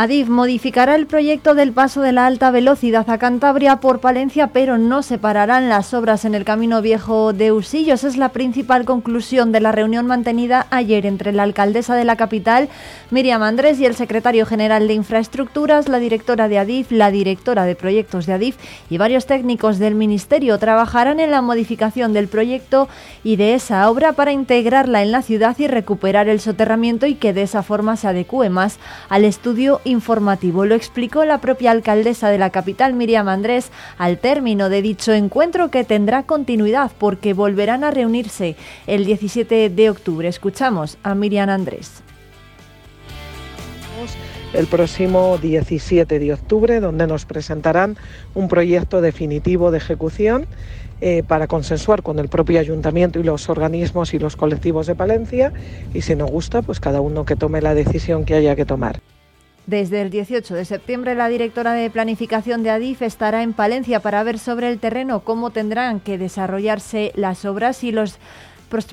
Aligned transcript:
Adif 0.00 0.28
modificará 0.28 0.94
el 0.94 1.08
proyecto 1.08 1.56
del 1.56 1.72
paso 1.72 2.02
de 2.02 2.12
la 2.12 2.28
alta 2.28 2.52
velocidad 2.52 3.10
a 3.10 3.18
Cantabria 3.18 3.80
por 3.80 3.98
Palencia, 3.98 4.50
pero 4.52 4.78
no 4.78 5.02
separarán 5.02 5.68
las 5.68 5.92
obras 5.92 6.24
en 6.24 6.36
el 6.36 6.44
camino 6.44 6.80
viejo 6.80 7.32
de 7.32 7.50
Usillos. 7.50 8.04
Es 8.04 8.16
la 8.16 8.28
principal 8.28 8.84
conclusión 8.84 9.50
de 9.50 9.58
la 9.58 9.72
reunión 9.72 10.06
mantenida 10.06 10.68
ayer 10.70 11.04
entre 11.04 11.32
la 11.32 11.42
alcaldesa 11.42 11.96
de 11.96 12.04
la 12.04 12.14
capital, 12.14 12.68
Miriam 13.10 13.42
Andrés, 13.42 13.80
y 13.80 13.86
el 13.86 13.96
secretario 13.96 14.46
general 14.46 14.86
de 14.86 14.94
Infraestructuras, 14.94 15.88
la 15.88 15.98
directora 15.98 16.46
de 16.46 16.60
Adif, 16.60 16.92
la 16.92 17.10
directora 17.10 17.64
de 17.64 17.74
proyectos 17.74 18.26
de 18.26 18.34
Adif 18.34 18.54
y 18.88 18.98
varios 18.98 19.26
técnicos 19.26 19.80
del 19.80 19.96
ministerio. 19.96 20.60
Trabajarán 20.60 21.18
en 21.18 21.32
la 21.32 21.42
modificación 21.42 22.12
del 22.12 22.28
proyecto 22.28 22.88
y 23.24 23.34
de 23.34 23.54
esa 23.54 23.90
obra 23.90 24.12
para 24.12 24.30
integrarla 24.30 25.02
en 25.02 25.10
la 25.10 25.22
ciudad 25.22 25.56
y 25.58 25.66
recuperar 25.66 26.28
el 26.28 26.38
soterramiento 26.38 27.06
y 27.06 27.16
que 27.16 27.32
de 27.32 27.42
esa 27.42 27.64
forma 27.64 27.96
se 27.96 28.06
adecue 28.06 28.48
más 28.48 28.78
al 29.08 29.24
estudio 29.24 29.80
informativo. 29.98 30.64
Lo 30.64 30.74
explicó 30.74 31.24
la 31.24 31.40
propia 31.40 31.72
alcaldesa 31.72 32.30
de 32.30 32.38
la 32.38 32.50
capital, 32.50 32.94
Miriam 32.94 33.28
Andrés, 33.28 33.70
al 33.98 34.18
término 34.18 34.68
de 34.68 34.80
dicho 34.80 35.12
encuentro 35.12 35.70
que 35.70 35.84
tendrá 35.84 36.22
continuidad 36.22 36.92
porque 36.98 37.34
volverán 37.34 37.84
a 37.84 37.90
reunirse 37.90 38.56
el 38.86 39.04
17 39.04 39.70
de 39.70 39.90
octubre. 39.90 40.28
Escuchamos 40.28 40.98
a 41.02 41.14
Miriam 41.14 41.50
Andrés 41.50 42.02
el 44.54 44.66
próximo 44.66 45.36
17 45.36 46.18
de 46.18 46.32
octubre, 46.32 46.80
donde 46.80 47.06
nos 47.06 47.26
presentarán 47.26 47.96
un 48.34 48.48
proyecto 48.48 49.02
definitivo 49.02 49.70
de 49.70 49.78
ejecución 49.78 50.46
eh, 51.00 51.22
para 51.22 51.46
consensuar 51.46 52.02
con 52.02 52.18
el 52.18 52.28
propio 52.28 52.58
ayuntamiento 52.58 53.20
y 53.20 53.22
los 53.22 53.48
organismos 53.48 54.14
y 54.14 54.18
los 54.18 54.34
colectivos 54.34 54.86
de 54.86 54.96
Palencia 54.96 55.52
y 55.94 56.00
si 56.02 56.16
nos 56.16 56.30
gusta, 56.30 56.62
pues 56.62 56.80
cada 56.80 57.00
uno 57.00 57.24
que 57.24 57.36
tome 57.36 57.60
la 57.60 57.74
decisión 57.74 58.24
que 58.24 58.34
haya 58.34 58.56
que 58.56 58.64
tomar. 58.64 59.00
Desde 59.68 60.00
el 60.00 60.08
18 60.08 60.54
de 60.54 60.64
septiembre, 60.64 61.14
la 61.14 61.28
directora 61.28 61.74
de 61.74 61.90
planificación 61.90 62.62
de 62.62 62.70
ADIF 62.70 63.02
estará 63.02 63.42
en 63.42 63.52
Palencia 63.52 64.00
para 64.00 64.22
ver 64.22 64.38
sobre 64.38 64.70
el 64.70 64.78
terreno 64.78 65.20
cómo 65.20 65.50
tendrán 65.50 66.00
que 66.00 66.16
desarrollarse 66.16 67.12
las 67.16 67.44
obras 67.44 67.84
y 67.84 67.92
los 67.92 68.18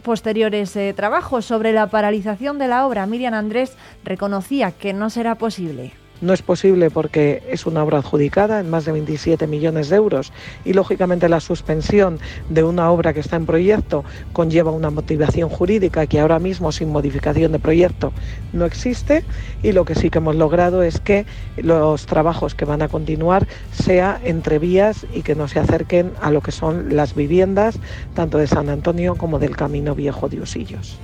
posteriores 0.04 0.76
eh, 0.76 0.94
trabajos. 0.94 1.46
Sobre 1.46 1.72
la 1.72 1.88
paralización 1.88 2.58
de 2.58 2.68
la 2.68 2.86
obra, 2.86 3.06
Miriam 3.06 3.36
Andrés 3.36 3.78
reconocía 4.04 4.74
que 4.74 4.92
no 4.92 5.10
será 5.10 5.36
posible. 5.36 5.94
No 6.26 6.34
es 6.34 6.42
posible 6.42 6.90
porque 6.90 7.44
es 7.52 7.68
una 7.68 7.84
obra 7.84 8.00
adjudicada 8.00 8.60
en 8.60 8.68
más 8.68 8.86
de 8.86 8.92
27 8.92 9.46
millones 9.46 9.90
de 9.90 9.98
euros 9.98 10.34
y 10.66 10.74
lógicamente 10.74 11.30
la 11.30 11.40
suspensión 11.40 12.18
de 12.50 12.64
una 12.64 12.90
obra 12.90 13.14
que 13.14 13.20
está 13.20 13.36
en 13.36 13.46
proyecto 13.46 14.04
conlleva 14.34 14.72
una 14.72 14.90
motivación 14.90 15.50
jurídica 15.50 16.08
que 16.08 16.20
ahora 16.20 16.40
mismo 16.40 16.72
sin 16.72 16.92
modificación 16.92 17.52
de 17.52 17.60
proyecto 17.60 18.12
no 18.54 18.66
existe 18.66 19.24
y 19.62 19.72
lo 19.72 19.86
que 19.86 19.94
sí 19.94 20.10
que 20.10 20.18
hemos 20.18 20.36
logrado 20.36 20.82
es 20.82 21.00
que 21.00 21.28
los 21.58 22.08
trabajos 22.08 22.56
que 22.56 22.66
van 22.66 22.82
a 22.82 22.88
continuar 22.88 23.48
sea 23.72 24.20
entre 24.24 24.58
vías 24.58 25.06
y 25.14 25.22
que 25.22 25.36
no 25.36 25.48
se 25.48 25.60
acerquen 25.60 26.12
a 26.24 26.32
lo 26.32 26.42
que 26.42 26.52
son 26.52 26.96
las 26.96 27.14
viviendas 27.14 27.78
tanto 28.16 28.40
de 28.40 28.48
San 28.48 28.70
Antonio 28.70 29.14
como 29.14 29.38
del 29.38 29.56
Camino 29.56 29.94
Viejo 29.94 30.28
de 30.28 30.42
Usillos. 30.42 30.98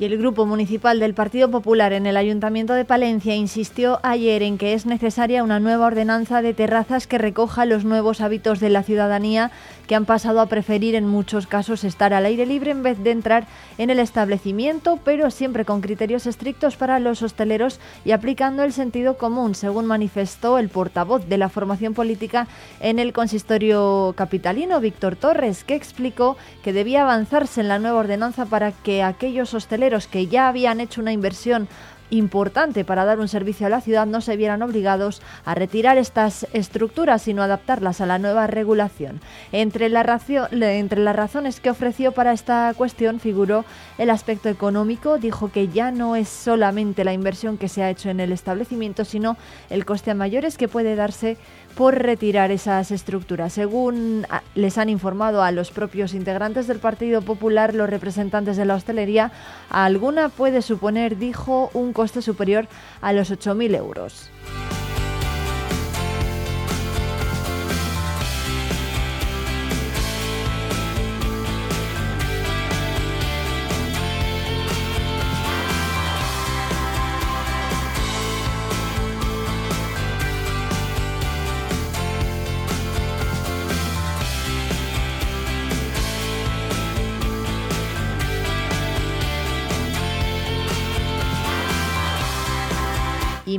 Y 0.00 0.06
el 0.06 0.16
Grupo 0.16 0.46
Municipal 0.46 0.98
del 0.98 1.12
Partido 1.12 1.50
Popular 1.50 1.92
en 1.92 2.06
el 2.06 2.16
Ayuntamiento 2.16 2.72
de 2.72 2.86
Palencia 2.86 3.34
insistió 3.34 4.00
ayer 4.02 4.42
en 4.42 4.56
que 4.56 4.72
es 4.72 4.86
necesaria 4.86 5.44
una 5.44 5.60
nueva 5.60 5.84
ordenanza 5.84 6.40
de 6.40 6.54
terrazas 6.54 7.06
que 7.06 7.18
recoja 7.18 7.66
los 7.66 7.84
nuevos 7.84 8.22
hábitos 8.22 8.60
de 8.60 8.70
la 8.70 8.82
ciudadanía 8.82 9.50
que 9.90 9.96
han 9.96 10.04
pasado 10.04 10.40
a 10.40 10.46
preferir 10.46 10.94
en 10.94 11.04
muchos 11.04 11.48
casos 11.48 11.82
estar 11.82 12.14
al 12.14 12.24
aire 12.24 12.46
libre 12.46 12.70
en 12.70 12.84
vez 12.84 13.02
de 13.02 13.10
entrar 13.10 13.48
en 13.76 13.90
el 13.90 13.98
establecimiento, 13.98 15.00
pero 15.04 15.32
siempre 15.32 15.64
con 15.64 15.80
criterios 15.80 16.28
estrictos 16.28 16.76
para 16.76 17.00
los 17.00 17.22
hosteleros 17.22 17.80
y 18.04 18.12
aplicando 18.12 18.62
el 18.62 18.72
sentido 18.72 19.18
común, 19.18 19.56
según 19.56 19.86
manifestó 19.86 20.58
el 20.58 20.68
portavoz 20.68 21.26
de 21.28 21.38
la 21.38 21.48
formación 21.48 21.92
política 21.92 22.46
en 22.78 23.00
el 23.00 23.12
consistorio 23.12 24.14
capitalino, 24.16 24.78
Víctor 24.78 25.16
Torres, 25.16 25.64
que 25.64 25.74
explicó 25.74 26.36
que 26.62 26.72
debía 26.72 27.02
avanzarse 27.02 27.60
en 27.60 27.66
la 27.66 27.80
nueva 27.80 27.98
ordenanza 27.98 28.46
para 28.46 28.70
que 28.70 29.02
aquellos 29.02 29.54
hosteleros 29.54 30.06
que 30.06 30.28
ya 30.28 30.46
habían 30.46 30.78
hecho 30.78 31.00
una 31.00 31.12
inversión 31.12 31.66
importante 32.10 32.84
para 32.84 33.04
dar 33.04 33.20
un 33.20 33.28
servicio 33.28 33.66
a 33.66 33.70
la 33.70 33.80
ciudad 33.80 34.06
no 34.06 34.20
se 34.20 34.36
vieran 34.36 34.62
obligados 34.62 35.22
a 35.44 35.54
retirar 35.54 35.98
estas 35.98 36.46
estructuras, 36.52 37.22
sino 37.22 37.42
adaptarlas 37.42 38.00
a 38.00 38.06
la 38.06 38.18
nueva 38.18 38.46
regulación. 38.46 39.20
Entre, 39.52 39.86
entre 39.86 41.00
las 41.00 41.16
razones 41.16 41.60
que 41.60 41.70
ofreció 41.70 42.12
para 42.12 42.32
esta 42.32 42.72
cuestión 42.76 43.20
figuró 43.20 43.64
el 43.98 44.10
aspecto 44.10 44.48
económico. 44.48 45.18
Dijo 45.18 45.50
que 45.50 45.68
ya 45.68 45.90
no 45.90 46.16
es 46.16 46.28
solamente 46.28 47.04
la 47.04 47.12
inversión 47.12 47.58
que 47.58 47.68
se 47.68 47.82
ha 47.82 47.90
hecho 47.90 48.10
en 48.10 48.20
el 48.20 48.32
establecimiento, 48.32 49.04
sino 49.04 49.36
el 49.68 49.84
coste 49.84 50.10
a 50.10 50.14
mayores 50.14 50.56
que 50.56 50.68
puede 50.68 50.96
darse 50.96 51.36
por 51.76 51.94
retirar 51.96 52.50
esas 52.50 52.90
estructuras. 52.90 53.52
Según 53.52 54.26
ah, 54.30 54.42
les 54.54 54.78
han 54.78 54.88
informado 54.88 55.42
a 55.42 55.52
los 55.52 55.70
propios 55.70 56.14
integrantes 56.14 56.66
del 56.66 56.78
Partido 56.78 57.22
Popular, 57.22 57.74
los 57.74 57.88
representantes 57.88 58.56
de 58.56 58.64
la 58.64 58.74
hostelería, 58.74 59.32
alguna 59.70 60.28
puede 60.28 60.62
suponer, 60.62 61.18
dijo, 61.18 61.70
un 61.74 61.92
coste 61.92 62.22
superior 62.22 62.68
a 63.00 63.12
los 63.12 63.30
8.000 63.30 63.76
euros. 63.76 64.30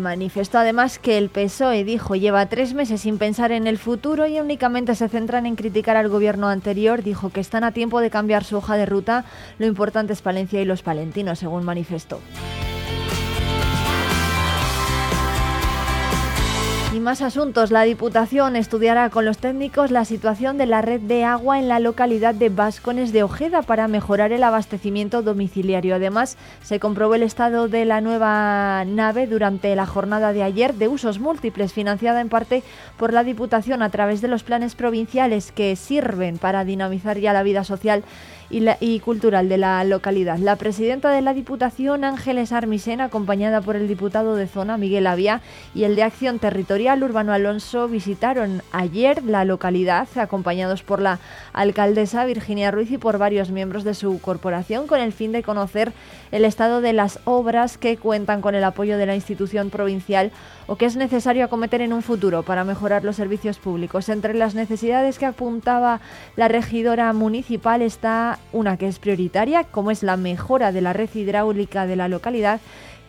Manifestó 0.02 0.58
además 0.58 1.00
que 1.00 1.18
el 1.18 1.30
PSOE 1.30 1.84
dijo 1.84 2.16
lleva 2.16 2.48
tres 2.48 2.74
meses 2.74 3.02
sin 3.02 3.18
pensar 3.18 3.52
en 3.52 3.68
el 3.68 3.78
futuro 3.78 4.28
y 4.28 4.40
únicamente 4.40 4.96
se 4.96 5.08
centran 5.08 5.46
en 5.46 5.56
criticar 5.56 5.96
al 5.96 6.10
gobierno 6.10 6.50
anterior. 6.50 7.04
Dijo 7.04 7.30
que 7.30 7.40
están 7.40 7.64
a 7.64 7.72
tiempo 7.72 8.02
de 8.02 8.10
cambiar 8.10 8.44
su 8.44 8.58
hoja 8.58 8.76
de 8.76 8.86
ruta. 8.86 9.26
Lo 9.60 9.66
importante 9.66 10.14
es 10.14 10.22
Palencia 10.22 10.62
y 10.62 10.66
los 10.66 10.82
palentinos, 10.82 11.40
según 11.40 11.64
manifestó. 11.64 12.20
Y 16.94 17.00
más 17.00 17.22
asuntos. 17.22 17.72
La 17.72 17.84
Diputación 17.84 18.58
estudiará 18.58 19.10
con 19.10 19.24
los 19.24 19.38
técnicos 19.38 19.92
la 19.92 20.04
situación 20.04 20.58
de 20.58 20.66
la 20.66 20.82
red 20.82 21.00
de 21.00 21.24
agua 21.24 21.58
en 21.58 21.70
la 21.70 21.80
localidad 21.80 22.36
de 22.36 22.50
Vascones 22.50 23.14
de 23.14 23.24
Ojeda 23.24 23.62
para 23.62 23.88
mejorar 23.88 24.34
el 24.34 24.44
abastecimiento 24.44 25.22
domiciliario. 25.22 25.96
Además, 25.96 26.36
se 26.62 26.82
comprobó 26.82 27.16
el 27.16 27.24
estado 27.24 27.70
de 27.70 27.86
la 27.86 28.02
nueva 28.02 28.84
nave 28.84 29.26
durante 29.26 29.74
la 29.74 29.86
jornada 29.86 30.34
de 30.34 30.44
ayer 30.44 30.74
de 30.74 30.90
usos 30.90 31.20
múltiples, 31.20 31.72
financiada 31.72 32.20
en 32.20 32.28
parte 32.28 32.62
por 32.98 33.14
la 33.14 33.24
Diputación 33.24 33.84
a 33.84 33.90
través 33.90 34.20
de 34.20 34.28
los 34.28 34.44
planes 34.44 34.76
provinciales 34.76 35.54
que 35.54 35.78
sirven 35.78 36.40
para 36.40 36.66
dinamizar 36.66 37.18
ya 37.18 37.32
la 37.32 37.44
vida 37.44 37.64
social 37.64 38.04
y, 38.52 39.00
cultural 39.00 39.50
de 39.50 39.58
la 39.58 39.84
localidad. 39.84 40.38
La 40.38 40.58
presidenta 40.58 41.10
de 41.12 41.22
la 41.22 41.34
Diputación, 41.34 42.04
Ángeles 42.04 42.52
Armisen, 42.52 43.02
acompañada 43.02 43.62
por 43.62 43.76
el 43.76 43.88
diputado 43.88 44.36
de 44.36 44.48
zona, 44.48 44.78
Miguel 44.78 45.08
Avía, 45.08 45.42
y 45.74 45.86
el 45.86 45.96
de 45.96 46.04
Acción 46.04 46.40
Territorial, 46.40 47.04
Urbano 47.04 47.34
Alonso, 47.34 47.88
visitaron 47.88 48.62
ayer 48.72 49.24
la 49.24 49.46
localidad, 49.46 50.08
acompañados 50.16 50.84
por 50.84 51.02
la 51.02 51.20
alcaldesa 51.54 52.26
Virginia 52.26 52.72
Ruiz 52.72 52.92
y 52.92 52.98
por 52.98 53.18
varios 53.18 53.52
miembros 53.52 53.84
de 53.84 53.94
su 53.94 54.20
corporación, 54.20 54.88
con 54.88 55.00
el 55.00 55.14
fin 55.14 55.32
de 55.32 55.44
conocer 55.44 55.94
el 56.32 56.46
estado 56.46 56.82
de 56.82 56.94
las 56.94 57.20
obras 57.26 57.78
que 57.78 57.98
cuentan 57.98 58.42
con 58.42 58.56
el 58.56 58.64
apoyo 58.64 58.98
de 58.98 59.06
la 59.06 59.16
institución 59.16 59.70
provincial 59.70 60.32
o 60.68 60.76
que 60.76 60.86
es 60.86 60.96
necesario 60.96 61.46
acometer 61.46 61.82
en 61.82 61.94
un 61.94 62.02
futuro 62.02 62.44
para 62.44 62.64
mejorar 62.64 63.04
los 63.04 63.16
servicios 63.16 63.60
públicos. 63.60 64.10
Entre 64.10 64.34
las 64.34 64.56
necesidades 64.56 65.20
que 65.20 65.26
apuntaba 65.26 66.02
la 66.36 66.48
regidora 66.48 67.12
municipal 67.14 67.82
está 67.82 68.40
una 68.54 68.78
que 68.78 68.88
es 68.88 69.00
prioritaria, 69.00 69.64
como 69.64 69.92
es 69.92 70.04
la 70.04 70.18
mejora 70.18 70.72
de 70.72 70.82
la 70.82 70.94
red 70.94 71.10
hidráulica 71.14 71.88
de 71.88 71.96
la 71.96 72.08
localidad, 72.08 72.60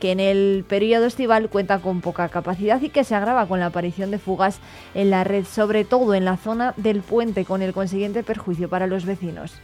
que 0.01 0.11
en 0.11 0.21
el 0.21 0.65
periodo 0.69 1.07
estival 1.07 1.49
cuenta 1.49 1.79
con 1.79 2.01
poca 2.01 2.29
capacidad 2.29 2.83
y 2.83 2.89
que 2.89 3.05
se 3.05 3.15
agrava 3.15 3.47
con 3.47 3.61
la 3.61 3.67
aparición 3.67 4.11
de 4.11 4.19
fugas 4.19 4.59
en 4.95 5.11
la 5.11 5.23
red, 5.23 5.45
sobre 5.45 5.85
todo 5.85 6.15
en 6.15 6.25
la 6.25 6.37
zona 6.37 6.75
del 6.77 7.03
puente, 7.03 7.45
con 7.45 7.63
el 7.63 7.73
consiguiente 7.73 8.25
perjuicio 8.25 8.69
para 8.69 8.89
los 8.89 9.05
vecinos. 9.05 9.55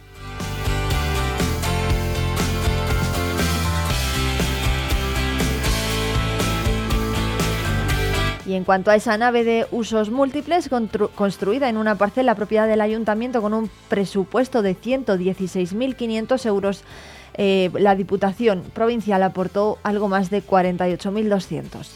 Y 8.49 8.55
en 8.55 8.63
cuanto 8.63 8.89
a 8.89 8.95
esa 8.95 9.15
nave 9.15 9.43
de 9.43 9.67
usos 9.69 10.09
múltiples, 10.09 10.71
construida 11.13 11.69
en 11.69 11.77
una 11.77 11.99
parcela 11.99 12.33
propiedad 12.33 12.67
del 12.67 12.81
ayuntamiento 12.81 13.43
con 13.43 13.53
un 13.53 13.69
presupuesto 13.89 14.63
de 14.63 14.75
116.500 14.75 16.47
euros, 16.47 16.83
eh, 17.35 17.69
la 17.75 17.93
Diputación 17.93 18.63
Provincial 18.73 19.21
aportó 19.21 19.77
algo 19.83 20.07
más 20.07 20.31
de 20.31 20.43
48.200. 20.43 21.89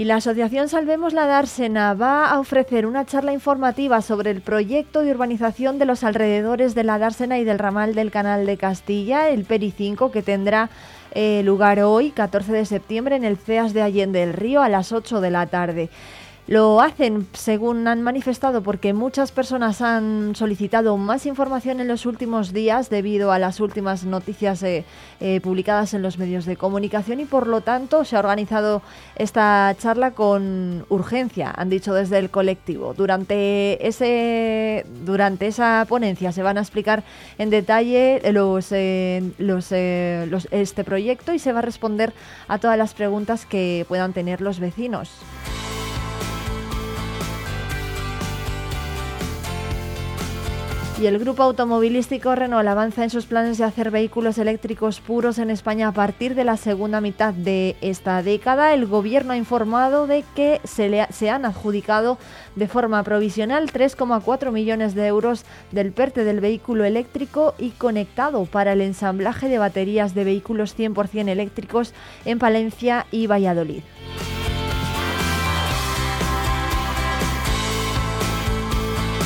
Y 0.00 0.06
la 0.06 0.16
Asociación 0.16 0.70
Salvemos 0.70 1.12
la 1.12 1.26
Dársena 1.26 1.92
va 1.92 2.30
a 2.30 2.40
ofrecer 2.40 2.86
una 2.86 3.04
charla 3.04 3.34
informativa 3.34 4.00
sobre 4.00 4.30
el 4.30 4.40
proyecto 4.40 5.02
de 5.02 5.10
urbanización 5.10 5.78
de 5.78 5.84
los 5.84 6.04
alrededores 6.04 6.74
de 6.74 6.84
la 6.84 6.98
Dársena 6.98 7.38
y 7.38 7.44
del 7.44 7.58
ramal 7.58 7.94
del 7.94 8.10
Canal 8.10 8.46
de 8.46 8.56
Castilla, 8.56 9.28
el 9.28 9.44
PERI 9.44 9.72
5, 9.72 10.10
que 10.10 10.22
tendrá 10.22 10.70
eh, 11.12 11.42
lugar 11.44 11.80
hoy, 11.80 12.12
14 12.12 12.50
de 12.50 12.64
septiembre, 12.64 13.16
en 13.16 13.24
el 13.24 13.36
CEAS 13.36 13.74
de 13.74 13.82
Allende 13.82 14.20
del 14.20 14.32
Río 14.32 14.62
a 14.62 14.70
las 14.70 14.90
8 14.90 15.20
de 15.20 15.30
la 15.30 15.48
tarde. 15.48 15.90
Lo 16.50 16.80
hacen, 16.80 17.28
según 17.32 17.86
han 17.86 18.02
manifestado, 18.02 18.60
porque 18.60 18.92
muchas 18.92 19.30
personas 19.30 19.80
han 19.80 20.34
solicitado 20.34 20.96
más 20.96 21.24
información 21.26 21.78
en 21.78 21.86
los 21.86 22.06
últimos 22.06 22.52
días 22.52 22.90
debido 22.90 23.30
a 23.30 23.38
las 23.38 23.60
últimas 23.60 24.02
noticias 24.02 24.60
eh, 24.64 24.84
eh, 25.20 25.40
publicadas 25.40 25.94
en 25.94 26.02
los 26.02 26.18
medios 26.18 26.46
de 26.46 26.56
comunicación 26.56 27.20
y 27.20 27.24
por 27.24 27.46
lo 27.46 27.60
tanto 27.60 28.04
se 28.04 28.16
ha 28.16 28.18
organizado 28.18 28.82
esta 29.14 29.72
charla 29.78 30.10
con 30.10 30.86
urgencia, 30.88 31.54
han 31.56 31.70
dicho 31.70 31.94
desde 31.94 32.18
el 32.18 32.30
colectivo. 32.30 32.94
Durante, 32.94 33.86
ese, 33.86 34.84
durante 35.04 35.46
esa 35.46 35.86
ponencia 35.88 36.32
se 36.32 36.42
van 36.42 36.58
a 36.58 36.62
explicar 36.62 37.04
en 37.38 37.50
detalle 37.50 38.22
eh, 38.24 39.22
este 40.50 40.82
proyecto 40.82 41.32
y 41.32 41.38
se 41.38 41.52
va 41.52 41.60
a 41.60 41.62
responder 41.62 42.12
a 42.48 42.58
todas 42.58 42.76
las 42.76 42.92
preguntas 42.92 43.46
que 43.46 43.84
puedan 43.86 44.12
tener 44.12 44.40
los 44.40 44.58
vecinos. 44.58 45.12
Y 51.00 51.06
el 51.06 51.18
grupo 51.18 51.44
automovilístico 51.44 52.34
Renault 52.34 52.68
avanza 52.68 53.04
en 53.04 53.08
sus 53.08 53.24
planes 53.24 53.56
de 53.56 53.64
hacer 53.64 53.90
vehículos 53.90 54.36
eléctricos 54.36 55.00
puros 55.00 55.38
en 55.38 55.48
España 55.48 55.88
a 55.88 55.92
partir 55.92 56.34
de 56.34 56.44
la 56.44 56.58
segunda 56.58 57.00
mitad 57.00 57.32
de 57.32 57.74
esta 57.80 58.22
década. 58.22 58.74
El 58.74 58.84
gobierno 58.84 59.32
ha 59.32 59.38
informado 59.38 60.06
de 60.06 60.26
que 60.36 60.60
se, 60.64 60.90
le, 60.90 61.06
se 61.10 61.30
han 61.30 61.46
adjudicado 61.46 62.18
de 62.54 62.68
forma 62.68 63.02
provisional 63.02 63.72
3,4 63.72 64.52
millones 64.52 64.94
de 64.94 65.06
euros 65.06 65.46
del 65.72 65.92
PERTE 65.92 66.22
del 66.24 66.40
vehículo 66.40 66.84
eléctrico 66.84 67.54
y 67.56 67.70
conectado 67.70 68.44
para 68.44 68.74
el 68.74 68.82
ensamblaje 68.82 69.48
de 69.48 69.56
baterías 69.56 70.14
de 70.14 70.24
vehículos 70.24 70.78
100% 70.78 71.30
eléctricos 71.30 71.94
en 72.26 72.38
Palencia 72.38 73.06
y 73.10 73.26
Valladolid. 73.26 73.80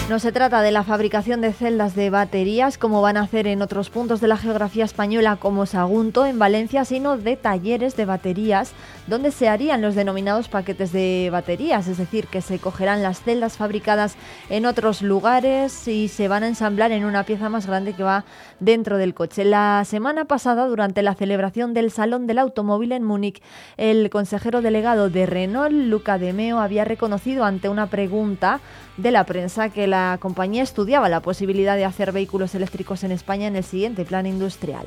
No 0.07 0.19
se 0.19 0.33
trata 0.33 0.61
de 0.61 0.71
la 0.71 0.85
fabricación 0.85 1.41
de 1.41 1.55
celdas 1.55 1.95
de 1.95 2.11
baterías 2.11 2.77
como 2.77 3.01
van 3.01 3.17
a 3.17 3.23
hacer 3.23 3.47
en 3.47 3.63
otros 3.63 3.89
puntos 3.89 4.21
de 4.21 4.29
la 4.29 4.37
geografía 4.37 4.85
española 4.85 5.37
como 5.37 5.65
Sagunto 5.65 6.27
en 6.27 6.39
Valencia, 6.39 6.85
sino 6.85 7.17
de 7.17 7.37
talleres 7.37 7.97
de 7.97 8.05
baterías 8.05 8.75
donde 9.07 9.31
se 9.31 9.49
harían 9.49 9.81
los 9.81 9.95
denominados 9.95 10.49
paquetes 10.49 10.93
de 10.93 11.31
baterías, 11.33 11.89
es 11.89 11.97
decir, 11.97 12.27
que 12.27 12.43
se 12.43 12.59
cogerán 12.59 13.03
las 13.03 13.23
celdas 13.23 13.57
fabricadas 13.57 14.17
en 14.51 14.67
otros 14.67 15.01
lugares 15.01 15.89
y 15.89 16.09
se 16.09 16.29
van 16.29 16.43
a 16.43 16.49
ensamblar 16.49 16.93
en 16.93 17.07
una 17.07 17.25
pieza 17.25 17.49
más 17.49 17.67
grande 17.67 17.95
que 17.95 18.03
va 18.03 18.27
dentro 18.61 18.99
del 18.99 19.15
coche. 19.15 19.47
La 19.47 19.85
semana 19.87 20.27
pasada, 20.27 20.67
durante 20.67 21.03
la 21.03 21.15
celebración 21.15 21.73
del 21.73 21.91
Salón 21.91 22.27
del 22.27 22.39
Automóvil 22.39 22.93
en 22.93 23.05
Múnich, 23.05 23.43
el 23.79 24.11
consejero 24.11 24.61
delegado 24.61 25.09
de 25.09 25.25
Renault, 25.25 25.73
Luca 25.73 26.19
De 26.19 26.35
Meo, 26.35 26.59
había 26.59 26.85
reconocido 26.85 27.45
ante 27.45 27.71
una 27.71 27.87
pregunta 27.89 28.61
de 28.97 29.11
la 29.11 29.25
prensa 29.25 29.71
que 29.71 29.87
la 29.87 29.94
compañía 30.21 30.63
estudiaba 30.63 31.09
la 31.09 31.21
posibilidad 31.21 31.77
de 31.77 31.85
hacer 31.85 32.13
vehículos 32.13 32.55
eléctricos 32.55 33.05
en 33.05 33.13
España 33.13 33.47
en 33.47 33.57
el 33.57 33.65
siguiente 33.65 34.05
plan 34.05 34.27
industrial. 34.27 34.87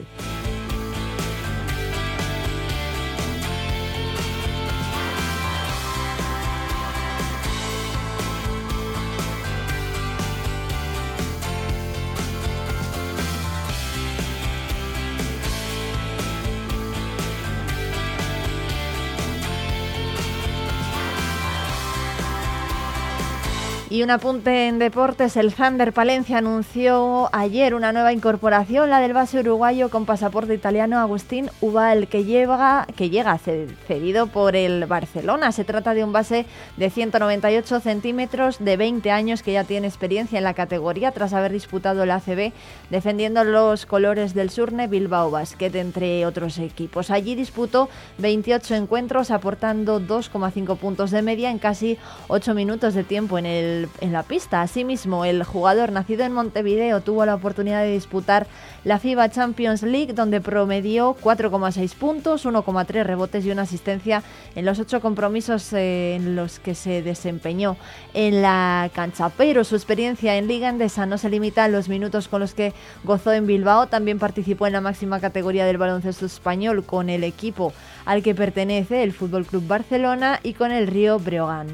Y 23.98 24.04
un 24.04 24.12
apunte 24.12 24.68
en 24.68 24.78
deportes, 24.78 25.38
el 25.38 25.56
Thunder 25.56 25.92
Palencia 25.92 26.38
anunció 26.38 27.32
ayer 27.34 27.74
una 27.74 27.92
nueva 27.92 28.14
incorporación, 28.14 28.92
la 28.92 29.00
del 29.00 29.14
base 29.14 29.40
uruguayo 29.40 29.90
con 29.90 30.06
pasaporte 30.06 30.54
italiano 30.54 31.00
Agustín 31.00 31.50
Ubal, 31.62 32.08
que, 32.08 32.24
llega, 32.24 32.86
que 32.96 33.10
llega 33.10 33.40
cedido 33.40 34.28
por 34.28 34.56
el 34.56 34.86
Barcelona. 34.86 35.52
Se 35.52 35.64
trata 35.64 35.96
de 35.96 36.04
un 36.04 36.14
base 36.14 36.46
de 36.78 36.92
198 36.92 37.80
centímetros, 37.80 38.60
de 38.60 38.78
20 38.78 39.10
años, 39.10 39.42
que 39.42 39.54
ya 39.54 39.64
tiene 39.64 39.88
experiencia 39.88 40.38
en 40.38 40.44
la 40.44 40.54
categoría 40.54 41.12
tras 41.12 41.34
haber 41.34 41.52
disputado 41.52 42.06
la 42.06 42.18
ACB, 42.18 42.54
defendiendo 42.92 43.44
los 43.46 43.88
colores 43.88 44.36
del 44.36 44.52
Surne 44.52 44.86
Bilbao 44.86 45.32
Basket, 45.32 45.74
entre 45.74 46.24
otros 46.28 46.60
equipos. 46.60 47.10
Allí 47.10 47.34
disputó 47.34 47.90
28 48.20 48.76
encuentros, 48.76 49.32
aportando 49.32 50.00
2,5 50.00 50.78
puntos 50.78 51.10
de 51.10 51.24
media 51.24 51.50
en 51.50 51.58
casi 51.58 51.98
8 52.28 52.54
minutos 52.54 52.94
de 52.94 53.04
tiempo 53.04 53.40
en 53.40 53.48
el 53.48 53.87
en 54.02 54.12
la 54.14 54.24
pista. 54.24 54.62
Asimismo, 54.62 55.26
el 55.26 55.44
jugador 55.44 55.92
nacido 55.92 56.24
en 56.24 56.34
Montevideo 56.34 57.02
tuvo 57.02 57.26
la 57.26 57.36
oportunidad 57.36 57.82
de 57.82 57.92
disputar 57.92 58.48
la 58.84 59.00
FIBA 59.00 59.30
Champions 59.30 59.84
League, 59.84 60.14
donde 60.14 60.42
promedió 60.42 61.16
4,6 61.22 61.96
puntos, 61.96 62.46
1,3 62.46 63.04
rebotes 63.04 63.46
y 63.46 63.52
una 63.52 63.64
asistencia 63.64 64.24
en 64.56 64.66
los 64.66 64.80
ocho 64.80 65.02
compromisos 65.02 65.74
eh, 65.74 66.16
en 66.16 66.36
los 66.36 66.60
que 66.60 66.76
se 66.76 67.02
desempeñó 67.02 67.78
en 68.14 68.42
la 68.42 68.90
cancha. 68.94 69.30
Pero 69.30 69.64
su 69.64 69.76
experiencia 69.76 70.38
en 70.38 70.48
Liga 70.48 70.70
Endesa 70.70 71.06
no 71.06 71.18
se 71.18 71.30
limita 71.30 71.66
a 71.66 71.68
los 71.68 71.90
minutos 71.90 72.28
con 72.28 72.40
los 72.40 72.54
que 72.54 72.74
gozó 73.04 73.34
en 73.34 73.48
Bilbao. 73.48 73.88
También 73.88 74.20
participó 74.20 74.68
en 74.68 74.74
la 74.74 74.82
máxima 74.82 75.20
categoría 75.20 75.66
del 75.66 75.78
baloncesto 75.78 76.26
español 76.26 76.86
con 76.86 77.10
el 77.10 77.24
equipo 77.24 77.74
al 78.06 78.24
que 78.24 78.36
pertenece 78.36 79.04
el 79.04 79.14
Fútbol 79.14 79.46
Club 79.46 79.68
Barcelona 79.68 80.40
y 80.44 80.54
con 80.54 80.72
el 80.72 80.88
Río 80.88 81.20
Breogán. 81.20 81.68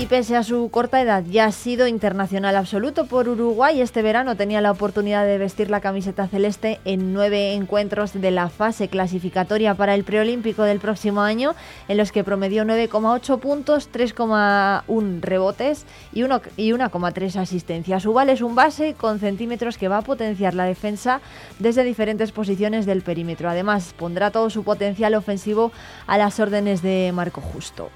Y 0.00 0.06
pese 0.06 0.36
a 0.36 0.44
su 0.44 0.70
corta 0.70 1.00
edad, 1.00 1.24
ya 1.28 1.46
ha 1.46 1.52
sido 1.52 1.88
internacional 1.88 2.54
absoluto 2.54 3.06
por 3.06 3.28
Uruguay. 3.28 3.80
Este 3.80 4.00
verano 4.00 4.36
tenía 4.36 4.60
la 4.60 4.70
oportunidad 4.70 5.26
de 5.26 5.38
vestir 5.38 5.70
la 5.70 5.80
camiseta 5.80 6.28
celeste 6.28 6.78
en 6.84 7.12
nueve 7.12 7.54
encuentros 7.54 8.12
de 8.12 8.30
la 8.30 8.48
fase 8.48 8.86
clasificatoria 8.86 9.74
para 9.74 9.96
el 9.96 10.04
preolímpico 10.04 10.62
del 10.62 10.78
próximo 10.78 11.22
año, 11.22 11.56
en 11.88 11.96
los 11.96 12.12
que 12.12 12.22
promedió 12.22 12.62
9,8 12.62 13.40
puntos, 13.40 13.90
3,1 13.90 15.20
rebotes 15.20 15.84
y 16.12 16.22
1,3 16.22 17.34
asistencias. 17.34 18.06
Ubal 18.06 18.30
es 18.30 18.40
un 18.40 18.54
base 18.54 18.94
con 18.94 19.18
centímetros 19.18 19.78
que 19.78 19.88
va 19.88 19.98
a 19.98 20.02
potenciar 20.02 20.54
la 20.54 20.66
defensa 20.66 21.20
desde 21.58 21.82
diferentes 21.82 22.30
posiciones 22.30 22.86
del 22.86 23.02
perímetro. 23.02 23.50
Además, 23.50 23.96
pondrá 23.98 24.30
todo 24.30 24.48
su 24.48 24.62
potencial 24.62 25.16
ofensivo 25.16 25.72
a 26.06 26.18
las 26.18 26.38
órdenes 26.38 26.82
de 26.82 27.10
Marco 27.12 27.40
Justo. 27.40 27.90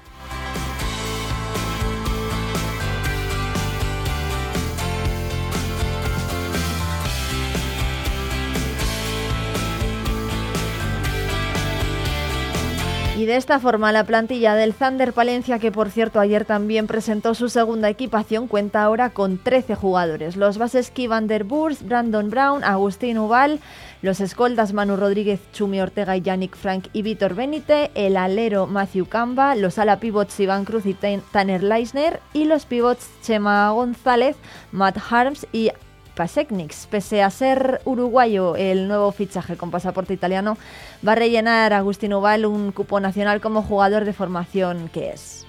Y 13.23 13.25
de 13.25 13.37
esta 13.37 13.57
forma 13.57 13.93
la 13.93 14.03
plantilla 14.03 14.53
del 14.53 14.73
Thunder 14.73 15.13
Palencia, 15.13 15.57
que 15.57 15.71
por 15.71 15.89
cierto 15.89 16.19
ayer 16.19 16.43
también 16.43 16.87
presentó 16.87 17.33
su 17.35 17.47
segunda 17.47 17.87
equipación, 17.87 18.49
cuenta 18.49 18.83
ahora 18.83 19.11
con 19.11 19.37
13 19.37 19.75
jugadores. 19.75 20.35
Los 20.35 20.57
bases 20.57 20.91
Van 21.07 21.27
der 21.27 21.45
Burs, 21.45 21.87
Brandon 21.87 22.29
Brown, 22.29 22.65
Agustín 22.65 23.17
Ubal, 23.17 23.61
los 24.01 24.19
escoltas 24.19 24.73
Manu 24.73 24.97
Rodríguez, 24.97 25.39
Chumi 25.53 25.79
Ortega 25.79 26.17
Yannick 26.17 26.57
Frank 26.57 26.87
y 26.91 27.01
Víctor 27.01 27.33
Benite, 27.33 27.91
el 27.95 28.17
alero 28.17 28.67
Matthew 28.67 29.05
Camba, 29.05 29.55
los 29.55 29.79
ala 29.79 30.01
pivots 30.01 30.37
Iván 30.41 30.65
Cruz 30.65 30.85
y 30.85 30.93
Tanner 30.93 31.63
Leisner 31.63 32.19
y 32.33 32.43
los 32.43 32.65
pivots 32.65 33.09
Chema 33.21 33.71
González, 33.71 34.35
Matt 34.73 34.97
Harms 35.09 35.47
y 35.53 35.71
Pasecniks. 36.15 36.87
Pese 36.87 37.21
a 37.21 37.29
ser 37.29 37.81
uruguayo, 37.85 38.55
el 38.55 38.87
nuevo 38.87 39.11
fichaje 39.11 39.57
con 39.57 39.71
pasaporte 39.71 40.13
italiano 40.13 40.57
va 41.05 41.13
a 41.13 41.15
rellenar 41.15 41.73
a 41.73 41.77
Agustín 41.77 42.13
Ubal 42.13 42.45
un 42.45 42.71
cupo 42.71 42.99
nacional 42.99 43.41
como 43.41 43.63
jugador 43.63 44.05
de 44.05 44.13
formación 44.13 44.89
que 44.89 45.11
es. 45.11 45.45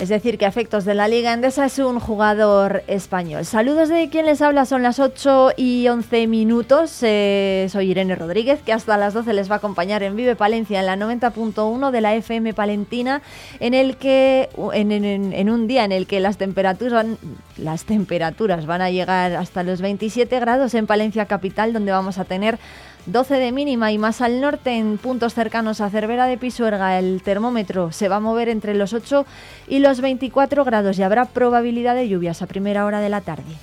Es 0.00 0.10
decir, 0.10 0.38
que 0.38 0.46
a 0.46 0.48
efectos 0.48 0.84
de 0.84 0.94
la 0.94 1.08
Liga 1.08 1.32
Endesa 1.32 1.66
es 1.66 1.80
un 1.80 1.98
jugador 1.98 2.84
español. 2.86 3.44
Saludos 3.44 3.88
de 3.88 4.08
quien 4.08 4.26
les 4.26 4.40
habla, 4.40 4.64
son 4.64 4.84
las 4.84 5.00
8 5.00 5.54
y 5.56 5.88
11 5.88 6.28
minutos. 6.28 6.98
Eh, 7.02 7.66
soy 7.68 7.90
Irene 7.90 8.14
Rodríguez, 8.14 8.62
que 8.62 8.72
hasta 8.72 8.96
las 8.96 9.12
12 9.12 9.32
les 9.32 9.50
va 9.50 9.54
a 9.54 9.58
acompañar 9.58 10.04
en 10.04 10.14
Vive 10.14 10.36
Palencia, 10.36 10.78
en 10.78 10.86
la 10.86 10.96
90.1 10.96 11.90
de 11.90 12.00
la 12.00 12.14
FM 12.14 12.54
Palentina, 12.54 13.22
en 13.58 13.74
el 13.74 13.96
que, 13.96 14.48
en, 14.72 15.50
un 15.50 15.66
día 15.66 15.84
en 15.84 15.90
el 15.90 16.06
que 16.06 16.20
las 16.20 16.38
temperaturas, 16.38 17.04
las 17.56 17.84
temperaturas 17.84 18.66
van 18.66 18.82
a 18.82 18.90
llegar 18.90 19.34
hasta 19.34 19.64
los 19.64 19.80
27 19.80 20.38
grados 20.38 20.74
en 20.74 20.86
Palencia 20.86 21.26
Capital, 21.26 21.72
donde 21.72 21.90
vamos 21.90 22.18
a 22.18 22.24
tener 22.24 22.60
12 23.08 23.36
de 23.36 23.52
mínima 23.52 23.90
y 23.90 23.96
más 23.96 24.20
al 24.20 24.42
norte 24.42 24.76
en 24.76 24.98
puntos 24.98 25.32
cercanos 25.32 25.80
a 25.80 25.88
Cervera 25.88 26.26
de 26.26 26.36
Pisuerga 26.36 26.98
el 26.98 27.22
termómetro 27.22 27.90
se 27.90 28.08
va 28.08 28.16
a 28.16 28.20
mover 28.20 28.50
entre 28.50 28.74
los 28.74 28.92
8 28.92 29.24
y 29.66 29.78
los 29.78 30.02
24 30.02 30.62
grados 30.62 30.98
y 30.98 31.02
habrá 31.02 31.24
probabilidad 31.24 31.94
de 31.94 32.06
lluvias 32.06 32.42
a 32.42 32.46
primera 32.46 32.84
hora 32.84 33.00
de 33.00 33.08
la 33.08 33.22
tarde. 33.22 33.54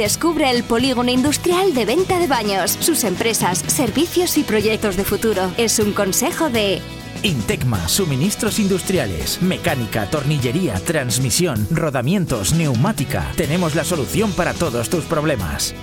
Descubre 0.00 0.48
el 0.50 0.64
polígono 0.64 1.10
industrial 1.10 1.74
de 1.74 1.84
venta 1.84 2.18
de 2.18 2.26
baños, 2.26 2.70
sus 2.80 3.04
empresas, 3.04 3.58
servicios 3.58 4.38
y 4.38 4.44
proyectos 4.44 4.96
de 4.96 5.04
futuro. 5.04 5.52
Es 5.58 5.78
un 5.78 5.92
consejo 5.92 6.48
de 6.48 6.80
Intecma, 7.22 7.86
suministros 7.86 8.58
industriales, 8.58 9.42
mecánica, 9.42 10.08
tornillería, 10.08 10.80
transmisión, 10.86 11.66
rodamientos, 11.70 12.54
neumática. 12.54 13.30
Tenemos 13.36 13.74
la 13.74 13.84
solución 13.84 14.32
para 14.32 14.54
todos 14.54 14.88
tus 14.88 15.04
problemas. 15.04 15.74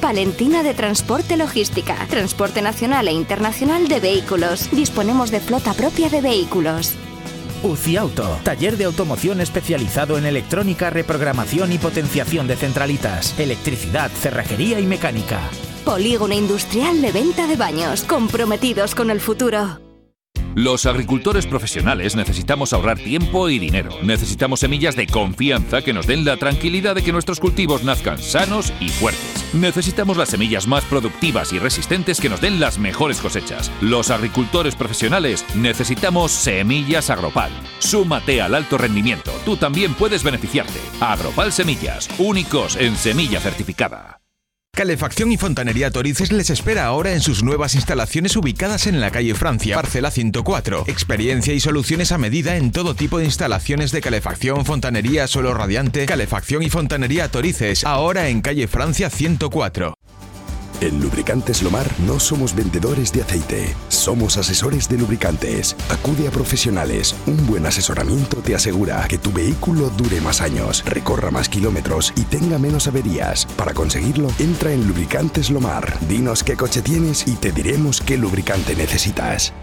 Palentina 0.00 0.62
de 0.62 0.72
Transporte 0.72 1.36
Logística, 1.36 1.96
transporte 2.08 2.62
nacional 2.62 3.08
e 3.08 3.12
internacional 3.12 3.88
de 3.88 3.98
vehículos. 3.98 4.70
Disponemos 4.70 5.32
de 5.32 5.40
flota 5.40 5.74
propia 5.74 6.08
de 6.08 6.20
vehículos. 6.20 6.94
UCI 7.62 7.96
Auto, 7.96 8.38
taller 8.42 8.76
de 8.76 8.84
automoción 8.84 9.40
especializado 9.40 10.18
en 10.18 10.26
electrónica, 10.26 10.90
reprogramación 10.90 11.72
y 11.72 11.78
potenciación 11.78 12.46
de 12.46 12.56
centralitas, 12.56 13.38
electricidad, 13.38 14.10
cerrajería 14.10 14.80
y 14.80 14.86
mecánica. 14.86 15.40
Polígono 15.84 16.34
Industrial 16.34 17.00
de 17.00 17.12
Venta 17.12 17.46
de 17.46 17.56
Baños, 17.56 18.02
comprometidos 18.02 18.94
con 18.94 19.10
el 19.10 19.20
futuro. 19.20 19.80
Los 20.56 20.86
agricultores 20.86 21.46
profesionales 21.46 22.16
necesitamos 22.16 22.72
ahorrar 22.72 22.98
tiempo 22.98 23.50
y 23.50 23.58
dinero. 23.58 23.90
Necesitamos 24.02 24.60
semillas 24.60 24.96
de 24.96 25.06
confianza 25.06 25.82
que 25.82 25.92
nos 25.92 26.06
den 26.06 26.24
la 26.24 26.38
tranquilidad 26.38 26.94
de 26.94 27.02
que 27.02 27.12
nuestros 27.12 27.40
cultivos 27.40 27.84
nazcan 27.84 28.16
sanos 28.16 28.72
y 28.80 28.88
fuertes. 28.88 29.35
Necesitamos 29.52 30.16
las 30.16 30.30
semillas 30.30 30.66
más 30.66 30.84
productivas 30.84 31.52
y 31.52 31.58
resistentes 31.58 32.20
que 32.20 32.28
nos 32.28 32.40
den 32.40 32.60
las 32.60 32.78
mejores 32.78 33.20
cosechas. 33.20 33.70
Los 33.80 34.10
agricultores 34.10 34.74
profesionales 34.74 35.44
necesitamos 35.54 36.32
semillas 36.32 37.10
Agropal. 37.10 37.52
Súmate 37.78 38.42
al 38.42 38.54
alto 38.54 38.78
rendimiento. 38.78 39.32
Tú 39.44 39.56
también 39.56 39.94
puedes 39.94 40.22
beneficiarte. 40.22 40.80
Agropal 41.00 41.52
Semillas, 41.52 42.08
únicos 42.18 42.76
en 42.76 42.96
semilla 42.96 43.40
certificada. 43.40 44.25
Calefacción 44.76 45.32
y 45.32 45.38
Fontanería 45.38 45.90
Torices 45.90 46.32
les 46.32 46.50
espera 46.50 46.84
ahora 46.84 47.14
en 47.14 47.22
sus 47.22 47.42
nuevas 47.42 47.74
instalaciones 47.74 48.36
ubicadas 48.36 48.86
en 48.86 49.00
la 49.00 49.10
calle 49.10 49.34
Francia, 49.34 49.74
parcela 49.74 50.10
104. 50.10 50.84
Experiencia 50.86 51.54
y 51.54 51.60
soluciones 51.60 52.12
a 52.12 52.18
medida 52.18 52.56
en 52.56 52.72
todo 52.72 52.94
tipo 52.94 53.16
de 53.16 53.24
instalaciones 53.24 53.90
de 53.90 54.02
calefacción, 54.02 54.66
fontanería, 54.66 55.28
suelo 55.28 55.54
radiante, 55.54 56.04
calefacción 56.04 56.62
y 56.62 56.68
fontanería 56.68 57.30
Torices, 57.30 57.84
ahora 57.84 58.28
en 58.28 58.42
calle 58.42 58.68
Francia 58.68 59.08
104. 59.08 59.95
En 60.80 61.00
Lubricantes 61.00 61.62
Lomar 61.62 61.90
no 62.00 62.20
somos 62.20 62.54
vendedores 62.54 63.10
de 63.10 63.22
aceite, 63.22 63.74
somos 63.88 64.36
asesores 64.36 64.88
de 64.90 64.98
lubricantes. 64.98 65.74
Acude 65.88 66.28
a 66.28 66.30
profesionales. 66.30 67.14
Un 67.26 67.46
buen 67.46 67.64
asesoramiento 67.64 68.36
te 68.38 68.54
asegura 68.54 69.06
que 69.08 69.16
tu 69.16 69.32
vehículo 69.32 69.88
dure 69.90 70.20
más 70.20 70.42
años, 70.42 70.84
recorra 70.84 71.30
más 71.30 71.48
kilómetros 71.48 72.12
y 72.14 72.22
tenga 72.22 72.58
menos 72.58 72.88
averías. 72.88 73.46
Para 73.56 73.72
conseguirlo, 73.72 74.28
entra 74.38 74.70
en 74.72 74.86
Lubricantes 74.86 75.50
Lomar. 75.50 75.98
Dinos 76.08 76.44
qué 76.44 76.56
coche 76.56 76.82
tienes 76.82 77.26
y 77.26 77.36
te 77.36 77.52
diremos 77.52 78.02
qué 78.02 78.18
lubricante 78.18 78.76
necesitas. 78.76 79.54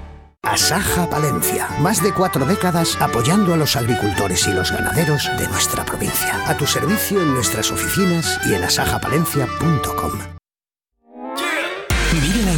Asaja 0.42 1.10
Palencia. 1.10 1.70
Más 1.80 2.04
de 2.04 2.12
cuatro 2.12 2.46
décadas 2.46 2.98
apoyando 3.00 3.54
a 3.54 3.58
los 3.58 3.76
agricultores 3.76 4.48
y 4.48 4.52
los 4.52 4.72
ganaderos 4.72 5.30
de 5.38 5.48
nuestra 5.48 5.86
provincia. 5.86 6.44
A 6.48 6.58
tu 6.58 6.66
servicio 6.66 7.22
en 7.22 7.34
nuestras 7.34 7.72
oficinas 7.72 8.40
y 8.46 8.56
en 8.56 8.64
asajapalencia.com. 8.64 10.43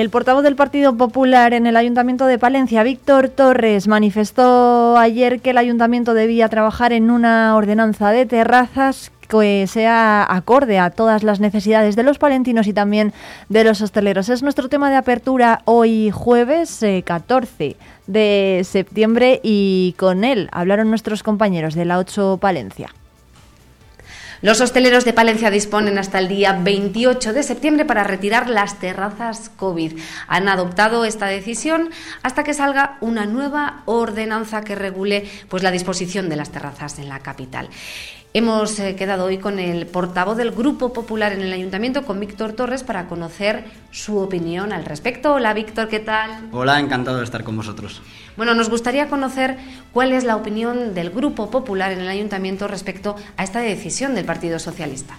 El 0.00 0.08
portavoz 0.08 0.42
del 0.42 0.56
Partido 0.56 0.96
Popular 0.96 1.52
en 1.52 1.66
el 1.66 1.76
Ayuntamiento 1.76 2.24
de 2.24 2.38
Palencia, 2.38 2.82
Víctor 2.82 3.28
Torres, 3.28 3.86
manifestó 3.86 4.96
ayer 4.96 5.42
que 5.42 5.50
el 5.50 5.58
Ayuntamiento 5.58 6.14
debía 6.14 6.48
trabajar 6.48 6.94
en 6.94 7.10
una 7.10 7.54
ordenanza 7.54 8.10
de 8.10 8.24
terrazas 8.24 9.12
que 9.28 9.66
sea 9.66 10.26
acorde 10.26 10.78
a 10.78 10.88
todas 10.88 11.22
las 11.22 11.38
necesidades 11.38 11.96
de 11.96 12.02
los 12.02 12.16
palentinos 12.16 12.66
y 12.66 12.72
también 12.72 13.12
de 13.50 13.62
los 13.62 13.82
hosteleros. 13.82 14.30
Es 14.30 14.42
nuestro 14.42 14.70
tema 14.70 14.88
de 14.88 14.96
apertura 14.96 15.60
hoy 15.66 16.10
jueves 16.10 16.82
14 17.04 17.66
eh, 17.66 17.76
de 18.06 18.62
septiembre 18.64 19.38
y 19.42 19.94
con 19.98 20.24
él 20.24 20.48
hablaron 20.50 20.88
nuestros 20.88 21.22
compañeros 21.22 21.74
de 21.74 21.84
la 21.84 21.98
8 21.98 22.38
Palencia. 22.40 22.88
Los 24.42 24.62
hosteleros 24.62 25.04
de 25.04 25.12
Palencia 25.12 25.50
disponen 25.50 25.98
hasta 25.98 26.18
el 26.18 26.28
día 26.28 26.54
28 26.54 27.34
de 27.34 27.42
septiembre 27.42 27.84
para 27.84 28.04
retirar 28.04 28.48
las 28.48 28.78
terrazas 28.78 29.50
COVID. 29.50 29.98
Han 30.28 30.48
adoptado 30.48 31.04
esta 31.04 31.26
decisión 31.26 31.90
hasta 32.22 32.42
que 32.42 32.54
salga 32.54 32.96
una 33.02 33.26
nueva 33.26 33.82
ordenanza 33.84 34.62
que 34.62 34.74
regule 34.74 35.28
pues, 35.50 35.62
la 35.62 35.70
disposición 35.70 36.30
de 36.30 36.36
las 36.36 36.50
terrazas 36.50 36.98
en 36.98 37.10
la 37.10 37.18
capital. 37.18 37.68
Hemos 38.32 38.78
eh, 38.78 38.94
quedado 38.94 39.24
hoy 39.24 39.38
con 39.38 39.58
el 39.58 39.88
portavoz 39.88 40.36
del 40.36 40.52
Grupo 40.52 40.92
Popular 40.92 41.32
en 41.32 41.40
el 41.40 41.52
Ayuntamiento, 41.52 42.04
con 42.04 42.20
Víctor 42.20 42.52
Torres, 42.52 42.84
para 42.84 43.08
conocer 43.08 43.64
su 43.90 44.18
opinión 44.18 44.72
al 44.72 44.84
respecto. 44.84 45.34
Hola 45.34 45.52
Víctor, 45.52 45.88
¿qué 45.88 45.98
tal? 45.98 46.48
Hola, 46.52 46.78
encantado 46.78 47.18
de 47.18 47.24
estar 47.24 47.42
con 47.42 47.56
vosotros. 47.56 48.00
Bueno, 48.36 48.54
nos 48.54 48.70
gustaría 48.70 49.08
conocer 49.08 49.56
cuál 49.92 50.12
es 50.12 50.22
la 50.22 50.36
opinión 50.36 50.94
del 50.94 51.10
Grupo 51.10 51.50
Popular 51.50 51.90
en 51.90 51.98
el 51.98 52.08
Ayuntamiento 52.08 52.68
respecto 52.68 53.16
a 53.36 53.42
esta 53.42 53.58
decisión 53.58 54.14
del 54.14 54.26
Partido 54.26 54.60
Socialista. 54.60 55.16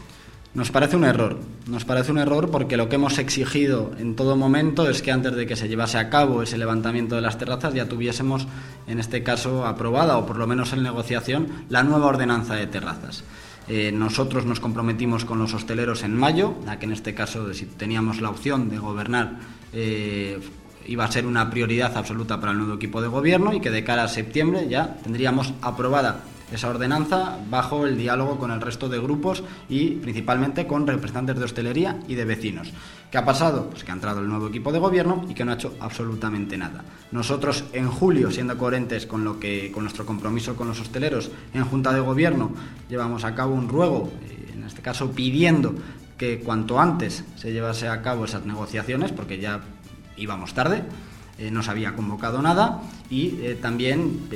Nos 0.53 0.70
parece 0.70 0.98
un 0.98 1.05
error. 1.05 1.39
Nos 1.67 1.86
parece 1.86 2.12
un 2.12 2.17
error 2.17 2.51
porque 2.51 2.75
lo 2.75 2.89
que 2.89 2.96
hemos 2.96 3.17
exigido 3.20 3.93
en 3.98 4.17
todo 4.17 4.36
momento 4.36 4.89
es 4.89 5.01
que 5.01 5.12
antes 5.12 5.34
de 5.34 5.48
que 5.48 5.55
se 5.55 5.70
llevase 5.70 5.98
a 5.98 6.10
cabo 6.10 6.43
ese 6.43 6.58
levantamiento 6.58 7.15
de 7.15 7.22
las 7.22 7.38
terrazas 7.38 7.74
ya 7.74 7.88
tuviésemos, 7.88 8.48
en 8.86 9.00
este 9.00 9.24
caso, 9.24 9.65
aprobada 9.65 10.17
o 10.17 10.25
por 10.25 10.36
lo 10.36 10.48
menos 10.48 10.74
en 10.74 10.84
negociación, 10.84 11.48
la 11.70 11.84
nueva 11.84 12.08
ordenanza 12.08 12.55
de 12.55 12.67
terrazas. 12.67 13.24
Eh, 13.70 13.93
nosotros 13.93 14.46
nos 14.46 14.60
comprometimos 14.60 15.24
con 15.24 15.39
los 15.39 15.53
hosteleros 15.53 16.03
en 16.03 16.17
mayo, 16.17 16.55
a 16.67 16.77
que 16.77 16.86
en 16.86 16.91
este 16.91 17.13
caso, 17.13 17.53
si 17.53 17.65
teníamos 17.65 18.20
la 18.20 18.29
opción 18.29 18.70
de 18.70 18.77
gobernar, 18.77 19.38
eh, 19.72 20.38
iba 20.86 21.05
a 21.05 21.12
ser 21.12 21.25
una 21.25 21.50
prioridad 21.50 21.96
absoluta 21.96 22.41
para 22.41 22.51
el 22.51 22.58
nuevo 22.58 22.74
equipo 22.74 23.01
de 23.01 23.08
gobierno 23.08 23.53
y 23.53 23.62
que 23.62 23.72
de 23.72 23.86
cara 23.86 24.03
a 24.03 24.08
septiembre 24.10 24.67
ya 24.67 24.98
tendríamos 25.01 25.53
aprobada 25.62 26.25
esa 26.51 26.70
ordenanza 26.70 27.38
bajo 27.50 27.86
el 27.86 27.98
diálogo 27.98 28.38
con 28.38 28.51
el 28.51 28.62
resto 28.62 28.89
de 28.89 29.00
grupos 29.00 29.43
y 29.70 29.91
principalmente 29.91 30.67
con 30.67 30.86
representantes 30.86 31.38
de 31.38 31.46
hostelería 31.46 32.00
y 32.08 32.15
de 32.15 32.25
vecinos. 32.25 32.72
¿Qué 33.10 33.17
ha 33.17 33.25
pasado? 33.25 33.70
Pues 33.70 33.84
que 33.84 33.91
ha 33.91 33.93
entrado 33.93 34.22
el 34.22 34.29
nuevo 34.29 34.48
equipo 34.48 34.72
de 34.72 34.79
gobierno 34.79 35.25
y 35.29 35.34
que 35.34 35.43
no 35.43 35.51
ha 35.51 35.55
hecho 35.55 35.75
absolutamente 35.79 36.58
nada. 36.58 36.84
Nosotros 37.12 37.65
en 37.74 37.89
julio, 37.89 38.31
siendo 38.31 38.58
coherentes 38.58 39.05
con 39.05 39.24
lo 39.24 39.39
que 39.39 39.72
con 39.72 39.84
nuestro 39.84 40.05
compromiso 40.05 40.55
con 40.55 40.67
los 40.67 40.79
hosteleros 40.79 41.29
en 41.53 41.65
Junta 41.65 41.93
de 41.93 42.00
Gobierno, 42.00 42.51
llevamos 42.89 43.25
a 43.25 43.36
cabo 43.36 43.53
un 43.53 43.67
ruego, 43.67 44.12
eh, 44.24 44.53
en 44.53 44.63
este 44.63 44.81
caso 44.81 45.12
pidiendo 45.12 45.75
que 46.17 46.39
cuanto 46.39 46.79
antes 46.79 47.25
se 47.36 47.51
llevase 47.51 47.88
a 47.88 48.01
cabo 48.01 48.25
esas 48.25 48.46
negociaciones, 48.46 49.12
porque 49.12 49.39
ya 49.39 49.62
íbamos 50.15 50.53
tarde, 50.53 50.84
eh, 51.38 51.50
no 51.51 51.63
se 51.63 51.72
había 51.72 51.96
convocado 51.96 52.41
nada 52.41 52.81
y 53.10 53.39
eh, 53.41 53.58
también 53.60 54.29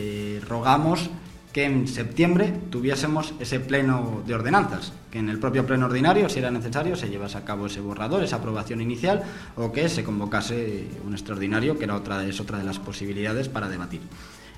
rogamos 0.48 1.10
que 1.56 1.64
en 1.64 1.88
septiembre 1.88 2.54
tuviésemos 2.70 3.34
ese 3.40 3.62
pleno 3.62 4.22
de 4.28 4.36
ordenanzas, 4.36 4.92
que 5.10 5.20
en 5.20 5.30
el 5.30 5.40
propio 5.40 5.66
pleno 5.66 5.86
ordinario, 5.86 6.28
si 6.28 6.40
era 6.40 6.52
necesario, 6.52 6.98
se 6.98 7.08
llevase 7.08 7.38
a 7.38 7.46
cabo 7.46 7.68
ese 7.68 7.80
borrador, 7.80 8.26
esa 8.26 8.44
aprobación 8.44 8.82
inicial, 8.82 9.24
o 9.56 9.72
que 9.72 9.88
se 9.88 10.04
convocase 10.04 10.84
un 11.08 11.14
extraordinario, 11.14 11.78
que 11.78 11.86
era 11.86 11.96
otra, 11.96 12.26
es 12.26 12.42
otra 12.42 12.58
de 12.58 12.66
las 12.66 12.78
posibilidades 12.80 13.48
para 13.48 13.70
debatir. 13.70 14.02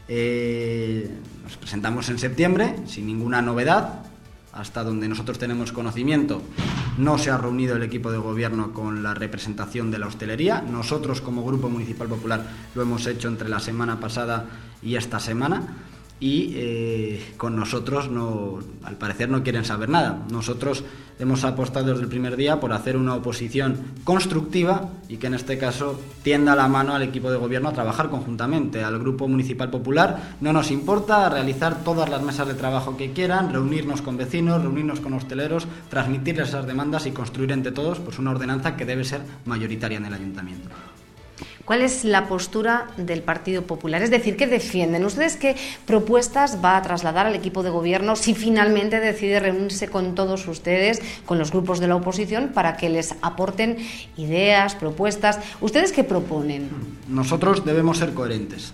Eh, 0.08 1.08
nos 1.44 1.58
presentamos 1.58 2.10
en 2.10 2.18
septiembre, 2.18 2.74
sin 2.88 3.06
ninguna 3.06 3.44
novedad, 3.44 4.02
hasta 4.52 4.84
donde 4.84 5.08
nosotros 5.08 5.38
tenemos 5.38 5.72
conocimiento, 5.72 6.42
no 6.98 7.20
se 7.20 7.30
ha 7.30 7.38
reunido 7.38 7.76
el 7.76 7.84
equipo 7.84 8.10
de 8.10 8.18
gobierno 8.18 8.74
con 8.74 9.04
la 9.04 9.14
representación 9.14 9.92
de 9.92 10.00
la 10.00 10.08
hostelería. 10.08 10.64
Nosotros 10.64 11.22
como 11.22 11.46
Grupo 11.46 11.70
Municipal 11.70 12.08
Popular 12.08 12.42
lo 12.74 12.82
hemos 12.82 13.06
hecho 13.06 13.28
entre 13.28 13.50
la 13.50 13.60
semana 13.60 14.00
pasada 14.00 14.46
y 14.82 14.96
esta 14.96 15.20
semana 15.20 15.76
y 16.20 16.54
eh, 16.56 17.34
con 17.38 17.56
nosotros 17.56 18.10
no, 18.10 18.60
al 18.84 18.96
parecer 18.96 19.30
no 19.30 19.44
quieren 19.44 19.66
saber 19.66 19.90
nada. 19.90 20.26
Nosotros 20.32 20.84
hemos 21.20 21.44
apostado 21.44 21.88
desde 21.88 22.04
el 22.04 22.10
primer 22.10 22.36
día 22.36 22.60
por 22.60 22.74
hacer 22.74 22.98
una 22.98 23.16
oposición 23.16 23.78
constructiva 24.04 24.90
y 25.10 25.18
que 25.18 25.28
en 25.28 25.36
este 25.36 25.58
caso 25.58 26.00
tienda 26.24 26.56
la 26.56 26.68
mano 26.68 26.94
al 26.94 27.04
equipo 27.04 27.32
de 27.32 27.38
gobierno 27.38 27.70
a 27.70 27.74
trabajar 27.74 28.10
conjuntamente. 28.10 28.84
Al 28.84 29.00
Grupo 29.00 29.28
Municipal 29.28 29.70
Popular 29.70 30.36
no 30.42 30.54
nos 30.54 30.72
importa 30.72 31.30
realizar 31.30 31.84
todas 31.84 32.10
las 32.10 32.22
mesas 32.22 32.48
de 32.48 32.56
trabajo 32.56 32.98
que 32.98 33.12
quieran, 33.12 33.52
reunirnos 33.52 34.02
con 34.02 34.18
vecinos, 34.18 34.62
reunirnos 34.62 35.00
con 35.00 35.14
hosteleros, 35.14 35.68
transmitirles 35.90 36.50
esas 36.50 36.68
demandas 36.68 37.06
y 37.06 37.12
construir 37.12 37.52
entre 37.52 37.72
todos 37.72 38.00
pues, 38.00 38.20
una 38.20 38.32
ordenanza 38.32 38.76
que 38.76 38.86
debe 38.86 39.04
ser 39.04 39.22
mayoritaria 39.46 39.98
en 39.98 40.06
el 40.06 40.14
ayuntamiento. 40.14 40.70
¿Cuál 41.68 41.82
es 41.82 42.06
la 42.06 42.30
postura 42.30 42.88
del 42.96 43.24
Partido 43.24 43.64
Popular? 43.64 44.02
Es 44.02 44.10
decir, 44.10 44.38
¿qué 44.38 44.48
defienden? 44.48 45.04
¿Ustedes 45.04 45.36
qué 45.36 45.58
propuestas 45.86 46.64
va 46.64 46.78
a 46.78 46.82
trasladar 46.82 47.26
al 47.26 47.36
equipo 47.36 47.62
de 47.62 47.70
gobierno 47.70 48.16
si 48.16 48.34
finalmente 48.36 49.02
decide 49.02 49.42
reunirse 49.42 49.90
con 49.90 50.16
todos 50.16 50.48
ustedes, 50.48 51.02
con 51.26 51.38
los 51.38 51.52
grupos 51.52 51.82
de 51.82 51.90
la 51.90 51.98
oposición, 51.98 52.52
para 52.54 52.78
que 52.78 52.88
les 52.88 53.16
aporten 53.22 53.80
ideas, 54.16 54.76
propuestas? 54.76 55.42
¿Ustedes 55.60 55.92
qué 55.92 56.06
proponen? 56.06 56.70
Nosotros 57.10 57.66
debemos 57.66 57.98
ser 57.98 58.14
coherentes 58.14 58.74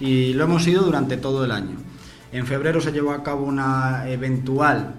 y 0.00 0.32
lo 0.32 0.42
hemos 0.42 0.64
sido 0.64 0.82
durante 0.82 1.16
todo 1.16 1.44
el 1.44 1.52
año. 1.52 1.76
En 2.32 2.48
febrero 2.48 2.80
se 2.80 2.90
llevó 2.90 3.12
a 3.12 3.22
cabo 3.22 3.44
una 3.44 4.08
eventual 4.08 4.94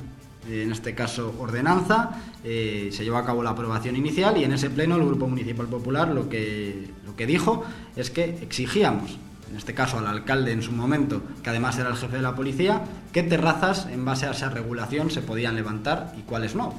en 0.49 0.71
este 0.71 0.93
caso 0.93 1.33
ordenanza, 1.39 2.11
eh, 2.43 2.89
se 2.91 3.03
llevó 3.03 3.17
a 3.17 3.25
cabo 3.25 3.41
la 3.41 3.51
aprobación 3.51 3.95
inicial 3.95 4.37
y 4.37 4.43
en 4.43 4.53
ese 4.53 4.69
pleno 4.69 4.95
el 4.95 5.05
Grupo 5.05 5.27
Municipal 5.27 5.67
Popular 5.67 6.09
lo 6.09 6.29
que, 6.29 6.87
que 7.15 7.25
dijo 7.25 7.63
es 7.95 8.09
que 8.11 8.23
exigíamos, 8.41 9.17
en 9.49 9.57
este 9.57 9.73
caso 9.73 9.97
al 9.97 10.07
alcalde 10.07 10.51
en 10.51 10.61
su 10.61 10.71
momento, 10.71 11.21
que 11.43 11.49
además 11.49 11.77
era 11.77 11.89
el 11.89 11.95
jefe 11.95 12.17
de 12.17 12.21
la 12.21 12.35
policía, 12.35 12.83
qué 13.11 13.23
terrazas 13.23 13.87
en 13.91 14.05
base 14.05 14.25
a 14.25 14.31
esa 14.31 14.49
regulación 14.49 15.11
se 15.11 15.21
podían 15.21 15.55
levantar 15.55 16.13
y 16.17 16.21
cuáles 16.21 16.55
no. 16.55 16.73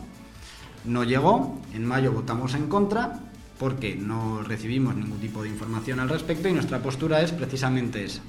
No 0.85 1.05
llegó, 1.05 1.61
en 1.75 1.85
mayo 1.85 2.12
votamos 2.12 2.55
en 2.55 2.68
contra 2.68 3.20
porque 3.59 3.96
no 3.96 4.42
recibimos 4.42 4.94
ningún 4.94 5.18
tipo 5.18 5.42
de 5.42 5.49
información 5.49 6.01
al 6.01 6.09
respecto 6.09 6.49
y 6.49 6.53
nuestra 6.53 6.81
postura 6.81 7.22
es 7.22 7.33
precisamente 7.33 8.05
esa. 8.05 8.20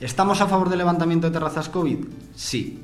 ¿Estamos 0.00 0.40
a 0.40 0.46
favor 0.46 0.68
del 0.68 0.78
levantamiento 0.78 1.26
de 1.26 1.32
terrazas 1.34 1.68
COVID? 1.68 1.98
Sí. 2.34 2.82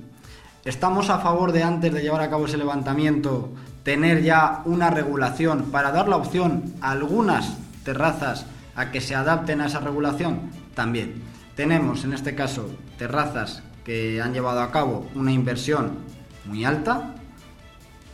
¿Estamos 0.65 1.11
a 1.11 1.19
favor 1.19 1.53
de 1.53 1.63
antes 1.63 1.93
de 1.93 2.03
llevar 2.03 2.21
a 2.21 2.31
cabo 2.31 2.47
ese 2.47 2.57
levantamiento 2.57 3.53
tener 3.85 4.23
ya 4.23 4.63
una 4.65 4.91
regulación 4.91 5.71
para 5.71 5.93
dar 5.93 6.09
la 6.09 6.17
opción 6.17 6.75
a 6.81 6.91
algunas 6.91 7.57
terrazas 7.87 8.45
a 8.75 8.91
que 8.91 9.01
se 9.01 9.15
adapten 9.15 9.63
a 9.63 9.67
esa 9.67 9.81
regulación? 9.81 10.51
También. 10.75 11.23
Tenemos 11.55 12.05
en 12.05 12.13
este 12.13 12.35
caso 12.35 12.69
terrazas 12.99 13.63
que 13.85 14.21
han 14.21 14.35
llevado 14.35 14.61
a 14.61 14.71
cabo 14.71 15.09
una 15.15 15.33
inversión 15.33 15.93
muy 16.45 16.67
alta, 16.67 17.15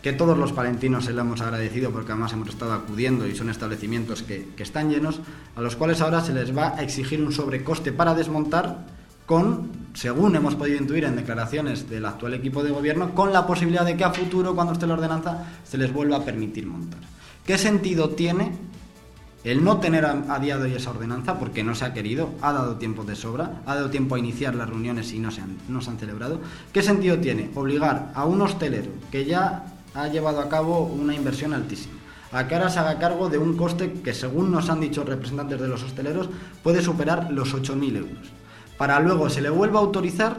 que 0.03 0.13
todos 0.13 0.37
los 0.37 0.53
palentinos 0.53 1.07
se 1.07 1.13
lo 1.13 1.23
hemos 1.23 1.41
agradecido 1.41 1.91
porque 1.91 2.13
además 2.13 2.33
hemos 2.33 2.49
estado 2.49 2.73
acudiendo 2.73 3.27
y 3.27 3.35
son 3.35 3.51
establecimientos 3.51 4.23
que, 4.23 4.51
que 4.57 4.63
están 4.63 4.91
llenos, 4.91 5.21
a 5.57 5.61
los 5.61 5.75
cuales 5.75 6.01
ahora 6.01 6.21
se 6.21 6.35
les 6.35 6.57
va 6.57 6.77
a 6.77 6.83
exigir 6.83 7.23
un 7.23 7.33
sobrecoste 7.33 7.93
para 7.93 8.15
desmontar 8.15 8.87
con, 9.27 9.71
según 9.95 10.37
hemos 10.37 10.57
podido 10.57 10.79
intuir 10.79 11.05
en 11.05 11.17
declaraciones 11.17 11.89
del 11.89 12.05
actual 12.05 12.35
equipo 12.35 12.63
de 12.63 12.71
gobierno, 12.71 13.15
con 13.15 13.33
la 13.33 13.47
posibilidad 13.47 13.85
de 13.85 13.97
que 13.97 14.05
a 14.05 14.13
futuro, 14.13 14.55
cuando 14.55 14.75
esté 14.75 14.87
la 14.87 14.95
ordenanza, 14.95 15.47
se 15.65 15.79
les 15.79 15.93
vuelva 15.93 16.19
a 16.19 16.25
permitir 16.25 16.67
montar. 16.67 17.01
¿Qué 17.47 17.57
sentido 17.57 18.11
tiene 18.11 18.53
el 19.45 19.65
no 19.65 19.79
tener 19.79 20.05
a, 20.05 20.39
hoy 20.39 20.75
esa 20.75 20.91
ordenanza, 20.91 21.39
porque 21.39 21.65
no 21.65 21.75
se 21.75 21.85
ha 21.85 21.93
querido, 21.93 22.31
ha 22.41 22.53
dado 22.53 22.77
tiempo 22.77 23.05
de 23.05 23.17
sobra, 23.17 23.63
ha 23.67 23.75
dado 23.75 23.91
tiempo 23.91 24.15
a 24.15 24.19
iniciar 24.19 24.55
las 24.55 24.69
reuniones 24.69 25.13
y 25.13 25.19
no 25.19 25.31
se 25.31 25.41
han, 25.41 25.59
no 25.69 25.81
se 25.81 25.91
han 25.91 25.99
celebrado? 25.99 26.41
¿Qué 26.73 26.83
sentido 26.83 27.19
tiene 27.19 27.51
obligar 27.55 28.13
a 28.15 28.25
un 28.25 28.41
hostelero 28.41 28.91
que 29.11 29.25
ya 29.25 29.67
ha 29.95 30.09
llevado 30.09 30.41
a 30.41 30.49
cabo 30.49 30.85
una 30.85 31.15
inversión 31.15 31.53
altísima? 31.55 31.95
a 32.35 32.49
que 32.49 32.55
ahora 32.55 32.71
se 32.71 32.79
haga 32.79 32.99
cargo 32.99 33.29
de 33.29 33.37
un 33.37 33.59
coste 33.59 33.93
que, 34.03 34.15
según 34.15 34.51
nos 34.51 34.71
han 34.71 34.81
dicho 34.81 35.05
representantes 35.05 35.61
de 35.61 35.69
los 35.69 35.83
hosteleros, 35.83 36.31
puede 36.63 36.81
superar 36.81 37.31
los 37.31 37.55
8.000 37.55 37.97
euros 37.99 38.33
para 38.83 38.99
luego 38.99 39.31
se 39.31 39.41
le 39.41 39.49
vuelva 39.49 39.79
a 39.79 39.83
autorizar 39.83 40.37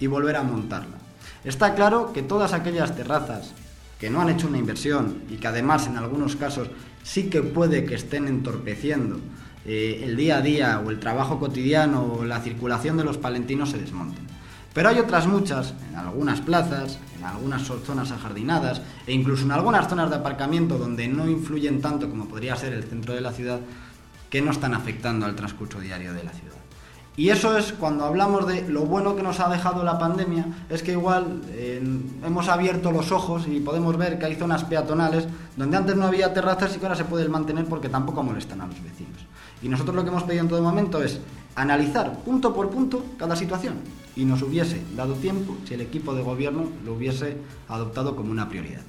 y 0.00 0.08
volver 0.08 0.34
a 0.34 0.42
montarla. 0.42 0.96
Está 1.44 1.76
claro 1.76 2.12
que 2.12 2.22
todas 2.22 2.52
aquellas 2.52 2.96
terrazas 2.96 3.52
que 4.00 4.10
no 4.10 4.20
han 4.20 4.30
hecho 4.30 4.48
una 4.48 4.58
inversión 4.58 5.22
y 5.30 5.36
que 5.36 5.46
además 5.46 5.86
en 5.86 5.96
algunos 5.96 6.34
casos 6.34 6.68
sí 7.04 7.30
que 7.30 7.42
puede 7.42 7.84
que 7.84 7.94
estén 7.94 8.26
entorpeciendo 8.26 9.20
eh, 9.64 10.00
el 10.02 10.16
día 10.16 10.38
a 10.38 10.40
día 10.40 10.82
o 10.84 10.90
el 10.90 10.98
trabajo 10.98 11.38
cotidiano 11.38 12.02
o 12.02 12.24
la 12.24 12.40
circulación 12.40 12.96
de 12.96 13.04
los 13.04 13.18
palentinos 13.18 13.70
se 13.70 13.78
desmonten. 13.78 14.24
Pero 14.72 14.88
hay 14.88 14.98
otras 14.98 15.28
muchas, 15.28 15.74
en 15.88 15.96
algunas 15.96 16.40
plazas, 16.40 16.98
en 17.16 17.24
algunas 17.24 17.62
zonas 17.62 18.10
ajardinadas 18.10 18.82
e 19.06 19.12
incluso 19.12 19.44
en 19.44 19.52
algunas 19.52 19.88
zonas 19.88 20.10
de 20.10 20.16
aparcamiento 20.16 20.78
donde 20.78 21.06
no 21.06 21.28
influyen 21.28 21.80
tanto 21.80 22.10
como 22.10 22.26
podría 22.26 22.56
ser 22.56 22.72
el 22.72 22.82
centro 22.82 23.14
de 23.14 23.20
la 23.20 23.32
ciudad, 23.32 23.60
que 24.28 24.42
no 24.42 24.50
están 24.50 24.74
afectando 24.74 25.26
al 25.26 25.36
transcurso 25.36 25.78
diario 25.78 26.12
de 26.12 26.24
la 26.24 26.32
ciudad. 26.32 26.53
Y 27.16 27.28
eso 27.28 27.56
es 27.56 27.72
cuando 27.72 28.04
hablamos 28.04 28.46
de 28.46 28.68
lo 28.68 28.86
bueno 28.86 29.14
que 29.14 29.22
nos 29.22 29.38
ha 29.38 29.48
dejado 29.48 29.84
la 29.84 29.98
pandemia, 29.98 30.46
es 30.68 30.82
que 30.82 30.92
igual 30.92 31.42
hemos 32.24 32.48
abierto 32.48 32.90
los 32.90 33.12
ojos 33.12 33.46
y 33.46 33.60
podemos 33.60 33.96
ver 33.96 34.18
que 34.18 34.26
hay 34.26 34.34
zonas 34.34 34.64
peatonales 34.64 35.28
donde 35.56 35.76
antes 35.76 35.94
no 35.94 36.06
había 36.06 36.34
terrazas 36.34 36.74
y 36.74 36.78
que 36.80 36.86
ahora 36.86 36.96
se 36.96 37.04
pueden 37.04 37.30
mantener 37.30 37.66
porque 37.66 37.88
tampoco 37.88 38.24
molestan 38.24 38.62
a 38.62 38.66
los 38.66 38.82
vecinos. 38.82 39.20
Y 39.62 39.68
nosotros 39.68 39.94
lo 39.94 40.02
que 40.02 40.10
hemos 40.10 40.24
pedido 40.24 40.42
en 40.42 40.48
todo 40.48 40.62
momento 40.62 41.02
es 41.02 41.20
analizar 41.54 42.18
punto 42.24 42.52
por 42.52 42.70
punto 42.70 43.04
cada 43.16 43.36
situación 43.36 43.74
y 44.16 44.24
nos 44.24 44.42
hubiese 44.42 44.82
dado 44.96 45.14
tiempo 45.14 45.56
si 45.66 45.74
el 45.74 45.82
equipo 45.82 46.14
de 46.14 46.22
gobierno 46.22 46.66
lo 46.84 46.94
hubiese 46.94 47.36
adoptado 47.68 48.16
como 48.16 48.32
una 48.32 48.48
prioridad. 48.48 48.82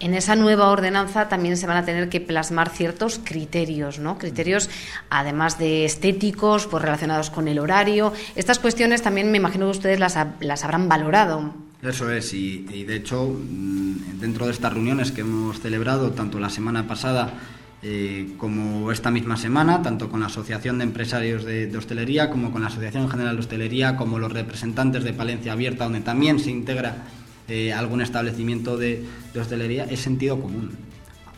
En 0.00 0.14
esa 0.14 0.36
nueva 0.36 0.70
ordenanza 0.70 1.28
también 1.28 1.56
se 1.56 1.66
van 1.66 1.76
a 1.76 1.84
tener 1.84 2.08
que 2.08 2.20
plasmar 2.20 2.70
ciertos 2.70 3.20
criterios, 3.22 3.98
¿no? 3.98 4.16
Criterios, 4.16 4.70
además 5.10 5.58
de 5.58 5.84
estéticos, 5.84 6.66
pues 6.66 6.82
relacionados 6.82 7.30
con 7.30 7.48
el 7.48 7.58
horario. 7.58 8.12
Estas 8.36 8.60
cuestiones 8.60 9.02
también 9.02 9.32
me 9.32 9.38
imagino 9.38 9.66
que 9.66 9.72
ustedes 9.72 9.98
las, 9.98 10.16
las 10.40 10.64
habrán 10.64 10.88
valorado. 10.88 11.52
Eso 11.82 12.10
es, 12.10 12.32
y, 12.34 12.84
de 12.84 12.96
hecho, 12.96 13.24
mm, 13.24 14.18
dentro 14.20 14.46
de 14.46 14.52
estas 14.52 14.72
reuniones 14.72 15.12
que 15.12 15.22
hemos 15.22 15.60
celebrado, 15.60 16.10
tanto 16.10 16.38
la 16.38 16.50
semana 16.50 16.86
pasada 16.86 17.34
eh, 17.82 18.34
como 18.36 18.90
esta 18.90 19.10
misma 19.12 19.36
semana, 19.36 19.82
tanto 19.82 20.08
con 20.08 20.20
la 20.20 20.26
Asociación 20.26 20.78
de 20.78 20.84
Empresarios 20.84 21.44
de, 21.44 21.68
de, 21.68 21.78
Hostelería 21.78 22.30
como 22.30 22.50
con 22.50 22.62
la 22.62 22.68
Asociación 22.68 23.08
General 23.08 23.36
de 23.36 23.40
Hostelería, 23.40 23.96
como 23.96 24.18
los 24.18 24.32
representantes 24.32 25.04
de 25.04 25.12
Palencia 25.12 25.52
Abierta, 25.52 25.84
donde 25.84 26.00
también 26.00 26.40
se 26.40 26.50
integra 26.50 27.04
eh, 27.48 27.72
algún 27.72 28.02
establecimiento 28.02 28.76
de, 28.76 29.04
hostelería 29.38 29.84
es 29.84 30.00
sentido 30.00 30.40
común. 30.40 30.70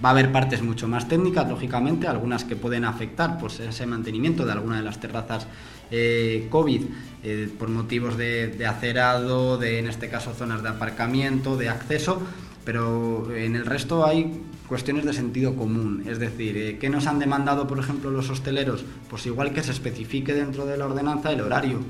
Va 0.03 0.09
a 0.09 0.13
haber 0.13 0.33
partes 0.33 0.63
mucho 0.63 0.89
más 0.89 1.07
técnicas, 1.09 1.49
lógicamente, 1.49 2.07
algunas 2.07 2.45
que 2.45 2.57
pueden 2.57 2.85
afectar 2.85 3.39
pues, 3.39 3.61
ese 3.61 3.87
mantenimiento 3.87 4.47
de 4.47 4.53
alguna 4.53 4.79
de 4.79 4.83
las 4.83 4.99
terrazas 4.99 5.47
eh, 5.91 6.47
COVID 6.51 6.83
eh, 7.23 7.49
por 7.59 7.69
motivos 7.69 8.17
de, 8.17 8.65
acerado, 8.67 9.59
de 9.59 9.79
en 9.79 9.89
este 9.89 10.09
caso 10.09 10.33
zonas 10.33 10.63
de 10.63 10.71
aparcamiento, 10.71 11.57
de 11.57 11.69
acceso, 11.69 12.23
pero 12.65 13.35
en 13.35 13.57
el 13.57 13.67
resto 13.67 14.07
hay 14.07 14.41
cuestiones 14.69 15.05
de 15.05 15.13
sentido 15.13 15.57
común. 15.57 16.05
Es 16.07 16.19
decir, 16.19 16.57
eh, 16.57 16.79
¿qué 16.79 16.89
nos 16.89 17.07
han 17.07 17.19
demandado, 17.19 17.67
por 17.67 17.79
ejemplo, 17.79 18.11
los 18.11 18.31
hosteleros? 18.31 18.85
Pues 19.09 19.27
igual 19.27 19.53
que 19.53 19.63
se 19.63 19.73
especifique 19.73 20.33
dentro 20.33 20.65
de 20.65 20.77
la 20.77 20.87
ordenanza 20.87 21.33
el 21.33 21.41
horario. 21.41 21.81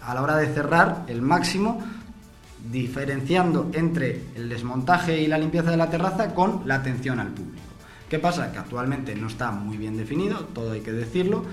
A 0.00 0.14
la 0.14 0.22
hora 0.22 0.36
de 0.36 0.46
cerrar, 0.48 1.04
el 1.08 1.22
máximo 1.22 1.84
diferenciando 2.70 3.70
entre 3.72 4.22
el 4.34 4.48
desmontaje 4.48 5.20
y 5.20 5.26
la 5.26 5.38
limpieza 5.38 5.70
de 5.70 5.76
la 5.76 5.90
terraza 5.90 6.34
con 6.34 6.62
la 6.66 6.76
atención 6.76 7.18
al 7.20 7.28
público. 7.28 7.62
¿Qué 8.08 8.18
pasa? 8.18 8.52
Que 8.52 8.58
actualmente 8.58 9.14
no 9.14 9.26
está 9.26 9.50
muy 9.50 9.78
bien 9.78 9.96
definido, 9.96 10.40
todo 10.52 10.72
hay 10.72 10.80
que 10.80 10.92
decirlo, 10.92 11.44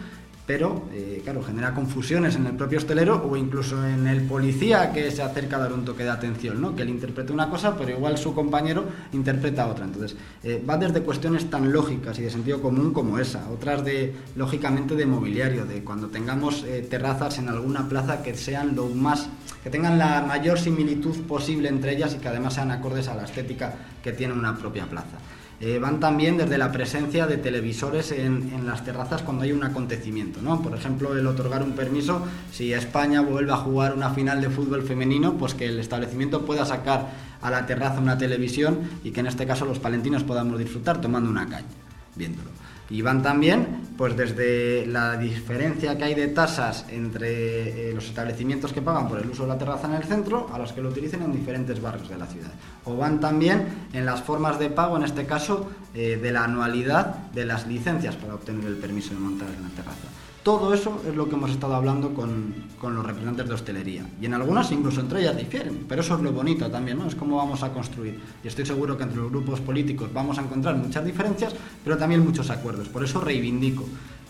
pero 0.50 0.82
eh, 0.92 1.22
claro, 1.24 1.44
genera 1.44 1.76
confusiones 1.76 2.36
en 2.36 2.48
el 2.48 2.54
propio 2.54 2.80
hostelero 2.80 3.24
o 3.24 3.38
incluso 3.38 3.86
en 3.86 4.08
el 4.08 4.24
policía 4.24 4.92
que 4.92 5.12
se 5.12 5.22
acerca 5.22 5.58
a 5.58 5.60
dar 5.60 5.74
un 5.74 5.86
toque 5.86 6.04
de 6.04 6.10
atención, 6.10 6.60
¿no? 6.60 6.76
que 6.76 6.82
él 6.82 6.90
interprete 6.90 7.32
una 7.32 7.52
cosa, 7.52 7.78
pero 7.78 7.92
igual 7.92 8.18
su 8.18 8.34
compañero 8.34 8.84
interpreta 9.14 9.68
otra. 9.68 9.86
Entonces, 9.86 10.18
eh, 10.44 10.60
va 10.68 10.76
desde 10.76 11.02
cuestiones 11.02 11.48
tan 11.52 11.72
lógicas 11.72 12.18
y 12.18 12.24
de 12.24 12.32
sentido 12.32 12.64
común 12.64 12.94
como 12.94 13.20
esa, 13.20 13.48
otras 13.52 13.86
de, 13.86 14.16
lógicamente, 14.36 14.96
de 14.96 15.06
mobiliario, 15.06 15.66
de 15.66 15.84
cuando 15.84 16.08
tengamos 16.08 16.64
eh, 16.64 16.84
terrazas 16.90 17.38
en 17.38 17.48
alguna 17.48 17.88
plaza 17.88 18.24
que 18.24 18.34
sean 18.34 18.76
lo 18.76 18.88
más, 18.88 19.30
que 19.64 19.70
tengan 19.70 19.98
la 19.98 20.22
mayor 20.22 20.60
similitud 20.60 21.16
posible 21.24 21.70
entre 21.70 21.94
ellas 21.94 22.16
y 22.16 22.20
que 22.20 22.28
además 22.28 22.54
sean 22.54 22.72
acordes 22.72 23.08
a 23.08 23.16
la 23.16 23.24
estética 23.24 23.74
que 24.04 24.14
tiene 24.14 24.34
una 24.34 24.58
propia 24.58 24.86
plaza. 24.86 25.18
Eh, 25.62 25.78
van 25.78 26.00
también 26.00 26.38
desde 26.38 26.58
la 26.58 26.72
presencia 26.72 27.28
de 27.28 27.36
televisores 27.36 28.14
en, 28.14 28.66
las 28.66 28.86
terrazas 28.86 29.24
cuando 29.24 29.44
hay 29.44 29.52
un 29.52 29.64
acontecimiento. 29.64 30.42
¿no? 30.42 30.62
Por 30.62 30.74
ejemplo, 30.74 31.18
el 31.18 31.28
otorgar 31.28 31.64
un 31.64 31.74
permiso, 31.74 32.26
si 32.50 32.72
España 32.72 33.20
vuelve 33.20 33.52
a 33.52 33.58
jugar 33.58 33.94
una 33.94 34.12
final 34.12 34.40
de 34.40 34.50
fútbol 34.50 34.84
femenino, 34.84 35.34
pues 35.34 35.54
que 35.56 35.66
el 35.66 35.80
establecimiento 35.80 36.46
pueda 36.46 36.66
sacar 36.66 37.10
a 37.42 37.52
la 37.52 37.66
terraza 37.66 38.00
una 38.00 38.18
televisión 38.18 38.80
y 39.04 39.12
que 39.12 39.20
en 39.20 39.28
este 39.28 39.46
caso 39.46 39.66
los 39.66 39.80
palentinos 39.80 40.24
podamos 40.24 40.58
disfrutar 40.58 41.02
tomando 41.02 41.30
una 41.30 41.50
caña, 41.50 41.68
viéndolo. 42.16 42.50
Y 42.90 43.02
van 43.02 43.22
también, 43.22 43.94
pues 43.98 44.18
desde 44.18 44.86
la 44.88 45.16
diferencia 45.16 45.98
que 45.98 46.06
hay 46.06 46.16
de 46.16 46.28
tasas 46.30 46.86
entre 46.90 47.90
eh, 47.90 47.94
los 47.94 48.06
establecimientos 48.06 48.74
que 48.74 48.82
pagan 48.82 49.08
por 49.08 49.20
el 49.20 49.30
uso 49.30 49.44
de 49.44 49.50
la 49.50 49.58
terraza 49.58 49.88
en 49.88 49.94
el 49.94 50.04
centro 50.04 50.50
a 50.52 50.58
los 50.58 50.74
que 50.74 50.82
lo 50.82 50.90
utilicen 50.90 51.22
en 51.22 51.32
diferentes 51.32 51.80
barrios 51.82 52.10
de 52.10 52.18
la 52.18 52.26
ciudad. 52.26 52.52
O 52.86 52.98
van 52.98 53.20
también 53.20 53.88
en 53.94 54.06
las 54.06 54.22
formas 54.22 54.58
de 54.58 54.70
pago, 54.70 54.98
en 54.98 55.04
este 55.04 55.26
caso, 55.26 55.70
eh, 55.94 56.20
de 56.22 56.32
la 56.32 56.46
anualidad 56.46 57.16
de 57.32 57.46
las 57.46 57.68
licencias 57.68 58.16
para 58.16 58.34
obtener 58.34 58.66
el 58.66 58.78
permiso 58.78 59.14
de 59.14 59.20
montar 59.20 59.50
en 59.50 59.64
la 59.64 59.70
terraza. 59.70 60.08
Todo 60.50 60.74
eso 60.74 61.00
es 61.08 61.16
lo 61.16 61.30
que 61.30 61.36
hemos 61.36 61.52
estado 61.52 61.76
hablando 61.76 62.12
con, 62.12 62.56
los 62.82 63.06
representantes 63.06 63.48
de 63.48 63.54
hostelería. 63.54 64.10
Y 64.20 64.26
en 64.26 64.34
algunas 64.34 64.72
incluso 64.72 65.00
entre 65.00 65.22
ellas 65.22 65.38
difieren, 65.38 65.86
pero 65.88 66.02
eso 66.02 66.16
es 66.16 66.22
lo 66.22 66.32
bonito 66.32 66.72
también, 66.72 66.98
¿no? 66.98 67.06
Es 67.06 67.14
cómo 67.14 67.38
vamos 67.38 67.62
a 67.62 67.72
construir. 67.72 68.20
Y 68.44 68.48
estoy 68.48 68.66
seguro 68.66 68.98
que 68.98 69.04
entre 69.04 69.20
los 69.20 69.30
grupos 69.30 69.60
políticos 69.60 70.10
vamos 70.12 70.40
a 70.40 70.42
encontrar 70.42 70.76
muchas 70.76 71.06
diferencias, 71.06 71.54
pero 71.84 72.00
también 72.00 72.26
muchos 72.26 72.50
acuerdos. 72.50 72.90
Por 72.90 73.04
eso 73.04 73.22
reivindico 73.22 73.86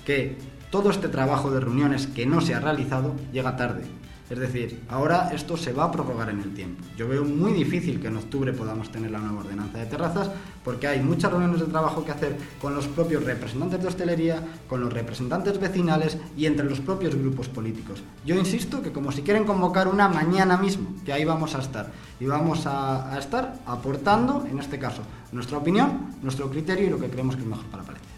que 0.06 0.38
todo 0.70 0.90
este 0.90 1.08
trabajo 1.08 1.52
de 1.52 1.62
reuniones 1.62 2.08
que 2.08 2.26
no 2.26 2.42
se 2.42 2.54
ha 2.54 2.60
realizado 2.60 3.16
llega 3.32 3.56
tarde. 3.56 3.84
Es 4.30 4.38
decir, 4.38 4.84
ahora 4.90 5.32
esto 5.34 5.58
se 5.58 5.74
va 5.74 5.86
a 5.86 5.92
prorrogar 5.92 6.30
en 6.30 6.40
el 6.40 6.54
tiempo. 6.54 6.84
Yo 6.96 7.08
veo 7.08 7.26
muy 7.26 7.52
difícil 7.52 8.00
que 8.00 8.08
en 8.08 8.18
octubre 8.18 8.54
podamos 8.54 8.92
tener 8.92 9.10
la 9.10 9.18
nueva 9.18 9.42
ordenanza 9.42 9.80
de 9.80 9.88
terrazas 9.88 10.30
porque 10.64 10.88
hay 10.88 11.02
muchas 11.02 11.32
reuniones 11.32 11.62
de 11.62 11.66
trabajo 11.66 12.06
que 12.06 12.12
hacer 12.12 12.38
con 12.62 12.76
los 12.76 12.88
propios 12.88 13.24
representantes 13.24 13.82
de 13.82 13.88
hostelería, 13.88 14.44
con 14.68 14.82
los 14.82 14.94
representantes 14.94 15.60
vecinales 15.60 16.18
y 16.38 16.46
entre 16.46 16.70
los 16.70 16.80
propios 16.80 17.16
grupos 17.16 17.48
políticos. 17.48 18.04
Yo 18.24 18.36
insisto 18.36 18.84
que 18.84 18.92
como 18.92 19.12
si 19.12 19.24
quieren 19.24 19.46
convocar 19.46 19.88
una 19.88 20.08
mañana 20.08 20.58
mismo, 20.58 20.90
que 21.04 21.12
ahí 21.12 21.26
vamos 21.26 21.56
a 21.56 21.60
estar. 21.60 21.92
Y 22.20 22.26
vamos 22.26 22.68
a, 22.68 23.18
estar 23.18 23.56
aportando, 23.66 24.46
en 24.50 24.60
este 24.60 24.78
caso, 24.78 25.02
nuestra 25.32 25.58
opinión, 25.58 26.16
nuestro 26.22 26.52
criterio 26.52 26.86
y 26.86 26.90
lo 26.92 27.00
que 27.00 27.10
creemos 27.10 27.36
que 27.36 27.42
es 27.42 27.48
mejor 27.48 27.66
para 27.66 27.82
Palencia. 27.82 28.10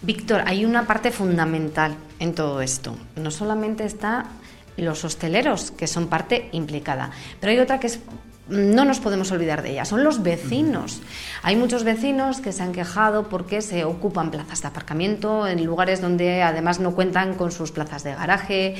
Víctor, 0.00 0.42
hay 0.46 0.64
una 0.64 0.86
parte 0.86 1.10
fundamental 1.10 1.96
en 2.20 2.34
todo 2.34 2.62
esto. 2.62 2.96
No 3.16 3.30
solamente 3.30 3.84
está 3.84 4.26
los 4.76 5.04
hosteleros, 5.04 5.70
que 5.70 5.86
son 5.86 6.08
parte 6.08 6.48
implicada. 6.52 7.10
Pero 7.40 7.52
hay 7.52 7.58
otra 7.58 7.80
que 7.80 7.88
es 7.88 8.00
no 8.48 8.84
nos 8.84 9.00
podemos 9.00 9.32
olvidar 9.32 9.62
de 9.62 9.72
ella, 9.72 9.84
son 9.84 10.04
los 10.04 10.22
vecinos. 10.22 11.00
Hay 11.42 11.56
muchos 11.56 11.82
vecinos 11.82 12.40
que 12.40 12.52
se 12.52 12.62
han 12.62 12.72
quejado 12.72 13.28
porque 13.28 13.60
se 13.60 13.84
ocupan 13.84 14.30
plazas 14.30 14.62
de 14.62 14.68
aparcamiento 14.68 15.48
en 15.48 15.64
lugares 15.64 16.00
donde 16.00 16.42
además 16.42 16.78
no 16.78 16.94
cuentan 16.94 17.34
con 17.34 17.50
sus 17.50 17.72
plazas 17.72 18.04
de 18.04 18.14
garaje 18.14 18.76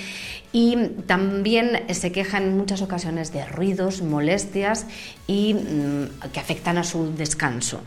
y 0.53 0.77
también 1.07 1.83
se 1.93 2.13
quejan 2.13 2.45
en 2.45 2.57
muchas 2.57 2.81
ocasiones 2.81 3.33
de 3.33 3.45
ruidos, 3.45 4.03
molestias 4.03 4.87
y 5.27 5.55
mm, 5.55 6.31
que 6.33 6.41
afectan 6.41 6.79
a 6.79 6.85
su 6.85 7.15
descanso. 7.17 7.81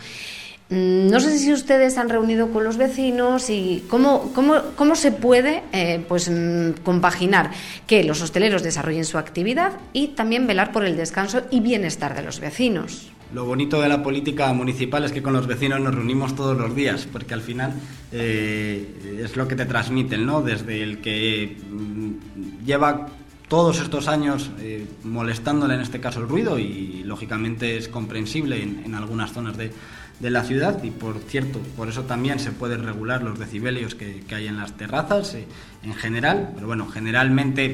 Mm, 0.69 1.09
no 1.09 1.19
sé 1.19 1.39
si 1.39 1.51
ustedes 1.51 1.97
han 1.97 2.09
reunido 2.09 2.51
con 2.51 2.63
los 2.63 2.77
vecinos 2.77 3.49
y 3.49 3.83
cómo, 3.89 4.31
cómo, 4.33 4.95
se 4.95 5.11
puede 5.11 5.63
eh, 5.73 6.03
pues, 6.07 6.29
mm, 6.29 6.83
compaginar 6.83 7.51
que 7.87 8.03
los 8.03 8.21
hosteleros 8.21 8.61
desarrollen 8.61 9.05
su 9.05 9.17
actividad 9.17 9.79
y 9.93 10.09
también 10.09 10.45
velar 10.45 10.71
por 10.71 10.85
el 10.85 10.95
descanso 10.95 11.41
y 11.49 11.59
bienestar 11.61 12.15
de 12.15 12.21
los 12.21 12.39
vecinos. 12.39 13.09
Lo 13.33 13.45
bonito 13.45 13.81
de 13.81 13.89
la 13.89 14.03
política 14.03 14.53
municipal 14.53 15.03
es 15.03 15.11
que 15.11 15.23
con 15.23 15.33
los 15.33 15.47
vecinos 15.47 15.79
nos 15.81 15.93
reunimos 15.93 16.35
todos 16.35 16.57
los 16.57 16.75
días, 16.75 17.07
porque 17.11 17.33
al 17.33 17.41
final 17.41 17.73
eh, 18.11 19.21
es 19.23 19.35
lo 19.35 19.47
que 19.47 19.55
te 19.55 19.65
transmiten, 19.65 20.25
¿no? 20.25 20.41
Desde 20.43 20.83
el 20.83 20.99
que 20.99 21.57
mm, 21.67 22.65
lleva 22.65 23.07
todos 23.47 23.79
estos 23.79 24.07
años 24.07 24.51
eh, 24.59 24.85
molestándole 25.03 25.73
en 25.73 25.81
este 25.81 25.99
caso 25.99 26.19
el 26.19 26.29
ruido 26.29 26.59
y 26.59 27.01
lógicamente 27.03 27.77
es 27.77 27.87
comprensible 27.87 28.61
en 28.61 28.93
algunas 28.93 29.33
zonas 29.33 29.57
de, 29.57 29.71
de 30.19 30.29
la 30.29 30.43
ciudad 30.43 30.83
y 30.83 30.91
por 30.91 31.19
cierto, 31.19 31.59
por 31.77 31.87
eso 31.87 32.03
también 32.03 32.39
se 32.39 32.51
pueden 32.51 32.83
regular 32.83 33.23
los 33.23 33.39
decibelios 33.39 33.95
que, 33.95 34.23
hay 34.31 34.47
en 34.47 34.57
las 34.57 34.75
terrazas 34.75 35.33
eh, 35.33 35.45
en 35.83 35.93
general, 35.93 36.51
pero 36.55 36.67
bueno, 36.67 36.87
generalmente 36.87 37.65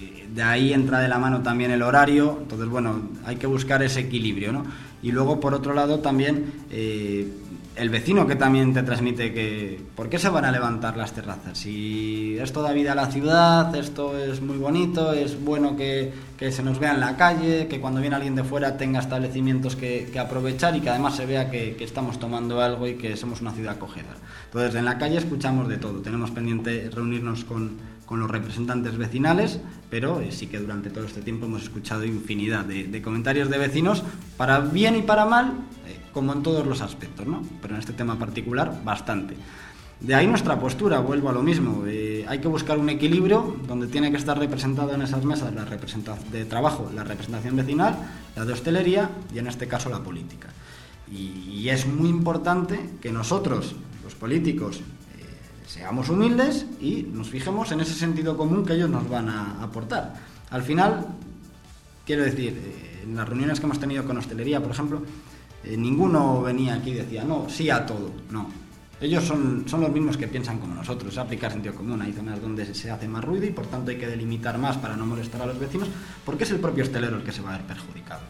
eh, 0.00 0.26
de 0.32 0.42
ahí 0.42 0.72
entra 0.72 1.00
de 1.00 1.08
la 1.08 1.18
mano 1.18 1.42
también 1.42 1.70
el 1.70 1.82
horario, 1.82 2.38
entonces 2.42 2.68
bueno, 2.68 3.10
hay 3.24 3.36
que 3.36 3.46
buscar 3.46 3.82
ese 3.82 4.00
equilibrio, 4.00 4.52
¿no? 4.52 4.64
Y 5.02 5.12
luego 5.12 5.40
por 5.40 5.54
otro 5.54 5.74
lado 5.74 6.00
también 6.00 6.52
eh, 6.70 7.28
el 7.76 7.88
vecino 7.88 8.26
que 8.26 8.36
también 8.36 8.74
te 8.74 8.82
transmite 8.82 9.32
que 9.32 9.80
¿por 9.96 10.08
qué 10.08 10.18
se 10.18 10.28
van 10.28 10.44
a 10.44 10.52
levantar 10.52 10.96
las 10.96 11.12
terrazas? 11.12 11.56
Si 11.56 12.36
esto 12.38 12.62
da 12.62 12.72
vida 12.72 12.92
a 12.92 12.94
la 12.94 13.06
ciudad, 13.06 13.74
esto 13.74 14.18
es 14.18 14.40
muy 14.42 14.58
bonito, 14.58 15.12
es 15.12 15.42
bueno 15.42 15.76
que, 15.76 16.12
se 16.50 16.62
nos 16.62 16.80
vea 16.80 16.92
en 16.92 17.00
la 17.00 17.16
calle, 17.16 17.68
que 17.68 17.80
cuando 17.80 18.00
viene 18.00 18.16
alguien 18.16 18.34
de 18.34 18.42
fuera 18.42 18.76
tenga 18.76 18.98
establecimientos 18.98 19.76
que, 19.76 20.12
aprovechar 20.18 20.74
y 20.76 20.80
que 20.80 20.90
además 20.90 21.16
se 21.16 21.24
vea 21.24 21.50
que, 21.50 21.76
estamos 21.82 22.18
tomando 22.18 22.60
algo 22.60 22.86
y 22.86 22.94
que 22.94 23.16
somos 23.16 23.40
una 23.40 23.52
ciudad 23.52 23.74
acogedora. 23.74 24.16
Entonces 24.46 24.74
en 24.74 24.84
la 24.84 24.98
calle 24.98 25.18
escuchamos 25.18 25.68
de 25.68 25.78
todo, 25.78 26.00
tenemos 26.00 26.30
pendiente 26.30 26.90
reunirnos 26.92 27.44
con, 27.44 27.92
los 28.12 28.30
representantes 28.30 28.98
vecinales, 28.98 29.58
pero 29.88 30.20
eh, 30.20 30.32
sí 30.32 30.46
que 30.46 30.58
durante 30.58 30.90
todo 30.90 31.06
este 31.06 31.22
tiempo 31.22 31.46
hemos 31.46 31.62
escuchado 31.62 32.04
infinidad 32.04 32.66
de, 32.66 33.00
comentarios 33.00 33.48
de 33.48 33.56
vecinos, 33.56 34.04
para 34.36 34.60
bien 34.60 34.96
y 34.96 35.00
para 35.00 35.24
mal, 35.24 35.54
eh, 35.86 35.96
como 36.12 36.32
en 36.32 36.42
todos 36.42 36.66
los 36.66 36.80
aspectos, 36.80 37.26
¿no? 37.26 37.42
pero 37.60 37.74
en 37.74 37.80
este 37.80 37.92
tema 37.92 38.18
particular 38.18 38.82
bastante. 38.84 39.36
De 40.02 40.16
ahí 40.16 40.26
nuestra 40.26 40.58
postura, 40.58 40.98
vuelvo 40.98 41.28
a 41.28 41.32
lo 41.32 41.44
mismo. 41.44 41.84
Hay 42.26 42.40
que 42.40 42.48
buscar 42.48 42.76
un 42.76 42.88
equilibrio 42.88 43.56
donde 43.68 43.86
tiene 43.86 44.10
que 44.10 44.16
estar 44.16 44.36
representado 44.36 44.92
en 44.92 45.02
esas 45.02 45.24
mesas 45.24 45.54
la 45.54 45.64
representación 45.64 46.32
de 46.32 46.44
trabajo, 46.44 46.90
la 46.92 47.04
representación 47.04 47.54
vecinal, 47.54 47.96
la 48.34 48.44
de 48.44 48.52
hostelería 48.52 49.10
y 49.32 49.38
en 49.38 49.46
este 49.46 49.68
caso 49.68 49.90
la 49.90 50.00
política. 50.00 50.48
Y, 51.08 51.68
es 51.68 51.86
muy 51.86 52.08
importante 52.08 52.90
que 53.00 53.12
nosotros, 53.12 53.76
los 54.02 54.14
políticos, 54.14 54.78
eh, 54.78 55.24
seamos 55.66 56.08
humildes 56.08 56.66
y 56.80 57.02
nos 57.02 57.28
fijemos 57.28 57.70
en 57.70 57.80
ese 57.80 57.94
sentido 57.94 58.36
común 58.36 58.64
que 58.66 58.72
ellos 58.72 58.90
nos 58.90 59.08
van 59.08 59.28
a 59.28 59.62
aportar. 59.62 60.14
Al 60.50 60.62
final, 60.62 61.06
quiero 62.04 62.24
decir, 62.24 62.54
eh, 62.56 63.02
en 63.04 63.14
las 63.14 63.28
reuniones 63.28 63.60
que 63.60 63.66
hemos 63.66 63.78
tenido 63.78 64.04
con 64.04 64.16
hostelería, 64.16 64.60
por 64.60 64.72
ejemplo, 64.72 65.02
eh, 65.64 65.76
ninguno 65.76 66.42
venía 66.42 66.74
aquí 66.74 66.90
y 66.90 66.94
decía, 66.94 67.24
no, 67.24 67.48
sí 67.48 67.70
a 67.70 67.84
todo, 67.86 68.10
no. 68.30 68.48
Ellos 69.00 69.24
son, 69.24 69.64
son 69.66 69.80
los 69.80 69.90
mismos 69.90 70.16
que 70.16 70.28
piensan 70.28 70.58
como 70.58 70.76
nosotros, 70.76 71.18
aplicar 71.18 71.50
sentido 71.50 71.74
común. 71.74 72.00
Hay 72.02 72.12
zonas 72.12 72.40
donde 72.40 72.72
se 72.72 72.90
hace 72.90 73.08
más 73.08 73.24
ruido 73.24 73.46
y 73.46 73.50
por 73.50 73.66
tanto 73.66 73.90
hay 73.90 73.98
que 73.98 74.06
delimitar 74.06 74.58
más 74.58 74.76
para 74.76 74.96
no 74.96 75.04
molestar 75.04 75.42
a 75.42 75.46
los 75.46 75.58
vecinos, 75.58 75.88
porque 76.24 76.44
es 76.44 76.50
el 76.52 76.60
propio 76.60 76.84
hostelero 76.84 77.16
el 77.16 77.24
que 77.24 77.32
se 77.32 77.42
va 77.42 77.54
a 77.54 77.58
ver 77.58 77.66
perjudicado. 77.66 78.22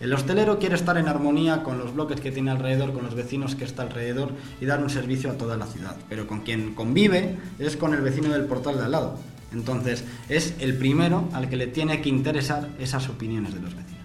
El 0.00 0.12
hostelero 0.12 0.58
quiere 0.60 0.76
estar 0.76 0.96
en 0.96 1.08
armonía 1.08 1.64
con 1.64 1.78
los 1.78 1.92
bloques 1.92 2.20
que 2.20 2.30
tiene 2.30 2.52
alrededor, 2.52 2.92
con 2.92 3.04
los 3.04 3.14
vecinos 3.14 3.56
que 3.56 3.64
está 3.64 3.82
alrededor 3.82 4.32
y 4.60 4.64
dar 4.64 4.80
un 4.80 4.90
servicio 4.90 5.30
a 5.30 5.34
toda 5.34 5.56
la 5.56 5.66
ciudad. 5.66 5.96
Pero 6.08 6.26
con 6.26 6.40
quien 6.40 6.74
convive 6.74 7.36
es 7.58 7.76
con 7.76 7.94
el 7.94 8.00
vecino 8.00 8.30
del 8.30 8.44
portal 8.44 8.76
de 8.76 8.84
al 8.84 8.92
lado. 8.92 9.18
Entonces 9.52 10.04
es 10.28 10.54
el 10.60 10.76
primero 10.76 11.28
al 11.32 11.48
que 11.48 11.56
le 11.56 11.66
tiene 11.66 12.00
que 12.00 12.08
interesar 12.08 12.68
esas 12.78 13.08
opiniones 13.08 13.54
de 13.54 13.60
los 13.60 13.74
vecinos. 13.74 13.97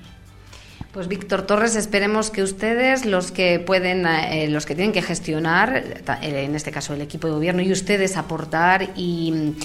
Pues 0.94 1.08
Víctor 1.08 1.42
Torres, 1.42 1.76
esperemos 1.76 2.30
que 2.30 2.44
ustedes, 2.44 3.08
los 3.08 3.32
que 3.32 3.58
pueden, 3.58 4.06
eh, 4.06 4.48
los 4.48 4.68
que 4.68 4.76
tienen 4.76 4.94
que 4.94 5.02
gestionar, 5.02 5.76
eh, 5.76 6.44
en 6.46 6.56
este 6.56 6.72
caso 6.72 6.94
el 6.94 7.02
equipo 7.02 7.26
de 7.26 7.34
gobierno, 7.34 7.64
y 7.64 7.72
ustedes 7.72 8.16
aportar 8.16 8.92
y, 8.96 9.56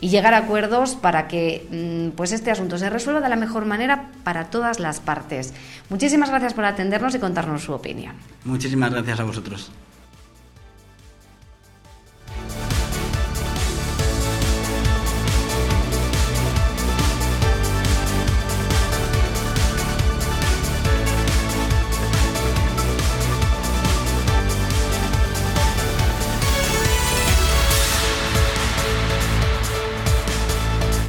llegar 0.00 0.32
a 0.32 0.38
acuerdos 0.38 0.94
para 0.94 1.28
que 1.28 1.66
mm, 1.70 2.16
pues 2.16 2.32
este 2.32 2.50
asunto 2.50 2.78
se 2.78 2.88
resuelva 2.88 3.20
de 3.20 3.28
la 3.28 3.36
mejor 3.36 3.66
manera 3.66 4.12
para 4.24 4.48
todas 4.48 4.80
las 4.80 5.00
partes. 5.00 5.52
Muchísimas 5.90 6.30
gracias 6.30 6.54
por 6.54 6.64
atendernos 6.64 7.14
y 7.14 7.18
contarnos 7.18 7.64
su 7.64 7.74
opinión. 7.74 8.14
Muchísimas 8.44 8.90
gracias 8.90 9.20
a 9.20 9.24
vosotros. 9.24 9.70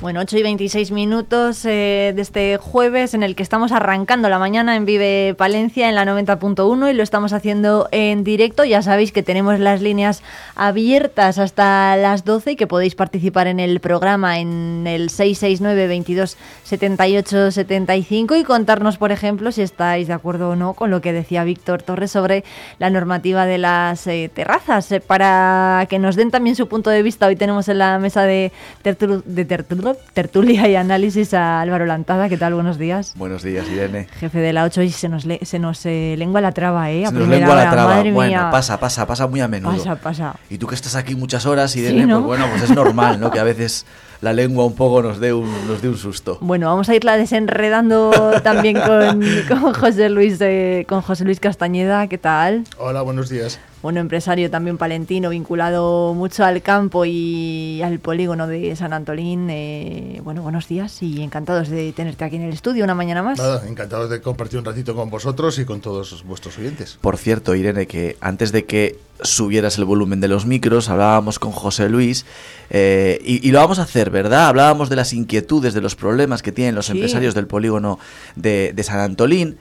Bueno, 0.09 0.21
8 0.21 0.39
y 0.39 0.41
26 0.41 0.89
minutos 0.89 1.63
eh, 1.65 2.13
de 2.15 2.21
este 2.23 2.57
jueves 2.57 3.13
en 3.13 3.21
el 3.21 3.35
que 3.35 3.43
estamos 3.43 3.71
arrancando 3.71 4.27
la 4.27 4.39
mañana 4.39 4.75
en 4.75 4.85
Vive 4.85 5.35
Palencia 5.37 5.87
en 5.87 5.93
la 5.93 6.03
90.1 6.03 6.89
y 6.89 6.93
lo 6.95 7.03
estamos 7.03 7.31
haciendo 7.31 7.87
en 7.91 8.23
directo. 8.23 8.65
Ya 8.65 8.81
sabéis 8.81 9.11
que 9.11 9.21
tenemos 9.21 9.59
las 9.59 9.83
líneas 9.83 10.23
abiertas 10.55 11.37
hasta 11.37 11.95
las 11.95 12.25
12 12.25 12.53
y 12.53 12.55
que 12.55 12.65
podéis 12.65 12.95
participar 12.95 13.45
en 13.45 13.59
el 13.59 13.81
programa 13.81 14.39
en 14.39 14.87
el 14.87 15.11
669 15.11 15.87
22 15.87 16.37
78 16.63 17.51
75 17.51 18.35
y 18.35 18.43
contarnos, 18.43 18.97
por 18.97 19.11
ejemplo, 19.11 19.51
si 19.51 19.61
estáis 19.61 20.07
de 20.07 20.13
acuerdo 20.13 20.49
o 20.49 20.55
no 20.55 20.73
con 20.73 20.89
lo 20.89 21.01
que 21.01 21.13
decía 21.13 21.43
Víctor 21.43 21.83
Torres 21.83 22.09
sobre 22.09 22.43
la 22.79 22.89
normativa 22.89 23.45
de 23.45 23.59
las 23.59 24.07
eh, 24.07 24.31
terrazas. 24.33 24.91
Eh, 24.91 25.01
para 25.01 25.85
que 25.87 25.99
nos 25.99 26.15
den 26.15 26.31
también 26.31 26.55
su 26.55 26.67
punto 26.67 26.89
de 26.89 27.03
vista, 27.03 27.27
hoy 27.27 27.35
tenemos 27.35 27.69
en 27.69 27.77
la 27.77 27.99
mesa 27.99 28.23
de, 28.23 28.51
de 28.83 29.45
tertulia 29.45 29.98
tertulia 30.13 30.67
y 30.67 30.75
análisis 30.75 31.33
a 31.33 31.61
Álvaro 31.61 31.85
Lantada. 31.85 32.29
¿Qué 32.29 32.37
tal? 32.37 32.53
Buenos 32.53 32.77
días. 32.77 33.13
Buenos 33.15 33.43
días, 33.43 33.67
Irene. 33.69 34.07
Jefe 34.19 34.39
de 34.39 34.53
la 34.53 34.63
8 34.63 34.81
y 34.81 34.89
se 34.91 35.09
nos, 35.09 35.25
se 35.41 35.59
nos 35.59 35.85
eh, 35.85 36.15
lengua 36.17 36.41
la 36.41 36.51
traba, 36.51 36.91
¿eh? 36.91 37.05
A 37.05 37.09
se 37.09 37.15
nos 37.15 37.27
lengua 37.27 37.55
la 37.55 37.71
traba. 37.71 38.03
bueno, 38.11 38.49
pasa, 38.51 38.79
pasa, 38.79 39.05
pasa 39.07 39.27
muy 39.27 39.41
a 39.41 39.47
menudo. 39.47 39.77
Pasa, 39.77 39.95
pasa. 39.95 40.35
Y 40.49 40.57
tú 40.57 40.67
que 40.67 40.75
estás 40.75 40.95
aquí 40.95 41.15
muchas 41.15 41.45
horas, 41.45 41.75
Irene, 41.75 42.07
pues 42.07 42.23
bueno, 42.23 42.47
pues 42.49 42.63
es 42.63 42.75
normal, 42.75 43.19
¿no? 43.19 43.31
Que 43.31 43.39
a 43.39 43.43
veces 43.43 43.85
la 44.21 44.33
lengua 44.33 44.65
un 44.65 44.75
poco 44.75 45.01
nos 45.01 45.19
dé 45.19 45.33
un, 45.33 45.49
nos 45.67 45.81
dé 45.81 45.89
un 45.89 45.97
susto. 45.97 46.37
Bueno, 46.41 46.67
vamos 46.67 46.89
a 46.89 46.95
irla 46.95 47.17
desenredando 47.17 48.11
también 48.43 48.79
con, 48.79 49.21
con, 49.47 49.73
José 49.73 50.09
Luis, 50.09 50.37
eh, 50.41 50.85
con 50.87 51.01
José 51.01 51.23
Luis 51.25 51.39
Castañeda. 51.39 52.07
¿Qué 52.07 52.17
tal? 52.17 52.63
Hola, 52.77 53.01
buenos 53.01 53.29
días 53.29 53.59
bueno, 53.81 54.01
empresario 54.01 54.51
también 54.51 54.77
palentino, 54.77 55.29
vinculado 55.29 56.13
mucho 56.13 56.43
al 56.43 56.61
campo 56.61 57.05
y 57.05 57.81
al 57.81 57.99
polígono 57.99 58.47
de 58.47 58.75
San 58.75 58.91
Antolín. 58.91 59.49
Eh, 59.49 60.19
bueno, 60.23 60.41
buenos 60.41 60.67
días 60.67 61.01
y 61.01 61.21
encantados 61.21 61.69
de 61.69 61.93
tenerte 61.93 62.25
aquí 62.25 62.35
en 62.35 62.43
el 62.43 62.53
estudio 62.53 62.83
una 62.83 62.95
mañana 62.95 63.23
más. 63.23 63.37
Nada, 63.37 63.65
encantados 63.67 64.09
de 64.09 64.21
compartir 64.21 64.59
un 64.59 64.65
ratito 64.65 64.95
con 64.95 65.09
vosotros 65.09 65.57
y 65.59 65.65
con 65.65 65.79
todos 65.79 66.23
vuestros 66.25 66.57
oyentes. 66.57 66.97
Por 66.99 67.17
cierto, 67.17 67.55
Irene, 67.55 67.87
que 67.87 68.17
antes 68.19 68.51
de 68.51 68.65
que 68.65 68.99
subieras 69.21 69.77
el 69.77 69.85
volumen 69.85 70.19
de 70.19 70.27
los 70.27 70.45
micros, 70.45 70.89
hablábamos 70.89 71.39
con 71.39 71.51
José 71.51 71.87
Luis 71.87 72.25
eh, 72.69 73.19
y, 73.23 73.49
lo 73.51 73.59
vamos 73.59 73.79
a 73.79 73.83
hacer, 73.83 74.09
¿verdad? 74.09 74.47
Hablábamos 74.47 74.89
de 74.89 74.97
las 74.97 75.13
inquietudes, 75.13 75.73
de 75.73 75.81
los 75.81 75.95
problemas 75.95 76.41
que 76.41 76.51
tienen 76.51 76.75
los 76.75 76.89
empresarios 76.89 77.33
del 77.33 77.47
polígono 77.47 77.99
de, 78.35 78.73
de 78.73 78.83
San 78.83 78.99
Antolín 78.99 79.57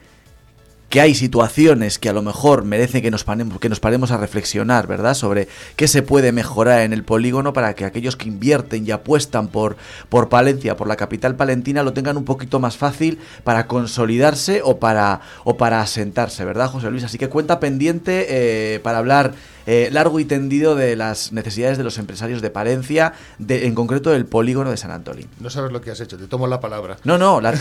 que 0.89 1.01
hay 1.01 1.15
situaciones 1.15 1.99
que 1.99 2.09
a 2.09 2.13
lo 2.13 2.23
mejor 2.23 2.65
merecen 2.65 3.03
que 3.03 3.11
nos, 3.11 3.25
paremos, 3.25 3.59
que 3.61 3.69
nos 3.69 3.81
paremos 3.81 4.11
a 4.11 4.17
reflexionar, 4.17 4.87
¿verdad? 4.87 5.15
Sobre 5.15 5.49
qué 5.77 5.87
se 5.87 6.03
puede 6.03 6.33
mejorar 6.33 6.81
en 6.81 6.93
el 6.93 7.05
polígono 7.05 7.53
para 7.53 7.75
que 7.75 7.85
aquellos 7.85 8.17
que 8.17 8.29
invierten 8.29 8.87
y 8.87 8.91
apuestan 8.91 9.49
por, 9.49 9.77
por 10.09 10.29
Palencia, 10.29 10.77
por 10.77 10.89
la 10.89 10.97
capital 10.97 11.37
palentina, 11.37 11.83
lo 11.83 11.93
tengan 11.93 12.17
un 12.17 12.25
poquito 12.25 12.59
más 12.59 12.77
fácil 12.77 13.19
para 13.45 13.67
consolidarse 13.67 14.63
o 14.65 14.79
para, 14.79 15.21
o 15.45 15.57
para 15.57 15.83
asentarse, 15.83 16.45
¿verdad, 16.45 16.71
José 16.71 16.91
Luis? 16.91 17.05
Así 17.05 17.19
que 17.19 17.29
cuenta 17.29 17.61
pendiente 17.61 18.27
eh, 18.29 18.81
para 18.81 18.99
hablar 18.99 19.35
eh, 19.71 19.91
largo 19.93 20.19
y 20.19 20.25
tendido 20.25 20.75
de 20.77 20.97
las 20.97 21.31
necesidades 21.31 21.77
de 21.77 21.85
los 21.85 21.99
empresarios 21.99 22.41
de 22.41 22.49
Palencia, 22.49 23.13
de, 23.37 23.67
en 23.67 23.75
concreto 23.75 24.09
del 24.09 24.25
polígono 24.25 24.71
de 24.71 24.79
San 24.79 24.91
Antolín. 24.91 25.29
No 25.41 25.51
sabes 25.51 25.73
lo 25.73 25.83
que 25.83 25.91
has 25.91 26.01
hecho, 26.01 26.17
te 26.17 26.27
tomo 26.27 26.47
la 26.47 26.59
palabra. 26.59 26.97
No, 27.05 27.19
no, 27.19 27.39
eh, 27.47 27.53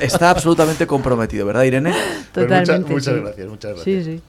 está, 0.00 0.30
absolutamente 0.30 0.86
comprometido, 0.86 1.44
¿verdad, 1.44 1.64
Irene? 1.64 1.92
Pues 2.32 2.46
Totalmente. 2.46 2.92
muchas, 2.92 3.16
gracias, 3.16 3.48
muchas 3.48 3.74
gracias. 3.74 4.04
Sí, 4.04 4.04
sí. 4.04 4.22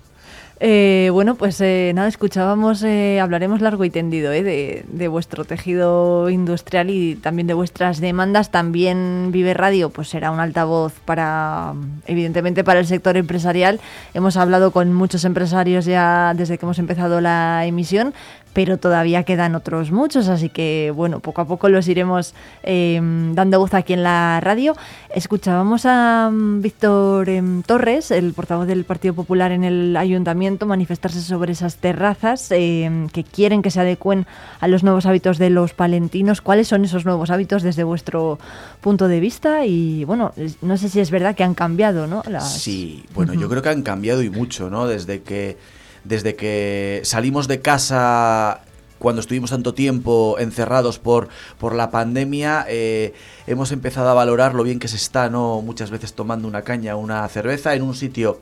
Eh, 0.62 1.10
bueno, 1.14 1.36
pues 1.36 1.62
eh, 1.62 1.94
nada, 1.96 2.10
escuchábamos, 2.10 2.84
eh, 2.84 3.22
hablaremos 3.22 3.62
largo 3.62 3.86
y 3.86 3.90
tendido 3.90 4.30
de, 4.30 4.84
de, 4.86 5.08
vuestro 5.08 5.46
tejido 5.46 6.30
industrial 6.30 6.90
y 6.90 7.16
también 7.16 7.48
de 7.48 7.54
vuestras 7.54 8.02
demandas. 8.02 8.52
También 8.52 9.30
Vive 9.32 9.54
Radio, 9.54 9.90
pues 9.90 10.10
será 10.10 10.32
un 10.32 10.42
altavoz 10.42 10.94
para, 11.06 11.76
evidentemente, 12.08 12.66
para 12.66 12.82
el 12.82 12.88
sector 12.88 13.16
empresarial. 13.16 13.80
Hemos 14.14 14.36
hablado 14.36 14.72
con 14.72 14.94
muchos 14.94 15.24
empresarios 15.24 15.86
ya 15.86 16.34
desde 16.36 16.58
que 16.58 16.66
hemos 16.66 16.80
empezado 16.80 17.22
la 17.22 17.66
emisión, 17.66 18.14
pero 18.54 18.78
todavía 18.78 19.24
quedan 19.24 19.56
otros 19.56 19.92
muchos, 19.92 20.28
así 20.28 20.50
que 20.50 20.92
bueno, 20.96 21.20
poco 21.20 21.42
a 21.42 21.46
poco 21.46 21.70
los 21.70 21.88
iremos 21.88 22.34
em, 22.64 23.34
dando 23.36 23.60
voz 23.60 23.74
aquí 23.74 23.94
en 23.94 24.04
la 24.04 24.40
radio. 24.42 24.76
Escuchábamos 25.14 25.86
a 25.86 26.30
mm, 26.32 26.62
Víctor 26.62 27.30
em, 27.30 27.62
Torres, 27.64 28.12
el 28.12 28.34
portavoz 28.34 28.68
del 28.68 28.84
Partido 28.86 29.14
Popular 29.14 29.52
en 29.52 29.64
el 29.64 29.96
ayuntamiento, 29.98 30.66
manifestarse 30.66 31.22
sobre 31.22 31.52
esas 31.52 31.78
terrazas 31.78 32.52
em, 32.52 33.08
que 33.10 33.24
quieren 33.24 33.62
que 33.62 33.72
se 33.72 33.80
adecuen 33.80 34.26
a 34.60 34.68
los 34.68 34.84
nuevos 34.84 35.06
hábitos 35.06 35.38
de 35.38 35.50
los 35.50 35.74
palentinos. 35.74 36.42
¿Cuáles 36.42 36.68
son 36.68 36.86
esos 36.86 37.06
nuevos 37.06 37.30
hábitos 37.30 37.64
desde 37.64 37.84
vuestro 37.84 38.40
punto 38.82 39.08
de 39.08 39.20
vista? 39.20 39.66
Y 39.66 40.04
bueno, 40.06 40.34
no 40.62 40.78
sé 40.78 40.90
si 40.90 41.00
es 41.00 41.12
verdad 41.12 41.36
que 41.36 41.44
han 41.44 41.54
cambiado, 41.54 42.08
¿no? 42.08 42.24
Sí, 42.42 43.06
bueno, 43.14 43.34
yo 43.34 43.50
creo 43.50 43.62
que 43.62 43.70
han 43.70 43.84
cambiado 43.84 44.24
y 44.24 44.30
mucho, 44.30 44.70
¿no? 44.70 44.88
Desde 44.88 45.22
que 45.22 45.58
desde 46.04 46.36
que 46.36 47.02
salimos 47.04 47.48
de 47.48 47.62
casa 47.62 48.62
cuando 49.00 49.22
estuvimos 49.22 49.50
tanto 49.50 49.74
tiempo 49.74 50.36
encerrados 50.40 51.00
por, 51.00 51.30
por 51.58 51.74
la 51.74 51.90
pandemia, 51.90 52.66
eh, 52.68 53.14
hemos 53.48 53.72
empezado 53.72 54.10
a 54.10 54.14
valorar 54.14 54.54
lo 54.54 54.64
bien 54.64 54.78
que 54.78 54.90
se 54.90 54.98
está, 54.98 55.30
¿no? 55.30 55.62
Muchas 55.62 55.90
veces 55.90 56.14
tomando 56.14 56.48
una 56.48 56.64
caña, 56.64 56.98
una 56.98 57.28
cerveza 57.30 57.74
en 57.76 57.82
un 57.82 57.96
sitio 57.96 58.42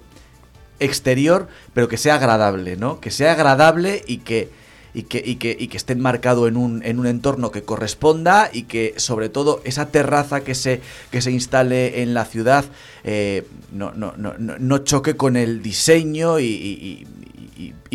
exterior, 0.80 1.48
pero 1.74 1.88
que 1.88 1.98
sea 1.98 2.16
agradable, 2.16 2.76
¿no? 2.76 3.00
Que 3.00 3.12
sea 3.12 3.34
agradable 3.34 4.04
y 4.08 4.18
que, 4.20 4.50
y 4.94 5.04
que, 5.04 5.22
y 5.24 5.36
que, 5.36 5.56
y 5.58 5.68
que 5.68 5.78
esté 5.78 5.94
enmarcado 5.94 6.48
en 6.48 6.58
un, 6.58 6.84
en 6.84 7.00
un 7.00 7.08
entorno 7.08 7.52
que 7.52 7.64
corresponda 7.64 8.50
y 8.52 8.64
que 8.64 8.96
sobre 8.98 9.30
todo 9.30 9.62
esa 9.64 9.90
terraza 9.90 10.42
que 10.42 10.56
se, 10.56 10.82
que 11.12 11.22
se 11.22 11.32
instale 11.32 12.02
en 12.02 12.14
la 12.14 12.26
ciudad 12.26 12.66
eh, 13.04 13.46
no, 13.72 13.92
no, 13.94 14.14
no, 14.18 14.34
no, 14.38 14.78
choque 14.80 15.16
con 15.16 15.36
el 15.36 15.62
diseño 15.62 16.40
y, 16.40 17.06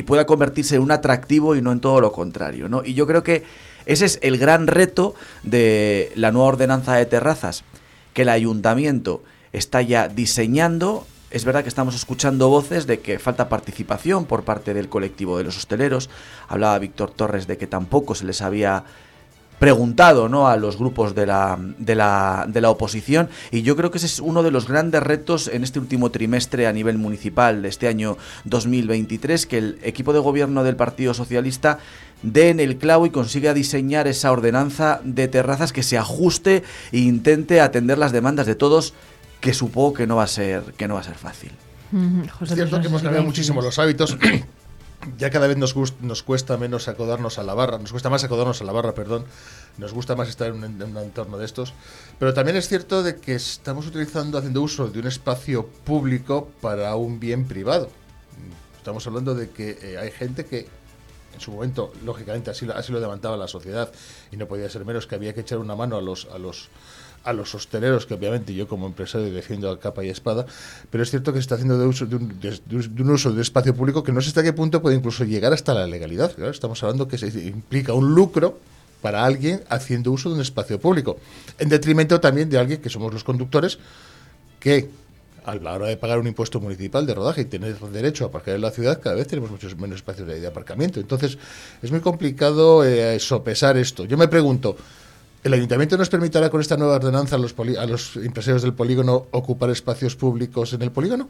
pueda 0.02 0.24
convertirse 0.24 0.76
en 0.76 0.82
un 0.82 0.90
atractivo 0.90 1.54
y 1.56 1.62
no 1.62 1.72
en 1.72 1.80
todo 1.80 2.00
lo 2.00 2.12
contrario. 2.12 2.68
¿no? 2.68 2.82
Y 2.84 2.94
yo 2.94 3.06
creo 3.06 3.22
que 3.22 3.44
ese 3.86 4.06
es 4.06 4.18
el 4.22 4.38
gran 4.38 4.66
reto 4.66 5.14
de 5.42 6.12
la 6.14 6.32
nueva 6.32 6.48
ordenanza 6.48 6.94
de 6.94 7.06
terrazas, 7.06 7.64
que 8.14 8.22
el 8.22 8.28
ayuntamiento 8.28 9.22
está 9.52 9.82
ya 9.82 10.08
diseñando. 10.08 11.06
Es 11.30 11.44
verdad 11.44 11.62
que 11.62 11.68
estamos 11.68 11.94
escuchando 11.94 12.48
voces 12.48 12.86
de 12.86 13.00
que 13.00 13.18
falta 13.18 13.48
participación 13.48 14.26
por 14.26 14.44
parte 14.44 14.74
del 14.74 14.88
colectivo 14.88 15.38
de 15.38 15.44
los 15.44 15.56
hosteleros. 15.56 16.10
Hablaba 16.48 16.78
Víctor 16.78 17.10
Torres 17.10 17.46
de 17.46 17.58
que 17.58 17.66
tampoco 17.66 18.14
se 18.14 18.24
les 18.24 18.42
había 18.42 18.84
preguntado 19.62 20.28
¿no? 20.28 20.48
a 20.48 20.56
los 20.56 20.76
grupos 20.76 21.14
de 21.14 21.24
la, 21.24 21.56
de, 21.78 21.94
la, 21.94 22.46
de 22.48 22.60
la 22.60 22.68
oposición 22.68 23.28
y 23.52 23.62
yo 23.62 23.76
creo 23.76 23.92
que 23.92 23.98
ese 23.98 24.08
es 24.08 24.18
uno 24.18 24.42
de 24.42 24.50
los 24.50 24.66
grandes 24.66 25.00
retos 25.00 25.46
en 25.46 25.62
este 25.62 25.78
último 25.78 26.10
trimestre 26.10 26.66
a 26.66 26.72
nivel 26.72 26.98
municipal 26.98 27.62
de 27.62 27.68
este 27.68 27.86
año 27.86 28.18
2023, 28.42 29.46
que 29.46 29.58
el 29.58 29.78
equipo 29.84 30.12
de 30.12 30.18
gobierno 30.18 30.64
del 30.64 30.74
Partido 30.74 31.14
Socialista 31.14 31.78
dé 32.24 32.48
en 32.48 32.58
el 32.58 32.76
clavo 32.76 33.06
y 33.06 33.10
consiga 33.10 33.54
diseñar 33.54 34.08
esa 34.08 34.32
ordenanza 34.32 35.00
de 35.04 35.28
terrazas 35.28 35.72
que 35.72 35.84
se 35.84 35.96
ajuste 35.96 36.64
e 36.90 36.98
intente 36.98 37.60
atender 37.60 37.98
las 37.98 38.10
demandas 38.10 38.46
de 38.46 38.56
todos, 38.56 38.94
que 39.40 39.54
supongo 39.54 39.92
que 39.92 40.08
no 40.08 40.16
va 40.16 40.24
a 40.24 40.26
ser, 40.26 40.74
que 40.76 40.88
no 40.88 40.94
va 40.94 41.00
a 41.02 41.04
ser 41.04 41.14
fácil. 41.14 41.52
es 42.40 42.52
cierto 42.52 42.80
que 42.80 42.88
hemos 42.88 43.00
cambiado 43.00 43.24
muchísimo 43.24 43.62
los 43.62 43.78
hábitos 43.78 44.18
ya 45.18 45.30
cada 45.30 45.46
vez 45.46 45.56
nos, 45.56 46.22
cuesta 46.22 46.56
menos 46.56 46.88
acodarnos 46.88 47.38
a 47.38 47.42
la 47.42 47.54
barra, 47.54 47.78
nos 47.78 47.90
cuesta 47.90 48.10
más 48.10 48.24
acodarnos 48.24 48.60
a 48.60 48.64
la 48.64 48.72
barra, 48.72 48.94
perdón, 48.94 49.24
nos 49.78 49.92
gusta 49.92 50.14
más 50.14 50.28
estar 50.28 50.48
en 50.48 50.64
un, 50.64 50.96
entorno 50.96 51.38
de 51.38 51.44
estos, 51.44 51.74
pero 52.18 52.34
también 52.34 52.56
es 52.56 52.68
cierto 52.68 53.02
de 53.02 53.16
que 53.16 53.34
estamos 53.34 53.86
utilizando, 53.86 54.38
haciendo 54.38 54.62
uso 54.62 54.88
de 54.88 55.00
un 55.00 55.06
espacio 55.06 55.66
público 55.66 56.50
para 56.60 56.94
un 56.96 57.18
bien 57.18 57.46
privado. 57.46 57.88
Estamos 58.76 59.06
hablando 59.06 59.34
de 59.34 59.50
que 59.50 59.78
eh, 59.82 59.98
hay 59.98 60.10
gente 60.10 60.44
que 60.44 60.66
en 61.34 61.40
su 61.40 61.52
momento, 61.52 61.92
lógicamente, 62.04 62.50
así, 62.50 62.66
lo 62.66 63.00
demandaba 63.00 63.36
la 63.36 63.48
sociedad 63.48 63.90
y 64.30 64.36
no 64.36 64.46
podía 64.46 64.68
ser 64.68 64.84
menos 64.84 65.06
que 65.06 65.14
había 65.14 65.32
que 65.32 65.40
echar 65.40 65.58
una 65.58 65.74
mano 65.74 65.96
a 65.96 66.02
los 66.02 66.68
a 67.24 67.32
los 67.32 67.54
hosteleros, 67.54 68.06
que 68.06 68.14
obviamente 68.14 68.54
yo 68.54 68.66
como 68.66 68.86
empresario 68.86 69.32
defiendo 69.32 69.70
a 69.70 69.78
capa 69.78 70.04
y 70.04 70.08
espada, 70.08 70.46
pero 70.90 71.02
es 71.02 71.10
cierto 71.10 71.32
que 71.32 71.38
se 71.38 71.42
está 71.42 71.54
haciendo 71.54 71.78
de, 71.78 71.86
uso, 71.86 72.06
de, 72.06 72.16
un, 72.16 72.40
de, 72.40 73.02
un, 73.02 73.10
uso 73.10 73.32
de 73.32 73.42
espacio 73.42 73.74
público 73.74 74.02
que 74.02 74.12
no 74.12 74.20
sé 74.20 74.28
hasta 74.28 74.42
qué 74.42 74.52
punto 74.52 74.82
puede 74.82 74.96
incluso 74.96 75.24
llegar 75.24 75.52
hasta 75.52 75.74
la 75.74 75.86
legalidad. 75.86 76.38
Estamos 76.44 76.82
hablando 76.82 77.08
que 77.08 77.18
se 77.18 77.26
implica 77.46 77.92
un 77.92 78.14
lucro 78.14 78.58
para 79.00 79.24
alguien 79.24 79.62
haciendo 79.68 80.12
uso 80.12 80.28
de 80.28 80.36
un 80.36 80.40
espacio 80.40 80.80
público, 80.80 81.18
en 81.58 81.68
detrimento 81.68 82.20
también 82.20 82.48
de 82.48 82.58
alguien 82.58 82.80
que 82.80 82.88
somos 82.88 83.12
los 83.12 83.24
conductores, 83.24 83.78
que 84.60 84.88
a 85.44 85.56
la 85.56 85.72
hora 85.72 85.88
de 85.88 85.96
pagar 85.96 86.20
un 86.20 86.26
impuesto 86.28 86.60
municipal 86.60 87.04
de 87.04 87.14
rodaje 87.14 87.40
y 87.42 87.44
tener 87.46 87.76
derecho 87.76 88.24
a 88.24 88.28
aparcar 88.28 88.54
en 88.54 88.60
la 88.60 88.70
ciudad, 88.70 89.00
cada 89.00 89.16
vez 89.16 89.26
tenemos 89.26 89.50
muchos 89.50 89.76
menos 89.76 89.96
espacios 89.96 90.28
de 90.28 90.46
aparcamiento. 90.46 91.00
Entonces, 91.00 91.36
es 91.82 91.90
muy 91.90 92.00
complicado 92.00 92.84
eh, 92.84 93.18
sopesar 93.18 93.76
esto. 93.76 94.04
Yo 94.04 94.16
me 94.16 94.28
pregunto, 94.28 94.76
¿el 95.42 95.54
ayuntamiento 95.54 95.96
nos 95.96 96.08
permitirá 96.08 96.50
con 96.50 96.60
esta 96.60 96.76
nueva 96.76 96.96
ordenanza 96.96 97.36
a 97.36 97.38
los, 97.38 97.54
a 97.58 97.86
los 97.86 98.16
empresarios 98.16 98.62
del 98.62 98.74
polígono 98.74 99.26
ocupar 99.30 99.70
espacios 99.70 100.16
públicos 100.16 100.72
en 100.72 100.82
el 100.82 100.90
polígono? 100.90 101.28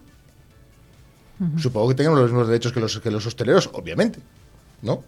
Supongo 1.58 1.88
que 1.88 1.94
tengan 1.96 2.14
los 2.14 2.24
mismos 2.24 2.46
derechos 2.46 2.72
que 2.72 2.78
los, 2.78 3.00
que 3.00 3.10
los 3.10 3.26
hosteleros, 3.26 3.68
obviamente, 3.72 4.20
¿no? 4.80 5.02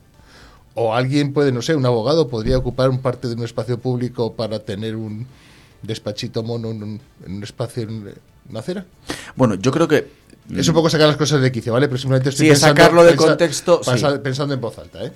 O 0.74 0.92
alguien 0.92 1.32
puede, 1.32 1.52
no 1.52 1.62
sé, 1.62 1.76
un 1.76 1.86
abogado 1.86 2.26
podría 2.26 2.58
ocupar 2.58 2.90
un 2.90 2.98
parte 2.98 3.28
de 3.28 3.34
un 3.34 3.44
espacio 3.44 3.78
público 3.78 4.32
para 4.32 4.58
tener 4.58 4.96
un 4.96 5.26
despachito 5.82 6.42
mono 6.42 6.70
en 6.70 7.00
un, 7.26 7.42
espacio 7.42 7.84
en 7.84 8.14
una 8.50 8.60
acera. 8.60 8.84
Bueno, 9.36 9.54
yo 9.54 9.70
creo 9.70 9.86
que 9.86 10.08
es 10.56 10.66
un 10.66 10.74
poco 10.74 10.90
sacar 10.90 11.06
las 11.06 11.16
cosas 11.16 11.40
de 11.40 11.52
quicio, 11.52 11.72
¿vale? 11.72 11.86
Pero 11.86 11.98
simplemente 11.98 12.30
estoy 12.30 12.48
sí, 12.48 12.56
sacarlo 12.56 13.04
de 13.04 13.14
contexto. 13.14 13.80
Pensando 14.22 14.54
en 14.54 14.60
voz 14.60 14.76
alta, 14.78 15.04
¿eh? 15.04 15.12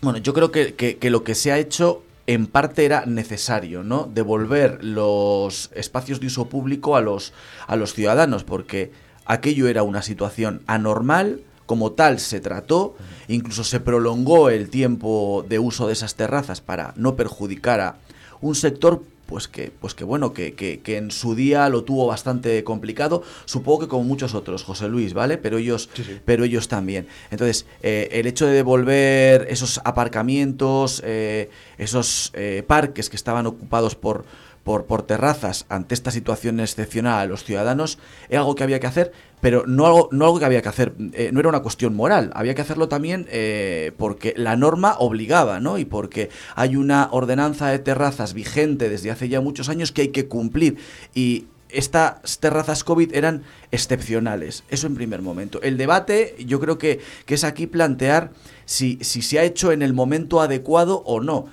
Bueno, 0.00 0.18
yo 0.18 0.32
creo 0.32 0.50
que, 0.50 0.74
que, 0.74 1.10
lo 1.10 1.22
que 1.22 1.34
se 1.34 1.52
ha 1.52 1.58
hecho 1.58 2.02
en 2.26 2.46
parte 2.46 2.84
era 2.84 3.04
necesario, 3.06 3.82
¿no? 3.82 4.08
Devolver 4.12 4.84
los 4.84 5.70
espacios 5.74 6.20
de 6.20 6.28
uso 6.28 6.48
público 6.48 6.96
a 6.96 7.00
los, 7.00 7.32
a 7.66 7.76
los 7.76 7.94
ciudadanos, 7.94 8.44
porque 8.44 8.92
aquello 9.24 9.68
era 9.68 9.82
una 9.82 10.02
situación 10.02 10.62
anormal, 10.66 11.40
como 11.66 11.92
tal 11.92 12.18
se 12.20 12.40
trató, 12.40 12.96
incluso 13.28 13.64
se 13.64 13.80
prolongó 13.80 14.50
el 14.50 14.68
tiempo 14.68 15.44
de 15.48 15.58
uso 15.58 15.86
de 15.86 15.94
esas 15.94 16.14
terrazas 16.14 16.60
para 16.60 16.92
no 16.96 17.16
perjudicar 17.16 17.80
a 17.80 17.96
un 18.40 18.54
sector 18.54 19.02
pues 19.32 19.48
que, 19.48 19.70
pues 19.70 19.94
que 19.94 20.04
bueno, 20.04 20.34
que, 20.34 20.52
que, 20.52 20.96
en 20.98 21.10
su 21.10 21.34
día 21.34 21.70
lo 21.70 21.84
tuvo 21.84 22.06
bastante 22.06 22.62
complicado, 22.64 23.22
supongo 23.46 23.80
que 23.80 23.88
como 23.88 24.04
muchos 24.04 24.34
otros, 24.34 24.62
José 24.62 24.88
Luis, 24.88 25.14
¿vale? 25.14 25.38
Pero 25.38 25.56
ellos, 25.56 25.88
pero 26.26 26.44
ellos 26.44 26.68
también. 26.68 27.08
Entonces, 27.30 27.64
eh, 27.82 28.10
el 28.12 28.26
hecho 28.26 28.44
de 28.44 28.52
devolver 28.52 29.46
esos 29.48 29.80
aparcamientos, 29.86 31.00
eh, 31.02 31.48
esos 31.78 32.30
eh, 32.34 32.62
parques 32.66 33.08
que 33.08 33.16
estaban 33.16 33.46
ocupados 33.46 33.94
por, 33.94 34.26
por, 34.64 34.84
por 34.84 35.02
terrazas 35.02 35.64
ante 35.70 35.94
esta 35.94 36.10
situación 36.10 36.60
excepcional 36.60 37.20
a 37.20 37.24
los 37.24 37.42
ciudadanos, 37.42 37.98
es 38.28 38.36
algo 38.36 38.54
que 38.54 38.64
había 38.64 38.80
que 38.80 38.86
hacer, 38.86 39.12
pero 39.42 39.64
no 39.66 39.86
algo, 39.86 40.08
no 40.12 40.24
algo 40.26 40.38
que 40.38 40.44
había 40.44 40.62
que 40.62 40.68
hacer, 40.68 40.94
eh, 41.14 41.30
no 41.32 41.40
era 41.40 41.48
una 41.48 41.62
cuestión 41.62 41.96
moral, 41.96 42.30
había 42.32 42.54
que 42.54 42.62
hacerlo 42.62 42.88
también 42.88 43.26
eh, 43.28 43.90
porque 43.98 44.34
la 44.36 44.54
norma 44.54 44.94
obligaba, 45.00 45.58
¿no? 45.58 45.78
Y 45.78 45.84
porque 45.84 46.30
hay 46.54 46.76
una 46.76 47.08
ordenanza 47.10 47.66
de 47.66 47.80
terrazas 47.80 48.34
vigente 48.34 48.88
desde 48.88 49.10
hace 49.10 49.28
ya 49.28 49.40
muchos 49.40 49.68
años 49.68 49.90
que 49.90 50.02
hay 50.02 50.08
que 50.08 50.28
cumplir. 50.28 50.76
Y 51.12 51.46
estas 51.70 52.38
terrazas 52.38 52.84
COVID 52.84 53.12
eran 53.16 53.42
excepcionales. 53.72 54.62
Eso 54.68 54.86
en 54.86 54.94
primer 54.94 55.22
momento. 55.22 55.60
El 55.62 55.76
debate 55.76 56.36
yo 56.38 56.60
creo 56.60 56.78
que, 56.78 57.00
que 57.26 57.34
es 57.34 57.42
aquí 57.42 57.66
plantear 57.66 58.30
si, 58.64 58.98
si 59.00 59.22
se 59.22 59.40
ha 59.40 59.42
hecho 59.42 59.72
en 59.72 59.82
el 59.82 59.92
momento 59.92 60.40
adecuado 60.40 61.02
o 61.04 61.20
no 61.20 61.46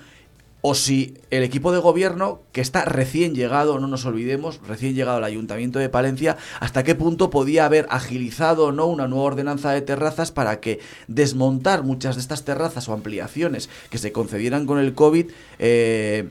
o 0.62 0.74
si 0.74 1.14
el 1.30 1.42
equipo 1.42 1.72
de 1.72 1.78
gobierno, 1.78 2.40
que 2.52 2.60
está 2.60 2.84
recién 2.84 3.34
llegado, 3.34 3.78
no 3.78 3.86
nos 3.86 4.04
olvidemos, 4.04 4.60
recién 4.66 4.94
llegado 4.94 5.18
al 5.18 5.24
Ayuntamiento 5.24 5.78
de 5.78 5.88
Palencia, 5.88 6.36
hasta 6.60 6.82
qué 6.84 6.94
punto 6.94 7.30
podía 7.30 7.64
haber 7.64 7.86
agilizado 7.90 8.66
o 8.66 8.72
no 8.72 8.86
una 8.86 9.08
nueva 9.08 9.24
ordenanza 9.24 9.72
de 9.72 9.80
terrazas 9.80 10.32
para 10.32 10.60
que 10.60 10.80
desmontar 11.08 11.82
muchas 11.82 12.16
de 12.16 12.22
estas 12.22 12.44
terrazas 12.44 12.88
o 12.88 12.92
ampliaciones 12.92 13.70
que 13.90 13.98
se 13.98 14.12
concedieran 14.12 14.66
con 14.66 14.78
el 14.78 14.94
COVID 14.94 15.26
eh, 15.58 16.28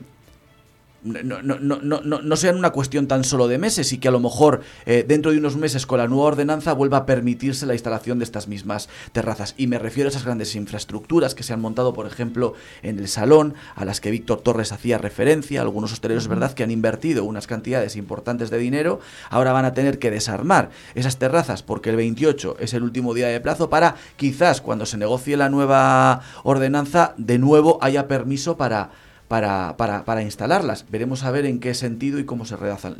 no, 1.02 1.42
no, 1.42 1.58
no, 1.58 1.80
no, 1.80 2.00
no 2.02 2.36
sean 2.36 2.56
una 2.56 2.70
cuestión 2.70 3.06
tan 3.06 3.24
solo 3.24 3.48
de 3.48 3.58
meses 3.58 3.92
y 3.92 3.98
que 3.98 4.08
a 4.08 4.10
lo 4.10 4.20
mejor 4.20 4.60
eh, 4.86 5.04
dentro 5.06 5.32
de 5.32 5.38
unos 5.38 5.56
meses 5.56 5.86
con 5.86 5.98
la 5.98 6.08
nueva 6.08 6.24
ordenanza 6.24 6.72
vuelva 6.72 6.98
a 6.98 7.06
permitirse 7.06 7.66
la 7.66 7.74
instalación 7.74 8.18
de 8.18 8.24
estas 8.24 8.48
mismas 8.48 8.88
terrazas. 9.12 9.54
Y 9.56 9.66
me 9.66 9.78
refiero 9.78 10.08
a 10.08 10.10
esas 10.10 10.24
grandes 10.24 10.54
infraestructuras 10.54 11.34
que 11.34 11.42
se 11.42 11.52
han 11.52 11.60
montado, 11.60 11.92
por 11.92 12.06
ejemplo, 12.06 12.54
en 12.82 12.98
el 12.98 13.08
salón, 13.08 13.54
a 13.74 13.84
las 13.84 14.00
que 14.00 14.10
Víctor 14.10 14.40
Torres 14.42 14.72
hacía 14.72 14.98
referencia, 14.98 15.62
algunos 15.62 15.92
hosteleros, 15.92 16.28
verdad, 16.28 16.52
que 16.52 16.62
han 16.62 16.70
invertido 16.70 17.24
unas 17.24 17.46
cantidades 17.46 17.96
importantes 17.96 18.50
de 18.50 18.58
dinero, 18.58 19.00
ahora 19.30 19.52
van 19.52 19.64
a 19.64 19.74
tener 19.74 19.98
que 19.98 20.10
desarmar 20.10 20.70
esas 20.94 21.18
terrazas 21.18 21.62
porque 21.62 21.90
el 21.90 21.96
28 21.96 22.56
es 22.60 22.74
el 22.74 22.82
último 22.82 23.14
día 23.14 23.28
de 23.28 23.40
plazo 23.40 23.70
para 23.70 23.96
quizás 24.16 24.60
cuando 24.60 24.86
se 24.86 24.98
negocie 24.98 25.36
la 25.36 25.48
nueva 25.48 26.20
ordenanza 26.42 27.14
de 27.16 27.38
nuevo 27.38 27.78
haya 27.80 28.08
permiso 28.08 28.56
para 28.56 28.90
para, 29.30 29.76
para, 29.76 30.04
para, 30.04 30.22
instalarlas. 30.22 30.86
Veremos 30.90 31.22
a 31.22 31.30
ver 31.30 31.46
en 31.46 31.60
qué 31.60 31.72
sentido 31.74 32.18
y 32.18 32.24
cómo 32.24 32.44
se 32.44 32.56
redactan, 32.56 32.96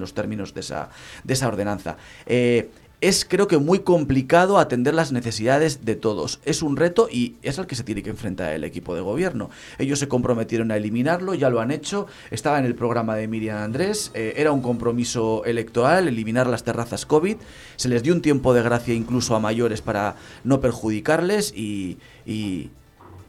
los 0.00 0.14
términos 0.14 0.54
de 0.54 0.60
esa, 0.60 0.88
de 1.24 1.34
esa 1.34 1.46
ordenanza. 1.46 1.98
Eh, 2.24 2.70
es 3.02 3.26
creo 3.26 3.48
que 3.48 3.58
muy 3.58 3.80
complicado 3.80 4.56
atender 4.56 4.94
las 4.94 5.12
necesidades 5.12 5.84
de 5.84 5.94
todos. 5.94 6.40
Es 6.46 6.62
un 6.62 6.78
reto 6.78 7.10
y 7.12 7.34
es 7.42 7.58
al 7.58 7.66
que 7.66 7.74
se 7.74 7.84
tiene 7.84 8.02
que 8.02 8.08
enfrentar 8.08 8.54
el 8.54 8.64
equipo 8.64 8.94
de 8.94 9.02
gobierno. 9.02 9.50
Ellos 9.78 9.98
se 9.98 10.08
comprometieron 10.08 10.70
a 10.70 10.76
eliminarlo, 10.78 11.34
ya 11.34 11.50
lo 11.50 11.60
han 11.60 11.70
hecho. 11.70 12.06
Estaba 12.30 12.58
en 12.58 12.64
el 12.64 12.74
programa 12.74 13.14
de 13.14 13.28
Miriam 13.28 13.58
Andrés, 13.58 14.10
eh, 14.14 14.32
era 14.38 14.52
un 14.52 14.62
compromiso 14.62 15.44
electoral 15.44 16.08
eliminar 16.08 16.46
las 16.46 16.64
terrazas 16.64 17.04
COVID. 17.04 17.36
Se 17.76 17.90
les 17.90 18.02
dio 18.02 18.14
un 18.14 18.22
tiempo 18.22 18.54
de 18.54 18.62
gracia 18.62 18.94
incluso 18.94 19.36
a 19.36 19.38
mayores 19.38 19.82
para 19.82 20.16
no 20.44 20.62
perjudicarles 20.62 21.52
y, 21.54 21.98
y, 22.24 22.70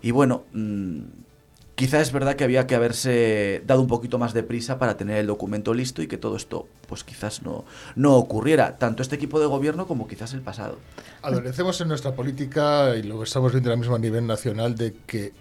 y 0.02 0.12
bueno... 0.12 0.44
Mmm, 0.54 1.02
Quizá 1.80 2.02
es 2.02 2.12
verdad 2.12 2.36
que 2.36 2.44
había 2.44 2.68
que 2.68 2.76
haberse 2.76 3.64
dado 3.66 3.80
un 3.80 3.88
poquito 3.88 4.18
más 4.18 4.34
de 4.34 4.44
prisa 4.44 4.78
para 4.80 4.98
tener 4.98 5.16
el 5.16 5.28
documento 5.28 5.74
listo 5.74 6.02
y 6.02 6.08
que 6.08 6.18
todo 6.18 6.36
esto, 6.36 6.68
pues 6.90 7.06
quizás 7.06 7.42
no, 7.42 7.64
no 7.96 8.18
ocurriera, 8.18 8.78
tanto 8.78 9.02
este 9.02 9.16
equipo 9.16 9.40
de 9.40 9.46
gobierno 9.46 9.88
como 9.88 10.06
quizás 10.06 10.34
el 10.34 10.42
pasado. 10.42 10.78
Adolecemos 11.22 11.80
en 11.80 11.88
nuestra 11.88 12.14
política, 12.14 12.98
y 12.98 13.04
lo 13.04 13.24
estamos 13.24 13.54
viendo 13.54 13.70
ahora 13.70 13.80
mismo 13.80 13.96
a 13.96 14.00
nivel 14.00 14.28
nacional, 14.28 14.76
de 14.76 14.94
que 15.08 15.32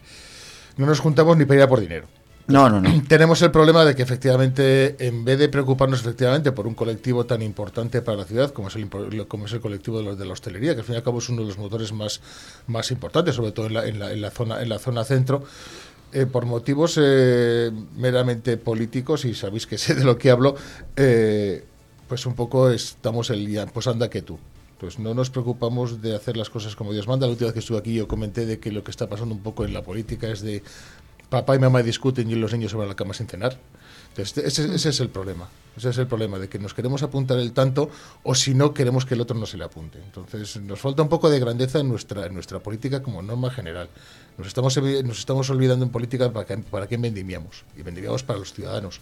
no 0.76 0.86
nos 0.86 1.00
juntamos 1.00 1.36
ni 1.36 1.44
para 1.44 1.58
ir 1.58 1.62
a 1.64 1.68
por 1.68 1.80
dinero. 1.80 2.06
No, 2.46 2.70
no, 2.70 2.80
no. 2.80 3.02
Tenemos 3.08 3.42
el 3.42 3.50
problema 3.50 3.84
de 3.84 3.94
que 3.94 4.02
efectivamente, 4.02 4.94
en 5.06 5.24
vez 5.24 5.38
de 5.38 5.48
preocuparnos 5.48 6.00
efectivamente 6.00 6.52
por 6.52 6.66
un 6.66 6.74
colectivo 6.74 7.26
tan 7.26 7.42
importante 7.42 8.00
para 8.00 8.16
la 8.16 8.24
ciudad 8.24 8.52
como 8.52 8.68
es 8.68 8.76
el, 8.76 8.88
como 9.26 9.46
es 9.46 9.52
el 9.52 9.60
colectivo 9.60 9.98
de, 9.98 10.04
los, 10.04 10.18
de 10.18 10.24
la 10.24 10.32
hostelería, 10.32 10.74
que 10.74 10.80
al 10.80 10.86
fin 10.86 10.94
y 10.94 10.98
al 10.98 11.02
cabo 11.02 11.18
es 11.18 11.28
uno 11.28 11.42
de 11.42 11.48
los 11.48 11.58
motores 11.58 11.92
más, 11.92 12.20
más 12.68 12.90
importantes, 12.90 13.34
sobre 13.34 13.52
todo 13.52 13.66
en 13.66 13.74
la, 13.74 13.86
en 13.86 13.98
la, 13.98 14.12
en 14.12 14.22
la 14.22 14.30
zona, 14.30 14.62
en 14.62 14.68
la 14.68 14.78
zona 14.78 15.04
centro, 15.04 15.42
eh, 16.12 16.26
por 16.26 16.46
motivos 16.46 16.98
eh, 17.00 17.70
meramente 17.96 18.56
políticos, 18.56 19.24
y 19.24 19.34
sabéis 19.34 19.66
que 19.66 19.78
sé 19.78 19.94
de 19.94 20.04
lo 20.04 20.18
que 20.18 20.30
hablo, 20.30 20.56
eh, 20.96 21.64
pues 22.08 22.26
un 22.26 22.34
poco 22.34 22.70
estamos 22.70 23.30
el 23.30 23.46
día, 23.46 23.66
pues 23.66 23.86
anda 23.86 24.08
que 24.08 24.22
tú. 24.22 24.38
Pues 24.78 24.98
no 24.98 25.12
nos 25.12 25.30
preocupamos 25.30 26.00
de 26.00 26.14
hacer 26.14 26.36
las 26.36 26.50
cosas 26.50 26.76
como 26.76 26.92
Dios 26.92 27.08
manda. 27.08 27.26
La 27.26 27.32
última 27.32 27.48
vez 27.48 27.54
que 27.54 27.58
estuve 27.58 27.78
aquí 27.78 27.94
yo 27.94 28.06
comenté 28.06 28.46
de 28.46 28.60
que 28.60 28.70
lo 28.70 28.84
que 28.84 28.92
está 28.92 29.08
pasando 29.08 29.34
un 29.34 29.42
poco 29.42 29.64
en 29.64 29.74
la 29.74 29.82
política 29.82 30.28
es 30.28 30.40
de 30.40 30.62
papá 31.28 31.56
y 31.56 31.58
mamá 31.58 31.82
discuten 31.82 32.30
y 32.30 32.36
los 32.36 32.52
niños 32.52 32.74
a 32.74 32.78
la 32.78 32.94
cama 32.94 33.12
sin 33.12 33.26
cenar. 33.26 33.58
Ese, 34.16 34.88
es 34.88 35.00
el 35.00 35.08
problema. 35.10 35.48
Ese 35.78 35.90
es 35.90 35.98
el 35.98 36.08
problema, 36.08 36.40
de 36.40 36.48
que 36.48 36.58
nos 36.58 36.74
queremos 36.74 37.04
apuntar 37.04 37.38
el 37.38 37.52
tanto 37.52 37.88
o 38.24 38.34
si 38.34 38.52
no 38.52 38.74
queremos 38.74 39.06
que 39.06 39.14
el 39.14 39.20
otro 39.20 39.38
no 39.38 39.46
se 39.46 39.56
le 39.56 39.62
apunte. 39.62 39.98
Entonces 39.98 40.60
nos 40.60 40.80
falta 40.80 41.02
un 41.02 41.08
poco 41.08 41.30
de 41.30 41.38
grandeza 41.38 41.78
en 41.78 41.88
nuestra, 41.88 42.28
nuestra 42.30 42.58
política 42.58 43.00
como 43.00 43.22
norma 43.22 43.48
general. 43.50 43.88
Nos 44.36 44.48
estamos, 44.48 44.76
nos 44.76 45.18
estamos 45.20 45.48
olvidando 45.50 45.84
en 45.84 45.92
política 45.92 46.32
para, 46.32 46.56
para 46.56 46.88
qué 46.88 46.96
vendimiamos. 46.96 47.64
Y 47.76 47.82
vendimiamos 47.82 48.24
para 48.24 48.40
los 48.40 48.52
ciudadanos. 48.52 49.00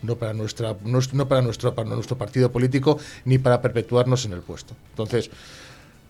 No 0.00 0.16
para, 0.16 0.32
nuestra, 0.32 0.76
no, 0.82 1.28
para, 1.28 1.42
nuestro, 1.42 1.74
para 1.74 1.90
nuestro 1.90 2.16
partido 2.16 2.50
político 2.50 2.98
ni 3.26 3.36
para 3.36 3.60
perpetuarnos 3.60 4.24
en 4.24 4.32
el 4.32 4.40
puesto. 4.40 4.74
Entonces, 4.90 5.28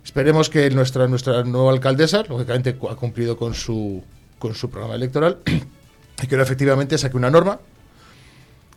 esperemos 0.04 0.48
que 0.48 0.70
nuestra, 0.70 1.08
nuestra 1.08 1.42
nueva 1.42 1.72
alcaldesa, 1.72 2.22
lógicamente, 2.28 2.76
ha 2.88 2.94
cumplido 2.94 3.36
con 3.36 3.52
su, 3.54 4.04
con 4.38 4.54
su 4.54 4.70
programa 4.70 4.94
electoral 4.94 5.38
y 6.22 6.26
que 6.28 6.36
efectivamente 6.36 6.96
saque 6.98 7.16
una 7.16 7.30
norma 7.30 7.58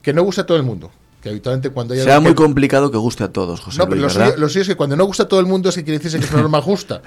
que 0.01 0.13
no 0.13 0.23
guste 0.23 0.41
a 0.41 0.45
todo 0.45 0.57
el 0.57 0.63
mundo, 0.63 0.91
que 1.21 1.29
habitualmente 1.29 1.69
cuando 1.69 1.93
hay 1.93 1.99
Será 1.99 2.19
muy 2.19 2.31
que- 2.31 2.35
complicado 2.35 2.89
que 2.91 2.97
guste 2.97 3.23
a 3.23 3.31
todos, 3.31 3.61
José 3.61 3.77
no, 3.77 3.87
pero 3.87 4.01
lo 4.01 4.07
¿verdad? 4.07 4.25
suyo, 4.31 4.37
lo 4.39 4.49
suyo 4.49 4.61
es 4.63 4.67
que 4.69 4.75
cuando 4.75 4.95
no 4.95 5.05
gusta 5.05 5.23
a 5.23 5.27
todo 5.27 5.39
el 5.39 5.45
mundo, 5.45 5.71
sí 5.71 5.83
quiere 5.83 5.99
decirse 5.99 6.17
que 6.19 6.25
es 6.25 6.31
una 6.31 6.41
norma 6.41 6.61
justa. 6.61 7.01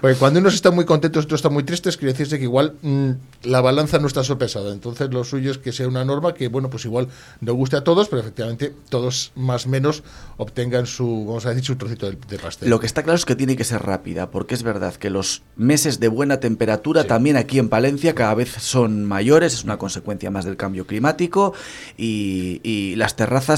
Porque 0.00 0.16
cuando 0.16 0.40
unos 0.40 0.54
están 0.54 0.74
muy 0.74 0.84
contentos 0.84 1.22
y 1.22 1.26
otros 1.26 1.38
están 1.38 1.52
muy 1.54 1.62
tristes, 1.64 1.96
quiere 1.96 2.12
decirse 2.12 2.36
que 2.38 2.44
igual 2.44 2.74
mm, 2.82 3.10
la 3.44 3.60
balanza 3.62 3.98
no 3.98 4.06
está 4.06 4.22
sopesada. 4.22 4.72
Entonces, 4.72 5.08
lo 5.10 5.24
suyo 5.24 5.50
es 5.50 5.58
que 5.58 5.72
sea 5.72 5.88
una 5.88 6.04
norma 6.04 6.34
que, 6.34 6.48
bueno, 6.48 6.68
pues 6.68 6.84
igual 6.84 7.08
no 7.40 7.54
guste 7.54 7.76
a 7.76 7.84
todos, 7.84 8.08
pero 8.08 8.20
efectivamente 8.20 8.74
todos 8.90 9.32
más 9.34 9.64
o 9.64 9.70
menos 9.70 10.02
obtengan 10.36 10.86
su, 10.86 11.24
vamos 11.26 11.46
a 11.46 11.50
decir, 11.50 11.64
su 11.64 11.76
trocito 11.76 12.10
de, 12.10 12.18
de 12.28 12.38
pastel. 12.38 12.68
Lo 12.68 12.80
que 12.80 12.86
está 12.86 13.02
claro 13.02 13.16
es 13.16 13.24
que 13.24 13.34
tiene 13.34 13.56
que 13.56 13.64
ser 13.64 13.82
rápida, 13.82 14.30
porque 14.30 14.54
es 14.54 14.62
verdad 14.62 14.94
que 14.94 15.08
los 15.08 15.42
meses 15.56 16.00
de 16.00 16.08
buena 16.08 16.38
temperatura 16.38 17.04
también 17.04 17.36
aquí 17.38 17.58
en 17.58 17.68
Palencia 17.70 18.14
cada 18.14 18.34
vez 18.34 18.52
son 18.58 19.04
mayores, 19.06 19.54
es 19.54 19.64
una 19.64 19.78
consecuencia 19.78 20.30
más 20.30 20.44
del 20.44 20.56
cambio 20.58 20.86
climático 20.86 21.54
y, 21.96 22.60
y 22.62 22.96
las 22.96 23.16
terrazas 23.16 23.53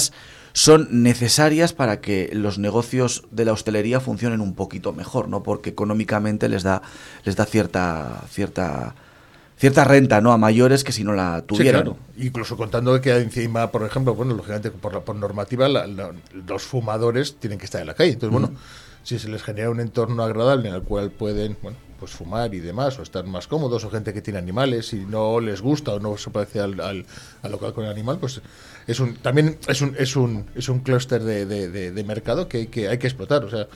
son 0.53 0.89
necesarias 1.03 1.73
para 1.75 2.01
que 2.01 2.31
los 2.33 2.59
negocios 2.59 3.25
de 3.31 3.45
la 3.45 3.53
hostelería 3.53 4.01
funcionen 4.01 4.41
un 4.41 4.55
poquito 4.55 4.93
mejor, 4.93 5.29
¿no? 5.29 5.43
Porque 5.43 5.71
económicamente 5.71 6.49
les 6.49 6.63
da 6.63 6.81
les 7.25 7.37
da 7.37 7.45
cierta 7.45 8.23
cierta 8.31 8.95
cierta 9.59 9.85
renta, 9.85 10.21
¿no? 10.21 10.33
A 10.33 10.39
mayores 10.39 10.85
que 10.85 10.93
si 10.93 11.03
no 11.05 11.13
la 11.15 11.39
Sí, 11.41 11.47
tuvieran. 11.47 11.83
claro. 11.83 11.99
Incluso 12.19 12.57
contando 12.57 12.99
que 13.01 13.17
encima, 13.17 13.71
por 13.71 13.85
ejemplo, 13.85 14.15
bueno, 14.15 14.35
lógicamente 14.35 14.71
por, 14.71 14.93
la- 14.93 15.01
por 15.01 15.17
normativa, 15.17 15.67
la- 15.69 15.87
la- 15.87 16.13
los 16.47 16.63
fumadores 16.63 17.37
tienen 17.39 17.59
que 17.59 17.65
estar 17.65 17.81
en 17.81 17.87
la 17.87 17.95
calle. 17.95 18.13
Entonces, 18.13 18.39
bueno, 18.39 18.55
si 19.03 19.19
se 19.19 19.29
les 19.29 19.43
genera 19.43 19.71
un 19.71 19.81
entorno 19.81 20.23
agradable 20.23 20.69
en 20.69 20.75
el 20.75 20.83
cual 20.83 21.11
pueden, 21.11 21.57
bueno, 21.63 21.79
pues 21.99 22.13
fumar 22.13 22.55
y 22.55 22.61
demás, 22.61 22.99
o 22.99 23.03
estar 23.03 23.25
más 23.27 23.47
cómodos, 23.47 23.85
o 23.85 23.91
gente 23.91 24.13
que 24.13 24.23
tiene 24.23 24.39
animales 24.39 24.93
y 24.93 25.05
no 25.05 25.41
les 25.41 25.61
gusta 25.61 25.95
o 25.95 25.99
no 26.01 26.17
se 26.17 26.31
parece 26.31 26.61
al, 26.61 26.79
al, 26.81 27.05
al 27.43 27.51
local 27.53 27.73
con 27.73 27.85
el 27.85 27.91
animal, 27.91 28.19
pues 28.19 28.41
es 28.87 29.01
un, 29.01 29.15
también 29.17 29.59
es 29.67 29.81
un, 29.81 29.95
es 29.99 30.15
un, 30.17 30.47
es 30.55 30.69
un 30.69 30.81
clúster 30.81 31.23
de, 31.23 31.47
de- 31.47 31.69
de- 31.69 31.93
de 31.93 32.05
mercado 32.05 32.49
que 32.49 32.59
hay 32.59 32.67
que, 32.69 32.89
hay 32.89 32.99
que 32.99 33.07
explotar. 33.07 33.45
O 33.45 33.51
sea, 33.51 33.67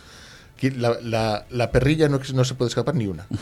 la, 0.68 0.96
la, 1.02 1.46
la 1.48 1.70
perrilla 1.70 2.08
no, 2.10 2.20
no 2.34 2.44
se 2.44 2.54
puede 2.54 2.68
escapar 2.68 2.94
ni 2.94 3.06
una. 3.06 3.26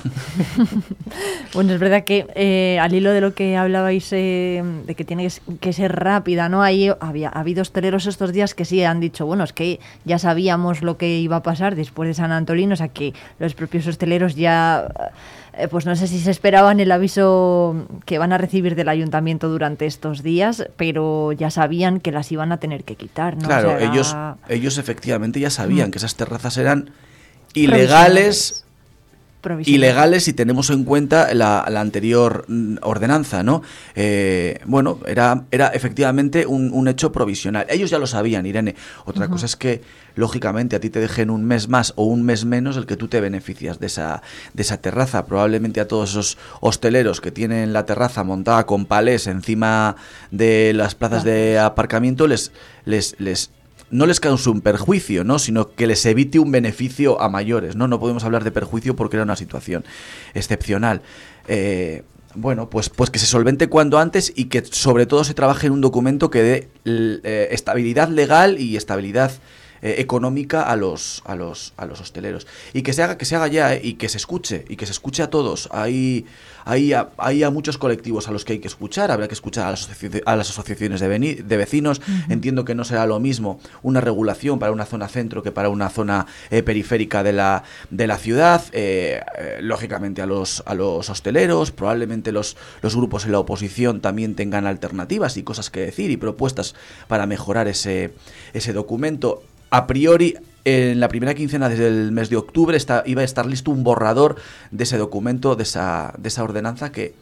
Bueno, 1.54 1.72
es 1.72 1.80
verdad 1.80 2.04
que 2.04 2.26
eh, 2.34 2.78
al 2.78 2.94
hilo 2.94 3.10
de 3.10 3.20
lo 3.20 3.34
que 3.34 3.56
hablabais 3.56 4.12
eh, 4.12 4.62
de 4.86 4.94
que 4.94 5.04
tiene 5.04 5.28
que 5.60 5.72
ser 5.72 5.96
rápida, 5.96 6.48
¿no? 6.48 6.62
Ahí 6.62 6.90
había 7.00 7.28
ha 7.30 7.40
habido 7.40 7.62
hosteleros 7.62 8.06
estos 8.06 8.32
días 8.32 8.54
que 8.54 8.64
sí 8.64 8.84
han 8.84 9.00
dicho, 9.00 9.24
bueno, 9.26 9.44
es 9.44 9.52
que 9.52 9.80
ya 10.04 10.18
sabíamos 10.18 10.82
lo 10.82 10.96
que 10.98 11.18
iba 11.18 11.36
a 11.36 11.42
pasar 11.42 11.74
después 11.74 12.06
de 12.08 12.14
San 12.14 12.32
Antolín, 12.32 12.70
o 12.72 12.76
sea 12.76 12.88
que 12.88 13.14
los 13.38 13.54
propios 13.54 13.86
hosteleros 13.86 14.34
ya, 14.36 14.88
eh, 15.56 15.68
pues 15.68 15.86
no 15.86 15.96
sé 15.96 16.06
si 16.06 16.18
se 16.20 16.30
esperaban 16.30 16.80
el 16.80 16.92
aviso 16.92 17.86
que 18.04 18.18
van 18.18 18.32
a 18.32 18.38
recibir 18.38 18.74
del 18.74 18.88
ayuntamiento 18.90 19.48
durante 19.48 19.86
estos 19.86 20.22
días, 20.22 20.66
pero 20.76 21.32
ya 21.32 21.50
sabían 21.50 22.00
que 22.00 22.12
las 22.12 22.30
iban 22.30 22.52
a 22.52 22.58
tener 22.58 22.84
que 22.84 22.94
quitar, 22.96 23.36
¿no? 23.36 23.44
O 23.44 23.46
Claro, 23.46 23.78
sea, 23.78 23.90
ellos, 23.90 24.16
ellos 24.48 24.76
efectivamente 24.78 25.40
ya 25.40 25.50
sabían 25.50 25.88
Mm. 25.88 25.90
que 25.92 25.98
esas 25.98 26.14
terrazas 26.16 26.56
eran 26.58 26.90
ilegales. 27.54 28.64
Ilegales 29.64 30.24
si 30.24 30.32
tenemos 30.32 30.68
en 30.70 30.82
cuenta 30.82 31.32
la, 31.32 31.64
la 31.70 31.80
anterior 31.80 32.44
mm, 32.48 32.78
ordenanza, 32.82 33.44
¿no? 33.44 33.62
Eh, 33.94 34.60
bueno, 34.66 34.98
era, 35.06 35.44
era 35.52 35.68
efectivamente 35.68 36.44
un, 36.44 36.72
un 36.72 36.88
hecho 36.88 37.12
provisional. 37.12 37.64
Ellos 37.70 37.88
ya 37.88 37.98
lo 37.98 38.08
sabían, 38.08 38.46
Irene. 38.46 38.74
Otra 39.04 39.28
cosa 39.28 39.46
es 39.46 39.54
que, 39.54 39.80
lógicamente, 40.16 40.74
a 40.74 40.80
ti 40.80 40.90
te 40.90 40.98
dejen 40.98 41.30
un 41.30 41.44
mes 41.44 41.68
más 41.68 41.92
o 41.96 42.04
un 42.04 42.24
mes 42.24 42.44
menos 42.44 42.76
el 42.76 42.84
que 42.84 42.96
tú 42.96 43.06
te 43.06 43.20
beneficias 43.20 43.78
de 43.78 43.86
esa, 43.86 44.22
de 44.54 44.62
esa 44.62 44.78
terraza. 44.78 45.24
Probablemente 45.24 45.80
a 45.80 45.88
todos 45.88 46.10
esos 46.10 46.36
hosteleros 46.60 47.20
que 47.20 47.30
tienen 47.30 47.72
la 47.72 47.86
terraza 47.86 48.24
montada 48.24 48.66
con 48.66 48.86
palés 48.86 49.28
encima 49.28 49.94
de 50.32 50.72
las 50.74 50.96
plazas 50.96 51.22
de 51.22 51.60
aparcamiento 51.60 52.26
les, 52.26 52.50
les, 52.84 53.14
les 53.18 53.50
no 53.90 54.06
les 54.06 54.20
cause 54.20 54.50
un 54.50 54.60
perjuicio, 54.60 55.24
¿no? 55.24 55.38
sino 55.38 55.74
que 55.74 55.86
les 55.86 56.04
evite 56.06 56.38
un 56.38 56.50
beneficio 56.50 57.20
a 57.20 57.28
mayores. 57.28 57.76
No, 57.76 57.88
no 57.88 57.98
podemos 58.00 58.24
hablar 58.24 58.44
de 58.44 58.50
perjuicio 58.50 58.96
porque 58.96 59.16
era 59.16 59.24
una 59.24 59.36
situación 59.36 59.84
excepcional. 60.34 61.02
Eh, 61.46 62.02
bueno, 62.34 62.68
pues, 62.70 62.88
pues 62.88 63.10
que 63.10 63.18
se 63.18 63.26
solvente 63.26 63.68
cuando 63.68 63.98
antes 63.98 64.32
y 64.34 64.46
que 64.46 64.64
sobre 64.64 65.06
todo 65.06 65.24
se 65.24 65.34
trabaje 65.34 65.66
en 65.66 65.72
un 65.72 65.80
documento 65.80 66.30
que 66.30 66.42
dé 66.42 66.68
eh, 66.84 67.48
estabilidad 67.50 68.08
legal 68.08 68.60
y 68.60 68.76
estabilidad 68.76 69.32
eh, 69.82 69.96
económica 69.98 70.62
a 70.62 70.76
los, 70.76 71.22
a 71.24 71.36
los 71.36 71.72
a 71.76 71.86
los 71.86 72.00
hosteleros. 72.00 72.46
Y 72.72 72.82
que 72.82 72.92
se 72.92 73.02
haga 73.02 73.18
que 73.18 73.24
se 73.24 73.36
haga 73.36 73.48
ya 73.48 73.74
eh, 73.74 73.80
y 73.82 73.94
que 73.94 74.08
se 74.08 74.16
escuche 74.16 74.64
y 74.68 74.76
que 74.76 74.86
se 74.86 74.92
escuche 74.92 75.22
a 75.22 75.30
todos. 75.30 75.68
Hay 75.72 76.26
hay 76.64 76.92
a, 76.92 77.08
hay 77.16 77.42
a 77.42 77.50
muchos 77.50 77.78
colectivos 77.78 78.28
a 78.28 78.30
los 78.30 78.44
que 78.44 78.54
hay 78.54 78.58
que 78.58 78.68
escuchar. 78.68 79.10
Habrá 79.10 79.26
que 79.28 79.34
escuchar 79.34 79.66
a 79.66 79.70
las, 79.70 79.88
a 80.26 80.36
las 80.36 80.50
asociaciones 80.50 81.00
de, 81.00 81.08
veni- 81.08 81.42
de 81.42 81.56
vecinos. 81.56 82.02
Entiendo 82.28 82.64
que 82.64 82.74
no 82.74 82.84
será 82.84 83.06
lo 83.06 83.20
mismo 83.20 83.58
una 83.82 84.00
regulación 84.00 84.58
para 84.58 84.72
una 84.72 84.84
zona 84.84 85.08
centro 85.08 85.42
que 85.42 85.52
para 85.52 85.68
una 85.68 85.88
zona 85.88 86.26
eh, 86.50 86.62
periférica 86.62 87.22
de 87.22 87.32
la 87.32 87.64
de 87.90 88.06
la 88.06 88.18
ciudad. 88.18 88.62
Lógicamente 89.60 90.22
a 90.22 90.26
los 90.26 90.62
a 90.66 90.74
los 90.74 91.10
hosteleros 91.10 91.70
probablemente 91.70 92.32
los 92.32 92.56
los 92.82 92.94
grupos 92.96 93.24
en 93.24 93.32
la 93.32 93.38
oposición 93.38 94.00
también 94.00 94.34
tengan 94.34 94.66
alternativas 94.66 95.36
y 95.36 95.42
cosas 95.42 95.70
que 95.70 95.80
decir 95.80 96.10
y 96.10 96.16
propuestas 96.16 96.74
para 97.08 97.26
mejorar 97.26 97.68
ese 97.68 98.12
ese 98.52 98.72
documento 98.72 99.42
a 99.70 99.86
priori 99.86 100.36
en 100.64 101.00
la 101.00 101.08
primera 101.08 101.34
quincena 101.34 101.68
desde 101.68 101.88
el 101.88 102.12
mes 102.12 102.28
de 102.28 102.36
octubre 102.36 102.76
está, 102.76 103.02
iba 103.06 103.22
a 103.22 103.24
estar 103.24 103.46
listo 103.46 103.70
un 103.70 103.84
borrador 103.84 104.36
de 104.70 104.84
ese 104.84 104.98
documento, 104.98 105.56
de 105.56 105.62
esa, 105.62 106.12
de 106.18 106.42
ordenanza 106.42 106.92
que, 106.92 107.14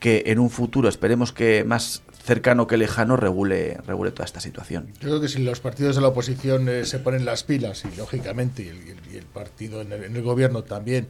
en 0.00 0.38
un 0.38 0.50
futuro, 0.50 0.88
esperemos 0.88 1.32
que 1.32 1.64
más 1.64 2.02
cercano 2.22 2.66
que 2.66 2.76
lejano, 2.76 3.16
regule, 3.16 3.78
regule 3.86 4.10
toda 4.12 4.26
esta 4.26 4.40
situación. 4.40 4.86
Yo 5.00 5.08
creo 5.08 5.20
que 5.20 5.28
si 5.28 5.42
los 5.42 5.60
partidos 5.60 5.96
de 5.96 6.02
la 6.02 6.08
oposición 6.08 6.68
eh, 6.68 6.84
se 6.84 6.98
ponen 6.98 7.24
las 7.24 7.42
pilas, 7.42 7.84
y 7.84 7.96
lógicamente, 7.96 8.68
el, 8.70 9.22
partido 9.32 9.80
en 9.80 9.92
el, 9.92 10.22
gobierno 10.22 10.62
también, 10.62 11.08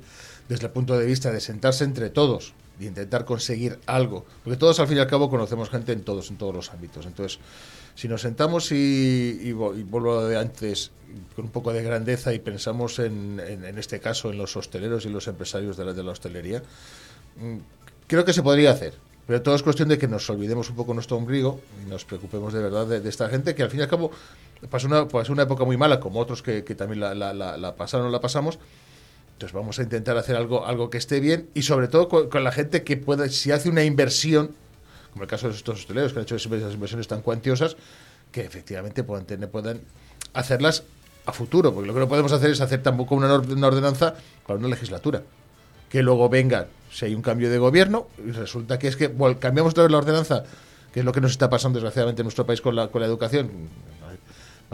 desde 0.49 0.67
el 0.67 0.73
punto 0.73 0.99
de 0.99 1.07
vista 1.07 1.33
de 1.33 1.41
sentarse 1.41 1.85
entre 1.85 2.09
todos 2.09 2.55
y 2.81 2.87
intentar 2.87 3.25
conseguir 3.25 3.79
algo, 3.87 4.25
porque 4.43 4.57
todos 4.57 4.81
al 4.81 4.89
fin 4.89 4.97
y 4.97 5.01
al 5.01 5.07
cabo 5.07 5.29
conocemos 5.29 5.71
gente 5.71 5.93
en 5.93 6.03
todos, 6.03 6.31
en 6.31 6.37
todos 6.37 6.55
los 6.55 6.71
ámbitos. 6.71 7.07
Entonces, 7.07 7.39
si 7.95 8.09
nos 8.09 8.23
sentamos 8.23 8.73
y, 8.73 9.39
y, 9.43 9.49
y 9.49 9.53
vuelvo 9.53 10.25
de 10.27 10.37
antes, 10.37 10.91
con 11.37 11.47
un 11.47 11.51
poco 11.51 11.73
de 11.73 11.83
grandeza 11.83 12.33
y 12.35 12.39
pensamos 12.39 12.99
en, 12.99 13.41
en, 13.41 13.65
en 13.65 13.79
este 13.79 14.01
caso 14.01 14.31
en 14.31 14.39
los 14.39 14.57
hosteleros 14.57 15.07
y 15.07 15.11
los 15.11 15.29
empresarios 15.29 15.77
de 15.77 15.85
la, 15.85 15.93
de 15.93 16.03
la 16.03 16.13
hostelería, 16.13 16.63
mm, 17.41 17.59
creo 18.07 18.25
que 18.25 18.33
se 18.33 18.43
podría 18.43 18.71
hacer. 18.73 18.95
Pero 19.27 19.41
todo 19.41 19.55
es 19.55 19.63
cuestión 19.63 19.89
de 19.89 19.97
que 19.97 20.07
nos 20.07 20.29
olvidemos 20.29 20.69
un 20.69 20.77
poco 20.77 20.93
nuestro 20.93 21.17
ombligo 21.17 21.61
y 21.83 21.89
nos 21.89 22.05
preocupemos 22.05 22.53
de 22.53 22.63
verdad 22.63 22.87
de, 22.87 23.01
de 23.01 23.09
esta 23.09 23.29
gente 23.31 23.55
que 23.55 23.63
al 23.63 23.71
fin 23.71 23.81
y 23.81 23.83
al 23.83 23.89
cabo 23.89 24.11
pasó 24.69 24.87
una, 24.87 25.09
pasó 25.09 25.33
una 25.33 25.45
época 25.45 25.65
muy 25.65 25.77
mala, 25.77 25.99
como 25.99 26.21
otros 26.21 26.43
que, 26.43 26.63
que 26.63 26.75
también 26.75 27.01
la, 27.01 27.15
la, 27.15 27.33
la 27.33 27.77
pasaron 27.77 28.09
o 28.09 28.11
la 28.11 28.21
pasamos. 28.21 28.59
Entonces 29.33 29.55
vamos 29.55 29.79
a 29.79 29.83
intentar 29.83 30.17
hacer 30.19 30.37
algo, 30.37 30.67
algo 30.67 30.91
que 30.91 30.99
esté 30.99 31.21
bien 31.21 31.49
y 31.55 31.63
sobre 31.63 31.89
todo 31.89 32.09
con, 32.09 32.29
con 32.29 32.45
la 32.45 32.53
gente 32.53 32.85
que 32.85 32.97
pueda, 32.97 33.29
si 33.29 33.51
hace 33.51 33.69
una 33.69 33.83
inversión, 33.85 34.55
como 35.15 35.23
el 35.23 35.31
caso 35.31 35.49
de 35.49 35.55
estos 35.55 35.79
hosteleros 35.79 36.13
que 36.13 36.19
han 36.19 36.25
hecho 36.25 36.35
esas 36.35 36.75
inversiones 36.75 37.07
tan 37.07 37.23
cuantiosas, 37.23 37.77
que 38.33 38.41
efectivamente 38.41 39.05
puedan, 39.05 39.25
tener, 39.25 39.49
puedan 39.49 39.81
hacerlas 40.33 40.83
a 41.25 41.33
futuro, 41.33 41.73
porque 41.73 41.87
lo 41.87 41.95
que 41.95 42.01
no 42.01 42.09
podemos 42.09 42.33
hacer 42.33 42.51
es 42.51 42.61
hacer 42.61 42.83
tampoco 42.83 43.15
una, 43.15 43.33
ordenanza 43.33 44.17
para 44.45 44.59
una 44.59 44.67
legislatura. 44.67 45.23
Que 45.89 46.03
luego 46.03 46.29
venga, 46.29 46.67
si 46.91 47.05
hay 47.05 47.15
un 47.15 47.23
cambio 47.23 47.49
de 47.49 47.59
gobierno, 47.59 48.09
y 48.27 48.33
resulta 48.33 48.77
que 48.77 48.89
es 48.89 48.97
que 48.97 49.07
bueno, 49.07 49.39
cambiamos 49.39 49.73
vez 49.73 49.89
la 49.89 49.99
ordenanza, 49.99 50.43
que 50.93 50.99
es 50.99 51.07
lo 51.07 51.13
que 51.13 51.21
nos 51.21 51.31
está 51.31 51.49
pasando 51.49 51.79
desgraciadamente 51.79 52.23
en 52.23 52.25
nuestro 52.25 52.45
país 52.45 52.61
con 52.61 52.75
la, 52.75 52.89
con 52.89 53.01
la 53.01 53.07
educación. 53.07 53.51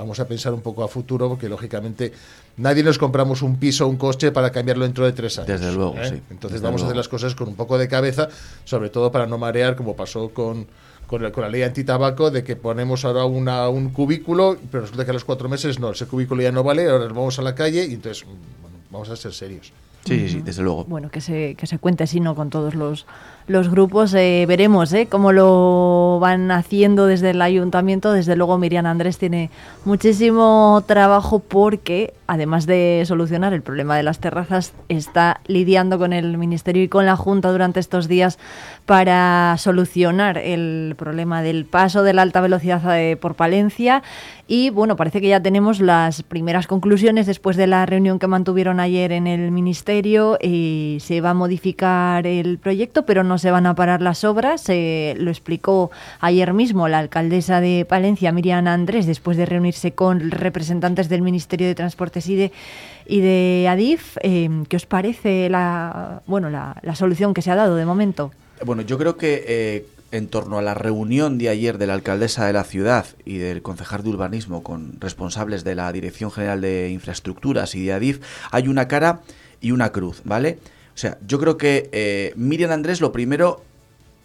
Vamos 0.01 0.19
a 0.19 0.27
pensar 0.27 0.53
un 0.53 0.61
poco 0.63 0.83
a 0.83 0.89
futuro, 0.89 1.29
porque 1.29 1.49
lógicamente 1.49 2.13
nadie 2.57 2.83
nos 2.83 2.99
compramos 2.99 3.43
un 3.43 3.57
piso 3.57 3.87
o 3.87 3.89
un 3.89 3.97
coche 3.97 4.33
para 4.33 4.51
cambiarlo 4.51 4.85
dentro 4.85 5.05
de 5.05 5.13
tres 5.13 5.39
años. 5.39 5.49
Desde 5.49 5.73
luego, 5.73 5.97
¿eh? 5.99 6.09
sí, 6.09 6.23
Entonces 6.31 6.61
desde 6.61 6.65
vamos 6.65 6.83
a 6.83 6.87
hacer 6.87 6.97
las 6.97 7.09
cosas 7.09 7.35
con 7.35 7.49
un 7.49 7.55
poco 7.55 7.79
de 7.79 7.87
cabeza, 7.89 8.29
sobre 8.65 8.89
todo 8.89 9.13
para 9.13 9.27
no 9.27 9.39
marear, 9.39 9.77
como 9.77 9.95
pasó 9.95 10.31
con, 10.31 10.67
con, 11.07 11.23
la, 11.23 11.33
con 11.33 11.43
la 11.43 11.51
ley 11.51 11.63
antitabaco, 11.63 12.31
de 12.31 12.43
que 12.43 12.57
ponemos 12.57 13.05
ahora 13.05 13.25
una, 13.25 13.69
un 13.69 13.91
cubículo, 13.91 14.57
pero 14.71 14.83
resulta 14.83 15.05
que 15.05 15.11
a 15.11 15.15
los 15.15 15.25
cuatro 15.25 15.49
meses 15.49 15.79
no, 15.79 15.91
ese 15.91 16.07
cubículo 16.07 16.43
ya 16.43 16.53
no 16.53 16.63
vale, 16.63 16.89
ahora 16.89 17.05
nos 17.05 17.15
vamos 17.15 17.39
a 17.39 17.43
la 17.43 17.55
calle 17.55 17.85
y 17.87 17.95
entonces 17.95 18.25
bueno, 18.25 18.77
vamos 18.91 19.11
a 19.11 19.17
ser 19.17 19.33
serios. 19.33 19.73
Sí, 20.05 20.19
sí, 20.19 20.29
sí, 20.31 20.43
desde 20.43 20.63
luego. 20.63 20.87
Bueno, 20.87 21.11
que 21.11 21.21
se, 21.21 21.55
que 21.57 21.67
se 21.67 21.79
cuente 21.79 22.05
así, 22.05 22.21
¿no? 22.21 22.35
Con 22.35 22.49
todos 22.49 22.75
los, 22.75 23.07
los 23.51 23.69
grupos. 23.69 24.15
Eh, 24.15 24.45
veremos 24.47 24.93
¿eh? 24.93 25.09
cómo 25.11 25.33
lo 25.33 26.19
van 26.21 26.53
haciendo 26.53 27.07
desde 27.07 27.31
el 27.31 27.43
ayuntamiento. 27.43 28.13
Desde 28.13 28.37
luego, 28.37 28.59
Miriam 28.59 28.87
Andrés 28.87 29.19
tiene 29.19 29.51
muchísimo 29.85 30.83
trabajo 30.87 31.41
porque 31.41 32.15
además 32.31 32.65
de 32.65 33.03
solucionar 33.07 33.53
el 33.55 33.63
problema 33.63 33.97
de 33.97 34.05
las 34.05 34.21
terrazas, 34.21 34.73
está 34.89 35.41
lidiando 35.49 35.99
con 35.99 36.13
el 36.13 36.39
Ministerio 36.39 36.85
y 36.85 36.89
con 36.89 37.05
la 37.05 37.17
Junta 37.17 37.51
durante 37.51 37.81
estos 37.81 38.07
días 38.07 38.39
para 38.87 39.57
solucionar 39.59 40.39
el 40.39 40.95
problema 40.97 41.43
del 41.43 41.65
paso 41.65 42.05
de 42.05 42.13
la 42.13 42.23
alta 42.23 42.41
velocidad 42.41 42.83
eh, 42.97 43.17
por 43.17 43.35
Palencia. 43.35 44.05
Y 44.47 44.71
bueno, 44.71 44.95
parece 44.95 45.21
que 45.21 45.27
ya 45.27 45.43
tenemos 45.43 45.81
las 45.81 46.23
primeras 46.23 46.69
conclusiones 46.69 47.27
después 47.27 47.57
de 47.57 47.67
la 47.67 47.85
reunión 47.85 48.21
que 48.21 48.29
mantuvieron 48.29 48.79
ayer 48.79 49.11
en 49.11 49.27
el 49.27 49.51
Ministerio. 49.51 50.39
Y 50.41 50.99
se 51.01 51.21
va 51.21 51.31
a 51.31 51.35
modificar 51.35 52.29
el 52.29 52.59
proyecto, 52.59 53.05
pero 53.07 53.25
no 53.25 53.39
se 53.41 53.51
van 53.51 53.67
a 53.67 53.75
parar 53.75 54.01
las 54.03 54.25
obras. 54.25 54.67
Lo 54.69 55.31
explicó 55.31 55.91
ayer 56.21 56.53
mismo 56.53 56.89
la 56.89 56.99
alcaldesa 56.99 57.61
de 57.61 57.85
Palencia, 57.89 58.31
Miriam 58.33 58.67
Andrés, 58.67 59.07
después 59.07 59.37
de 59.37 59.47
reunirse 59.47 59.93
con 59.93 60.31
representantes 60.31 61.09
del 61.09 61.23
Ministerio 61.23 61.67
de 61.67 61.75
Transportes 61.75 62.29
y 62.29 62.37
de, 62.37 62.53
y 63.07 63.21
de 63.21 63.67
Adif. 63.69 64.17
Eh, 64.23 64.49
¿Qué 64.69 64.77
os 64.77 64.87
parece 64.87 65.49
la, 65.49 66.23
bueno, 66.27 66.51
la, 66.51 66.77
la 66.83 66.95
solución 66.95 67.35
que 67.35 67.43
se 67.43 67.51
ha 67.51 67.57
dado 67.57 67.77
de 67.77 67.85
momento? 67.85 68.31
Bueno, 68.65 68.83
yo 68.83 68.99
creo 68.99 69.17
que 69.17 69.45
eh, 69.49 69.87
en 70.13 70.29
torno 70.29 70.59
a 70.59 70.63
la 70.63 70.75
reunión 70.75 71.39
de 71.39 71.49
ayer 71.49 71.79
de 71.79 71.87
la 71.87 71.95
alcaldesa 71.95 72.47
de 72.47 72.53
la 72.53 72.65
ciudad 72.65 73.07
y 73.25 73.39
del 73.39 73.63
concejal 73.63 74.03
de 74.03 74.11
urbanismo 74.11 74.63
con 74.63 75.01
responsables 75.01 75.65
de 75.65 75.75
la 75.75 75.91
Dirección 75.93 76.31
General 76.31 76.61
de 76.61 76.91
Infraestructuras 76.91 77.75
y 77.75 77.85
de 77.85 77.93
ADIF, 77.93 78.21
hay 78.51 78.69
una 78.69 78.89
cara 78.89 79.21
y 79.61 79.73
una 79.73 79.91
cruz, 79.93 80.23
¿vale? 80.25 80.59
O 81.01 81.03
sea, 81.03 81.17
yo 81.27 81.39
creo 81.39 81.57
que 81.57 81.89
eh, 81.93 82.35
Miriam 82.37 82.73
Andrés 82.73 83.01
lo 83.01 83.11
primero 83.11 83.63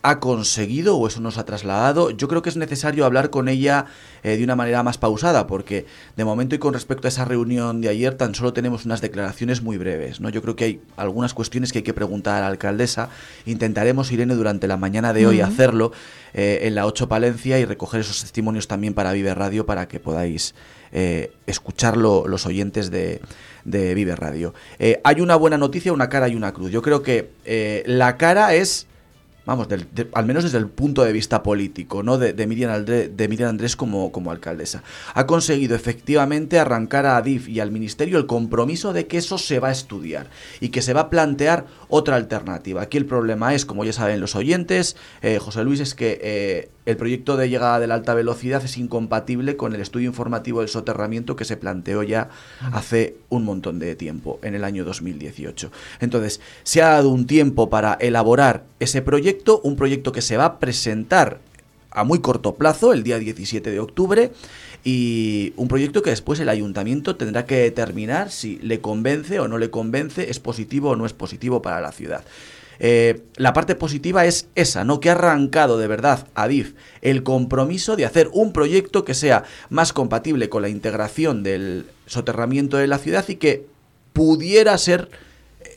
ha 0.02 0.20
conseguido 0.20 0.98
o 0.98 1.08
eso 1.08 1.22
nos 1.22 1.38
ha 1.38 1.46
trasladado. 1.46 2.10
Yo 2.10 2.28
creo 2.28 2.42
que 2.42 2.50
es 2.50 2.58
necesario 2.58 3.06
hablar 3.06 3.30
con 3.30 3.48
ella 3.48 3.86
eh, 4.24 4.36
de 4.36 4.44
una 4.44 4.58
manera 4.58 4.84
más 4.84 4.98
pausada, 4.98 5.48
porque 5.48 5.86
de 6.18 6.26
momento 6.26 6.54
y 6.54 6.58
con 6.60 6.74
respecto 6.74 7.08
a 7.08 7.10
esa 7.10 7.24
reunión 7.24 7.80
de 7.80 7.88
ayer 7.88 8.16
tan 8.16 8.36
solo 8.36 8.52
tenemos 8.52 8.84
unas 8.84 9.00
declaraciones 9.00 9.62
muy 9.62 9.78
breves. 9.78 10.20
¿no? 10.20 10.28
Yo 10.28 10.42
creo 10.42 10.58
que 10.58 10.66
hay 10.66 10.82
algunas 10.98 11.34
cuestiones 11.34 11.72
que 11.72 11.78
hay 11.78 11.84
que 11.84 11.94
preguntar 11.94 12.36
a 12.36 12.42
la 12.42 12.48
alcaldesa. 12.48 13.08
Intentaremos, 13.46 14.12
Irene, 14.12 14.36
durante 14.36 14.68
la 14.68 14.76
mañana 14.76 15.14
de 15.14 15.28
hoy 15.28 15.40
hacerlo 15.40 15.94
eh, 16.34 16.60
en 16.64 16.76
la 16.76 16.86
8 16.88 17.08
Palencia 17.08 17.58
y 17.58 17.64
recoger 17.64 18.02
esos 18.02 18.20
testimonios 18.20 18.68
también 18.68 18.94
para 18.94 19.14
Vive 19.14 19.34
Radio 19.34 19.66
para 19.66 19.88
que 19.88 20.02
podáis 20.02 20.54
eh, 20.96 21.32
escucharlo 21.46 22.28
los 22.28 22.48
oyentes 22.48 22.90
de, 22.90 23.22
de 23.66 23.94
Vive 23.94 24.16
Radio. 24.16 24.56
hay 25.04 25.22
una 25.22 25.36
buena 25.36 25.60
noticia, 25.60 25.94
una 25.94 26.10
cara 26.10 26.28
y 26.28 26.36
una 26.36 26.52
cruz. 26.54 26.72
Yo 26.72 26.82
creo 26.82 27.04
que 27.04 27.84
la 27.86 28.18
cara 28.18 28.56
es 28.56 28.88
vamos, 29.46 29.68
al 30.14 30.26
menos 30.26 30.44
desde 30.44 30.58
el 30.58 30.68
punto 30.68 31.04
de 31.04 31.12
vista 31.12 31.44
político, 31.44 32.04
¿no? 32.04 32.18
De, 32.18 32.34
de, 32.34 32.48
Miriam, 32.48 32.84
de 32.84 33.46
Andrés 33.46 33.76
como, 33.76 34.12
como 34.12 34.32
alcaldesa. 34.32 34.84
Ha 35.14 35.26
conseguido 35.28 35.76
efectivamente 35.76 36.60
arrancar 36.60 37.06
a 37.06 37.18
Adif 37.18 37.48
y 37.48 37.60
al 37.60 37.72
Ministerio 37.72 38.18
el 38.18 38.26
compromiso 38.26 38.92
de 38.92 39.08
que 39.08 39.18
eso 39.18 39.38
se 39.38 39.60
va 39.60 39.70
a 39.70 39.72
estudiar 39.72 40.28
y 40.60 40.70
que 40.70 40.82
se 40.82 40.94
va 40.94 41.02
a 41.02 41.10
plantear 41.10 41.66
otra 41.88 42.16
alternativa. 42.16 42.82
Aquí 42.82 42.98
el 42.98 43.06
problema 43.06 43.54
es, 43.54 43.66
como 43.66 43.86
ya 43.86 43.94
saben 43.94 44.20
los 44.20 44.36
oyentes, 44.36 44.96
eh, 45.22 45.38
José 45.40 45.64
Luis, 45.64 45.80
es 45.80 45.94
que 45.94 46.20
eh, 46.22 46.70
el 46.86 46.98
proyecto 46.98 47.38
de 47.38 47.50
llegada 47.50 47.80
de 47.80 47.88
la 47.88 47.96
alta 47.96 48.14
velocidad 48.14 48.64
es 48.64 48.78
incompatible 48.78 49.58
con 49.58 49.74
el 49.74 49.82
estudio 49.82 50.08
informativo 50.08 50.60
del 50.60 50.70
soterramiento 50.70 51.36
que 51.36 51.46
se 51.46 51.58
planteó 51.58 52.04
ya 52.04 52.30
hace 52.72 53.18
un 53.30 53.44
montón 53.44 53.80
de 53.80 53.96
tiempo, 53.96 54.40
en 54.44 54.56
el 54.56 54.64
año 54.64 54.86
2018. 54.86 55.72
Entonces, 56.00 56.42
se 56.64 56.82
ha 56.82 56.90
dado 56.90 57.10
un 57.10 57.26
tiempo 57.26 57.70
para 57.70 57.96
elaborar 57.96 58.64
ese 58.80 59.02
proyecto, 59.02 59.62
un 59.64 59.76
proyecto 59.76 60.12
que 60.12 60.22
se 60.22 60.38
va 60.38 60.46
a 60.46 60.60
presentar 60.60 61.40
a 61.96 62.04
muy 62.04 62.20
corto 62.20 62.56
plazo, 62.56 62.94
el 62.94 63.04
día 63.04 63.18
17 63.18 63.72
de 63.72 63.80
octubre, 63.80 64.32
y 64.84 65.54
un 65.56 65.68
proyecto 65.68 66.04
que 66.04 66.12
después 66.12 66.40
el 66.40 66.50
ayuntamiento 66.50 67.16
tendrá 67.16 67.46
que 67.46 67.56
determinar 67.56 68.30
si 68.32 68.58
le 68.58 68.82
convence 68.82 69.40
o 69.40 69.48
no 69.48 69.58
le 69.58 69.72
convence, 69.72 70.30
es 70.30 70.40
positivo 70.40 70.92
o 70.92 70.96
no 70.96 71.06
es 71.06 71.14
positivo 71.14 71.62
para 71.62 71.82
la 71.82 71.92
ciudad. 71.92 72.24
Eh, 72.80 73.22
la 73.36 73.54
parte 73.54 73.76
positiva 73.76 74.26
es 74.26 74.48
esa, 74.56 74.84
¿no? 74.84 75.00
Que 75.00 75.10
ha 75.10 75.14
arrancado 75.14 75.78
de 75.78 75.88
verdad 75.88 76.28
a 76.36 76.48
DIF 76.48 76.74
el 77.02 77.24
compromiso 77.24 77.96
de 77.96 78.06
hacer 78.06 78.30
un 78.34 78.54
proyecto 78.54 79.06
que 79.06 79.14
sea 79.14 79.44
más 79.70 79.94
compatible 79.94 80.50
con 80.50 80.62
la 80.62 80.70
integración 80.70 81.44
del 81.44 81.86
soterramiento 82.06 82.78
de 82.78 82.88
la 82.88 82.98
ciudad 82.98 83.26
y 83.28 83.36
que 83.36 83.66
pudiera 84.14 84.78
ser, 84.78 85.10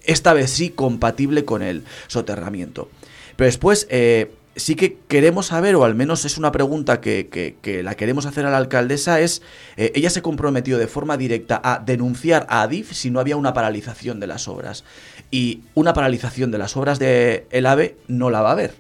esta 0.05 0.33
vez 0.33 0.51
sí, 0.51 0.71
compatible 0.71 1.45
con 1.45 1.63
el 1.63 1.85
soterramiento. 2.07 2.89
Pero 3.37 3.47
después, 3.47 3.87
eh, 3.91 4.31
sí 4.59 4.75
que 4.75 4.99
queremos 5.09 5.47
saber, 5.47 5.77
o 5.77 5.85
al 5.85 5.95
menos 5.95 6.25
es 6.25 6.37
una 6.37 6.53
pregunta 6.53 7.01
que, 7.01 7.57
la 7.85 7.95
queremos 7.95 8.27
hacer 8.27 8.45
a 8.45 8.51
la 8.51 8.57
alcaldesa, 8.57 9.21
es, 9.21 9.43
eh, 9.77 9.93
ella 9.95 10.11
se 10.11 10.23
comprometió 10.23 10.79
de 10.79 10.87
forma 10.87 11.17
directa 11.17 11.61
a 11.63 11.79
denunciar 11.79 12.47
a 12.49 12.63
Adif 12.63 12.93
si 12.93 13.11
no 13.11 13.21
había 13.21 13.37
una 13.37 13.55
paralización 13.55 14.21
de 14.21 14.27
las 14.27 14.49
obras. 14.49 14.85
Y 15.31 15.63
una 15.75 15.93
paralización 15.93 16.51
de 16.51 16.59
las 16.59 16.77
obras 16.77 16.99
de 16.99 17.47
el 17.51 17.67
AVE 17.67 17.97
no 18.09 18.31
la 18.31 18.41
va 18.41 18.51
a 18.51 18.53
haber. 18.53 18.75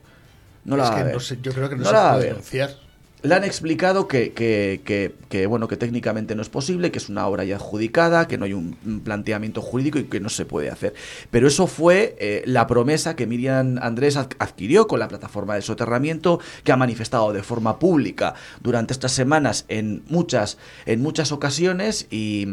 No 0.65 0.77
la 0.77 0.91
va 0.91 1.01
a 1.01 1.05
ver. 1.05 1.19
yo 1.19 1.53
creo 1.53 1.69
que 1.69 1.77
no, 1.77 1.85
se 1.85 1.91
puede 1.91 2.27
denunciar. 2.27 2.89
Le 3.21 3.35
han 3.35 3.43
explicado 3.43 4.07
que, 4.07 4.33
que, 4.33 4.81
que, 5.29 5.47
bueno, 5.47 5.67
que 5.67 5.77
técnicamente 5.77 6.37
no 6.37 6.43
es 6.43 6.49
posible, 6.49 6.93
que 6.93 6.99
es 6.99 7.09
una 7.09 7.27
obra 7.27 7.43
ya 7.43 7.57
adjudicada, 7.57 8.29
que 8.29 8.39
no 8.39 8.45
hay 8.45 8.53
un, 8.53 8.77
planteamiento 9.03 9.61
jurídico 9.61 9.99
y 9.99 10.05
que 10.05 10.21
no 10.21 10.29
se 10.29 10.45
puede 10.45 10.71
hacer. 10.71 10.95
Pero 11.33 11.49
eso 11.49 11.67
fue 11.67 12.15
eh, 12.21 12.43
la 12.47 12.69
promesa 12.69 13.17
que 13.17 13.27
Miriam 13.27 13.77
Andrés 13.83 14.17
adquirió 14.17 14.87
con 14.87 15.01
la 15.01 15.09
plataforma 15.09 15.57
de 15.57 15.63
soterramiento, 15.63 16.39
que 16.63 16.71
ha 16.71 16.77
manifestado 16.77 17.33
de 17.33 17.43
forma 17.43 17.81
pública 17.81 18.35
durante 18.61 18.93
estas 18.93 19.11
semanas 19.11 19.65
en 19.67 20.05
muchas, 20.09 20.57
en 20.87 21.03
muchas 21.03 21.33
ocasiones 21.33 22.07
y, 22.13 22.47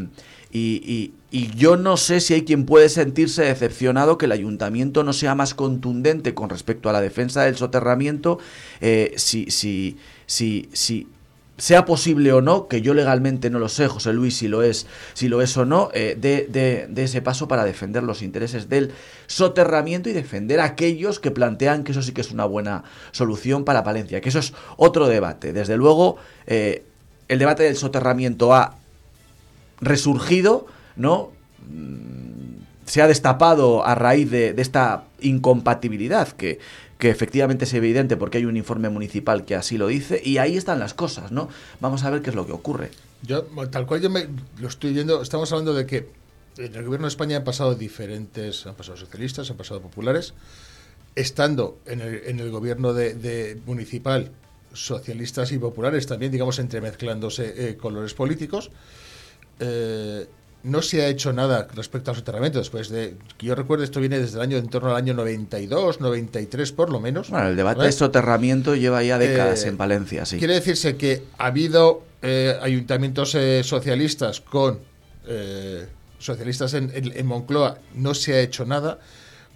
y, 0.55 1.13
yo 1.57 1.75
no 1.75 1.97
sé 1.97 2.21
si 2.21 2.33
hay 2.33 2.45
quien 2.45 2.65
puede 2.65 2.87
sentirse 2.87 3.43
decepcionado 3.43 4.17
que 4.17 4.25
el 4.25 4.31
ayuntamiento 4.31 5.03
no 5.03 5.11
sea 5.11 5.35
más 5.35 5.53
contundente 5.53 6.33
con 6.33 6.49
respecto 6.49 6.89
a 6.89 6.93
la 6.93 7.01
defensa 7.01 7.43
del 7.43 7.57
soterramiento, 7.57 8.39
eh, 8.79 9.13
si, 9.17 9.51
si, 9.51 9.97
si, 10.27 10.69
si 10.71 11.09
sea 11.57 11.85
posible 11.85 12.31
o 12.31 12.39
no, 12.39 12.69
que 12.69 12.81
yo 12.81 12.93
legalmente 12.93 13.49
no 13.49 13.59
lo 13.59 13.67
sé, 13.67 13.89
José 13.89 14.13
Luis, 14.13 14.37
si 14.37 14.47
lo 14.47 14.63
es, 14.63 14.87
si 15.13 15.27
lo 15.27 15.41
es 15.41 15.57
o 15.57 15.65
no, 15.65 15.89
eh, 15.93 16.17
de, 16.17 16.47
de, 16.89 17.03
ese 17.03 17.21
paso 17.21 17.49
para 17.49 17.65
defender 17.65 18.03
los 18.03 18.21
intereses 18.21 18.69
del 18.69 18.93
soterramiento 19.27 20.09
y 20.09 20.13
defender 20.13 20.61
a 20.61 20.65
aquellos 20.65 21.19
que 21.19 21.31
plantean 21.31 21.83
que 21.83 21.91
eso 21.91 22.01
sí 22.01 22.13
que 22.13 22.21
es 22.21 22.31
una 22.31 22.45
buena 22.45 22.85
solución 23.11 23.65
para 23.65 23.83
Palencia, 23.83 24.21
que 24.21 24.29
eso 24.29 24.39
es 24.39 24.53
otro 24.77 25.07
debate. 25.07 25.51
Desde 25.51 25.75
luego, 25.75 26.15
eh, 26.47 26.85
el 27.27 27.39
debate 27.39 27.63
del 27.63 27.75
soterramiento 27.75 28.53
ha 28.53 28.77
resurgido, 29.85 30.67
¿no? 30.95 31.31
Mm, 31.67 32.55
se 32.85 33.01
ha 33.01 33.07
destapado 33.07 33.85
a 33.85 33.95
raíz 33.95 34.29
de, 34.29 34.53
esta 34.57 35.05
incompatibilidad 35.21 36.29
que, 36.29 36.59
que 36.99 37.09
efectivamente 37.09 37.65
es 37.65 37.73
evidente 37.73 38.15
porque 38.15 38.37
hay 38.37 38.45
un 38.45 38.57
informe 38.57 38.89
municipal 38.89 39.43
que 39.45 39.55
así 39.55 39.77
lo 39.77 39.87
dice 39.87 40.21
y 40.23 40.37
ahí 40.37 40.55
están 40.55 40.79
las 40.79 40.93
cosas, 40.93 41.31
¿no? 41.31 41.49
Vamos 41.79 42.03
a 42.03 42.09
ver 42.09 42.21
qué 42.21 42.29
es 42.29 42.35
lo 42.35 42.45
que 42.45 42.51
ocurre. 42.51 42.91
Yo, 43.23 43.43
tal 43.71 43.85
cual 43.87 44.01
yo 44.01 44.09
me 44.09 44.27
lo 44.59 44.67
estoy 44.67 44.93
viendo, 44.93 45.21
estamos 45.21 45.51
hablando 45.51 45.73
de 45.73 45.85
que 45.85 46.07
en 46.57 46.75
el 46.75 46.83
gobierno 46.83 47.07
de 47.07 47.09
España 47.09 47.37
han 47.37 47.43
pasado 47.43 47.75
diferentes, 47.75 48.65
han 48.65 48.75
pasado 48.75 48.97
socialistas, 48.97 49.49
han 49.49 49.57
pasado 49.57 49.81
populares, 49.81 50.33
estando 51.15 51.79
en 51.85 52.01
el, 52.01 52.51
gobierno 52.51 52.93
de, 52.93 53.59
municipal 53.65 54.31
socialistas 54.73 55.51
y 55.53 55.57
populares 55.57 56.05
también, 56.05 56.31
digamos, 56.31 56.59
entremezclándose 56.59 57.69
eh, 57.69 57.77
colores 57.77 58.13
políticos. 58.13 58.71
Eh, 59.59 60.27
no 60.63 60.81
se 60.81 61.03
ha 61.03 61.07
hecho 61.07 61.31
nada 61.31 61.67
respecto 61.75 62.11
al 62.11 62.17
soterramiento. 62.17 62.57
Después 62.59 62.89
de 62.89 63.15
que 63.37 63.45
yo 63.45 63.55
recuerdo, 63.55 63.83
esto 63.83 63.99
viene 63.99 64.19
desde 64.19 64.37
el 64.37 64.41
año 64.41 64.57
en 64.57 64.67
torno 64.67 64.89
al 64.89 64.95
año 64.95 65.13
92, 65.13 66.01
93 66.01 66.71
por 66.71 66.89
lo 66.89 66.99
menos. 66.99 67.29
Bueno, 67.29 67.49
el 67.49 67.55
debate 67.55 67.83
de 67.83 67.91
soterramiento 67.91 68.75
lleva 68.75 69.03
ya 69.03 69.17
décadas 69.19 69.63
eh, 69.63 69.69
en 69.69 69.77
Valencia, 69.77 70.25
sí. 70.25 70.37
Quiere 70.39 70.55
decirse 70.55 70.97
que 70.97 71.23
ha 71.37 71.47
habido 71.47 72.03
eh, 72.21 72.57
ayuntamientos 72.61 73.37
socialistas 73.63 74.41
con 74.41 74.79
socialistas 76.19 76.73
en, 76.73 76.91
en, 76.93 77.25
Moncloa, 77.25 77.79
no 77.93 78.13
se 78.13 78.33
ha 78.33 78.39
hecho 78.41 78.65
nada. 78.65 78.99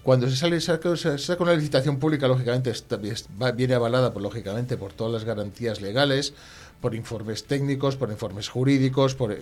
Cuando 0.04 0.30
se 0.30 0.36
sale 0.36 0.62
se 0.62 1.18
saca 1.18 1.44
una 1.44 1.54
licitación 1.54 2.00
pública, 2.00 2.28
lógicamente 2.28 2.72
viene 3.56 3.74
avalada, 3.74 4.14
por, 4.14 4.22
lógicamente, 4.22 4.78
por 4.78 4.94
todas 4.94 5.12
las 5.12 5.24
garantías 5.26 5.82
legales, 5.82 6.34
por 6.80 6.96
informes 6.96 7.46
técnicos, 7.46 7.98
por 7.98 8.10
informes 8.10 8.48
jurídicos, 8.48 9.16
por 9.16 9.36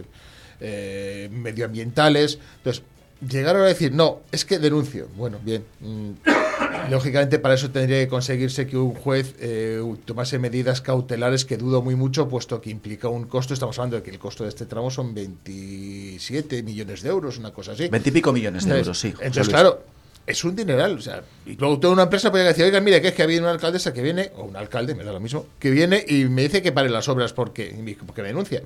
eh, 0.60 1.30
medioambientales. 1.32 2.40
Entonces, 2.58 2.84
llegaron 3.28 3.64
a 3.64 3.66
decir, 3.66 3.94
no, 3.94 4.22
es 4.32 4.46
que 4.46 4.60
denuncio. 4.60 5.08
Bueno, 5.16 5.40
bien. 5.44 5.64
Mm, 5.80 6.12
lógicamente 6.92 7.40
para 7.40 7.56
eso 7.56 7.70
tendría 7.70 8.00
que 8.00 8.08
conseguirse 8.08 8.68
que 8.68 8.78
un 8.78 8.94
juez 8.94 9.36
eh, 9.40 9.82
tomase 10.06 10.40
medidas 10.40 10.82
cautelares 10.82 11.46
que 11.46 11.58
dudo 11.58 11.82
muy 11.82 11.96
mucho, 11.96 12.28
puesto 12.28 12.62
que 12.62 12.70
implica 12.70 13.10
un 13.10 13.26
costo. 13.26 13.54
Estamos 13.54 13.78
hablando 13.80 13.98
de 13.98 14.04
que 14.04 14.12
el 14.12 14.20
costo 14.20 14.44
de 14.44 14.50
este 14.50 14.66
tramo 14.66 14.92
son 14.92 15.14
27 15.14 16.64
millones 16.64 17.02
de 17.02 17.10
euros, 17.10 17.38
una 17.38 17.52
cosa 17.52 17.74
así. 17.74 17.88
20 17.88 18.10
y 18.10 18.12
pico 18.12 18.32
millones 18.32 18.66
de 18.66 18.78
euros, 18.78 19.00
sí. 19.00 19.14
Entonces, 19.20 19.50
claro, 19.50 19.84
es 20.26 20.44
un 20.44 20.56
dineral. 20.56 20.98
O 20.98 21.02
sea, 21.02 21.24
y 21.46 21.56
luego 21.56 21.80
toda 21.80 21.94
una 21.94 22.04
empresa 22.04 22.30
puede 22.32 22.44
decir, 22.44 22.66
oiga, 22.66 22.82
mire, 22.82 23.02
que 23.02 23.10
es 23.10 23.14
que 23.14 23.24
había 23.24 23.40
una 23.40 23.52
alcaldesa 23.52 23.94
que 23.94 24.02
viene, 24.02 24.32
o 24.36 24.44
un 24.44 24.56
alcalde, 24.56 24.94
me 24.94 25.04
da 25.04 25.12
lo 25.12 25.20
mismo, 25.20 25.48
que 25.60 25.72
viene 25.72 26.04
y 26.08 26.26
me 26.26 26.44
dice 26.44 26.62
que 26.62 26.72
pare 26.72 26.90
las 26.90 27.08
obras 27.08 27.34
porque, 27.34 27.98
porque 28.06 28.22
me 28.22 28.28
denuncia. 28.28 28.62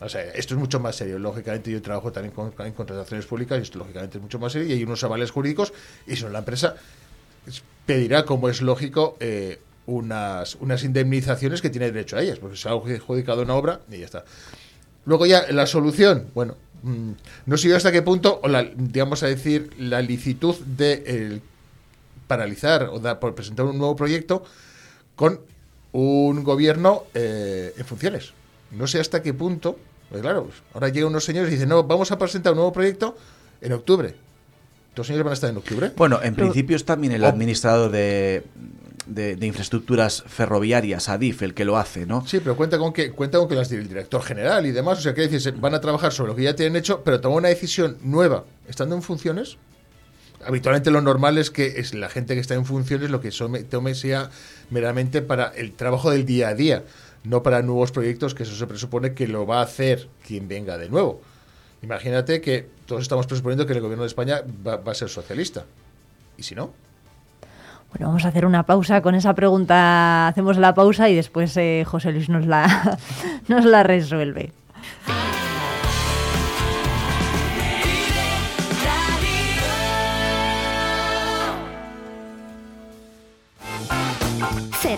O 0.00 0.08
sea, 0.08 0.22
esto 0.22 0.54
es 0.54 0.60
mucho 0.60 0.80
más 0.80 0.96
serio. 0.96 1.18
Lógicamente, 1.18 1.70
yo 1.70 1.82
trabajo 1.82 2.10
también 2.10 2.34
con, 2.34 2.52
en 2.58 2.72
contrataciones 2.72 3.26
públicas 3.26 3.58
y 3.58 3.62
esto, 3.62 3.78
lógicamente, 3.78 4.18
es 4.18 4.22
mucho 4.22 4.38
más 4.38 4.52
serio. 4.52 4.68
Y 4.68 4.72
hay 4.72 4.84
unos 4.84 5.04
avales 5.04 5.30
jurídicos 5.30 5.72
y 6.06 6.16
si 6.16 6.24
no, 6.24 6.30
la 6.30 6.38
empresa 6.40 6.74
pedirá, 7.86 8.24
como 8.24 8.48
es 8.48 8.62
lógico, 8.62 9.16
eh, 9.20 9.60
unas, 9.86 10.54
unas 10.56 10.84
indemnizaciones 10.84 11.60
que 11.60 11.70
tiene 11.70 11.90
derecho 11.90 12.16
a 12.16 12.22
ellas, 12.22 12.38
porque 12.38 12.56
se 12.56 12.68
ha 12.68 12.72
adjudicado 12.72 13.42
una 13.42 13.54
obra 13.54 13.80
y 13.90 13.98
ya 13.98 14.06
está. 14.06 14.24
Luego 15.04 15.26
ya 15.26 15.50
la 15.50 15.66
solución, 15.66 16.28
bueno, 16.34 16.56
mm, 16.82 17.10
no 17.46 17.56
sé 17.56 17.74
hasta 17.74 17.92
qué 17.92 18.02
punto, 18.02 18.40
o 18.42 18.48
la, 18.48 18.62
digamos 18.62 19.22
a 19.22 19.26
decir, 19.26 19.70
la 19.78 20.00
licitud 20.02 20.56
de 20.60 21.40
paralizar 22.26 22.84
o 22.84 23.00
por 23.18 23.34
presentar 23.34 23.66
un 23.66 23.76
nuevo 23.76 23.96
proyecto 23.96 24.44
con 25.16 25.40
un 25.92 26.44
gobierno 26.44 27.04
eh, 27.12 27.74
en 27.76 27.84
funciones. 27.84 28.32
No 28.70 28.86
sé 28.86 29.00
hasta 29.00 29.20
qué 29.20 29.34
punto, 29.34 29.78
pues 30.10 30.22
claro, 30.22 30.44
pues 30.44 30.56
ahora 30.74 30.88
llegan 30.88 31.10
unos 31.10 31.24
señores 31.24 31.50
y 31.50 31.54
dicen, 31.54 31.68
no, 31.68 31.84
vamos 31.84 32.10
a 32.12 32.18
presentar 32.18 32.52
un 32.52 32.58
nuevo 32.58 32.72
proyecto 32.72 33.16
en 33.60 33.72
octubre. 33.72 34.14
¿Los 34.96 35.06
señores 35.06 35.24
van 35.24 35.30
a 35.30 35.34
estar 35.34 35.50
en 35.50 35.56
octubre? 35.56 35.92
Bueno, 35.96 36.20
en 36.22 36.34
principio 36.34 36.76
es 36.76 36.84
también 36.84 37.12
el 37.12 37.24
administrador 37.24 37.90
de, 37.90 38.42
de, 39.06 39.46
infraestructuras 39.46 40.22
ferroviarias, 40.26 41.08
ADIF, 41.08 41.42
el 41.42 41.54
que 41.54 41.64
lo 41.64 41.76
hace, 41.76 42.06
¿no? 42.06 42.26
Sí, 42.26 42.40
pero 42.40 42.56
cuenta 42.56 42.78
con 42.78 42.92
que 42.92 43.12
cuenta 43.12 43.38
con 43.38 43.48
que 43.48 43.54
el 43.54 43.88
director 43.88 44.22
general 44.22 44.66
y 44.66 44.72
demás, 44.72 44.98
o 44.98 45.02
sea, 45.02 45.14
que 45.14 45.26
decir, 45.26 45.54
van 45.58 45.74
a 45.74 45.80
trabajar 45.80 46.12
sobre 46.12 46.30
lo 46.30 46.36
que 46.36 46.42
ya 46.44 46.54
tienen 46.54 46.76
hecho, 46.76 47.02
pero 47.04 47.20
tomar 47.20 47.38
una 47.38 47.48
decisión 47.48 47.98
nueva, 48.02 48.44
estando 48.68 48.94
en 48.94 49.02
funciones. 49.02 49.58
Habitualmente 50.44 50.90
lo 50.90 51.02
normal 51.02 51.36
es 51.36 51.50
que 51.50 51.80
es 51.80 51.92
la 51.92 52.08
gente 52.08 52.34
que 52.34 52.40
está 52.40 52.54
en 52.54 52.64
funciones 52.64 53.10
lo 53.10 53.20
que 53.20 53.30
tome 53.68 53.94
sea 53.94 54.30
meramente 54.70 55.20
para 55.20 55.48
el 55.48 55.72
trabajo 55.72 56.10
del 56.10 56.24
día 56.24 56.48
a 56.48 56.54
día, 56.54 56.82
no 57.24 57.42
para 57.42 57.62
nuevos 57.62 57.92
proyectos, 57.92 58.34
que 58.34 58.44
eso 58.44 58.54
se 58.54 58.66
presupone 58.66 59.14
que 59.14 59.28
lo 59.28 59.46
va 59.46 59.60
a 59.60 59.62
hacer 59.62 60.08
quien 60.26 60.48
venga 60.48 60.78
de 60.78 60.88
nuevo. 60.88 61.20
Imagínate 61.82 62.40
que 62.40 62.68
todos 62.86 63.02
estamos 63.02 63.26
presuponiendo 63.26 63.66
que 63.66 63.72
el 63.72 63.80
gobierno 63.80 64.02
de 64.02 64.08
España 64.08 64.42
va, 64.66 64.80
a 64.84 64.94
ser 64.94 65.08
socialista. 65.08 65.64
¿Y 66.36 66.42
si 66.42 66.54
no? 66.54 66.72
Bueno, 67.90 68.08
vamos 68.08 68.24
a 68.24 68.28
hacer 68.28 68.46
una 68.46 68.64
pausa 68.64 69.02
con 69.02 69.14
esa 69.14 69.34
pregunta. 69.34 70.28
Hacemos 70.28 70.58
la 70.58 70.74
pausa 70.74 71.08
y 71.08 71.14
después 71.14 71.56
eh, 71.56 71.84
José 71.86 72.12
Luis 72.12 72.28
nos 72.28 72.46
la, 72.46 72.98
nos 73.48 73.64
la 73.64 73.82
resuelve. 73.82 74.52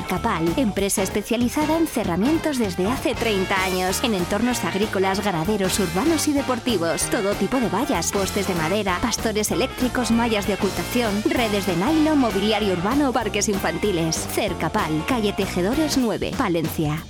Cercapal, 0.03 0.53
empresa 0.57 1.05
especializada 1.05 1.77
en 1.77 1.87
cerramientos 1.87 2.59
desde 2.59 2.89
hace 2.89 3.15
30 3.15 3.63
años, 3.63 4.03
en 4.03 4.15
entornos 4.15 4.65
agrícolas, 4.65 5.25
ganaderos, 5.25 5.79
urbanos 5.79 6.27
y 6.27 6.33
deportivos. 6.33 7.03
Todo 7.05 7.35
tipo 7.35 7.61
de 7.61 7.69
vallas, 7.69 8.11
postes 8.11 8.49
de 8.49 8.55
madera, 8.57 8.99
pastores 9.01 9.53
eléctricos, 9.53 10.11
mallas 10.11 10.49
de 10.49 10.55
ocultación, 10.55 11.23
redes 11.31 11.67
de 11.67 11.77
nylon, 11.77 12.19
mobiliario 12.19 12.73
urbano, 12.73 13.13
parques 13.13 13.49
infantiles. 13.49 14.17
Cercapal, 14.17 15.05
calle 15.07 15.33
Tejedores 15.35 15.97
9, 15.97 16.33
Palencia. 16.37 17.05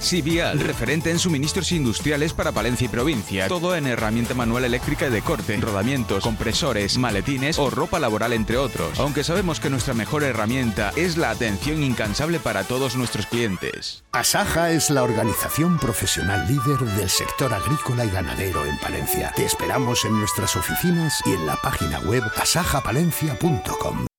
Sibial, 0.00 0.58
referente 0.58 1.10
en 1.10 1.18
suministros 1.18 1.70
industriales 1.72 2.32
para 2.32 2.52
Palencia 2.52 2.86
y 2.86 2.88
provincia. 2.88 3.48
Todo 3.48 3.76
en 3.76 3.86
herramienta 3.86 4.34
manual 4.34 4.64
eléctrica 4.64 5.06
y 5.06 5.10
de 5.10 5.22
corte, 5.22 5.56
rodamientos, 5.58 6.24
compresores, 6.24 6.98
maletines 6.98 7.58
o 7.58 7.70
ropa 7.70 7.98
laboral, 7.98 8.32
entre 8.32 8.56
otros. 8.56 8.98
Aunque 8.98 9.24
sabemos 9.24 9.60
que 9.60 9.70
nuestra 9.70 9.94
mejor 9.94 10.24
herramienta 10.24 10.92
es 10.96 11.16
la 11.16 11.30
atención 11.30 11.82
incansable 11.82 12.40
para 12.40 12.64
todos 12.64 12.96
nuestros 12.96 13.26
clientes. 13.26 14.02
Asaja 14.12 14.72
es 14.72 14.90
la 14.90 15.02
organización 15.02 15.78
profesional 15.78 16.48
líder 16.48 16.80
del 16.96 17.10
sector 17.10 17.52
agrícola 17.52 18.04
y 18.04 18.10
ganadero 18.10 18.64
en 18.64 18.78
Palencia. 18.78 19.32
Te 19.36 19.44
esperamos 19.44 20.04
en 20.04 20.18
nuestras 20.18 20.56
oficinas 20.56 21.20
y 21.26 21.32
en 21.32 21.46
la 21.46 21.56
página 21.56 22.00
web 22.00 22.22
asajapalencia.com. 22.36 24.09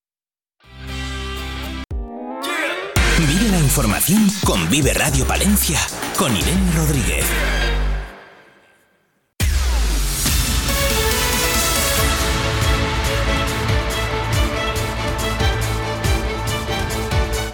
información 3.71 4.27
con 4.43 4.69
Vive 4.69 4.93
Radio 4.93 5.25
Palencia, 5.25 5.79
con 6.17 6.35
Irene 6.35 6.71
Rodríguez. 6.75 7.25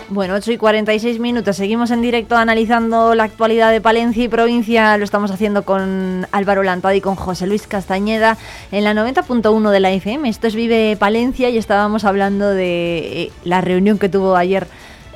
Bueno, 0.10 0.34
8 0.34 0.54
y 0.54 0.58
46 0.58 1.20
minutos. 1.20 1.56
Seguimos 1.56 1.92
en 1.92 2.02
directo 2.02 2.36
analizando 2.36 3.14
la 3.14 3.26
actualidad 3.26 3.72
de 3.72 3.80
Palencia 3.80 4.24
y 4.24 4.28
provincia. 4.28 4.98
Lo 4.98 5.04
estamos 5.04 5.30
haciendo 5.30 5.66
con 5.66 6.26
Álvaro 6.32 6.64
Lantado 6.64 6.96
y 6.96 7.02
con 7.02 7.14
José 7.14 7.46
Luis 7.46 7.68
Castañeda 7.68 8.40
en 8.72 8.86
la 8.86 8.96
90.1 8.96 9.70
de 9.70 9.80
la 9.80 9.92
FM. 9.92 10.28
Esto 10.28 10.48
es 10.48 10.56
Vive 10.56 10.98
Palencia 10.98 11.52
y 11.52 11.60
estábamos 11.60 12.06
hablando 12.06 12.50
de 12.50 12.98
eh, 13.22 13.32
la 13.44 13.62
reunión 13.62 14.00
que 14.00 14.10
tuvo 14.10 14.36
ayer 14.36 14.66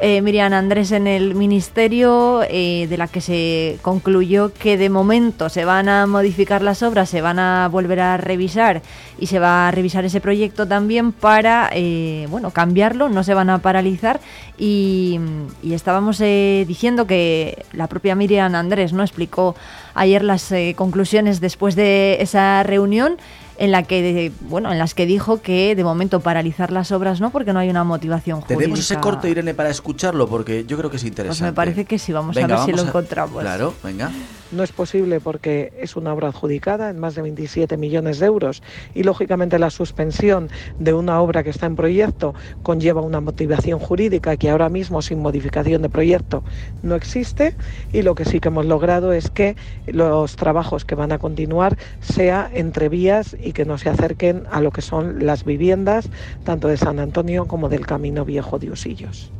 eh, 0.03 0.21
Miriam 0.23 0.51
Andrés 0.51 0.91
en 0.91 1.05
el 1.05 1.35
Ministerio, 1.35 2.41
eh, 2.49 2.87
de 2.89 2.97
la 2.97 3.07
que 3.07 3.21
se 3.21 3.77
concluyó 3.83 4.51
que 4.51 4.75
de 4.75 4.89
momento 4.89 5.47
se 5.47 5.63
van 5.63 5.89
a 5.89 6.07
modificar 6.07 6.63
las 6.63 6.81
obras, 6.81 7.07
se 7.07 7.21
van 7.21 7.37
a 7.37 7.67
volver 7.67 7.99
a 7.99 8.17
revisar 8.17 8.81
y 9.19 9.27
se 9.27 9.37
va 9.37 9.67
a 9.67 9.71
revisar 9.71 10.03
ese 10.03 10.19
proyecto 10.19 10.67
también 10.67 11.11
para 11.11 11.69
eh, 11.71 12.25
bueno 12.31 12.49
cambiarlo, 12.49 13.09
no 13.09 13.23
se 13.23 13.35
van 13.35 13.51
a 13.51 13.59
paralizar. 13.59 14.19
Y, 14.57 15.19
y 15.61 15.73
estábamos 15.73 16.17
diciendo 16.19 17.05
que 17.05 17.63
la 17.71 17.87
propia 17.87 18.15
Miriam 18.15 18.55
Andrés 18.55 18.93
no 18.93 19.03
explicó 19.03 19.55
ayer 19.93 20.23
las 20.23 20.51
conclusiones 20.75 21.41
después 21.41 21.75
de 21.75 22.17
esa 22.21 22.63
reunión 22.63 23.17
en 23.61 23.69
la 23.69 23.83
que 23.83 24.31
bueno 24.41 24.71
en 24.71 24.79
las 24.79 24.95
que 24.95 25.05
dijo 25.05 25.39
que 25.41 25.75
de 25.75 25.83
momento 25.83 26.19
paralizar 26.19 26.71
las 26.71 26.91
obras 26.91 27.21
no 27.21 27.29
porque 27.29 27.53
no 27.53 27.59
hay 27.59 27.69
una 27.69 27.83
motivación 27.83 28.41
jurídica. 28.41 28.59
Tenemos 28.59 28.79
ese 28.79 28.97
corte 28.99 29.29
Irene 29.29 29.53
para 29.53 29.69
escucharlo 29.69 30.27
porque 30.27 30.65
yo 30.65 30.77
creo 30.77 30.89
que 30.89 30.97
es 30.97 31.03
interesante. 31.03 31.39
Pues 31.39 31.51
me 31.51 31.53
parece 31.53 31.85
que 31.85 31.99
sí, 31.99 32.11
vamos 32.11 32.35
a 32.35 32.47
ver 32.47 32.57
si 32.65 32.71
lo 32.71 32.81
encontramos. 32.81 33.39
Claro, 33.39 33.75
venga. 33.83 34.11
No 34.51 34.63
es 34.63 34.71
posible 34.73 35.21
porque 35.21 35.71
es 35.79 35.95
una 35.95 36.13
obra 36.13 36.27
adjudicada 36.27 36.89
en 36.89 36.99
más 36.99 37.15
de 37.15 37.21
27 37.21 37.77
millones 37.77 38.19
de 38.19 38.25
euros 38.25 38.61
y 38.93 39.03
lógicamente 39.03 39.57
la 39.59 39.69
suspensión 39.69 40.49
de 40.77 40.93
una 40.93 41.21
obra 41.21 41.43
que 41.43 41.51
está 41.51 41.67
en 41.67 41.77
proyecto 41.77 42.33
conlleva 42.61 43.01
una 43.01 43.21
motivación 43.21 43.79
jurídica 43.79 44.35
que 44.35 44.49
ahora 44.49 44.67
mismo 44.67 45.01
sin 45.01 45.19
modificación 45.19 45.81
de 45.81 45.89
proyecto 45.89 46.43
no 46.83 46.95
existe 46.95 47.55
y 47.93 48.01
lo 48.01 48.13
que 48.13 48.25
sí 48.25 48.41
que 48.41 48.49
hemos 48.49 48.65
logrado 48.65 49.13
es 49.13 49.29
que 49.29 49.55
los 49.87 50.35
trabajos 50.35 50.83
que 50.83 50.95
van 50.95 51.13
a 51.13 51.19
continuar 51.19 51.77
sea 52.01 52.49
entre 52.53 52.89
vías 52.89 53.37
y 53.41 53.53
que 53.53 53.63
no 53.63 53.77
se 53.77 53.89
acerquen 53.89 54.43
a 54.51 54.59
lo 54.59 54.71
que 54.71 54.81
son 54.81 55.25
las 55.25 55.45
viviendas 55.45 56.09
tanto 56.43 56.67
de 56.67 56.75
San 56.75 56.99
Antonio 56.99 57.45
como 57.45 57.69
del 57.69 57.85
Camino 57.85 58.25
Viejo 58.25 58.59
de 58.59 58.69
Usillos. 58.69 59.31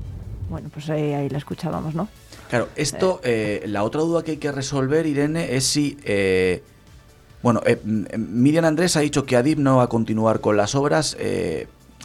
Bueno, 0.50 0.70
pues 0.74 0.88
eh, 0.90 1.16
ahí 1.16 1.30
la 1.30 1.38
escuchábamos, 1.38 1.96
¿no? 1.96 2.08
Claro, 2.52 2.70
esto, 2.76 3.20
eh, 3.24 3.64
la 3.66 3.84
otra 3.84 4.02
duda 4.02 4.24
que 4.24 4.32
hay 4.32 4.38
que 4.38 4.52
resolver, 4.52 5.08
Irene, 5.08 5.56
es 5.56 5.66
si... 5.66 5.98
Eh, 6.04 6.62
bueno, 7.42 7.64
Miriam 7.84 8.66
Andrés 8.66 8.96
ha 8.98 9.00
dicho 9.00 9.26
que 9.26 9.36
Adib 9.36 9.58
no 9.58 9.78
va 9.78 9.84
a 9.84 9.88
continuar 9.88 10.42
con 10.42 10.58
las 10.58 10.76
obras 10.76 11.18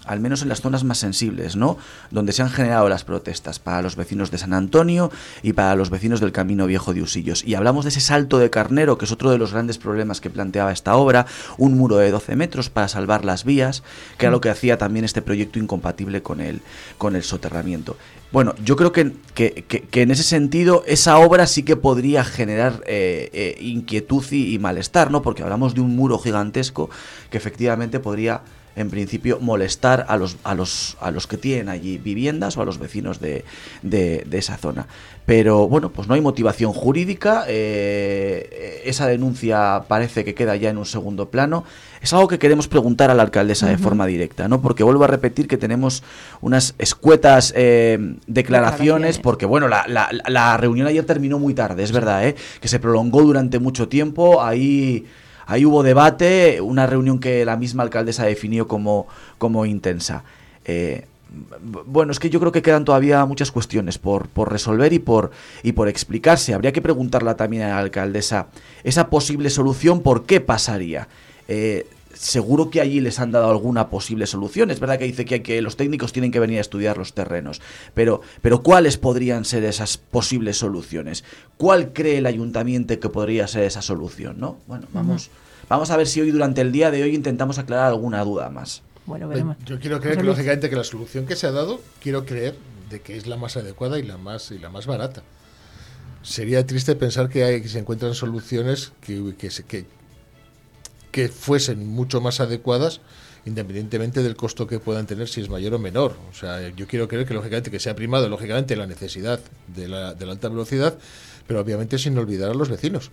al 0.07 0.21
menos 0.21 0.43
en 0.43 0.49
las 0.49 0.61
zonas 0.61 0.85
más 0.85 0.99
sensibles, 0.99 1.57
¿no? 1.57 1.77
Donde 2.11 2.33
se 2.33 2.43
han 2.43 2.51
generado 2.51 2.89
las 2.89 3.05
protestas 3.05 3.59
para 3.59 3.83
los 3.83 3.97
vecinos 3.97 4.31
de 4.31 4.39
San 4.39 4.55
Antonio 4.55 5.11
y 5.43 5.53
para 5.53 5.75
los 5.75 5.91
vecinos 5.91 6.21
del 6.21 6.33
Camino 6.33 6.67
Viejo 6.67 6.95
de 6.95 7.03
Usillos. 7.03 7.45
Y 7.45 7.55
hablamos 7.55 7.85
de 7.85 7.91
ese 7.91 8.01
salto 8.01 8.39
de 8.39 8.49
carnero, 8.49 8.99
que 8.99 9.05
es 9.05 9.13
otro 9.13 9.31
de 9.31 9.39
los 9.39 9.53
grandes 9.53 9.79
problemas 9.79 10.21
que 10.21 10.31
planteaba 10.31 10.73
esta 10.73 10.97
obra, 10.97 11.27
un 11.59 11.77
muro 11.77 11.97
de 11.97 12.11
12 12.11 12.37
metros 12.37 12.71
para 12.71 12.89
salvar 12.89 13.25
las 13.25 13.45
vías, 13.45 13.83
que 14.17 14.27
era 14.27 14.31
lo 14.33 14.41
que 14.41 14.51
hacía 14.51 14.79
también 14.79 15.05
este 15.05 15.23
proyecto 15.23 15.59
incompatible 15.59 16.23
con 16.23 16.41
el, 16.41 16.63
con 16.99 17.17
el 17.17 17.25
soterramiento. 17.25 17.97
Bueno, 18.33 18.55
yo 18.65 18.77
creo 18.77 18.93
que, 18.93 19.13
que, 19.35 20.03
en 20.03 20.11
ese 20.11 20.23
sentido 20.23 20.83
esa 20.87 21.19
obra 21.19 21.47
sí 21.47 21.63
que 21.63 21.77
podría 21.77 22.25
generar 22.25 22.83
eh, 22.87 23.31
eh, 23.33 23.57
inquietud 23.61 24.25
y, 24.31 24.55
y 24.55 24.59
malestar, 24.59 25.11
¿no? 25.11 25.23
Porque 25.23 25.43
hablamos 25.43 25.75
de 25.75 25.81
un 25.81 25.95
muro 25.95 26.19
gigantesco 26.19 26.91
que 27.31 27.39
efectivamente 27.39 28.01
podría 28.01 28.43
en 28.77 28.91
principio, 28.91 29.39
molestar 29.41 30.05
a 30.09 30.17
los, 30.19 30.37
a 30.45 30.55
los, 30.55 30.99
a 31.01 31.11
los 31.11 31.27
que 31.27 31.39
tienen 31.39 31.71
allí 31.71 31.97
viviendas 31.97 32.57
o 32.57 32.63
a 32.63 32.67
los 32.67 32.79
vecinos 32.79 33.21
de, 33.21 33.45
de, 33.83 34.27
esa 34.33 34.59
zona. 34.59 34.87
Pero 35.25 35.67
bueno, 35.67 35.91
pues 35.91 36.07
no 36.09 36.15
hay 36.15 36.21
motivación 36.21 36.75
jurídica, 36.75 37.47
eh, 37.49 38.83
esa 38.85 39.07
denuncia 39.07 39.85
parece 39.89 40.25
que 40.25 40.35
queda 40.35 40.57
ya 40.57 40.69
en 40.69 40.77
un 40.77 40.85
segundo 40.85 41.31
plano. 41.31 41.65
Es 42.01 42.13
algo 42.13 42.29
que 42.29 42.39
queremos 42.39 42.69
preguntar 42.69 43.11
a 43.11 43.15
la 43.15 43.23
alcaldesa 43.23 43.67
de 43.67 43.79
forma 43.79 44.07
directa, 44.07 44.49
¿no? 44.49 44.61
Porque 44.61 44.83
vuelvo 44.85 45.05
a 45.05 45.09
repetir 45.09 45.49
que 45.49 45.57
tenemos 45.57 46.03
unas 46.41 46.75
escuetas 46.79 47.53
eh, 47.57 47.99
declaraciones, 48.27 49.19
porque 49.19 49.47
bueno, 49.47 49.69
la, 49.69 49.87
la, 49.89 50.09
la, 50.27 50.57
reunión 50.57 50.87
ayer 50.87 51.05
terminó 51.05 51.39
muy 51.39 51.55
tarde, 51.55 51.83
es 51.83 51.93
verdad, 51.93 52.27
¿eh? 52.27 52.37
que 52.61 52.69
se 52.69 52.79
prolongó 52.79 53.23
durante 53.23 53.59
mucho 53.59 53.89
tiempo, 53.89 54.43
ahí 54.43 55.07
Ahí 55.47 55.65
hubo 55.65 55.85
debate, 55.85 56.61
una 56.61 56.87
reunión 56.87 57.21
que 57.21 57.45
la 57.45 57.57
misma 57.57 57.85
alcaldesa 57.85 58.25
definió 58.25 58.67
como, 58.67 59.07
como 59.39 59.65
intensa. 59.65 60.25
Eh, 60.65 61.07
bueno, 61.87 62.11
es 62.11 62.19
que 62.19 62.31
yo 62.31 62.41
creo 62.41 62.51
que 62.51 62.63
quedan 62.63 62.85
todavía 62.85 63.25
muchas 63.27 63.53
cuestiones 63.53 63.97
por, 63.99 64.29
por 64.29 64.51
resolver 64.51 64.93
y 64.93 64.99
por, 64.99 65.31
y 65.63 65.73
por 65.73 65.89
explicarse. 65.89 66.53
Habría 66.53 66.73
que 66.73 66.83
preguntarla 66.83 67.37
también 67.37 67.63
a 67.63 67.69
la 67.69 67.79
alcaldesa 67.79 68.49
esa 68.83 69.09
posible 69.09 69.49
solución, 69.49 70.01
¿por 70.01 70.27
qué 70.27 70.41
pasaría? 70.41 71.07
Eh, 71.49 71.87
seguro 72.17 72.71
que 72.71 72.81
allí 72.81 73.01
les 73.01 73.21
han 73.21 73.31
dado 73.31 73.51
alguna 73.51 73.89
posible 73.89 74.27
solución. 74.27 74.71
Es 74.71 74.81
verdad 74.81 74.99
que 74.99 75.05
dice 75.05 75.25
que, 75.25 75.43
que, 75.43 75.61
los 75.63 75.77
técnicos 75.77 76.13
tienen 76.13 76.33
que 76.33 76.41
venir 76.41 76.59
a 76.59 76.63
estudiar 76.63 76.97
los 76.99 77.13
terrenos, 77.13 77.61
pero, 77.95 78.23
pero 78.41 78.63
¿cuáles 78.63 78.97
podrían 78.97 79.45
ser 79.45 79.65
esas 79.65 79.99
posibles 79.99 80.59
soluciones? 80.59 81.25
¿Cuál 81.57 81.93
cree 81.93 82.19
el 82.19 82.27
ayuntamiento 82.27 82.99
que 82.99 83.09
podría 83.09 83.47
ser 83.47 83.65
esa 83.65 83.83
solución? 83.83 84.37
¿no? 84.39 84.59
Bueno, 84.67 84.87
vamos, 84.93 85.31
vamos 85.69 85.91
a 85.91 85.97
ver 85.97 86.07
si 86.07 86.21
hoy 86.21 86.31
durante 86.31 86.61
el 86.61 86.73
día 86.73 86.91
de 86.91 87.03
hoy 87.03 87.15
intentamos 87.15 87.59
aclarar 87.59 87.89
alguna 87.89 88.25
duda 88.25 88.49
más. 88.51 88.83
Bueno, 89.07 89.29
veremos. 89.29 89.57
Yo 89.65 89.79
quiero 89.79 90.01
creer 90.01 90.19
que 90.19 90.25
lógicamente 90.25 90.69
que 90.69 90.77
la 90.77 90.85
solución 90.85 91.27
que 91.27 91.37
se 91.37 91.47
ha 91.47 91.53
dado, 91.53 91.81
quiero 92.01 92.27
creer 92.27 92.57
de 92.91 93.01
que 93.01 93.17
es 93.17 93.27
la 93.27 93.37
más 93.37 93.57
adecuada 93.57 93.99
y 93.99 94.03
la 94.03 94.17
más 94.17 94.51
y 94.51 94.59
la 94.59 94.69
más 94.69 94.87
barata. 94.87 95.23
Sería 96.23 96.67
triste 96.67 96.97
pensar 96.97 97.29
que, 97.29 97.45
hay, 97.45 97.63
que 97.63 97.69
se 97.69 97.79
encuentran 97.79 98.15
soluciones 98.15 98.93
que, 99.01 99.35
que, 99.39 99.49
que, 99.49 99.87
que 101.11 101.29
fuesen 101.29 101.87
mucho 101.87 102.21
más 102.21 102.41
adecuadas 102.41 103.01
independientemente 103.47 104.23
del 104.23 104.35
costo 104.35 104.67
que 104.67 104.81
puedan 104.81 105.07
tener 105.07 105.29
si 105.29 105.41
es 105.41 105.49
mayor 105.49 105.75
o 105.75 105.79
menor. 105.79 106.17
O 106.31 106.35
sea, 106.35 106.69
yo 106.71 106.87
quiero 106.89 107.07
creer 107.07 107.27
que 107.27 107.33
lógicamente 107.33 107.71
que 107.71 107.79
se 107.79 107.89
ha 107.89 107.95
primado 107.95 108.29
lógicamente 108.29 108.75
la 108.75 108.89
necesidad 108.89 109.41
de 109.69 109.89
la, 109.89 110.15
de 110.15 110.27
la 110.27 110.33
alta 110.33 110.49
velocidad, 110.49 110.99
pero 111.47 111.61
obviamente 111.61 111.97
sin 111.97 112.19
olvidar 112.19 112.51
a 112.51 112.55
los 112.55 112.69
vecinos. 112.69 113.13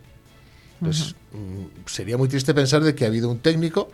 Entonces, 0.82 1.16
uh 1.34 1.38
-huh. 1.38 1.70
sería 1.88 2.18
muy 2.18 2.28
triste 2.28 2.54
pensar 2.54 2.84
de 2.84 2.96
que 2.96 3.06
ha 3.06 3.08
habido 3.08 3.30
un 3.30 3.40
técnico 3.40 3.90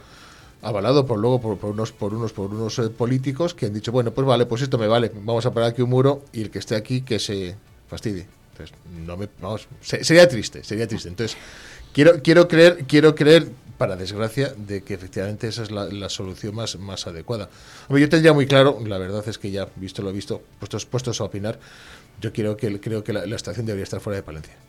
avalado 0.62 1.06
por 1.06 1.20
luego 1.20 1.40
por, 1.40 1.58
por 1.58 1.72
unos 1.72 1.92
por 1.92 2.14
unos 2.14 2.34
por 2.34 2.54
unos 2.54 2.80
eh, 2.80 2.90
políticos 2.90 3.54
que 3.54 3.68
han 3.68 3.74
dicho 3.74 3.94
bueno 3.94 4.12
pues 4.12 4.28
vale 4.28 4.46
pues 4.46 4.62
esto 4.62 4.78
me 4.78 4.88
vale 4.88 5.10
vamos 5.24 5.46
a 5.46 5.54
parar 5.54 5.70
aquí 5.70 5.82
un 5.82 5.90
muro 5.90 6.26
y 6.34 6.42
el 6.42 6.50
que 6.52 6.60
esté 6.60 6.76
aquí 6.76 7.02
que 7.02 7.18
se 7.18 7.56
fastidie 7.88 8.28
entonces 8.52 8.76
no 9.06 9.16
me 9.16 9.30
vamos 9.42 9.70
se, 9.80 10.04
sería 10.04 10.28
triste 10.28 10.62
sería 10.66 10.86
triste 10.86 11.08
entonces 11.08 11.38
quiero 11.94 12.22
quiero 12.22 12.50
creer 12.50 12.84
quiero 12.88 13.16
creer 13.16 13.48
para 13.80 13.96
desgracia 13.96 14.54
de 14.56 14.84
que 14.84 14.94
efectivamente 14.94 15.48
esa 15.48 15.64
es 15.64 15.72
la, 15.72 16.10
solución 16.10 16.54
más 16.54 16.78
más 16.78 17.08
adecuada. 17.08 17.50
Yo 17.90 18.10
tendría 18.10 18.34
muy 18.34 18.46
claro 18.46 18.78
la 18.86 19.00
verdad 19.00 19.28
es 19.28 19.40
que 19.40 19.50
ya 19.50 19.68
visto 19.78 20.04
lo 20.04 20.12
visto 20.12 20.44
puestos 20.60 20.86
puestos 20.86 21.20
a 21.22 21.24
opinar 21.24 21.60
yo 22.22 22.32
quiero 22.32 22.58
que 22.58 22.80
creo 22.80 23.04
que 23.04 23.14
la 23.14 23.36
estación 23.36 23.66
debería 23.66 23.86
estar 23.86 24.02
fuera 24.02 24.18
de 24.18 24.24
Palencia 24.24 24.69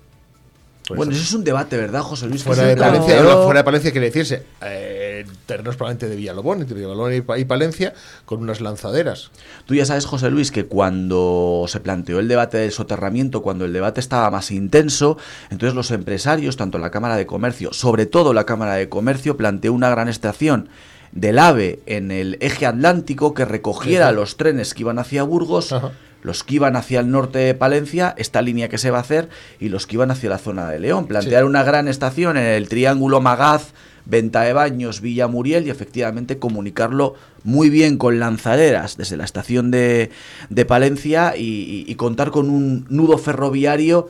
por 0.87 0.97
bueno, 0.97 1.13
eso 1.13 1.23
es 1.23 1.33
un 1.35 1.45
debate, 1.45 1.77
¿verdad, 1.77 2.01
José 2.01 2.27
Luis? 2.27 2.43
Fuera 2.43 2.65
de, 2.65 2.77
Palencia, 2.77 3.21
claro. 3.21 3.45
fuera 3.45 3.61
de 3.61 3.65
Palencia 3.65 3.93
quiere 3.93 4.07
decirse 4.09 4.43
eh, 4.61 5.25
terrenos 5.47 5.77
probablemente 5.77 6.09
de 6.09 6.17
Villalobón, 6.17 6.61
entre 6.63 6.77
Villalobón 6.77 7.13
y 7.15 7.45
Palencia, 7.45 7.95
con 8.25 8.41
unas 8.41 8.61
lanzaderas. 8.61 9.31
Tú 9.67 9.75
ya 9.75 9.85
sabes, 9.85 10.07
José 10.07 10.31
Luis, 10.31 10.51
que 10.51 10.67
cuando 10.67 11.65
se 11.69 11.81
planteó 11.81 12.19
el 12.19 12.29
debate 12.29 12.59
del 12.59 12.73
soterramiento, 12.73 13.43
cuando 13.43 13.65
el 13.65 13.73
debate 13.73 14.01
estaba 14.01 14.31
más 14.31 14.51
intenso, 14.51 15.17
entonces 15.51 15.75
los 15.75 15.91
empresarios, 15.91 16.57
tanto 16.57 16.79
la 16.79 16.91
Cámara 16.91 17.17
de 17.17 17.27
Comercio, 17.27 17.73
sobre 17.73 18.07
todo 18.07 18.33
la 18.33 18.45
Cámara 18.45 18.75
de 18.75 18.89
Comercio, 18.89 19.37
planteó 19.37 19.73
una 19.73 19.91
gran 19.91 20.09
estación 20.09 20.69
del 21.13 21.39
AVE 21.39 21.81
en 21.87 22.11
el 22.11 22.37
eje 22.41 22.67
atlántico 22.67 23.35
que 23.35 23.45
recogiera 23.45 24.07
sí, 24.07 24.13
sí. 24.13 24.17
los 24.17 24.37
trenes 24.37 24.75
que 24.75 24.83
iban 24.83 24.99
hacia 24.99 25.23
Burgos. 25.23 25.73
Ajá 25.73 25.93
los 26.23 26.45
que 26.45 26.57
iban 26.57 26.77
hacia 26.77 27.01
el 27.01 27.11
norte 27.11 27.39
de 27.39 27.55
Palencia, 27.55 28.15
esta 28.17 28.43
línea 28.43 28.69
que 28.69 28.79
se 28.79 28.91
va 28.91 28.99
a 28.99 29.03
hacer, 29.03 29.29
y 29.59 29.69
los 29.69 29.87
que 29.87 29.97
iban 29.97 30.11
hacia 30.11 30.31
la 30.31 30.39
zona 30.39 30.69
de 30.69 30.79
León. 30.79 31.07
Plantear 31.07 31.43
sí. 31.43 31.47
una 31.47 31.63
gran 31.63 31.89
estación 31.89 32.37
en 32.37 32.47
el 32.47 32.69
triángulo 32.69 33.21
Magaz, 33.21 33.73
Venta 34.07 34.43
de 34.43 34.53
Baños, 34.53 35.01
Villa 35.01 35.29
Muriel 35.29 35.67
y 35.67 35.71
efectivamente 35.71 36.39
comunicarlo 36.39 37.15
muy 37.45 37.71
bien 37.71 37.97
con 37.97 38.19
lanzaderas 38.19 38.97
desde 38.97 39.17
la 39.17 39.25
estación 39.25 39.71
de, 39.71 40.11
de 40.49 40.65
Palencia 40.65 41.37
y, 41.37 41.43
y, 41.43 41.85
y 41.87 41.95
contar 41.97 42.31
con 42.31 42.51
un 42.51 42.87
nudo 42.89 43.19
ferroviario 43.19 44.09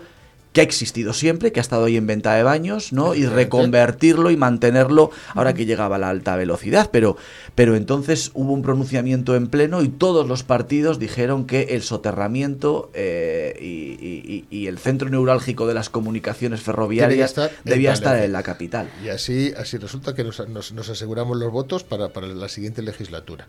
que 0.53 0.61
ha 0.61 0.64
existido 0.64 1.12
siempre, 1.12 1.53
que 1.53 1.61
ha 1.61 1.62
estado 1.62 1.84
ahí 1.84 1.96
en 1.96 2.07
venta 2.07 2.34
de 2.34 2.42
baños, 2.42 2.92
¿no? 2.92 3.14
Y 3.14 3.26
reconvertirlo 3.26 4.30
y 4.30 4.36
mantenerlo 4.36 5.11
ahora 5.34 5.55
que 5.55 5.64
llegaba 5.64 5.98
la 5.98 6.09
alta 6.09 6.34
velocidad. 6.36 6.90
Pero, 6.92 7.16
pero 7.55 7.76
entonces 7.76 8.32
hubo 8.34 8.53
un 8.53 8.62
pronunciamiento 8.62 9.36
en 9.36 9.46
pleno 9.46 9.82
y 9.82 9.88
todos 9.88 10.26
los 10.26 10.42
partidos 10.42 10.98
dijeron 10.98 11.46
que 11.46 11.62
el 11.70 11.82
soterramiento 11.82 12.90
eh, 12.94 13.57
y, 13.61 13.64
y, 14.05 14.44
y, 14.51 14.66
el 14.66 14.78
centro 14.78 15.09
neurálgico 15.09 15.66
de 15.66 15.74
las 15.74 15.88
comunicaciones 15.88 16.62
ferroviarias 16.62 17.30
estar 17.30 17.51
debía 17.64 17.90
en 17.90 17.94
estar 17.94 18.16
en 18.16 18.32
la 18.32 18.42
capital. 18.42 18.90
Y 19.05 19.09
así, 19.09 19.53
así 19.57 19.78
resulta 19.78 20.14
que 20.14 20.24
nos, 20.24 20.48
nos, 20.48 20.72
nos 20.72 20.88
aseguramos 20.88 21.36
los 21.36 21.53
votos 21.53 21.84
para, 21.84 22.09
para, 22.09 22.26
la 22.26 22.48
siguiente 22.48 22.82
legislatura. 22.82 23.46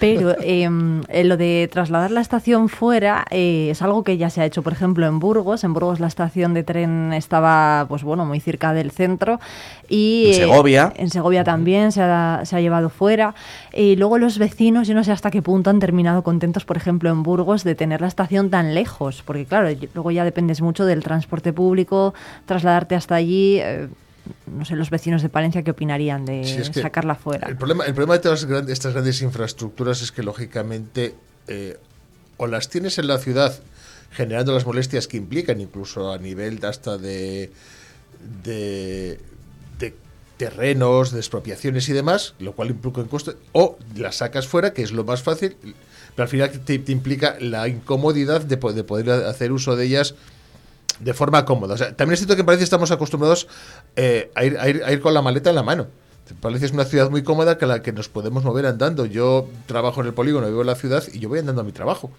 Pero 0.00 0.36
eh, 0.40 0.68
lo 1.24 1.36
de 1.36 1.68
trasladar 1.72 2.10
la 2.10 2.20
estación 2.20 2.68
fuera 2.68 3.24
eh, 3.30 3.68
es 3.70 3.80
algo 3.80 4.04
que 4.04 4.18
ya 4.18 4.28
se 4.28 4.42
ha 4.42 4.44
hecho, 4.44 4.62
por 4.62 4.74
ejemplo, 4.74 5.06
en 5.06 5.18
Burgos. 5.18 5.64
En 5.64 5.72
Burgos 5.72 6.00
la 6.00 6.08
estación 6.08 6.41
de 6.48 6.64
tren 6.64 7.12
estaba 7.12 7.86
pues 7.88 8.02
bueno 8.02 8.24
muy 8.24 8.40
cerca 8.40 8.72
del 8.72 8.90
centro 8.90 9.40
y 9.88 10.26
en 10.28 10.34
Segovia. 10.34 10.92
eh, 10.96 11.02
en 11.02 11.10
Segovia 11.10 11.44
también 11.44 11.92
se 11.92 12.02
ha, 12.02 12.42
se 12.44 12.56
ha, 12.56 12.60
llevado 12.60 12.88
fuera. 12.90 13.34
Y 13.72 13.96
luego 13.96 14.18
los 14.18 14.38
vecinos 14.38 14.88
yo 14.88 14.94
no 14.94 15.04
sé 15.04 15.12
hasta 15.12 15.30
qué 15.30 15.42
punto 15.42 15.70
han 15.70 15.78
terminado 15.78 16.22
contentos 16.22 16.64
por 16.64 16.76
ejemplo 16.76 17.10
en 17.10 17.22
Burgos 17.22 17.62
de 17.64 17.74
tener 17.74 18.00
la 18.00 18.08
estación 18.08 18.50
tan 18.50 18.74
lejos 18.74 19.22
porque 19.24 19.46
claro 19.46 19.68
luego 19.94 20.10
ya 20.10 20.24
dependes 20.24 20.60
mucho 20.60 20.84
del 20.84 21.02
transporte 21.02 21.52
público 21.52 22.14
trasladarte 22.46 22.94
hasta 22.94 23.14
allí 23.14 23.58
eh, 23.60 23.88
no 24.46 24.64
sé 24.64 24.76
los 24.76 24.90
vecinos 24.90 25.22
de 25.22 25.28
Palencia 25.28 25.62
qué 25.62 25.70
opinarían 25.70 26.24
de 26.24 26.44
sí, 26.44 26.58
es 26.60 26.70
que 26.70 26.80
sacarla 26.80 27.14
fuera. 27.14 27.48
El 27.48 27.56
problema, 27.56 27.84
el 27.84 27.94
problema 27.94 28.14
de 28.14 28.20
todas 28.20 28.44
grandes, 28.44 28.72
estas 28.72 28.92
grandes 28.92 29.20
infraestructuras 29.22 30.02
es 30.02 30.12
que 30.12 30.22
lógicamente 30.22 31.14
eh, 31.48 31.78
o 32.36 32.46
las 32.46 32.68
tienes 32.68 32.98
en 32.98 33.08
la 33.08 33.18
ciudad 33.18 33.54
generando 34.12 34.52
las 34.52 34.66
molestias 34.66 35.08
que 35.08 35.16
implican, 35.16 35.60
incluso 35.60 36.12
a 36.12 36.18
nivel 36.18 36.64
hasta 36.64 36.98
de, 36.98 37.50
de, 38.44 39.18
de 39.78 39.94
terrenos, 40.36 41.12
de 41.12 41.18
expropiaciones 41.18 41.88
y 41.88 41.92
demás, 41.92 42.34
lo 42.38 42.52
cual 42.52 42.70
implica 42.70 43.00
un 43.00 43.08
coste, 43.08 43.32
o 43.52 43.78
las 43.96 44.16
sacas 44.16 44.46
fuera, 44.46 44.72
que 44.72 44.82
es 44.82 44.92
lo 44.92 45.04
más 45.04 45.22
fácil, 45.22 45.56
pero 46.14 46.24
al 46.24 46.28
final 46.28 46.50
te, 46.50 46.74
implica 46.74 47.36
la 47.40 47.68
incomodidad 47.68 48.42
de, 48.42 48.56
de, 48.56 48.84
poder 48.84 49.10
hacer 49.10 49.50
uso 49.52 49.76
de 49.76 49.86
ellas 49.86 50.14
de 51.00 51.14
forma 51.14 51.44
cómoda. 51.44 51.74
O 51.74 51.78
sea, 51.78 51.96
también 51.96 52.14
es 52.14 52.20
cierto 52.20 52.34
que 52.34 52.40
en 52.40 52.46
Palencia 52.46 52.64
estamos 52.64 52.90
acostumbrados 52.90 53.48
eh, 53.96 54.30
a, 54.34 54.44
ir, 54.44 54.58
a, 54.58 54.68
ir, 54.68 54.84
a 54.84 54.92
ir 54.92 55.00
con 55.00 55.14
la 55.14 55.22
maleta 55.22 55.50
en 55.50 55.56
la 55.56 55.62
mano. 55.62 55.86
Palencia 56.40 56.66
es 56.66 56.72
una 56.72 56.84
ciudad 56.84 57.10
muy 57.10 57.22
cómoda 57.22 57.58
que 57.58 57.66
la 57.66 57.82
que 57.82 57.92
nos 57.92 58.08
podemos 58.08 58.44
mover 58.44 58.66
andando. 58.66 59.06
Yo 59.06 59.48
trabajo 59.66 60.00
en 60.00 60.06
el 60.06 60.14
polígono, 60.14 60.46
vivo 60.46 60.60
en 60.60 60.66
la 60.66 60.74
ciudad 60.74 61.02
y 61.12 61.18
yo 61.18 61.28
voy 61.28 61.40
andando 61.40 61.62
a 61.62 61.64
mi 61.64 61.72
trabajo. 61.72 62.10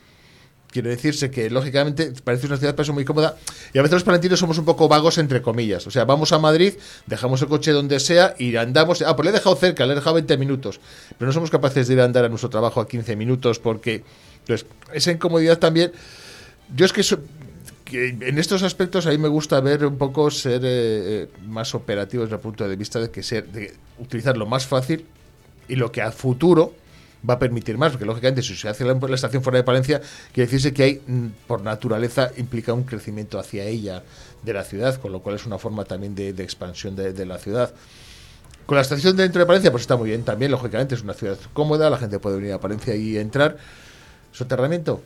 Quiero 0.74 0.90
decirse 0.90 1.30
que, 1.30 1.52
lógicamente, 1.52 2.12
parece 2.24 2.48
una 2.48 2.58
ciudad 2.58 2.76
muy 2.88 3.06
cómoda 3.06 3.38
y 3.76 3.78
a 3.78 3.84
veces 3.84 3.94
los 3.94 4.04
palentinos 4.04 4.40
somos 4.40 4.58
un 4.58 4.66
poco 4.66 4.88
vagos, 4.88 5.20
entre 5.20 5.40
comillas. 5.44 5.86
O 5.86 5.92
sea, 5.92 6.04
vamos 6.04 6.32
a 6.32 6.40
Madrid, 6.40 6.74
dejamos 7.06 7.44
el 7.44 7.48
coche 7.48 7.72
donde 7.72 8.00
sea 8.00 8.34
y 8.40 8.56
andamos. 8.56 9.04
Ah, 9.04 9.16
pues 9.16 9.26
le 9.26 9.30
he 9.30 9.34
dejado 9.34 9.56
cerca, 9.56 9.86
le 9.86 9.92
he 9.92 9.96
dejado 9.96 10.16
20 10.16 10.36
minutos. 10.38 10.80
Pero 11.20 11.28
no 11.28 11.32
somos 11.32 11.52
capaces 11.52 11.88
de 11.88 11.94
ir 11.94 12.02
a 12.02 12.06
andar 12.06 12.26
a 12.26 12.30
nuestro 12.30 12.50
trabajo 12.50 12.82
a 12.82 12.88
15 12.88 13.16
minutos 13.16 13.60
porque. 13.60 14.04
Entonces, 14.40 14.66
esa 14.92 15.12
incomodidad 15.12 15.60
también. 15.60 15.92
Yo 16.76 16.88
es 16.88 16.92
que, 16.92 17.04
so, 17.04 17.20
en 17.92 18.40
estos 18.40 18.64
aspectos 18.64 19.06
a 19.06 19.12
mí 19.12 19.20
me 19.20 19.28
gusta 19.28 19.60
ver 19.60 19.86
un 19.86 20.00
poco 20.00 20.32
ser 20.32 20.62
eh, 20.64 21.28
más 21.46 21.76
operativo 21.76 22.24
desde 22.24 22.38
el 22.38 22.42
punto 22.42 22.68
de 22.68 22.76
vista 22.76 23.00
de 23.00 23.12
que 23.12 23.22
ser, 23.22 23.46
de 23.50 23.76
utilizar 24.00 24.38
lo 24.38 24.48
más 24.48 24.66
fácil 24.66 25.06
y 25.68 25.76
lo 25.76 25.92
que 25.92 26.02
a 26.02 26.12
futuro 26.12 26.74
va 27.28 27.36
a 27.36 27.40
permitir 27.40 27.78
más, 27.78 27.92
porque 27.92 28.06
lógicamente 28.06 28.42
si 28.42 28.56
se 28.56 28.70
hace 28.70 28.86
la, 28.86 28.94
estación 29.16 29.44
fuera 29.44 29.58
de 29.58 29.64
Palencia, 29.64 30.02
quiere 30.34 30.48
decirse 30.48 30.74
que 30.74 30.84
hay, 30.84 31.02
mm, 31.06 31.28
por 31.48 31.62
naturaleza, 31.62 32.32
implica 32.38 32.74
un 32.74 32.84
crecimiento 32.84 33.40
hacia 33.40 33.64
ella 33.66 34.04
de 34.44 34.54
la 34.54 34.64
ciudad, 34.64 35.00
con 35.00 35.12
lo 35.12 35.22
cual 35.22 35.36
es 35.36 35.46
una 35.46 35.58
forma 35.58 35.86
también 35.86 36.16
de, 36.16 36.30
expansión 36.30 36.96
de, 36.96 37.14
de, 37.14 37.26
la 37.26 37.38
ciudad. 37.38 37.74
Con 38.66 38.76
la 38.76 38.82
estación 38.82 39.16
dentro 39.16 39.40
de 39.40 39.46
Palencia, 39.46 39.72
pues 39.72 39.82
está 39.82 39.96
muy 39.96 40.10
bien 40.10 40.24
también, 40.24 40.52
lógicamente 40.52 40.96
es 40.96 41.02
una 41.02 41.14
ciudad 41.14 41.38
cómoda, 41.54 41.90
la 41.90 41.98
gente 41.98 42.20
puede 42.20 42.38
venir 42.38 42.54
a 42.54 42.60
Palencia 42.60 42.96
y 42.96 43.18
entrar. 43.18 43.58
Soterramiento, 44.32 45.02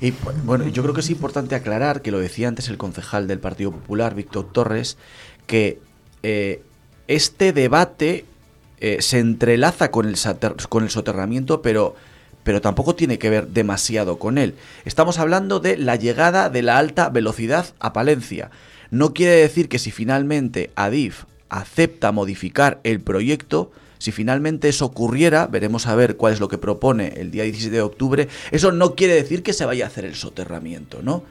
y 0.00 0.12
bueno, 0.44 0.68
yo 0.68 0.82
creo 0.82 0.94
que 0.94 1.00
es 1.00 1.10
importante 1.10 1.54
aclarar, 1.54 2.02
que 2.02 2.10
lo 2.10 2.18
decía 2.18 2.48
antes 2.48 2.68
el 2.68 2.76
concejal 2.76 3.26
del 3.26 3.38
Partido 3.38 3.70
Popular, 3.70 4.14
Víctor 4.14 4.52
Torres, 4.52 4.96
que 5.46 5.80
eh, 6.22 6.62
este 7.06 7.52
debate 7.52 8.24
eh, 8.86 9.00
se 9.00 9.18
entrelaza 9.18 9.90
con 9.90 10.06
el, 10.06 10.16
con 10.68 10.84
el 10.84 10.90
soterramiento, 10.90 11.62
pero, 11.62 11.96
pero 12.42 12.60
tampoco 12.60 12.94
tiene 12.94 13.18
que 13.18 13.30
ver 13.30 13.48
demasiado 13.48 14.18
con 14.18 14.36
él. 14.36 14.56
Estamos 14.84 15.18
hablando 15.18 15.58
de 15.58 15.78
la 15.78 15.96
llegada 15.96 16.50
de 16.50 16.60
la 16.60 16.76
alta 16.76 17.08
velocidad 17.08 17.64
a 17.78 17.94
Palencia. 17.94 18.50
No 18.90 19.14
quiere 19.14 19.36
decir 19.36 19.70
que 19.70 19.78
si 19.78 19.90
finalmente 19.90 20.70
Adif 20.76 21.24
acepta 21.48 22.12
modificar 22.12 22.80
el 22.84 23.00
proyecto, 23.00 23.72
si 23.96 24.12
finalmente 24.12 24.68
eso 24.68 24.84
ocurriera, 24.84 25.46
veremos 25.46 25.86
a 25.86 25.94
ver 25.94 26.18
cuál 26.18 26.34
es 26.34 26.40
lo 26.40 26.48
que 26.48 26.58
propone 26.58 27.14
el 27.16 27.30
día 27.30 27.44
17 27.44 27.74
de 27.74 27.80
octubre, 27.80 28.28
eso 28.50 28.70
no 28.70 28.94
quiere 28.96 29.14
decir 29.14 29.42
que 29.42 29.54
se 29.54 29.64
vaya 29.64 29.86
a 29.86 29.88
hacer 29.88 30.04
el 30.04 30.14
soterramiento, 30.14 31.00
¿no? 31.02 31.24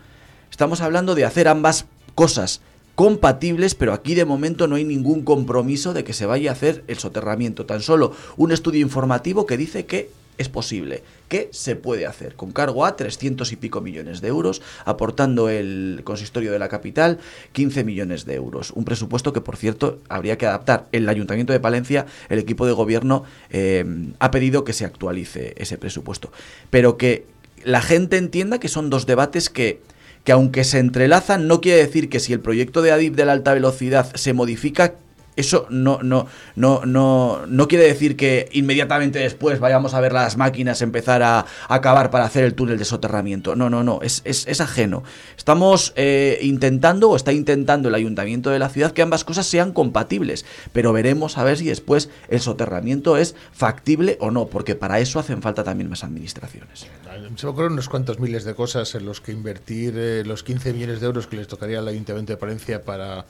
Estamos 0.50 0.82
hablando 0.82 1.14
de 1.14 1.26
hacer 1.26 1.48
ambas 1.48 1.86
cosas 2.16 2.62
compatibles, 2.96 3.76
pero 3.76 3.94
aquí 3.94 4.16
de 4.16 4.26
momento 4.26 4.68
no 4.68 4.76
hay 4.76 4.84
ningún 4.84 5.24
compromiso 5.24 5.94
de 5.94 6.04
que 6.04 6.14
se 6.14 6.26
vaya 6.26 6.52
a 6.52 6.54
hacer 6.54 6.84
el 6.88 6.98
soterramiento, 6.98 7.66
tan 7.66 7.82
solo 7.82 8.14
un 8.38 8.52
estudio 8.52 8.82
informativo 8.82 9.46
que 9.46 9.58
dice 9.58 9.86
que 9.86 10.10
es 10.38 10.50
posible. 10.50 11.04
¿Qué 11.28 11.50
se 11.52 11.76
puede 11.76 12.06
hacer? 12.06 12.36
Con 12.36 12.52
cargo 12.52 12.86
a 12.86 12.96
300 12.96 13.52
y 13.52 13.56
pico 13.56 13.82
millones 13.82 14.22
de 14.22 14.28
euros, 14.30 14.62
aportando 14.86 15.50
el 15.50 16.02
consistorio 16.04 16.52
de 16.52 16.60
la 16.60 16.70
capital 16.70 17.20
15 17.52 17.84
millones 17.84 18.26
de 18.26 18.36
euros. 18.36 18.72
Un 18.72 18.86
presupuesto 18.86 19.32
que, 19.34 19.42
por 19.42 19.58
cierto, 19.58 20.00
habría 20.10 20.38
que 20.38 20.48
adaptar. 20.48 20.88
El 20.92 21.08
Ayuntamiento 21.08 21.54
de 21.54 21.60
Palencia, 21.60 22.08
el 22.30 22.40
equipo 22.40 22.66
de 22.66 22.74
gobierno, 22.74 23.24
eh, 23.52 23.86
ha 24.20 24.32
pedido 24.32 24.64
que 24.64 24.74
se 24.74 24.86
actualice 24.86 25.54
ese 25.58 25.78
presupuesto. 25.78 26.32
Pero 26.70 26.98
que 26.98 27.26
la 27.64 27.82
gente 27.82 28.18
entienda 28.18 28.60
que 28.60 28.70
son 28.70 28.90
dos 28.90 29.06
debates 29.06 29.50
que 29.50 29.82
que 30.24 30.32
aunque 30.32 30.64
se 30.64 30.80
entrelazan, 30.80 31.48
no 31.48 31.62
quiere 31.62 31.86
decir 31.86 32.10
que 32.10 32.20
si 32.20 32.34
el 32.34 32.40
proyecto 32.40 32.82
de 32.82 32.92
ADIP 32.92 33.16
de 33.16 33.26
la 33.26 33.34
alta 33.34 33.54
velocidad 33.54 34.14
se 34.16 34.34
modifica, 34.34 34.96
eso 35.36 35.68
no, 35.70 36.00
no, 36.02 36.28
no, 36.56 36.82
no, 36.86 37.46
no 37.48 37.68
quiere 37.68 37.86
decir 37.86 38.16
que 38.16 38.50
inmediatamente 38.52 39.20
después 39.20 39.60
vayamos 39.60 39.94
a 39.94 40.00
ver 40.00 40.14
las 40.14 40.38
máquinas 40.38 40.82
empezar 40.82 41.24
a, 41.24 41.46
acabar 41.68 42.12
para 42.12 42.26
hacer 42.26 42.44
el 42.44 42.54
túnel 42.54 42.78
de 42.78 42.86
soterramiento. 42.86 43.56
No, 43.56 43.70
no, 43.70 43.84
no, 43.84 44.00
es, 44.02 44.22
es, 44.26 44.62
ajeno. 44.62 45.04
Estamos 45.38 45.94
eh, 45.96 46.40
intentando, 46.42 47.10
o 47.10 47.16
está 47.16 47.34
intentando 47.34 47.90
el 47.90 47.96
ayuntamiento 47.96 48.50
de 48.50 48.60
la 48.60 48.70
ciudad, 48.70 48.92
que 48.92 49.02
ambas 49.02 49.24
cosas 49.24 49.46
sean 49.46 49.72
compatibles, 49.72 50.46
pero 50.72 50.94
veremos 50.94 51.38
a 51.38 51.44
ver 51.44 51.58
si 51.58 51.66
después 51.66 52.10
el 52.30 52.40
soterramiento 52.40 53.18
es 53.18 53.36
factible 53.52 54.18
o 54.20 54.32
no, 54.32 54.48
porque 54.48 54.76
para 54.76 55.00
eso 55.00 55.20
hacen 55.20 55.42
falta 55.42 55.64
también 55.64 55.90
más 55.90 56.04
administraciones. 56.04 56.88
Se 57.36 57.46
me 57.46 57.52
ocurren 57.52 57.74
unos 57.74 57.90
cuantos 57.90 58.20
miles 58.20 58.44
de 58.44 58.56
cosas 58.56 58.96
en 58.96 59.06
los 59.06 59.22
que 59.22 59.32
invertir 59.32 59.94
eh, 59.98 60.24
los 60.26 60.44
15 60.44 60.74
millones 60.74 61.00
de 61.00 61.06
euros 61.06 61.28
que 61.28 61.36
les 61.36 61.48
tocaría 61.48 61.80
al 61.80 61.88
ayuntamiento 61.88 62.34
de 62.34 62.38
Palencia 62.38 62.82
para 62.84 63.26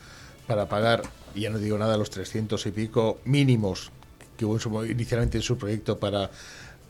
para 0.48 0.68
pagar, 0.68 1.04
y 1.36 1.42
ya 1.42 1.50
no 1.50 1.58
digo 1.58 1.78
nada, 1.78 1.98
los 1.98 2.10
300 2.10 2.66
y 2.66 2.72
pico 2.72 3.20
mínimos 3.26 3.92
que 4.38 4.46
hubo 4.46 4.86
inicialmente 4.86 5.38
en 5.38 5.44
su 5.44 5.58
proyecto 5.58 6.00
para, 6.00 6.30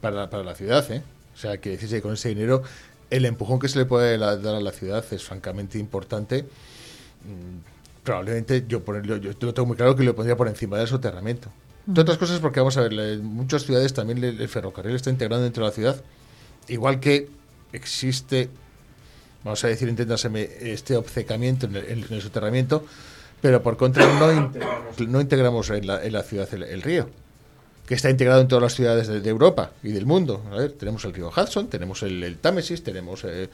para, 0.01 0.29
para 0.29 0.43
la 0.43 0.55
ciudad. 0.55 0.89
¿eh? 0.91 1.03
O 1.33 1.37
sea, 1.37 1.57
que 1.57 1.71
decirse 1.71 1.97
que 1.97 2.01
con 2.01 2.13
ese 2.13 2.29
dinero 2.29 2.63
el 3.09 3.25
empujón 3.25 3.59
que 3.59 3.67
se 3.67 3.77
le 3.77 3.85
puede 3.85 4.17
dar 4.17 4.55
a 4.55 4.59
la 4.59 4.71
ciudad 4.71 5.05
es 5.11 5.23
francamente 5.23 5.77
importante. 5.77 6.43
Mm, 6.43 8.03
probablemente 8.03 8.65
yo, 8.67 8.83
ponerlo, 8.83 9.17
yo 9.17 9.31
lo 9.39 9.53
tengo 9.53 9.67
muy 9.67 9.77
claro 9.77 9.95
que 9.95 10.03
lo 10.03 10.15
pondría 10.15 10.35
por 10.35 10.47
encima 10.47 10.77
del 10.77 10.87
soterramiento. 10.87 11.49
Entre 11.87 12.01
otras 12.01 12.17
cosas 12.17 12.39
porque, 12.39 12.59
vamos 12.59 12.77
a 12.77 12.81
ver, 12.81 12.93
en 12.93 13.25
muchas 13.25 13.63
ciudades 13.65 13.93
también 13.93 14.23
el, 14.23 14.47
ferrocarril 14.47 14.95
está 14.95 15.09
integrado 15.09 15.43
dentro 15.43 15.63
de 15.63 15.69
la 15.69 15.75
ciudad, 15.75 16.03
igual 16.69 16.99
que 16.99 17.29
existe, 17.73 18.49
vamos 19.43 19.63
a 19.63 19.67
decir, 19.67 19.89
inténtaseme, 19.89 20.49
este 20.61 20.95
obcecamiento 20.95 21.65
en 21.65 21.75
el, 21.75 21.85
en 21.85 22.05
el 22.09 22.21
soterramiento, 22.21 22.85
pero 23.43 23.61
por 23.61 23.75
contra 23.75 24.05
no 24.05 24.31
integramos, 24.31 24.99
no 25.05 25.19
integramos 25.19 25.69
en, 25.69 25.85
la, 25.85 26.01
en 26.01 26.13
la 26.13 26.23
ciudad 26.23 26.47
el, 26.53 26.81
río, 26.81 27.09
que 27.85 27.93
está 27.93 28.09
integrado 28.09 28.39
en 28.39 28.47
todas 28.47 28.61
las 28.61 28.73
ciudades 28.73 29.09
de, 29.09 29.29
Europa 29.29 29.71
y 29.83 29.89
del 29.89 30.05
mundo. 30.05 30.41
A 30.49 30.55
ver, 30.55 30.71
tenemos 30.71 31.03
el 31.03 31.13
río 31.13 31.29
Hudson, 31.29 31.67
tenemos 31.67 32.03
el, 32.03 32.37
Támesis, 32.39 32.81
tenemos 32.85 33.25
eh, 33.25 33.49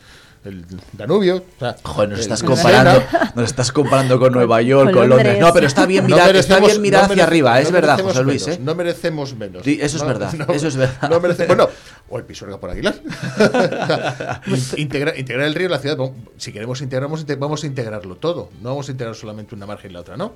el 0.45 0.63
Danubio. 0.93 1.43
Joder, 1.81 2.09
nos 2.09 2.19
estás 2.19 2.43
comparando, 2.43 3.03
nos 3.33 3.45
estás 3.45 3.71
comparando 3.71 4.19
con 4.19 4.31
Nueva 4.31 4.61
York, 4.61 4.93
con, 4.93 5.09
Londres. 5.09 5.39
No, 5.39 5.51
pero 5.51 5.65
está 5.65 5.87
bien 5.87 6.05
mirar, 6.05 6.35
está 6.35 6.59
bien 6.59 6.79
mirar 6.79 7.05
hacia 7.05 7.23
arriba, 7.23 7.59
es 7.59 7.71
verdad, 7.71 7.99
José 7.99 8.23
Luis. 8.23 8.47
¿eh? 8.47 8.59
No 8.61 8.75
merecemos 8.75 9.35
menos. 9.35 9.63
Sí, 9.63 9.79
eso 9.81 9.97
es 9.97 10.05
verdad, 10.05 10.31
eso 10.53 10.67
es 10.67 10.75
verdad. 10.75 11.09
bueno, 11.47 11.67
o 12.09 12.17
el 12.17 12.25
Pisuerga 12.25 12.59
por 12.59 12.69
Aguilar. 12.69 12.95
integrar, 14.77 15.15
el 15.17 15.55
río 15.55 15.65
en 15.65 15.71
la 15.71 15.79
ciudad, 15.79 15.97
si 16.37 16.51
queremos 16.51 16.81
integrarnos, 16.81 17.25
vamos 17.37 17.63
a 17.63 17.67
integrarlo 17.67 18.15
todo. 18.15 18.49
No 18.61 18.69
vamos 18.69 18.89
a 18.89 18.91
integrar 18.91 19.15
solamente 19.15 19.55
una 19.55 19.65
margen 19.65 19.91
y 19.91 19.93
la 19.93 20.01
otra, 20.01 20.17
¿no? 20.17 20.33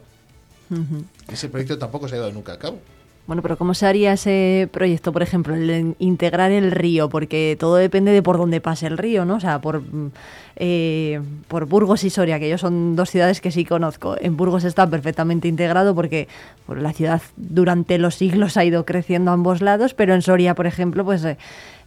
Ese 1.32 1.49
proyecto 1.49 1.78
tampoco 1.78 2.07
se 2.07 2.15
ha 2.15 2.17
llevado 2.17 2.34
nunca 2.34 2.53
a 2.53 2.59
cabo. 2.59 2.80
Bueno, 3.26 3.41
pero 3.41 3.57
¿cómo 3.57 3.74
se 3.74 3.86
haría 3.86 4.13
ese 4.13 4.67
proyecto, 4.71 5.13
por 5.13 5.24
ejemplo, 5.24 5.55
el 5.55 5.95
integrar 5.99 6.51
el 6.51 6.71
río? 6.71 7.07
Porque 7.07 7.55
todo 7.57 7.76
depende 7.76 8.11
de 8.11 8.21
por 8.21 8.38
dónde 8.38 8.59
pase 8.59 8.88
el 8.88 8.97
río, 8.97 9.24
¿no? 9.24 9.36
O 9.36 9.39
sea, 9.39 9.61
por, 9.61 9.82
eh, 10.56 11.20
por 11.47 11.66
Burgos 11.66 12.04
y 12.04 12.10
Soria, 12.10 12.39
que 12.39 12.49
yo 12.49 12.58
son 12.58 12.95
dos 12.95 13.10
ciudades 13.10 13.41
que 13.41 13.51
sí 13.51 13.66
conozco. 13.66 14.16
En 14.20 14.38
Burgos 14.38 14.64
está 14.64 14.88
perfectamente 14.88 15.47
integrado 15.47 15.95
porque 15.95 16.28
por 16.66 16.80
la 16.82 16.93
ciudad 16.93 17.22
durante 17.36 17.97
los 17.97 18.16
siglos 18.16 18.56
ha 18.58 18.64
ido 18.64 18.86
creciendo 18.86 19.32
a 19.32 19.34
ambos 19.34 19.62
lados, 19.62 19.93
pero 19.93 20.14
en 20.14 20.22
Soria, 20.22 20.56
por 20.56 20.68
ejemplo, 20.68 21.04
pues 21.04 21.24
eh, 21.26 21.38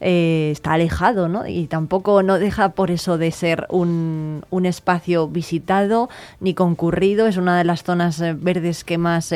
eh, 0.00 0.50
está 0.52 0.74
alejado, 0.74 1.28
¿no? 1.28 1.46
Y 1.46 1.66
tampoco 1.66 2.22
no 2.22 2.38
deja 2.38 2.70
por 2.70 2.90
eso 2.90 3.18
de 3.18 3.30
ser 3.30 3.66
un, 3.70 4.44
un, 4.50 4.66
espacio 4.66 5.28
visitado 5.28 6.10
ni 6.40 6.54
concurrido. 6.54 7.26
Es 7.26 7.36
una 7.36 7.56
de 7.56 7.64
las 7.64 7.82
zonas 7.84 8.22
verdes 8.38 8.84
que 8.84 8.98
más 8.98 9.32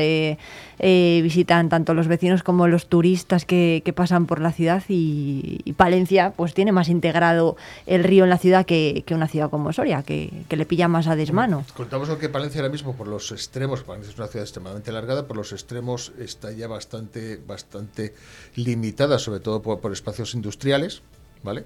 visitan 0.83 1.69
tanto 1.69 1.95
los 1.95 2.09
vecinos 2.09 2.43
como 2.43 2.67
los 2.67 2.89
turistas 2.89 3.45
que, 3.45 3.83
que 3.85 3.93
pasan 3.93 4.27
por 4.27 4.41
la 4.41 4.53
ciudad 4.53 4.83
y, 4.89 5.75
Palencia 5.77 6.33
pues 6.37 6.53
tiene 6.53 6.73
más 6.73 6.89
integrado 6.89 7.57
el 7.87 8.05
río 8.05 8.25
en 8.25 8.31
la 8.31 8.39
ciudad 8.39 8.67
que, 8.67 9.03
que 9.07 9.15
una 9.15 9.20
ciudad 9.29 9.51
como 9.51 9.73
Soria, 9.73 10.03
que, 10.03 10.45
que, 10.49 10.57
le 10.57 10.67
pilla 10.67 10.89
más 10.89 11.07
a 11.07 11.17
desmano. 11.17 11.65
Contamos 11.77 12.09
con 12.09 12.19
que 12.19 12.29
Palencia 12.29 12.61
ahora 12.61 12.73
mismo 12.73 12.95
por 12.95 13.09
los 13.09 13.33
extremos, 13.33 13.83
Palencia 13.83 14.13
es 14.13 14.19
una 14.19 14.29
ciudad 14.29 14.45
extremadamente 14.45 14.91
alargada, 14.91 15.27
por 15.27 15.37
los 15.37 15.53
extremos 15.53 16.13
está 16.19 16.53
ya 16.53 16.69
bastante, 16.69 17.41
bastante 17.47 18.15
limitada, 18.55 19.19
sobre 19.19 19.41
todo 19.41 19.63
por, 19.63 19.81
por 19.81 19.93
espacios 19.93 20.35
industriales 20.35 21.03
¿vale? 21.43 21.65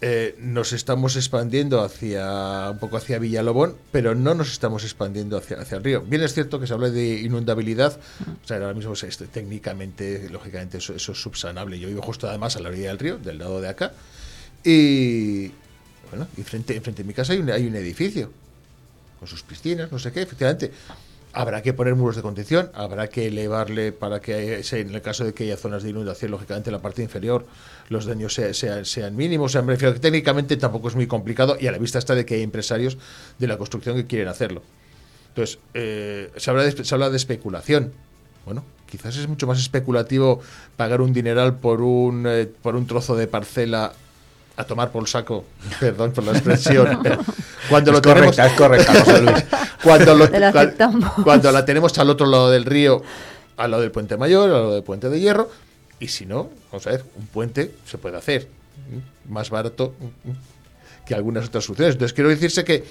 Eh, 0.00 0.36
nos 0.38 0.72
estamos 0.72 1.16
expandiendo 1.16 1.82
hacia 1.82 2.70
un 2.70 2.78
poco 2.78 2.96
hacia 2.98 3.18
Villalobón, 3.18 3.76
pero 3.90 4.14
no 4.14 4.34
nos 4.34 4.52
estamos 4.52 4.84
expandiendo 4.84 5.36
hacia, 5.36 5.60
hacia 5.60 5.76
el 5.78 5.82
río. 5.82 6.02
Bien 6.02 6.22
es 6.22 6.34
cierto 6.34 6.60
que 6.60 6.68
se 6.68 6.74
habla 6.74 6.90
de 6.90 7.20
inundabilidad, 7.20 7.98
o 8.44 8.46
sea, 8.46 8.58
ahora 8.58 8.74
mismo 8.74 8.92
este, 8.92 9.26
técnicamente, 9.26 10.28
lógicamente, 10.30 10.78
eso, 10.78 10.94
es 10.94 11.02
subsanable. 11.02 11.80
Yo 11.80 11.88
vivo 11.88 12.02
justo 12.02 12.28
además 12.28 12.54
a 12.54 12.60
la 12.60 12.68
orilla 12.68 12.88
del 12.88 12.98
río, 13.00 13.18
del 13.18 13.38
lado 13.38 13.60
de 13.60 13.68
acá, 13.68 13.92
y 14.62 15.50
bueno, 16.10 16.26
y 16.36 16.42
frente, 16.42 16.76
enfrente 16.76 17.02
de 17.02 17.06
mi 17.06 17.14
casa 17.14 17.32
hay 17.32 17.40
un, 17.40 17.50
hay 17.50 17.66
un 17.66 17.76
edificio 17.76 18.30
con 19.18 19.28
sus 19.28 19.42
piscinas, 19.42 19.90
no 19.90 19.98
sé 19.98 20.12
qué, 20.12 20.22
efectivamente. 20.22 20.70
Habrá 21.34 21.62
que 21.62 21.74
poner 21.74 21.94
muros 21.94 22.16
de 22.16 22.22
contención, 22.22 22.70
habrá 22.72 23.08
que 23.08 23.26
elevarle 23.26 23.92
para 23.92 24.18
que, 24.18 24.62
en 24.72 24.94
el 24.94 25.02
caso 25.02 25.24
de 25.24 25.34
que 25.34 25.44
haya 25.44 25.56
zonas 25.58 25.82
de 25.82 25.90
inundación, 25.90 26.30
lógicamente 26.30 26.70
la 26.70 26.80
parte 26.80 27.02
inferior, 27.02 27.44
los 27.90 28.06
daños 28.06 28.34
sean, 28.34 28.84
sean, 28.84 29.14
mínimos. 29.14 29.54
O 29.54 29.62
sea, 29.62 29.76
que 29.76 30.00
técnicamente 30.00 30.56
tampoco 30.56 30.88
es 30.88 30.94
muy 30.94 31.06
complicado 31.06 31.56
y 31.60 31.66
a 31.66 31.72
la 31.72 31.78
vista 31.78 31.98
está 31.98 32.14
de 32.14 32.24
que 32.24 32.36
hay 32.36 32.42
empresarios 32.42 32.96
de 33.38 33.46
la 33.46 33.58
construcción 33.58 33.94
que 33.94 34.06
quieren 34.06 34.26
hacerlo. 34.26 34.62
Entonces, 35.28 35.58
eh, 35.74 36.32
se, 36.36 36.50
habla 36.50 36.64
de, 36.64 36.84
se 36.84 36.94
habla 36.94 37.10
de 37.10 37.16
especulación. 37.18 37.92
Bueno, 38.46 38.64
quizás 38.90 39.16
es 39.18 39.28
mucho 39.28 39.46
más 39.46 39.60
especulativo 39.60 40.40
pagar 40.76 41.02
un 41.02 41.12
dineral 41.12 41.58
por 41.58 41.82
un, 41.82 42.24
eh, 42.26 42.46
por 42.46 42.74
un 42.74 42.86
trozo 42.86 43.14
de 43.14 43.26
parcela 43.26 43.92
a 44.58 44.64
tomar 44.64 44.90
por 44.90 45.08
saco, 45.08 45.44
perdón 45.80 46.10
por 46.12 46.24
la 46.24 46.32
expresión, 46.32 47.00
cuando 47.70 47.92
lo 47.92 48.02
tenemos, 48.02 48.36
es 48.36 48.52
correcta, 48.54 48.92
José 48.92 49.22
Luis. 49.22 49.44
Cuando, 49.80 50.28
cuando 51.22 51.52
la 51.52 51.64
tenemos 51.64 51.96
al 51.98 52.10
otro 52.10 52.26
lado 52.26 52.50
del 52.50 52.64
río, 52.64 53.00
al 53.56 53.70
lado 53.70 53.80
del 53.80 53.92
puente 53.92 54.16
mayor, 54.16 54.50
al 54.50 54.56
lado 54.56 54.74
del 54.74 54.82
puente 54.82 55.08
de 55.08 55.20
hierro, 55.20 55.48
y 56.00 56.08
si 56.08 56.26
no, 56.26 56.50
vamos 56.72 56.84
a 56.88 56.90
ver, 56.90 57.04
un 57.14 57.28
puente 57.28 57.72
se 57.86 57.96
puede 57.96 58.16
hacer 58.16 58.48
más 59.28 59.50
barato 59.50 59.94
que 61.06 61.14
algunas 61.14 61.46
otras 61.46 61.64
soluciones. 61.64 61.94
Entonces 61.94 62.12
quiero 62.12 62.28
decirse 62.28 62.64
que 62.64 62.84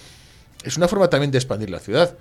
es 0.64 0.78
una 0.78 0.88
forma 0.88 1.10
también 1.10 1.30
de 1.30 1.38
expandir 1.38 1.70
la 1.70 1.80
ciudad. 1.80 2.16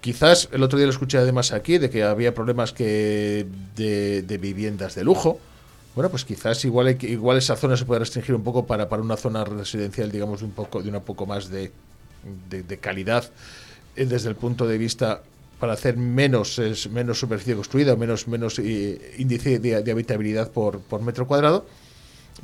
Quizás 0.00 0.48
el 0.50 0.64
otro 0.64 0.76
día 0.76 0.86
lo 0.86 0.92
escuché 0.92 1.18
además 1.18 1.52
aquí 1.52 1.78
de 1.78 1.88
que 1.88 2.02
había 2.02 2.34
problemas 2.34 2.72
que 2.72 3.46
de, 3.76 4.22
de 4.22 4.38
viviendas 4.38 4.96
de 4.96 5.04
lujo 5.04 5.40
bueno, 5.94 6.10
pues 6.10 6.24
quizás 6.24 6.64
igual, 6.64 6.96
igual 7.02 7.38
esa 7.38 7.56
zona 7.56 7.76
se 7.76 7.84
puede 7.84 8.00
restringir 8.00 8.34
un 8.34 8.44
poco 8.44 8.66
para, 8.66 8.88
para 8.88 9.02
una 9.02 9.16
zona 9.16 9.44
residencial, 9.44 10.10
digamos, 10.10 10.40
de 10.40 10.46
un 10.46 10.52
poco, 10.52 10.82
de 10.82 10.88
una 10.88 11.00
poco 11.00 11.26
más 11.26 11.48
de, 11.48 11.72
de, 12.48 12.78
calidad 12.78 13.30
eh, 13.96 14.06
desde 14.06 14.28
el 14.28 14.36
punto 14.36 14.66
de 14.66 14.78
vista 14.78 15.22
para 15.58 15.74
hacer 15.74 15.96
menos 15.96 16.60
menos 16.90 17.18
superficie 17.18 17.54
construida, 17.54 17.96
menos 17.96 18.28
menos 18.28 18.58
eh, 18.58 19.14
índice 19.18 19.58
de, 19.58 19.90
habitabilidad 19.90 20.50
por, 20.50 20.80
por, 20.80 21.02
metro 21.02 21.26
cuadrado, 21.26 21.66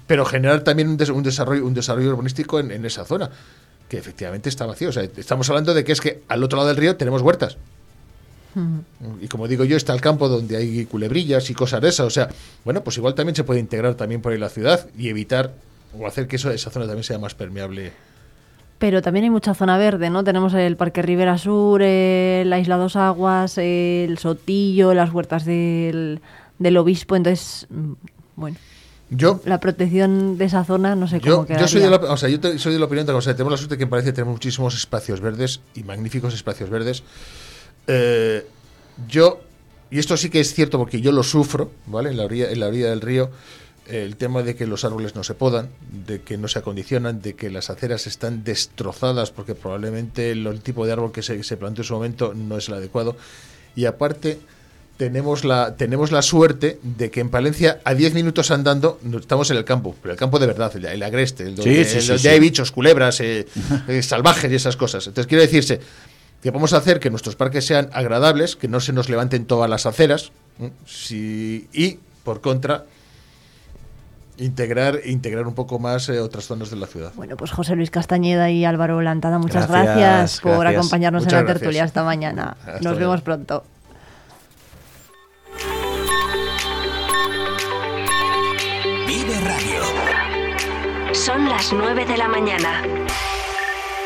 pero 0.06 0.24
generar 0.24 0.64
también 0.64 0.88
un, 0.88 1.10
un 1.10 1.22
desarrollo 1.22 1.64
un 1.64 1.72
desarrollo 1.72 2.10
urbanístico 2.10 2.58
en, 2.58 2.70
en, 2.72 2.84
esa 2.84 3.04
zona 3.04 3.30
que 3.88 3.96
efectivamente 3.96 4.48
está 4.48 4.66
vacío. 4.66 4.88
O 4.88 4.92
sea, 4.92 5.04
estamos 5.04 5.48
hablando 5.48 5.72
de 5.72 5.84
que 5.84 5.92
es 5.92 6.00
que 6.00 6.22
al 6.28 6.42
otro 6.42 6.56
lado 6.56 6.68
del 6.68 6.76
río 6.76 6.96
tenemos 6.96 7.22
huertas. 7.22 7.56
Y 9.20 9.28
como 9.28 9.48
digo 9.48 9.64
yo, 9.64 9.76
está 9.76 9.92
el 9.92 10.00
campo 10.00 10.28
donde 10.28 10.56
hay 10.56 10.86
culebrillas 10.86 11.50
y 11.50 11.54
cosas 11.54 11.80
de 11.80 11.88
esas. 11.88 12.06
O 12.06 12.10
sea, 12.10 12.28
bueno, 12.64 12.82
pues 12.82 12.96
igual 12.96 13.14
también 13.14 13.36
se 13.36 13.44
puede 13.44 13.60
integrar 13.60 13.94
también 13.94 14.22
por 14.22 14.32
ahí 14.32 14.38
la 14.38 14.48
ciudad 14.48 14.86
y 14.96 15.08
evitar 15.08 15.52
o 15.98 16.06
hacer 16.06 16.26
que 16.26 16.36
eso, 16.36 16.50
esa 16.50 16.70
zona 16.70 16.86
también 16.86 17.04
sea 17.04 17.18
más 17.18 17.34
permeable. 17.34 17.92
Pero 18.78 19.00
también 19.02 19.24
hay 19.24 19.30
mucha 19.30 19.54
zona 19.54 19.78
verde, 19.78 20.10
¿no? 20.10 20.24
Tenemos 20.24 20.52
el 20.54 20.76
Parque 20.76 21.02
Rivera 21.02 21.38
Sur, 21.38 21.80
la 21.80 22.58
Isla 22.58 22.76
Dos 22.76 22.96
Aguas, 22.96 23.56
el 23.58 24.18
Sotillo, 24.18 24.92
las 24.92 25.12
huertas 25.12 25.44
del, 25.44 26.20
del 26.58 26.76
Obispo. 26.76 27.16
Entonces, 27.16 27.66
mm, 27.70 27.92
bueno. 28.36 28.56
Yo, 29.08 29.40
la 29.44 29.60
protección 29.60 30.36
de 30.36 30.46
esa 30.46 30.64
zona 30.64 30.96
no 30.96 31.06
sé 31.06 31.20
cómo 31.20 31.46
yo 31.46 31.68
soy 31.68 31.80
de 31.80 31.90
la, 31.90 31.96
o 31.98 32.16
sea, 32.16 32.28
yo 32.28 32.40
soy 32.58 32.72
de 32.72 32.80
la 32.80 32.86
opinión 32.86 33.06
de 33.06 33.12
que 33.12 33.34
tenemos 33.34 33.52
la 33.52 33.56
suerte 33.56 33.78
que 33.78 33.86
parece 33.86 34.12
tener 34.12 34.28
muchísimos 34.28 34.74
espacios 34.74 35.20
verdes 35.20 35.60
y 35.76 35.84
magníficos 35.84 36.34
espacios 36.34 36.70
verdes 36.70 37.04
eh, 37.86 38.46
yo, 39.08 39.40
y 39.90 39.98
esto 39.98 40.16
sí 40.16 40.30
que 40.30 40.40
es 40.40 40.54
cierto 40.54 40.78
porque 40.78 41.00
yo 41.00 41.12
lo 41.12 41.22
sufro, 41.22 41.70
¿vale? 41.86 42.10
En 42.10 42.16
la 42.16 42.24
orilla, 42.24 42.50
en 42.50 42.60
la 42.60 42.68
orilla 42.68 42.90
del 42.90 43.00
río, 43.00 43.30
el 43.86 44.16
tema 44.16 44.42
de 44.42 44.56
que 44.56 44.66
los 44.66 44.84
árboles 44.84 45.14
no 45.14 45.22
se 45.22 45.34
podan, 45.34 45.68
de 46.06 46.20
que 46.20 46.36
no 46.36 46.48
se 46.48 46.58
acondicionan, 46.58 47.22
de 47.22 47.34
que 47.34 47.50
las 47.50 47.70
aceras 47.70 48.06
están 48.06 48.42
destrozadas 48.42 49.30
porque 49.30 49.54
probablemente 49.54 50.32
el, 50.32 50.60
tipo 50.60 50.86
de 50.86 50.92
árbol 50.92 51.12
que 51.12 51.22
se, 51.22 51.42
se 51.42 51.56
planteó 51.56 51.82
en 51.82 51.86
su 51.86 51.94
momento 51.94 52.34
no 52.34 52.58
es 52.58 52.68
el 52.68 52.74
adecuado. 52.74 53.16
Y 53.76 53.84
aparte, 53.84 54.38
tenemos 54.96 55.44
la, 55.44 55.76
tenemos 55.76 56.10
la 56.10 56.22
suerte 56.22 56.78
de 56.82 57.10
que 57.10 57.20
en 57.20 57.28
Palencia, 57.28 57.80
a 57.84 57.94
10 57.94 58.14
minutos 58.14 58.50
andando, 58.50 58.98
estamos 59.18 59.50
en 59.50 59.58
el 59.58 59.64
campo, 59.64 59.94
pero 60.02 60.12
el 60.12 60.18
campo 60.18 60.38
de 60.38 60.46
verdad, 60.46 60.74
el, 60.76 61.02
agreste, 61.02 61.44
el 61.44 61.56
donde, 61.56 62.28
hay 62.28 62.40
bichos, 62.40 62.72
culebras, 62.72 63.20
eh, 63.20 63.46
eh, 63.88 64.02
salvajes 64.02 64.50
y 64.50 64.54
esas 64.54 64.76
cosas. 64.76 65.06
Entonces, 65.06 65.28
quiere 65.28 65.42
decirse 65.42 65.80
que 66.46 66.52
vamos 66.52 66.72
a 66.74 66.76
hacer 66.76 67.00
que 67.00 67.10
nuestros 67.10 67.34
parques 67.34 67.66
sean 67.66 67.90
agradables, 67.92 68.54
que 68.54 68.68
no 68.68 68.78
se 68.78 68.92
nos 68.92 69.08
levanten 69.08 69.46
todas 69.46 69.68
las 69.68 69.84
aceras, 69.84 70.30
y 70.92 71.98
por 72.22 72.40
contra, 72.40 72.84
integrar 74.38 75.00
integrar 75.06 75.48
un 75.48 75.56
poco 75.56 75.80
más 75.80 76.08
eh, 76.08 76.20
otras 76.20 76.44
zonas 76.44 76.70
de 76.70 76.76
la 76.76 76.86
ciudad. 76.86 77.10
Bueno, 77.16 77.36
pues 77.36 77.50
José 77.50 77.74
Luis 77.74 77.90
Castañeda 77.90 78.48
y 78.48 78.64
Álvaro 78.64 79.02
Lantada, 79.02 79.38
muchas 79.38 79.68
gracias, 79.68 80.40
por 80.40 80.68
acompañarnos 80.68 81.26
en 81.26 81.32
la 81.32 81.46
tertulia 81.46 81.82
esta 81.82 82.04
mañana. 82.04 82.56
Nos 82.80 82.96
vemos 82.96 83.22
pronto. 83.22 83.64
Vive 89.08 89.40
Radio. 89.40 89.82
Son 91.12 91.48
las 91.48 91.72
9 91.72 92.06
de 92.06 92.16
la 92.16 92.28
mañana. 92.28 92.84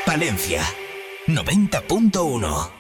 Palencia 0.07 0.62
90.1 1.29 2.80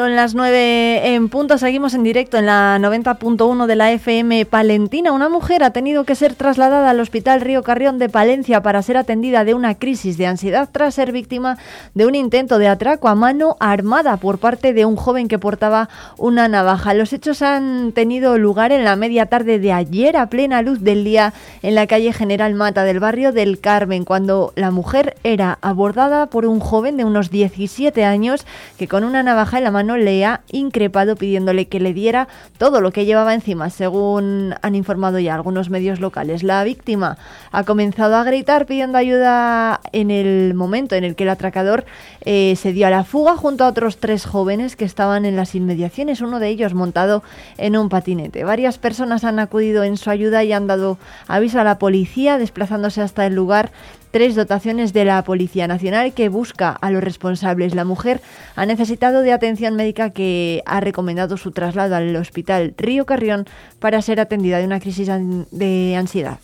Son 0.00 0.16
las 0.16 0.34
9 0.34 1.14
en 1.14 1.28
punto, 1.28 1.58
seguimos 1.58 1.92
en 1.92 2.02
directo 2.02 2.38
en 2.38 2.46
la 2.46 2.78
90.1 2.80 3.66
de 3.66 3.76
la 3.76 3.92
FM 3.92 4.46
Palentina. 4.46 5.12
Una 5.12 5.28
mujer 5.28 5.62
ha 5.62 5.74
tenido 5.74 6.04
que 6.04 6.14
ser 6.14 6.34
trasladada 6.34 6.88
al 6.88 7.00
Hospital 7.00 7.42
Río 7.42 7.62
Carrión 7.62 7.98
de 7.98 8.08
Palencia 8.08 8.62
para 8.62 8.80
ser 8.80 8.96
atendida 8.96 9.44
de 9.44 9.52
una 9.52 9.74
crisis 9.74 10.16
de 10.16 10.26
ansiedad 10.26 10.70
tras 10.72 10.94
ser 10.94 11.12
víctima 11.12 11.58
de 11.92 12.06
un 12.06 12.14
intento 12.14 12.58
de 12.58 12.68
atraco 12.68 13.08
a 13.08 13.14
mano 13.14 13.58
armada 13.60 14.16
por 14.16 14.38
parte 14.38 14.72
de 14.72 14.86
un 14.86 14.96
joven 14.96 15.28
que 15.28 15.38
portaba 15.38 15.90
una 16.16 16.48
navaja. 16.48 16.94
Los 16.94 17.12
hechos 17.12 17.42
han 17.42 17.92
tenido 17.92 18.38
lugar 18.38 18.72
en 18.72 18.84
la 18.84 18.96
media 18.96 19.26
tarde 19.26 19.58
de 19.58 19.74
ayer 19.74 20.16
a 20.16 20.30
plena 20.30 20.62
luz 20.62 20.80
del 20.80 21.04
día 21.04 21.34
en 21.60 21.74
la 21.74 21.86
calle 21.86 22.14
General 22.14 22.54
Mata 22.54 22.84
del 22.84 23.00
barrio 23.00 23.32
del 23.32 23.60
Carmen, 23.60 24.06
cuando 24.06 24.54
la 24.56 24.70
mujer 24.70 25.16
era 25.24 25.58
abordada 25.60 26.28
por 26.28 26.46
un 26.46 26.58
joven 26.58 26.96
de 26.96 27.04
unos 27.04 27.30
17 27.30 28.02
años 28.06 28.46
que 28.78 28.88
con 28.88 29.04
una 29.04 29.22
navaja 29.22 29.58
en 29.58 29.64
la 29.64 29.70
mano 29.70 29.89
le 29.96 30.24
ha 30.24 30.42
increpado 30.50 31.16
pidiéndole 31.16 31.68
que 31.68 31.80
le 31.80 31.92
diera 31.92 32.28
todo 32.58 32.80
lo 32.80 32.92
que 32.92 33.04
llevaba 33.04 33.34
encima, 33.34 33.70
según 33.70 34.54
han 34.62 34.74
informado 34.74 35.18
ya 35.18 35.34
algunos 35.34 35.70
medios 35.70 36.00
locales. 36.00 36.42
La 36.42 36.62
víctima 36.64 37.18
ha 37.52 37.64
comenzado 37.64 38.16
a 38.16 38.24
gritar 38.24 38.66
pidiendo 38.66 38.98
ayuda 38.98 39.80
en 39.92 40.10
el 40.10 40.54
momento 40.54 40.94
en 40.94 41.04
el 41.04 41.14
que 41.14 41.24
el 41.24 41.30
atracador 41.30 41.84
eh, 42.22 42.54
se 42.56 42.72
dio 42.72 42.86
a 42.86 42.90
la 42.90 43.04
fuga 43.04 43.36
junto 43.36 43.64
a 43.64 43.68
otros 43.68 43.98
tres 43.98 44.26
jóvenes 44.26 44.76
que 44.76 44.84
estaban 44.84 45.24
en 45.24 45.36
las 45.36 45.54
inmediaciones, 45.54 46.20
uno 46.20 46.38
de 46.38 46.48
ellos 46.48 46.74
montado 46.74 47.22
en 47.58 47.76
un 47.76 47.88
patinete. 47.88 48.44
Varias 48.44 48.78
personas 48.78 49.24
han 49.24 49.38
acudido 49.38 49.84
en 49.84 49.96
su 49.96 50.10
ayuda 50.10 50.44
y 50.44 50.52
han 50.52 50.66
dado 50.66 50.98
aviso 51.28 51.60
a 51.60 51.64
la 51.64 51.78
policía 51.78 52.38
desplazándose 52.38 53.02
hasta 53.02 53.26
el 53.26 53.34
lugar 53.34 53.70
tres 54.10 54.34
dotaciones 54.34 54.92
de 54.92 55.04
la 55.04 55.22
Policía 55.24 55.66
Nacional 55.66 56.12
que 56.12 56.28
busca 56.28 56.70
a 56.70 56.90
los 56.90 57.02
responsables. 57.02 57.74
La 57.74 57.84
mujer 57.84 58.20
ha 58.56 58.66
necesitado 58.66 59.22
de 59.22 59.32
atención 59.32 59.76
médica 59.76 60.10
que 60.10 60.62
ha 60.66 60.80
recomendado 60.80 61.36
su 61.36 61.52
traslado 61.52 61.96
al 61.96 62.14
Hospital 62.16 62.74
Río 62.76 63.06
Carrión 63.06 63.46
para 63.78 64.02
ser 64.02 64.20
atendida 64.20 64.58
de 64.58 64.66
una 64.66 64.80
crisis 64.80 65.08
de 65.50 65.96
ansiedad. 65.96 66.38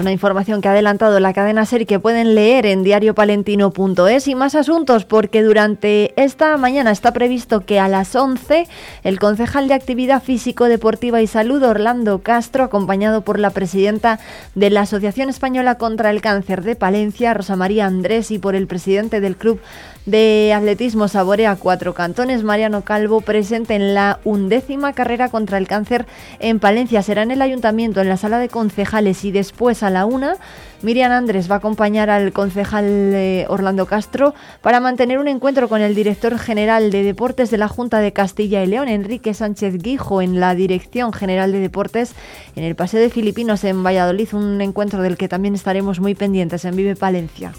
Una 0.00 0.12
información 0.12 0.60
que 0.60 0.68
ha 0.68 0.72
adelantado 0.72 1.18
la 1.20 1.32
cadena 1.32 1.64
SER 1.64 1.86
que 1.86 1.98
pueden 1.98 2.34
leer 2.34 2.66
en 2.66 2.82
diariopalentino.es 2.82 4.28
y 4.28 4.34
más 4.34 4.54
asuntos 4.54 5.04
porque 5.04 5.42
durante 5.42 6.12
esta 6.22 6.56
mañana 6.56 6.90
está 6.90 7.12
previsto 7.12 7.64
que 7.64 7.80
a 7.80 7.88
las 7.88 8.14
11 8.14 8.66
el 9.04 9.18
concejal 9.18 9.68
de 9.68 9.74
Actividad 9.74 10.22
Físico, 10.22 10.64
Deportiva 10.66 11.20
y 11.22 11.26
Salud, 11.26 11.62
Orlando 11.62 12.20
Castro, 12.22 12.64
acompañado 12.64 13.22
por 13.22 13.38
la 13.38 13.50
presidenta 13.50 14.20
de 14.54 14.70
la 14.70 14.82
Asociación 14.82 15.28
Española 15.28 15.76
contra 15.76 16.10
el 16.10 16.20
Cáncer 16.20 16.62
de 16.62 16.76
Palencia, 16.76 17.34
Rosa 17.34 17.56
María 17.56 17.86
Andrés, 17.86 18.30
y 18.30 18.38
por 18.38 18.54
el 18.54 18.66
presidente 18.66 19.20
del 19.20 19.36
Club 19.36 19.60
de 20.08 20.54
Atletismo 20.54 21.06
Saborea 21.06 21.56
Cuatro 21.56 21.92
Cantones, 21.92 22.42
Mariano 22.42 22.82
Calvo, 22.82 23.20
presente 23.20 23.74
en 23.74 23.94
la 23.94 24.20
undécima 24.24 24.94
carrera 24.94 25.28
contra 25.28 25.58
el 25.58 25.68
cáncer 25.68 26.06
en 26.38 26.60
Palencia. 26.60 27.02
Será 27.02 27.22
en 27.22 27.30
el 27.30 27.42
ayuntamiento, 27.42 28.00
en 28.00 28.08
la 28.08 28.16
sala 28.16 28.38
de 28.38 28.48
concejales 28.48 29.24
y 29.24 29.32
después 29.32 29.82
a 29.82 29.90
la 29.90 30.06
una. 30.06 30.36
Miriam 30.80 31.12
Andrés 31.12 31.50
va 31.50 31.56
a 31.56 31.58
acompañar 31.58 32.08
al 32.08 32.32
concejal 32.32 32.84
eh, 32.86 33.44
Orlando 33.48 33.86
Castro 33.86 34.34
para 34.62 34.80
mantener 34.80 35.18
un 35.18 35.28
encuentro 35.28 35.68
con 35.68 35.82
el 35.82 35.94
director 35.94 36.38
general 36.38 36.90
de 36.90 37.02
Deportes 37.02 37.50
de 37.50 37.58
la 37.58 37.68
Junta 37.68 37.98
de 37.98 38.12
Castilla 38.12 38.62
y 38.62 38.66
León, 38.66 38.88
Enrique 38.88 39.34
Sánchez 39.34 39.74
Guijo, 39.76 40.22
en 40.22 40.40
la 40.40 40.54
Dirección 40.54 41.12
General 41.12 41.52
de 41.52 41.60
Deportes 41.60 42.14
en 42.56 42.64
el 42.64 42.76
Paseo 42.76 43.00
de 43.00 43.10
Filipinos 43.10 43.62
en 43.64 43.82
Valladolid, 43.82 44.32
un 44.32 44.60
encuentro 44.62 45.02
del 45.02 45.18
que 45.18 45.28
también 45.28 45.54
estaremos 45.54 46.00
muy 46.00 46.14
pendientes 46.14 46.64
en 46.64 46.76
Vive 46.76 46.96
Palencia. 46.96 47.52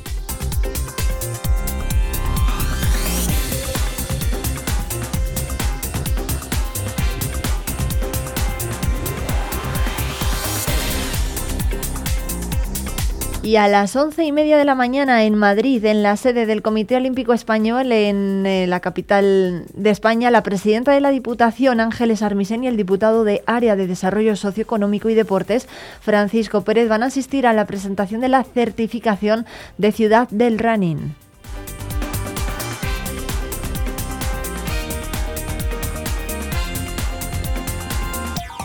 Y 13.50 13.56
a 13.56 13.68
las 13.68 13.95
once 13.95 14.24
y 14.24 14.32
media 14.32 14.60
de 14.60 14.64
la 14.64 14.76
mañana 14.76 15.24
en 15.24 15.34
Madrid, 15.34 15.84
en 15.84 16.04
la 16.04 16.18
sede 16.18 16.45
del 16.45 16.62
Comité 16.62 16.97
Olímpico 16.97 17.34
Español, 17.34 17.91
en 17.91 18.45
eh, 18.45 18.68
la 18.68 18.80
capital 18.80 19.66
de 19.74 19.89
España, 19.89 20.30
la 20.30 20.43
presidenta 20.43 20.91
de 20.91 21.02
la 21.02 21.10
Diputación, 21.10 21.80
Ángeles 21.80 22.22
Armisen, 22.22 22.64
y 22.64 22.68
el 22.68 22.78
diputado 22.78 23.24
de 23.24 23.41
Área 23.47 23.76
de 23.76 23.88
Desarrollo 23.88 24.36
Socioeconómico 24.36 25.10
y 25.10 25.16
Deportes, 25.16 25.68
Francisco 26.00 26.62
Pérez, 26.62 26.89
van 26.89 27.02
a 27.02 27.08
asistir 27.08 27.47
a 27.47 27.54
la 27.54 27.66
presentación 27.66 28.22
de 28.22 28.30
la 28.30 28.43
certificación 28.43 29.47
de 29.80 29.93
Ciudad 29.93 30.30
del 30.30 30.60
Running. 30.60 31.16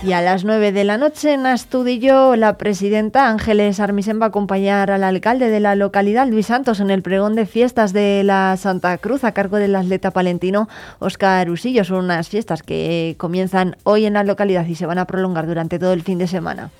Y 0.05 0.13
a 0.13 0.21
las 0.21 0.45
9 0.45 0.71
de 0.73 0.85
la 0.85 0.99
noche 0.99 1.33
en 1.33 1.47
Astudillo, 1.47 2.37
la 2.37 2.59
presidenta 2.59 3.31
Ángeles 3.31 3.81
Armisen 3.81 4.21
va 4.21 4.27
a 4.27 4.29
acompañar 4.29 4.91
al 4.91 5.03
alcalde 5.03 5.49
de 5.49 5.61
la 5.61 5.77
localidad, 5.77 6.29
Luis 6.29 6.45
Santos, 6.45 6.81
en 6.81 6.91
el 6.91 7.01
pregón 7.01 7.35
de 7.35 7.47
fiestas 7.47 7.95
de 7.95 8.23
la 8.23 8.55
Santa 8.59 8.99
Cruz 8.99 9.25
a 9.25 9.33
cargo 9.33 9.57
del 9.57 9.75
atleta 9.75 10.11
palentino 10.11 10.69
Oscar 10.99 11.49
Usillo. 11.49 11.85
Son 11.85 12.05
unas 12.05 12.29
fiestas 12.29 12.63
que 12.63 13.15
comienzan 13.17 13.77
hoy 13.85 14.05
en 14.05 14.13
la 14.13 14.25
localidad 14.25 14.67
y 14.67 14.75
se 14.75 14.85
van 14.85 14.99
a 14.99 15.07
prolongar 15.07 15.47
durante 15.47 15.79
todo 15.79 15.95
el 15.95 16.03
fin 16.03 16.19
de 16.19 16.27
semana. 16.27 16.71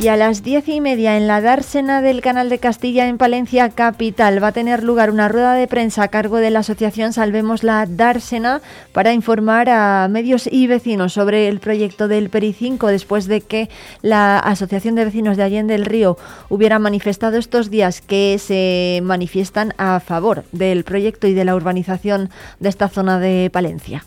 Y 0.00 0.08
a 0.08 0.16
las 0.16 0.42
diez 0.42 0.66
y 0.66 0.80
media 0.80 1.18
en 1.18 1.26
la 1.26 1.42
dársena 1.42 2.00
del 2.00 2.22
Canal 2.22 2.48
de 2.48 2.58
Castilla 2.58 3.06
en 3.06 3.18
Palencia 3.18 3.68
Capital 3.68 4.42
va 4.42 4.48
a 4.48 4.52
tener 4.52 4.82
lugar 4.82 5.10
una 5.10 5.28
rueda 5.28 5.52
de 5.52 5.68
prensa 5.68 6.04
a 6.04 6.08
cargo 6.08 6.38
de 6.38 6.48
la 6.48 6.60
asociación 6.60 7.12
Salvemos 7.12 7.62
la 7.62 7.84
Dársena 7.84 8.62
para 8.92 9.12
informar 9.12 9.68
a 9.68 10.08
medios 10.08 10.48
y 10.50 10.66
vecinos 10.66 11.12
sobre 11.12 11.48
el 11.48 11.60
proyecto 11.60 12.08
del 12.08 12.30
Peri5 12.30 12.86
después 12.86 13.26
de 13.26 13.42
que 13.42 13.68
la 14.00 14.38
Asociación 14.38 14.94
de 14.94 15.04
Vecinos 15.04 15.36
de 15.36 15.42
Allende 15.42 15.74
del 15.74 15.84
Río 15.84 16.16
hubiera 16.48 16.78
manifestado 16.78 17.36
estos 17.36 17.68
días 17.68 18.00
que 18.00 18.38
se 18.38 19.00
manifiestan 19.02 19.74
a 19.76 20.00
favor 20.00 20.44
del 20.50 20.82
proyecto 20.84 21.26
y 21.26 21.34
de 21.34 21.44
la 21.44 21.54
urbanización 21.54 22.30
de 22.58 22.70
esta 22.70 22.88
zona 22.88 23.20
de 23.20 23.50
Palencia. 23.52 24.02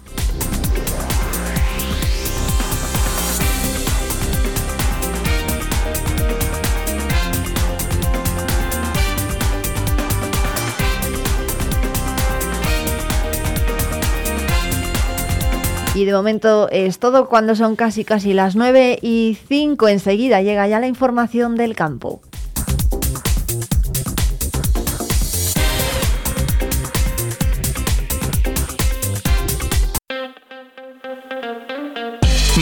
Y 15.96 16.06
de 16.06 16.14
momento 16.14 16.70
es 16.72 16.98
todo 16.98 17.30
cuando 17.30 17.56
son 17.56 17.76
casi 17.76 18.04
casi 18.04 18.34
las 18.34 18.56
9 18.56 19.00
y 19.02 19.38
5. 19.48 19.88
Enseguida 19.88 20.42
llega 20.42 20.68
ya 20.68 20.80
la 20.80 20.88
información 20.88 21.56
del 21.56 21.76
campo. 21.76 22.22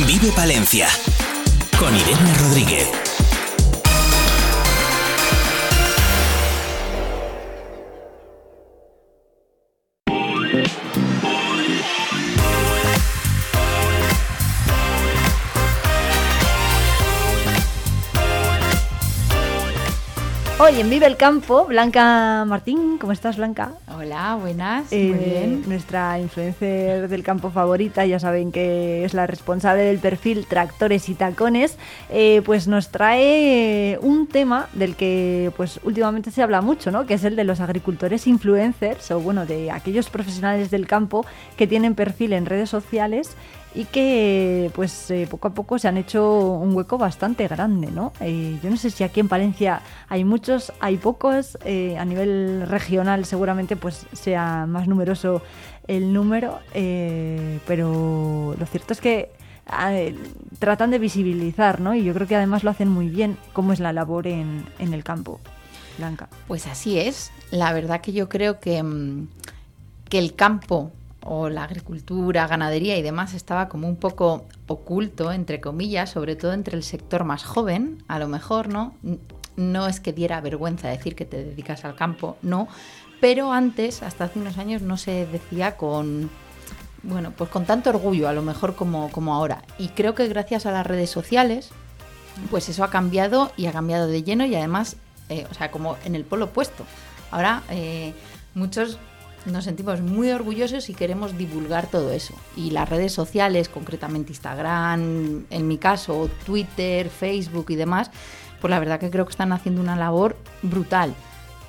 Vive 0.07 0.31
Palencia 0.35 0.87
con 1.79 1.95
Irene 1.95 2.33
Rodríguez. 2.37 3.00
Hoy 20.63 20.79
en 20.79 20.91
Vive 20.91 21.07
el 21.07 21.17
Campo, 21.17 21.65
Blanca 21.65 22.45
Martín, 22.45 22.99
¿cómo 22.99 23.13
estás 23.13 23.37
Blanca? 23.37 23.71
Hola, 23.97 24.37
buenas, 24.39 24.91
muy 24.91 24.99
eh, 24.99 25.11
bien. 25.13 25.63
Nuestra 25.65 26.19
influencer 26.19 27.09
del 27.09 27.23
campo 27.23 27.49
favorita, 27.49 28.05
ya 28.05 28.19
saben 28.19 28.51
que 28.51 29.03
es 29.03 29.15
la 29.15 29.25
responsable 29.25 29.81
del 29.81 29.97
perfil 29.97 30.45
Tractores 30.45 31.09
y 31.09 31.15
Tacones, 31.15 31.79
eh, 32.11 32.43
pues 32.45 32.67
nos 32.67 32.89
trae 32.89 33.97
un 34.03 34.27
tema 34.27 34.67
del 34.73 34.95
que 34.95 35.51
pues 35.57 35.79
últimamente 35.81 36.29
se 36.29 36.43
habla 36.43 36.61
mucho, 36.61 36.91
¿no? 36.91 37.07
Que 37.07 37.15
es 37.15 37.23
el 37.23 37.35
de 37.35 37.43
los 37.43 37.59
agricultores 37.59 38.27
influencers 38.27 39.09
o 39.09 39.19
bueno, 39.19 39.47
de 39.47 39.71
aquellos 39.71 40.11
profesionales 40.11 40.69
del 40.69 40.85
campo 40.85 41.25
que 41.57 41.65
tienen 41.65 41.95
perfil 41.95 42.33
en 42.33 42.45
redes 42.45 42.69
sociales 42.69 43.35
y 43.73 43.85
que 43.85 44.69
pues 44.75 45.09
eh, 45.11 45.27
poco 45.29 45.47
a 45.47 45.53
poco 45.53 45.79
se 45.79 45.87
han 45.87 45.97
hecho 45.97 46.53
un 46.53 46.75
hueco 46.75 46.97
bastante 46.97 47.47
grande, 47.47 47.89
¿no? 47.91 48.11
Eh, 48.19 48.59
yo 48.61 48.69
no 48.69 48.77
sé 48.77 48.89
si 48.89 49.03
aquí 49.03 49.19
en 49.19 49.29
Palencia 49.29 49.81
hay 50.09 50.25
muchos, 50.25 50.73
hay 50.79 50.97
pocos, 50.97 51.57
eh, 51.63 51.97
a 51.97 52.05
nivel 52.05 52.67
regional 52.67 53.25
seguramente 53.25 53.75
pues 53.75 54.05
sea 54.13 54.65
más 54.67 54.87
numeroso 54.87 55.41
el 55.87 56.13
número, 56.13 56.59
pero 57.65 58.55
lo 58.57 58.65
cierto 58.65 58.93
es 58.93 59.01
que 59.01 59.31
tratan 60.59 60.91
de 60.91 60.99
visibilizar, 60.99 61.81
¿no? 61.81 61.95
Y 61.95 62.03
yo 62.03 62.13
creo 62.13 62.27
que 62.27 62.35
además 62.35 62.63
lo 62.63 62.69
hacen 62.69 62.87
muy 62.87 63.09
bien 63.09 63.37
cómo 63.51 63.73
es 63.73 63.79
la 63.79 63.91
labor 63.91 64.27
en, 64.27 64.65
en 64.79 64.93
el 64.93 65.03
campo. 65.03 65.39
Blanca. 65.97 66.29
Pues 66.47 66.67
así 66.67 66.99
es. 66.99 67.31
La 67.51 67.73
verdad 67.73 67.99
que 67.99 68.13
yo 68.13 68.29
creo 68.29 68.59
que, 68.59 68.81
mm, 68.81 69.27
que 70.07 70.19
el 70.19 70.35
campo 70.35 70.91
o 71.23 71.49
la 71.49 71.63
agricultura, 71.63 72.47
ganadería 72.47 72.97
y 72.97 73.01
demás 73.01 73.33
estaba 73.33 73.69
como 73.69 73.87
un 73.87 73.95
poco 73.95 74.45
oculto, 74.67 75.31
entre 75.31 75.61
comillas, 75.61 76.09
sobre 76.09 76.35
todo 76.35 76.53
entre 76.53 76.75
el 76.75 76.83
sector 76.83 77.23
más 77.23 77.43
joven, 77.43 78.03
a 78.07 78.19
lo 78.19 78.27
mejor, 78.27 78.69
¿no? 78.69 78.95
No 79.55 79.87
es 79.87 79.99
que 79.99 80.13
diera 80.13 80.41
vergüenza 80.41 80.87
decir 80.87 81.15
que 81.15 81.25
te 81.25 81.43
dedicas 81.43 81.85
al 81.85 81.95
campo, 81.95 82.37
no, 82.41 82.67
pero 83.19 83.51
antes, 83.51 84.01
hasta 84.01 84.25
hace 84.25 84.39
unos 84.39 84.57
años, 84.57 84.81
no 84.81 84.97
se 84.97 85.27
decía 85.27 85.77
con, 85.77 86.29
bueno, 87.03 87.31
pues 87.37 87.49
con 87.49 87.65
tanto 87.65 87.91
orgullo, 87.91 88.27
a 88.27 88.33
lo 88.33 88.41
mejor 88.41 88.75
como, 88.75 89.11
como 89.11 89.35
ahora. 89.35 89.61
Y 89.77 89.89
creo 89.89 90.15
que 90.15 90.27
gracias 90.27 90.65
a 90.65 90.71
las 90.71 90.87
redes 90.87 91.11
sociales, 91.11 91.69
pues 92.49 92.67
eso 92.69 92.83
ha 92.83 92.89
cambiado 92.89 93.51
y 93.57 93.67
ha 93.67 93.71
cambiado 93.71 94.07
de 94.07 94.23
lleno 94.23 94.45
y 94.45 94.55
además, 94.55 94.95
eh, 95.29 95.45
o 95.51 95.53
sea, 95.53 95.69
como 95.69 95.97
en 96.03 96.15
el 96.15 96.23
polo 96.23 96.45
opuesto. 96.45 96.83
Ahora, 97.29 97.61
eh, 97.69 98.13
muchos 98.55 98.97
nos 99.45 99.65
sentimos 99.65 100.01
muy 100.01 100.31
orgullosos 100.31 100.89
y 100.89 100.93
queremos 100.93 101.37
divulgar 101.37 101.87
todo 101.87 102.11
eso. 102.11 102.33
Y 102.55 102.71
las 102.71 102.89
redes 102.89 103.13
sociales, 103.13 103.69
concretamente 103.69 104.31
Instagram, 104.31 105.45
en 105.49 105.67
mi 105.67 105.77
caso, 105.77 106.29
Twitter, 106.45 107.09
Facebook 107.09 107.67
y 107.69 107.75
demás, 107.75 108.11
pues 108.59 108.69
la 108.69 108.79
verdad 108.79 108.99
que 108.99 109.09
creo 109.09 109.25
que 109.25 109.31
están 109.31 109.53
haciendo 109.53 109.81
una 109.81 109.95
labor 109.95 110.37
brutal 110.61 111.13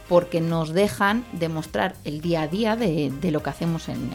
porque 0.09 0.41
nos 0.43 0.75
dejan 0.75 1.25
demostrar 1.33 1.95
el 2.05 2.21
día 2.21 2.43
a 2.43 2.49
día 2.49 2.77
de, 2.77 3.11
lo 3.31 3.43
que 3.43 3.51
hacemos 3.51 3.89
en, 3.89 4.11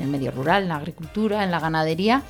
el 0.00 0.08
medio 0.08 0.32
rural, 0.32 0.64
en 0.64 0.70
la 0.70 0.76
agricultura, 0.76 1.44
en 1.44 1.52
la 1.52 1.60
ganadería 1.60 2.22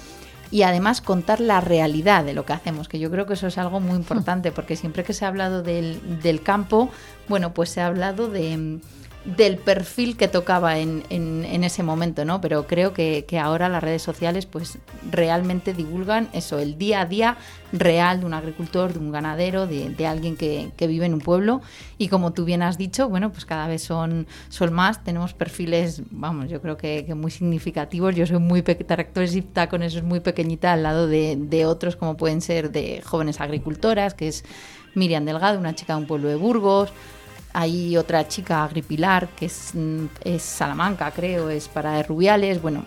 y 0.50 0.62
además 0.62 1.00
contar 1.00 1.40
la 1.40 1.60
realidad 1.60 2.24
de 2.24 2.34
lo 2.34 2.44
que 2.44 2.52
hacemos, 2.52 2.88
que 2.88 2.98
yo 2.98 3.10
creo 3.10 3.26
que 3.26 3.34
eso 3.34 3.46
es 3.46 3.58
algo 3.58 3.80
muy 3.80 3.96
importante, 3.96 4.52
porque 4.52 4.76
siempre 4.76 5.02
que 5.02 5.14
se 5.14 5.24
ha 5.24 5.28
hablado 5.28 5.62
del, 5.62 6.20
del 6.20 6.42
campo, 6.42 6.90
bueno, 7.28 7.54
pues 7.54 7.70
se 7.70 7.80
ha 7.80 7.86
hablado 7.86 8.28
de 8.28 8.80
del 9.26 9.58
perfil 9.58 10.16
que 10.16 10.28
tocaba 10.28 10.78
en, 10.78 11.02
en, 11.10 11.64
ese 11.64 11.82
momento, 11.82 12.24
¿no? 12.24 12.40
Pero 12.40 12.66
creo 12.68 12.92
que, 12.92 13.24
ahora 13.42 13.68
las 13.68 13.82
redes 13.82 14.02
sociales 14.02 14.46
pues 14.46 14.78
realmente 15.10 15.74
divulgan 15.74 16.28
eso, 16.32 16.60
el 16.60 16.78
día 16.78 17.00
a 17.00 17.06
día 17.06 17.36
real 17.72 18.20
de 18.20 18.26
un 18.26 18.34
agricultor, 18.34 18.92
de 18.92 19.00
un 19.00 19.10
ganadero, 19.10 19.66
de, 19.66 20.06
alguien 20.06 20.36
que, 20.36 20.70
que, 20.76 20.86
vive 20.86 21.06
en 21.06 21.14
un 21.14 21.20
pueblo. 21.20 21.60
Y 21.98 22.06
como 22.06 22.32
tú 22.32 22.44
bien 22.44 22.62
has 22.62 22.78
dicho, 22.78 23.08
bueno, 23.08 23.32
pues 23.32 23.44
cada 23.44 23.66
vez 23.66 23.82
son, 23.82 24.28
son 24.48 24.72
más, 24.72 25.02
tenemos 25.02 25.34
perfiles, 25.34 26.02
vamos, 26.10 26.48
yo 26.48 26.62
creo 26.62 26.76
que, 26.76 27.12
muy 27.16 27.32
significativos. 27.32 28.14
Yo 28.14 28.26
soy 28.26 28.38
muy 28.38 28.62
y 29.36 29.66
con 29.68 29.82
eso 29.82 29.98
es 29.98 30.04
muy 30.04 30.20
pequeñita 30.20 30.72
al 30.72 30.84
lado 30.84 31.08
de, 31.08 31.36
de 31.36 31.66
otros 31.66 31.96
como 31.96 32.16
pueden 32.16 32.40
ser 32.40 32.70
de 32.70 33.02
jóvenes 33.04 33.40
agricultoras, 33.40 34.14
que 34.14 34.28
es 34.28 34.44
Miriam 34.94 35.24
Delgado, 35.24 35.58
una 35.58 35.74
chica 35.74 35.94
de 35.94 36.00
un 36.00 36.06
pueblo 36.06 36.28
de 36.28 36.36
Burgos, 36.36 36.92
hay 37.56 37.96
otra 37.96 38.28
chica, 38.28 38.62
Agripilar, 38.62 39.28
que 39.28 39.46
es, 39.46 39.70
mm, 39.72 40.04
es 40.24 40.42
Salamanca, 40.42 41.10
creo, 41.10 41.48
es 41.48 41.68
para 41.68 42.02
Rubiales. 42.02 42.60
Bueno, 42.60 42.84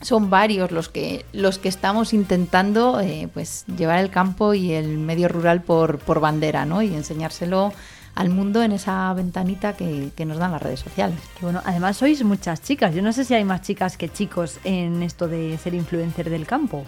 son 0.00 0.30
varios 0.30 0.70
los 0.70 0.88
que 0.88 1.24
los 1.32 1.58
que 1.58 1.68
estamos 1.68 2.14
intentando 2.14 3.00
eh, 3.00 3.28
pues 3.34 3.64
llevar 3.76 3.98
el 3.98 4.10
campo 4.10 4.54
y 4.54 4.72
el 4.72 4.98
medio 4.98 5.26
rural 5.26 5.60
por, 5.62 5.98
por 5.98 6.20
bandera, 6.20 6.64
¿no? 6.64 6.82
Y 6.82 6.94
enseñárselo 6.94 7.72
al 8.14 8.30
mundo 8.30 8.62
en 8.62 8.70
esa 8.70 9.12
ventanita 9.12 9.74
que, 9.74 10.10
que, 10.14 10.24
nos 10.24 10.38
dan 10.38 10.52
las 10.52 10.62
redes 10.62 10.80
sociales. 10.80 11.18
bueno, 11.42 11.60
además 11.64 11.96
sois 11.96 12.22
muchas 12.22 12.62
chicas. 12.62 12.94
Yo 12.94 13.02
no 13.02 13.12
sé 13.12 13.24
si 13.24 13.34
hay 13.34 13.44
más 13.44 13.62
chicas 13.62 13.96
que 13.96 14.08
chicos 14.08 14.60
en 14.62 15.02
esto 15.02 15.26
de 15.26 15.58
ser 15.58 15.74
influencer 15.74 16.30
del 16.30 16.46
campo. 16.46 16.86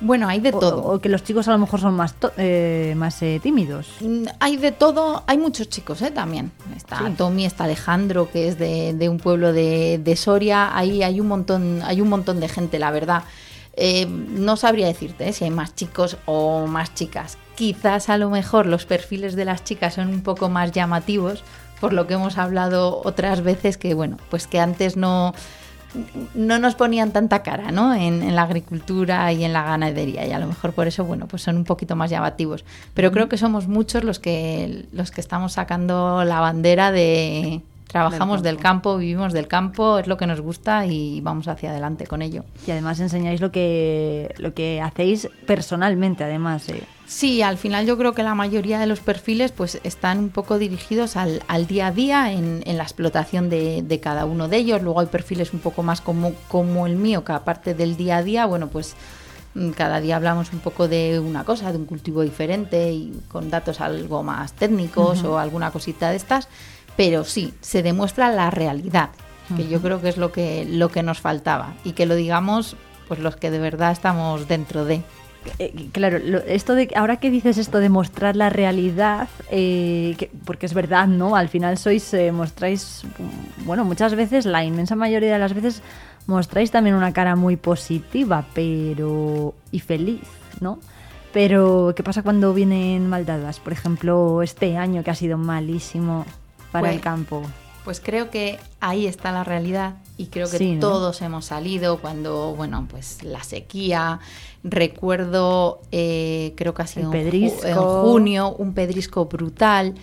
Bueno, 0.00 0.28
hay 0.28 0.40
de 0.40 0.52
todo. 0.52 0.84
O, 0.84 1.00
que 1.00 1.08
los 1.08 1.24
chicos 1.24 1.48
a 1.48 1.52
lo 1.52 1.58
mejor 1.58 1.80
son 1.80 1.94
más, 1.94 2.14
eh, 2.36 2.94
más 2.96 3.20
eh, 3.22 3.40
tímidos. 3.42 3.88
Mm, 4.00 4.26
hay 4.38 4.56
de 4.56 4.70
todo, 4.72 5.24
hay 5.26 5.38
muchos 5.38 5.68
chicos 5.68 6.02
eh, 6.02 6.10
también. 6.10 6.52
Está 6.76 7.12
Tommy, 7.16 7.44
está 7.44 7.64
Alejandro, 7.64 8.30
que 8.30 8.48
es 8.48 8.58
de, 8.58 9.08
un 9.08 9.18
pueblo 9.18 9.52
de, 9.52 10.14
Soria. 10.16 10.76
Ahí 10.76 11.02
hay 11.02 11.20
un 11.20 11.28
montón, 11.28 11.82
hay 11.82 12.00
un 12.00 12.08
montón 12.08 12.40
de 12.40 12.48
gente, 12.48 12.78
la 12.78 12.90
verdad. 12.90 13.24
no 13.76 14.56
sabría 14.56 14.86
decirte 14.86 15.32
si 15.32 15.44
hay 15.44 15.50
más 15.50 15.74
chicos 15.74 16.16
o 16.26 16.66
más 16.66 16.94
chicas. 16.94 17.38
Quizás 17.56 18.08
a 18.08 18.18
lo 18.18 18.30
mejor 18.30 18.66
los 18.66 18.86
perfiles 18.86 19.34
de 19.34 19.44
las 19.44 19.64
chicas 19.64 19.94
son 19.94 20.08
un 20.08 20.22
poco 20.22 20.48
más 20.48 20.70
llamativos, 20.70 21.42
por 21.80 21.92
lo 21.92 22.06
que 22.06 22.14
hemos 22.14 22.38
hablado 22.38 23.00
otras 23.04 23.42
veces 23.42 23.76
que, 23.76 23.94
bueno, 23.94 24.16
pues 24.30 24.46
que 24.46 24.60
antes 24.60 24.96
no 24.96 25.34
no 26.34 26.58
nos 26.58 26.74
ponían 26.74 27.12
tanta 27.12 27.42
cara 27.42 27.70
¿no? 27.70 27.94
En, 27.94 28.34
la 28.34 28.42
agricultura 28.42 29.32
y 29.32 29.44
en 29.44 29.52
la 29.52 29.62
ganadería 29.64 30.26
y 30.26 30.32
a 30.32 30.38
lo 30.38 30.46
mejor 30.46 30.72
por 30.72 30.86
eso 30.86 31.04
bueno 31.04 31.26
pues 31.26 31.42
son 31.42 31.56
un 31.56 31.64
poquito 31.64 31.96
más 31.96 32.10
llamativos 32.10 32.64
pero 32.94 33.10
creo 33.10 33.28
que 33.28 33.36
somos 33.36 33.68
muchos 33.68 34.04
los 34.04 34.18
que 34.18 34.86
los 34.92 35.10
que 35.10 35.20
estamos 35.20 35.52
sacando 35.52 36.24
la 36.24 36.40
bandera 36.40 36.92
de 36.92 37.62
trabajamos 37.86 38.42
del 38.42 38.58
campo. 38.58 38.98
vivimos 38.98 39.32
del 39.32 39.48
campo 39.48 39.98
es 39.98 40.06
lo 40.06 40.16
que 40.18 40.26
nos 40.26 40.40
gusta 40.40 40.86
y 40.86 41.20
vamos 41.22 41.48
hacia 41.48 41.70
adelante 41.70 42.06
con 42.06 42.22
ello 42.22 42.44
y 42.66 42.70
además 42.70 43.00
enseñáis 43.00 43.40
lo 43.40 43.50
que 43.50 44.34
lo 44.38 44.52
que 44.52 44.80
hacéis 44.80 45.28
personalmente 45.46 46.24
además 46.24 46.68
eh. 46.68 46.82
Sí, 47.08 47.42
al 47.42 47.56
final 47.56 47.86
yo 47.86 47.96
creo 47.96 48.12
que 48.12 48.22
la 48.22 48.34
mayoría 48.34 48.78
de 48.78 48.86
los 48.86 49.00
perfiles 49.00 49.50
pues 49.50 49.80
están 49.82 50.18
un 50.18 50.28
poco 50.28 50.58
dirigidos 50.58 51.16
al, 51.16 51.40
día 51.66 51.88
a 51.88 51.90
día 51.90 52.32
en, 52.32 52.62
la 52.64 52.82
explotación 52.82 53.48
de, 53.48 54.00
cada 54.02 54.26
uno 54.26 54.46
de 54.46 54.58
ellos. 54.58 54.82
Luego 54.82 55.00
hay 55.00 55.06
perfiles 55.06 55.52
un 55.52 55.60
poco 55.60 55.82
más 55.82 56.00
como, 56.00 56.34
como 56.48 56.86
el 56.86 56.96
mío, 56.96 57.24
que 57.24 57.32
aparte 57.32 57.74
del 57.74 57.96
día 57.96 58.18
a 58.18 58.22
día, 58.22 58.44
bueno, 58.44 58.68
pues 58.68 58.94
Mm, 59.58 59.70
Cada 59.70 60.00
día 60.00 60.16
hablamos 60.16 60.52
un 60.52 60.60
poco 60.60 60.88
de 60.88 61.18
una 61.18 61.44
cosa, 61.44 61.72
de 61.72 61.78
un 61.78 61.86
cultivo 61.86 62.22
diferente 62.22 62.92
y 62.92 63.20
con 63.28 63.50
datos 63.50 63.80
algo 63.80 64.22
más 64.22 64.52
técnicos 64.52 65.24
o 65.24 65.38
alguna 65.38 65.70
cosita 65.70 66.10
de 66.10 66.16
estas, 66.16 66.48
pero 66.96 67.24
sí, 67.24 67.54
se 67.60 67.82
demuestra 67.82 68.30
la 68.30 68.50
realidad, 68.50 69.10
que 69.56 69.66
yo 69.66 69.80
creo 69.80 70.02
que 70.02 70.10
es 70.10 70.18
lo 70.18 70.30
que, 70.30 70.66
lo 70.68 70.90
que 70.90 71.02
nos 71.02 71.20
faltaba 71.20 71.74
y 71.82 71.92
que 71.92 72.04
lo 72.04 72.14
digamos 72.14 72.76
pues 73.08 73.20
los 73.20 73.36
que 73.36 73.50
de 73.50 73.58
verdad 73.58 73.92
estamos 73.92 74.46
dentro 74.46 74.84
de. 74.84 75.02
Eh, 75.58 75.88
claro, 75.92 76.18
lo- 76.18 76.38
esto 76.42 76.74
de 76.74 76.88
ahora 76.94 77.16
que 77.18 77.30
dices 77.30 77.58
esto 77.58 77.78
de 77.78 77.88
mostrar 77.88 78.36
la 78.36 78.50
realidad, 78.50 79.28
eh, 79.50 80.14
que- 80.18 80.30
porque 80.44 80.66
es 80.66 80.74
verdad, 80.74 81.06
¿no? 81.06 81.36
Al 81.36 81.48
final 81.48 81.78
sois, 81.78 82.12
eh, 82.14 82.32
mostráis, 82.32 83.02
bueno, 83.64 83.84
muchas 83.84 84.14
veces, 84.14 84.44
la 84.46 84.64
inmensa 84.64 84.94
mayoría 84.96 85.32
de 85.32 85.38
las 85.38 85.54
veces, 85.54 85.82
mostráis 86.26 86.70
también 86.70 86.94
una 86.96 87.12
cara 87.12 87.36
muy 87.36 87.56
positiva, 87.56 88.44
pero 88.54 89.54
y 89.70 89.80
feliz, 89.80 90.20
¿no? 90.60 90.78
Pero 91.32 91.92
¿qué 91.96 92.02
pasa 92.02 92.22
cuando 92.22 92.52
vienen 92.52 93.08
maldadas? 93.08 93.60
Por 93.60 93.72
ejemplo, 93.72 94.42
este 94.42 94.76
año 94.76 95.02
que 95.04 95.10
ha 95.10 95.14
sido 95.14 95.38
malísimo 95.38 96.26
para 96.72 96.82
Pues- 96.88 96.96
el 96.96 97.00
campo. 97.00 97.42
Pues 97.84 98.00
creo 98.00 98.30
que 98.30 98.58
ahí 98.80 99.06
está 99.06 99.32
la 99.32 99.44
realidad 99.44 99.94
y 100.18 100.26
creo 100.26 100.50
que 100.50 100.58
Sí, 100.58 100.72
¿no? 100.74 100.80
todos 100.80 101.22
hemos 101.22 101.46
salido 101.46 101.98
cuando, 101.98 102.54
bueno, 102.54 102.86
pues 102.90 103.22
la 103.22 103.42
sequía. 103.42 104.20
Recuerdo, 104.64 105.80
eh, 105.92 106.52
creo 106.56 106.74
que 106.74 106.82
ha 106.82 106.86
sido 106.86 107.10
en 107.64 107.74
junio, 107.76 108.54
un 108.58 108.74
pedrisco 108.74 109.24
brutal. 109.26 109.94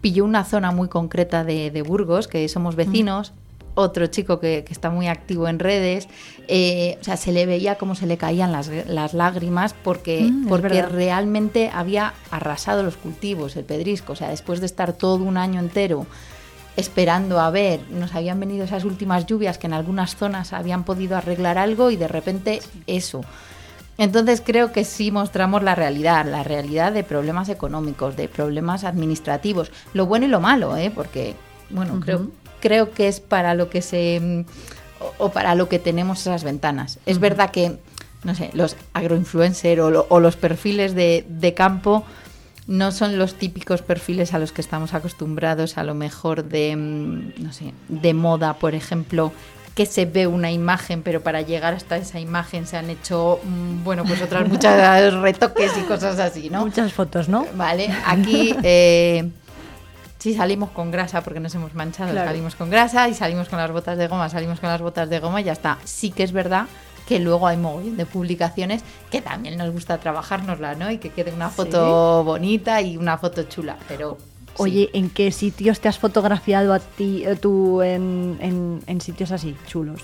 Pilló 0.00 0.24
una 0.24 0.44
zona 0.44 0.70
muy 0.72 0.88
concreta 0.88 1.44
de, 1.44 1.70
de 1.70 1.82
Burgos, 1.82 2.26
que 2.28 2.48
somos 2.48 2.76
vecinos. 2.76 3.32
Otro 3.76 4.08
chico 4.08 4.40
que, 4.40 4.64
que 4.66 4.72
está 4.72 4.90
muy 4.90 5.06
activo 5.08 5.46
en 5.46 5.58
redes. 5.58 6.08
eh, 6.48 6.98
o 7.00 7.04
sea, 7.04 7.16
se 7.16 7.30
le 7.32 7.46
veía 7.46 7.76
como 7.76 7.94
se 7.94 8.06
le 8.06 8.16
caían 8.16 8.50
las, 8.50 8.68
las 8.88 9.14
lágrimas 9.14 9.74
porque, 9.84 10.22
Mm, 10.22 10.48
porque 10.48 10.82
realmente 10.82 11.70
había 11.72 12.12
arrasado 12.30 12.82
los 12.82 12.96
cultivos, 12.96 13.56
el 13.56 13.64
pedrisco. 13.64 14.14
O 14.14 14.16
sea, 14.16 14.28
después 14.30 14.58
de 14.60 14.66
estar 14.66 14.92
todo 14.92 15.16
un 15.24 15.36
año 15.36 15.60
entero 15.60 16.06
esperando 16.76 17.40
a 17.40 17.50
ver, 17.50 17.80
nos 17.90 18.14
habían 18.14 18.40
venido 18.40 18.64
esas 18.64 18.84
últimas 18.84 19.26
lluvias 19.26 19.58
que 19.58 19.66
en 19.66 19.72
algunas 19.74 20.16
zonas 20.16 20.52
habían 20.52 20.84
podido 20.84 21.16
arreglar 21.16 21.58
algo 21.58 21.90
y 21.90 21.96
de 21.96 22.08
repente 22.08 22.60
eso. 22.86 23.22
Entonces 23.98 24.42
creo 24.44 24.72
que 24.72 24.84
sí 24.84 25.10
mostramos 25.10 25.62
la 25.62 25.74
realidad, 25.74 26.24
la 26.24 26.42
realidad 26.42 26.92
de 26.92 27.04
problemas 27.04 27.48
económicos, 27.50 28.16
de 28.16 28.28
problemas 28.28 28.84
administrativos, 28.84 29.70
lo 29.92 30.06
bueno 30.06 30.24
y 30.24 30.28
lo 30.28 30.40
malo, 30.40 30.76
¿eh? 30.76 30.90
porque 30.94 31.34
bueno, 31.68 32.00
creo, 32.00 32.28
creo 32.60 32.92
que 32.92 33.08
es 33.08 33.20
para 33.20 33.54
lo 33.54 33.68
que 33.68 33.82
se 33.82 34.18
mm, 34.20 35.04
o, 35.18 35.26
o 35.26 35.30
para 35.32 35.54
lo 35.54 35.68
que 35.68 35.78
tenemos 35.78 36.20
esas 36.20 36.44
ventanas. 36.44 36.98
Es 37.04 37.18
verdad 37.18 37.50
que, 37.50 37.78
no 38.24 38.34
sé, 38.34 38.50
los 38.54 38.76
agroinfluencers 38.94 39.80
o, 39.82 39.90
lo- 39.90 40.06
o 40.08 40.18
los 40.18 40.36
perfiles 40.36 40.94
de, 40.94 41.26
de 41.28 41.52
campo 41.52 42.04
no 42.70 42.92
son 42.92 43.18
los 43.18 43.34
típicos 43.34 43.82
perfiles 43.82 44.32
a 44.32 44.38
los 44.38 44.52
que 44.52 44.60
estamos 44.60 44.94
acostumbrados, 44.94 45.76
a 45.76 45.82
lo 45.82 45.94
mejor 45.94 46.44
de, 46.44 46.76
mm, 46.76 47.42
no 47.42 47.52
sé, 47.52 47.74
de 47.88 48.14
moda, 48.14 48.54
por 48.54 48.76
ejemplo, 48.76 49.32
que 49.74 49.86
se 49.86 50.06
ve 50.06 50.28
una 50.28 50.52
imagen, 50.52 51.02
pero 51.02 51.20
para 51.20 51.42
llegar 51.42 51.74
hasta 51.74 51.96
esa 51.96 52.20
imagen 52.20 52.68
se 52.68 52.76
han 52.76 52.88
hecho, 52.88 53.40
mm, 53.42 53.82
bueno, 53.82 54.04
pues 54.04 54.22
otras 54.22 54.48
muchas 54.48 55.12
retoques 55.14 55.72
y 55.78 55.82
cosas 55.82 56.20
así, 56.20 56.48
¿no? 56.48 56.60
Muchas 56.60 56.92
fotos, 56.92 57.28
¿no? 57.28 57.44
Vale, 57.56 57.92
aquí 58.06 58.54
eh, 58.62 59.28
sí 60.20 60.34
salimos 60.34 60.70
con 60.70 60.92
grasa 60.92 61.22
porque 61.22 61.40
nos 61.40 61.52
hemos 61.56 61.74
manchado, 61.74 62.12
Claro. 62.12 62.28
salimos 62.28 62.54
con 62.54 62.70
grasa 62.70 63.08
y 63.08 63.14
salimos 63.14 63.48
con 63.48 63.58
las 63.58 63.72
botas 63.72 63.98
de 63.98 64.06
goma, 64.06 64.28
salimos 64.28 64.60
con 64.60 64.68
las 64.68 64.80
botas 64.80 65.10
de 65.10 65.18
goma 65.18 65.40
y 65.40 65.44
ya 65.44 65.52
está. 65.52 65.78
Sí 65.82 66.12
que 66.12 66.22
es 66.22 66.30
verdad 66.30 66.66
que 67.10 67.18
luego 67.18 67.48
hay 67.48 67.56
mogollón 67.56 67.96
de 67.96 68.06
publicaciones 68.06 68.82
que 69.10 69.20
también 69.20 69.58
nos 69.58 69.72
gusta 69.72 69.98
trabajárnosla, 69.98 70.76
¿no? 70.76 70.92
Y 70.92 70.98
que 70.98 71.10
quede 71.10 71.32
una 71.32 71.50
foto 71.50 72.22
bonita 72.22 72.80
y 72.82 72.96
una 72.96 73.18
foto 73.18 73.42
chula, 73.42 73.76
pero 73.88 74.16
sí. 74.20 74.62
Oye, 74.62 74.90
¿en 74.92 75.10
qué 75.10 75.32
sitios 75.32 75.80
te 75.80 75.88
has 75.88 75.98
fotografiado 75.98 76.72
a 76.72 76.78
ti, 76.78 77.24
eh, 77.26 77.34
tú 77.34 77.82
en, 77.82 78.38
en- 78.40 78.80
en 78.86 79.00
sitios 79.00 79.32
así, 79.32 79.56
chulos? 79.66 80.02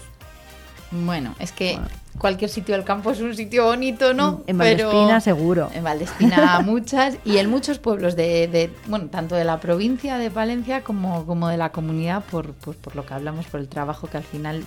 Bueno, 0.90 1.34
es 1.38 1.52
que 1.52 1.78
cualquier 2.18 2.50
sitio 2.50 2.74
del 2.74 2.82
campo 2.84 3.12
es 3.12 3.20
un 3.20 3.34
sitio 3.36 3.66
bonito, 3.66 4.12
¿no? 4.12 4.42
En 4.48 4.58
Pero- 4.58 4.88
Valdespina 4.88 5.20
seguro. 5.20 5.70
En 5.74 5.84
Valdespina 5.84 6.58
muchas 6.64 7.18
y 7.24 7.36
en 7.38 7.48
muchos 7.50 7.78
pueblos 7.78 8.16
de, 8.16 8.48
de, 8.48 8.72
bueno, 8.88 9.06
tanto 9.06 9.36
de 9.36 9.44
la 9.44 9.60
provincia 9.60 10.18
de 10.18 10.30
Palencia 10.30 10.82
como, 10.82 11.24
como 11.24 11.46
de 11.48 11.56
la 11.56 11.70
comunidad 11.70 12.24
por, 12.24 12.52
por, 12.54 12.74
por 12.76 12.96
lo 12.96 13.06
que 13.06 13.14
hablamos, 13.14 13.46
por 13.46 13.60
el 13.60 13.68
trabajo 13.68 14.08
que 14.08 14.16
al 14.16 14.24
final 14.24 14.64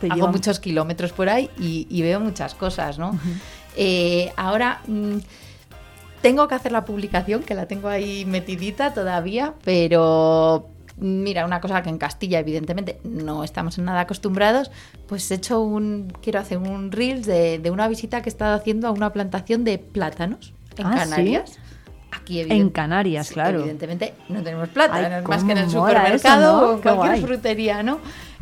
Te 0.00 0.06
hago 0.06 0.14
llevan- 0.16 0.32
muchos 0.32 0.58
kilómetros 0.60 1.12
por 1.12 1.28
ahí 1.28 1.50
y, 1.58 1.86
y 1.90 2.02
veo 2.02 2.18
muchas 2.20 2.54
cosas, 2.54 2.98
¿no? 2.98 3.18
Eh, 3.76 4.32
ahora 4.36 4.80
mm, 4.88 5.18
tengo 6.22 6.48
que 6.48 6.54
hacer 6.54 6.72
la 6.72 6.84
publicación, 6.84 7.42
que 7.42 7.54
la 7.54 7.66
tengo 7.66 7.88
ahí 7.88 8.24
metidita 8.24 8.92
todavía, 8.92 9.54
pero 9.64 10.68
mira, 10.98 11.46
una 11.46 11.60
cosa 11.62 11.82
que 11.82 11.88
en 11.88 11.96
Castilla 11.96 12.38
evidentemente 12.40 12.98
no 13.04 13.42
estamos 13.42 13.78
en 13.78 13.86
nada 13.86 14.00
acostumbrados, 14.00 14.70
pues 15.06 15.30
he 15.30 15.34
hecho 15.36 15.60
un, 15.60 16.12
quiero 16.22 16.40
hacer 16.40 16.58
un 16.58 16.92
reels 16.92 17.24
de, 17.26 17.58
de 17.58 17.70
una 17.70 17.88
visita 17.88 18.20
que 18.20 18.28
he 18.28 18.32
estado 18.32 18.54
haciendo 18.54 18.86
a 18.88 18.90
una 18.90 19.10
plantación 19.12 19.64
de 19.64 19.78
plátanos 19.78 20.52
en 20.76 20.86
Ah, 20.86 20.92
¿sí? 20.92 20.98
Canarias. 20.98 21.58
Aquí 22.12 22.40
En 22.40 22.70
Canarias, 22.70 23.30
claro. 23.30 23.60
Evidentemente 23.60 24.14
no 24.28 24.42
tenemos 24.42 24.68
plátanos, 24.70 25.10
Ay, 25.20 25.24
más 25.26 25.44
que 25.44 25.52
en 25.52 25.58
el 25.58 25.70
supermercado 25.70 26.42
eso, 26.42 26.60
¿no? 26.60 26.68
o 26.68 26.74
en 26.74 26.80
cualquier 26.82 27.06
guay. 27.12 27.20
frutería, 27.22 27.82
¿no? 27.84 27.98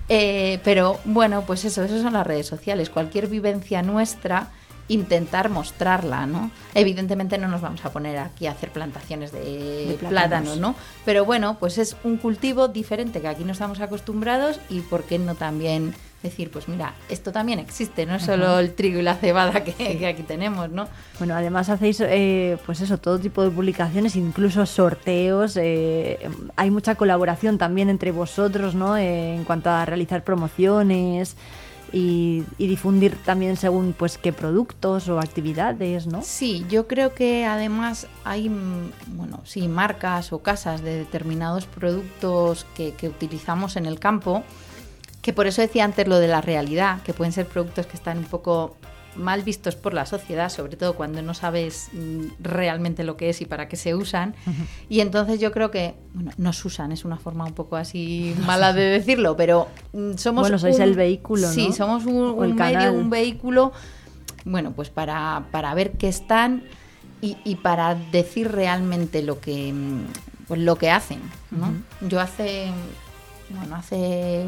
Eh, 0.08 0.60
pero 0.64 0.98
bueno, 1.04 1.44
pues 1.46 1.64
eso, 1.64 1.84
eso 1.84 2.00
son 2.00 2.14
las 2.14 2.26
redes 2.26 2.46
sociales. 2.46 2.90
Cualquier 2.90 3.28
vivencia 3.28 3.82
nuestra, 3.82 4.50
intentar 4.88 5.50
mostrarla, 5.50 6.26
¿no? 6.26 6.50
Evidentemente 6.74 7.38
no 7.38 7.48
nos 7.48 7.60
vamos 7.60 7.84
a 7.84 7.92
poner 7.92 8.18
aquí 8.18 8.46
a 8.46 8.52
hacer 8.52 8.70
plantaciones 8.70 9.32
de, 9.32 9.98
De 10.00 10.56
¿no? 10.56 10.74
Pero 11.04 11.24
bueno, 11.24 11.58
pues 11.60 11.78
es 11.78 11.96
un 12.04 12.16
cultivo 12.16 12.68
diferente 12.68 13.20
que 13.20 13.28
aquí 13.28 13.44
no 13.44 13.52
estamos 13.52 13.80
acostumbrados 13.80 14.58
y 14.70 14.80
por 14.80 15.04
qué 15.04 15.18
no 15.18 15.34
también 15.34 15.94
decir, 16.22 16.50
pues 16.50 16.68
mira, 16.68 16.94
esto 17.08 17.30
también 17.30 17.58
existe, 17.60 18.04
no 18.04 18.16
es 18.16 18.24
solo 18.24 18.46
Ajá. 18.46 18.60
el 18.60 18.74
trigo 18.74 18.98
y 18.98 19.02
la 19.02 19.14
cebada 19.14 19.62
que, 19.64 19.72
que 19.72 20.06
aquí 20.06 20.22
tenemos, 20.24 20.68
¿no? 20.70 20.88
Bueno, 21.18 21.34
además 21.34 21.68
hacéis, 21.68 22.00
eh, 22.00 22.58
pues 22.66 22.80
eso, 22.80 22.98
todo 22.98 23.18
tipo 23.18 23.42
de 23.44 23.50
publicaciones, 23.50 24.16
incluso 24.16 24.66
sorteos. 24.66 25.56
eh, 25.56 26.18
hay 26.56 26.70
mucha 26.70 26.96
colaboración 26.96 27.56
también 27.58 27.88
entre 27.88 28.10
vosotros, 28.10 28.74
¿no? 28.74 28.96
Eh, 28.96 29.34
en 29.36 29.44
cuanto 29.44 29.70
a 29.70 29.84
realizar 29.84 30.24
promociones 30.24 31.36
y, 31.92 32.42
y 32.58 32.66
difundir 32.66 33.16
también 33.24 33.56
según, 33.56 33.94
pues, 33.96 34.18
qué 34.18 34.32
productos 34.32 35.08
o 35.08 35.20
actividades, 35.20 36.06
¿no? 36.06 36.20
Sí, 36.22 36.66
yo 36.68 36.86
creo 36.86 37.14
que 37.14 37.46
además 37.46 38.08
hay, 38.24 38.48
mm, 38.50 38.90
bueno, 39.16 39.40
sí, 39.44 39.68
marcas 39.68 40.32
o 40.32 40.40
casas 40.40 40.82
de 40.82 40.96
determinados 40.98 41.64
productos 41.66 42.66
que, 42.74 42.92
que 42.92 43.08
utilizamos 43.08 43.76
en 43.76 43.86
el 43.86 43.98
campo, 43.98 44.42
que 45.22 45.32
por 45.32 45.46
eso 45.46 45.60
decía 45.62 45.84
antes 45.84 46.06
lo 46.08 46.18
de 46.18 46.28
la 46.28 46.40
realidad, 46.40 47.02
que 47.02 47.12
pueden 47.12 47.32
ser 47.32 47.46
productos 47.46 47.86
que 47.86 47.96
están 47.96 48.18
un 48.18 48.24
poco 48.24 48.76
mal 49.16 49.42
vistos 49.42 49.74
por 49.74 49.94
la 49.94 50.06
sociedad, 50.06 50.48
sobre 50.48 50.76
todo 50.76 50.94
cuando 50.94 51.22
no 51.22 51.34
sabes 51.34 51.88
mm, 51.92 52.26
realmente 52.40 53.02
lo 53.02 53.16
que 53.16 53.30
es 53.30 53.40
y 53.40 53.46
para 53.46 53.66
qué 53.66 53.74
se 53.74 53.96
usan. 53.96 54.36
Y 54.88 55.00
entonces 55.00 55.40
yo 55.40 55.50
creo 55.50 55.72
que, 55.72 55.96
bueno, 56.14 56.30
nos 56.36 56.64
usan, 56.64 56.92
es 56.92 57.04
una 57.04 57.16
forma 57.16 57.44
un 57.44 57.52
poco 57.52 57.74
así 57.76 58.32
mala 58.46 58.72
de 58.72 58.82
decirlo, 58.82 59.36
pero 59.36 59.66
mm, 59.92 60.12
somos... 60.18 60.42
Bueno, 60.42 60.58
sois 60.58 60.76
un- 60.76 60.82
el 60.82 60.94
vehículo, 60.94 61.50
Sí, 61.50 61.68
¿no? 61.68 61.72
somos 61.74 62.06
un, 62.06 62.14
un 62.16 62.38
medio, 62.54 62.56
canal. 62.56 62.94
un 62.94 63.10
vehículo, 63.10 63.72
bueno, 64.44 64.70
pues 64.70 64.88
para, 64.90 65.46
para 65.50 65.74
ver 65.74 65.92
qué 65.92 66.06
están 66.08 66.62
y, 67.20 67.38
y 67.44 67.56
para 67.56 67.96
decir 67.96 68.52
realmente 68.52 69.22
lo 69.22 69.40
que, 69.40 69.72
mm, 69.72 70.04
pues 70.46 70.60
lo 70.60 70.76
que 70.78 70.90
hacen, 70.92 71.18
¿no? 71.50 71.72
Yo 72.08 72.20
hace... 72.20 72.70
Bueno, 73.50 73.76
hace, 73.76 74.44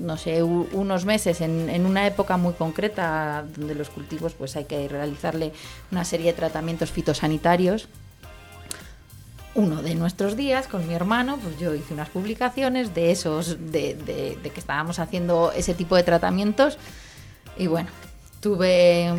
no 0.00 0.16
sé, 0.16 0.42
unos 0.42 1.04
meses, 1.04 1.40
en, 1.40 1.86
una 1.86 2.06
época 2.06 2.36
muy 2.36 2.54
concreta, 2.54 3.44
donde 3.56 3.76
los 3.76 3.88
cultivos 3.88 4.34
pues 4.34 4.56
hay 4.56 4.64
que 4.64 4.88
realizarle 4.88 5.52
una 5.92 6.04
serie 6.04 6.26
de 6.26 6.32
tratamientos 6.32 6.90
fitosanitarios, 6.90 7.88
uno 9.54 9.80
de 9.80 9.94
nuestros 9.94 10.36
días 10.36 10.66
con 10.66 10.86
mi 10.88 10.94
hermano, 10.94 11.38
pues 11.38 11.58
yo 11.58 11.74
hice 11.74 11.94
unas 11.94 12.08
publicaciones 12.08 12.94
de 12.94 13.12
esos, 13.12 13.70
de, 13.70 14.38
que 14.42 14.60
estábamos 14.60 14.98
haciendo 14.98 15.52
ese 15.52 15.74
tipo 15.74 15.94
de 15.94 16.02
tratamientos 16.02 16.78
y 17.56 17.68
bueno, 17.68 17.88
tuve 18.40 19.14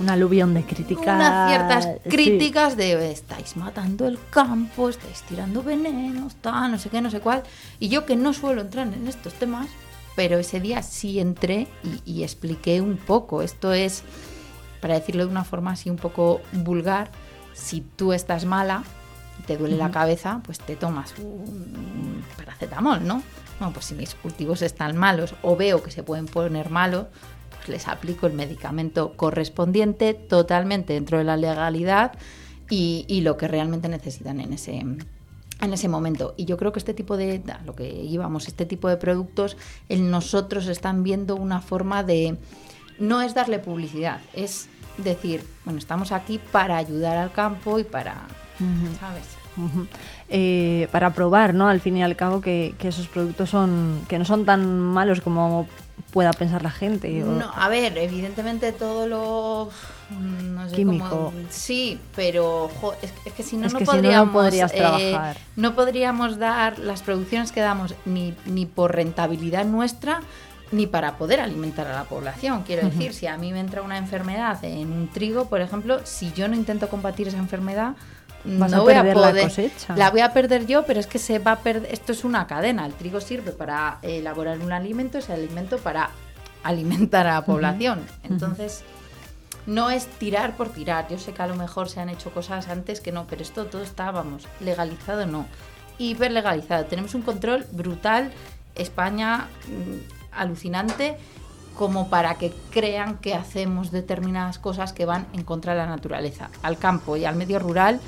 Un 0.00 0.08
aluvión 0.08 0.54
de 0.54 0.64
críticas. 0.64 1.16
unas 1.16 1.48
ciertas 1.50 1.84
sí. 1.84 2.08
críticas 2.08 2.76
de 2.76 3.12
estáis 3.12 3.56
matando 3.56 4.06
el 4.06 4.18
campo, 4.30 4.88
estáis 4.88 5.22
tirando 5.22 5.62
venenos, 5.62 6.34
tal, 6.36 6.72
no 6.72 6.78
sé 6.78 6.88
qué, 6.88 7.00
no 7.00 7.10
sé 7.10 7.20
cuál. 7.20 7.42
Y 7.78 7.88
yo 7.88 8.06
que 8.06 8.16
no 8.16 8.32
suelo 8.32 8.62
entrar 8.62 8.86
en 8.86 9.06
estos 9.06 9.34
temas, 9.34 9.68
pero 10.16 10.38
ese 10.38 10.60
día 10.60 10.82
sí 10.82 11.20
entré 11.20 11.68
y, 11.84 12.10
y 12.10 12.22
expliqué 12.22 12.80
un 12.80 12.96
poco. 12.96 13.42
Esto 13.42 13.72
es, 13.72 14.02
para 14.80 14.94
decirlo 14.94 15.24
de 15.24 15.30
una 15.30 15.44
forma 15.44 15.72
así 15.72 15.90
un 15.90 15.96
poco 15.96 16.40
vulgar, 16.52 17.10
si 17.52 17.82
tú 17.82 18.12
estás 18.12 18.44
mala 18.44 18.82
te 19.46 19.56
duele 19.56 19.76
la 19.76 19.90
cabeza, 19.90 20.40
pues 20.44 20.58
te 20.58 20.76
tomas 20.76 21.14
un 21.18 22.24
paracetamol, 22.36 23.04
¿no? 23.06 23.22
Bueno, 23.58 23.74
pues 23.74 23.86
si 23.86 23.94
mis 23.94 24.14
cultivos 24.14 24.62
están 24.62 24.96
malos 24.96 25.34
o 25.42 25.56
veo 25.56 25.82
que 25.82 25.90
se 25.90 26.02
pueden 26.02 26.26
poner 26.26 26.70
malos, 26.70 27.06
pues 27.62 27.68
les 27.68 27.88
aplico 27.88 28.26
el 28.26 28.32
medicamento 28.32 29.12
correspondiente 29.16 30.14
totalmente 30.14 30.94
dentro 30.94 31.18
de 31.18 31.24
la 31.24 31.36
legalidad 31.36 32.12
y, 32.68 33.04
y 33.08 33.20
lo 33.20 33.36
que 33.36 33.48
realmente 33.48 33.88
necesitan 33.88 34.40
en 34.40 34.52
ese, 34.52 34.84
en 35.62 35.72
ese 35.72 35.88
momento. 35.88 36.34
Y 36.36 36.44
yo 36.44 36.56
creo 36.56 36.72
que 36.72 36.80
este 36.80 36.92
tipo 36.92 37.16
de, 37.16 37.42
lo 37.64 37.74
que 37.74 37.88
íbamos, 37.88 38.48
este 38.48 38.66
tipo 38.66 38.88
de 38.88 38.96
productos, 38.96 39.56
en 39.88 40.10
nosotros 40.10 40.66
están 40.66 41.02
viendo 41.02 41.36
una 41.36 41.60
forma 41.60 42.02
de, 42.02 42.36
no 42.98 43.22
es 43.22 43.34
darle 43.34 43.58
publicidad, 43.58 44.20
es 44.34 44.68
decir, 44.98 45.44
bueno, 45.64 45.78
estamos 45.78 46.12
aquí 46.12 46.38
para 46.50 46.76
ayudar 46.76 47.16
al 47.16 47.32
campo 47.32 47.78
y 47.78 47.84
para, 47.84 48.26
¿sabes? 49.00 49.24
Eh, 50.28 50.88
para 50.90 51.12
probar, 51.12 51.54
¿no? 51.54 51.68
Al 51.68 51.80
fin 51.80 51.96
y 51.96 52.02
al 52.02 52.16
cabo 52.16 52.40
que, 52.40 52.74
que 52.78 52.88
esos 52.88 53.06
productos 53.06 53.50
son 53.50 54.00
que 54.08 54.18
no 54.18 54.24
son 54.24 54.46
tan 54.46 54.80
malos 54.80 55.20
como 55.20 55.66
pueda 56.12 56.32
pensar 56.32 56.62
la 56.62 56.70
gente. 56.70 57.24
o- 57.24 57.26
No, 57.26 57.50
a 57.54 57.68
ver, 57.68 57.96
evidentemente 57.98 58.70
todo 58.72 59.06
lo 59.08 59.70
mm, 60.10 60.54
no 60.54 60.68
sé 60.68 60.76
Químico. 60.76 61.08
cómo- 61.08 61.32
sí, 61.50 61.98
pero 62.14 62.70
jo, 62.80 62.94
es, 63.02 63.12
es 63.24 63.32
que 63.32 63.42
si 63.42 63.56
no 63.56 63.66
Es 63.66 63.72
no 63.72 63.78
si 63.80 63.84
no, 63.84 63.92
no 63.92 63.96
podríamos 63.96 64.32
podrías 64.32 64.72
eh, 64.72 64.76
trabajar. 64.76 65.36
no 65.56 65.74
podríamos 65.74 66.38
dar 66.38 66.78
las 66.78 67.02
producciones 67.02 67.50
que 67.50 67.60
damos 67.60 67.94
ni, 68.04 68.34
ni 68.46 68.66
por 68.66 68.94
rentabilidad 68.94 69.64
nuestra 69.64 70.20
ni 70.70 70.86
para 70.86 71.16
poder 71.18 71.38
alimentar 71.40 71.86
a 71.86 71.92
la 71.94 72.04
población. 72.04 72.62
Quiero 72.62 72.88
decir, 72.88 73.12
si 73.12 73.26
a 73.26 73.36
mí 73.36 73.52
me 73.52 73.60
entra 73.60 73.82
una 73.82 73.98
enfermedad 73.98 74.64
en 74.64 74.90
un 74.90 75.08
trigo, 75.08 75.44
por 75.46 75.60
ejemplo, 75.60 76.00
si 76.04 76.32
yo 76.32 76.48
no 76.48 76.54
intento 76.56 76.88
combatir 76.88 77.28
esa 77.28 77.36
enfermedad, 77.36 77.92
Vas 78.44 78.70
no 78.70 78.78
a 78.78 78.80
voy 78.80 78.94
a 78.94 79.02
perder 79.02 79.16
la 79.16 79.28
poder. 79.28 79.44
cosecha. 79.44 79.96
La 79.96 80.10
voy 80.10 80.20
a 80.20 80.32
perder 80.32 80.66
yo, 80.66 80.84
pero 80.84 81.00
es 81.00 81.06
que 81.06 81.18
se 81.18 81.38
va 81.38 81.52
a 81.52 81.58
perder. 81.60 81.92
Esto 81.92 82.12
es 82.12 82.24
una 82.24 82.46
cadena. 82.46 82.86
El 82.86 82.94
trigo 82.94 83.20
sirve 83.20 83.52
para 83.52 83.98
elaborar 84.02 84.58
un 84.58 84.72
alimento, 84.72 85.18
ese 85.18 85.32
alimento 85.32 85.78
para 85.78 86.10
alimentar 86.62 87.26
a 87.26 87.34
la 87.34 87.44
población. 87.44 88.04
Entonces, 88.24 88.82
no 89.66 89.90
es 89.90 90.06
tirar 90.06 90.56
por 90.56 90.70
tirar. 90.70 91.08
Yo 91.08 91.18
sé 91.18 91.32
que 91.32 91.42
a 91.42 91.46
lo 91.46 91.54
mejor 91.54 91.88
se 91.88 92.00
han 92.00 92.08
hecho 92.08 92.30
cosas 92.30 92.68
antes 92.68 93.00
que 93.00 93.12
no, 93.12 93.26
pero 93.26 93.42
esto 93.42 93.66
todo 93.66 93.82
está, 93.82 94.10
vamos, 94.10 94.48
legalizado 94.60 95.26
no. 95.26 95.46
Hiper 95.98 96.32
legalizado. 96.32 96.84
Tenemos 96.86 97.14
un 97.14 97.22
control 97.22 97.66
brutal. 97.70 98.32
España, 98.74 99.46
mm, 99.68 100.38
alucinante 100.38 101.16
como 101.76 102.08
para 102.10 102.34
que 102.34 102.52
crean 102.70 103.18
que 103.18 103.34
hacemos 103.34 103.90
determinadas 103.90 104.58
cosas 104.58 104.92
que 104.92 105.06
van 105.06 105.26
en 105.32 105.42
contra 105.42 105.72
de 105.72 105.78
la 105.78 105.86
naturaleza. 105.86 106.50
Al 106.62 106.78
campo 106.78 107.16
y 107.16 107.24
al 107.24 107.36
medio 107.36 107.58
rural, 107.58 108.00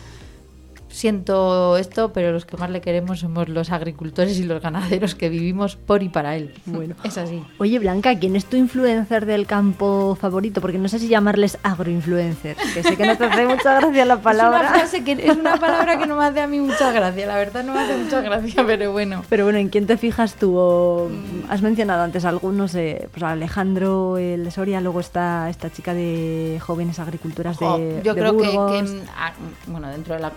siento 0.95 1.77
esto, 1.77 2.13
pero 2.13 2.33
los 2.33 2.45
que 2.47 2.57
más 2.57 2.71
le 2.71 2.81
queremos 2.81 3.21
somos 3.21 3.49
los 3.49 3.71
agricultores 3.71 4.39
y 4.39 4.45
los 4.45 4.63
ganaderos 4.63 5.15
que 5.15 5.29
vivimos 5.29 5.77
por 5.77 6.03
y 6.03 6.09
para 6.09 6.37
él. 6.37 6.55
Bueno. 6.67 6.95
es 7.05 7.19
así. 7.19 7.43
Oye, 7.59 7.79
Blanca, 7.79 8.19
¿quién 8.19 8.37
es 8.37 8.47
tu 8.47 8.57
influencer 8.57 9.27
del 9.27 9.47
campo 9.47 10.17
favorito? 10.21 10.61
Porque 10.61 10.79
no 10.79 10.89
sé 10.89 10.99
si 10.99 11.09
llamarles 11.09 11.59
agroinfluencers, 11.63 12.59
que 12.73 12.83
sé 12.83 12.97
que 12.97 13.07
no 13.07 13.17
te 13.17 13.25
hace 13.25 13.47
mucha 13.47 13.81
gracia 13.81 14.05
la 14.05 14.19
palabra. 14.21 14.61
Es 14.61 14.65
una, 14.71 14.79
frase 14.79 15.05
que, 15.05 15.13
es 15.13 15.37
una 15.37 15.57
palabra 15.57 15.99
que 15.99 16.07
no 16.07 16.17
me 16.17 16.25
hace 16.25 16.41
a 16.41 16.47
mí 16.47 16.61
mucha 16.61 16.93
gracia, 16.93 17.27
la 17.27 17.37
verdad 17.37 17.65
no 17.65 17.75
me 17.75 17.81
hace 17.81 17.97
mucha 17.97 18.21
gracia, 18.21 18.65
pero 18.67 18.93
bueno. 18.93 19.23
Pero 19.29 19.45
bueno, 19.45 19.59
¿en 19.59 19.69
quién 19.69 19.87
te 19.87 19.97
fijas 19.97 20.35
tú? 20.37 20.57
O, 20.57 21.11
Has 21.49 21.61
mencionado 21.63 22.03
antes 22.03 22.25
algunos, 22.25 22.75
eh, 22.75 23.09
pues 23.11 23.23
Alejandro 23.23 24.17
el 24.19 24.51
Soria, 24.53 24.81
luego 24.81 25.01
está 25.01 25.51
esta 25.51 25.71
chica 25.71 25.93
de 25.95 26.59
jóvenes 26.65 26.99
agricultoras 26.99 27.59
de, 27.59 27.67
Jo, 27.67 27.79
yo 28.03 28.15
de 28.15 28.21
creo 28.21 28.37
que, 28.37 28.47
Burgos. 28.49 28.73
que, 28.73 28.83
mm, 28.83 29.01
a- 29.17 29.33
bueno, 29.67 29.89
dentro 29.89 30.15
de 30.15 30.21
la... 30.21 30.33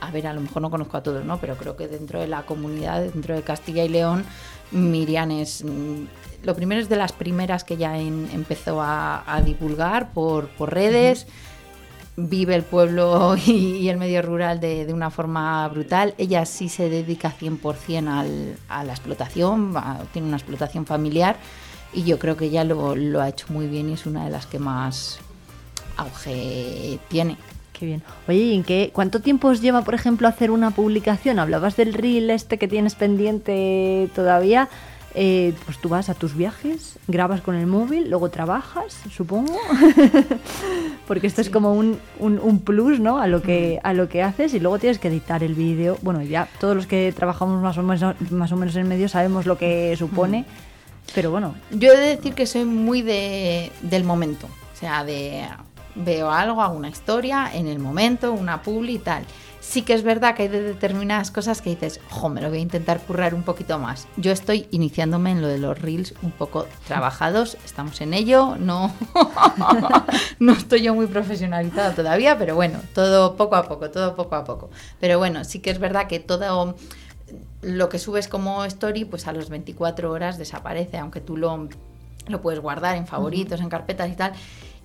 A 0.00 0.10
ver, 0.10 0.26
a 0.26 0.32
lo 0.32 0.40
mejor 0.40 0.62
no 0.62 0.70
conozco 0.70 0.96
a 0.96 1.02
todos, 1.02 1.24
¿no? 1.24 1.38
Pero 1.38 1.56
creo 1.56 1.76
que 1.76 1.88
dentro 1.88 2.20
de 2.20 2.28
la 2.28 2.42
comunidad, 2.42 3.02
dentro 3.02 3.34
de 3.34 3.42
Castilla 3.42 3.84
y 3.84 3.88
León, 3.88 4.24
Miriam 4.70 5.30
es... 5.32 5.64
mm, 5.64 6.04
Lo 6.44 6.54
primero 6.54 6.80
es 6.80 6.88
de 6.88 6.96
las 6.96 7.12
primeras 7.12 7.64
que 7.64 7.76
ya 7.76 7.98
empezó 7.98 8.80
a, 8.80 9.42
divulgar 9.44 10.12
por, 10.12 10.48
redes. 10.60 11.26
Vive 12.16 12.54
el 12.54 12.62
pueblo 12.62 13.36
y, 13.46 13.88
el 13.88 13.96
medio 13.96 14.22
rural 14.22 14.60
de, 14.60 14.86
una 14.92 15.10
forma 15.10 15.66
brutal. 15.68 16.14
Ella 16.16 16.46
sí 16.46 16.68
se 16.68 16.88
dedica 16.88 17.32
100% 17.36 18.08
al, 18.08 18.56
a 18.68 18.84
la 18.84 18.92
explotación, 18.92 19.74
tiene 20.12 20.28
una 20.28 20.36
explotación 20.36 20.86
familiar 20.86 21.36
y 21.92 22.04
yo 22.04 22.18
creo 22.18 22.36
que 22.36 22.46
ella 22.46 22.64
lo, 22.64 22.94
lo 22.94 23.20
ha 23.20 23.28
hecho 23.28 23.46
muy 23.48 23.66
bien 23.66 23.88
y 23.88 23.94
es 23.94 24.06
una 24.06 24.24
de 24.24 24.30
las 24.30 24.46
que 24.46 24.58
más 24.58 25.18
auge 25.96 26.98
tiene. 27.08 27.36
Qué 27.78 27.86
bien. 27.86 28.02
Oye, 28.26 28.38
¿y 28.38 28.54
en 28.56 28.64
qué, 28.64 28.90
cuánto 28.92 29.20
tiempo 29.20 29.48
os 29.48 29.60
lleva, 29.60 29.82
por 29.82 29.94
ejemplo, 29.94 30.26
hacer 30.26 30.50
una 30.50 30.70
publicación? 30.72 31.38
Hablabas 31.38 31.76
del 31.76 31.94
reel 31.94 32.28
este 32.30 32.58
que 32.58 32.66
tienes 32.66 32.94
pendiente 32.96 34.08
todavía. 34.14 34.68
Eh, 35.14 35.54
pues 35.64 35.78
tú 35.78 35.88
vas 35.88 36.10
a 36.10 36.14
tus 36.14 36.36
viajes, 36.36 36.98
grabas 37.08 37.40
con 37.40 37.54
el 37.56 37.66
móvil, 37.66 38.08
luego 38.10 38.28
trabajas, 38.30 38.98
supongo. 39.10 39.56
Porque 41.06 41.26
esto 41.26 41.40
es 41.40 41.50
como 41.50 41.72
un, 41.74 41.98
un- 42.18 42.38
un 42.38 42.60
plus, 42.60 43.00
¿no? 43.00 43.18
A 43.18 43.26
lo, 43.26 43.42
que, 43.42 43.80
a 43.82 43.94
lo 43.94 44.08
que 44.08 44.22
haces 44.22 44.52
y 44.54 44.60
luego 44.60 44.78
tienes 44.78 44.98
que 44.98 45.08
editar 45.08 45.42
el 45.42 45.54
vídeo. 45.54 45.98
Bueno, 46.02 46.22
ya 46.22 46.48
todos 46.60 46.76
los 46.76 46.86
que 46.86 47.12
trabajamos 47.16 47.62
más 47.62 47.78
o 47.78 47.82
menos, 47.82 48.14
más 48.30 48.52
o 48.52 48.56
menos 48.56 48.76
en 48.76 48.86
medio 48.88 49.08
sabemos 49.08 49.46
lo 49.46 49.56
que 49.58 49.96
supone. 49.96 50.44
Pero 51.14 51.30
bueno, 51.30 51.54
Yo 51.70 51.92
he 51.92 51.96
de 51.96 52.16
decir 52.16 52.34
que 52.34 52.46
soy 52.46 52.64
muy 52.64 53.02
de, 53.02 53.72
del 53.82 54.04
momento. 54.04 54.46
O 54.46 54.76
sea, 54.78 55.04
de 55.04 55.44
veo 55.98 56.30
algo, 56.30 56.62
hago 56.62 56.76
una 56.76 56.88
historia 56.88 57.50
en 57.52 57.66
el 57.66 57.78
momento, 57.78 58.32
una 58.32 58.62
publi 58.62 58.94
y 58.94 58.98
tal. 58.98 59.24
Sí 59.60 59.82
que 59.82 59.92
es 59.92 60.02
verdad 60.02 60.34
que 60.34 60.44
hay 60.44 60.48
de 60.48 60.62
determinadas 60.62 61.30
cosas 61.30 61.60
que 61.60 61.70
dices, 61.70 62.00
jo, 62.08 62.30
me 62.30 62.40
lo 62.40 62.48
voy 62.48 62.58
a 62.58 62.62
intentar 62.62 63.00
currar 63.00 63.34
un 63.34 63.42
poquito 63.42 63.78
más. 63.78 64.08
Yo 64.16 64.32
estoy 64.32 64.66
iniciándome 64.70 65.32
en 65.32 65.42
lo 65.42 65.48
de 65.48 65.58
los 65.58 65.78
reels 65.78 66.14
un 66.22 66.30
poco 66.30 66.66
trabajados, 66.86 67.58
estamos 67.66 68.00
en 68.00 68.14
ello, 68.14 68.56
no, 68.58 68.94
no 70.38 70.52
estoy 70.52 70.82
yo 70.82 70.94
muy 70.94 71.06
profesionalizada 71.06 71.94
todavía, 71.94 72.38
pero 72.38 72.54
bueno, 72.54 72.80
todo 72.94 73.36
poco 73.36 73.56
a 73.56 73.64
poco, 73.64 73.90
todo 73.90 74.16
poco 74.16 74.36
a 74.36 74.44
poco. 74.44 74.70
Pero 75.00 75.18
bueno, 75.18 75.44
sí 75.44 75.58
que 75.58 75.70
es 75.70 75.78
verdad 75.78 76.06
que 76.06 76.20
todo 76.20 76.74
lo 77.60 77.88
que 77.88 77.98
subes 77.98 78.28
como 78.28 78.64
story, 78.64 79.04
pues 79.04 79.26
a 79.26 79.32
los 79.32 79.50
24 79.50 80.10
horas 80.10 80.38
desaparece, 80.38 80.98
aunque 80.98 81.20
tú 81.20 81.36
lo, 81.36 81.68
lo 82.26 82.40
puedes 82.40 82.60
guardar 82.60 82.96
en 82.96 83.06
favoritos, 83.06 83.60
en 83.60 83.68
carpetas 83.68 84.10
y 84.10 84.14
tal. 84.14 84.32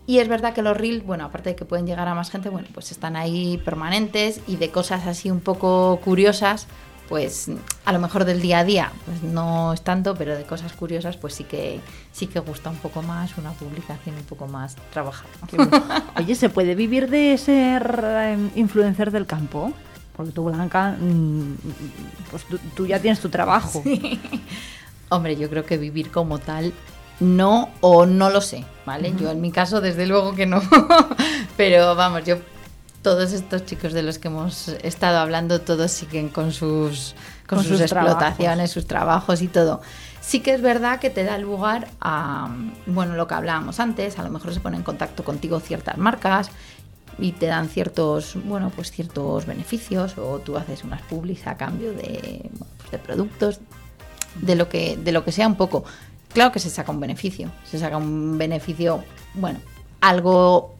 Y 0.05 0.19
es 0.19 0.27
verdad 0.27 0.53
que 0.53 0.61
los 0.61 0.75
reels, 0.75 1.05
bueno, 1.05 1.25
aparte 1.25 1.49
de 1.49 1.55
que 1.55 1.65
pueden 1.65 1.87
llegar 1.87 2.07
a 2.07 2.15
más 2.15 2.29
gente, 2.29 2.49
bueno, 2.49 2.67
pues 2.73 2.91
están 2.91 3.15
ahí 3.15 3.57
permanentes 3.63 4.41
y 4.47 4.57
de 4.57 4.69
cosas 4.69 5.07
así 5.07 5.31
un 5.31 5.39
poco 5.39 5.99
curiosas, 6.03 6.67
pues 7.07 7.49
a 7.85 7.93
lo 7.93 7.99
mejor 7.99 8.25
del 8.25 8.41
día 8.41 8.59
a 8.59 8.63
día, 8.65 8.91
pues 9.05 9.23
no 9.23 9.71
es 9.71 9.81
tanto, 9.81 10.15
pero 10.15 10.35
de 10.35 10.43
cosas 10.43 10.73
curiosas, 10.73 11.15
pues 11.15 11.35
sí 11.35 11.45
que 11.45 11.79
sí 12.11 12.27
que 12.27 12.39
gusta 12.39 12.69
un 12.69 12.77
poco 12.77 13.01
más 13.01 13.37
una 13.37 13.51
publicación 13.51 14.15
un 14.15 14.23
poco 14.23 14.47
más 14.47 14.75
trabajada. 14.91 15.29
Oye, 16.17 16.35
¿se 16.35 16.49
puede 16.49 16.75
vivir 16.75 17.09
de 17.09 17.37
ser 17.37 18.03
eh, 18.03 18.49
influencer 18.55 19.09
del 19.11 19.25
campo? 19.25 19.71
Porque 20.15 20.31
tú, 20.31 20.43
Blanca, 20.43 20.97
mm, 20.99 21.55
pues 22.29 22.43
tú, 22.43 22.59
tú 22.75 22.85
ya 22.85 22.99
tienes 22.99 23.19
tu 23.19 23.29
trabajo. 23.29 23.83
Hombre, 25.09 25.35
yo 25.35 25.49
creo 25.49 25.65
que 25.65 25.77
vivir 25.77 26.11
como 26.11 26.39
tal 26.39 26.73
no 27.19 27.69
o 27.81 28.05
no 28.05 28.29
lo 28.29 28.41
sé, 28.41 28.65
¿vale? 28.85 29.13
Yo 29.17 29.29
en 29.31 29.41
mi 29.41 29.51
caso 29.51 29.81
desde 29.81 30.05
luego 30.07 30.35
que 30.35 30.45
no. 30.45 30.61
Pero 31.57 31.95
vamos, 31.95 32.23
yo 32.25 32.37
todos 33.01 33.33
estos 33.33 33.65
chicos 33.65 33.93
de 33.93 34.01
los 34.01 34.17
que 34.17 34.29
hemos 34.29 34.69
estado 34.69 35.19
hablando 35.19 35.61
todos 35.61 35.91
siguen 35.91 36.29
con 36.29 36.51
sus 36.53 37.15
con, 37.47 37.59
Con 37.59 37.67
sus, 37.67 37.79
sus 37.79 37.89
trabajos. 37.89 38.13
explotaciones, 38.13 38.71
sus 38.71 38.87
trabajos 38.87 39.41
y 39.41 39.47
todo. 39.47 39.81
Sí 40.21 40.39
que 40.39 40.53
es 40.53 40.61
verdad 40.61 40.99
que 40.99 41.09
te 41.09 41.25
da 41.25 41.37
lugar 41.37 41.89
a, 41.99 42.49
bueno, 42.85 43.15
lo 43.15 43.27
que 43.27 43.33
hablábamos 43.33 43.81
antes, 43.81 44.17
a 44.17 44.23
lo 44.23 44.29
mejor 44.29 44.53
se 44.53 44.61
ponen 44.61 44.79
en 44.79 44.83
contacto 44.83 45.23
contigo 45.25 45.59
ciertas 45.59 45.97
marcas 45.97 46.49
y 47.19 47.33
te 47.33 47.45
dan 47.47 47.67
ciertos, 47.67 48.37
bueno, 48.45 48.71
pues 48.73 48.89
ciertos 48.91 49.45
beneficios 49.45 50.17
o 50.17 50.39
tú 50.39 50.57
haces 50.57 50.83
unas 50.85 51.01
publis 51.01 51.45
a 51.45 51.57
cambio 51.57 51.91
de, 51.91 52.49
bueno, 52.57 52.73
pues 52.77 52.91
de 52.91 52.97
productos, 52.99 53.59
de 54.41 54.55
lo 54.55 54.69
que 54.69 54.97
de 54.97 55.11
lo 55.11 55.25
que 55.25 55.33
sea 55.33 55.45
un 55.47 55.55
poco. 55.55 55.83
Claro 56.33 56.51
que 56.51 56.59
se 56.59 56.69
saca 56.69 56.91
un 56.91 56.99
beneficio, 56.99 57.51
se 57.63 57.77
saca 57.77 57.97
un 57.97 58.37
beneficio, 58.37 59.03
bueno, 59.35 59.59
algo 60.01 60.73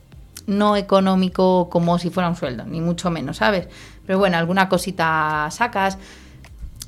no 0.47 0.75
económico 0.75 1.69
como 1.69 1.99
si 1.99 2.09
fuera 2.09 2.30
un 2.30 2.35
sueldo, 2.35 2.65
ni 2.65 2.81
mucho 2.81 3.09
menos, 3.09 3.38
¿sabes? 3.38 3.67
Pero 4.05 4.19
bueno, 4.19 4.38
alguna 4.38 4.67
cosita 4.67 5.47
sacas, 5.51 5.97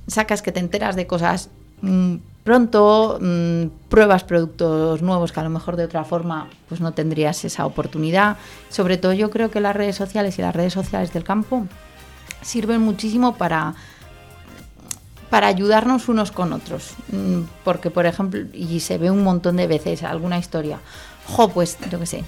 sacas 0.08 0.42
que 0.42 0.52
te 0.52 0.60
enteras 0.60 0.96
de 0.96 1.08
cosas 1.08 1.50
mm, 1.82 2.16
pronto, 2.44 3.20
mm, 3.22 3.68
pruebas 3.90 4.24
productos 4.24 5.02
nuevos 5.02 5.32
que 5.32 5.40
a 5.40 5.44
lo 5.44 5.50
mejor 5.50 5.76
de 5.78 5.86
otra 5.86 6.04
forma 6.04 6.48
pues 6.68 6.82
no 6.82 6.94
tendrías 6.94 7.46
esa 7.46 7.66
oportunidad. 7.66 8.38
Sobre 8.70 8.98
todo 8.98 9.14
yo 9.14 9.30
creo 9.30 9.52
que 9.52 9.60
las 9.62 9.76
redes 9.76 9.96
sociales 9.96 10.38
y 10.40 10.42
las 10.42 10.56
redes 10.56 10.74
sociales 10.74 11.14
del 11.14 11.24
campo 11.24 11.68
sirven 12.42 12.82
muchísimo 12.82 13.36
para 13.36 13.76
para 15.36 15.48
ayudarnos 15.48 16.08
unos 16.08 16.32
con 16.32 16.54
otros. 16.54 16.94
Mm, 17.12 17.42
Porque, 17.66 17.92
por 17.92 18.06
ejemplo, 18.06 18.40
y 18.54 18.80
se 18.80 18.98
ve 18.98 19.12
un 19.12 19.22
montón 19.22 19.58
de 19.58 19.68
veces 19.68 20.02
alguna 20.04 20.40
historia, 20.40 20.80
jo, 21.28 21.50
pues, 21.50 21.78
yo 21.92 22.00
qué 22.00 22.06
sé, 22.06 22.24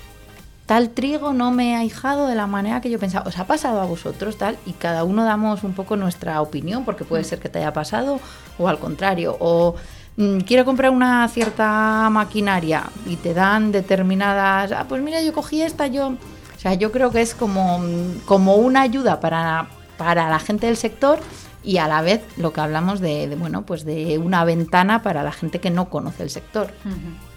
tal 0.66 0.90
trigo 0.90 1.32
no 1.32 1.52
me 1.52 1.78
ha 1.78 1.86
hijado 1.86 2.28
de 2.28 2.36
la 2.36 2.48
manera 2.48 2.82
que 2.82 2.90
yo 2.90 3.00
pensaba. 3.00 3.30
¿Os 3.30 3.40
ha 3.40 3.48
pasado 3.48 3.80
a 3.80 3.86
vosotros 3.86 4.38
tal? 4.38 4.58
Y 4.66 4.74
cada 4.74 5.06
uno 5.06 5.24
damos 5.24 5.64
un 5.64 5.72
poco 5.72 5.96
nuestra 5.96 6.42
opinión, 6.42 6.84
porque 6.84 7.06
puede 7.06 7.24
ser 7.24 7.40
que 7.40 7.48
te 7.48 7.60
haya 7.60 7.72
pasado 7.72 8.20
o 8.58 8.68
al 8.68 8.78
contrario. 8.78 9.38
O 9.40 9.76
mm, 10.18 10.40
quiero 10.40 10.66
comprar 10.66 10.92
una 10.92 11.30
cierta 11.30 12.10
maquinaria 12.12 12.90
y 13.06 13.16
te 13.16 13.34
dan 13.34 13.72
determinadas, 13.72 14.74
ah, 14.74 14.86
pues 14.86 15.02
mira, 15.02 15.22
yo 15.22 15.32
cogí 15.32 15.62
esta, 15.62 15.88
yo... 15.88 16.08
O 16.10 16.60
sea, 16.60 16.74
yo 16.74 16.92
creo 16.92 17.10
que 17.12 17.22
es 17.22 17.34
como, 17.36 17.82
como 18.26 18.56
una 18.56 18.82
ayuda 18.82 19.22
para, 19.22 19.70
para 19.98 20.28
la 20.28 20.40
gente 20.40 20.66
del 20.66 20.76
sector 20.76 21.20
y 21.68 21.80
a 21.80 21.88
la 21.90 22.02
vez 22.02 22.24
lo 22.38 22.54
que 22.54 22.62
hablamos 22.62 23.02
de, 23.02 23.36
bueno, 23.38 23.64
pues 23.64 23.84
de 23.84 24.18
una 24.18 24.46
ventana 24.46 25.04
para 25.04 25.22
la 25.22 25.34
gente 25.34 25.60
que 25.60 25.70
no 25.70 25.90
conoce 25.90 26.24
el 26.24 26.30
sector. 26.30 26.68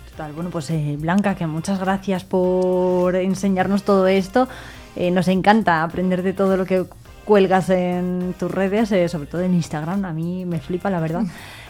Total, 0.08 0.32
bueno, 0.32 0.50
pues 0.50 0.70
eh, 0.70 0.96
Blanca, 1.00 1.34
que 1.34 1.48
muchas 1.48 1.80
gracias 1.80 2.22
por 2.22 3.16
enseñarnos 3.16 3.82
todo 3.82 4.06
esto. 4.06 4.46
Eh, 4.94 5.10
nos 5.10 5.26
encanta 5.26 5.82
aprender 5.82 6.22
de 6.22 6.32
todo 6.32 6.56
lo 6.56 6.64
que 6.64 6.84
cuelgas 7.24 7.70
en 7.70 8.36
tus 8.38 8.52
redes, 8.52 8.92
eh, 8.92 9.08
sobre 9.08 9.26
todo 9.26 9.40
en 9.40 9.52
Instagram. 9.52 10.04
A 10.04 10.12
mí 10.12 10.44
me 10.44 10.60
flipa, 10.60 10.90
la 10.90 11.00
verdad. 11.00 11.24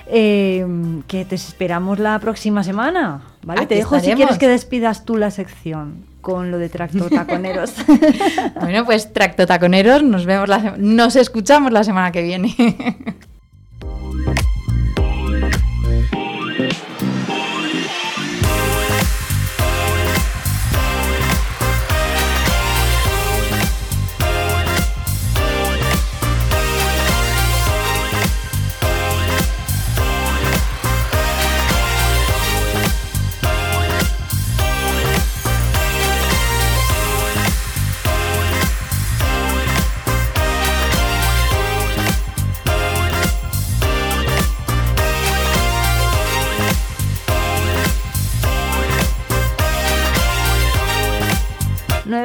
que 0.06 1.26
te 1.26 1.34
esperamos 1.34 1.98
la 1.98 2.18
próxima 2.18 2.62
semana, 2.62 3.22
¿vale? 3.42 3.66
te 3.66 3.76
dejo 3.76 3.98
si 4.00 4.12
quieres 4.12 4.36
que 4.36 4.48
despidas 4.48 5.06
tú 5.06 5.16
la 5.16 5.30
sección 5.30 6.09
con 6.20 6.50
lo 6.50 6.58
de 6.58 6.68
tractotaconeros. 6.68 7.74
bueno, 8.60 8.84
pues 8.84 9.12
tractotaconeros, 9.12 10.02
nos 10.02 10.26
vemos 10.26 10.48
la 10.48 10.74
nos 10.76 11.16
escuchamos 11.16 11.72
la 11.72 11.84
semana 11.84 12.12
que 12.12 12.22
viene. 12.22 12.54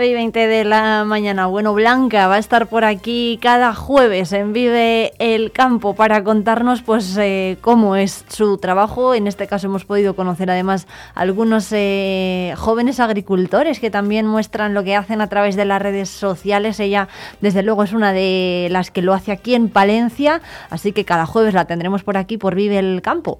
9 0.06 0.12
y 0.12 0.14
20 0.14 0.48
de 0.48 0.64
la 0.66 1.04
mañana. 1.04 1.48
Bueno, 1.48 1.74
Blanca 1.74 2.28
va 2.28 2.36
a 2.36 2.38
estar 2.38 2.68
por 2.68 2.86
aquí 2.86 3.40
cada 3.42 3.74
jueves 3.74 4.34
en 4.34 4.54
Vive 4.54 5.14
el 5.18 5.52
Campo 5.52 5.96
para 5.96 6.24
contarnos 6.24 6.84
pues 6.84 7.18
eh, 7.18 7.58
cómo 7.62 7.96
es 7.96 8.24
su 8.28 8.60
trabajo. 8.60 9.16
En 9.16 9.26
este 9.26 9.48
caso 9.48 9.66
hemos 9.66 9.84
podido 9.84 10.16
conocer 10.16 10.52
además 10.52 10.86
algunos 11.16 11.70
eh, 11.72 12.54
jóvenes 12.56 13.00
agricultores 13.00 13.80
que 13.80 13.90
también 13.90 14.28
muestran 14.28 14.76
lo 14.76 14.84
que 14.84 14.96
hacen 14.96 15.22
a 15.22 15.28
través 15.28 15.56
de 15.56 15.66
las 15.66 15.82
redes 15.82 16.10
sociales. 16.10 16.80
Ella 16.80 17.08
desde 17.42 17.64
luego 17.64 17.82
es 17.82 17.92
una 17.92 18.14
de 18.14 18.68
las 18.70 18.92
que 18.92 19.02
lo 19.02 19.16
hace 19.16 19.32
aquí 19.32 19.56
en 19.56 19.70
Palencia, 19.70 20.40
así 20.70 20.92
que 20.92 21.04
cada 21.04 21.26
jueves 21.26 21.56
la 21.56 21.66
tendremos 21.66 22.04
por 22.04 22.18
aquí 22.18 22.38
por 22.38 22.54
Vive 22.54 22.78
el 22.78 23.02
Campo. 23.02 23.40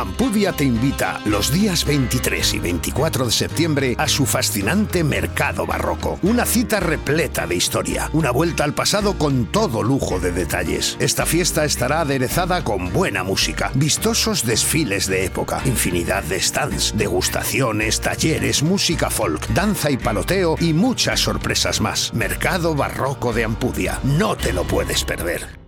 Ampudia 0.00 0.52
te 0.52 0.64
invita 0.64 1.20
los 1.26 1.52
días 1.52 1.84
23 1.84 2.54
y 2.54 2.58
24 2.58 3.26
de 3.26 3.32
septiembre 3.32 3.96
a 3.98 4.08
su 4.08 4.24
fascinante 4.24 5.04
Mercado 5.04 5.66
Barroco. 5.66 6.18
Una 6.22 6.46
cita 6.46 6.80
repleta 6.80 7.46
de 7.46 7.56
historia, 7.56 8.08
una 8.14 8.30
vuelta 8.30 8.64
al 8.64 8.72
pasado 8.72 9.18
con 9.18 9.44
todo 9.52 9.82
lujo 9.82 10.18
de 10.18 10.32
detalles. 10.32 10.96
Esta 11.00 11.26
fiesta 11.26 11.66
estará 11.66 12.00
aderezada 12.00 12.64
con 12.64 12.92
buena 12.94 13.24
música, 13.24 13.72
vistosos 13.74 14.46
desfiles 14.46 15.06
de 15.06 15.26
época, 15.26 15.60
infinidad 15.66 16.22
de 16.22 16.40
stands, 16.40 16.96
degustaciones, 16.96 18.00
talleres, 18.00 18.62
música 18.62 19.10
folk, 19.10 19.48
danza 19.48 19.90
y 19.90 19.98
paloteo 19.98 20.56
y 20.60 20.72
muchas 20.72 21.20
sorpresas 21.20 21.82
más. 21.82 22.14
Mercado 22.14 22.74
Barroco 22.74 23.34
de 23.34 23.44
Ampudia. 23.44 23.98
No 24.02 24.34
te 24.34 24.54
lo 24.54 24.64
puedes 24.64 25.04
perder. 25.04 25.59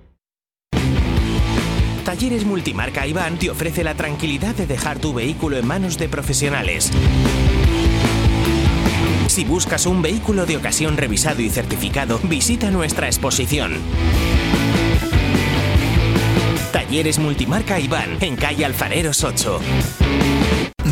Talleres 2.05 2.45
Multimarca 2.45 3.07
Iván 3.07 3.39
te 3.39 3.49
ofrece 3.49 3.85
la 3.85 3.95
tranquilidad 3.95 4.55
de 4.57 4.67
dejar 4.67 4.99
tu 4.99 5.15
vehículo 5.15 5.57
en 5.57 5.67
manos 5.67 5.99
de 5.99 6.09
profesionales. 6.09 6.91
Si 9.29 9.45
buscas 9.45 9.87
un 9.87 10.03
vehículo 10.03 10.45
de 10.45 10.57
ocasión 10.57 10.97
revisado 10.97 11.41
y 11.41 11.49
certificado, 11.49 12.19
visita 12.25 12.71
nuestra 12.71 13.07
exposición. 13.07 13.77
Talleres 16.73 17.19
Multimarca 17.19 17.79
Iván, 17.79 18.19
en 18.21 18.37
calle 18.37 18.65
Alfareros 18.65 19.23
8. 19.23 19.61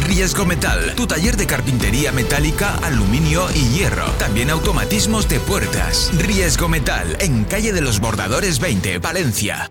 Riesgo 0.06 0.46
Metal, 0.46 0.94
tu 0.94 1.06
taller 1.06 1.36
de 1.36 1.46
carpintería 1.46 2.12
metálica, 2.12 2.76
aluminio 2.76 3.46
y 3.54 3.68
hierro. 3.70 4.06
También 4.12 4.50
automatismos 4.50 5.28
de 5.28 5.40
puertas. 5.40 6.10
Riesgo 6.16 6.68
Metal, 6.68 7.16
en 7.20 7.44
calle 7.44 7.72
de 7.72 7.80
los 7.80 8.00
Bordadores 8.00 8.60
20, 8.60 8.98
Valencia. 8.98 9.70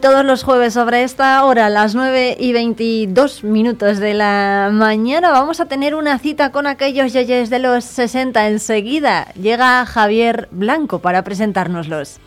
Todos 0.00 0.24
los 0.24 0.42
jueves 0.42 0.74
sobre 0.74 1.04
esta 1.04 1.42
hora, 1.44 1.70
las 1.70 1.94
9 1.94 2.36
y 2.38 2.52
22 2.52 3.44
minutos 3.44 3.98
de 3.98 4.14
la 4.14 4.68
mañana, 4.70 5.30
vamos 5.30 5.58
a 5.60 5.66
tener 5.66 5.94
una 5.94 6.18
cita 6.18 6.52
con 6.52 6.66
aquellos 6.66 7.12
yeyes 7.12 7.48
de 7.48 7.58
los 7.58 7.84
60. 7.84 8.48
Enseguida 8.48 9.32
llega 9.40 9.86
Javier 9.86 10.48
Blanco 10.50 10.98
para 10.98 11.24
presentárnoslos. 11.24 12.20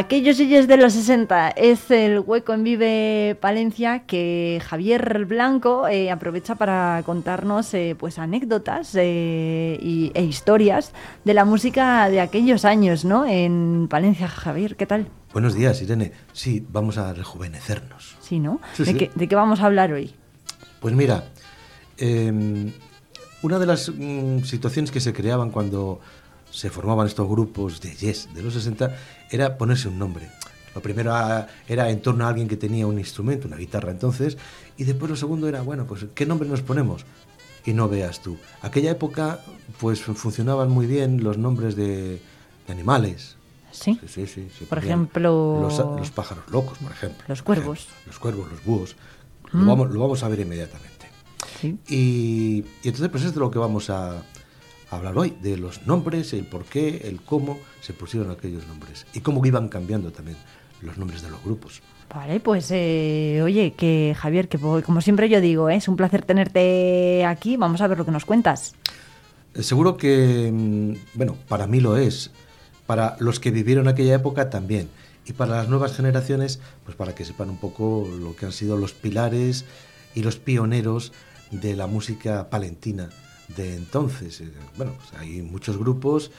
Aquellos 0.00 0.38
silles 0.38 0.66
de 0.66 0.78
los 0.78 0.94
60 0.94 1.50
es 1.50 1.90
el 1.90 2.20
hueco 2.20 2.54
en 2.54 2.64
Vive 2.64 3.36
Palencia 3.38 4.06
que 4.06 4.58
Javier 4.64 5.26
Blanco 5.26 5.88
eh, 5.88 6.10
aprovecha 6.10 6.54
para 6.54 7.02
contarnos 7.04 7.74
eh, 7.74 7.94
pues 7.98 8.18
anécdotas 8.18 8.94
eh, 8.94 9.78
e 9.78 10.22
historias 10.22 10.94
de 11.26 11.34
la 11.34 11.44
música 11.44 12.08
de 12.08 12.22
aquellos 12.22 12.64
años, 12.64 13.04
¿no? 13.04 13.26
En 13.26 13.88
Palencia, 13.90 14.26
Javier, 14.26 14.74
¿qué 14.76 14.86
tal? 14.86 15.06
Buenos 15.34 15.52
días, 15.52 15.82
Irene. 15.82 16.12
Sí, 16.32 16.64
vamos 16.72 16.96
a 16.96 17.12
rejuvenecernos. 17.12 18.16
Sí, 18.20 18.38
¿no? 18.38 18.58
¿De, 18.78 18.96
Qué, 18.96 19.10
¿De, 19.14 19.28
Qué, 19.28 19.34
vamos 19.34 19.60
a 19.60 19.66
hablar 19.66 19.92
hoy? 19.92 20.14
Pues 20.80 20.94
mira, 20.94 21.24
em, 21.98 22.72
una 23.42 23.58
de 23.58 23.66
las 23.66 23.90
mm, 23.94 24.44
situaciones 24.44 24.92
que 24.92 25.00
se 25.00 25.12
creaban 25.12 25.50
cuando 25.50 26.00
se 26.50 26.70
formaban 26.70 27.06
estos 27.06 27.28
grupos 27.28 27.80
de 27.80 27.94
yes 27.94 28.28
de 28.34 28.42
los 28.42 28.54
60 28.54 28.94
era 29.30 29.56
ponerse 29.58 29.88
un 29.88 29.98
nombre. 29.98 30.28
Lo 30.74 30.80
primero 30.82 31.14
ah, 31.14 31.46
era 31.68 31.90
en 31.90 32.00
torno 32.00 32.24
a 32.24 32.28
alguien 32.28 32.46
que 32.48 32.56
tenía 32.56 32.86
un 32.86 32.98
instrumento, 32.98 33.48
una 33.48 33.56
guitarra 33.56 33.90
entonces, 33.90 34.38
y 34.76 34.84
después 34.84 35.10
lo 35.10 35.16
segundo 35.16 35.48
era, 35.48 35.62
bueno, 35.62 35.84
pues 35.86 36.06
¿qué 36.14 36.26
nombre 36.26 36.48
nos 36.48 36.62
ponemos? 36.62 37.04
Y 37.64 37.72
no 37.72 37.88
veas 37.88 38.20
tú. 38.22 38.38
Aquella 38.62 38.92
época, 38.92 39.40
pues 39.80 40.00
funcionaban 40.02 40.70
muy 40.70 40.86
bien 40.86 41.22
los 41.22 41.38
nombres 41.38 41.76
de, 41.76 42.20
de 42.66 42.72
animales. 42.72 43.36
Sí. 43.72 43.98
Sí, 44.06 44.26
sí, 44.26 44.48
sí, 44.58 44.64
Por 44.64 44.78
ejemplo- 44.78 45.60
Los, 45.62 45.78
los 45.78 46.10
pájaros 46.10 46.44
locos, 46.50 46.78
por 46.78 46.90
ejemplo. 46.90 47.22
Los 47.28 47.42
cuervos. 47.42 47.86
Los 48.06 48.18
cuervos, 48.18 48.50
los 48.50 48.64
búhos. 48.64 48.96
Mm. 49.52 49.60
Lo, 49.60 49.66
vamos, 49.66 49.90
lo 49.90 50.00
vamos 50.00 50.22
a 50.22 50.28
ver 50.28 50.40
inmediatamente. 50.40 51.06
Sí. 51.60 51.78
Y, 51.88 52.64
y 52.82 52.88
entonces, 52.88 53.08
pues 53.10 53.24
es 53.24 53.34
de 53.34 53.40
lo 53.40 53.50
que 53.50 53.58
vamos 53.58 53.90
a 53.90 54.22
hablar 54.90 55.16
hoy, 55.16 55.36
de 55.40 55.56
los 55.56 55.86
nombres, 55.86 56.32
el 56.32 56.44
por 56.44 56.64
qué, 56.64 57.02
el 57.04 57.20
cómo 57.20 57.58
se 57.80 57.92
pusieron 57.92 58.30
aquellos 58.30 58.66
nombres 58.66 59.06
y 59.14 59.20
cómo 59.20 59.44
iban 59.46 59.68
cambiando 59.68 60.10
también 60.10 60.36
los 60.82 60.98
nombres 60.98 61.22
de 61.22 61.30
los 61.30 61.42
grupos. 61.42 61.82
Vale, 62.12 62.40
pues 62.40 62.70
eh, 62.72 63.40
oye, 63.42 63.72
que 63.72 64.16
Javier, 64.18 64.48
que 64.48 64.58
como 64.58 65.00
siempre 65.00 65.28
yo 65.28 65.40
digo, 65.40 65.70
¿eh? 65.70 65.76
es 65.76 65.86
un 65.86 65.96
placer 65.96 66.24
tenerte 66.24 67.24
aquí. 67.24 67.56
Vamos 67.56 67.80
a 67.80 67.86
ver 67.86 67.98
lo 67.98 68.04
que 68.04 68.10
nos 68.10 68.24
cuentas. 68.24 68.74
Eh, 69.54 69.62
Seguro 69.62 69.96
que, 69.96 70.50
mm, 70.52 70.94
bueno, 71.14 71.36
para 71.48 71.68
mí 71.68 71.80
lo 71.80 71.96
es, 71.96 72.32
para 72.86 73.16
los 73.20 73.38
que 73.38 73.52
vivieron 73.52 73.86
aquella 73.86 74.14
época 74.16 74.50
también, 74.50 74.88
y 75.24 75.32
para 75.32 75.56
las 75.56 75.68
nuevas 75.68 75.94
generaciones, 75.94 76.60
pues 76.84 76.96
para 76.96 77.14
que 77.14 77.24
sepan 77.24 77.50
un 77.50 77.58
poco 77.58 78.08
lo 78.20 78.34
que 78.34 78.46
han 78.46 78.52
sido 78.52 78.76
los 78.76 78.92
pilares 78.92 79.64
y 80.14 80.22
los 80.22 80.36
pioneros 80.36 81.12
de 81.52 81.76
la 81.76 81.86
música 81.86 82.50
palentina 82.50 83.10
de 83.56 83.76
entonces. 83.76 84.40
Eh, 84.40 84.50
Bueno, 84.76 84.92
pues 84.96 85.20
hay 85.20 85.42
muchos 85.42 85.76
grupos 85.78 86.30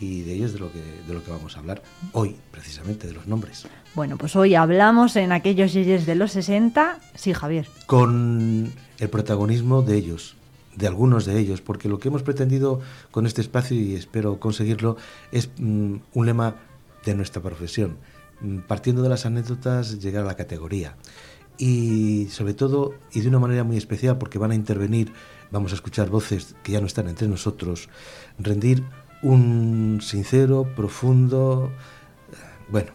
y 0.00 0.22
de 0.22 0.34
ellos 0.34 0.52
de 0.52 0.60
lo 0.60 0.72
que, 0.72 0.82
de 1.06 1.14
lo 1.14 1.22
que 1.22 1.30
vamos 1.30 1.56
a 1.56 1.60
hablar 1.60 1.82
hoy, 2.12 2.36
precisamente, 2.50 3.06
de 3.06 3.12
los 3.12 3.26
nombres. 3.26 3.66
Bueno, 3.94 4.16
pues 4.16 4.34
hoy 4.36 4.54
hablamos 4.54 5.16
en 5.16 5.32
aquellos 5.32 5.72
yeyes 5.72 6.06
de 6.06 6.14
los 6.14 6.32
60. 6.32 7.00
Sí, 7.14 7.32
Javier. 7.32 7.66
con 7.86 8.72
el 8.98 9.08
protagonismo 9.10 9.82
de 9.82 9.96
ellos, 9.96 10.36
de 10.76 10.86
algunos 10.86 11.26
de 11.26 11.38
ellos, 11.38 11.60
porque 11.60 11.88
lo 11.88 11.98
que 11.98 12.08
hemos 12.08 12.22
pretendido 12.22 12.80
con 13.10 13.26
este 13.26 13.40
espacio, 13.40 13.76
y 13.76 13.94
espero 13.94 14.38
conseguirlo, 14.40 14.96
es 15.32 15.50
mm, 15.58 15.96
un 16.14 16.26
lema 16.26 16.56
de 17.04 17.14
nuestra 17.14 17.42
profesión, 17.42 17.96
Mm, 18.40 18.60
partiendo 18.60 19.02
de 19.02 19.08
las 19.08 19.26
anécdotas, 19.26 20.00
llegar 20.00 20.24
a 20.24 20.26
la 20.26 20.36
categoría. 20.36 20.96
Y 21.58 22.28
sobre 22.30 22.54
todo, 22.54 22.94
y 23.12 23.20
de 23.20 23.28
una 23.28 23.38
manera 23.38 23.64
muy 23.64 23.76
especial, 23.76 24.16
porque 24.16 24.38
van 24.38 24.50
a 24.52 24.54
intervenir, 24.54 25.12
vamos 25.50 25.72
a 25.72 25.74
escuchar 25.74 26.08
voces 26.10 26.54
que 26.62 26.72
ya 26.72 26.80
no 26.80 26.86
están 26.86 27.08
entre 27.08 27.28
nosotros, 27.28 27.88
rendir 28.38 28.84
un 29.22 30.00
sincero, 30.02 30.66
profundo, 30.74 31.70
eh, 32.32 32.36
bueno, 32.70 32.92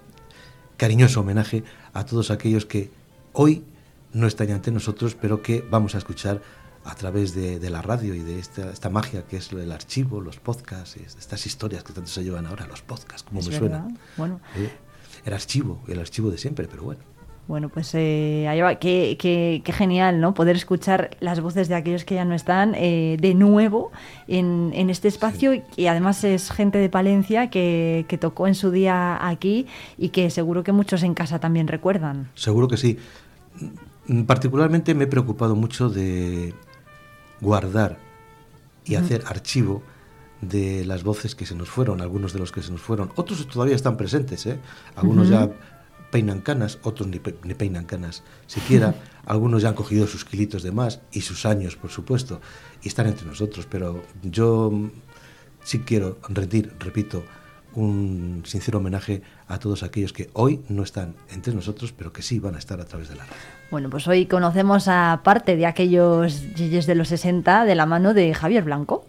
cariñoso 0.78 1.22
homenaje 1.22 1.64
a 1.94 2.06
todos 2.06 2.32
aquellos 2.32 2.66
que 2.66 2.90
hoy 3.34 3.64
no 4.14 4.28
están 4.28 4.52
ante 4.52 4.72
nosotros, 4.72 5.16
pero 5.20 5.42
que 5.42 5.64
vamos 5.70 5.96
a 5.96 5.98
escuchar 6.00 6.42
a 6.84 6.94
través 6.96 7.34
de, 7.34 7.60
de 7.60 7.70
la 7.70 7.82
radio 7.82 8.14
y 8.14 8.20
de 8.20 8.40
esta, 8.40 8.72
esta 8.72 8.90
magia 8.90 9.24
que 9.26 9.38
es 9.38 9.52
el 9.52 9.72
archivo, 9.72 10.22
los 10.22 10.38
podcasts, 10.40 10.98
es- 10.98 11.16
estas 11.16 11.46
historias 11.46 11.84
que 11.84 11.94
tanto 11.94 12.10
se 12.10 12.24
llevan 12.24 12.46
ahora, 12.46 12.68
los 12.68 12.82
podcasts, 12.82 13.24
como 13.24 13.42
me 13.42 13.48
verdad. 13.50 13.60
suena. 13.60 13.88
Bueno, 14.18 14.40
El 15.26 15.34
archivo, 15.34 15.82
el 15.88 16.00
archivo 16.00 16.30
de 16.30 16.38
siempre, 16.38 16.68
pero 16.68 16.84
bueno. 16.84 17.02
Bueno, 17.48 17.70
pues 17.70 17.94
eh, 17.94 18.48
ahí 18.50 18.60
va. 18.62 18.76
Qué, 18.76 19.18
qué- 19.20 19.62
qué 19.64 19.72
genial, 19.72 20.20
¿no? 20.20 20.34
Poder 20.34 20.56
escuchar 20.56 21.12
las 21.20 21.40
voces 21.42 21.68
de 21.68 21.76
aquellos 21.76 22.04
que 22.04 22.16
ya 22.16 22.26
no 22.26 22.34
están 22.34 22.74
eh, 22.76 23.18
de 23.20 23.34
nuevo 23.36 23.92
en, 24.28 24.72
en 24.74 24.90
este 24.90 25.08
espacio 25.08 25.62
y 25.76 25.86
además 25.88 26.24
es 26.24 26.50
gente 26.52 26.80
de 26.80 26.90
Palencia 26.90 27.50
que, 27.52 28.06
que 28.08 28.18
tocó 28.18 28.48
en 28.48 28.56
su 28.56 28.72
día 28.72 29.28
aquí 29.28 29.68
y 29.98 30.10
que 30.10 30.30
seguro 30.32 30.64
que 30.64 30.72
muchos 30.72 31.04
en 31.04 31.14
casa 31.14 31.40
también 31.40 31.68
recuerdan. 31.68 32.30
Seguro 32.34 32.68
que 32.68 32.78
sí. 32.78 32.98
Mm, 34.08 34.24
Particularmente 34.24 34.94
me 34.96 35.04
he 35.06 35.08
preocupado 35.08 35.56
mucho 35.56 35.90
de 35.90 36.54
guardar 37.42 37.98
y 38.86 38.96
hacer 38.96 39.24
archivo 39.28 39.82
de 40.42 40.86
las 40.86 41.04
voces 41.04 41.34
que 41.34 41.46
se 41.46 41.56
nos 41.56 41.70
fueron, 41.70 42.02
algunos 42.02 42.34
de 42.34 42.40
los 42.40 42.52
que 42.52 42.62
se 42.62 42.72
nos 42.72 42.82
fueron. 42.82 43.12
Otros 43.16 43.48
todavía 43.48 43.76
están 43.76 43.98
presentes, 43.98 44.46
¿eh? 44.46 44.60
Algunos 44.96 45.30
ya 45.30 45.50
peinan 46.16 46.40
canas, 46.42 46.80
otros 46.84 47.08
ni, 47.12 47.20
pe- 47.20 47.36
ni 47.44 47.54
peinan 47.56 47.84
canas 47.86 48.24
siquiera. 48.48 48.96
Algunos 49.26 49.62
ya 49.64 49.70
han 49.70 49.76
cogido 49.76 50.08
sus 50.08 50.24
kilitos 50.24 50.64
de 50.64 50.72
más 50.72 51.02
y 51.12 51.22
sus 51.22 51.46
años, 51.46 51.76
por 51.76 51.90
supuesto, 51.92 52.40
y 52.84 52.88
están 52.88 53.08
entre 53.08 53.26
nosotros. 53.28 53.68
Pero 53.70 54.02
yo 54.24 54.72
sí 55.64 55.80
quiero 55.80 56.18
rendir, 56.30 56.72
repito, 56.80 57.24
un 57.74 58.44
sincero 58.46 58.80
homenaje 58.80 59.22
a 59.50 59.60
todos 59.60 59.84
aquellos 59.84 60.14
que 60.14 60.30
hoy 60.34 60.62
no 60.70 60.84
están 60.84 61.16
entre 61.34 61.54
nosotros, 61.54 61.92
pero 61.92 62.14
que 62.14 62.22
sí 62.22 62.40
van 62.40 62.56
a 62.56 62.60
estar 62.60 62.80
a 62.80 62.86
través 62.86 63.10
de 63.10 63.16
la 63.16 63.24
radio. 63.26 63.36
Bueno, 63.72 63.90
pues 63.90 64.08
hoy 64.08 64.26
conocemos 64.28 64.88
a 64.88 65.20
parte 65.24 65.58
de 65.58 65.66
aquellos 65.66 66.54
yeyes 66.56 66.86
de 66.86 66.96
los 66.96 67.10
60 67.10 67.66
de 67.66 67.76
la 67.76 67.86
mano 67.86 68.14
de 68.14 68.34
Javier 68.34 68.64
Blanco. 68.64 69.06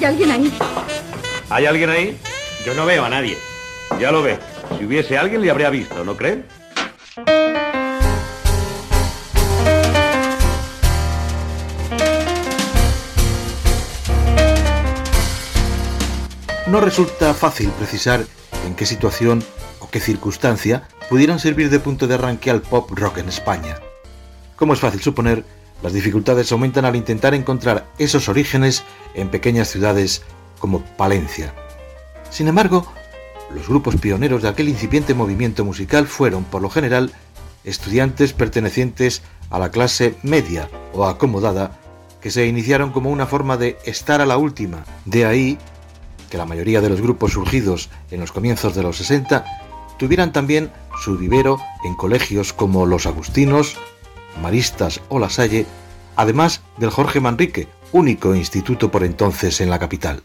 Hay 0.00 0.06
alguien 0.06 0.30
ahí. 0.30 0.58
¿Hay 1.50 1.66
alguien 1.66 1.90
ahí? 1.90 2.18
Yo 2.64 2.72
no 2.72 2.86
veo 2.86 3.04
a 3.04 3.10
nadie. 3.10 3.36
Ya 4.00 4.10
lo 4.10 4.22
ve. 4.22 4.38
Si 4.78 4.86
hubiese 4.86 5.18
alguien 5.18 5.42
le 5.42 5.50
habría 5.50 5.68
visto, 5.68 6.02
¿no 6.06 6.16
cree? 6.16 6.42
No 16.66 16.80
resulta 16.80 17.34
fácil 17.34 17.68
precisar 17.72 18.24
en 18.66 18.74
qué 18.74 18.86
situación 18.86 19.44
o 19.80 19.90
qué 19.90 20.00
circunstancia 20.00 20.88
pudieran 21.10 21.38
servir 21.38 21.68
de 21.68 21.78
punto 21.78 22.06
de 22.06 22.14
arranque 22.14 22.50
al 22.50 22.62
pop 22.62 22.90
rock 22.92 23.18
en 23.18 23.28
España. 23.28 23.76
Como 24.56 24.72
es 24.72 24.80
fácil 24.80 25.02
suponer, 25.02 25.44
las 25.82 25.92
dificultades 25.92 26.50
aumentan 26.52 26.84
al 26.84 26.96
intentar 26.96 27.34
encontrar 27.34 27.86
esos 27.98 28.28
orígenes 28.28 28.84
en 29.14 29.28
pequeñas 29.28 29.68
ciudades 29.68 30.22
como 30.58 30.82
Palencia. 30.96 31.54
Sin 32.30 32.48
embargo, 32.48 32.86
los 33.54 33.68
grupos 33.68 33.96
pioneros 33.96 34.42
de 34.42 34.48
aquel 34.48 34.68
incipiente 34.68 35.14
movimiento 35.14 35.64
musical 35.64 36.06
fueron, 36.06 36.44
por 36.44 36.62
lo 36.62 36.70
general, 36.70 37.12
estudiantes 37.64 38.32
pertenecientes 38.32 39.22
a 39.50 39.58
la 39.58 39.70
clase 39.70 40.14
media 40.22 40.68
o 40.92 41.06
acomodada 41.06 41.78
que 42.20 42.30
se 42.30 42.46
iniciaron 42.46 42.92
como 42.92 43.10
una 43.10 43.26
forma 43.26 43.56
de 43.56 43.78
estar 43.84 44.20
a 44.20 44.26
la 44.26 44.36
última. 44.36 44.84
De 45.04 45.24
ahí 45.24 45.58
que 46.30 46.38
la 46.38 46.46
mayoría 46.46 46.80
de 46.80 46.88
los 46.88 47.00
grupos 47.00 47.32
surgidos 47.32 47.90
en 48.10 48.20
los 48.20 48.30
comienzos 48.30 48.74
de 48.74 48.82
los 48.82 48.98
60 48.98 49.44
tuvieran 49.98 50.32
también 50.32 50.70
su 51.02 51.16
vivero 51.18 51.58
en 51.84 51.94
colegios 51.94 52.52
como 52.52 52.86
los 52.86 53.06
Agustinos, 53.06 53.76
Maristas 54.40 55.00
o 55.08 55.18
La 55.18 55.30
Salle, 55.30 55.66
además 56.16 56.62
del 56.76 56.90
Jorge 56.90 57.20
Manrique, 57.20 57.68
único 57.92 58.34
instituto 58.34 58.90
por 58.90 59.04
entonces 59.04 59.60
en 59.60 59.70
la 59.70 59.78
capital. 59.78 60.22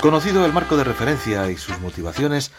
Conocido 0.00 0.46
el 0.46 0.52
marco 0.52 0.76
de 0.76 0.84
referencia 0.84 1.50
y 1.50 1.56
sus 1.56 1.80
motivaciones, 1.80 2.52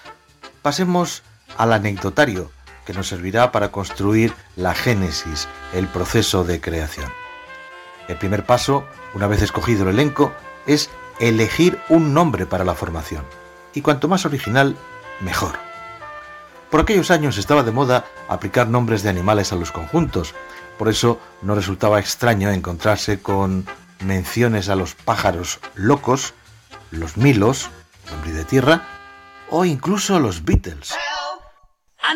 pasemos 0.62 1.24
al 1.58 1.72
anecdotario 1.72 2.52
que 2.86 2.94
nos 2.94 3.08
servirá 3.08 3.52
para 3.52 3.72
construir 3.72 4.34
la 4.56 4.74
génesis, 4.74 5.48
el 5.74 5.88
proceso 5.88 6.44
de 6.44 6.60
creación. 6.60 7.10
El 8.08 8.18
primer 8.18 8.46
paso, 8.46 8.86
una 9.14 9.28
vez 9.28 9.42
escogido 9.42 9.84
el 9.84 9.96
elenco, 9.96 10.34
es 10.66 10.90
elegir 11.20 11.80
un 11.90 12.14
nombre 12.14 12.46
para 12.46 12.64
la 12.66 12.76
formación. 12.76 13.24
Y 13.74 13.82
cuanto 13.82 14.08
más 14.08 14.26
original, 14.26 14.76
mejor. 15.20 15.60
Por 16.70 16.82
aquellos 16.82 17.12
años 17.12 17.38
estaba 17.38 17.64
de 17.64 17.72
moda 17.72 18.06
aplicar 18.28 18.68
nombres 18.68 19.04
de 19.04 19.10
animales 19.10 19.54
a 19.54 19.56
los 19.56 19.72
conjuntos, 19.72 20.36
por 20.78 20.90
eso 20.90 21.20
no 21.42 21.56
resultaba 21.56 22.00
extraño 22.00 22.52
encontrarse 22.52 23.22
con 23.22 23.66
menciones 24.00 24.70
a 24.70 24.76
los 24.76 24.94
pájaros 24.96 25.60
locos, 25.76 26.34
los 26.92 27.18
milos, 27.18 27.70
nombre 28.12 28.32
de 28.32 28.46
tierra, 28.46 28.82
o 29.50 29.66
incluso 29.66 30.20
los 30.20 30.44
Beatles. 30.44 30.94
I 32.04 32.14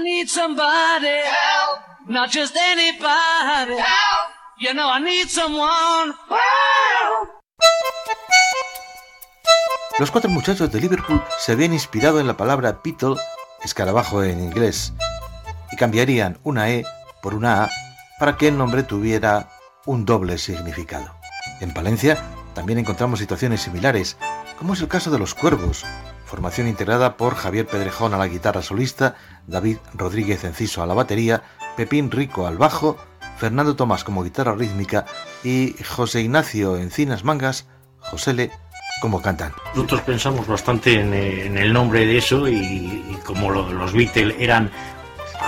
Los 10.00 10.10
cuatro 10.10 10.30
muchachos 10.30 10.72
de 10.72 10.80
Liverpool 10.80 11.22
se 11.38 11.52
habían 11.52 11.74
inspirado 11.74 12.20
en 12.20 12.28
la 12.28 12.38
palabra 12.38 12.80
beetle, 12.84 13.16
escarabajo 13.64 14.24
en 14.24 14.40
inglés, 14.40 14.94
y 15.72 15.76
cambiarían 15.76 16.40
una 16.44 16.70
E 16.70 16.84
por 17.22 17.34
una 17.34 17.66
A 17.66 17.70
para 18.18 18.38
que 18.38 18.48
el 18.48 18.58
nombre 18.58 18.84
tuviera 18.84 19.50
un 19.86 20.06
doble 20.06 20.38
significado. 20.38 21.14
En 21.60 21.74
Palencia 21.74 22.18
también 22.56 22.80
encontramos 22.80 23.20
situaciones 23.20 23.62
similares, 23.62 24.18
como 24.58 24.74
es 24.74 24.82
el 24.82 24.88
caso 24.88 25.12
de 25.12 25.20
Los 25.20 25.36
Cuervos, 25.36 25.86
formación 26.26 26.68
integrada 26.68 27.18
por 27.18 27.36
Javier 27.36 27.68
Pedrejón 27.68 28.14
a 28.14 28.18
la 28.18 28.28
guitarra 28.28 28.62
solista, 28.62 29.16
David 29.46 29.78
Rodríguez 29.94 30.44
Enciso 30.46 30.82
a 30.82 30.88
la 30.88 30.94
batería, 30.94 31.44
Pepín 31.76 32.10
Rico 32.10 32.48
al 32.48 32.58
bajo, 32.58 32.98
Fernando 33.38 33.76
Tomás 33.76 34.04
como 34.04 34.24
guitarra 34.24 34.56
rítmica 34.56 35.06
y 35.44 35.76
José 35.84 36.22
Ignacio 36.22 36.78
Encinas 36.78 37.24
Mangas, 37.24 37.68
Josele, 38.00 38.52
como 39.02 39.22
cantan. 39.22 39.52
Nosotros 39.76 40.00
pensamos 40.02 40.48
bastante 40.48 41.02
en, 41.02 41.14
eh, 41.14 41.48
en 41.48 41.58
el 41.58 41.74
nombre 41.74 42.06
de 42.06 42.18
eso 42.18 42.48
y, 42.48 42.56
y 42.56 43.18
como 43.26 43.50
lo- 43.52 43.70
los 43.74 43.92
Beatles 43.92 44.36
eran 44.40 44.72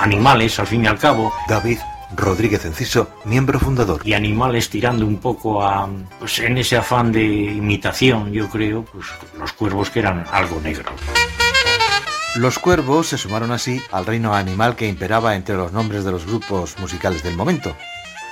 animales 0.01 0.59
al 0.59 0.67
fin 0.67 0.83
y 0.83 0.87
al 0.87 0.99
cabo. 0.99 1.31
David 1.47 1.77
Rodríguez 2.15 2.65
Enciso, 2.65 3.09
miembro 3.25 3.59
fundador. 3.59 4.01
Y 4.05 4.13
animales 4.13 4.69
tirando 4.69 5.05
un 5.05 5.17
poco 5.17 5.63
a, 5.65 5.87
pues 6.19 6.39
en 6.39 6.57
ese 6.57 6.75
afán 6.77 7.11
de 7.11 7.23
imitación, 7.23 8.31
yo 8.31 8.49
creo, 8.49 8.83
pues 8.85 9.05
los 9.39 9.53
cuervos 9.53 9.89
que 9.89 9.99
eran 9.99 10.25
algo 10.31 10.59
negro. 10.61 10.91
Los 12.35 12.57
cuervos 12.57 13.07
se 13.07 13.17
sumaron 13.17 13.51
así 13.51 13.81
al 13.91 14.05
reino 14.07 14.33
animal 14.33 14.75
que 14.75 14.87
imperaba 14.87 15.35
entre 15.35 15.55
los 15.55 15.71
nombres 15.71 16.03
de 16.03 16.11
los 16.11 16.25
grupos 16.25 16.75
musicales 16.79 17.21
del 17.23 17.35
momento. 17.35 17.75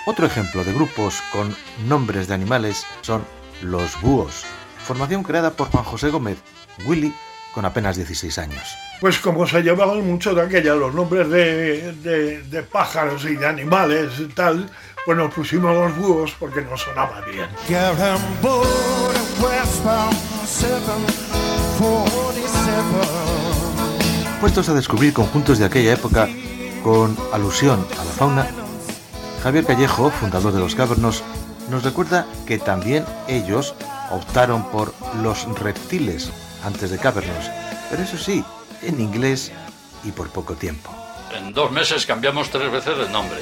Otro 0.08 0.26
ejemplo 0.26 0.64
de 0.64 0.74
grupos 0.74 1.22
con 1.32 1.56
nombres 1.88 2.28
de 2.28 2.34
animales 2.34 2.84
son 3.02 3.24
los 3.62 4.00
búhos, 4.02 4.44
formación 4.86 5.24
creada 5.24 5.52
por 5.52 5.70
Juan 5.70 5.84
José 5.84 6.10
Gómez, 6.10 6.38
Willy, 6.86 7.14
con 7.54 7.66
apenas 7.66 7.96
16 7.98 8.38
años. 8.40 8.64
Pues 9.02 9.18
como 9.20 9.46
se 9.48 9.62
llevaban 9.62 10.06
mucho 10.06 10.34
de 10.34 10.42
aquella 10.42 10.74
los 10.76 10.94
nombres 10.94 11.30
de, 11.30 11.92
de- 11.94 12.42
de 12.44 12.64
pájaros 12.64 13.26
y 13.26 13.36
de 13.36 13.48
animales 13.48 14.12
y 14.20 14.26
tal, 14.28 14.70
pues 15.06 15.18
nos 15.18 15.34
pusimos 15.34 15.74
los 15.76 15.96
búhos 15.98 16.36
porque 16.40 16.62
nos 16.62 16.82
sonaba 16.82 17.22
bien. 17.22 17.48
Puestos 24.40 24.70
a 24.70 24.74
descubrir 24.74 25.14
conjuntos 25.14 25.60
de 25.60 25.66
aquella 25.66 25.94
época 25.94 26.28
con 26.84 27.16
alusión 27.32 27.86
a 28.00 28.04
la 28.04 28.12
fauna, 28.12 28.48
Javier 29.44 29.66
Callejo, 29.66 30.10
fundador 30.10 30.52
de 30.54 30.60
los 30.60 30.76
Cavernos, 30.76 31.24
nos 31.70 31.84
recuerda 31.84 32.26
que 32.48 32.58
también 32.58 33.06
ellos 33.28 33.76
optaron 34.12 34.64
por 34.70 34.94
los 35.22 35.44
reptiles 35.60 36.30
antes 36.64 36.92
de 36.92 36.98
Cavernos, 36.98 37.50
pero 37.90 38.04
eso 38.04 38.18
sí, 38.18 38.44
en 38.82 39.00
inglés 39.00 39.52
y 40.04 40.12
por 40.12 40.30
poco 40.30 40.56
tiempo. 40.56 40.94
En 41.36 41.54
dos 41.54 41.72
meses 41.72 42.06
cambiamos 42.06 42.50
tres 42.50 42.72
veces 42.72 42.98
el 42.98 43.12
nombre, 43.12 43.40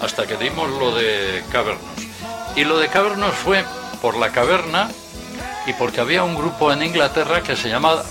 hasta 0.00 0.26
que 0.26 0.36
dimos 0.36 0.68
lo 0.70 0.94
de 0.94 1.42
Cavernos. 1.50 1.84
Y 2.56 2.64
lo 2.64 2.78
de 2.78 2.88
Cavernos 2.88 3.34
fue 3.34 3.64
por 4.02 4.16
la 4.16 4.30
caverna 4.30 4.88
y 5.66 5.72
porque 5.74 6.00
había 6.00 6.24
un 6.24 6.34
grupo 6.34 6.72
en 6.72 6.82
Inglaterra 6.82 7.42
que 7.42 7.56
se 7.56 7.68
llamaba, 7.68 8.04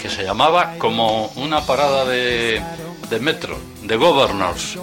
que 0.00 0.10
se 0.10 0.22
llamaba 0.22 0.74
como 0.78 1.26
una 1.36 1.62
parada 1.62 2.04
de, 2.04 2.62
de 3.08 3.20
metro, 3.20 3.58
de 3.82 3.96
Governors. 3.96 4.78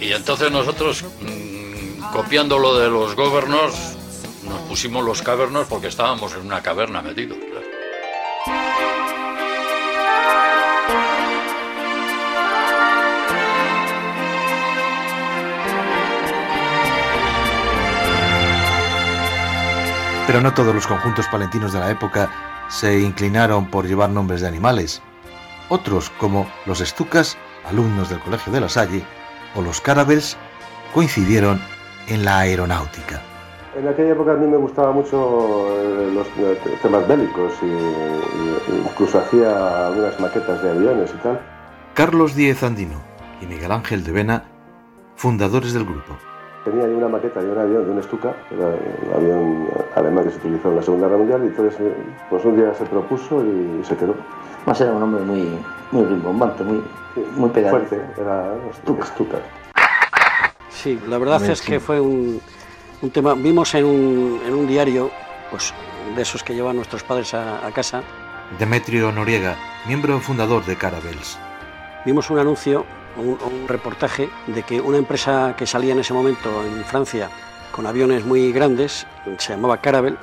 Y 0.00 0.12
entonces 0.12 0.50
nosotros, 0.50 1.04
mm, 1.20 2.12
copiando 2.12 2.58
lo 2.58 2.78
de 2.78 2.88
los 2.88 3.14
Governors, 3.14 3.97
pusimos 4.68 5.02
los 5.04 5.22
Cavernos 5.22 5.66
porque 5.66 5.88
estábamos 5.88 6.34
en 6.34 6.42
una 6.46 6.62
caverna 6.62 7.00
metidos. 7.00 7.38
Pero 20.26 20.42
no 20.42 20.52
todos 20.52 20.74
los 20.74 20.86
conjuntos 20.86 21.26
palentinos 21.28 21.72
de 21.72 21.80
la 21.80 21.90
época 21.90 22.30
se 22.68 23.00
inclinaron 23.00 23.70
por 23.70 23.86
llevar 23.86 24.10
nombres 24.10 24.42
de 24.42 24.48
animales. 24.48 25.00
Otros, 25.70 26.10
como 26.18 26.46
los 26.66 26.82
Estucas, 26.82 27.38
alumnos 27.66 28.10
del 28.10 28.20
Colegio 28.20 28.52
de 28.52 28.60
la 28.60 28.68
Salle, 28.68 29.02
o 29.54 29.62
los 29.62 29.80
Caravels, 29.80 30.36
coincidieron 30.92 31.58
en 32.08 32.26
la 32.26 32.40
aeronáutica. 32.40 33.22
En 33.78 33.86
aquella 33.86 34.12
época 34.12 34.32
a 34.32 34.36
mí 34.36 34.46
me 34.46 34.56
gustaba 34.56 34.90
mucho 34.92 35.68
eh, 35.70 36.10
los 36.12 36.26
eh, 36.38 36.58
temas 36.82 37.06
bélicos 37.06 37.52
y, 37.62 37.66
y- 37.66 38.82
incluso 38.90 39.18
hacía 39.18 39.86
algunas 39.86 40.18
maquetas 40.18 40.62
de 40.62 40.70
aviones 40.70 41.12
y 41.14 41.18
tal. 41.22 41.40
Carlos 41.94 42.34
Díez 42.34 42.62
Andino 42.62 42.96
y 43.40 43.46
Miguel 43.46 43.70
Ángel 43.70 44.02
de 44.04 44.12
Vena, 44.12 44.44
fundadores 45.16 45.72
del 45.74 45.84
grupo. 45.84 46.16
Tenía 46.64 46.86
yo 46.88 46.96
una 46.96 47.08
maqueta 47.08 47.40
de 47.40 47.50
un 47.50 47.58
avión, 47.58 47.84
de 47.84 47.90
un 47.92 48.02
Stuka, 48.02 48.34
que 48.48 48.56
era 48.56 48.68
el 48.68 49.14
avión 49.14 49.68
alemán 49.94 50.24
que 50.24 50.30
se 50.30 50.38
utilizó 50.38 50.68
en 50.70 50.76
la 50.76 50.82
Segunda 50.82 51.06
Guerra 51.06 51.18
Mundial, 51.18 51.44
y 51.44 51.46
entonces 51.46 51.80
eh, 51.80 51.94
pues 52.30 52.44
un 52.44 52.56
día 52.56 52.74
se 52.74 52.84
propuso 52.84 53.44
y 53.44 53.84
se 53.84 53.96
quedó. 53.96 54.14
Más 54.66 54.80
era 54.80 54.92
un 54.92 55.02
hombre 55.02 55.22
muy, 55.22 55.56
muy 55.92 56.04
rimbombante, 56.04 56.64
muy, 56.64 56.82
muy 57.36 57.48
pegadizo. 57.50 57.86
Fuerte, 57.86 58.20
era 58.20 58.54
Stuka. 59.04 59.38
Sí, 60.68 61.00
la 61.08 61.18
verdad 61.18 61.42
es 61.44 61.62
que 61.62 61.80
fue 61.80 62.00
un, 62.00 62.40
un 63.02 63.10
tema. 63.10 63.34
Vimos 63.34 63.74
en 63.74 63.84
un, 63.84 64.40
en 64.46 64.54
un 64.54 64.66
diario, 64.66 65.10
pues 65.50 65.72
de 66.14 66.22
esos 66.22 66.42
que 66.42 66.54
llevan 66.54 66.76
nuestros 66.76 67.02
padres 67.02 67.34
a, 67.34 67.66
a 67.66 67.70
casa, 67.72 68.02
Demetrio 68.58 69.12
Noriega, 69.12 69.56
miembro 69.86 70.18
fundador 70.20 70.64
de 70.64 70.76
Caravels. 70.76 71.38
vimos 72.06 72.30
un 72.30 72.38
anuncio, 72.38 72.86
un, 73.16 73.38
un 73.44 73.68
reportaje 73.68 74.30
de 74.46 74.62
que 74.62 74.80
una 74.80 74.96
empresa 74.96 75.54
que 75.56 75.66
salía 75.66 75.92
en 75.92 76.00
ese 76.00 76.14
momento 76.14 76.64
en 76.64 76.82
Francia 76.84 77.28
con 77.72 77.86
aviones 77.86 78.24
muy 78.24 78.50
grandes, 78.50 79.06
se 79.38 79.52
llamaba 79.52 79.80
Caravel, 79.82 80.16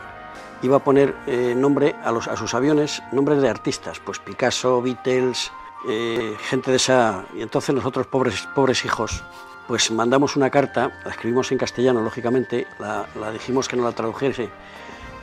iba 0.64 0.78
a 0.78 0.80
poner 0.80 1.16
eh, 1.28 1.54
nombre 1.56 1.96
a, 2.04 2.12
los, 2.12 2.28
a 2.28 2.36
sus 2.36 2.54
aviones, 2.54 3.04
nombres 3.12 3.42
de 3.42 3.50
artistas, 3.50 4.00
pues 4.00 4.20
Picasso, 4.20 4.82
Beatles, 4.82 5.52
eh, 5.88 6.36
gente 6.50 6.72
de 6.72 6.78
esa... 6.78 7.26
Y 7.36 7.42
entonces 7.44 7.76
nosotros, 7.76 8.08
pobres, 8.08 8.48
pobres 8.56 8.84
hijos, 8.84 9.24
pues 9.68 9.90
mandamos 9.92 10.36
una 10.36 10.50
carta, 10.50 10.92
la 11.04 11.12
escribimos 11.12 11.52
en 11.52 11.58
castellano, 11.58 12.02
lógicamente, 12.02 12.68
la, 12.80 13.06
dijimos 13.32 13.68
que 13.68 13.76
no 13.76 13.84
la 13.84 13.92
tradujese 13.92 14.50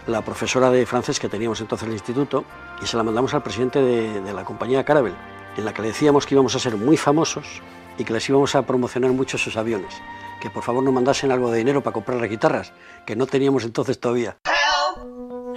la 0.07 0.23
profesora 0.23 0.71
de 0.71 0.85
francés 0.85 1.21
que 1.21 1.29
teníamos 1.29 1.61
entonces 1.61 1.85
en 1.85 1.91
el 1.91 1.95
instituto 1.95 2.45
y 2.83 2.87
se 2.87 2.97
la 2.97 3.05
mandamos 3.05 3.35
al 3.35 3.43
presidente 3.43 3.81
de, 3.81 4.21
de 4.21 4.33
la 4.33 4.45
compañía 4.45 4.85
Caravel, 4.85 5.15
en 5.57 5.65
la 5.65 5.73
que 5.73 5.83
le 5.83 5.89
decíamos 5.89 6.27
que 6.27 6.35
íbamos 6.35 6.57
a 6.57 6.59
ser 6.59 6.77
muy 6.77 6.97
famosos 6.97 7.63
y 7.99 8.05
que 8.05 8.13
les 8.13 8.29
íbamos 8.29 8.55
a 8.57 8.63
promocionar 8.63 9.13
mucho 9.13 9.39
sus 9.39 9.57
aviones, 9.57 9.95
que 10.41 10.51
por 10.51 10.65
favor 10.65 10.83
nos 10.83 10.93
mandasen 10.93 11.31
algo 11.31 11.53
de 11.53 11.59
dinero 11.59 11.83
para 11.83 11.95
comprar 11.95 12.21
las 12.21 12.29
guitarras, 12.29 12.73
que 13.07 13.15
no 13.15 13.27
teníamos 13.27 13.65
entonces 13.65 14.01
todavía. 14.01 14.37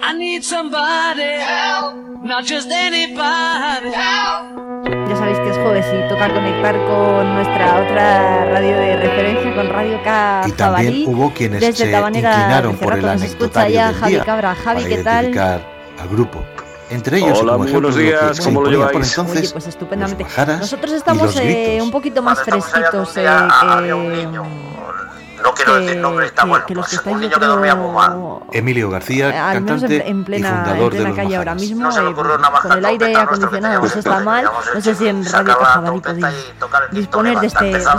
I 0.07 0.13
need 0.13 0.43
somebody 0.43 1.23
help, 1.39 1.95
not 2.23 2.45
just 2.45 2.69
anybody 2.69 3.89
help. 3.91 4.85
Ya 5.09 5.15
sabéis 5.15 5.39
que 5.39 5.49
es 5.49 5.57
jueves 5.57 5.85
y 5.93 6.07
toca 6.09 6.31
conectar 6.31 6.75
con 6.85 7.33
nuestra 7.33 7.75
otra 7.75 8.45
radio 8.51 8.75
de 8.77 8.97
referencia, 8.97 9.55
con 9.55 9.69
Radio 9.69 9.99
K 10.03 10.43
Y 10.47 10.51
también 10.51 10.93
Jabalí. 10.93 11.05
hubo 11.07 11.33
quienes 11.33 11.61
Desde 11.61 11.85
se 11.85 11.91
Tabanera 11.91 12.31
inclinaron 12.33 12.77
por 12.77 12.93
el 12.97 13.07
anecdotario 13.09 13.73
ya 13.75 13.87
del 13.87 13.95
Javi 13.95 14.11
día 14.13 14.23
Cabra. 14.23 14.55
Javi, 14.55 14.83
para 14.83 14.95
¿qué 14.95 15.03
tal? 15.03 15.25
al 15.99 16.09
grupo. 16.09 16.43
Entre 16.91 17.17
ellos, 17.17 17.39
Hola, 17.39 17.53
como 17.53 17.65
ejemplo 17.65 17.91
días, 17.91 18.37
se 18.37 18.43
¿cómo 18.43 18.61
lo 18.61 18.91
por 18.91 19.03
entonces, 19.03 19.37
Oye, 19.41 19.49
pues 19.53 19.67
estupendamente. 19.67 20.25
Nosotros 20.59 20.91
estamos 20.93 21.35
eh, 21.37 21.79
un 21.81 21.89
poquito 21.89 22.21
más 22.21 22.43
fresquitos. 22.43 23.17
eh, 23.17 23.25
No 25.45 25.53
quiero 25.53 25.73
que- 25.75 25.79
decir 25.81 25.97
nombre, 26.01 26.25
está 26.25 26.41
que- 26.43 26.49
bueno. 26.49 26.65
que 26.65 26.75
los 26.75 26.87
pues, 26.89 27.01
que 27.01 27.09
un 27.09 27.19
niño 27.21 27.39
que 27.39 27.45
dormía 27.45 27.75
muy 27.75 27.91
mal. 27.93 28.17
Emilio 28.51 28.89
García, 28.89 29.29
Eh, 29.29 29.37
al 29.37 29.61
menos 29.61 29.81
cantante 29.81 29.95
en, 29.95 30.01
en 30.15 30.21
y 30.21 30.23
plena, 30.23 30.49
en 30.49 30.55
fundador 30.55 30.83
de 30.83 30.89
plena 30.97 31.09
los 31.09 31.15
calle 31.17 31.35
ahora 31.37 31.55
mismo, 31.55 31.89
eh, 31.89 32.13
con 32.15 32.71
el 32.77 32.85
aire 32.85 33.15
acondicionado 33.15 33.81
no 33.81 33.87
se 33.89 33.99
está 33.99 34.19
mal. 34.21 34.49
No 34.73 34.81
sé 34.81 34.95
si 34.95 35.07
en 35.07 35.23
Radio 35.31 35.57
Cajabalí 35.59 35.99
podéis 36.01 36.25
disponer 36.91 37.39
de 37.39 37.47
este, 37.47 37.65
de 37.65 37.77
este 37.77 37.89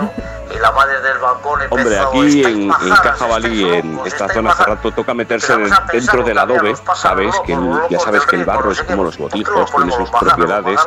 lujo. 0.00 0.12
Y 0.54 0.58
la 0.58 0.70
madre 0.70 1.00
del 1.00 1.18
balcón 1.18 1.60
Hombre, 1.70 1.98
aquí 1.98 2.44
en, 2.44 2.62
en 2.70 2.70
Cajabalí, 3.02 3.64
en 3.64 3.98
esta 4.04 4.28
zona 4.28 4.50
hace 4.50 4.62
rato, 4.64 4.92
toca 4.92 5.12
meterse 5.14 5.56
de- 5.56 5.72
dentro 5.92 6.22
del 6.22 6.38
adobe, 6.38 6.74
sabes 6.94 7.34
que 7.46 7.54
el- 7.54 7.80
ya 7.90 7.98
sabes 7.98 8.24
que 8.26 8.36
el 8.36 8.44
barro 8.44 8.70
es 8.70 8.82
como 8.82 9.04
los 9.04 9.16
botijos, 9.18 9.70
tiene 9.74 9.90
sus 9.92 10.10
propiedades 10.10 10.80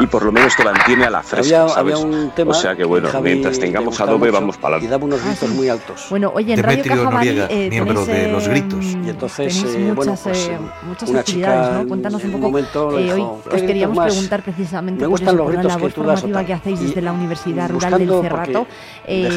y 0.00 0.06
por 0.06 0.24
lo 0.24 0.32
menos 0.32 0.56
te 0.56 0.64
mantiene 0.64 1.04
a 1.04 1.10
la 1.10 1.22
fresca, 1.22 1.62
Había, 1.62 1.74
había 1.74 1.96
¿sabes? 1.96 2.04
un 2.04 2.30
tema 2.34 2.50
o 2.50 2.54
sea 2.54 2.74
que 2.74 2.84
bueno, 2.84 3.08
mientras 3.20 3.58
tengamos 3.60 4.00
adobe 4.00 4.18
mucho 4.30 4.32
vamos 4.32 4.56
para 4.56 4.78
y 4.78 4.86
adelante. 4.86 5.06
Gritos 5.32 5.56
muy 5.56 5.68
altos. 5.68 6.06
Bueno, 6.10 6.32
oye, 6.34 6.54
en 6.54 6.62
Radio 6.62 6.82
Demetrio 6.82 7.04
Cajabalí 7.04 7.28
Noriega, 7.28 7.46
eh, 7.50 7.70
miembro 7.70 8.04
tenéis, 8.04 8.26
de 8.26 8.32
Los 8.32 8.46
eh, 8.46 8.50
Gritos. 8.50 8.84
Y 8.84 9.08
entonces, 9.08 9.56
eh, 9.56 9.64
muchas, 9.78 9.94
bueno, 9.94 10.18
pues, 10.22 10.38
eh, 10.38 10.52
eh, 10.52 10.58
muchas 10.86 11.08
una 11.10 11.20
actividades, 11.20 11.66
chica 11.66 11.82
¿no? 11.82 11.88
Cuéntanos 11.88 12.24
un 12.24 12.32
poco. 12.32 12.42
momento 12.42 12.98
eh, 12.98 13.12
hoy 13.12 13.16
dijo, 13.16 13.42
¿qué 13.48 13.56
os 13.56 13.62
queríamos 13.62 13.96
más? 13.96 14.12
preguntar 14.12 14.42
precisamente 14.42 15.02
Me 15.04 15.10
por, 15.10 15.22
eso, 15.22 15.32
los 15.32 15.44
por 15.44 15.54
la 15.54 15.62
labor 15.62 15.88
que 15.88 15.94
tú 15.94 16.02
das, 16.02 16.20
formativa 16.20 16.44
que 16.46 16.52
hacéis 16.52 16.80
desde 16.80 17.02
la 17.02 17.12
Universidad 17.12 17.70
Rural 17.70 17.98
del 17.98 18.20
Cerrato. 18.22 18.66
Eh, 19.06 19.28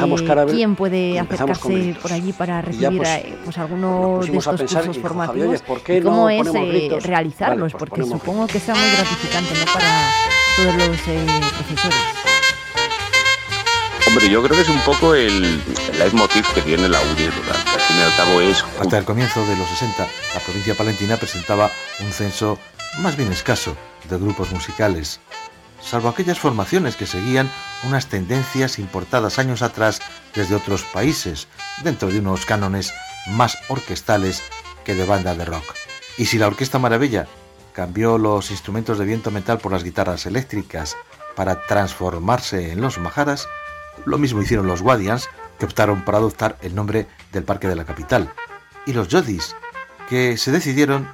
¿Quién 0.49 0.75
puede 0.75 1.19
acercarse 1.19 1.95
por 2.01 2.13
allí 2.13 2.33
para 2.33 2.61
recibir 2.61 2.97
pues, 2.97 3.23
pues, 3.45 3.57
alguno 3.57 4.19
de 4.21 4.37
estos 4.37 4.61
cursos 4.61 4.97
formativos? 4.97 5.47
oye, 5.49 5.61
¿por 5.61 5.81
qué 5.81 5.97
¿Y 5.97 6.01
cómo 6.01 6.29
es 6.29 6.47
realizarlos? 7.03 7.71
Pues 7.71 7.79
Porque 7.79 8.03
supongo 8.03 8.47
que 8.47 8.59
sea 8.59 8.75
muy 8.75 8.89
gratificante 8.91 9.53
¿no? 9.53 9.73
para 9.73 10.09
todos 10.55 10.75
los 10.75 11.07
eh, 11.07 11.25
profesores. 11.57 12.24
Hombre, 14.15 14.29
yo 14.29 14.41
creo 14.41 14.55
que 14.55 14.61
es 14.61 14.69
un 14.69 14.79
poco 14.85 15.13
el, 15.13 15.61
el 15.91 15.99
leitmotiv 15.99 16.45
que 16.53 16.61
tiene 16.61 16.87
la 16.87 17.01
UDI 17.01 17.29
rural. 17.31 17.57
Al 17.73 17.81
fin 17.81 17.97
y 17.97 18.01
al 18.01 18.15
cabo 18.15 18.39
es 18.39 18.63
Hasta 18.79 18.97
el 18.97 19.03
comienzo 19.03 19.45
de 19.45 19.57
los 19.57 19.67
60, 19.67 20.07
la 20.33 20.39
provincia 20.39 20.73
palentina 20.73 21.17
presentaba 21.17 21.69
un 21.99 22.13
censo 22.13 22.57
más 22.99 23.17
bien 23.17 23.29
escaso 23.33 23.75
de 24.09 24.17
grupos 24.17 24.53
musicales, 24.53 25.19
salvo 25.81 26.07
aquellas 26.07 26.39
formaciones 26.39 26.95
que 26.95 27.05
seguían 27.05 27.51
unas 27.83 28.07
tendencias 28.07 28.79
importadas 28.79 29.37
años 29.37 29.61
atrás 29.61 29.99
desde 30.33 30.55
otros 30.55 30.83
países, 30.83 31.49
dentro 31.83 32.07
de 32.07 32.19
unos 32.19 32.45
cánones 32.45 32.93
más 33.31 33.57
orquestales 33.67 34.43
que 34.85 34.95
de 34.95 35.05
banda 35.05 35.35
de 35.35 35.43
rock. 35.43 35.75
Y 36.17 36.27
si 36.27 36.37
la 36.37 36.47
Orquesta 36.47 36.79
Maravilla 36.79 37.27
cambió 37.73 38.17
los 38.17 38.49
instrumentos 38.49 38.97
de 38.97 39.03
viento 39.03 39.29
metal 39.29 39.57
por 39.57 39.73
las 39.73 39.83
guitarras 39.83 40.25
eléctricas 40.25 40.95
para 41.35 41.65
transformarse 41.67 42.71
en 42.71 42.79
los 42.79 42.97
majaras, 42.97 43.49
lo 44.05 44.17
mismo 44.17 44.41
hicieron 44.41 44.67
los 44.67 44.81
Guadians, 44.81 45.29
que 45.59 45.65
optaron 45.65 46.03
por 46.03 46.15
adoptar 46.15 46.57
el 46.61 46.75
nombre 46.75 47.07
del 47.31 47.43
parque 47.43 47.67
de 47.67 47.75
la 47.75 47.85
capital, 47.85 48.29
y 48.85 48.93
los 48.93 49.07
Jodis, 49.09 49.55
que 50.09 50.37
se 50.37 50.51
decidieron 50.51 51.07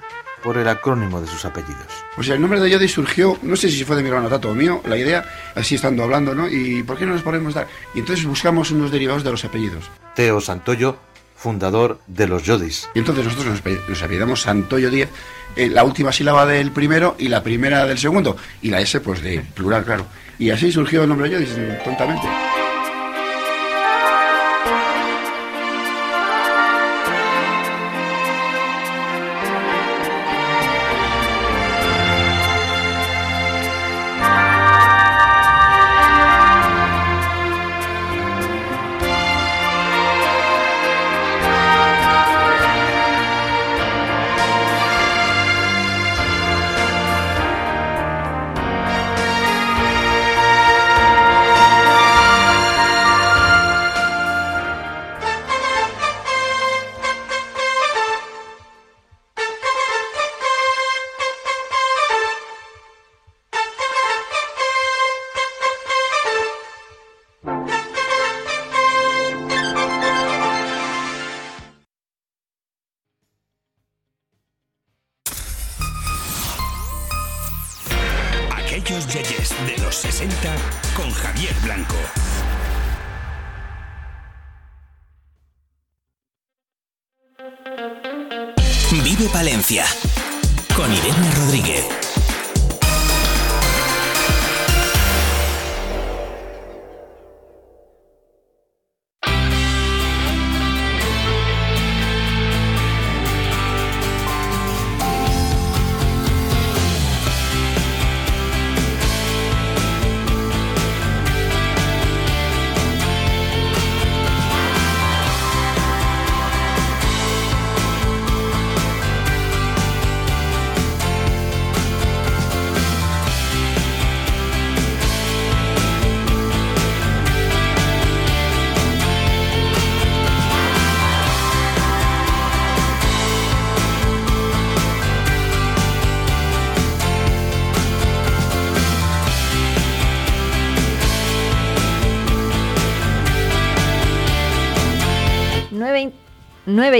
por 0.43 0.57
el 0.57 0.67
acrónimo 0.67 1.21
de 1.21 1.27
sus 1.27 1.45
apellidos. 1.45 1.85
O 2.17 2.23
sea, 2.23 2.33
el 2.35 2.41
nombre 2.41 2.59
de 2.59 2.69
Yodi 2.71 2.87
surgió, 2.87 3.37
no 3.43 3.55
sé 3.55 3.69
si 3.69 3.83
fue 3.85 3.95
de 3.95 4.01
mi 4.01 4.09
hermano 4.09 4.27
Tato 4.27 4.49
o 4.49 4.55
mío, 4.55 4.81
la 4.87 4.97
idea, 4.97 5.23
así 5.55 5.75
estando 5.75 6.01
hablando, 6.03 6.33
¿no? 6.33 6.49
¿Y 6.49 6.81
por 6.81 6.97
qué 6.97 7.05
no 7.05 7.13
les 7.13 7.21
podemos 7.21 7.53
dar? 7.53 7.67
Y 7.93 7.99
entonces 7.99 8.25
buscamos 8.25 8.71
unos 8.71 8.91
derivados 8.91 9.23
de 9.23 9.29
los 9.29 9.45
apellidos. 9.45 9.85
Teo 10.15 10.41
Santoyo, 10.41 10.97
fundador 11.35 11.99
de 12.07 12.27
los 12.27 12.43
Jodis. 12.43 12.89
Y 12.95 12.99
entonces 12.99 13.23
nosotros 13.25 13.51
nos, 13.51 13.61
pe- 13.61 13.79
nos 13.87 14.01
apellidamos 14.01 14.41
Santoyo 14.41 14.89
10, 14.89 15.09
eh, 15.57 15.69
la 15.69 15.83
última 15.83 16.11
sílaba 16.11 16.47
del 16.47 16.71
primero 16.71 17.15
y 17.19 17.27
la 17.27 17.43
primera 17.43 17.85
del 17.85 17.99
segundo. 17.99 18.35
Y 18.63 18.71
la 18.71 18.81
S, 18.81 18.99
pues 18.99 19.21
de 19.21 19.41
plural, 19.53 19.85
claro. 19.85 20.07
Y 20.39 20.49
así 20.49 20.71
surgió 20.71 21.03
el 21.03 21.09
nombre 21.09 21.29
Yodis, 21.29 21.55
tontamente. 21.83 22.27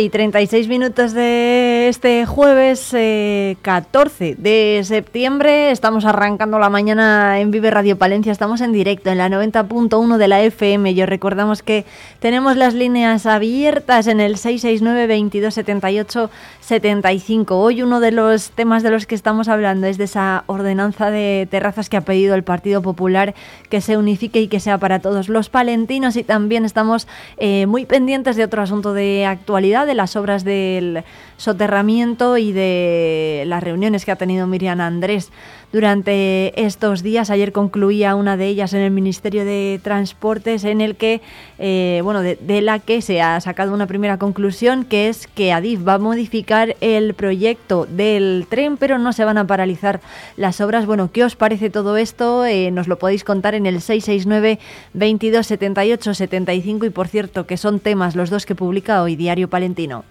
Y 0.02 0.10
36 0.10 0.68
minutos 0.68 1.14
de 1.14 1.71
este 1.88 2.26
jueves 2.26 2.94
eh, 2.94 3.58
14 3.62 4.36
de 4.38 4.82
septiembre. 4.84 5.72
Estamos 5.72 6.06
arrancando 6.06 6.60
la 6.60 6.70
mañana 6.70 7.40
en 7.40 7.52
Vive 7.52 7.72
Radio 7.72 7.98
Palencia. 7.98 8.32
Estamos 8.32 8.62
en 8.62 8.72
directo 8.72 9.10
en 9.10 9.18
la 9.18 9.30
90.1 9.30 10.18
de 10.18 10.28
la 10.28 10.42
FM. 10.42 10.92
Y 10.92 11.02
os 11.02 11.10
recordamos 11.10 11.64
que 11.64 11.86
tenemos 12.20 12.58
las 12.58 12.74
líneas 12.74 13.26
abiertas 13.26 14.08
en 14.08 14.20
el 14.20 14.38
669 14.38 15.08
22 15.08 15.54
78 15.54 16.30
75. 16.60 17.60
Hoy 17.60 17.82
uno 17.82 18.00
de 18.00 18.12
los 18.12 18.52
temas 18.52 18.84
de 18.84 18.92
los 18.92 19.06
que 19.06 19.16
estamos 19.16 19.48
hablando 19.48 19.88
es 19.88 19.98
de 19.98 20.06
esa 20.06 20.44
ordenanza 20.48 21.12
de 21.12 21.48
terrazas 21.50 21.90
que 21.90 21.98
ha 21.98 22.02
pedido 22.02 22.36
el 22.36 22.44
Partido 22.44 22.82
Popular 22.82 23.34
que 23.70 23.82
se 23.82 23.98
unifique 23.98 24.42
y 24.42 24.48
que 24.48 24.60
sea 24.60 24.78
para 24.78 25.00
todos 25.00 25.30
los 25.30 25.50
palentinos. 25.50 26.16
Y 26.16 26.24
también 26.24 26.66
estamos 26.66 27.08
eh, 27.38 27.66
muy 27.66 27.86
pendientes 27.86 28.36
de 28.36 28.44
otro 28.44 28.62
asunto 28.62 28.94
de 28.94 29.26
actualidad, 29.26 29.88
de 29.88 29.96
las 29.96 30.16
obras 30.16 30.44
del 30.44 31.04
soterramiento 31.42 32.38
y 32.38 32.52
de 32.52 33.44
las 33.48 33.64
reuniones 33.64 34.06
que 34.06 34.12
ha 34.12 34.16
tenido 34.16 34.46
Miriam 34.46 34.80
Andrés 34.80 35.32
durante 35.74 36.54
estos 36.64 37.02
días. 37.02 37.32
Ayer 37.32 37.52
concluía 37.52 38.14
una 38.14 38.38
de 38.38 38.48
ellas 38.48 38.74
en 38.74 38.82
el 38.82 38.92
Ministerio 38.92 39.44
de 39.44 39.80
Transportes, 39.84 40.64
en 40.66 40.82
el 40.82 40.96
que, 40.96 41.22
eh, 41.58 42.02
bueno, 42.04 42.22
de, 42.22 42.62
la 42.62 42.78
que 42.78 43.02
se 43.02 43.24
ha 43.24 43.42
sacado 43.42 43.74
una 43.74 43.88
primera 43.88 44.20
conclusión, 44.20 44.86
que 44.86 45.10
es 45.10 45.26
que 45.26 45.52
Adif 45.52 45.88
va 45.88 45.96
a 45.96 45.98
modificar 45.98 46.76
el 46.80 47.16
proyecto 47.16 47.88
del 47.90 48.46
tren, 48.48 48.78
pero 48.78 49.00
no 49.00 49.12
se 49.12 49.26
van 49.26 49.40
a 49.40 49.48
paralizar 49.48 50.00
las 50.38 50.62
obras. 50.62 50.86
Bueno, 50.86 51.10
¿qué 51.12 51.24
os 51.24 51.36
parece 51.36 51.72
todo 51.72 51.98
esto? 51.98 52.46
Eh, 52.46 52.70
nos 52.70 52.88
lo 52.88 53.00
podéis 53.00 53.24
contar 53.24 53.56
en 53.56 53.66
el 53.66 53.82
669 53.82 54.60
22 54.94 55.48
78 55.48 56.14
75 56.14 56.86
y 56.86 56.90
por 56.92 57.08
cierto 57.08 57.48
que 57.48 57.58
son 57.58 57.80
temas 57.80 58.16
los 58.16 58.30
dos 58.30 58.46
que 58.46 58.54
publica 58.54 59.02
hoy 59.02 59.16
Diario 59.16 59.50
Palentino. 59.50 60.04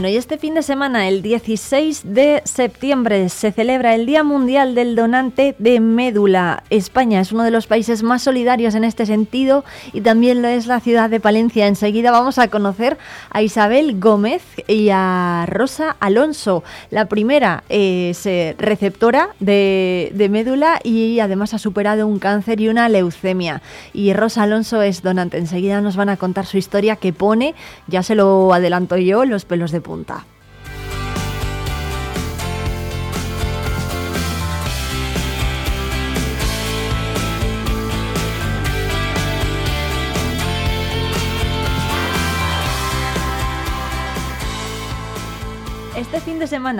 Bueno, 0.00 0.14
y 0.14 0.16
este 0.16 0.38
fin 0.38 0.54
de 0.54 0.62
semana, 0.62 1.08
el 1.08 1.20
16 1.20 2.14
de 2.14 2.40
septiembre, 2.46 3.28
se 3.28 3.52
celebra 3.52 3.94
el 3.94 4.06
Día 4.06 4.24
Mundial 4.24 4.74
del 4.74 4.96
Donante 4.96 5.54
de 5.58 5.78
Médula. 5.78 6.64
España 6.70 7.20
es 7.20 7.32
uno 7.32 7.42
de 7.44 7.50
los 7.50 7.66
países 7.66 8.02
más 8.02 8.22
solidarios 8.22 8.74
en 8.74 8.84
este 8.84 9.04
sentido 9.04 9.62
y 9.92 10.00
también 10.00 10.40
lo 10.40 10.48
es 10.48 10.66
la 10.66 10.80
ciudad 10.80 11.10
de 11.10 11.20
Palencia. 11.20 11.66
Enseguida 11.66 12.12
vamos 12.12 12.38
a 12.38 12.48
conocer 12.48 12.96
a 13.28 13.42
Isabel 13.42 14.00
Gómez 14.00 14.42
y 14.66 14.88
a 14.90 15.44
Rosa 15.46 15.98
Alonso. 16.00 16.64
La 16.88 17.04
primera 17.04 17.62
es 17.68 18.24
eh, 18.24 18.56
receptora 18.58 19.34
de, 19.38 20.12
de 20.14 20.30
médula 20.30 20.80
y 20.82 21.20
además 21.20 21.52
ha 21.52 21.58
superado 21.58 22.06
un 22.06 22.18
cáncer 22.18 22.62
y 22.62 22.70
una 22.70 22.88
leucemia. 22.88 23.60
Y 23.92 24.14
Rosa 24.14 24.44
Alonso 24.44 24.80
es 24.80 25.02
donante. 25.02 25.36
Enseguida 25.36 25.82
nos 25.82 25.96
van 25.96 26.08
a 26.08 26.16
contar 26.16 26.46
su 26.46 26.56
historia 26.56 26.96
que 26.96 27.12
pone, 27.12 27.54
ya 27.86 28.02
se 28.02 28.14
lo 28.14 28.54
adelanto 28.54 28.96
yo, 28.96 29.26
los 29.26 29.44
pelos 29.44 29.72
de 29.72 29.89
punta. 29.90 30.29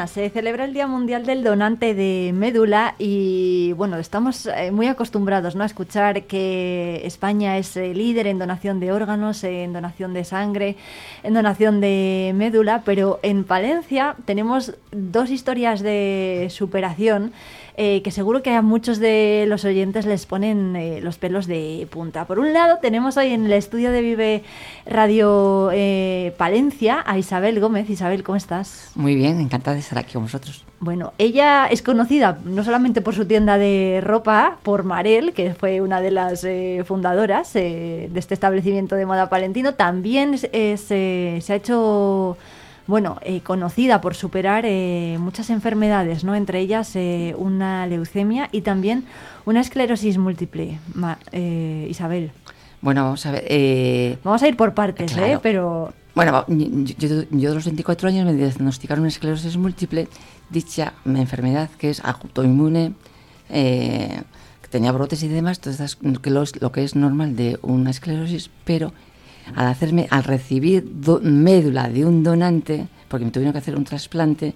Se 0.07 0.29
celebra 0.29 0.67
el 0.67 0.75
Día 0.75 0.87
Mundial 0.87 1.25
del 1.25 1.43
Donante 1.43 1.95
de 1.95 2.33
Médula 2.35 2.97
y 2.99 3.73
bueno, 3.79 3.97
estamos 3.97 4.45
eh, 4.45 4.71
muy 4.71 4.89
acostumbrados 4.89 5.57
¿no? 5.57 5.63
a 5.63 5.67
escuchar 5.67 6.25
que 6.25 7.01
España 7.05 7.57
es 7.57 7.77
líder 7.77 8.27
en 8.27 8.39
donación 8.39 8.79
de 8.79 8.93
órganos, 8.93 9.43
en 9.43 9.73
donación 9.73 10.13
de 10.13 10.25
sangre, 10.25 10.77
en 11.23 11.33
donación 11.33 11.81
de 11.81 12.33
médula, 12.35 12.83
pero 12.85 13.21
en 13.23 13.45
Palencia 13.45 14.17
tenemos 14.27 14.75
dos 14.93 15.31
historias 15.31 15.81
de 15.81 16.49
superación 16.51 17.33
eh, 17.83 18.03
que 18.03 18.11
seguro 18.11 18.43
que 18.43 18.53
a 18.53 18.61
muchos 18.61 18.99
de 18.99 19.47
los 19.49 19.65
oyentes 19.65 20.05
les 20.05 20.27
ponen 20.27 20.77
eh, 20.77 21.01
los 21.01 21.17
pelos 21.17 21.47
de 21.47 21.89
punta. 21.91 22.27
Por 22.27 22.39
un 22.39 22.53
lado, 22.53 22.77
tenemos 22.77 23.17
hoy 23.17 23.29
en 23.29 23.47
el 23.47 23.55
estudio 23.55 23.91
de 23.91 24.03
Vive 24.03 24.43
Radio 24.85 25.71
eh, 25.73 26.35
Palencia 26.37 27.03
a 27.07 27.17
Isabel 27.17 27.59
Gómez. 27.59 27.89
Isabel, 27.89 28.23
¿cómo 28.23 28.37
estás? 28.37 28.91
Muy 28.97 29.15
bien, 29.15 29.41
encantada 29.41 29.77
de 29.77 29.81
estar 29.81 29.97
aquí 29.97 30.13
con 30.13 30.25
vosotros. 30.25 30.63
Bueno, 30.79 31.15
ella 31.17 31.69
es 31.69 31.81
conocida 31.81 32.39
no 32.45 32.65
solamente 32.65 33.01
por 33.01 33.15
su 33.15 33.25
tienda 33.25 33.57
de 33.57 34.03
ropa, 34.05 34.59
por 34.63 34.85
Marel, 34.85 35.33
que 35.33 35.55
fue 35.55 35.81
una 35.81 36.03
de 36.03 36.11
las 36.11 36.47
fundadoras 36.85 37.55
de 37.55 38.11
este 38.15 38.35
establecimiento 38.35 38.95
de 38.95 39.07
moda 39.07 39.31
palentino, 39.31 39.73
también 39.73 40.37
se 40.37 41.43
ha 41.49 41.55
hecho 41.55 42.37
bueno, 42.87 43.19
eh, 43.23 43.41
conocida 43.41 44.01
por 44.01 44.15
superar 44.15 44.65
eh, 44.67 45.17
muchas 45.21 45.51
enfermedades, 45.51 46.25
¿no? 46.25 46.35
Entre 46.35 46.61
ellas 46.61 46.95
eh, 46.97 47.35
una 47.39 47.87
leucemia 47.87 48.49
y 48.53 48.63
también 48.63 49.05
una 49.45 49.61
esclerosis 49.61 50.19
múltiple. 50.19 50.79
Isabel. 51.89 52.33
Bueno, 52.81 53.05
vamos 53.05 53.25
a 53.27 53.33
ver. 53.33 54.19
vamos 54.25 54.43
a 54.43 54.49
ir 54.49 54.57
por 54.57 54.75
partes, 54.75 55.17
¿eh? 55.17 55.39
Pero. 55.43 55.93
Bueno, 56.15 56.45
yo, 56.49 57.25
yo, 57.31 57.51
a 57.51 57.55
los 57.55 57.65
24 57.65 58.09
años 58.09 58.27
me 58.27 58.35
diagnosticaron 58.35 59.03
una 59.03 59.09
esclerosis 59.09 59.57
múltiple, 59.57 60.09
dicha 60.51 60.95
enfermedad 61.07 61.71
que 61.79 61.91
es 61.91 62.05
autoinmune, 62.05 62.95
que 63.49 64.25
tenía 64.69 64.91
brotes 64.91 65.23
y 65.23 65.29
demás, 65.29 65.59
entonces 65.59 65.99
que 66.21 66.31
lo 66.31 66.73
que 66.73 66.83
es 66.83 66.97
normal 66.97 67.37
de 67.37 67.59
una 67.63 67.91
esclerosis, 67.91 68.51
pero 68.65 68.93
al 69.55 69.67
hacerme, 69.67 70.07
al 70.11 70.25
recibir 70.25 70.85
médula 71.23 71.89
de 71.89 72.05
un 72.05 72.23
donante, 72.23 72.89
porque 73.09 73.25
me 73.25 73.31
tuvieron 73.31 73.53
que 73.53 73.59
hacer 73.59 73.77
un 73.77 73.85
trasplante, 73.85 74.55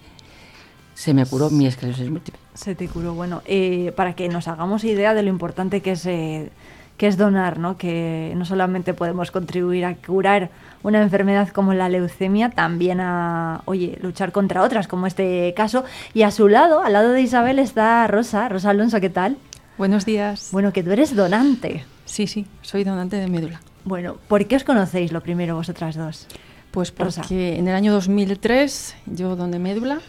se 0.95 1.13
me 1.13 1.27
curó 1.27 1.51
mi 1.51 1.67
esclerosis 1.67 2.09
múltiple. 2.09 2.41
Se 2.55 2.75
te 2.75 2.89
curó. 2.89 3.15
Bueno, 3.15 3.43
eh, 3.47 3.93
para 3.97 4.15
que 4.15 4.29
nos 4.29 4.49
hagamos 4.49 4.85
idea 4.85 5.13
de 5.13 5.23
lo 5.23 5.29
importante 5.29 5.81
que 5.81 5.93
es, 5.93 6.07
eh, 6.07 6.51
que 6.97 7.09
es 7.09 7.17
donar, 7.17 7.59
¿no? 7.59 7.77
que 7.77 8.33
no 8.37 8.45
solamente 8.45 8.95
podemos 8.95 9.31
contribuir 9.31 9.85
a 9.85 9.97
curar 9.97 10.51
una 10.83 11.03
enfermedad 11.03 11.49
como 11.49 11.75
la 11.75 11.89
leucemia, 11.89 12.51
también 12.51 13.01
a, 13.01 13.63
oye, 13.65 13.99
luchar 14.01 14.31
contra 14.31 14.63
otras, 14.63 14.87
como 14.87 15.07
este 15.07 15.53
caso. 15.57 15.85
Y 16.15 16.23
a 16.23 16.31
su 16.31 16.49
lado, 16.49 16.83
al 16.83 16.93
lado 16.93 17.11
de 17.11 17.23
Isabel, 17.23 17.59
está 17.59 18.07
Rosa. 18.07 18.49
Rosa 18.49 18.71
Alonso, 18.71 19.01
¿qué 19.01 19.11
tal? 19.11 19.37
Buenos 19.77 20.05
días. 20.05 20.51
Bueno, 20.53 20.73
que 20.73 20.85
tú 20.85 20.93
eres 20.93 21.17
donante. 21.17 21.85
Sí, 22.05 22.29
sí, 22.29 22.47
soy 22.63 22.85
donante 22.85 23.17
de 23.17 23.27
médula. 23.27 23.61
Bueno, 23.85 24.17
¿por 24.29 24.47
qué 24.47 24.57
os 24.57 24.65
conocéis 24.65 25.13
lo 25.13 25.21
primero 25.21 25.57
vosotras 25.57 25.95
dos? 25.95 26.27
Pues 26.71 26.91
porque 26.91 27.57
en 27.57 27.69
el 27.69 27.75
año 27.75 27.93
2003 27.93 28.97
yo 29.07 29.37
doné 29.37 29.59
médula 29.59 30.01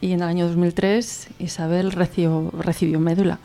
y 0.00 0.12
en 0.12 0.20
el 0.20 0.28
año 0.28 0.46
2003 0.46 1.28
Isabel 1.38 1.92
recibió, 1.92 2.50
recibió 2.52 3.00
médula. 3.00 3.38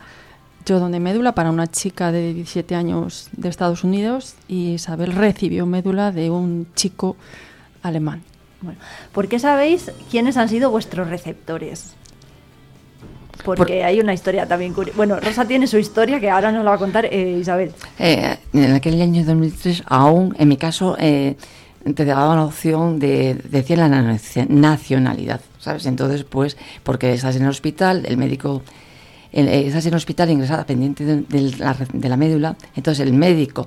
Yo 0.66 0.78
doné 0.78 1.00
médula 1.00 1.34
para 1.34 1.50
una 1.50 1.66
chica 1.66 2.12
de 2.12 2.34
17 2.34 2.74
años 2.74 3.30
de 3.32 3.48
Estados 3.48 3.82
Unidos 3.82 4.34
y 4.46 4.74
Isabel 4.74 5.12
recibió 5.12 5.64
médula 5.64 6.12
de 6.12 6.30
un 6.30 6.66
chico 6.74 7.16
alemán. 7.82 8.22
Bueno, 8.60 8.78
¿por 9.12 9.28
qué 9.28 9.38
sabéis 9.38 9.90
quiénes 10.10 10.36
han 10.36 10.50
sido 10.50 10.70
vuestros 10.70 11.08
receptores? 11.08 11.96
Porque 13.44 13.84
hay 13.84 14.00
una 14.00 14.12
historia 14.12 14.46
también 14.46 14.72
curiosa. 14.72 14.96
Bueno, 14.96 15.18
Rosa 15.20 15.44
tiene 15.44 15.66
su 15.66 15.78
historia 15.78 16.20
que 16.20 16.30
ahora 16.30 16.52
nos 16.52 16.64
la 16.64 16.70
va 16.70 16.76
a 16.76 16.78
contar 16.78 17.06
eh, 17.06 17.38
Isabel. 17.40 17.72
Eh, 17.98 18.36
en 18.52 18.72
aquel 18.72 19.00
año 19.00 19.24
2003, 19.24 19.84
aún, 19.86 20.34
en 20.38 20.48
mi 20.48 20.56
caso, 20.56 20.96
eh, 20.98 21.36
te 21.94 22.04
daba 22.04 22.36
la 22.36 22.44
opción 22.44 22.98
de 22.98 23.34
decir 23.48 23.78
la 23.78 23.88
nacionalidad, 23.88 25.40
¿sabes? 25.58 25.86
Entonces, 25.86 26.24
pues, 26.24 26.56
porque 26.82 27.12
estás 27.12 27.36
en 27.36 27.42
el 27.42 27.48
hospital, 27.48 28.04
el 28.06 28.16
médico, 28.16 28.62
estás 29.32 29.86
en 29.86 29.92
el 29.92 29.96
hospital 29.96 30.30
ingresada 30.30 30.66
pendiente 30.66 31.04
de, 31.04 32.08
la, 32.08 32.16
médula, 32.16 32.56
entonces 32.76 33.06
el 33.06 33.14
médico 33.14 33.66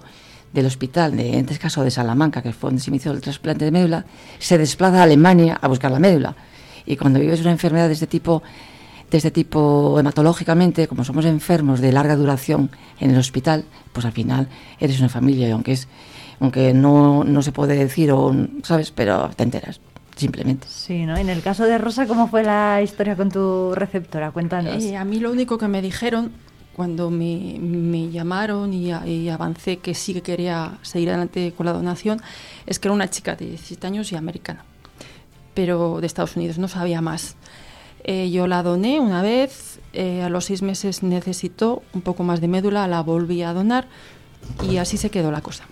del 0.52 0.68
hospital, 0.68 1.18
de, 1.18 1.30
en 1.30 1.46
este 1.46 1.58
caso 1.58 1.84
de 1.84 1.90
Salamanca, 1.90 2.44
que 2.44 2.54
fue 2.54 2.70
donde 2.70 2.84
se 2.84 2.92
inició 2.92 3.12
el 3.12 3.22
trasplante 3.22 3.66
de 3.66 3.72
médula, 3.72 4.06
se 4.38 4.60
desplaza 4.60 5.00
a 5.00 5.04
Alemania 5.04 5.58
a 5.60 5.68
buscar 5.68 5.92
la 5.92 6.00
médula. 6.00 6.36
Y 6.86 6.98
cuando 6.98 7.20
vives 7.20 7.42
una 7.42 7.52
enfermedad 7.52 7.88
de 7.88 7.94
este 7.94 8.08
tipo, 8.08 8.44
de 9.14 9.18
este 9.20 9.32
tipo 9.32 10.00
hematológicamente, 10.00 10.88
como 10.88 11.04
somos 11.04 11.26
enfermos 11.26 11.80
de 11.80 11.92
larga 11.92 12.16
duración 12.16 12.72
en 13.00 13.12
el 13.12 13.20
hospital, 13.20 13.64
pues 13.94 14.08
al 14.08 14.12
final 14.12 14.48
eres 14.80 15.00
una 15.00 15.10
familia 15.10 15.48
y 15.48 15.52
aunque 15.52 15.74
es 15.74 15.88
aunque 16.40 16.74
no, 16.74 17.24
no 17.24 17.44
se 17.44 17.52
puede 17.52 17.76
decir 17.76 18.12
o 18.12 18.36
sabes, 18.64 18.90
pero 18.90 19.30
te 19.36 19.44
enteras 19.44 19.80
simplemente. 20.16 20.68
Sí, 20.68 21.06
¿no? 21.06 21.16
En 21.16 21.30
el 21.30 21.44
caso 21.44 21.64
de 21.66 21.78
Rosa, 21.78 22.08
¿cómo 22.08 22.28
fue 22.28 22.42
la 22.42 22.82
historia 22.82 23.16
con 23.16 23.30
tu 23.30 23.74
receptora? 23.76 24.32
Cuéntanos. 24.32 24.84
Eh, 24.84 24.98
a 24.98 25.06
mí 25.06 25.20
lo 25.20 25.32
único 25.32 25.60
que 25.60 25.68
me 25.68 25.84
dijeron 25.84 26.32
cuando 26.76 27.12
me, 27.12 27.58
me 27.60 28.10
llamaron 28.10 28.74
y, 28.74 28.92
y, 29.06 29.30
avancé 29.30 29.78
que 29.78 29.94
sí 29.94 30.16
que 30.16 30.24
quería 30.24 30.80
seguir 30.82 31.10
adelante 31.10 31.54
con 31.56 31.68
la 31.68 31.74
donación 31.74 32.20
es 32.66 32.80
que 32.80 32.88
era 32.88 32.96
una 32.96 33.12
chica 33.12 33.36
de 33.36 33.46
17 33.46 33.86
años 33.86 34.12
y 34.12 34.16
americana, 34.16 34.66
pero 35.54 36.02
de 36.02 36.08
Estados 36.08 36.36
Unidos, 36.36 36.58
no 36.58 36.68
sabía 36.68 37.00
más. 37.00 37.36
Eh, 38.04 38.30
yo 38.32 38.48
la 38.48 38.64
doné 38.64 39.00
una 39.00 39.22
vez, 39.22 39.80
eh, 39.94 40.22
a 40.24 40.30
los 40.30 40.46
seis 40.46 40.62
meses 40.62 41.04
necesitó 41.04 41.84
un 41.94 42.02
poco 42.02 42.24
más 42.24 42.42
de 42.42 42.48
médula, 42.48 42.88
la 42.88 43.02
volví 43.02 43.44
a 43.44 43.54
donar 43.54 43.88
y 44.70 44.78
así 44.78 44.98
se 44.98 45.10
quedó 45.10 45.32
la 45.32 45.42
cosa. 45.42 45.66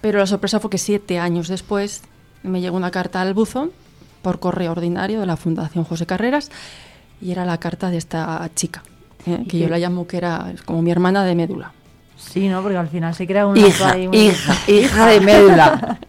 Pero 0.00 0.18
la 0.18 0.26
sorpresa 0.26 0.58
fue 0.58 0.70
que 0.70 0.78
siete 0.78 1.18
años 1.18 1.48
después 1.48 2.02
me 2.42 2.62
llegó 2.62 2.78
una 2.78 2.90
carta 2.90 3.20
al 3.20 3.34
buzón 3.34 3.72
por 4.22 4.40
correo 4.40 4.72
ordinario 4.72 5.20
de 5.20 5.26
la 5.26 5.36
Fundación 5.36 5.84
José 5.84 6.06
Carreras 6.06 6.50
y 7.20 7.30
era 7.30 7.44
la 7.44 7.58
carta 7.58 7.90
de 7.90 7.98
esta 7.98 8.48
chica, 8.54 8.82
eh, 9.26 9.44
que 9.46 9.58
yo 9.58 9.68
la 9.68 9.78
llamo 9.78 10.06
que 10.06 10.16
era 10.16 10.54
como 10.64 10.80
mi 10.80 10.90
hermana 10.90 11.24
de 11.24 11.34
médula. 11.34 11.72
Sí, 12.16 12.48
¿no? 12.48 12.62
Porque 12.62 12.78
al 12.78 12.88
final 12.88 13.14
se 13.14 13.26
crea 13.26 13.46
una... 13.46 13.60
Hija, 13.60 13.98
hija, 13.98 14.56
hija 14.70 15.06
de 15.06 15.20
médula. 15.20 15.98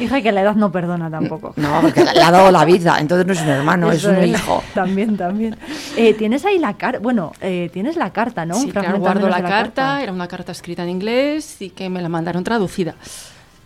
Hija 0.00 0.22
que 0.22 0.32
la 0.32 0.40
edad 0.42 0.54
no 0.54 0.72
perdona 0.72 1.10
tampoco. 1.10 1.52
No, 1.56 1.80
porque 1.82 2.04
le 2.04 2.22
ha 2.22 2.30
dado 2.30 2.50
la 2.50 2.64
vida, 2.64 2.98
entonces 2.98 3.26
no 3.26 3.32
es 3.32 3.42
un 3.42 3.48
hermano, 3.48 3.92
es 3.92 4.04
un 4.04 4.24
hijo. 4.24 4.62
También, 4.74 5.16
también. 5.16 5.56
Eh, 5.96 6.14
tienes 6.14 6.44
ahí 6.44 6.58
la 6.58 6.74
carta, 6.74 7.00
bueno, 7.00 7.32
eh, 7.40 7.68
tienes 7.72 7.96
la 7.96 8.12
carta, 8.12 8.46
¿no? 8.46 8.54
Sí, 8.54 8.70
claro, 8.70 8.98
guardo 8.98 9.28
la, 9.28 9.42
carta, 9.42 10.02
era 10.02 10.12
una 10.12 10.26
carta 10.28 10.52
escrita 10.52 10.82
en 10.82 10.90
inglés 10.90 11.60
y 11.60 11.70
que 11.70 11.90
me 11.90 12.00
la 12.00 12.08
mandaron 12.08 12.44
traducida. 12.44 12.94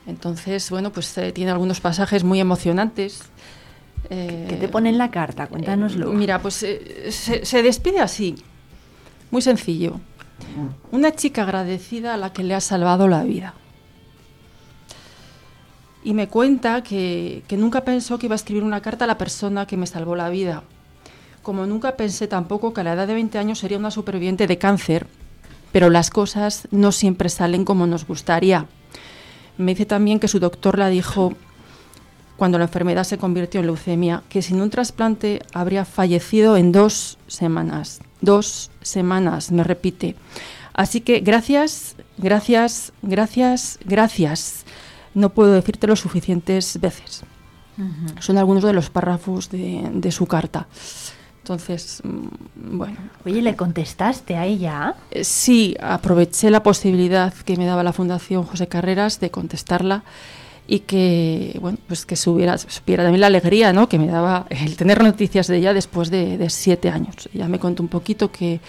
Entonces, 0.06 0.69
bueno, 0.70 0.90
pues 0.90 1.16
eh, 1.19 1.32
tiene 1.32 1.51
algunos 1.51 1.81
pasajes 1.81 2.24
muy 2.24 2.40
emocionantes. 2.40 3.23
¿Qué 4.09 4.59
te 4.61 4.69
pone 4.69 4.90
en 4.90 4.98
la 4.98 5.11
carta? 5.11 5.47
Cuéntanoslo. 5.47 6.12
mira, 6.12 6.39
pues 6.39 6.55
se, 6.55 7.44
se 7.44 7.62
despide 7.62 8.01
así, 8.01 8.36
muy 9.31 9.40
sencillo. 9.40 10.01
Una 10.90 11.12
chica 11.12 11.43
agradecida 11.43 12.15
a 12.15 12.16
la 12.16 12.32
que 12.32 12.43
le 12.43 12.55
ha 12.55 12.61
salvado 12.61 13.09
la 13.09 13.24
vida 13.24 13.55
y 16.05 16.12
me 16.12 16.28
cuenta 16.28 16.82
que, 16.82 17.43
nunca 17.56 17.81
pensó 17.81 18.18
que 18.18 18.26
iba 18.26 18.35
a 18.35 18.36
escribir 18.36 18.62
una 18.62 18.82
carta 18.82 19.06
a 19.06 19.09
la 19.09 19.18
persona 19.18 19.66
que 19.66 19.78
me 19.78 19.86
salvó 19.86 20.14
la 20.14 20.28
vida. 20.28 20.62
Como 21.43 21.66
nunca 21.66 21.97
pensé 21.97 22.28
tampoco 22.28 22.74
que 22.74 22.82
a 22.82 22.85
la 22.85 22.93
edad 22.93 23.06
de 23.06 23.14
20 23.14 23.39
años 23.39 23.59
sería 23.59 23.78
una 23.78 23.90
superviviente 23.90 24.47
de 24.47 24.59
cáncer, 24.59 25.06
pero 25.72 25.89
las 25.89 26.10
cosas 26.10 26.68
no 26.70 26.93
siempre 26.93 27.31
salen 27.31 27.64
como 27.64 27.86
nos 27.86 28.06
gustaría. 28.06 28.66
Me 29.56 29.72
dice 29.72 29.86
también 29.86 30.20
que 30.20 30.28
su 30.28 30.40
doctor 30.40 30.78
la 30.78 30.89
dijo 30.89 31.32
cuando 32.36 32.59
la 32.59 32.64
enfermedad 32.64 33.05
se 33.05 33.18
convirtió 33.18 33.60
en 33.60 33.66
leucemia, 33.66 34.22
que 34.28 34.43
sin 34.43 34.60
un 34.60 34.70
trasplante 34.70 35.40
habría 35.55 35.85
fallecido 35.85 36.56
en 36.56 36.72
dos 36.72 37.18
semanas. 37.28 38.01
Dos 38.20 38.70
semanas, 38.82 39.52
me 39.52 39.64
repite. 39.64 40.16
Así 40.74 41.01
que 41.01 41.20
gracias, 41.20 41.94
gracias, 42.18 42.93
gracias, 43.02 43.78
gracias 43.85 44.63
no 45.14 45.30
puedo 45.30 45.52
decirte 45.52 45.86
lo 45.86 45.96
suficientes 45.96 46.78
veces. 46.80 47.24
Son 48.20 48.38
algunos 48.38 48.62
de 48.62 48.72
los 48.72 48.90
párrafos 48.90 49.50
de, 49.50 50.12
su 50.12 50.26
carta. 50.26 50.68
Entonces, 51.42 52.00
mm, 52.04 52.78
bueno. 52.78 52.96
Oye, 53.26 53.42
¿le 53.42 53.54
contestaste 53.56 54.36
a 54.36 54.46
ella? 54.46 54.94
Eh, 55.10 55.24
sí, 55.24 55.76
aproveché 55.80 56.50
la 56.50 56.62
posibilidad 56.62 57.34
que 57.34 57.56
me 57.56 57.66
daba 57.66 57.82
la 57.82 57.92
Fundación 57.92 58.44
José 58.44 58.66
Carreras 58.66 59.20
de 59.20 59.30
contestarla 59.30 60.04
y 60.66 60.80
que, 60.80 61.58
bueno, 61.60 61.76
pues 61.86 62.06
que 62.06 62.16
supiera, 62.16 62.56
supiera 62.56 63.02
también 63.02 63.20
la 63.20 63.26
alegría, 63.26 63.74
¿no? 63.74 63.88
Que 63.90 63.98
me 63.98 64.06
daba 64.06 64.46
el 64.48 64.76
tener 64.76 65.02
noticias 65.02 65.48
de 65.48 65.58
ella 65.58 65.74
después 65.74 66.10
de, 66.10 66.38
de, 66.38 66.48
siete 66.48 66.88
años. 66.88 67.28
Ella 67.34 67.48
me 67.48 67.58
contó 67.58 67.82
un 67.82 67.90
poquito 67.90 68.32
que, 68.32 68.60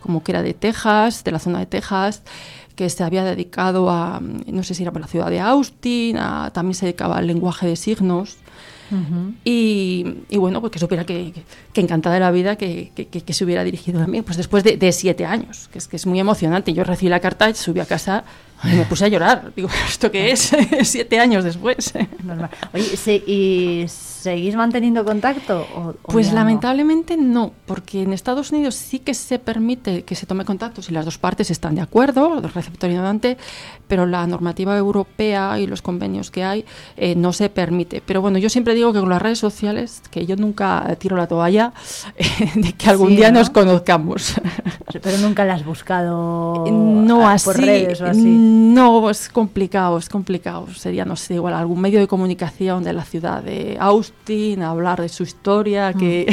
como 0.00 0.24
que 0.24 0.32
era 0.32 0.42
de 0.42 0.54
Texas, 0.54 1.22
de 1.22 1.30
la 1.30 1.38
zona 1.38 1.60
de 1.60 1.66
Texas, 1.66 2.22
que 2.76 2.90
se 2.90 3.04
había 3.04 3.24
dedicado 3.24 3.88
a, 3.90 4.20
no 4.20 4.62
sé 4.62 4.74
si 4.74 4.82
era 4.82 4.92
por 4.92 5.00
la 5.00 5.06
ciudad 5.08 5.30
de 5.30 5.40
Austin, 5.40 6.16
también 6.52 6.74
se 6.74 6.86
dedicaba 6.86 7.18
al 7.18 7.26
lenguaje 7.26 7.66
de 7.66 7.76
signos, 7.76 8.36
Y, 9.44 10.04
y 10.28 10.36
bueno, 10.36 10.60
pues 10.60 10.70
que 10.72 10.78
supiera 10.78 11.04
que, 11.04 11.32
que- 11.32 11.42
que 11.72 11.80
encantada 11.80 12.14
de 12.14 12.20
la 12.20 12.30
vida 12.30 12.56
que, 12.56 12.92
se 13.28 13.44
hubiera 13.44 13.64
dirigido 13.64 14.00
a 14.02 14.06
mí, 14.06 14.22
pues 14.22 14.36
después 14.36 14.62
de, 14.62 14.76
de 14.76 14.92
siete 14.92 15.26
años, 15.26 15.68
que 15.72 15.78
es 15.78 15.88
que 15.88 15.96
es 15.96 16.06
muy 16.06 16.20
emocionante. 16.20 16.72
Yo 16.72 16.84
recibí 16.84 17.08
la 17.10 17.18
carta, 17.20 17.52
subí 17.54 17.80
a 17.80 17.86
casa 17.86 18.22
y 18.62 18.68
me 18.76 18.84
puse 18.84 19.04
a 19.06 19.08
llorar. 19.08 19.52
Digo, 19.56 19.68
¿esto 19.88 20.10
qué 20.12 20.30
es? 20.30 20.52
siete 20.82 21.18
años 21.18 21.42
después. 21.44 21.92
Normal. 22.22 22.50
Oye, 22.72 22.96
se- 22.96 23.16
¿y 23.26 23.86
seguís 24.24 24.54
manteniendo 24.56 25.04
contacto? 25.04 25.66
o- 25.76 25.90
o 25.90 26.12
Pues 26.14 26.28
no? 26.30 26.34
lamentablemente 26.36 27.16
no, 27.16 27.52
porque 27.66 28.02
en 28.02 28.12
Estados 28.12 28.50
Unidos 28.52 28.74
sí 28.74 28.98
que 28.98 29.12
se 29.14 29.38
permite 29.38 30.02
que 30.02 30.14
se 30.14 30.24
tome 30.26 30.44
contacto 30.44 30.80
si 30.82 30.92
las 30.92 31.04
dos 31.04 31.18
partes 31.18 31.50
están 31.50 31.74
de 31.74 31.82
acuerdo, 31.82 32.38
el 32.38 32.42
receptor 32.50 32.90
y 32.90 32.94
donante, 32.94 33.36
pero 33.86 34.06
la 34.06 34.26
normativa 34.26 34.76
europea 34.76 35.58
y 35.60 35.66
los 35.66 35.82
convenios 35.82 36.30
que 36.30 36.42
hay 36.42 36.64
eh, 36.96 37.14
no 37.14 37.32
se 37.32 37.48
permite. 37.50 38.02
Pero 38.04 38.22
bueno, 38.22 38.38
yo 38.38 38.48
siempre 38.48 38.74
digo 38.74 38.92
que 38.92 39.00
con 39.00 39.10
las 39.10 39.20
redes 39.20 39.38
sociales, 39.38 40.02
que 40.10 40.24
yo 40.26 40.36
nunca 40.36 40.96
tiro 40.98 41.16
la 41.16 41.26
toalla 41.26 41.72
de 42.54 42.72
que 42.72 42.88
algún 42.90 43.10
Sí, 43.10 43.16
día 43.16 43.30
¿no? 43.30 43.40
nos 43.40 43.50
conozcamos. 43.50 44.34
Pero 45.02 45.18
nunca 45.18 45.44
la 45.44 45.54
has 45.54 45.64
buscado 45.64 46.64
No 46.70 47.28
así, 47.28 47.44
por 47.44 47.56
redes 47.58 48.00
o 48.00 48.06
así. 48.06 48.22
no, 48.24 49.10
es 49.10 49.28
complicado, 49.28 49.98
es 49.98 50.08
complicado. 50.08 50.66
Sería, 50.74 51.04
no 51.04 51.16
sé, 51.16 51.34
igual 51.34 51.54
algún 51.54 51.80
medio 51.80 52.00
de 52.00 52.06
comunicación 52.08 52.82
de 52.84 52.92
la 52.94 53.04
ciudad 53.04 53.42
de 53.42 53.76
Austin, 54.18 54.62
hablar 54.62 55.00
de 55.00 55.08
su 55.08 55.22
historia, 55.24 55.92
que... 55.92 56.26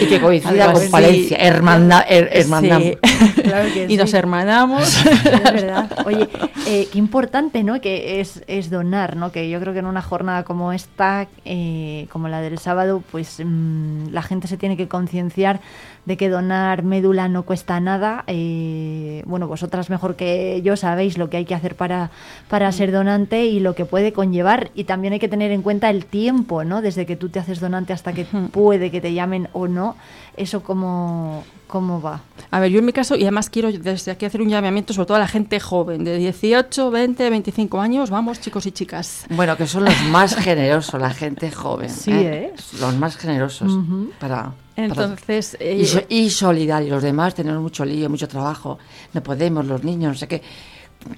Y 0.00 0.06
que 0.06 0.20
coincida 0.20 0.72
con. 0.72 0.90
Palencia, 0.90 1.36
hermanda- 1.36 2.04
her- 2.08 2.28
hermandamos. 2.32 2.88
Sí. 3.02 3.42
Claro 3.42 3.68
que 3.72 3.86
y 3.88 3.96
nos 3.96 4.14
hermanamos. 4.14 5.04
Es 5.06 5.42
verdad. 5.42 5.90
Oye, 6.06 6.28
eh, 6.66 6.88
qué 6.92 6.98
importante, 6.98 7.62
¿no? 7.62 7.80
Que 7.80 8.20
es, 8.20 8.42
es 8.46 8.70
donar, 8.70 9.16
¿no? 9.16 9.30
Que 9.32 9.48
yo 9.50 9.60
creo 9.60 9.72
que 9.72 9.78
en 9.80 9.86
una 9.86 10.02
jornada 10.02 10.44
como 10.44 10.72
esta, 10.72 11.28
eh, 11.44 12.06
como 12.10 12.28
la 12.28 12.40
del 12.40 12.58
sábado, 12.58 13.02
pues 13.10 13.40
mm, 13.44 14.08
la 14.10 14.22
gente 14.22 14.48
se 14.48 14.56
tiene 14.56 14.76
que 14.76 14.88
concienciar 14.88 15.60
de 16.04 16.16
que 16.16 16.28
donar 16.28 16.82
médula 16.82 17.28
no 17.28 17.44
cuesta 17.44 17.78
nada. 17.80 18.24
Eh, 18.26 19.22
bueno, 19.26 19.46
vosotras 19.46 19.88
mejor 19.90 20.16
que 20.16 20.60
yo 20.62 20.76
sabéis 20.76 21.16
lo 21.16 21.30
que 21.30 21.36
hay 21.36 21.44
que 21.44 21.54
hacer 21.54 21.76
para, 21.76 22.10
para 22.48 22.70
ser 22.72 22.90
donante 22.90 23.46
y 23.46 23.60
lo 23.60 23.74
que 23.74 23.84
puede 23.84 24.12
conllevar. 24.12 24.70
Y 24.74 24.84
también 24.84 25.12
hay 25.12 25.18
que 25.18 25.28
tener 25.28 25.52
en 25.52 25.62
cuenta 25.62 25.90
el 25.90 26.06
tiempo, 26.06 26.64
¿no? 26.64 26.82
Desde 26.82 27.06
que 27.06 27.16
tú 27.16 27.28
te 27.28 27.38
haces 27.38 27.60
donante 27.60 27.92
hasta 27.92 28.12
que 28.12 28.24
puede 28.52 28.90
que 28.90 29.00
te 29.00 29.14
llamen 29.14 29.48
o 29.52 29.68
no. 29.68 29.96
Eso 30.36 30.62
cómo, 30.62 31.44
cómo 31.68 32.00
va. 32.00 32.22
A 32.50 32.58
ver, 32.58 32.70
yo 32.70 32.80
en 32.80 32.86
mi 32.86 32.92
caso, 32.92 33.16
y 33.16 33.22
además 33.22 33.48
quiero 33.48 33.70
desde 33.70 34.10
aquí 34.10 34.26
hacer 34.26 34.42
un 34.42 34.48
llamamiento 34.48 34.92
sobre 34.92 35.06
todo 35.06 35.16
a 35.18 35.20
la 35.20 35.28
gente 35.28 35.60
joven, 35.60 36.04
de 36.04 36.16
18, 36.16 36.90
20, 36.90 37.30
25 37.30 37.80
años, 37.80 38.10
vamos 38.10 38.40
chicos 38.40 38.66
y 38.66 38.72
chicas. 38.72 39.26
Bueno, 39.30 39.56
que 39.56 39.66
son 39.66 39.84
los 39.84 40.02
más 40.10 40.34
generosos, 40.34 41.00
la 41.00 41.10
gente 41.10 41.50
joven. 41.50 41.90
Sí, 41.90 42.10
¿eh? 42.12 42.46
¿eh? 42.46 42.52
Los 42.80 42.96
más 42.96 43.16
generosos 43.16 43.78
para... 44.18 44.52
Entonces, 44.76 45.56
eh, 45.60 45.76
y, 45.80 45.86
so- 45.86 46.02
y 46.08 46.30
solidarios. 46.30 46.90
Los 46.90 47.02
demás 47.02 47.34
tenemos 47.34 47.60
mucho 47.62 47.84
lío, 47.84 48.08
mucho 48.08 48.26
trabajo. 48.28 48.78
No 49.12 49.22
podemos, 49.22 49.66
los 49.66 49.84
niños, 49.84 50.12
no 50.12 50.18
sé 50.18 50.28
qué. 50.28 50.42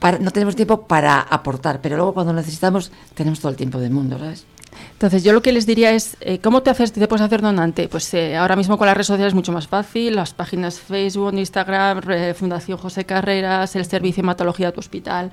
Para- 0.01 0.18
no 0.18 0.31
tenemos 0.31 0.56
tiempo 0.56 0.86
para 0.86 1.20
aportar, 1.20 1.81
pero 1.81 1.97
luego 1.97 2.14
cuando 2.14 2.32
necesitamos 2.32 2.90
tenemos 3.14 3.40
todo 3.40 3.51
el 3.51 3.56
tiempo 3.56 3.78
del 3.78 3.90
mundo, 3.90 4.18
¿sabes? 4.18 4.44
Entonces, 4.93 5.22
yo 5.22 5.32
lo 5.32 5.40
que 5.43 5.52
les 5.52 5.66
diría 5.66 5.93
es, 5.93 6.16
eh, 6.20 6.40
¿cómo 6.40 6.62
te 6.62 6.70
haces, 6.70 6.90
te 6.93 7.06
puedes 7.06 7.22
hacer 7.24 7.43
donante? 7.43 7.86
Pues 7.89 8.12
eh, 8.14 8.36
ahora 8.36 8.56
mismo 8.56 8.76
con 8.76 8.86
las 8.89 8.97
redes 8.97 9.06
sociales 9.06 9.31
es 9.31 9.35
mucho 9.35 9.52
más 9.52 9.68
fácil, 9.68 10.16
las 10.16 10.35
páginas 10.35 10.81
Facebook, 10.81 11.35
Instagram, 11.35 12.01
re- 12.01 12.35
Fundación 12.35 12.76
José 12.78 13.05
Carreras, 13.05 13.76
el 13.76 13.85
servicio 13.85 14.22
de 14.22 14.26
hematología 14.26 14.66
de 14.66 14.72
tu 14.72 14.81
hospital, 14.81 15.31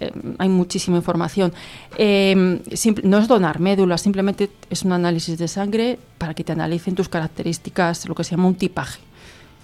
eh, 0.00 0.10
hay 0.38 0.48
muchísima 0.48 0.96
información. 0.96 1.52
Eh, 1.96 2.60
no 3.04 3.18
es 3.18 3.28
donar 3.28 3.60
médulas, 3.60 4.00
simplemente 4.00 4.50
es 4.70 4.82
un 4.82 4.92
análisis 4.92 5.38
de 5.38 5.46
sangre 5.46 5.98
para 6.18 6.34
que 6.34 6.42
te 6.42 6.52
analicen 6.52 6.94
tus 6.94 7.08
características, 7.08 8.08
lo 8.08 8.14
que 8.14 8.24
se 8.24 8.32
llama 8.32 8.48
un 8.48 8.54
tipaje. 8.54 9.00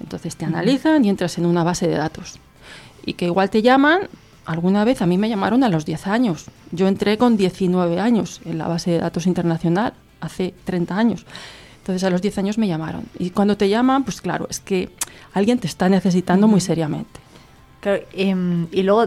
Entonces 0.00 0.36
te 0.36 0.44
analizan 0.44 1.04
y 1.04 1.08
entras 1.08 1.38
en 1.38 1.46
una 1.46 1.64
base 1.64 1.88
de 1.88 1.96
datos. 1.96 2.38
Y 3.04 3.14
que 3.14 3.26
igual 3.26 3.50
te 3.50 3.62
llaman, 3.62 4.08
alguna 4.44 4.84
vez 4.84 5.00
a 5.00 5.06
mí 5.06 5.16
me 5.16 5.28
llamaron 5.28 5.64
a 5.64 5.68
los 5.68 5.86
10 5.86 6.06
años. 6.06 6.46
Yo 6.70 6.86
entré 6.88 7.16
con 7.16 7.36
19 7.36 7.98
años 7.98 8.40
en 8.44 8.58
la 8.58 8.68
base 8.68 8.90
de 8.90 8.98
datos 8.98 9.26
internacional, 9.26 9.94
hace 10.20 10.54
30 10.64 10.96
años. 10.96 11.26
Entonces 11.78 12.04
a 12.04 12.10
los 12.10 12.20
10 12.20 12.38
años 12.38 12.58
me 12.58 12.68
llamaron. 12.68 13.04
Y 13.18 13.30
cuando 13.30 13.56
te 13.56 13.68
llaman, 13.68 14.04
pues 14.04 14.20
claro, 14.20 14.46
es 14.50 14.60
que 14.60 14.90
alguien 15.32 15.58
te 15.58 15.66
está 15.66 15.88
necesitando 15.88 16.48
muy 16.48 16.60
seriamente. 16.60 17.20
Em, 18.12 18.66
y 18.72 18.82
luego 18.82 19.06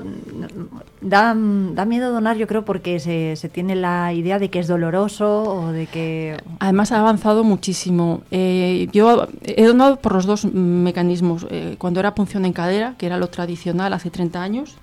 da, 1.01 1.35
da 1.35 1.85
miedo 1.85 2.11
donar, 2.11 2.37
yo 2.37 2.47
creo, 2.47 2.63
porque 2.63 2.99
se, 2.99 3.35
se 3.35 3.49
tiene 3.49 3.75
la 3.75 4.13
idea 4.13 4.39
de 4.39 4.49
que 4.49 4.59
es 4.59 4.67
doloroso 4.67 5.43
o 5.43 5.71
de 5.71 5.87
que... 5.87 6.37
Además 6.59 6.91
ha 6.91 6.99
avanzado 6.99 7.43
muchísimo. 7.43 8.21
Eh, 8.31 8.87
yo 8.93 9.27
he 9.43 9.65
donado 9.65 9.97
por 9.97 10.13
los 10.13 10.25
dos 10.25 10.45
mecanismos. 10.45 11.45
Eh, 11.49 11.75
cuando 11.77 11.99
era 11.99 12.15
punción 12.15 12.45
en 12.45 12.53
cadera, 12.53 12.95
que 12.97 13.05
era 13.05 13.17
lo 13.17 13.27
tradicional 13.27 13.91
hace 13.93 14.09
30 14.09 14.41
años, 14.41 14.75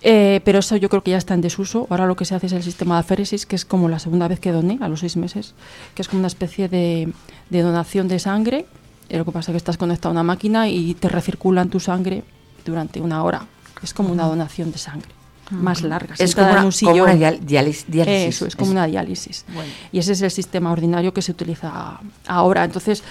eh, 0.00 0.40
pero 0.44 0.60
eso 0.60 0.76
yo 0.76 0.88
creo 0.88 1.02
que 1.02 1.10
ya 1.10 1.18
está 1.18 1.34
en 1.34 1.42
desuso. 1.42 1.86
Ahora 1.90 2.06
lo 2.06 2.16
que 2.16 2.24
se 2.24 2.34
hace 2.34 2.46
es 2.46 2.52
el 2.52 2.62
sistema 2.62 2.94
de 2.94 3.00
aféresis, 3.00 3.44
que 3.44 3.56
es 3.56 3.64
como 3.64 3.88
la 3.88 3.98
segunda 3.98 4.26
vez 4.26 4.40
que 4.40 4.52
doné, 4.52 4.78
a 4.80 4.88
los 4.88 5.00
seis 5.00 5.16
meses, 5.16 5.54
que 5.94 6.02
es 6.02 6.08
como 6.08 6.20
una 6.20 6.28
especie 6.28 6.68
de, 6.68 7.12
de 7.50 7.60
donación 7.60 8.08
de 8.08 8.18
sangre. 8.18 8.64
Eh, 9.10 9.18
lo 9.18 9.24
que 9.26 9.32
pasa 9.32 9.50
es 9.50 9.54
que 9.54 9.58
estás 9.58 9.76
conectado 9.76 10.08
a 10.08 10.12
una 10.12 10.22
máquina 10.22 10.68
y 10.68 10.94
te 10.94 11.08
recirculan 11.08 11.68
tu 11.68 11.78
sangre 11.78 12.24
durante 12.64 13.00
una 13.00 13.22
hora. 13.24 13.46
Es 13.82 13.92
como 13.94 14.12
una 14.12 14.24
donación 14.26 14.70
de 14.72 14.78
sangre. 14.78 15.08
Más 15.50 15.82
larga, 15.82 16.14
Es 16.18 16.34
como 16.34 16.50
una- 16.50 16.64
un 16.64 16.70
como 16.72 17.02
una 17.02 17.14
diálisis. 17.14 17.84
Eso, 17.94 18.46
es 18.46 18.56
como 18.56 18.70
Es- 18.70 18.72
una 18.72 18.86
diálisis. 18.86 19.44
Bueno. 19.52 19.70
Y 19.90 19.98
ese 19.98 20.12
es 20.12 20.22
el 20.22 20.30
sistema 20.30 20.72
ordinario 20.72 21.12
que 21.12 21.20
se 21.20 21.32
utiliza 21.32 22.00
ahora. 22.26 22.64
Entonces, 22.64 23.02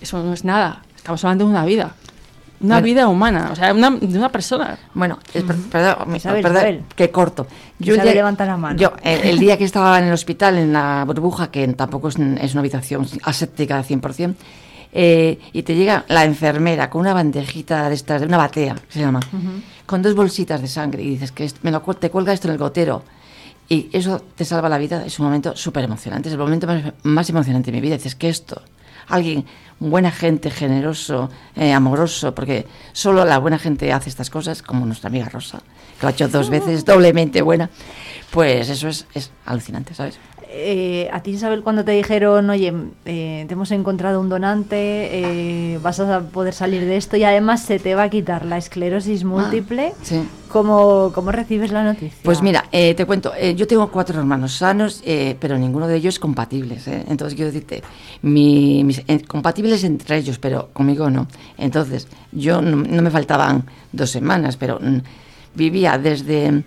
eso 0.00 0.22
no 0.22 0.32
es 0.34 0.44
nada. 0.44 0.82
Estamos 0.96 1.24
hablando 1.24 1.44
de 1.46 1.50
una 1.50 1.64
vida. 1.64 1.94
Una 2.60 2.74
Bueno. 2.74 2.84
vida 2.86 3.08
humana, 3.08 3.50
o 3.52 3.56
sea, 3.56 3.72
una, 3.72 3.88
de 3.90 4.18
una 4.18 4.30
persona. 4.30 4.76
Bueno, 4.92 5.20
es- 5.32 5.44
per- 5.44 5.56
perdón, 5.56 6.16
Isabel, 6.16 6.42
perdón, 6.42 6.58
Isabel. 6.58 6.82
que 6.96 7.10
corto. 7.12 7.46
Isabel, 7.78 8.00
el 8.00 8.04
día- 8.06 8.14
levanta 8.14 8.44
la 8.44 8.56
mano. 8.56 8.76
Yo, 8.76 8.92
el, 9.02 9.20
el 9.20 9.38
día 9.38 9.56
que 9.56 9.64
estaba 9.72 9.96
en 10.00 10.06
el 10.06 10.12
hospital, 10.12 10.58
en 10.58 10.72
la 10.72 11.04
burbuja, 11.06 11.52
que 11.52 11.66
tampoco 11.68 12.08
es, 12.08 12.16
es 12.18 12.52
una 12.52 12.60
habitación 12.60 13.06
aséptica 13.22 13.78
al 13.78 13.84
100%, 13.84 14.34
eh, 14.92 15.38
y 15.52 15.62
te 15.62 15.74
llega 15.74 16.04
la 16.08 16.24
enfermera 16.24 16.88
con 16.90 17.00
una 17.00 17.14
bandejita 17.14 17.88
de 17.88 17.94
estas, 17.94 18.20
de 18.20 18.26
una 18.26 18.36
batea, 18.36 18.74
que 18.74 18.92
se 18.92 19.00
llama, 19.00 19.20
con 19.86 20.02
dos 20.02 20.14
bolsitas 20.14 20.60
de 20.60 20.68
sangre, 20.68 21.02
y 21.02 21.10
dices 21.10 21.32
que 21.32 21.50
me 21.62 21.70
lo, 21.70 21.80
te 21.80 22.10
cuelga 22.10 22.32
esto 22.32 22.48
en 22.48 22.52
el 22.52 22.58
gotero, 22.58 23.02
y 23.68 23.90
eso 23.92 24.22
te 24.34 24.44
salva 24.44 24.68
la 24.68 24.78
vida, 24.78 25.04
es 25.04 25.18
un 25.18 25.26
momento 25.26 25.54
súper 25.54 25.84
emocionante, 25.84 26.28
es 26.28 26.32
el 26.32 26.38
momento 26.38 26.66
más, 26.66 26.92
más 27.02 27.28
emocionante 27.28 27.70
de 27.70 27.76
mi 27.76 27.82
vida. 27.82 27.96
Dices 27.96 28.14
que 28.14 28.30
esto, 28.30 28.62
alguien, 29.08 29.44
buena 29.78 30.10
gente, 30.10 30.50
generoso, 30.50 31.28
eh, 31.54 31.72
amoroso, 31.72 32.34
porque 32.34 32.66
solo 32.92 33.26
la 33.26 33.38
buena 33.38 33.58
gente 33.58 33.92
hace 33.92 34.08
estas 34.08 34.30
cosas, 34.30 34.62
como 34.62 34.86
nuestra 34.86 35.08
amiga 35.08 35.28
Rosa, 35.28 35.58
que 35.98 36.02
lo 36.02 36.08
ha 36.08 36.12
hecho 36.12 36.28
dos 36.28 36.48
veces, 36.56 36.86
doblemente 36.86 37.42
buena, 37.42 37.68
pues 38.30 38.70
eso 38.70 38.88
es, 38.88 39.06
es 39.12 39.30
alucinante, 39.44 39.94
¿sabes? 39.94 40.18
Eh, 40.50 41.10
a 41.12 41.22
ti, 41.22 41.32
Isabel, 41.32 41.62
cuando 41.62 41.84
te 41.84 41.92
dijeron, 41.92 42.48
oye, 42.48 42.72
eh, 43.04 43.44
te 43.46 43.52
hemos 43.52 43.70
encontrado 43.70 44.18
un 44.18 44.30
donante, 44.30 44.72
eh, 45.12 45.78
vas 45.82 46.00
a 46.00 46.20
poder 46.20 46.54
salir 46.54 46.86
de 46.86 46.96
esto 46.96 47.18
y 47.18 47.24
además 47.24 47.62
se 47.62 47.78
te 47.78 47.94
va 47.94 48.04
a 48.04 48.08
quitar 48.08 48.46
la 48.46 48.56
esclerosis 48.56 49.24
múltiple, 49.24 49.92
sí. 50.02 50.26
¿cómo, 50.50 51.12
cómo 51.14 51.32
recibes 51.32 51.70
la 51.70 51.84
noticia? 51.84 52.18
Pues 52.22 52.40
mira, 52.40 52.64
te 52.70 53.04
cuento, 53.04 53.32
yo 53.56 53.66
tengo 53.66 53.90
cuatro 53.90 54.18
hermanos 54.18 54.54
sanos, 54.54 55.02
pero 55.38 55.58
ninguno 55.58 55.86
de 55.86 55.96
ellos 55.96 56.18
compatibles. 56.18 56.88
¿eh? 56.88 57.04
Entonces 57.08 57.34
quiero 57.34 57.52
decirte, 57.52 57.82
mi- 58.22 58.84
mis, 58.84 59.02
compatibles 59.26 59.84
entre 59.84 60.16
ellos, 60.16 60.38
pero 60.38 60.70
conmigo 60.72 61.10
no. 61.10 61.26
Entonces 61.58 62.08
yo 62.32 62.62
no, 62.62 62.76
no 62.76 63.02
me 63.02 63.10
faltaban 63.10 63.64
dos 63.92 64.08
semanas, 64.10 64.56
pero 64.56 64.78
mm, 64.80 64.98
vivía 65.54 65.98
desde 65.98 66.64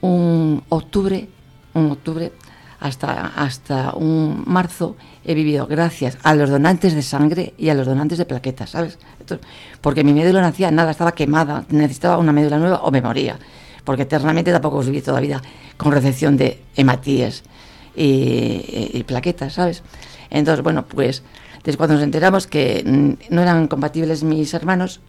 un 0.00 0.62
octubre, 0.70 1.28
un 1.74 1.90
octubre 1.92 2.32
hasta, 2.86 3.32
hasta 3.36 3.92
un 3.94 4.44
marzo 4.46 4.96
he 5.24 5.34
vivido 5.34 5.66
gracias 5.66 6.18
a 6.22 6.34
los 6.34 6.50
donantes 6.50 6.94
de 6.94 7.02
sangre 7.02 7.54
y 7.58 7.68
a 7.68 7.74
los 7.74 7.86
donantes 7.86 8.18
de 8.18 8.24
plaquetas, 8.24 8.70
¿sabes? 8.70 8.98
Porque 9.80 10.04
mi 10.04 10.12
médula 10.12 10.40
no 10.40 10.46
hacía 10.46 10.70
nada, 10.70 10.90
estaba 10.90 11.12
quemada, 11.12 11.64
necesitaba 11.68 12.18
una 12.18 12.32
médula 12.32 12.58
nueva 12.58 12.80
o 12.82 12.90
me 12.90 13.02
moría. 13.02 13.38
Porque 13.84 14.02
eternamente 14.02 14.52
tampoco 14.52 14.80
viví 14.80 15.00
toda 15.00 15.14
la 15.14 15.20
vida 15.20 15.42
con 15.76 15.92
recepción 15.92 16.36
de 16.36 16.62
hematíes 16.76 17.44
y, 17.94 18.90
y 18.92 19.04
plaquetas, 19.04 19.54
¿sabes? 19.54 19.82
Entonces, 20.30 20.62
bueno, 20.62 20.86
pues 20.86 21.22
desde 21.64 21.76
cuando 21.76 21.94
nos 21.94 22.04
enteramos 22.04 22.46
que 22.46 22.82
mm, 22.86 23.34
no 23.34 23.42
eran 23.42 23.68
compatibles 23.68 24.22
mis 24.22 24.54
hermanos, 24.54 25.00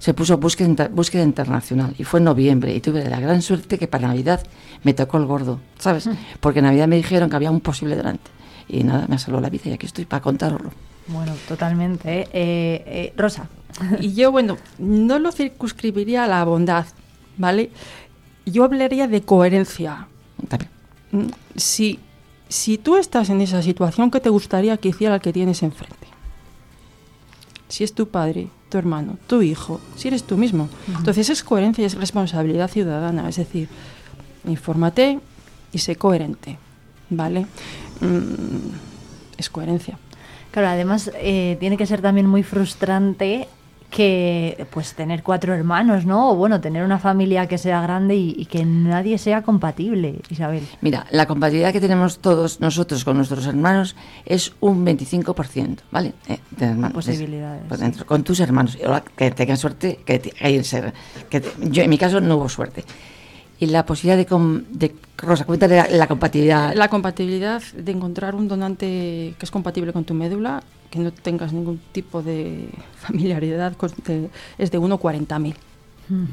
se 0.00 0.12
puso 0.14 0.36
búsqueda, 0.38 0.68
inter- 0.68 0.88
búsqueda 0.90 1.22
internacional 1.22 1.94
y 1.96 2.02
fue 2.02 2.18
en 2.18 2.24
noviembre 2.24 2.74
y 2.74 2.80
tuve 2.80 3.08
la 3.08 3.20
gran 3.20 3.40
suerte 3.42 3.78
que 3.78 3.86
para 3.86 4.08
Navidad 4.08 4.44
me 4.82 4.92
tocó 4.94 5.18
el 5.18 5.26
gordo, 5.26 5.60
¿sabes? 5.78 6.08
Porque 6.40 6.58
en 6.58 6.64
Navidad 6.64 6.88
me 6.88 6.96
dijeron 6.96 7.30
que 7.30 7.36
había 7.36 7.52
un 7.52 7.60
posible 7.60 7.94
donante 7.94 8.28
y 8.68 8.82
nada, 8.82 9.06
me 9.08 9.18
salvó 9.18 9.40
la 9.40 9.48
vida 9.50 9.64
y 9.66 9.72
aquí 9.74 9.86
estoy 9.86 10.06
para 10.06 10.20
contarlo. 10.22 10.72
Bueno, 11.06 11.32
totalmente. 11.46 12.20
¿eh? 12.22 12.28
Eh, 12.32 12.82
eh, 12.86 13.14
Rosa. 13.16 13.48
Y 14.00 14.14
yo, 14.14 14.32
bueno, 14.32 14.56
no 14.78 15.18
lo 15.20 15.30
circunscribiría 15.32 16.24
a 16.24 16.26
la 16.28 16.44
bondad, 16.44 16.86
¿vale? 17.36 17.70
Yo 18.46 18.64
hablaría 18.64 19.06
de 19.06 19.22
coherencia. 19.22 20.08
Mm, 21.12 21.26
Si 21.56 21.98
si 22.48 22.78
tú 22.78 22.96
estás 22.96 23.30
en 23.30 23.40
esa 23.40 23.62
situación, 23.62 24.10
¿qué 24.10 24.18
te 24.18 24.28
gustaría 24.28 24.76
que 24.76 24.88
hiciera 24.88 25.14
el 25.16 25.20
que 25.20 25.32
tienes 25.32 25.62
enfrente? 25.62 26.06
Si 27.68 27.84
es 27.84 27.94
tu 27.94 28.08
padre, 28.08 28.48
tu 28.70 28.78
hermano, 28.78 29.18
tu 29.26 29.42
hijo, 29.42 29.80
si 29.96 30.08
eres 30.08 30.24
tú 30.24 30.38
mismo. 30.38 30.68
Entonces 30.96 31.28
es 31.28 31.42
coherencia 31.42 31.82
y 31.82 31.86
es 31.86 31.94
responsabilidad 31.94 32.68
ciudadana, 32.68 33.28
es 33.28 33.36
decir, 33.36 33.68
infórmate 34.46 35.20
y 35.72 35.78
sé 35.78 35.96
coherente, 35.96 36.58
¿vale? 37.10 37.46
Mm, 38.00 38.70
es 39.36 39.50
coherencia. 39.50 39.98
Claro, 40.50 40.68
además 40.68 41.10
eh, 41.14 41.56
tiene 41.60 41.76
que 41.76 41.86
ser 41.86 42.00
también 42.00 42.26
muy 42.26 42.42
frustrante 42.42 43.48
que 43.90 44.66
pues 44.70 44.94
tener 44.94 45.22
cuatro 45.22 45.52
hermanos, 45.54 46.06
¿no? 46.06 46.30
O 46.30 46.34
bueno, 46.36 46.60
tener 46.60 46.84
una 46.84 46.98
familia 46.98 47.46
que 47.48 47.58
sea 47.58 47.82
grande 47.82 48.14
y, 48.16 48.34
y 48.38 48.46
que 48.46 48.64
nadie 48.64 49.18
sea 49.18 49.42
compatible, 49.42 50.20
Isabel. 50.30 50.62
Mira, 50.80 51.06
la 51.10 51.26
compatibilidad 51.26 51.72
que 51.72 51.80
tenemos 51.80 52.20
todos 52.20 52.60
nosotros 52.60 53.04
con 53.04 53.16
nuestros 53.16 53.44
hermanos 53.46 53.96
es 54.24 54.52
un 54.60 54.86
25%, 54.86 55.78
¿vale? 55.90 56.12
Eh, 56.28 56.38
de 56.56 56.66
hermanos. 56.66 56.94
Posibilidades, 56.94 57.62
Es- 57.62 57.68
pues 57.68 57.80
dentro, 57.80 58.06
con 58.06 58.22
tus 58.22 58.40
hermanos. 58.40 58.78
Que 59.16 59.30
tengan 59.32 59.56
suerte, 59.56 59.98
que, 60.06 60.18
te- 60.20 60.30
que 60.30 60.64
ser- 60.64 60.94
que 61.28 61.40
te- 61.40 61.50
yo 61.70 61.82
en 61.82 61.90
mi 61.90 61.98
caso 61.98 62.20
no 62.20 62.36
hubo 62.36 62.48
suerte. 62.48 62.84
Y 63.60 63.66
la 63.66 63.84
posibilidad 63.84 64.16
de, 64.16 64.26
com- 64.26 64.62
de 64.70 64.94
Rosa, 65.18 65.44
cuéntale 65.44 65.76
la, 65.76 65.86
la 65.88 66.06
compatibilidad. 66.06 66.74
La 66.74 66.88
compatibilidad 66.88 67.62
de 67.62 67.92
encontrar 67.92 68.34
un 68.34 68.48
donante 68.48 69.34
que 69.38 69.44
es 69.44 69.50
compatible 69.50 69.92
con 69.92 70.04
tu 70.04 70.14
médula, 70.14 70.62
que 70.90 70.98
no 70.98 71.12
tengas 71.12 71.52
ningún 71.52 71.78
tipo 71.92 72.22
de 72.22 72.70
familiaridad, 72.96 73.76
con- 73.76 73.92
de- 74.06 74.30
es 74.58 74.70
de 74.70 74.78
1 74.78 74.94
a 74.94 74.98
40.000. 74.98 75.54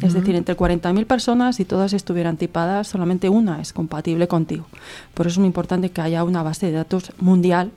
Es 0.01 0.13
decir, 0.13 0.33
entre 0.35 0.57
40.000 0.57 1.05
personas, 1.05 1.57
si 1.57 1.63
todas 1.65 1.93
estuvieran 1.93 2.37
tipadas, 2.37 2.87
solamente 2.87 3.29
una 3.29 3.61
es 3.61 3.73
compatible 3.73 4.27
contigo. 4.27 4.65
Por 5.13 5.27
eso 5.27 5.33
es 5.35 5.37
muy 5.39 5.47
importante 5.47 5.91
que 5.91 6.01
haya 6.01 6.23
una 6.23 6.41
base 6.41 6.65
de 6.65 6.71
datos 6.71 7.11
mundial 7.19 7.69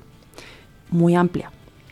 muy 0.90 1.14
amplia. 1.14 1.50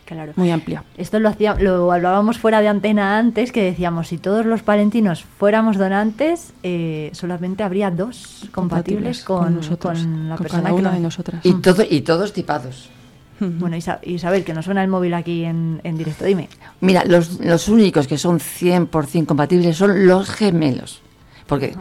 Claro. 0.09 0.33
Muy 0.37 0.49
amplia. 0.49 0.83
Esto 0.97 1.19
lo, 1.19 1.29
hacía, 1.29 1.53
lo 1.53 1.91
hablábamos 1.91 2.39
fuera 2.39 2.61
de 2.61 2.67
antena 2.67 3.19
antes, 3.19 3.51
que 3.51 3.63
decíamos, 3.63 4.07
si 4.07 4.17
todos 4.17 4.43
los 4.43 4.63
palentinos 4.63 5.23
fuéramos 5.37 5.77
donantes, 5.77 6.51
eh, 6.63 7.11
solamente 7.13 7.61
habría 7.61 7.91
dos 7.91 8.49
compatibles, 8.51 8.51
Compatibles 8.51 9.23
con, 9.23 9.43
con 9.43 9.55
nosotros, 9.55 9.99
con 9.99 10.29
la 10.29 10.35
con 10.35 10.43
persona 10.43 10.63
cada 10.63 10.75
que 10.75 10.81
una 10.81 10.89
lo- 10.89 10.95
de 10.95 11.01
nosotras. 11.01 11.45
Y, 11.45 11.53
todo, 11.61 11.83
y 11.87 12.01
todos 12.01 12.33
tipados. 12.33 12.89
Bueno, 13.39 13.77
Isa- 13.77 13.99
Isabel, 14.03 14.43
que 14.43 14.53
no 14.53 14.61
suena 14.63 14.83
el 14.83 14.89
móvil 14.89 15.13
aquí 15.13 15.45
en, 15.45 15.79
en 15.83 15.97
directo, 15.97 16.25
dime. 16.25 16.49
Mira, 16.81 17.05
los, 17.05 17.39
los 17.39 17.69
únicos 17.69 18.07
que 18.07 18.17
son 18.17 18.39
100% 18.39 19.25
compatibles 19.27 19.77
son 19.77 20.07
los 20.07 20.27
gemelos. 20.29 21.01
Porque 21.47 21.73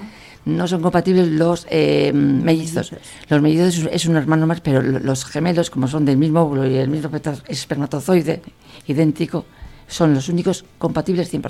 no 0.48 0.66
son 0.66 0.82
compatibles 0.82 1.28
los 1.28 1.66
eh, 1.70 2.12
mellizos. 2.12 2.92
Los 3.28 3.40
mellizos 3.42 3.88
es, 3.92 4.06
un 4.06 4.16
hermano 4.16 4.46
más, 4.46 4.60
pero 4.60 4.82
lo- 4.82 4.98
los 4.98 5.24
gemelos, 5.24 5.70
como 5.70 5.86
son 5.88 6.04
del 6.04 6.16
mismo 6.16 6.40
óvulo 6.42 6.66
y 6.66 6.76
el 6.76 6.88
mismo 6.88 7.10
espermatozoide 7.48 8.42
idéntico, 8.86 9.44
son 9.86 10.14
los 10.14 10.28
únicos 10.28 10.64
compatibles 10.78 11.32
100%. 11.32 11.40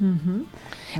Ujú. 0.00 0.44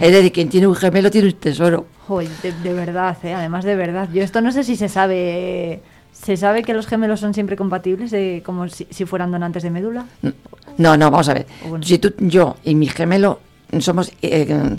Es 0.00 0.12
decir, 0.12 0.32
quien 0.32 0.48
tiene 0.48 0.66
un 0.66 0.74
gemelo 0.74 1.10
tiene 1.10 1.28
un 1.28 1.34
tesoro. 1.34 1.86
Joder, 2.06 2.28
de, 2.42 2.52
de 2.52 2.72
verdad, 2.72 3.16
¿eh? 3.24 3.34
además 3.34 3.64
de 3.64 3.76
verdad. 3.76 4.08
Yo 4.12 4.22
esto 4.22 4.40
no 4.40 4.50
sé 4.52 4.64
si 4.64 4.76
se 4.76 4.88
sabe... 4.88 5.82
¿Se 6.12 6.36
sabe 6.36 6.62
que 6.62 6.74
los 6.74 6.86
gemelos 6.86 7.20
son 7.20 7.32
siempre 7.32 7.56
compatibles, 7.56 8.12
eh, 8.12 8.42
como 8.44 8.68
si, 8.68 8.86
si 8.90 9.06
fueran 9.06 9.32
donantes 9.32 9.62
de 9.62 9.70
médula? 9.70 10.04
No, 10.76 10.96
no, 10.96 11.10
vamos 11.10 11.28
a 11.30 11.34
ver. 11.34 11.46
Bueno. 11.66 11.84
Si 11.84 11.98
tú, 11.98 12.12
yo 12.18 12.56
y 12.64 12.74
mi 12.74 12.86
gemelo 12.86 13.40
somos. 13.80 14.12
eh, 14.20 14.76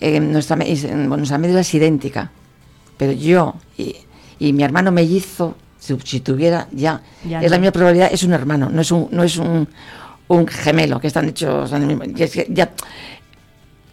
eh, 0.00 0.20
nuestra, 0.20 0.56
es- 0.64 0.82
bueno, 0.88 1.18
nuestra 1.18 1.38
médula 1.38 1.60
es 1.60 1.74
idéntica. 1.74 2.30
Pero 2.96 3.12
yo 3.12 3.54
y, 3.78 3.96
y 4.38 4.52
mi 4.52 4.62
hermano 4.62 4.90
mellizo, 4.92 5.56
si, 5.78 5.96
si 6.04 6.20
tuviera 6.20 6.66
ya. 6.72 7.00
Ya 7.26 7.40
es 7.40 7.50
la 7.50 7.58
misma 7.58 7.72
probabilidad, 7.72 8.10
es 8.12 8.22
un 8.22 8.32
hermano, 8.32 8.68
no 8.70 8.80
es 8.82 8.90
un, 8.90 9.08
no 9.10 9.22
es 9.22 9.36
un, 9.38 9.66
un 10.28 10.46
gemelo, 10.46 11.00
que 11.00 11.06
están 11.06 11.28
hechos. 11.28 11.72
en 11.72 11.82
el 11.82 11.88
mismo- 11.96 12.04
y 12.16 12.22
es 12.22 12.32
que 12.32 12.46
ya. 12.50 12.70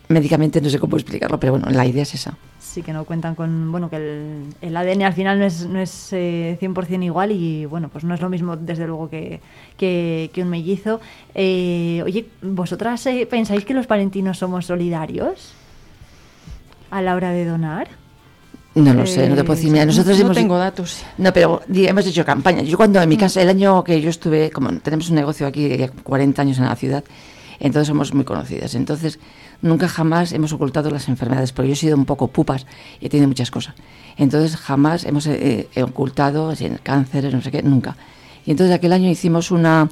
Médicamente 0.09 0.61
no 0.61 0.69
sé 0.69 0.79
cómo 0.79 0.95
explicarlo, 0.95 1.37
pero 1.37 1.51
bueno, 1.53 1.69
la 1.69 1.85
idea 1.85 2.03
es 2.03 2.13
esa. 2.13 2.37
Sí, 2.59 2.81
que 2.81 2.93
no 2.93 3.03
cuentan 3.03 3.35
con, 3.35 3.69
bueno, 3.73 3.89
que 3.89 3.97
el, 3.97 4.43
el 4.61 4.77
ADN 4.77 5.01
al 5.03 5.11
final 5.13 5.37
no 5.37 5.43
es, 5.45 5.65
no 5.65 5.81
es 5.81 6.09
eh, 6.13 6.57
100% 6.61 7.03
igual 7.03 7.33
y, 7.33 7.65
bueno, 7.65 7.89
pues 7.89 8.05
no 8.05 8.13
es 8.13 8.21
lo 8.21 8.29
mismo 8.29 8.55
desde 8.55 8.87
luego 8.87 9.09
que, 9.09 9.41
que, 9.75 10.29
que 10.33 10.43
un 10.43 10.49
mellizo. 10.49 11.01
Eh, 11.35 12.01
oye, 12.05 12.25
¿vosotras 12.41 13.05
eh, 13.07 13.27
pensáis 13.29 13.65
que 13.65 13.73
los 13.73 13.85
palentinos 13.85 14.37
somos 14.37 14.65
solidarios 14.67 15.51
a 16.91 17.01
la 17.01 17.15
hora 17.15 17.31
de 17.31 17.45
donar? 17.45 17.87
No 18.75 18.93
lo 18.93 19.07
sé, 19.07 19.27
no 19.27 19.35
te 19.35 19.43
puedo 19.43 19.55
decir. 19.57 19.71
Mira, 19.71 19.85
nosotros 19.85 20.17
no 20.19 20.25
hemos, 20.25 20.37
tengo 20.37 20.57
datos. 20.57 21.01
No, 21.17 21.33
pero 21.33 21.61
hemos 21.73 22.05
hecho 22.05 22.23
campaña. 22.23 22.61
Yo 22.61 22.77
cuando 22.77 22.99
Mm. 22.99 23.03
en 23.03 23.09
mi 23.09 23.17
casa, 23.17 23.41
el 23.41 23.49
año 23.49 23.83
que 23.83 23.99
yo 24.01 24.09
estuve, 24.09 24.51
como 24.51 24.71
tenemos 24.79 25.09
un 25.09 25.15
negocio 25.15 25.47
aquí 25.47 25.67
de 25.67 25.89
40 25.89 26.43
años 26.43 26.59
en 26.59 26.65
la 26.65 26.75
ciudad, 26.75 27.03
entonces 27.59 27.87
somos 27.87 28.13
muy 28.13 28.23
conocidas. 28.23 28.75
Entonces, 28.75 29.17
nunca 29.63 29.87
jamás 29.87 30.31
hemos 30.31 30.53
ocultado 30.53 30.91
las 30.91 31.07
enfermedades, 31.09 31.53
porque 31.53 31.69
yo 31.69 31.73
he 31.73 31.77
sido 31.77 31.97
un 31.97 32.05
poco 32.05 32.27
pupas 32.27 32.67
y 33.01 33.07
he 33.07 33.09
tenido 33.09 33.27
muchas 33.27 33.49
cosas. 33.49 33.73
Entonces, 34.15 34.55
jamás 34.57 35.05
hemos 35.05 35.25
eh, 35.25 35.67
eh, 35.73 35.83
ocultado 35.83 36.49
así, 36.51 36.69
cánceres, 36.83 37.33
no 37.33 37.41
sé 37.41 37.49
qué, 37.49 37.63
nunca. 37.63 37.97
Y 38.45 38.51
entonces 38.51 38.75
aquel 38.75 38.93
año 38.93 39.09
hicimos 39.09 39.49
una, 39.49 39.89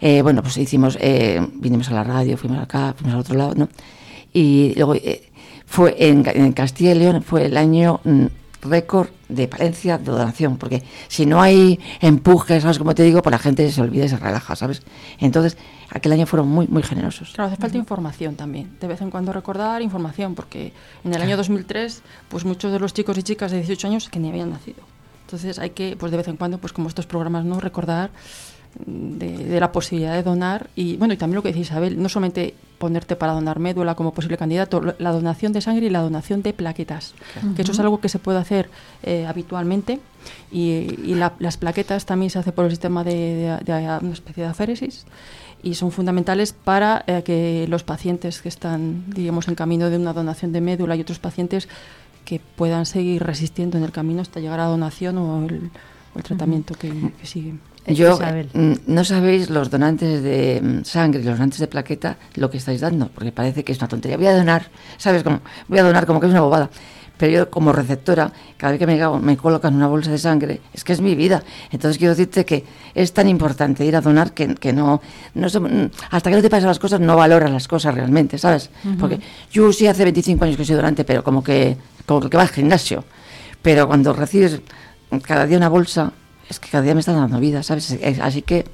eh, 0.00 0.20
bueno, 0.20 0.42
pues 0.42 0.58
hicimos, 0.58 0.98
eh, 1.00 1.40
vinimos 1.54 1.88
a 1.90 1.94
la 1.94 2.04
radio, 2.04 2.36
fuimos 2.36 2.58
acá, 2.62 2.94
fuimos 2.94 3.14
al 3.14 3.20
otro 3.20 3.34
lado, 3.34 3.54
¿no? 3.56 3.68
Y 4.32 4.74
luego 4.76 4.94
eh, 4.94 5.30
fue 5.66 5.96
en, 5.98 6.24
en 6.26 6.52
Castilla 6.52 6.92
y 6.92 6.98
León 6.98 7.22
fue 7.22 7.46
el 7.46 7.56
año 7.56 8.00
mm, 8.04 8.26
récord 8.62 9.08
de 9.28 9.48
Palencia 9.48 9.98
de 9.98 10.04
donación, 10.04 10.56
porque 10.56 10.82
si 11.08 11.26
no 11.26 11.40
hay 11.40 11.80
empuje, 12.00 12.60
¿sabes 12.60 12.78
cómo 12.78 12.94
te 12.94 13.02
digo? 13.02 13.22
Pues 13.22 13.32
la 13.32 13.38
gente 13.38 13.70
se 13.70 13.80
olvida 13.80 14.04
y 14.04 14.08
se 14.08 14.16
relaja, 14.16 14.54
¿sabes? 14.56 14.82
Entonces, 15.18 15.56
aquel 15.90 16.12
año 16.12 16.26
fueron 16.26 16.48
muy, 16.48 16.66
muy 16.68 16.82
generosos. 16.82 17.32
Claro, 17.34 17.50
hace 17.50 17.60
falta 17.60 17.76
información 17.76 18.36
también. 18.36 18.76
De 18.80 18.86
vez 18.86 19.00
en 19.00 19.10
cuando 19.10 19.32
recordar 19.32 19.82
información, 19.82 20.34
porque 20.34 20.72
en 21.04 21.14
el 21.14 21.22
año 21.22 21.36
2003, 21.36 22.02
pues 22.28 22.44
muchos 22.44 22.72
de 22.72 22.78
los 22.78 22.94
chicos 22.94 23.18
y 23.18 23.22
chicas 23.22 23.50
de 23.50 23.58
18 23.58 23.88
años 23.88 24.08
que 24.08 24.20
ni 24.20 24.28
habían 24.28 24.50
nacido. 24.50 24.82
Entonces 25.24 25.58
hay 25.58 25.70
que, 25.70 25.96
pues 25.98 26.12
de 26.12 26.18
vez 26.18 26.28
en 26.28 26.36
cuando, 26.36 26.58
pues 26.58 26.72
como 26.72 26.88
estos 26.88 27.06
programas, 27.06 27.44
no 27.44 27.58
recordar 27.58 28.10
de, 28.84 29.36
de 29.38 29.60
la 29.60 29.72
posibilidad 29.72 30.12
de 30.14 30.22
donar 30.22 30.68
y 30.76 30.96
bueno 30.96 31.14
y 31.14 31.16
también 31.16 31.36
lo 31.36 31.42
que 31.42 31.48
dice 31.48 31.60
Isabel, 31.60 32.00
no 32.02 32.08
solamente 32.08 32.54
ponerte 32.78 33.16
para 33.16 33.32
donar 33.32 33.58
médula 33.58 33.94
como 33.94 34.12
posible 34.12 34.36
candidato, 34.36 34.82
la 34.98 35.10
donación 35.12 35.52
de 35.54 35.62
sangre 35.62 35.86
y 35.86 35.90
la 35.90 36.00
donación 36.02 36.42
de 36.42 36.52
plaquetas, 36.52 37.14
que 37.54 37.62
eso 37.62 37.72
es 37.72 37.80
algo 37.80 38.00
que 38.00 38.10
se 38.10 38.18
puede 38.18 38.38
hacer 38.38 38.68
eh, 39.02 39.24
habitualmente 39.26 39.98
y, 40.52 40.60
y 41.04 41.14
la- 41.14 41.32
las 41.38 41.56
plaquetas 41.56 42.04
también 42.04 42.28
se 42.30 42.38
hace 42.38 42.52
por 42.52 42.66
el 42.66 42.70
sistema 42.70 43.02
de, 43.02 43.58
de- 43.64 43.72
de 43.72 43.98
una 44.02 44.12
especie 44.12 44.42
de 44.42 44.50
aféresis 44.50 45.06
y 45.62 45.74
son 45.74 45.90
fundamentales 45.90 46.52
para 46.52 47.02
eh, 47.06 47.22
que 47.24 47.66
los 47.68 47.82
pacientes 47.82 48.42
que 48.42 48.50
están, 48.50 49.04
digamos, 49.08 49.48
en 49.48 49.54
camino 49.54 49.88
de 49.88 49.96
una 49.96 50.12
donación 50.12 50.52
de 50.52 50.60
médula 50.60 50.96
y 50.96 51.00
otros 51.00 51.18
pacientes 51.18 51.68
que 52.26 52.40
puedan 52.56 52.84
seguir 52.84 53.22
resistiendo 53.22 53.78
en 53.78 53.84
el 53.84 53.90
camino 53.92 54.20
hasta 54.20 54.38
llegar 54.40 54.60
a 54.60 54.64
la 54.64 54.68
donación 54.68 55.16
o 55.16 55.46
el, 55.46 55.70
o 56.14 56.18
el 56.18 56.24
tratamiento 56.24 56.74
que, 56.74 56.90
que 57.18 57.26
sigue. 57.26 57.54
Yo, 57.88 58.18
mm, 58.18 58.72
no 58.86 59.04
sabéis 59.04 59.48
los 59.48 59.70
donantes 59.70 60.22
de 60.22 60.60
mm, 60.60 60.84
sangre 60.84 61.22
los 61.22 61.34
donantes 61.34 61.60
de 61.60 61.68
plaqueta 61.68 62.16
lo 62.34 62.50
que 62.50 62.58
estáis 62.58 62.80
dando, 62.80 63.08
porque 63.08 63.30
parece 63.32 63.62
que 63.62 63.72
es 63.72 63.78
una 63.78 63.88
tontería. 63.88 64.16
Voy 64.16 64.26
a 64.26 64.36
donar, 64.36 64.68
¿sabes? 64.96 65.22
Como, 65.22 65.40
voy 65.68 65.78
a 65.78 65.84
donar 65.84 66.06
como 66.06 66.18
que 66.20 66.26
es 66.26 66.32
una 66.32 66.40
bobada. 66.40 66.68
Pero 67.16 67.32
yo 67.32 67.50
como 67.50 67.72
receptora, 67.72 68.30
cada 68.56 68.72
vez 68.72 68.78
que 68.78 68.86
me, 68.86 69.08
me 69.20 69.36
colocan 69.36 69.74
una 69.74 69.86
bolsa 69.86 70.10
de 70.10 70.18
sangre, 70.18 70.60
es 70.74 70.84
que 70.84 70.92
es 70.92 71.00
mi 71.00 71.14
vida. 71.14 71.42
Entonces 71.70 71.96
quiero 71.96 72.14
decirte 72.14 72.44
que 72.44 72.64
es 72.94 73.12
tan 73.12 73.28
importante 73.28 73.86
ir 73.86 73.96
a 73.96 74.00
donar 74.00 74.32
que, 74.34 74.54
que 74.54 74.72
no, 74.72 75.00
no 75.34 75.46
mm, 75.46 75.90
hasta 76.10 76.30
que 76.30 76.36
no 76.36 76.42
te 76.42 76.50
pasan 76.50 76.68
las 76.68 76.78
cosas 76.78 77.00
no 77.00 77.16
valoras 77.16 77.50
las 77.50 77.68
cosas 77.68 77.94
realmente, 77.94 78.36
¿sabes? 78.36 78.70
Porque 78.98 79.20
yo 79.50 79.72
sí 79.72 79.86
hace 79.86 80.02
25 80.04 80.44
años 80.44 80.56
que 80.56 80.64
soy 80.64 80.76
donante, 80.76 81.04
pero 81.04 81.24
como 81.24 81.42
que, 81.42 81.76
como 82.04 82.28
que 82.28 82.36
va 82.36 82.42
al 82.42 82.48
gimnasio. 82.48 83.04
Pero 83.62 83.86
cuando 83.86 84.12
recibes 84.12 84.60
cada 85.22 85.46
día 85.46 85.56
una 85.56 85.68
bolsa, 85.68 86.12
es 86.48 86.60
que 86.60 86.68
cada 86.70 86.82
día 86.82 86.94
me 86.94 87.00
están 87.00 87.16
dando 87.16 87.38
vida, 87.40 87.62
¿sabes? 87.62 87.90
Es- 87.90 88.20
Así 88.20 88.42
que 88.42 88.64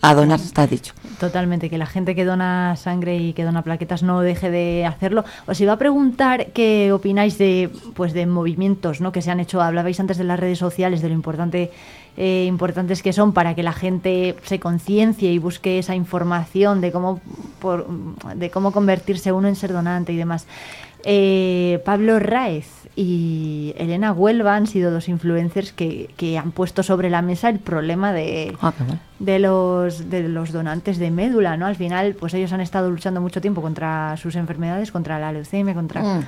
a 0.00 0.14
donar 0.14 0.38
está 0.38 0.64
dicho. 0.66 0.94
Totalmente, 1.18 1.68
que 1.68 1.76
la 1.76 1.86
gente 1.86 2.14
que 2.14 2.24
dona 2.24 2.76
sangre 2.76 3.16
y 3.16 3.32
que 3.32 3.42
dona 3.42 3.62
plaquetas 3.62 4.04
no 4.04 4.20
deje 4.20 4.48
de 4.48 4.86
hacerlo. 4.86 5.24
Os 5.48 5.60
iba 5.60 5.72
a 5.72 5.76
preguntar 5.76 6.52
qué 6.52 6.92
opináis 6.92 7.36
de, 7.36 7.68
pues, 7.96 8.12
de 8.12 8.24
movimientos 8.26 9.00
¿no? 9.00 9.10
que 9.10 9.22
se 9.22 9.32
han 9.32 9.40
hecho. 9.40 9.60
Hablabais 9.60 9.98
antes 9.98 10.16
de 10.16 10.22
las 10.22 10.38
redes 10.38 10.58
sociales, 10.60 11.02
de 11.02 11.08
lo 11.08 11.14
importante, 11.14 11.72
eh, 12.16 12.44
importantes 12.46 13.02
que 13.02 13.12
son 13.12 13.32
para 13.32 13.56
que 13.56 13.64
la 13.64 13.72
gente 13.72 14.36
se 14.44 14.60
conciencie 14.60 15.32
y 15.32 15.38
busque 15.38 15.80
esa 15.80 15.96
información 15.96 16.80
de 16.80 16.92
cómo, 16.92 17.20
por- 17.58 17.88
de 18.36 18.50
cómo 18.50 18.70
convertirse 18.70 19.32
uno 19.32 19.48
en 19.48 19.56
ser 19.56 19.72
donante 19.72 20.12
y 20.12 20.16
demás. 20.16 20.46
Eh, 21.04 21.80
Pablo 21.84 22.18
Raez 22.18 22.66
y 22.96 23.72
Elena 23.78 24.12
Huelva 24.12 24.56
han 24.56 24.66
sido 24.66 24.90
dos 24.90 25.08
influencers 25.08 25.72
que, 25.72 26.10
que 26.16 26.36
han 26.36 26.50
puesto 26.50 26.82
sobre 26.82 27.10
la 27.10 27.22
mesa 27.22 27.48
el 27.48 27.60
problema 27.60 28.12
de, 28.12 28.56
Ah, 28.60 28.72
de 29.20 29.38
los 29.38 30.10
de 30.10 30.28
los 30.28 30.52
donantes 30.52 30.98
de 30.98 31.10
médula, 31.10 31.56
¿no? 31.56 31.66
Al 31.66 31.76
final, 31.76 32.14
pues 32.14 32.34
ellos 32.34 32.52
han 32.52 32.60
estado 32.60 32.90
luchando 32.90 33.20
mucho 33.20 33.40
tiempo 33.40 33.62
contra 33.62 34.16
sus 34.16 34.34
enfermedades, 34.34 34.90
contra 34.90 35.18
la 35.18 35.32
leucemia, 35.32 35.74
contra 35.74 36.02
Mm. 36.02 36.24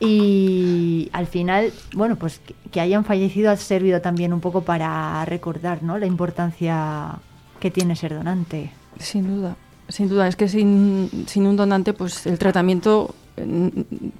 Y 0.00 1.08
al 1.12 1.26
final, 1.26 1.72
bueno, 1.94 2.16
pues 2.16 2.40
que, 2.40 2.54
que 2.70 2.80
hayan 2.80 3.04
fallecido 3.04 3.50
ha 3.50 3.56
servido 3.56 4.00
también 4.00 4.32
un 4.32 4.40
poco 4.40 4.62
para 4.62 5.24
recordar, 5.24 5.82
¿no? 5.82 5.98
La 5.98 6.06
importancia 6.06 7.12
que 7.60 7.70
tiene 7.70 7.96
ser 7.96 8.14
donante. 8.14 8.70
Sin 8.98 9.26
duda, 9.26 9.56
sin 9.88 10.08
duda. 10.08 10.28
Es 10.28 10.36
que 10.36 10.48
sin, 10.48 11.24
sin 11.26 11.46
un 11.46 11.56
donante, 11.56 11.94
pues 11.94 12.26
el 12.26 12.38
tratamiento 12.38 13.14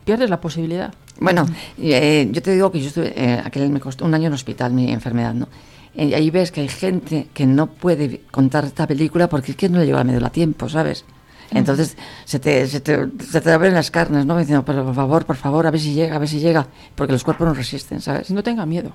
pierdes 0.05 0.31
la 0.31 0.41
posibilidad. 0.41 0.93
Bueno, 1.21 1.47
eh, 1.79 2.29
yo 2.31 2.43
te 2.43 2.53
digo 2.53 2.73
que 2.73 2.81
yo 2.81 2.89
estuve, 2.89 3.13
eh, 3.17 3.41
aquel 3.45 3.71
me 3.71 3.81
costó 3.81 4.05
un 4.05 4.15
año 4.15 4.27
en 4.27 4.33
hospital 4.33 4.73
mi 4.73 4.91
enfermedad, 4.91 5.35
¿no? 5.35 5.49
Y 5.95 6.13
ahí 6.13 6.31
ves 6.31 6.51
que 6.51 6.61
hay 6.61 6.69
gente 6.69 7.29
que 7.33 7.47
no 7.47 7.69
puede 7.69 8.23
contar 8.31 8.65
esta 8.65 8.87
película 8.87 9.29
porque 9.29 9.53
es 9.53 9.57
que 9.57 9.69
no 9.69 9.79
le 9.79 9.87
lleva 9.87 9.99
la 9.99 10.05
médula 10.05 10.27
a 10.27 10.33
tiempo, 10.33 10.69
¿sabes? 10.69 11.05
Entonces 11.53 11.97
se 12.25 12.41
te, 12.41 12.67
se, 12.67 12.81
te, 12.81 13.09
se 13.31 13.41
te 13.41 13.53
abren 13.53 13.75
las 13.75 13.93
carnes, 13.93 14.27
¿no? 14.27 14.37
Diciendo, 14.37 14.65
pero 14.65 14.85
por 14.85 14.95
favor, 14.95 15.25
por 15.25 15.37
favor, 15.37 15.67
a 15.67 15.71
ver 15.71 15.81
si 15.81 15.95
llega, 15.95 16.17
a 16.17 16.19
ver 16.19 16.29
si 16.29 16.41
llega. 16.41 16.67
Porque 16.97 17.13
los 17.13 17.23
cuerpos 17.23 17.47
no 17.47 17.55
resisten, 17.55 18.01
¿sabes? 18.01 18.31
No 18.31 18.43
tenga 18.43 18.67
miedo. 18.67 18.93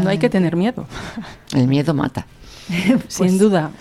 No 0.00 0.10
hay 0.10 0.18
que 0.18 0.30
tener 0.30 0.54
miedo. 0.54 0.86
El 1.52 1.66
miedo 1.66 1.92
mata. 1.92 2.26
Sin 3.08 3.36
duda. 3.36 3.72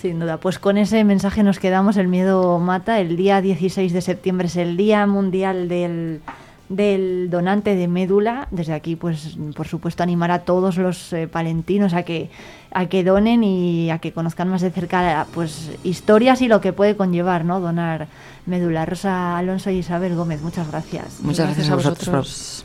Sin 0.00 0.18
duda, 0.18 0.38
pues 0.38 0.58
con 0.58 0.78
ese 0.78 1.04
mensaje 1.04 1.42
nos 1.42 1.58
quedamos, 1.58 1.98
el 1.98 2.08
miedo 2.08 2.58
mata. 2.58 3.00
El 3.00 3.18
día 3.18 3.42
16 3.42 3.92
de 3.92 4.00
septiembre 4.00 4.46
es 4.46 4.56
el 4.56 4.78
Día 4.78 5.06
Mundial 5.06 5.68
del, 5.68 6.22
del 6.70 7.28
Donante 7.28 7.74
de 7.74 7.86
Médula. 7.86 8.48
Desde 8.50 8.72
aquí, 8.72 8.96
pues 8.96 9.36
por 9.54 9.68
supuesto, 9.68 10.02
animar 10.02 10.30
a 10.30 10.38
todos 10.38 10.78
los 10.78 11.12
eh, 11.12 11.28
palentinos 11.28 11.92
a 11.92 12.04
que, 12.04 12.30
a 12.72 12.86
que 12.86 13.04
donen 13.04 13.44
y 13.44 13.90
a 13.90 13.98
que 13.98 14.12
conozcan 14.12 14.48
más 14.48 14.62
de 14.62 14.70
cerca 14.70 15.26
pues 15.34 15.70
historias 15.84 16.40
y 16.40 16.48
lo 16.48 16.62
que 16.62 16.72
puede 16.72 16.96
conllevar, 16.96 17.44
¿no? 17.44 17.60
Donar 17.60 18.08
médula. 18.46 18.86
Rosa 18.86 19.36
Alonso 19.36 19.68
y 19.68 19.80
Isabel 19.80 20.16
Gómez, 20.16 20.40
muchas 20.40 20.66
gracias. 20.70 21.20
Muchas 21.20 21.44
gracias, 21.44 21.68
a 21.68 21.74
vosotros. 21.74 22.64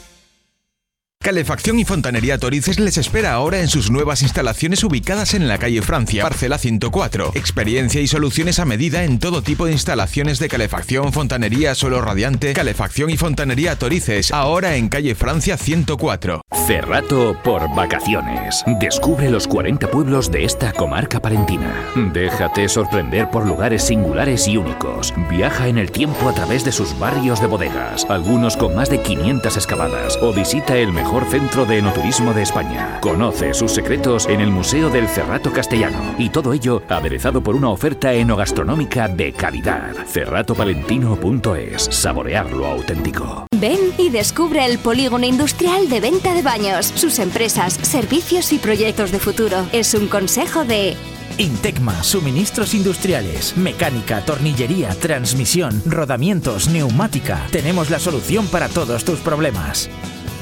Calefacción 1.21 1.77
y 1.77 1.85
Fontanería 1.85 2.39
Torices 2.39 2.79
les 2.79 2.97
espera 2.97 3.33
ahora 3.33 3.59
en 3.59 3.67
sus 3.67 3.91
nuevas 3.91 4.23
instalaciones 4.23 4.83
ubicadas 4.83 5.35
en 5.35 5.47
la 5.47 5.59
calle 5.59 5.83
Francia, 5.83 6.23
parcela 6.23 6.57
104. 6.57 7.33
Experiencia 7.35 8.01
y 8.01 8.07
soluciones 8.07 8.57
a 8.57 8.65
medida 8.65 9.03
en 9.03 9.19
todo 9.19 9.43
tipo 9.43 9.67
de 9.67 9.71
instalaciones 9.73 10.39
de 10.39 10.49
calefacción, 10.49 11.13
fontanería, 11.13 11.75
suelo 11.75 12.01
radiante, 12.01 12.53
calefacción 12.53 13.11
y 13.11 13.17
fontanería 13.17 13.77
Torices, 13.77 14.31
ahora 14.31 14.77
en 14.77 14.89
calle 14.89 15.13
Francia 15.13 15.57
104. 15.57 16.41
Cerrato 16.65 17.37
por 17.43 17.69
vacaciones. 17.75 18.63
Descubre 18.79 19.29
los 19.29 19.47
40 19.47 19.91
pueblos 19.91 20.31
de 20.31 20.43
esta 20.43 20.73
comarca 20.73 21.19
palentina. 21.19 21.91
Déjate 22.13 22.67
sorprender 22.67 23.29
por 23.29 23.45
lugares 23.45 23.83
singulares 23.83 24.47
y 24.47 24.57
únicos. 24.57 25.13
Viaja 25.29 25.67
en 25.67 25.77
el 25.77 25.91
tiempo 25.91 26.29
a 26.29 26.33
través 26.33 26.65
de 26.65 26.71
sus 26.71 26.97
barrios 26.97 27.41
de 27.41 27.47
bodegas, 27.47 28.05
algunos 28.09 28.57
con 28.57 28.75
más 28.75 28.89
de 28.89 29.01
500 29.01 29.55
excavadas, 29.55 30.17
o 30.21 30.33
visita 30.33 30.77
el 30.77 30.91
mejor 30.91 31.10
centro 31.19 31.65
de 31.65 31.79
enoturismo 31.79 32.33
de 32.33 32.41
España. 32.41 32.99
Conoce 33.01 33.53
sus 33.53 33.73
secretos 33.73 34.27
en 34.27 34.39
el 34.39 34.49
Museo 34.49 34.89
del 34.89 35.07
Cerrato 35.07 35.51
Castellano 35.51 36.15
y 36.17 36.29
todo 36.29 36.53
ello 36.53 36.81
aderezado 36.87 37.43
por 37.43 37.55
una 37.55 37.69
oferta 37.69 38.13
enogastronómica 38.13 39.09
de 39.09 39.33
calidad. 39.33 39.93
Cerratopalentino.es. 40.07 41.83
Saborear 41.91 42.51
lo 42.51 42.65
auténtico. 42.65 43.45
Ven 43.59 43.79
y 43.97 44.09
descubre 44.09 44.65
el 44.65 44.79
polígono 44.79 45.25
industrial 45.25 45.89
de 45.89 45.99
venta 45.99 46.33
de 46.33 46.41
baños, 46.41 46.85
sus 46.95 47.19
empresas, 47.19 47.73
servicios 47.73 48.53
y 48.53 48.57
proyectos 48.57 49.11
de 49.11 49.19
futuro. 49.19 49.67
Es 49.73 49.93
un 49.93 50.07
consejo 50.07 50.63
de 50.63 50.95
Intecma, 51.37 52.03
suministros 52.03 52.73
industriales, 52.73 53.57
mecánica, 53.57 54.23
tornillería, 54.23 54.89
transmisión, 54.89 55.81
rodamientos, 55.85 56.67
neumática. 56.69 57.47
Tenemos 57.51 57.89
la 57.89 57.99
solución 57.99 58.47
para 58.47 58.69
todos 58.69 59.03
tus 59.05 59.19
problemas. 59.19 59.89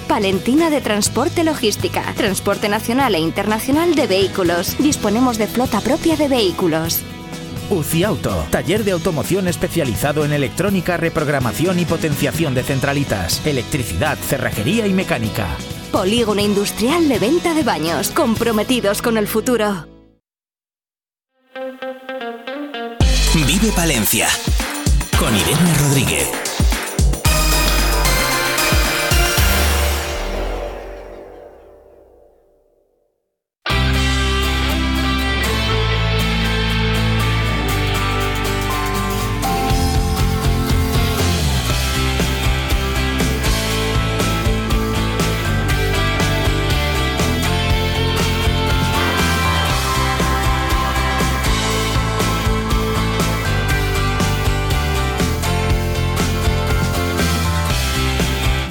Palentina 0.10 0.72
de 0.72 0.81
Transporte 0.81 1.44
Logística, 1.44 2.02
transporte 2.18 2.68
nacional 2.68 3.14
e 3.14 3.19
internacional 3.19 3.94
de 3.94 4.07
vehículos. 4.07 4.76
Disponemos 4.80 5.38
de 5.38 5.45
flota 5.45 5.81
propia 5.81 6.18
de 6.18 6.27
vehículos. 6.27 7.03
UCI 7.69 8.06
Auto, 8.06 8.44
taller 8.49 8.84
de 8.84 8.94
automoción 8.94 9.48
especializado 9.48 10.26
en 10.26 10.34
electrónica, 10.34 10.98
reprogramación 10.98 11.77
y 11.77 11.86
potenciación 11.86 12.56
de 12.56 12.64
centralitas, 12.64 13.45
electricidad, 13.45 14.18
cerrajería 14.18 14.88
y 14.88 14.94
mecánica. 14.94 15.45
Polígono 15.91 16.41
industrial 16.41 17.07
de 17.07 17.19
venta 17.19 17.53
de 17.53 17.61
baños, 17.61 18.10
comprometidos 18.10 19.03
con 19.03 19.15
el 19.15 19.27
futuro. 19.27 19.86
Vive 23.36 23.72
Palencia 23.76 24.27
con 25.19 25.36
Irene 25.36 25.73
Rodríguez. 25.77 26.49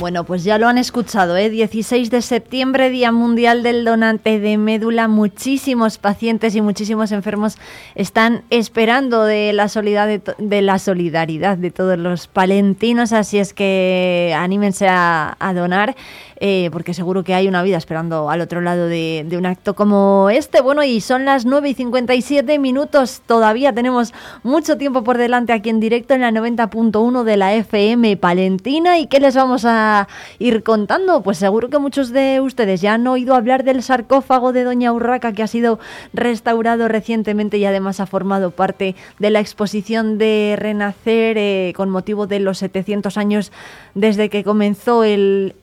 Bueno, 0.09 0.25
pues 0.25 0.43
ya 0.43 0.57
lo 0.57 0.69
han 0.69 0.79
escuchado, 0.79 1.37
¿eh? 1.37 1.51
16 1.51 2.11
de 2.11 2.23
septiembre, 2.23 2.89
Día 2.89 3.13
Mundial 3.13 3.63
del 3.63 3.85
Donante 3.85 4.41
de 4.41 4.57
Médula. 4.57 5.07
Muchísimos 5.07 5.99
pacientes 5.99 6.57
y 6.57 6.63
muchísimos 6.63 7.13
enfermos 7.13 7.59
están 7.95 8.43
esperando 8.49 9.25
de 9.25 9.53
la, 9.53 9.69
solidaridad 9.69 10.35
de, 10.39 10.47
de 10.47 10.63
la 10.63 10.79
solidaridad 10.79 11.59
de 11.59 11.71
todos 11.71 11.99
los 11.99 12.27
palentinos, 12.27 13.13
así 13.13 13.39
es 13.39 13.53
que 13.53 14.35
anímense 14.35 14.89
a, 14.89 15.37
a 15.39 15.53
donar. 15.53 15.95
Eh, 16.41 16.69
porque 16.73 16.95
seguro 16.95 17.25
que 17.25 17.35
hay 17.35 17.49
una 17.49 17.65
vida 17.65 17.77
esperando 17.77 18.31
al 18.31 18.41
otro 18.41 18.61
lado 18.61 18.87
de, 18.87 19.27
un 19.37 19.45
acto 19.45 19.75
como 19.75 20.31
este. 20.31 20.61
Bueno, 20.61 20.85
y 20.85 21.01
son 21.01 21.25
las 21.25 21.45
9 21.45 21.71
y 21.71 21.75
57 21.75 22.59
minutos, 22.61 23.23
todavía 23.27 23.73
tenemos 23.73 24.15
mucho 24.45 24.79
tiempo 24.79 25.03
por 25.03 25.19
delante 25.19 25.53
aquí 25.53 25.69
en 25.69 25.81
directo 25.81 26.15
en 26.15 26.21
la 26.21 26.31
90.1 26.31 27.25
de 27.25 27.37
la 27.37 27.55
FM 27.55 28.17
Palentina. 28.19 28.99
¿Y 28.99 29.07
qué 29.09 29.19
les 29.19 29.35
vamos 29.35 29.65
a 29.65 30.07
ir 30.39 30.63
contando? 30.63 31.23
Pues 31.23 31.39
seguro 31.39 31.71
que 31.71 31.79
muchos 31.79 32.11
de 32.11 32.41
ustedes 32.41 32.81
ya 32.81 32.95
han 32.95 33.07
oído 33.09 33.35
hablar 33.35 33.65
del 33.65 33.83
sarcófago 33.83 34.53
de 34.53 34.63
Doña 34.63 34.93
Urraca 34.93 35.33
que 35.33 35.43
ha 35.43 35.49
sido 35.49 35.81
restaurado 36.13 36.87
recientemente 36.87 37.59
y 37.59 37.65
además 37.65 37.99
ha 37.99 38.07
formado 38.07 38.53
parte 38.53 38.95
de 39.19 39.31
la 39.31 39.41
exposición 39.41 40.19
de 40.19 40.55
Renacer 40.57 41.37
eh, 41.37 41.73
con 41.75 41.91
motivo 41.91 42.29
de 42.29 42.39
los 42.39 42.59
700 42.59 43.17
años 43.17 43.51
desde 43.95 44.29
que 44.29 44.45
comenzó 44.45 45.03
el 45.03 45.55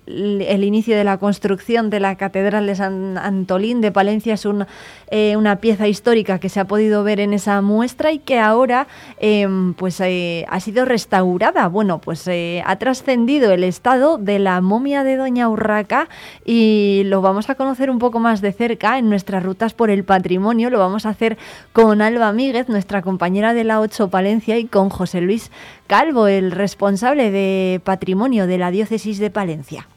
inicio 0.66 0.98
de 0.98 1.04
la 1.04 1.18
construcción 1.18 1.90
de 1.90 2.00
la 2.00 2.16
Catedral 2.16 2.68
de 2.68 2.76
San 2.76 3.18
Antolín 3.18 3.82
de 3.82 3.92
Palencia 3.92 4.34
es 4.34 4.48
eh, 5.12 5.38
una 5.38 5.58
pieza 5.58 5.88
histórica 5.88 6.40
que 6.40 6.50
se 6.50 6.60
ha 6.60 6.66
podido 6.66 7.04
ver 7.04 7.20
en 7.20 7.34
esa 7.34 7.62
muestra 7.62 8.12
y 8.12 8.20
que 8.20 8.40
ahora 8.40 8.88
eh, 9.20 9.48
pues 9.78 10.00
eh, 10.02 10.46
ha 10.50 10.60
sido 10.60 10.86
restaurada. 10.86 11.68
Bueno, 11.68 12.00
pues 12.00 12.28
ha 12.28 12.76
trascendido 12.78 13.52
el 13.52 13.64
estado 13.64 14.18
de 14.18 14.40
la 14.40 14.62
momia 14.62 15.04
de 15.04 15.16
Doña 15.16 15.50
Urraca 15.50 16.10
y 16.44 17.04
lo 17.06 17.22
vamos 17.22 17.50
a 17.50 17.56
conocer 17.56 17.90
un 17.90 18.00
poco 18.00 18.20
más 18.20 18.42
de 18.42 18.52
cerca 18.52 18.98
en 18.98 19.10
nuestras 19.10 19.44
rutas 19.44 19.74
por 19.74 19.90
el 19.90 20.04
patrimonio. 20.04 20.70
Lo 20.70 20.80
vamos 20.80 21.06
a 21.06 21.10
hacer 21.10 21.38
con 21.74 22.02
Alba 22.02 22.32
Míguez, 22.32 22.70
nuestra 22.70 23.02
compañera 23.02 23.54
de 23.54 23.64
la 23.64 23.80
8 23.80 24.10
Palencia, 24.10 24.58
y 24.58 24.66
con 24.66 24.90
José 24.90 25.22
Luis 25.22 25.52
Calvo, 25.88 26.28
el 26.28 26.52
responsable 26.52 27.32
de 27.32 27.82
patrimonio 27.84 28.48
de 28.48 28.58
la 28.58 28.72
diócesis 28.72 29.20
de 29.20 29.30
Palencia. 29.30 29.88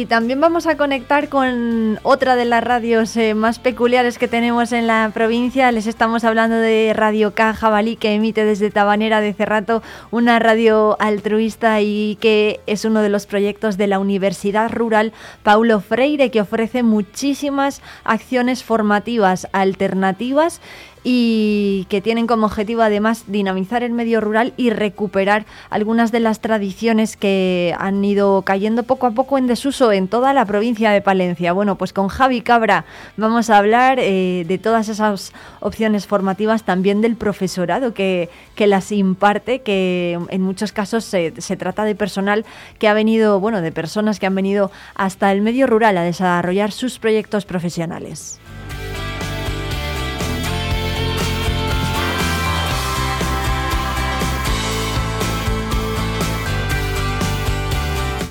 Y 0.00 0.06
también 0.06 0.40
vamos 0.40 0.66
a 0.66 0.78
conectar 0.78 1.28
con 1.28 1.98
otra 2.04 2.34
de 2.34 2.46
las 2.46 2.64
radios 2.64 3.14
eh, 3.18 3.34
más 3.34 3.58
peculiares 3.58 4.16
que 4.16 4.28
tenemos 4.28 4.72
en 4.72 4.86
la 4.86 5.10
provincia. 5.12 5.70
Les 5.72 5.86
estamos 5.86 6.24
hablando 6.24 6.56
de 6.56 6.94
Radio 6.96 7.34
K 7.34 7.52
Jabalí, 7.52 7.96
que 7.96 8.14
emite 8.14 8.46
desde 8.46 8.70
Tabanera 8.70 9.20
de 9.20 9.34
Cerrato, 9.34 9.82
una 10.10 10.38
radio 10.38 10.96
altruista 11.00 11.82
y 11.82 12.16
que 12.18 12.60
es 12.66 12.86
uno 12.86 13.02
de 13.02 13.10
los 13.10 13.26
proyectos 13.26 13.76
de 13.76 13.88
la 13.88 13.98
Universidad 13.98 14.70
Rural 14.72 15.12
Paulo 15.42 15.80
Freire, 15.80 16.30
que 16.30 16.40
ofrece 16.40 16.82
muchísimas 16.82 17.82
acciones 18.02 18.64
formativas 18.64 19.48
alternativas 19.52 20.62
y 21.02 21.86
que 21.88 22.00
tienen 22.00 22.26
como 22.26 22.46
objetivo 22.46 22.82
además 22.82 23.24
dinamizar 23.26 23.82
el 23.82 23.92
medio 23.92 24.20
rural 24.20 24.52
y 24.56 24.70
recuperar 24.70 25.46
algunas 25.70 26.12
de 26.12 26.20
las 26.20 26.40
tradiciones 26.40 27.16
que 27.16 27.74
han 27.78 28.04
ido 28.04 28.42
cayendo 28.42 28.82
poco 28.82 29.06
a 29.06 29.12
poco 29.12 29.38
en 29.38 29.46
desuso 29.46 29.92
en 29.92 30.08
toda 30.08 30.32
la 30.32 30.44
provincia 30.44 30.90
de 30.90 31.00
Palencia. 31.00 31.52
Bueno, 31.52 31.76
pues 31.76 31.92
con 31.92 32.08
Javi 32.08 32.42
Cabra 32.42 32.84
vamos 33.16 33.50
a 33.50 33.58
hablar 33.58 33.98
eh, 34.00 34.44
de 34.46 34.58
todas 34.58 34.88
esas 34.88 35.32
opciones 35.60 36.06
formativas, 36.06 36.64
también 36.64 37.00
del 37.00 37.16
profesorado 37.16 37.94
que, 37.94 38.28
que 38.54 38.66
las 38.66 38.92
imparte, 38.92 39.62
que 39.62 40.18
en 40.28 40.42
muchos 40.42 40.72
casos 40.72 41.04
se, 41.04 41.32
se 41.38 41.56
trata 41.56 41.84
de 41.84 41.94
personal 41.94 42.44
que 42.78 42.88
ha 42.88 42.94
venido, 42.94 43.40
bueno, 43.40 43.62
de 43.62 43.72
personas 43.72 44.18
que 44.18 44.26
han 44.26 44.34
venido 44.34 44.70
hasta 44.94 45.32
el 45.32 45.40
medio 45.40 45.66
rural 45.66 45.96
a 45.96 46.02
desarrollar 46.02 46.72
sus 46.72 46.98
proyectos 46.98 47.44
profesionales. 47.46 48.40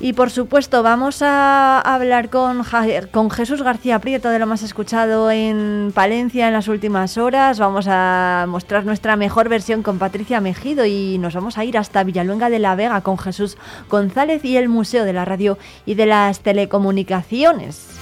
Y 0.10 0.14
por 0.14 0.32
supuesto 0.32 0.82
vamos 0.82 1.22
a 1.22 1.80
hablar 1.82 2.32
con, 2.32 2.64
con 3.12 3.30
Jesús 3.30 3.62
García 3.62 4.00
Prieto 4.00 4.30
de 4.30 4.40
lo 4.40 4.48
más 4.48 4.64
escuchado 4.64 5.30
en 5.30 5.92
Palencia 5.94 6.48
en 6.48 6.54
las 6.54 6.68
últimas 6.68 7.20
horas. 7.20 7.60
Vamos 7.60 7.86
a 7.88 8.48
mostrar 8.48 8.86
nuestra 8.86 9.16
mejor 9.18 9.50
versión 9.50 9.84
con 9.84 10.00
Patricia 10.00 10.42
Mejido 10.42 10.84
y 10.84 11.20
nos 11.20 11.36
vamos 11.36 11.60
a 11.60 11.64
ir 11.64 11.78
hasta 11.78 12.04
Villaluenga 12.04 12.50
de 12.50 12.58
la 12.58 12.74
Vega 12.74 13.02
con 13.02 13.20
Jesús 13.20 13.56
González 13.88 14.44
y 14.44 14.58
el 14.58 14.68
Museo 14.68 15.06
de 15.06 15.14
la 15.14 15.26
Radio 15.26 15.60
y 15.86 15.94
de 15.94 16.08
las 16.08 16.40
Telecomunicaciones. 16.40 17.99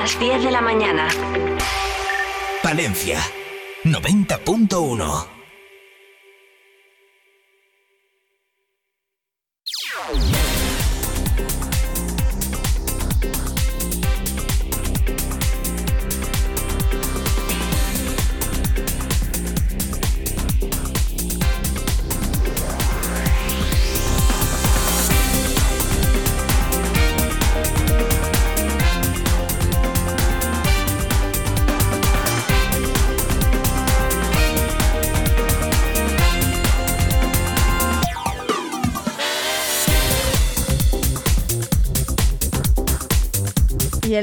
Las 0.00 0.18
10 0.20 0.44
de 0.44 0.50
la 0.50 0.60
mañana. 0.60 1.08
Palencia 2.62 3.18
90.1. 3.84 5.37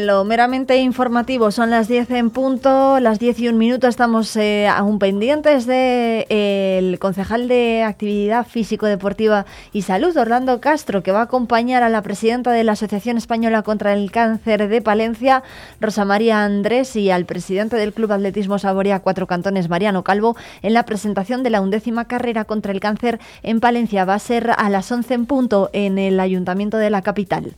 lo 0.06 0.24
meramente 0.24 0.78
informativo 0.78 1.52
son 1.52 1.72
las 1.72 1.88
10 1.88 2.12
en 2.12 2.30
punto, 2.30 3.00
las 3.00 3.20
10 3.20 3.40
y 3.40 3.50
un 3.50 3.58
minuto 3.58 3.88
estamos 3.88 4.36
eh, 4.36 4.68
aún 4.68 5.00
pendientes 5.00 5.66
de 5.66 6.28
eh, 6.30 6.78
el 6.78 7.00
concejal 7.00 7.48
de 7.48 7.84
Actividad 7.84 8.46
Físico-Deportiva 8.46 9.46
y 9.74 9.82
Salud, 9.82 10.16
Orlando 10.16 10.62
Castro, 10.62 11.02
que 11.02 11.12
va 11.12 11.22
a 11.22 11.24
acompañar 11.24 11.82
a 11.82 11.90
la 11.90 12.04
presidenta 12.04 12.52
de 12.52 12.64
la 12.64 12.74
Asociación 12.74 13.18
Española 13.18 13.64
contra 13.64 13.94
el 13.94 14.12
Cáncer 14.12 14.68
de 14.68 14.82
Palencia, 14.82 15.44
Rosa 15.82 16.06
María 16.06 16.44
Andrés, 16.44 16.96
y 16.96 17.10
al 17.10 17.26
presidente 17.26 17.76
del 17.76 17.94
Club 17.94 18.12
Atletismo 18.12 18.60
Saborea 18.60 19.00
Cuatro 19.00 19.26
Cantones, 19.26 19.70
Mariano 19.70 20.04
Calvo, 20.04 20.36
en 20.62 20.74
la 20.74 20.84
presentación 20.84 21.42
de 21.42 21.50
la 21.50 21.62
undécima 21.62 22.06
carrera 22.06 22.46
contra 22.46 22.72
el 22.72 22.80
cáncer 22.80 23.20
en 23.42 23.60
Palencia. 23.60 24.06
Va 24.06 24.14
a 24.14 24.20
ser 24.20 24.52
a 24.56 24.70
las 24.70 24.92
11 24.92 25.14
en 25.14 25.26
punto 25.26 25.70
en 25.74 25.98
el 25.98 26.20
Ayuntamiento 26.20 26.78
de 26.78 26.90
la 26.92 27.02
capital. 27.02 27.56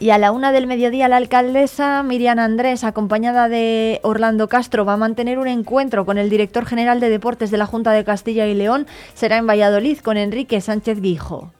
Y 0.00 0.10
a 0.10 0.18
la 0.18 0.32
una 0.32 0.52
del 0.52 0.66
mediodía 0.66 1.08
la 1.08 1.16
alcaldesa 1.16 2.02
Miriam 2.02 2.38
Andrés, 2.38 2.84
acompañada 2.84 3.48
de 3.48 4.00
Orlando 4.02 4.48
Castro, 4.48 4.84
va 4.84 4.94
a 4.94 4.98
mantener 4.98 5.38
un 5.38 5.48
encuentro 5.48 6.04
con 6.04 6.18
el 6.18 6.28
director 6.28 6.66
general 6.66 7.00
de 7.00 7.08
deportes 7.08 7.50
de 7.50 7.58
la 7.58 7.66
Junta 7.66 7.92
de 7.92 8.04
Castilla 8.04 8.46
y 8.46 8.54
León. 8.54 8.86
Será 9.14 9.38
en 9.38 9.46
Valladolid 9.46 9.98
con 9.98 10.16
Enrique 10.16 10.60
Sánchez 10.60 11.00
Guijo. 11.00 11.52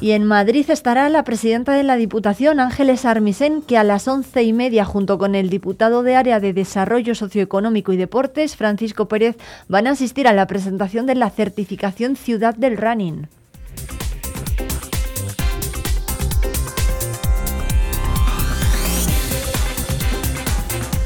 Y 0.00 0.10
en 0.10 0.24
Madrid 0.26 0.68
estará 0.68 1.08
la 1.08 1.24
presidenta 1.24 1.72
de 1.72 1.82
la 1.82 1.96
Diputación, 1.96 2.60
Ángeles 2.60 3.06
Armisen, 3.06 3.62
que 3.62 3.78
a 3.78 3.84
las 3.84 4.06
once 4.06 4.42
y 4.42 4.52
media, 4.52 4.84
junto 4.84 5.16
con 5.16 5.34
el 5.34 5.48
diputado 5.48 6.02
de 6.02 6.16
Área 6.16 6.40
de 6.40 6.52
Desarrollo 6.52 7.14
Socioeconómico 7.14 7.90
y 7.92 7.96
Deportes, 7.96 8.54
Francisco 8.54 9.08
Pérez, 9.08 9.36
van 9.68 9.86
a 9.86 9.92
asistir 9.92 10.28
a 10.28 10.34
la 10.34 10.46
presentación 10.46 11.06
de 11.06 11.14
la 11.14 11.30
certificación 11.30 12.16
Ciudad 12.16 12.54
del 12.54 12.76
Running. 12.76 13.28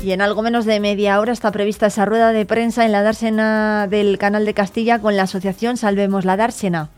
Y 0.09 0.13
en 0.13 0.23
algo 0.23 0.41
menos 0.41 0.65
de 0.65 0.81
media 0.81 1.21
hora 1.21 1.33
está 1.33 1.53
prevista 1.53 1.89
esa 1.89 2.07
rueda 2.07 2.33
de 2.33 2.47
prensa 2.47 2.87
en 2.87 2.93
la 2.93 3.03
dársena 3.03 3.87
del 3.91 4.17
Canal 4.17 4.47
de 4.47 4.55
Castilla 4.55 5.01
con 5.01 5.17
la 5.17 5.25
asociación 5.25 5.77
Salvemos 5.77 6.25
la 6.25 6.39
Dársena. 6.39 6.89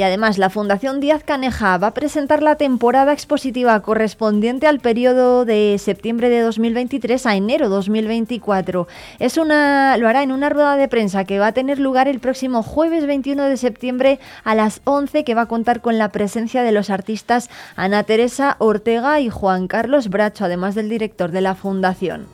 Y 0.00 0.02
además, 0.02 0.38
la 0.38 0.48
Fundación 0.48 0.98
Díaz 0.98 1.24
Caneja 1.24 1.76
va 1.76 1.88
a 1.88 1.92
presentar 1.92 2.42
la 2.42 2.56
temporada 2.56 3.12
expositiva 3.12 3.78
correspondiente 3.80 4.66
al 4.66 4.80
periodo 4.80 5.44
de 5.44 5.76
septiembre 5.78 6.30
de 6.30 6.40
2023 6.40 7.26
a 7.26 7.36
enero 7.36 7.68
2024. 7.68 8.88
Es 9.18 9.36
una, 9.36 9.98
lo 9.98 10.08
hará 10.08 10.22
en 10.22 10.32
una 10.32 10.48
rueda 10.48 10.76
de 10.76 10.88
prensa 10.88 11.26
que 11.26 11.38
va 11.38 11.48
a 11.48 11.52
tener 11.52 11.78
lugar 11.78 12.08
el 12.08 12.18
próximo 12.18 12.62
jueves 12.62 13.04
21 13.06 13.44
de 13.44 13.58
septiembre 13.58 14.20
a 14.42 14.54
las 14.54 14.80
11, 14.84 15.22
que 15.22 15.34
va 15.34 15.42
a 15.42 15.48
contar 15.48 15.82
con 15.82 15.98
la 15.98 16.08
presencia 16.08 16.62
de 16.62 16.72
los 16.72 16.88
artistas 16.88 17.50
Ana 17.76 18.02
Teresa 18.04 18.56
Ortega 18.58 19.20
y 19.20 19.28
Juan 19.28 19.68
Carlos 19.68 20.08
Bracho, 20.08 20.46
además 20.46 20.74
del 20.74 20.88
director 20.88 21.30
de 21.30 21.42
la 21.42 21.54
Fundación. 21.54 22.26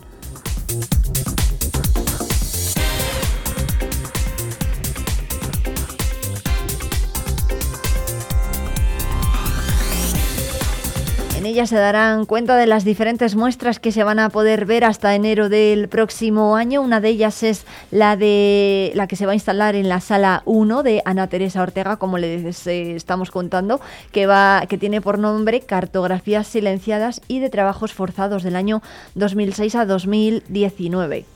En 11.46 11.52
ella 11.52 11.68
se 11.68 11.76
darán 11.76 12.26
cuenta 12.26 12.56
de 12.56 12.66
las 12.66 12.84
diferentes 12.84 13.36
muestras 13.36 13.78
que 13.78 13.92
se 13.92 14.02
van 14.02 14.18
a 14.18 14.30
poder 14.30 14.66
ver 14.66 14.84
hasta 14.84 15.14
enero 15.14 15.48
del 15.48 15.86
próximo 15.86 16.56
año. 16.56 16.82
Una 16.82 17.00
de 17.00 17.10
ellas 17.10 17.44
es 17.44 17.66
la 17.92 18.16
de 18.16 18.90
la 18.96 19.06
que 19.06 19.14
se 19.14 19.26
va 19.26 19.30
a 19.30 19.36
instalar 19.36 19.76
en 19.76 19.88
la 19.88 20.00
sala 20.00 20.42
1 20.44 20.82
de 20.82 21.02
Ana 21.04 21.28
Teresa 21.28 21.62
Ortega, 21.62 21.98
como 21.98 22.18
les 22.18 22.66
eh, 22.66 22.96
estamos 22.96 23.30
contando, 23.30 23.80
que 24.10 24.26
va 24.26 24.64
que 24.68 24.76
tiene 24.76 25.00
por 25.00 25.20
nombre 25.20 25.60
Cartografías 25.60 26.48
silenciadas 26.48 27.20
y 27.28 27.38
de 27.38 27.48
trabajos 27.48 27.92
forzados 27.92 28.42
del 28.42 28.56
año 28.56 28.82
2006 29.14 29.76
a 29.76 29.86
2019. 29.86 31.35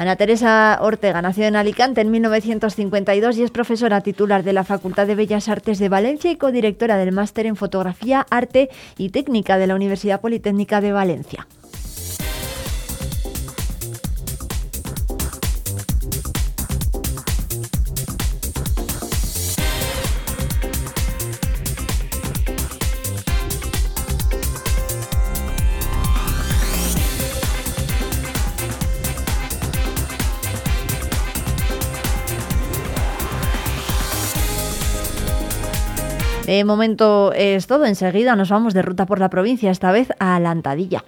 Ana 0.00 0.16
Teresa 0.16 0.78
Ortega 0.80 1.20
nació 1.20 1.44
en 1.44 1.56
Alicante 1.56 2.00
en 2.00 2.10
1952 2.10 3.36
y 3.36 3.42
es 3.42 3.50
profesora 3.50 4.00
titular 4.00 4.42
de 4.42 4.54
la 4.54 4.64
Facultad 4.64 5.06
de 5.06 5.14
Bellas 5.14 5.50
Artes 5.50 5.78
de 5.78 5.90
Valencia 5.90 6.30
y 6.30 6.36
codirectora 6.36 6.96
del 6.96 7.12
máster 7.12 7.44
en 7.44 7.54
Fotografía, 7.54 8.26
Arte 8.30 8.70
y 8.96 9.10
Técnica 9.10 9.58
de 9.58 9.66
la 9.66 9.74
Universidad 9.74 10.22
Politécnica 10.22 10.80
de 10.80 10.92
Valencia. 10.92 11.46
De 36.50 36.64
momento 36.64 37.32
es 37.32 37.68
todo. 37.68 37.84
Enseguida 37.84 38.34
nos 38.34 38.48
vamos 38.48 38.74
de 38.74 38.82
ruta 38.82 39.06
por 39.06 39.20
la 39.20 39.30
provincia, 39.30 39.70
esta 39.70 39.92
vez 39.92 40.08
a 40.18 40.40
la 40.40 40.50
Antadilla. 40.50 41.04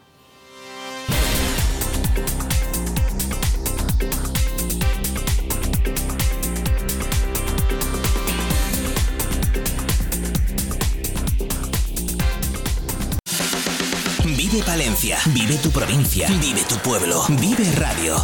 Vive 14.25 14.63
Palencia, 14.65 15.19
vive 15.35 15.57
tu 15.57 15.71
provincia, 15.71 16.29
vive 16.41 16.63
tu 16.69 16.77
pueblo, 16.77 17.25
vive 17.41 17.65
radio. 17.81 18.15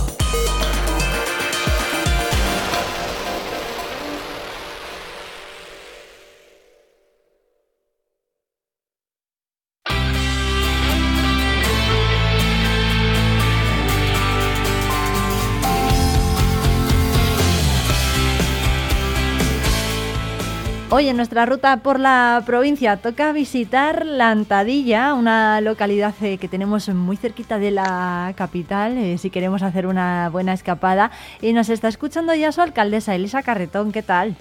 Hoy 20.91 21.07
en 21.09 21.19
nuestra 21.19 21.45
ruta 21.45 21.83
por 21.83 22.01
la 22.01 22.43
provincia 22.47 22.97
toca 22.97 23.33
visitar 23.33 24.07
La 24.07 24.31
Antadilla, 24.31 25.13
una 25.13 25.61
localidad 25.61 26.15
eh, 26.23 26.39
que 26.39 26.49
tenemos 26.49 26.89
muy 26.89 27.19
cerquita 27.19 27.59
de 27.59 27.71
la 27.71 28.33
capital, 28.37 28.97
eh, 28.97 29.19
si 29.19 29.29
queremos 29.29 29.63
hacer 29.63 29.87
una 29.87 30.31
buena 30.31 30.55
escapada. 30.55 31.11
Y 31.43 31.53
nos 31.53 31.69
está 31.69 31.89
escuchando 31.89 32.35
ya 32.35 32.53
su 32.53 32.63
alcaldesa, 32.63 33.15
Elisa 33.15 33.43
Carretón, 33.43 33.93
¿qué 33.93 34.03
tal? 34.03 34.35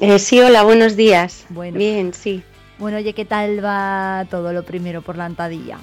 Eh, 0.00 0.18
sí, 0.18 0.40
hola, 0.40 0.62
buenos 0.62 0.96
días. 0.96 1.44
Bueno. 1.50 1.76
Bien, 1.76 2.14
sí. 2.14 2.42
Bueno, 2.78 2.96
oye, 2.96 3.12
¿qué 3.12 3.26
tal 3.26 3.62
va 3.62 4.24
todo 4.30 4.54
lo 4.54 4.62
primero 4.62 5.02
por 5.02 5.18
La 5.18 5.26
Antadilla? 5.26 5.76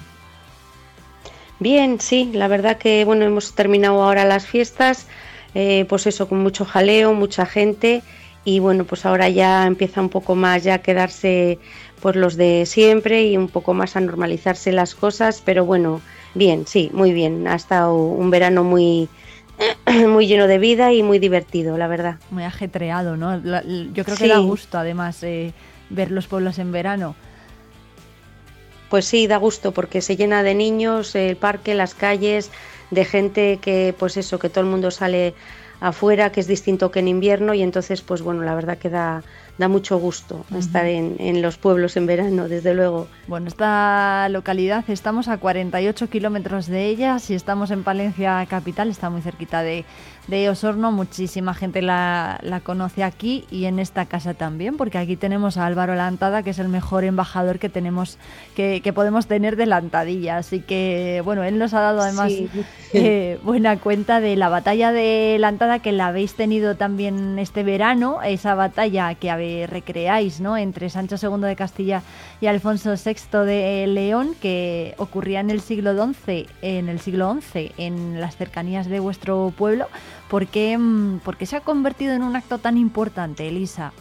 Bien, 1.60 2.00
sí, 2.00 2.32
la 2.34 2.48
verdad 2.48 2.78
que 2.78 3.04
bueno, 3.04 3.24
hemos 3.24 3.54
terminado 3.54 4.02
ahora 4.02 4.24
las 4.24 4.44
fiestas, 4.44 5.06
pues 5.52 6.06
eso, 6.08 6.28
con 6.28 6.40
mucho 6.40 6.64
jaleo, 6.64 7.14
mucha 7.14 7.46
gente 7.46 8.02
y 8.46 8.60
bueno, 8.60 8.84
pues 8.84 9.04
ahora 9.04 9.28
ya 9.28 9.66
empieza 9.66 10.00
un 10.00 10.08
poco 10.08 10.36
más 10.36 10.62
ya 10.62 10.74
a 10.74 10.78
quedarse 10.78 11.58
pues 12.00 12.14
los 12.14 12.36
de 12.36 12.64
siempre 12.64 13.24
y 13.24 13.36
un 13.36 13.48
poco 13.48 13.74
más 13.74 13.96
a 13.96 14.00
normalizarse 14.00 14.70
las 14.70 14.94
cosas, 14.94 15.42
pero 15.44 15.64
bueno, 15.64 16.00
bien, 16.34 16.64
sí, 16.64 16.88
muy 16.92 17.12
bien. 17.12 17.48
Ha 17.48 17.56
estado 17.56 17.96
un 17.96 18.30
verano 18.30 18.62
muy 18.62 19.08
muy 20.08 20.28
lleno 20.28 20.46
de 20.46 20.58
vida 20.58 20.92
y 20.92 21.02
muy 21.02 21.18
divertido, 21.18 21.76
la 21.76 21.88
verdad. 21.88 22.20
Muy 22.30 22.44
ajetreado, 22.44 23.16
¿no? 23.16 23.36
Yo 23.92 24.04
creo 24.04 24.16
que 24.16 24.28
da 24.28 24.38
gusto 24.38 24.78
además 24.78 25.24
eh, 25.24 25.52
ver 25.90 26.12
los 26.12 26.28
pueblos 26.28 26.60
en 26.60 26.70
verano. 26.70 27.16
Pues 28.90 29.06
sí, 29.06 29.26
da 29.26 29.38
gusto 29.38 29.72
porque 29.72 30.02
se 30.02 30.16
llena 30.16 30.44
de 30.44 30.54
niños 30.54 31.16
el 31.16 31.36
parque, 31.36 31.74
las 31.74 31.94
calles, 31.94 32.52
de 32.92 33.04
gente 33.04 33.58
que 33.60 33.92
pues 33.98 34.16
eso, 34.16 34.38
que 34.38 34.50
todo 34.50 34.60
el 34.60 34.70
mundo 34.70 34.92
sale 34.92 35.34
afuera, 35.88 36.32
que 36.32 36.40
es 36.40 36.46
distinto 36.46 36.90
que 36.90 37.00
en 37.00 37.08
invierno 37.08 37.54
y 37.54 37.62
entonces 37.62 38.02
pues 38.02 38.22
bueno, 38.22 38.42
la 38.42 38.54
verdad 38.54 38.78
que 38.78 38.90
da, 38.90 39.22
da 39.58 39.68
mucho 39.68 39.98
gusto 39.98 40.44
estar 40.56 40.84
en, 40.86 41.16
en, 41.18 41.42
los 41.42 41.56
pueblos 41.56 41.96
en 41.96 42.06
verano, 42.06 42.48
desde 42.48 42.74
luego. 42.74 43.08
Bueno, 43.26 43.48
esta 43.48 44.28
localidad 44.28 44.84
estamos 44.88 45.28
a 45.28 45.38
48 45.38 46.10
kilómetros 46.10 46.66
de 46.66 46.86
ella, 46.86 47.18
si 47.18 47.34
estamos 47.34 47.70
en 47.70 47.82
Palencia 47.82 48.44
capital, 48.48 48.88
está 48.90 49.10
muy 49.10 49.22
cerquita 49.22 49.62
de, 49.62 49.84
de 50.26 50.50
Osorno, 50.50 50.90
muchísima 50.90 51.54
gente 51.54 51.82
la, 51.82 52.38
la, 52.42 52.60
conoce 52.60 53.04
aquí 53.04 53.44
y 53.50 53.66
en 53.66 53.78
esta 53.78 54.06
casa 54.06 54.34
también, 54.34 54.76
porque 54.76 54.98
aquí 54.98 55.16
tenemos 55.16 55.56
a 55.56 55.66
Álvaro 55.66 55.94
Lantada, 55.94 56.42
que 56.42 56.50
es 56.50 56.58
el 56.58 56.68
mejor 56.68 57.04
embajador 57.04 57.58
que 57.58 57.68
tenemos, 57.68 58.18
que, 58.56 58.80
que 58.82 58.92
podemos 58.92 59.26
tener 59.26 59.56
de 59.56 59.66
Lantadilla. 59.66 60.38
Así 60.38 60.60
que, 60.60 61.22
bueno, 61.24 61.44
él 61.44 61.58
nos 61.58 61.74
ha 61.74 61.80
dado 61.80 62.00
además 62.00 62.32
eh, 62.92 63.38
buena 63.44 63.78
cuenta 63.78 64.20
de 64.20 64.34
la 64.34 64.48
batalla 64.48 64.90
de 64.90 65.36
Lantada, 65.38 65.78
que 65.78 65.92
la 65.92 66.08
habéis 66.08 66.34
tenido 66.34 66.76
también 66.76 67.38
este 67.38 67.62
verano, 67.62 68.20
esa 68.22 68.54
batalla 68.54 69.14
que 69.14 69.66
recreáis, 69.68 70.40
¿no? 70.40 70.56
Entre 70.56 70.90
Sancho 70.90 71.16
II 71.22 71.42
de 71.42 71.56
Castilla 71.56 72.02
y 72.40 72.46
Alfonso 72.46 72.94
VI 72.94 73.44
de 73.44 73.86
León, 73.86 74.34
que 74.40 74.94
ocurría 74.98 75.40
en 75.40 75.50
el 75.50 75.60
siglo 75.60 75.94
XI, 75.94 76.46
en 76.62 76.88
el 76.88 76.98
siglo 76.98 77.36
XI, 77.40 77.72
en 77.78 78.20
las 78.20 78.36
cercanías 78.36 78.86
de 78.86 78.98
vuestro 78.98 79.52
pueblo. 79.56 79.86
¿Por 80.28 80.46
qué, 80.48 80.76
mm, 80.76 81.20
¿Por 81.20 81.36
qué 81.36 81.46
se 81.46 81.56
ha 81.56 81.60
convertido 81.60 82.14
en 82.14 82.22
un 82.22 82.36
acto 82.36 82.58
tan 82.58 82.76
importante, 82.76 83.48
Elisa? 83.48 83.92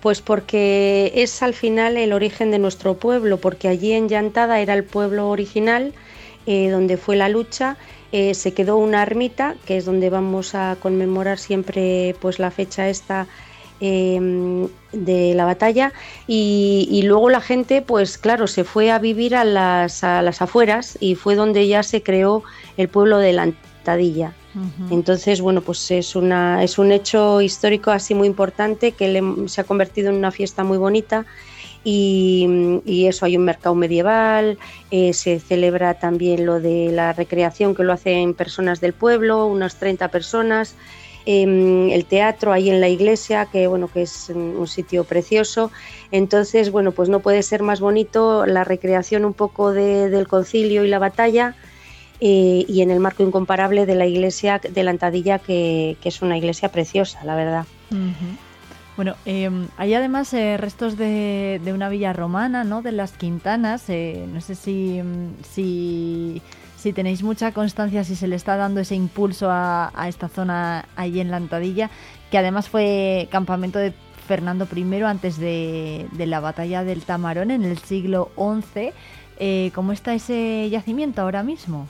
Pues 0.00 0.20
porque 0.20 1.12
es 1.14 1.42
al 1.42 1.54
final 1.54 1.96
el 1.96 2.12
origen 2.12 2.50
de 2.50 2.58
nuestro 2.58 2.94
pueblo, 2.94 3.38
porque 3.38 3.68
allí 3.68 3.92
en 3.92 4.08
Llantada 4.08 4.60
era 4.60 4.74
el 4.74 4.84
pueblo 4.84 5.30
original, 5.30 5.94
eh, 6.46 6.70
donde 6.70 6.96
fue 6.96 7.16
la 7.16 7.28
lucha, 7.28 7.76
eh, 8.10 8.34
se 8.34 8.52
quedó 8.52 8.76
una 8.76 9.02
ermita, 9.02 9.54
que 9.64 9.76
es 9.76 9.84
donde 9.84 10.10
vamos 10.10 10.54
a 10.54 10.76
conmemorar 10.80 11.38
siempre 11.38 12.16
pues 12.20 12.38
la 12.40 12.50
fecha 12.50 12.88
esta 12.88 13.28
eh, 13.80 14.68
de 14.92 15.34
la 15.34 15.44
batalla, 15.44 15.92
y, 16.26 16.88
y, 16.90 17.02
luego 17.02 17.30
la 17.30 17.40
gente, 17.40 17.80
pues 17.80 18.18
claro, 18.18 18.46
se 18.46 18.64
fue 18.64 18.90
a 18.90 18.98
vivir 18.98 19.34
a 19.36 19.44
las, 19.44 20.04
a 20.04 20.20
las 20.22 20.42
afueras 20.42 20.98
y 21.00 21.14
fue 21.14 21.36
donde 21.36 21.66
ya 21.68 21.82
se 21.82 22.02
creó 22.02 22.42
el 22.76 22.88
pueblo 22.88 23.18
de 23.18 23.32
la 23.32 23.42
Antadilla. 23.42 24.34
Entonces, 24.90 25.40
bueno, 25.40 25.62
pues 25.62 25.90
es, 25.90 26.14
una, 26.14 26.62
es 26.62 26.78
un 26.78 26.92
hecho 26.92 27.40
histórico 27.40 27.90
así 27.90 28.14
muy 28.14 28.26
importante 28.26 28.92
que 28.92 29.08
le, 29.08 29.48
se 29.48 29.62
ha 29.62 29.64
convertido 29.64 30.10
en 30.10 30.16
una 30.16 30.30
fiesta 30.30 30.62
muy 30.62 30.78
bonita 30.78 31.24
y, 31.84 33.06
eso, 33.08 33.26
hay 33.26 33.36
un 33.36 33.44
mercado 33.44 33.74
medieval, 33.74 34.58
eh, 34.90 35.12
se 35.12 35.40
celebra 35.40 35.94
también 35.94 36.46
lo 36.46 36.60
de 36.60 36.92
la 36.92 37.12
recreación 37.12 37.74
que 37.74 37.82
lo 37.82 37.92
hacen 37.92 38.34
personas 38.34 38.80
del 38.80 38.92
pueblo, 38.92 39.46
unas 39.46 39.76
30 39.76 40.08
personas. 40.08 40.76
Eh, 41.24 41.90
el 41.92 42.04
teatro 42.04 42.52
ahí 42.52 42.68
en 42.68 42.80
la 42.80 42.88
iglesia, 42.88 43.46
que 43.46 43.68
bueno, 43.68 43.88
que 43.88 44.02
es 44.02 44.28
un 44.30 44.66
sitio 44.66 45.04
precioso. 45.04 45.70
Entonces, 46.10 46.70
bueno, 46.70 46.92
pues 46.92 47.08
no 47.08 47.20
puede 47.20 47.42
ser 47.42 47.62
más 47.62 47.80
bonito 47.80 48.44
la 48.44 48.64
recreación 48.64 49.24
un 49.24 49.32
poco 49.32 49.72
de, 49.72 50.10
del 50.10 50.26
concilio 50.26 50.84
y 50.84 50.88
la 50.88 50.98
batalla 50.98 51.54
eh, 52.24 52.64
y 52.68 52.82
en 52.82 52.92
el 52.92 53.00
marco 53.00 53.24
incomparable 53.24 53.84
de 53.84 53.96
la 53.96 54.06
iglesia 54.06 54.60
de 54.60 54.84
la 54.84 54.92
Antadilla, 54.92 55.40
que, 55.40 55.96
es 56.04 56.22
una 56.22 56.38
iglesia 56.38 56.70
preciosa, 56.70 57.24
la 57.24 57.34
verdad. 57.34 57.66
Bueno, 58.94 59.16
eh, 59.24 59.50
hay 59.76 59.94
además 59.94 60.32
eh, 60.34 60.56
restos 60.56 60.96
de, 60.96 61.60
una 61.74 61.88
villa 61.88 62.12
romana, 62.12 62.62
¿no? 62.62 62.80
De 62.80 62.92
las 62.92 63.12
Quintanas. 63.12 63.84
Eh, 63.88 64.26
no 64.32 64.40
sé 64.40 64.54
si, 64.54 65.00
si, 65.50 66.42
si, 66.76 66.92
tenéis 66.92 67.24
mucha 67.24 67.50
constancia, 67.50 68.04
si 68.04 68.14
se 68.14 68.28
le 68.28 68.36
está 68.36 68.56
dando 68.56 68.80
ese 68.80 68.94
impulso 68.94 69.48
a, 69.50 69.90
esta 70.06 70.28
zona 70.28 70.86
ahí 70.94 71.18
en 71.18 71.32
la 71.32 71.38
Antadilla, 71.38 71.90
que 72.30 72.38
además 72.38 72.68
fue 72.68 73.26
campamento 73.32 73.80
de 73.80 73.92
Fernando 74.28 74.68
I 74.72 75.02
antes 75.02 75.38
de, 75.38 76.06
la 76.18 76.38
batalla 76.38 76.84
del 76.84 77.02
Tamarón 77.02 77.50
en 77.50 77.64
el 77.64 77.78
siglo 77.78 78.30
XI. 78.36 79.70
¿Cómo 79.74 79.90
está 79.90 80.14
ese 80.14 80.68
yacimiento 80.70 81.22
ahora 81.22 81.42
mismo? 81.42 81.88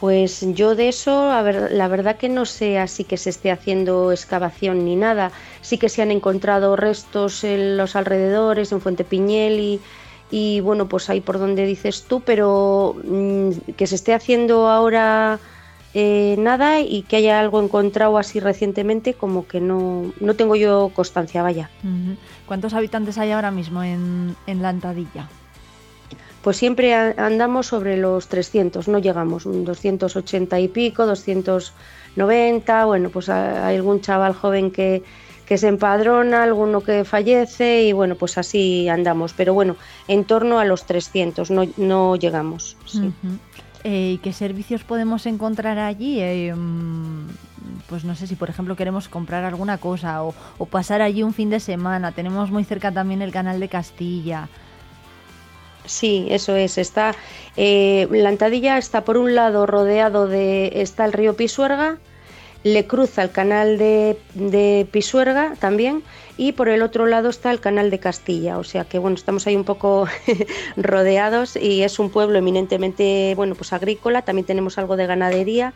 Pues 0.00 0.46
yo 0.54 0.76
de 0.76 0.88
eso, 0.88 1.32
a 1.32 1.42
ver, 1.42 1.72
la 1.72 1.88
verdad 1.88 2.16
que 2.16 2.28
no 2.28 2.44
sé 2.44 2.78
así 2.78 3.02
que 3.02 3.16
se 3.16 3.30
esté 3.30 3.50
haciendo 3.50 4.12
excavación 4.12 4.84
ni 4.84 4.94
nada. 4.94 5.32
Sí 5.60 5.76
que 5.76 5.88
se 5.88 6.02
han 6.02 6.12
encontrado 6.12 6.76
restos 6.76 7.42
en 7.42 7.76
los 7.76 7.96
alrededores, 7.96 8.70
en 8.70 8.80
Fuente 8.80 9.02
Piñel 9.02 9.80
y, 10.30 10.60
bueno, 10.60 10.88
pues 10.88 11.10
ahí 11.10 11.20
por 11.20 11.40
donde 11.40 11.66
dices 11.66 12.04
tú, 12.04 12.20
pero 12.20 12.94
mmm, 13.02 13.50
que 13.76 13.88
se 13.88 13.96
esté 13.96 14.14
haciendo 14.14 14.68
ahora 14.68 15.40
eh, 15.94 16.36
nada 16.38 16.80
y 16.80 17.02
que 17.02 17.16
haya 17.16 17.40
algo 17.40 17.60
encontrado 17.60 18.18
así 18.18 18.38
recientemente, 18.38 19.14
como 19.14 19.48
que 19.48 19.60
no, 19.60 20.12
no 20.20 20.34
tengo 20.34 20.54
yo 20.54 20.92
constancia, 20.94 21.42
vaya. 21.42 21.70
¿Cuántos 22.46 22.72
habitantes 22.74 23.18
hay 23.18 23.32
ahora 23.32 23.50
mismo 23.50 23.82
en, 23.82 24.36
en 24.46 24.62
la 24.62 24.68
Antadilla? 24.68 25.28
Pues 26.48 26.56
siempre 26.56 26.94
andamos 26.94 27.66
sobre 27.66 27.98
los 27.98 28.26
300, 28.28 28.88
no 28.88 28.98
llegamos, 28.98 29.44
280 29.44 30.58
y 30.60 30.68
pico, 30.68 31.04
290, 31.04 32.84
bueno, 32.86 33.10
pues 33.10 33.28
hay 33.28 33.76
algún 33.76 34.00
chaval 34.00 34.32
joven 34.32 34.70
que, 34.70 35.02
que 35.44 35.58
se 35.58 35.68
empadrona, 35.68 36.44
alguno 36.44 36.80
que 36.80 37.04
fallece 37.04 37.82
y 37.82 37.92
bueno, 37.92 38.14
pues 38.14 38.38
así 38.38 38.88
andamos, 38.88 39.34
pero 39.34 39.52
bueno, 39.52 39.76
en 40.06 40.24
torno 40.24 40.58
a 40.58 40.64
los 40.64 40.86
300, 40.86 41.50
no, 41.50 41.64
no 41.76 42.16
llegamos. 42.16 42.78
Eh, 43.84 44.12
¿Y 44.14 44.18
qué 44.22 44.32
servicios 44.32 44.84
podemos 44.84 45.26
encontrar 45.26 45.78
allí? 45.78 46.18
Eh, 46.18 46.54
mm, 46.54 47.26
pues 47.90 48.04
no 48.04 48.14
sé 48.14 48.26
si 48.26 48.36
por 48.36 48.48
ejemplo 48.48 48.74
queremos 48.74 49.10
comprar 49.10 49.44
alguna 49.44 49.76
cosa 49.76 50.24
o, 50.24 50.34
o 50.56 50.64
pasar 50.64 51.02
allí 51.02 51.22
un 51.22 51.34
fin 51.34 51.50
de 51.50 51.60
semana. 51.60 52.12
Tenemos 52.12 52.50
muy 52.50 52.64
cerca 52.64 52.90
también 52.90 53.20
el 53.20 53.32
canal 53.32 53.60
de 53.60 53.68
Castilla. 53.68 54.48
Sí, 55.88 56.26
eso 56.30 56.54
es. 56.54 56.78
Está 56.78 57.14
eh, 57.56 58.06
está 58.78 59.04
por 59.04 59.16
un 59.16 59.34
lado 59.34 59.66
rodeado 59.66 60.28
de 60.28 60.70
está 60.74 61.04
el 61.06 61.12
río 61.12 61.34
Pisuerga, 61.34 61.98
le 62.62 62.86
cruza 62.86 63.22
el 63.22 63.30
canal 63.30 63.78
de, 63.78 64.86
Pisuerga 64.92 65.54
también 65.58 66.02
y 66.36 66.52
por 66.52 66.68
el 66.68 66.82
otro 66.82 67.06
lado 67.06 67.30
está 67.30 67.50
el 67.50 67.60
canal 67.60 67.90
de 67.90 67.98
Castilla. 67.98 68.58
O 68.58 68.64
sea 68.64 68.84
que 68.84 68.98
bueno, 68.98 69.16
estamos 69.16 69.46
ahí 69.46 69.56
un 69.56 69.64
poco 69.64 70.06
rodeados 70.76 71.56
y 71.56 71.82
es 71.82 71.98
un 71.98 72.10
pueblo 72.10 72.38
eminentemente 72.38 73.32
bueno 73.34 73.54
pues 73.54 73.72
agrícola. 73.72 74.22
También 74.22 74.46
tenemos 74.46 74.76
algo 74.76 74.96
de 74.96 75.06
ganadería 75.06 75.72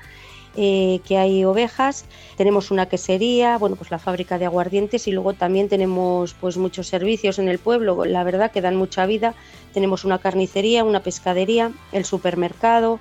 eh, 0.57 1.01
que 1.07 1.19
hay 1.19 1.45
ovejas, 1.45 2.05
tenemos 2.37 2.71
una 2.71 2.87
quesería, 2.87 3.57
bueno, 3.59 3.77
pues 3.77 3.91
la 3.91 3.99
fábrica 3.99 4.39
de 4.39 4.45
aguardientes 4.45 5.09
y 5.09 5.13
luego 5.13 5.33
también 5.33 5.69
tenemos 5.69 6.35
pues 6.35 6.57
muchos 6.57 6.89
servicios 6.89 7.39
en 7.39 7.49
el 7.49 7.59
pueblo, 7.59 8.05
la 8.05 8.23
verdad 8.25 8.51
que 8.51 8.61
dan 8.61 8.77
mucha 8.77 9.07
vida. 9.07 9.35
Tenemos 9.73 10.05
una 10.05 10.19
carnicería, 10.19 10.85
una 10.85 11.01
pescadería, 11.01 11.73
el 11.93 12.05
supermercado, 12.05 13.01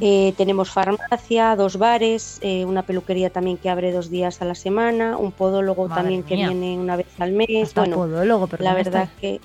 eh, 0.00 0.34
tenemos 0.36 0.70
farmacia, 0.70 1.54
dos 1.54 1.78
bares, 1.78 2.38
eh, 2.42 2.64
una 2.64 2.82
peluquería 2.82 3.30
también 3.30 3.56
que 3.56 3.70
abre 3.70 3.92
dos 3.92 4.10
días 4.10 4.42
a 4.42 4.44
la 4.44 4.56
semana, 4.56 5.16
un 5.16 5.30
podólogo 5.30 5.88
también 5.88 6.24
que 6.24 6.34
viene 6.34 6.76
una 6.76 6.96
vez 6.96 7.06
al 7.20 7.32
mes. 7.32 7.72
bueno, 7.74 7.96
podólogo, 7.96 8.48
pero 8.48 8.64
la 8.64 8.74
verdad 8.74 9.08
que 9.20 9.40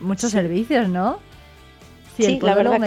muchos 0.00 0.30
servicios, 0.30 0.88
¿no? 0.88 1.18
Sí, 2.20 2.38
la 2.40 2.54
verdad 2.54 2.80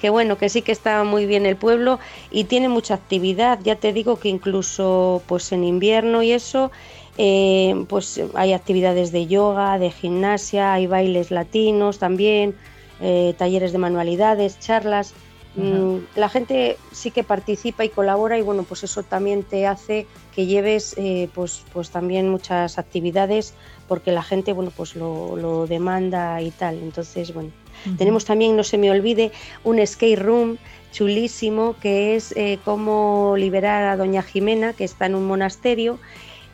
que, 0.00 0.10
bueno, 0.10 0.38
que 0.38 0.48
sí 0.48 0.62
que 0.62 0.72
está 0.72 1.04
muy 1.04 1.26
bien 1.26 1.46
el 1.46 1.56
pueblo 1.56 1.98
y 2.30 2.44
tiene 2.44 2.68
mucha 2.68 2.94
actividad. 2.94 3.58
Ya 3.62 3.76
te 3.76 3.92
digo 3.92 4.18
que 4.18 4.28
incluso 4.28 5.22
pues 5.26 5.52
en 5.52 5.64
invierno 5.64 6.22
y 6.22 6.32
eso, 6.32 6.70
eh, 7.18 7.84
pues 7.88 8.20
hay 8.34 8.52
actividades 8.52 9.12
de 9.12 9.26
yoga, 9.26 9.78
de 9.78 9.90
gimnasia, 9.90 10.72
hay 10.72 10.86
bailes 10.86 11.30
latinos 11.30 11.98
también, 11.98 12.54
eh, 13.00 13.34
talleres 13.36 13.72
de 13.72 13.78
manualidades, 13.78 14.58
charlas. 14.60 15.14
Mm, 15.56 15.98
la 16.16 16.28
gente 16.28 16.78
sí 16.90 17.12
que 17.12 17.22
participa 17.22 17.84
y 17.84 17.88
colabora 17.88 18.36
y 18.36 18.42
bueno, 18.42 18.64
pues 18.64 18.82
eso 18.82 19.04
también 19.04 19.44
te 19.44 19.68
hace 19.68 20.08
que 20.34 20.46
lleves 20.46 20.94
eh, 20.96 21.28
pues, 21.32 21.62
pues 21.72 21.90
también 21.90 22.28
muchas 22.28 22.76
actividades 22.76 23.54
porque 23.86 24.10
la 24.10 24.24
gente 24.24 24.52
bueno 24.52 24.72
pues 24.76 24.96
lo, 24.96 25.36
lo 25.36 25.68
demanda 25.68 26.42
y 26.42 26.50
tal. 26.50 26.78
Entonces, 26.78 27.32
bueno, 27.32 27.52
tenemos 27.98 28.24
también, 28.24 28.56
no 28.56 28.64
se 28.64 28.78
me 28.78 28.90
olvide, 28.90 29.32
un 29.62 29.84
skate 29.86 30.18
room 30.18 30.58
chulísimo 30.94 31.74
que 31.80 32.14
es 32.14 32.32
eh, 32.36 32.58
cómo 32.64 33.34
liberar 33.36 33.82
a 33.84 33.96
Doña 33.96 34.22
Jimena, 34.22 34.72
que 34.72 34.84
está 34.84 35.06
en 35.06 35.16
un 35.16 35.26
monasterio 35.26 35.98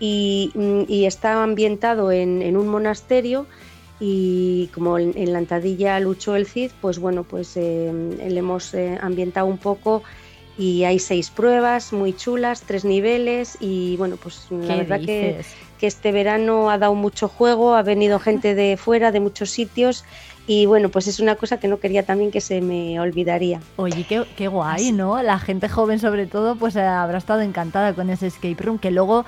y, 0.00 0.50
mm, 0.54 0.84
está 1.04 1.42
ambientado 1.42 2.10
en, 2.10 2.56
un 2.56 2.68
monasterio 2.68 3.46
y 4.00 4.70
como 4.72 4.98
en, 4.98 5.32
la 5.32 5.38
antadilla 5.38 6.00
luchó 6.00 6.36
el 6.36 6.46
Cid, 6.46 6.70
pues 6.80 6.98
bueno, 6.98 7.22
pues 7.22 7.54
eh, 7.56 7.92
le 8.26 8.38
hemos 8.38 8.72
eh, 8.72 8.98
ambientado 9.02 9.46
un 9.46 9.58
poco 9.58 10.02
y 10.56 10.84
hay 10.84 10.98
seis 10.98 11.30
pruebas 11.30 11.92
muy 11.92 12.14
chulas, 12.14 12.62
tres 12.62 12.84
niveles 12.86 13.58
y 13.60 13.96
bueno, 13.98 14.16
pues 14.16 14.46
la 14.50 14.76
verdad 14.76 15.00
que, 15.00 15.42
que, 15.78 15.86
este 15.86 16.12
verano 16.12 16.70
ha 16.70 16.78
dado 16.78 16.94
mucho 16.94 17.28
juego, 17.28 17.74
ha 17.74 17.82
venido 17.82 18.18
gente 18.18 18.54
de 18.54 18.78
fuera, 18.78 19.12
de 19.12 19.20
muchos 19.20 19.50
sitios 19.50 20.04
y 20.46 20.66
bueno, 20.66 20.88
pues 20.88 21.06
es 21.06 21.20
una 21.20 21.36
cosa 21.36 21.58
que 21.60 21.68
no 21.68 21.78
quería 21.78 22.04
también 22.04 22.30
que 22.30 22.40
se 22.40 22.60
me 22.60 22.98
olvidaría. 23.00 23.60
Oye, 23.76 24.04
qué, 24.08 24.24
qué 24.36 24.48
guay, 24.48 24.92
¿no? 24.92 25.22
La 25.22 25.38
gente 25.38 25.68
joven 25.68 25.98
sobre 25.98 26.26
todo 26.26 26.56
pues 26.56 26.76
habrá 26.76 27.18
estado 27.18 27.40
encantada 27.42 27.94
con 27.94 28.10
ese 28.10 28.26
escape 28.26 28.62
room 28.62 28.78
que 28.78 28.90
luego 28.90 29.24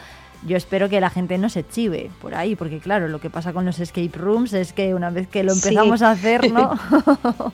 yo 0.46 0.56
espero 0.56 0.88
que 0.88 1.00
la 1.00 1.10
gente 1.10 1.38
no 1.38 1.48
se 1.48 1.66
chive 1.66 2.10
por 2.20 2.34
ahí, 2.34 2.56
porque 2.56 2.78
claro, 2.78 3.08
lo 3.08 3.20
que 3.20 3.30
pasa 3.30 3.52
con 3.52 3.64
los 3.64 3.78
escape 3.78 4.10
rooms 4.14 4.52
es 4.52 4.72
que 4.72 4.94
una 4.94 5.10
vez 5.10 5.28
que 5.28 5.44
lo 5.44 5.52
empezamos 5.52 6.02
a 6.02 6.10
hacer, 6.10 6.52
¿no? 6.52 6.72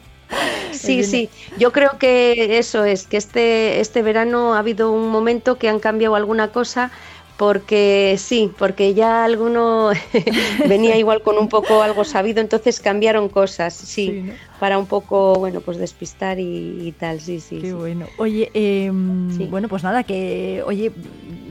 sí, 0.72 1.04
sí, 1.04 1.28
yo 1.58 1.72
creo 1.72 1.98
que 1.98 2.58
eso 2.58 2.84
es, 2.84 3.06
que 3.06 3.16
este, 3.16 3.80
este 3.80 4.02
verano 4.02 4.54
ha 4.54 4.60
habido 4.60 4.90
un 4.90 5.10
momento 5.10 5.58
que 5.58 5.68
han 5.68 5.80
cambiado 5.80 6.14
alguna 6.14 6.48
cosa 6.48 6.90
porque 7.38 8.16
sí, 8.18 8.50
porque 8.58 8.94
ya 8.94 9.24
alguno 9.24 9.90
venía 10.68 10.96
igual 10.96 11.22
con 11.22 11.38
un 11.38 11.48
poco 11.48 11.82
algo 11.82 12.04
sabido, 12.04 12.40
entonces 12.40 12.80
cambiaron 12.80 13.28
cosas, 13.28 13.74
sí, 13.74 14.32
para 14.58 14.76
un 14.76 14.86
poco, 14.86 15.36
bueno, 15.36 15.60
pues 15.60 15.78
despistar 15.78 16.40
y, 16.40 16.92
tal, 16.98 17.20
sí, 17.20 17.38
sí. 17.38 17.60
Qué 17.60 17.72
bueno. 17.72 18.06
Oye, 18.18 18.50
em, 18.54 19.48
bueno, 19.50 19.68
pues 19.68 19.84
nada, 19.84 20.02
que, 20.02 20.64
oye, 20.66 20.90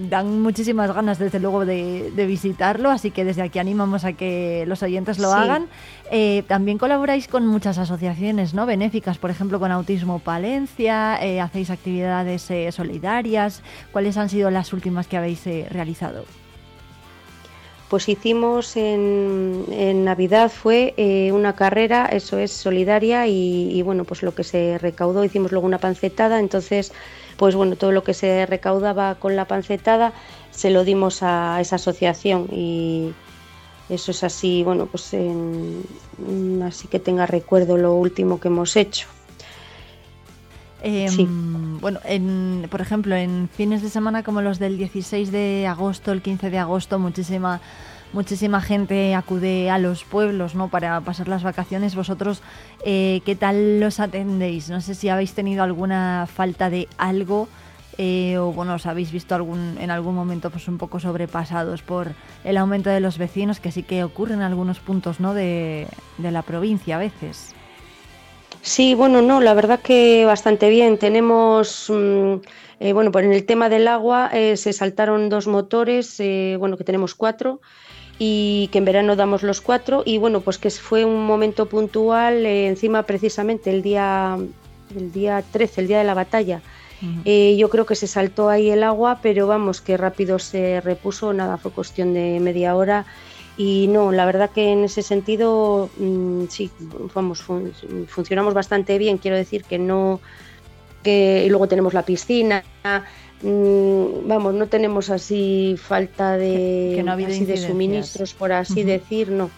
dan 0.10 0.42
muchísimas 0.42 0.94
ganas 0.94 1.20
desde 1.20 1.40
luego 1.40 1.66
de, 1.66 2.12
visitarlo, 2.28 2.92
así 2.92 3.12
que 3.12 3.24
desde 3.24 3.42
aquí 3.42 3.58
animamos 3.58 4.04
a 4.04 4.12
que 4.12 4.66
los 4.68 4.84
oyentes 4.84 5.20
lo 5.20 5.32
hagan. 5.32 5.68
Eh, 6.10 6.44
también 6.48 6.78
colaboráis 6.78 7.28
con 7.28 7.46
muchas 7.46 7.78
asociaciones 7.78 8.54
¿no? 8.54 8.66
benéficas, 8.66 9.18
por 9.18 9.30
ejemplo 9.30 9.60
con 9.60 9.72
Autismo 9.72 10.20
Palencia, 10.20 11.20
eh, 11.22 11.42
hacéis 11.42 11.70
actividades 11.70 12.50
eh, 12.50 12.72
solidarias. 12.72 13.62
¿Cuáles 13.92 14.16
han 14.18 14.30
sido 14.30 14.50
las 14.50 14.72
últimas 14.72 15.08
que 15.08 15.18
habéis 15.18 15.44
realizado? 15.70 16.26
Pues 17.90 18.10
hicimos 18.10 18.76
en, 18.76 20.04
Navidad 20.04 20.52
fue 20.52 20.94
una 21.34 21.56
carrera, 21.56 22.08
eso 22.08 22.38
es 22.38 22.52
solidaria 22.52 23.28
y, 23.28 23.72
y, 23.72 23.82
bueno, 23.82 24.04
pues 24.04 24.24
lo 24.24 24.36
que 24.36 24.44
se 24.44 24.78
recaudó, 24.78 25.24
hicimos 25.24 25.54
luego 25.54 25.66
una 25.66 25.78
pancetada, 25.78 26.40
entonces 26.40 26.92
pues 27.38 27.56
bueno, 27.56 27.76
todo 27.76 27.92
lo 27.92 28.04
que 28.04 28.14
se 28.14 28.46
recaudaba 28.46 29.16
con 29.16 29.36
la 29.36 29.46
pancetada 29.46 30.12
se 30.52 30.70
lo 30.70 30.84
dimos 30.84 31.22
a 31.22 31.62
esa 31.62 31.78
asociación 31.78 32.48
y 32.52 33.14
eso 33.90 34.12
es 34.12 34.24
así, 34.24 34.64
bueno, 34.64 34.86
pues 34.88 35.16
así 36.64 36.88
que 36.88 37.00
tenga 37.00 37.26
recuerdo 37.26 37.78
lo 37.78 37.94
último 37.96 38.40
que 38.40 38.48
hemos 38.50 38.76
hecho. 38.76 39.08
Em, 40.84 41.80
bueno, 41.80 42.00
en, 42.06 42.68
por 42.70 42.82
ejemplo, 42.82 43.16
en 43.16 43.50
fines 43.52 43.82
de 43.82 43.90
semana 43.90 44.24
como 44.24 44.42
los 44.42 44.60
del 44.60 44.78
16 44.78 45.32
de 45.32 45.66
agosto, 45.68 46.12
el 46.12 46.22
15 46.22 46.50
de 46.50 46.60
agosto, 46.60 47.00
muchísima 47.00 47.62
muchísima 48.14 48.62
gente 48.62 49.16
acude 49.16 49.70
a 49.70 49.78
los 49.80 50.04
pueblos 50.04 50.56
¿no? 50.56 50.70
para 50.70 51.02
pasar 51.02 51.28
las 51.28 51.44
vacaciones. 51.44 51.96
Vosotros, 51.96 52.42
eh, 52.86 53.22
¿qué 53.26 53.36
tal 53.36 53.80
los 53.80 54.00
atendéis? 54.00 54.70
No 54.70 54.82
sé 54.82 54.96
si 54.96 55.10
habéis 55.10 55.34
tenido 55.34 55.64
alguna 55.64 56.28
falta 56.34 56.70
de 56.70 56.88
algo 56.98 57.48
eh, 57.98 58.38
o 58.38 58.52
bueno, 58.52 58.76
os 58.76 58.86
habéis 58.86 59.12
visto 59.12 59.36
algún, 59.36 59.78
en 59.80 59.92
algún 59.92 60.16
momento 60.16 60.50
pues 60.50 60.68
un 60.68 60.78
poco 60.78 61.00
sobrepasados 61.00 61.82
por 61.82 62.14
el 62.44 62.58
aumento 62.58 62.90
de 62.90 63.00
los 63.00 63.18
vecinos, 63.18 63.60
que 63.60 63.72
sí 63.72 63.84
que 63.84 64.04
ocurre 64.04 64.34
en 64.34 64.42
algunos 64.42 64.80
puntos 64.80 65.20
¿no? 65.20 65.34
de, 65.34 65.88
la 66.20 66.42
provincia 66.42 66.96
a 66.96 67.00
veces. 67.00 67.54
Sí, 68.62 68.96
bueno, 68.96 69.22
no, 69.22 69.40
la 69.40 69.54
verdad 69.54 69.80
que 69.80 70.26
bastante 70.26 70.70
bien. 70.70 70.98
Tenemos, 70.98 71.90
mm, 71.90 72.36
eh, 72.80 72.94
bueno, 72.94 73.12
pues 73.12 73.26
en 73.26 73.34
el 73.34 73.46
tema 73.46 73.70
del 73.70 73.88
agua 73.88 74.30
se 74.32 74.74
saltaron 74.74 75.30
dos 75.30 75.48
motores, 75.48 76.22
bueno, 76.60 76.78
que 76.78 76.84
tenemos 76.84 77.16
cuatro, 77.16 77.62
y 78.20 78.70
que 78.72 78.80
en 78.80 78.86
verano 78.86 79.16
damos 79.16 79.44
los 79.44 79.62
cuatro 79.62 80.04
y 80.06 80.18
bueno 80.18 80.42
pues 80.42 80.58
que 80.58 80.70
fue 80.72 81.06
un 81.06 81.26
momento 81.26 81.68
puntual 81.68 82.46
eh, 82.46 82.68
encima 82.68 83.04
precisamente 83.04 83.70
el 83.70 83.82
día 83.82 84.38
el 84.96 85.12
día 85.12 85.44
13 85.52 85.82
el 85.82 85.88
día 85.88 86.00
de 86.00 86.04
la 86.04 86.14
batalla 86.14 86.62
eh, 87.26 87.56
yo 87.58 87.70
creo 87.70 87.86
que 87.86 87.96
se 87.96 88.08
saltó 88.08 88.50
ahí 88.50 88.70
el 88.70 88.84
agua 88.84 89.20
pero 89.22 89.48
vamos 89.48 89.82
que 89.82 89.98
rápido 89.98 90.40
se 90.40 90.82
repuso 90.82 91.34
nada 91.34 91.58
fue 91.58 91.72
cuestión 91.72 92.14
de 92.14 92.40
media 92.40 92.76
hora. 92.76 93.06
Y 93.60 93.88
no 93.88 94.12
la 94.12 94.26
verdad 94.26 94.52
que 94.52 94.72
en 94.72 94.84
ese 94.84 95.02
sentido 95.02 95.90
mm, 95.98 96.46
sí 96.50 96.70
vamos 97.16 97.44
funcionamos 98.08 98.54
bastante 98.54 98.98
bien. 98.98 99.18
Quiero 99.18 99.36
decir 99.36 99.64
que 99.64 99.80
no 99.80 100.20
que 101.04 101.44
y 101.46 101.50
luego 101.50 101.68
tenemos 101.68 101.94
la 101.94 102.04
piscina 102.04 102.64
Mm, 103.42 104.28
vamos, 104.28 104.54
no 104.56 104.68
tenemos 104.68 105.10
así 105.12 105.76
falta 105.78 106.38
de, 106.38 107.04
de 107.46 107.58
suministros, 107.58 108.34
por 108.34 108.52
así 108.52 108.84
decir, 108.84 109.30
no. 109.30 109.52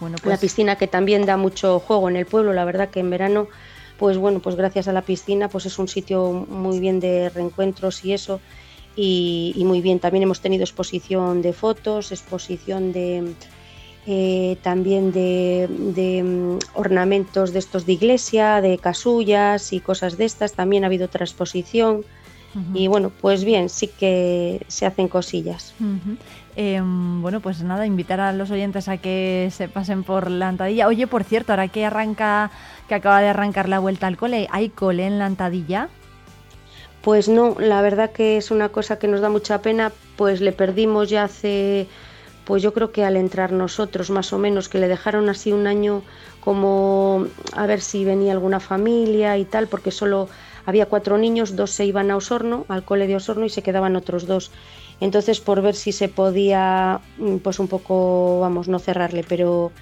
Bueno, 0.00 0.16
La 0.18 0.22
pues 0.22 0.40
piscina 0.40 0.76
que 0.76 0.86
también 0.86 1.24
da 1.24 1.36
mucho 1.36 1.78
juego 1.78 2.10
en 2.10 2.16
el 2.16 2.26
pueblo, 2.26 2.52
la 2.52 2.64
verdad 2.64 2.90
que 2.90 3.00
en 3.00 3.08
verano, 3.08 3.48
pues 3.98 4.18
bueno, 4.18 4.40
pues 4.40 4.56
gracias 4.56 4.88
a 4.88 4.92
la 4.92 5.02
piscina, 5.02 5.48
pues 5.48 5.66
es 5.66 5.78
un 5.78 5.88
sitio 5.88 6.32
muy 6.32 6.80
bien 6.80 7.00
de 7.00 7.28
reencuentros 7.30 8.04
y 8.04 8.12
eso, 8.12 8.40
y, 8.96 9.62
muy 9.64 9.80
bien. 9.80 9.98
También 9.98 10.22
hemos 10.22 10.40
tenido 10.40 10.62
exposición 10.62 11.42
de 11.42 11.52
fotos, 11.52 12.12
exposición 12.12 12.92
de, 12.92 13.34
eh, 14.06 14.56
también 14.62 15.12
de, 15.12 15.68
de, 15.68 16.22
mm, 16.22 16.58
ornamentos 16.74 17.52
de 17.52 17.58
estos 17.58 17.86
de 17.86 17.92
iglesia, 17.92 18.60
de 18.60 18.78
casullas 18.78 19.72
y 19.72 19.80
cosas 19.80 20.16
de 20.16 20.26
estas. 20.26 20.52
También 20.52 20.84
ha 20.84 20.86
habido 20.86 21.06
otra 21.06 21.24
exposición. 21.24 22.04
Y 22.72 22.86
bueno, 22.86 23.10
pues 23.20 23.44
bien, 23.44 23.68
sí 23.68 23.88
que 23.88 24.64
se 24.68 24.86
hacen 24.86 25.08
cosillas. 25.08 25.74
Em, 26.54 27.20
bueno, 27.20 27.40
pues 27.40 27.60
nada, 27.62 27.84
invitar 27.84 28.20
a 28.20 28.32
los 28.32 28.52
oyentes 28.52 28.86
a 28.86 28.96
que 28.98 29.48
se 29.50 29.68
pasen 29.68 30.04
por 30.04 30.30
la 30.30 30.48
Antadilla. 30.48 30.86
Oye, 30.86 31.08
por 31.08 31.24
cierto, 31.24 31.52
ahora 31.52 31.66
que 31.66 31.84
arranca, 31.84 32.52
que 32.88 32.94
acaba 32.94 33.20
de 33.20 33.28
arrancar 33.28 33.68
la 33.68 33.78
vuelta 33.78 34.06
al 34.06 34.16
cole, 34.16 34.48
¿hay 34.50 34.68
cole 34.68 35.06
en 35.06 35.18
la 35.18 35.26
Antadilla? 35.26 35.88
Pues 37.02 37.28
no, 37.28 37.56
la 37.58 37.82
verdad 37.82 38.12
que 38.12 38.38
es 38.38 38.50
una 38.50 38.70
cosa 38.70 38.98
que 38.98 39.08
nos 39.08 39.20
da 39.20 39.28
mucha 39.28 39.60
pena, 39.60 39.92
pues 40.16 40.40
le 40.40 40.52
perdimos 40.52 41.10
ya 41.10 41.24
hace, 41.24 41.86
pues 42.44 42.62
yo 42.62 42.72
creo 42.72 42.92
que 42.92 43.04
al 43.04 43.16
entrar 43.16 43.52
nosotros 43.52 44.10
más 44.10 44.32
o 44.32 44.38
menos, 44.38 44.68
que 44.68 44.78
le 44.78 44.88
dejaron 44.88 45.28
así 45.28 45.52
un 45.52 45.66
año 45.66 46.02
como 46.40 47.26
a 47.54 47.66
ver 47.66 47.80
si 47.80 48.04
venía 48.04 48.32
alguna 48.32 48.60
familia 48.60 49.36
y 49.36 49.44
tal, 49.44 49.66
porque 49.66 49.90
solo 49.90 50.28
había 50.66 50.86
cuatro 50.86 51.18
niños, 51.18 51.56
dos 51.56 51.70
se 51.70 51.84
iban 51.84 52.10
a 52.10 52.16
Osorno, 52.16 52.64
al 52.68 52.84
cole 52.84 53.06
de 53.06 53.16
Osorno 53.16 53.44
y 53.44 53.50
se 53.50 53.62
quedaban 53.62 53.96
otros 53.96 54.26
dos. 54.26 54.50
Entonces 55.00 55.40
por 55.40 55.60
ver 55.60 55.74
si 55.74 55.92
se 55.92 56.08
podía, 56.08 57.00
mm, 57.18 57.36
pues 57.38 57.58
un 57.58 57.68
poco, 57.68 58.40
vamos, 58.40 58.68
no 58.68 58.78
cerrarle, 58.78 59.24
pero, 59.28 59.72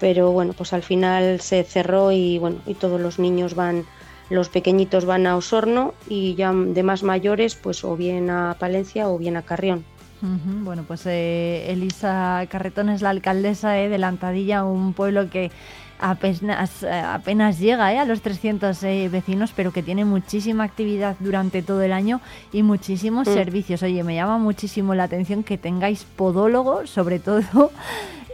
pero 0.00 0.32
bueno, 0.32 0.52
pues 0.52 0.72
al 0.72 0.82
final 0.82 1.40
se 1.40 1.64
cerró 1.64 2.12
y 2.12 2.38
bueno, 2.38 2.58
y 2.66 2.74
todos 2.74 3.00
los 3.00 3.18
niños 3.18 3.54
van 3.54 3.84
los 4.30 4.48
pequeñitos 4.50 5.06
van 5.06 5.26
a 5.26 5.36
Osorno 5.36 5.94
y 6.08 6.34
ya 6.34 6.52
de 6.52 6.82
más 6.82 7.02
mayores, 7.02 7.54
pues 7.54 7.82
o 7.84 7.96
bien 7.96 8.28
a 8.30 8.56
Palencia 8.58 9.08
o 9.08 9.16
bien 9.18 9.36
a 9.36 9.42
Carrión. 9.42 9.84
Bueno, 10.20 10.84
pues 10.86 11.06
eh, 11.06 11.70
Elisa 11.70 12.44
Carretón 12.50 12.88
es 12.88 13.02
la 13.02 13.10
alcaldesa 13.10 13.78
eh, 13.78 13.88
de 13.88 13.98
la 13.98 14.08
Antadilla, 14.08 14.64
un 14.64 14.92
pueblo 14.92 15.30
que 15.30 15.52
apenas, 16.00 16.82
eh, 16.82 16.90
apenas 16.90 17.58
llega 17.58 17.92
eh, 17.92 17.98
a 17.98 18.04
los 18.04 18.20
300 18.20 18.82
eh, 18.82 19.08
vecinos, 19.10 19.52
pero 19.54 19.72
que 19.72 19.82
tiene 19.82 20.04
muchísima 20.04 20.64
actividad 20.64 21.16
durante 21.20 21.62
todo 21.62 21.82
el 21.82 21.92
año 21.92 22.20
y 22.52 22.62
muchísimos 22.64 23.28
Mm. 23.28 23.32
servicios. 23.32 23.82
Oye, 23.84 24.02
me 24.02 24.16
llama 24.16 24.38
muchísimo 24.38 24.94
la 24.94 25.04
atención 25.04 25.44
que 25.44 25.56
tengáis 25.56 26.04
podólogo, 26.04 26.86
sobre 26.86 27.18
todo. 27.20 27.70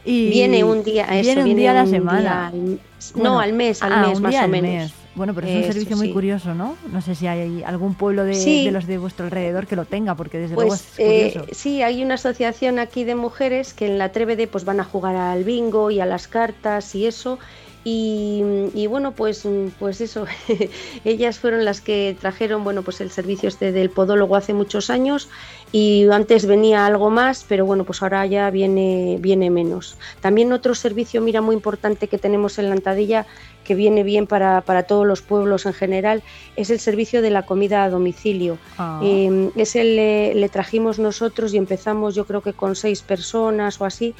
Y 0.04 0.28
Viene 0.30 0.62
un 0.64 0.82
día, 0.84 1.04
eso, 1.04 1.22
viene 1.34 1.44
un 1.50 1.56
día 1.56 1.70
a 1.70 1.74
la 1.74 1.86
semana. 1.86 2.50
día 2.52 2.78
Bueno, 3.14 3.30
no, 3.34 3.40
al 3.40 3.52
mes, 3.54 3.82
al 3.82 3.92
ah, 3.92 4.06
mes 4.08 4.20
más 4.20 4.34
o 4.34 4.48
menos. 4.48 4.70
mes. 4.70 4.92
Bueno, 5.14 5.32
pero 5.32 5.46
es 5.46 5.54
un 5.54 5.62
Eso, 5.62 5.72
servicio 5.72 5.96
muy 5.96 6.08
sí. 6.08 6.12
curioso, 6.12 6.54
¿no? 6.54 6.76
No 6.90 7.00
sé 7.00 7.14
si 7.14 7.26
hay 7.28 7.62
algún 7.62 7.94
pueblo 7.94 8.24
de, 8.24 8.34
Sí. 8.34 8.64
de 8.64 8.72
los 8.72 8.86
de 8.86 8.98
vuestro 8.98 9.26
alrededor 9.26 9.66
que 9.68 9.76
lo 9.76 9.84
tenga, 9.84 10.16
porque 10.16 10.38
desde 10.38 10.56
luego 10.56 10.68
Pues 10.70 10.80
es 10.80 10.98
eh, 10.98 11.30
curioso. 11.34 11.54
sí, 11.54 11.82
hay 11.82 12.02
una 12.02 12.14
asociación 12.14 12.78
aquí 12.80 13.04
de 13.04 13.14
mujeres 13.14 13.74
que 13.74 13.86
en 13.86 13.96
la 13.98 14.10
Trévede 14.10 14.46
pues 14.48 14.64
van 14.64 14.80
a 14.80 14.84
jugar 14.84 15.14
al 15.14 15.44
bingo 15.44 15.90
y 15.92 16.00
a 16.00 16.06
las 16.06 16.26
cartas 16.26 16.94
y 16.96 17.06
eso. 17.06 17.38
Y, 17.86 18.42
y 18.74 18.86
bueno, 18.86 19.12
pues, 19.12 19.46
pues 19.78 20.00
eso, 20.00 20.24
ellas 21.04 21.38
fueron 21.38 21.66
las 21.66 21.82
que 21.82 22.16
trajeron 22.18 22.64
bueno, 22.64 22.82
pues 22.82 23.02
el 23.02 23.10
servicio 23.10 23.48
este 23.48 23.72
del 23.72 23.90
podólogo 23.90 24.36
hace 24.36 24.54
muchos 24.54 24.88
años 24.88 25.28
y 25.70 26.08
antes 26.10 26.46
venía 26.46 26.86
algo 26.86 27.10
más, 27.10 27.44
pero 27.46 27.66
bueno, 27.66 27.84
pues 27.84 28.02
ahora 28.02 28.24
ya 28.24 28.48
viene, 28.48 29.18
viene 29.20 29.50
menos. 29.50 29.98
También 30.20 30.52
otro 30.52 30.74
servicio, 30.74 31.20
mira, 31.20 31.42
muy 31.42 31.54
importante 31.54 32.08
que 32.08 32.16
tenemos 32.16 32.58
en 32.58 32.68
la 32.68 32.74
Antadilla, 32.76 33.26
que 33.64 33.74
viene 33.74 34.02
bien 34.02 34.26
para, 34.26 34.62
para 34.62 34.84
todos 34.84 35.06
los 35.06 35.20
pueblos 35.20 35.66
en 35.66 35.74
general, 35.74 36.22
es 36.56 36.70
el 36.70 36.80
servicio 36.80 37.20
de 37.20 37.30
la 37.30 37.42
comida 37.42 37.84
a 37.84 37.90
domicilio. 37.90 38.56
Ah. 38.78 39.00
Eh, 39.02 39.50
ese 39.56 39.84
le, 39.84 40.34
le 40.34 40.48
trajimos 40.48 40.98
nosotros 40.98 41.52
y 41.52 41.58
empezamos 41.58 42.14
yo 42.14 42.24
creo 42.24 42.40
que 42.40 42.52
con 42.54 42.76
seis 42.76 43.02
personas 43.02 43.80
o 43.80 43.84
así 43.84 44.14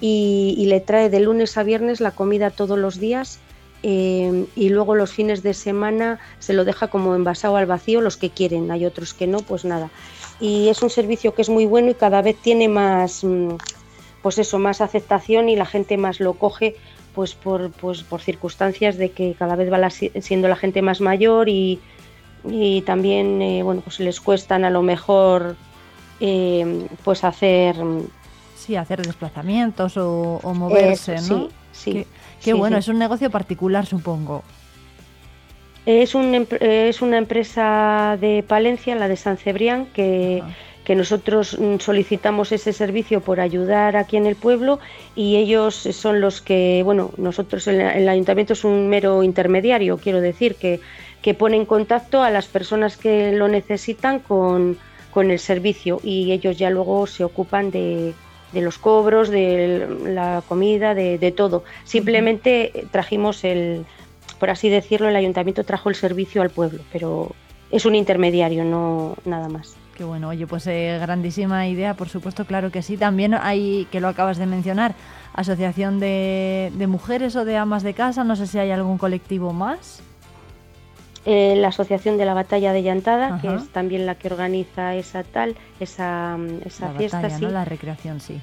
y, 0.00 0.66
le 0.66 0.80
trae 0.80 1.10
de 1.10 1.20
lunes 1.20 1.56
a 1.56 1.62
viernes 1.62 2.00
la 2.00 2.10
comida 2.10 2.50
todos 2.50 2.78
los 2.78 2.98
días 2.98 3.38
eh, 3.82 4.46
y 4.54 4.68
luego 4.68 4.94
los 4.94 5.12
fines 5.12 5.42
de 5.42 5.54
semana 5.54 6.18
se 6.38 6.52
lo 6.52 6.64
deja 6.64 6.88
como 6.88 7.14
envasado 7.14 7.56
al 7.56 7.66
vacío 7.66 8.00
los 8.00 8.16
que 8.16 8.30
quieren, 8.30 8.70
hay 8.70 8.84
otros 8.84 9.14
que 9.14 9.26
no, 9.26 9.38
pues 9.38 9.64
nada. 9.64 9.90
Y 10.40 10.68
es 10.68 10.82
un 10.82 10.90
servicio 10.90 11.34
que 11.34 11.42
es 11.42 11.48
muy 11.48 11.66
bueno 11.66 11.90
y 11.90 11.94
cada 11.94 12.20
vez 12.20 12.36
tiene 12.42 12.68
más, 12.68 13.24
mm, 13.24 13.56
pues 14.22 14.38
eso, 14.38 14.58
más 14.58 14.80
aceptación 14.80 15.48
y 15.48 15.56
la 15.56 15.66
gente 15.66 15.96
más 15.96 16.20
lo 16.20 16.34
coge 16.34 16.76
pues 17.14 17.34
por, 17.34 17.70
pues 17.70 18.02
por 18.02 18.20
circunstancias 18.20 18.98
de 18.98 19.10
que 19.10 19.34
cada 19.38 19.56
vez 19.56 19.72
va 19.72 19.88
siendo 19.88 20.48
la 20.48 20.56
gente 20.56 20.82
más 20.82 21.00
mayor 21.00 21.48
y, 21.48 21.80
y 22.44 22.82
también 22.82 23.40
eh, 23.40 23.62
bueno 23.62 23.80
pues 23.80 24.00
les 24.00 24.20
cuestan 24.20 24.64
a 24.66 24.70
lo 24.70 24.82
mejor 24.82 25.56
eh, 26.20 26.86
pues 27.04 27.24
hacer 27.24 27.76
Sí, 28.66 28.76
hacer 28.76 29.02
desplazamientos 29.02 29.96
o, 29.96 30.40
o 30.42 30.54
moverse, 30.54 31.14
Eso, 31.14 31.34
¿no? 31.34 31.48
sí, 31.48 31.54
sí, 31.72 31.92
Qué, 31.92 32.06
qué 32.42 32.52
sí, 32.52 32.52
bueno, 32.52 32.76
sí. 32.76 32.80
es 32.80 32.88
un 32.88 32.98
negocio 32.98 33.30
particular, 33.30 33.86
supongo. 33.86 34.42
Es, 35.84 36.16
un, 36.16 36.46
es 36.60 37.00
una 37.00 37.18
empresa 37.18 38.18
de 38.20 38.42
Palencia, 38.42 38.96
la 38.96 39.06
de 39.08 39.16
San 39.16 39.36
Cebrián, 39.36 39.86
que, 39.86 40.42
que 40.84 40.96
nosotros 40.96 41.56
mm, 41.60 41.76
solicitamos 41.78 42.50
ese 42.50 42.72
servicio 42.72 43.20
por 43.20 43.38
ayudar 43.38 43.96
aquí 43.96 44.16
en 44.16 44.26
el 44.26 44.34
pueblo 44.34 44.80
y 45.14 45.36
ellos 45.36 45.74
son 45.76 46.20
los 46.20 46.40
que, 46.40 46.82
bueno, 46.84 47.12
nosotros, 47.18 47.68
el, 47.68 47.80
el 47.80 48.08
ayuntamiento 48.08 48.54
es 48.54 48.64
un 48.64 48.88
mero 48.88 49.22
intermediario, 49.22 49.98
quiero 49.98 50.20
decir, 50.20 50.56
que, 50.56 50.80
que 51.22 51.34
pone 51.34 51.56
en 51.56 51.66
contacto 51.66 52.22
a 52.22 52.30
las 52.30 52.46
personas 52.46 52.96
que 52.96 53.30
lo 53.32 53.46
necesitan 53.46 54.18
con, 54.18 54.78
con 55.12 55.30
el 55.30 55.38
servicio 55.38 56.00
y 56.02 56.32
ellos 56.32 56.58
ya 56.58 56.70
luego 56.70 57.06
se 57.06 57.22
ocupan 57.22 57.70
de, 57.70 58.14
de 58.56 58.62
los 58.62 58.78
cobros, 58.78 59.28
de 59.28 59.86
la 60.06 60.42
comida, 60.48 60.94
de, 60.94 61.32
todo. 61.36 61.62
Simplemente 61.84 62.86
trajimos 62.90 63.44
el, 63.44 63.84
por 64.40 64.48
así 64.48 64.70
decirlo, 64.70 65.08
el 65.08 65.16
ayuntamiento 65.16 65.62
trajo 65.62 65.90
el 65.90 65.94
servicio 65.94 66.40
al 66.40 66.48
pueblo, 66.48 66.80
pero 66.90 67.32
es 67.70 67.84
un 67.84 67.94
intermediario, 67.94 68.64
no 68.64 69.14
nada 69.26 69.48
más. 69.48 69.76
Qué 69.94 70.04
bueno, 70.04 70.28
oye, 70.28 70.46
pues 70.46 70.66
eh, 70.66 70.98
grandísima 71.00 71.68
idea, 71.68 71.94
por 71.94 72.08
supuesto, 72.08 72.46
claro 72.46 72.70
que 72.70 72.80
sí. 72.80 72.96
También 72.96 73.34
hay, 73.34 73.86
que 73.90 74.00
lo 74.00 74.08
acabas 74.08 74.38
de 74.38 74.46
mencionar, 74.46 74.94
asociación 75.34 76.00
de 76.00 76.86
mujeres 76.88 77.36
o 77.36 77.44
de 77.44 77.58
amas 77.58 77.82
de 77.82 77.92
casa, 77.92 78.24
no 78.24 78.36
sé 78.36 78.46
si 78.46 78.58
hay 78.58 78.70
algún 78.70 78.96
colectivo 78.96 79.52
más. 79.52 80.02
Eh, 81.28 81.56
la 81.56 81.68
Asociación 81.68 82.18
de 82.18 82.24
la 82.24 82.34
Batalla 82.34 82.72
de 82.72 82.84
Llantada, 82.84 83.40
que 83.40 83.52
es 83.52 83.68
también 83.70 84.06
la 84.06 84.14
que 84.14 84.28
organiza 84.28 84.94
esa 84.94 85.24
tal, 85.24 85.56
esa, 85.80 86.38
esa 86.64 86.92
La 86.92 86.98
fiesta, 86.98 87.16
batalla, 87.16 87.38
sí. 87.38 87.44
¿no? 87.44 87.50
La 87.50 87.64
recreación, 87.64 88.20
sí. 88.20 88.40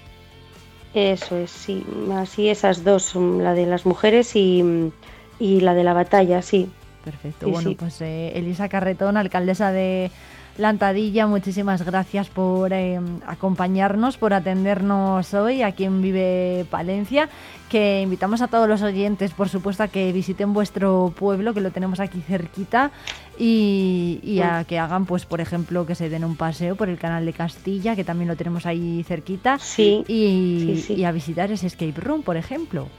Eso 0.93 1.37
es, 1.37 1.49
sí. 1.49 1.85
Así 2.13 2.49
esas 2.49 2.83
dos, 2.83 3.15
mm, 3.15 3.39
la 3.39 3.53
de 3.53 3.65
las 3.67 3.85
mujeres 3.85 4.35
y, 4.35 4.61
mm, 4.61 4.91
y 5.39 5.61
la 5.61 5.73
de 5.73 5.83
la 5.85 5.93
batalla, 5.93 6.41
sí. 6.41 6.69
Perfecto. 7.05 7.45
Sí, 7.45 7.51
bueno, 7.53 7.69
sí. 7.69 7.75
pues 7.79 8.01
eh, 8.01 8.33
Elisa 8.35 8.67
Carretón, 8.67 9.15
alcaldesa 9.15 9.71
de 9.71 10.11
Lantadilla, 10.57 11.25
muchísimas 11.25 11.83
gracias 11.83 12.29
por 12.29 12.73
eh, 12.73 12.99
acompañarnos, 13.25 14.17
por 14.17 14.35
atendernos 14.35 15.33
hoy 15.33 15.63
aquí 15.63 15.85
en 15.85 16.03
Vive 16.03 16.65
Palencia, 16.69 17.27
que 17.69 18.01
invitamos 18.01 18.41
a 18.43 18.47
todos 18.47 18.69
los 18.69 18.83
oyentes, 18.83 19.31
por 19.31 19.49
supuesto, 19.49 19.81
a 19.81 19.87
que 19.87 20.11
visiten 20.11 20.53
vuestro 20.53 21.11
pueblo, 21.17 21.55
que 21.55 21.61
lo 21.61 21.71
tenemos 21.71 21.99
aquí 21.99 22.21
cerquita, 22.21 22.91
y, 23.39 24.19
y 24.21 24.41
a 24.41 24.63
que 24.65 24.77
hagan, 24.77 25.07
pues, 25.07 25.25
por 25.25 25.41
ejemplo, 25.41 25.87
que 25.87 25.95
se 25.95 26.07
den 26.09 26.23
un 26.23 26.35
paseo 26.35 26.75
por 26.75 26.87
el 26.87 26.99
canal 26.99 27.25
de 27.25 27.33
Castilla, 27.33 27.95
que 27.95 28.03
también 28.03 28.27
lo 28.27 28.35
tenemos 28.35 28.67
ahí 28.67 29.03
cerquita, 29.07 29.57
Sí, 29.57 30.03
y, 30.07 30.75
sí, 30.75 30.81
sí. 30.81 30.93
y 30.93 31.05
a 31.05 31.11
visitar 31.11 31.51
ese 31.51 31.65
escape 31.65 31.99
room, 31.99 32.21
por 32.21 32.37
ejemplo. 32.37 32.89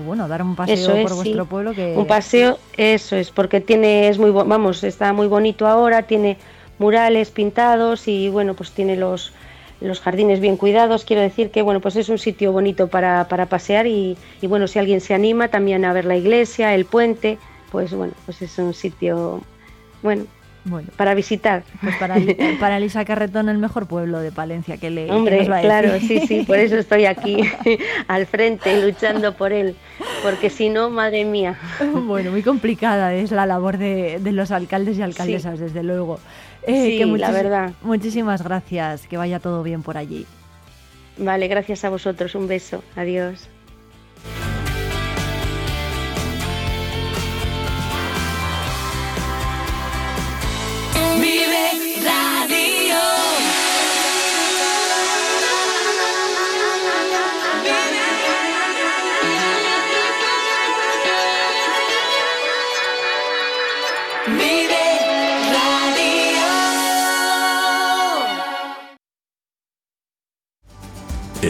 O 0.00 0.02
bueno, 0.02 0.26
dar 0.26 0.42
un 0.42 0.56
paseo 0.56 0.74
Eso 0.74 0.92
es, 0.94 1.02
por 1.04 1.14
vuestro 1.14 1.44
sí. 1.44 1.48
pueblo 1.48 1.72
que... 1.72 1.94
Un 1.96 2.08
paseo, 2.08 2.58
eso 2.76 3.14
es, 3.14 3.30
porque 3.30 3.60
tiene, 3.60 4.08
es 4.08 4.18
muy, 4.18 4.32
vamos, 4.32 4.82
está 4.82 5.12
muy 5.12 5.28
bonito 5.28 5.68
ahora, 5.68 6.02
tiene 6.02 6.38
murales 6.78 7.30
pintados 7.30 8.08
y 8.08 8.28
bueno, 8.28 8.54
pues 8.54 8.70
tiene 8.72 8.96
los, 8.96 9.32
los 9.80 10.00
jardines 10.00 10.40
bien 10.40 10.56
cuidados. 10.56 11.04
Quiero 11.04 11.22
decir 11.22 11.50
que 11.50 11.62
bueno, 11.62 11.80
pues 11.80 11.96
es 11.96 12.08
un 12.08 12.18
sitio 12.18 12.52
bonito 12.52 12.88
para, 12.88 13.28
para 13.28 13.46
pasear 13.46 13.86
y, 13.86 14.16
y 14.40 14.46
bueno, 14.46 14.66
si 14.68 14.78
alguien 14.78 15.00
se 15.00 15.14
anima 15.14 15.48
también 15.48 15.84
a 15.84 15.92
ver 15.92 16.04
la 16.04 16.16
iglesia, 16.16 16.74
el 16.74 16.84
puente, 16.86 17.38
pues 17.70 17.92
bueno, 17.94 18.14
pues 18.24 18.40
es 18.42 18.56
un 18.58 18.72
sitio, 18.74 19.42
bueno, 20.02 20.24
Bueno. 20.64 20.88
para 20.96 21.14
visitar. 21.14 21.62
Pues 21.82 21.94
para, 21.96 22.16
para 22.60 22.76
Elisa 22.78 23.04
Carretón, 23.04 23.48
el 23.48 23.58
mejor 23.58 23.86
pueblo 23.86 24.20
de 24.20 24.32
Palencia 24.32 24.78
que 24.78 24.90
le 24.90 25.06
que 25.06 25.12
Hombre, 25.12 25.38
nos 25.38 25.50
va 25.50 25.58
a 25.58 25.60
claro, 25.62 25.92
decir. 25.92 26.20
sí, 26.20 26.20
sí, 26.26 26.42
por 26.42 26.58
eso 26.58 26.76
estoy 26.76 27.04
aquí 27.06 27.36
al 28.08 28.26
frente 28.26 28.80
luchando 28.80 29.34
por 29.36 29.52
él, 29.52 29.76
porque 30.22 30.48
si 30.50 30.70
no, 30.70 30.88
madre 30.90 31.24
mía. 31.24 31.58
Bueno, 31.80 32.30
muy 32.30 32.42
complicada 32.42 33.12
es 33.14 33.30
la 33.30 33.44
labor 33.46 33.76
de, 33.78 34.18
de 34.20 34.32
los 34.32 34.50
alcaldes 34.52 34.96
y 34.98 35.02
alcaldesas, 35.02 35.58
desde 35.58 35.82
luego. 35.82 36.20
Eh, 36.66 36.98
Sí, 37.02 37.16
la 37.18 37.30
verdad. 37.30 37.72
Muchísimas 37.82 38.42
gracias, 38.42 39.06
que 39.06 39.16
vaya 39.16 39.38
todo 39.38 39.62
bien 39.62 39.82
por 39.82 39.96
allí. 39.96 40.26
Vale, 41.16 41.46
gracias 41.48 41.84
a 41.84 41.90
vosotros, 41.90 42.34
un 42.34 42.48
beso, 42.48 42.82
adiós. 42.96 43.48
Vive 51.20 51.64
Radio. 52.04 53.00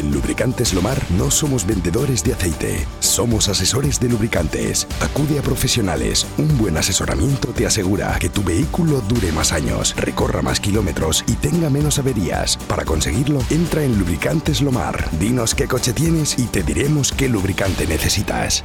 Lubricantes 0.03 0.75
Lomar 0.75 1.01
no 1.11 1.31
somos 1.31 1.67
vendedores 1.67 2.25
de 2.25 2.33
aceite, 2.33 2.87
somos 3.01 3.49
asesores 3.49 4.01
de 4.01 4.09
lubricantes. 4.09 4.87
Acude 5.01 5.39
a 5.39 5.43
profesionales. 5.43 6.27
Un 6.39 6.59
buen 6.59 6.77
asesoramiento 6.77 7.49
te 7.49 7.67
asegura 7.67 8.17
que 8.19 8.29
tu 8.29 8.43
vehículo 8.43 9.01
dure 9.03 9.31
más 9.33 9.53
años, 9.53 9.95
recorra 9.97 10.43
más 10.43 10.61
kilómetros 10.61 11.25
y 11.27 11.35
tenga 11.35 11.71
menos 11.71 11.99
averías. 11.99 12.57
Para 12.69 12.85
conseguirlo, 12.85 13.41
entra 13.51 13.85
en 13.85 13.99
Lubricantes 13.99 14.61
Lomar. 14.61 15.09
Dinos 15.19 15.55
qué 15.55 15.69
coche 15.69 15.93
tienes 15.93 16.39
y 16.39 16.47
te 16.47 16.63
diremos 16.63 17.13
qué 17.13 17.29
lubricante 17.29 17.87
necesitas. 17.87 18.65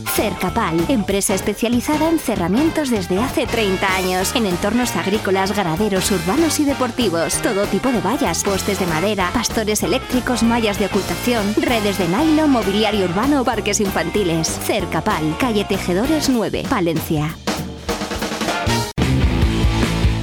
Cercapal, 0.15 0.77
empresa 0.89 1.33
especializada 1.33 2.09
en 2.09 2.19
cerramientos 2.19 2.89
desde 2.89 3.17
hace 3.19 3.47
30 3.47 3.95
años, 3.95 4.35
en 4.35 4.45
entornos 4.45 4.93
agrícolas, 4.97 5.55
ganaderos, 5.55 6.11
urbanos 6.11 6.59
y 6.59 6.65
deportivos. 6.65 7.35
Todo 7.41 7.65
tipo 7.67 7.89
de 7.89 8.01
vallas, 8.01 8.43
postes 8.43 8.79
de 8.79 8.87
madera, 8.87 9.31
pastores 9.33 9.83
eléctricos, 9.83 10.43
mallas 10.43 10.77
de 10.79 10.87
ocultación, 10.87 11.55
redes 11.61 11.97
de 11.97 12.09
nylon, 12.09 12.51
mobiliario 12.51 13.05
urbano, 13.05 13.45
parques 13.45 13.79
infantiles. 13.79 14.47
Cercapal, 14.47 15.37
calle 15.39 15.63
Tejedores 15.63 16.27
9, 16.27 16.65
Palencia. 16.69 17.33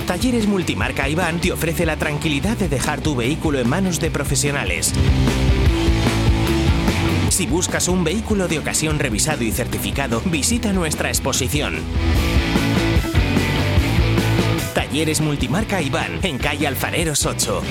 Talleres 0.07 0.47
Multimarca 0.47 1.09
Iván 1.09 1.41
te 1.41 1.53
ofrece 1.53 1.87
la 1.87 1.97
tranquilidad 1.97 2.57
de 2.57 2.69
dejar 2.69 3.01
tu 3.01 3.17
vehículo 3.17 3.59
en 3.59 3.69
manos 3.69 4.01
de 4.01 4.11
profesionales. 4.11 4.93
Si 7.39 7.47
buscas 7.47 7.87
un 7.87 8.03
vehículo 8.03 8.49
de 8.49 8.59
ocasión 8.59 8.99
revisado 8.99 9.45
y 9.45 9.53
certificado, 9.53 10.21
visita 10.25 10.73
nuestra 10.73 11.09
exposición. 11.09 11.77
Talleres 14.75 15.21
Multimarca 15.21 15.81
Iván, 15.81 16.19
en 16.25 16.39
calle 16.39 16.67
Alfareros 16.67 17.25
8. 17.25 17.63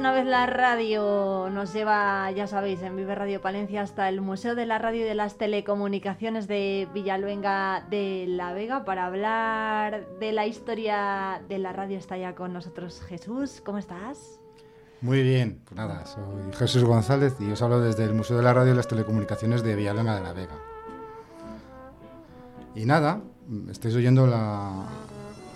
Una 0.00 0.12
vez 0.12 0.24
la 0.24 0.46
radio 0.46 1.50
nos 1.52 1.74
lleva, 1.74 2.30
ya 2.30 2.46
sabéis, 2.46 2.80
en 2.80 2.96
Vive 2.96 3.14
Radio 3.14 3.42
Palencia 3.42 3.82
hasta 3.82 4.08
el 4.08 4.22
Museo 4.22 4.54
de 4.54 4.64
la 4.64 4.78
Radio 4.78 5.02
y 5.02 5.04
de 5.04 5.14
las 5.14 5.36
Telecomunicaciones 5.36 6.48
de 6.48 6.88
Villaluenga 6.94 7.86
de 7.90 8.24
la 8.26 8.54
Vega 8.54 8.86
para 8.86 9.04
hablar 9.04 10.06
de 10.18 10.32
la 10.32 10.46
historia 10.46 11.42
de 11.50 11.58
la 11.58 11.74
radio. 11.74 11.98
Está 11.98 12.16
ya 12.16 12.34
con 12.34 12.54
nosotros 12.54 13.02
Jesús. 13.02 13.60
¿Cómo 13.62 13.76
estás? 13.76 14.40
Muy 15.02 15.22
bien, 15.22 15.60
pues 15.66 15.76
nada, 15.76 16.06
soy 16.06 16.50
Jesús 16.54 16.82
González 16.82 17.36
y 17.38 17.50
os 17.50 17.60
hablo 17.60 17.82
desde 17.82 18.04
el 18.04 18.14
Museo 18.14 18.38
de 18.38 18.42
la 18.42 18.54
Radio 18.54 18.72
y 18.72 18.76
las 18.76 18.88
Telecomunicaciones 18.88 19.62
de 19.62 19.76
Villaluenga 19.76 20.14
de 20.14 20.22
la 20.22 20.32
Vega. 20.32 20.56
Y 22.74 22.86
nada, 22.86 23.20
estáis 23.70 23.94
oyendo 23.94 24.26
la, 24.26 24.86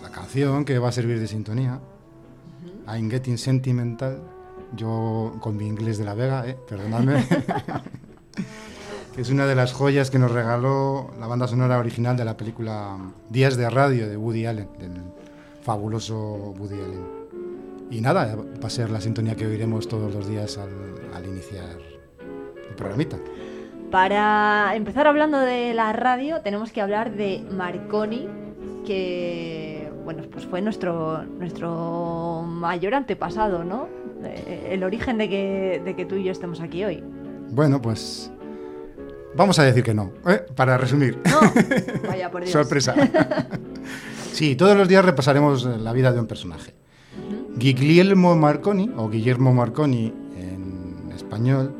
la 0.03 0.11
canción 0.11 0.67
que 0.67 0.79
va 0.79 0.91
a 0.91 0.93
servir 0.93 1.19
de 1.19 1.29
sintonía. 1.29 1.81
I'm 2.87 3.11
Getting 3.11 3.39
Sentimental. 3.39 4.34
Yo 4.77 5.37
con 5.41 5.57
mi 5.57 5.67
inglés 5.67 5.99
de 5.99 6.05
la 6.05 6.15
Vega, 6.15 6.47
eh, 6.47 6.57
perdonadme. 6.69 7.25
es 9.17 9.31
una 9.31 9.47
de 9.47 9.55
las 9.55 9.73
joyas 9.73 10.11
que 10.11 10.19
nos 10.19 10.31
regaló 10.31 11.11
la 11.19 11.27
banda 11.27 11.47
sonora 11.47 11.79
original 11.79 12.17
de 12.17 12.25
la 12.25 12.37
película 12.37 12.97
Días 13.31 13.57
de 13.57 13.71
Radio 13.71 14.09
de 14.09 14.17
Woody 14.17 14.47
Allen, 14.47 14.69
del 14.79 14.93
fabuloso 15.63 16.55
Woody 16.59 16.75
Allen. 16.75 17.25
Y 17.91 18.01
nada, 18.01 18.37
va 18.37 18.67
a 18.67 18.71
ser 18.71 18.91
la 18.91 19.01
sintonía 19.01 19.37
que 19.37 19.47
oiremos 19.47 19.89
todos 19.89 20.15
los 20.15 20.27
días 20.27 20.59
al, 20.59 20.71
al 21.15 21.27
iniciar 21.27 21.77
el 22.69 22.75
programita. 22.75 23.19
Para 23.91 24.75
empezar 24.75 25.07
hablando 25.07 25.39
de 25.39 25.75
la 25.75 25.93
radio, 25.93 26.41
tenemos 26.41 26.73
que 26.73 26.81
hablar 26.81 27.15
de 27.15 27.45
Marconi, 27.51 28.29
que 28.85 29.93
bueno, 30.05 30.23
pues 30.31 30.45
fue 30.47 30.61
nuestro, 30.61 31.25
nuestro 31.25 32.43
mayor 32.47 32.95
antepasado, 32.95 33.65
¿no? 33.65 33.89
Eh, 34.25 34.71
El 34.73 34.85
origen 34.85 35.19
de 35.19 35.29
que, 35.29 35.83
de 35.85 35.95
que 35.95 36.05
tú 36.05 36.17
y 36.17 36.25
yo 36.25 36.33
estemos 36.33 36.61
aquí 36.61 36.85
hoy. 36.85 37.03
Bueno, 37.51 37.81
pues 37.81 38.31
vamos 39.37 39.59
a 39.59 39.65
decir 39.65 39.83
que 39.83 39.95
no, 39.95 40.13
¿eh? 40.27 40.43
para 40.55 40.79
resumir. 40.79 41.19
Vaya 42.07 42.31
por 42.31 42.43
Dios. 42.43 42.53
Sorpresa. 42.53 42.95
sí, 44.33 44.57
todos 44.57 44.77
los 44.77 44.89
días 44.89 45.05
repasaremos 45.05 45.65
la 45.65 45.93
vida 45.93 46.13
de 46.13 46.21
un 46.21 46.27
personaje. 46.27 46.75
Guglielmo 47.57 48.35
Marconi, 48.35 48.91
o 48.97 49.09
Guillermo 49.09 49.53
Marconi 49.55 50.13
en 50.37 51.13
español, 51.15 51.73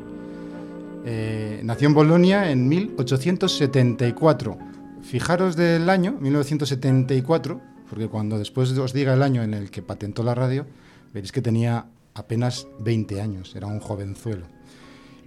eh, 1.05 1.61
nació 1.63 1.87
en 1.87 1.93
Bolonia 1.93 2.49
en 2.49 2.67
1874. 2.67 4.57
Fijaros 5.03 5.55
del 5.55 5.89
año, 5.89 6.17
1974, 6.19 7.61
porque 7.89 8.07
cuando 8.07 8.39
después 8.39 8.71
os 8.71 8.93
diga 8.93 9.13
el 9.13 9.21
año 9.21 9.43
en 9.43 9.53
el 9.53 9.69
que 9.69 9.83
patentó 9.83 10.23
la 10.23 10.33
radio, 10.33 10.65
veréis 11.13 11.31
que 11.31 11.43
tenía 11.43 11.85
apenas 12.15 12.67
20 12.79 13.21
años, 13.21 13.55
era 13.55 13.67
un 13.67 13.79
jovenzuelo. 13.79 14.47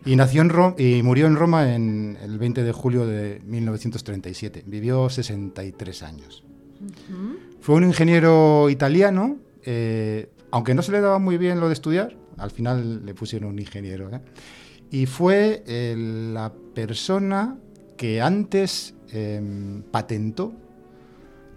Y, 0.04 0.16
nació 0.16 0.42
en 0.42 0.48
Ro- 0.48 0.74
y 0.78 1.02
murió 1.02 1.26
en 1.26 1.36
Roma 1.36 1.74
en 1.74 2.16
el 2.22 2.38
20 2.38 2.62
de 2.62 2.72
julio 2.72 3.06
de 3.06 3.40
1937. 3.44 4.64
Vivió 4.66 5.08
63 5.10 6.02
años. 6.02 6.44
Fue 7.60 7.74
un 7.74 7.84
ingeniero 7.84 8.70
italiano, 8.70 9.36
eh, 9.64 10.30
aunque 10.50 10.74
no 10.74 10.82
se 10.82 10.92
le 10.92 11.00
daba 11.00 11.18
muy 11.18 11.36
bien 11.36 11.60
lo 11.60 11.66
de 11.68 11.74
estudiar, 11.74 12.16
al 12.38 12.50
final 12.52 13.04
le 13.04 13.14
pusieron 13.14 13.50
un 13.50 13.58
ingeniero. 13.58 14.08
¿eh? 14.14 14.20
Y 14.90 15.06
fue 15.06 15.62
eh, 15.66 15.94
la 16.32 16.52
persona 16.74 17.58
que 17.96 18.20
antes 18.22 18.94
em, 19.10 19.82
patentó 19.82 20.54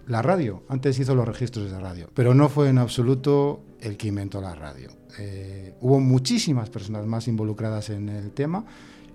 la 0.08 0.22
radio, 0.22 0.62
antes 0.68 0.98
hizo 0.98 1.14
los 1.14 1.26
registros 1.26 1.70
de 1.70 1.78
radio, 1.78 2.08
pero 2.14 2.34
no 2.34 2.48
fue 2.48 2.68
en 2.68 2.78
absoluto 2.78 3.60
el 3.80 3.96
que 3.96 4.08
inventó 4.08 4.40
la 4.40 4.54
radio. 4.54 4.90
Eh, 5.18 5.74
hubo 5.80 6.00
muchísimas 6.00 6.70
personas 6.70 7.06
más 7.06 7.28
involucradas 7.28 7.90
en 7.90 8.08
el 8.08 8.30
tema 8.32 8.64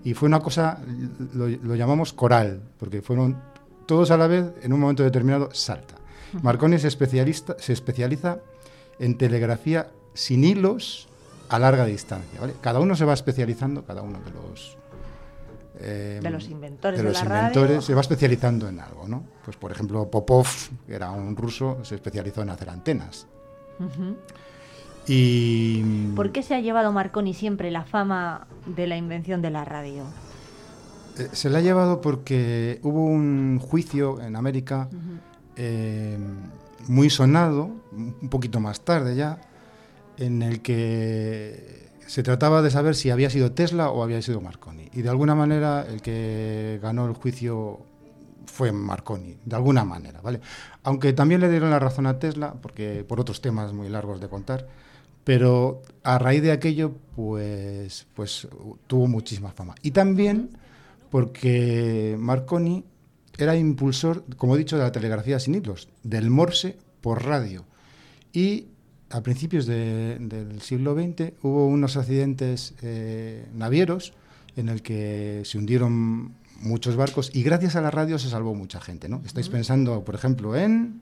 y 0.03 0.13
fue 0.13 0.27
una 0.27 0.39
cosa, 0.39 0.79
lo, 1.33 1.47
lo 1.47 1.75
llamamos 1.75 2.13
coral, 2.13 2.61
porque 2.77 3.01
fueron 3.01 3.37
todos 3.85 4.11
a 4.11 4.17
la 4.17 4.27
vez, 4.27 4.45
en 4.61 4.73
un 4.73 4.79
momento 4.79 5.03
determinado, 5.03 5.49
salta. 5.53 5.95
Marconi 6.41 6.77
se, 6.77 6.87
especialista, 6.87 7.55
se 7.59 7.73
especializa 7.73 8.39
en 8.99 9.17
telegrafía 9.17 9.89
sin 10.13 10.43
hilos 10.43 11.07
a 11.49 11.59
larga 11.59 11.85
distancia. 11.85 12.39
¿vale? 12.39 12.53
Cada 12.61 12.79
uno 12.79 12.95
se 12.95 13.05
va 13.05 13.13
especializando, 13.13 13.85
cada 13.85 14.01
uno 14.01 14.19
de 14.19 14.31
los... 14.31 14.77
eh, 15.79 16.19
De 16.21 16.29
los 16.29 16.49
inventores 16.49 16.97
de 16.99 17.03
de 17.05 17.09
los 17.13 17.21
radio. 17.23 17.37
inventores 17.47 17.85
se 17.85 17.93
va 17.93 18.01
especializando 18.01 18.67
en 18.67 18.79
algo, 18.79 19.07
¿no? 19.07 19.23
Pues 19.45 19.57
por 19.57 19.71
ejemplo 19.71 20.09
Popov, 20.09 20.47
que 20.85 20.95
era 20.95 21.11
un 21.11 21.35
ruso, 21.35 21.77
se 21.83 21.95
especializó 21.95 22.41
en 22.41 22.49
hacer 22.49 22.69
antenas. 22.69 23.27
Y 25.07 25.81
¿Por 26.15 26.31
qué 26.31 26.43
se 26.43 26.53
ha 26.55 26.59
llevado 26.59 26.91
Marconi 26.91 27.33
siempre 27.33 27.71
la 27.71 27.83
fama 27.85 28.47
de 28.65 28.87
la 28.87 28.97
invención 28.97 29.41
de 29.41 29.51
la 29.51 29.63
radio? 29.65 30.03
eh, 31.17 31.29
se 31.31 31.49
la 31.49 31.59
ha 31.59 31.61
llevado 31.61 32.01
porque 32.01 32.79
hubo 32.83 33.03
un 33.05 33.57
juicio 33.59 34.21
en 34.21 34.35
América 34.35 34.89
eh, 35.55 36.17
muy 36.87 37.09
sonado, 37.09 37.71
un 37.91 38.29
poquito 38.29 38.59
más 38.59 38.81
tarde 38.81 39.15
ya, 39.15 39.39
en 40.17 40.41
el 40.41 40.61
que 40.61 41.86
se 42.07 42.23
trataba 42.23 42.61
de 42.61 42.71
saber 42.71 42.95
si 42.95 43.09
había 43.11 43.29
sido 43.29 43.51
Tesla 43.51 43.89
o 43.91 44.01
había 44.01 44.21
sido 44.21 44.41
Marconi. 44.41 44.89
Y 44.93 45.01
de 45.01 45.09
alguna 45.09 45.35
manera 45.35 45.85
el 45.87 46.01
que 46.01 46.79
ganó 46.81 47.05
el 47.05 47.13
juicio 47.13 47.81
fue 48.45 48.71
Marconi, 48.71 49.37
de 49.45 49.55
alguna 49.55 49.83
manera, 49.83 50.21
¿vale? 50.21 50.39
Aunque 50.83 51.13
también 51.13 51.41
le 51.41 51.49
dieron 51.49 51.69
la 51.69 51.79
razón 51.79 52.07
a 52.07 52.17
Tesla, 52.17 52.55
porque 52.61 53.05
por 53.07 53.19
otros 53.19 53.41
temas 53.41 53.73
muy 53.73 53.89
largos 53.89 54.21
de 54.21 54.29
contar, 54.29 54.67
pero 55.25 55.81
a 56.03 56.17
raíz 56.17 56.41
de 56.41 56.53
aquello, 56.53 56.93
pues, 57.15 58.07
pues 58.15 58.47
tuvo 58.87 59.07
muchísima 59.07 59.51
fama. 59.51 59.75
Y 59.81 59.91
también 59.91 60.57
porque 61.09 62.15
Marconi 62.17 62.85
era 63.37 63.55
impulsor, 63.57 64.23
como 64.37 64.55
he 64.55 64.59
dicho, 64.59 64.77
de 64.77 64.83
la 64.83 64.91
telegrafía 64.93 65.39
sin 65.39 65.55
hilos, 65.55 65.89
del 66.03 66.29
Morse 66.29 66.77
por 67.01 67.25
radio. 67.25 67.65
Y 68.31 68.67
a 69.09 69.21
principios 69.21 69.65
de- 69.65 70.17
del 70.19 70.61
siglo 70.61 70.93
XX 70.95 71.33
hubo 71.43 71.67
unos 71.67 71.95
accidentes 71.97 72.73
eh, 72.81 73.45
navieros 73.53 74.13
en 74.55 74.69
el 74.69 74.81
que 74.81 75.41
se 75.45 75.57
hundieron 75.57 76.33
muchos 76.61 76.95
barcos 76.95 77.29
y 77.33 77.43
gracias 77.43 77.75
a 77.75 77.81
la 77.81 77.91
radio 77.91 78.17
se 78.19 78.29
salvó 78.29 78.55
mucha 78.55 78.81
gente, 78.81 79.07
¿no? 79.09 79.21
Estáis 79.25 79.49
pensando, 79.49 80.03
por 80.03 80.15
ejemplo, 80.15 80.55
en... 80.55 81.01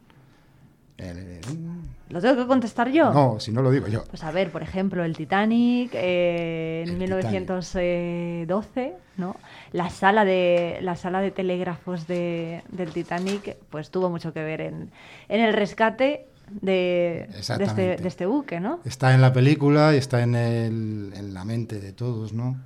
¿Lo 2.10 2.22
tengo 2.22 2.36
que 2.38 2.48
contestar 2.48 2.90
yo? 2.90 3.12
No, 3.12 3.40
si 3.42 3.52
no 3.52 3.62
lo 3.62 3.70
digo 3.72 3.88
yo. 3.88 4.04
Pues 4.06 4.24
a 4.24 4.32
ver, 4.32 4.50
por 4.52 4.62
ejemplo, 4.64 5.04
el 5.04 5.16
Titanic 5.18 5.92
eh, 5.94 6.86
en 6.88 6.98
1912, 6.98 8.94
¿no? 9.18 9.36
La 9.74 9.90
sala 9.90 10.24
de 10.24 10.78
la 10.82 10.96
sala 10.96 11.20
de 11.22 11.32
telégrafos 11.32 12.08
de, 12.08 12.64
del 12.72 12.92
Titanic, 12.92 13.58
pues 13.70 13.90
tuvo 13.90 14.10
mucho 14.10 14.32
que 14.34 14.44
ver 14.44 14.62
en, 14.62 14.92
en 15.28 15.42
el 15.42 15.54
rescate 15.54 16.28
de, 16.50 17.28
de, 17.58 17.64
este, 17.64 17.98
de 17.98 18.08
este 18.08 18.26
buque, 18.26 18.60
¿no? 18.60 18.80
Está 18.86 19.14
en 19.14 19.22
la 19.22 19.34
película 19.34 19.94
y 19.94 19.98
está 19.98 20.22
en, 20.24 20.36
el- 20.36 21.14
en 21.16 21.34
la 21.34 21.46
mente 21.46 21.80
de 21.80 21.92
todos, 21.94 22.34
¿no? 22.34 22.58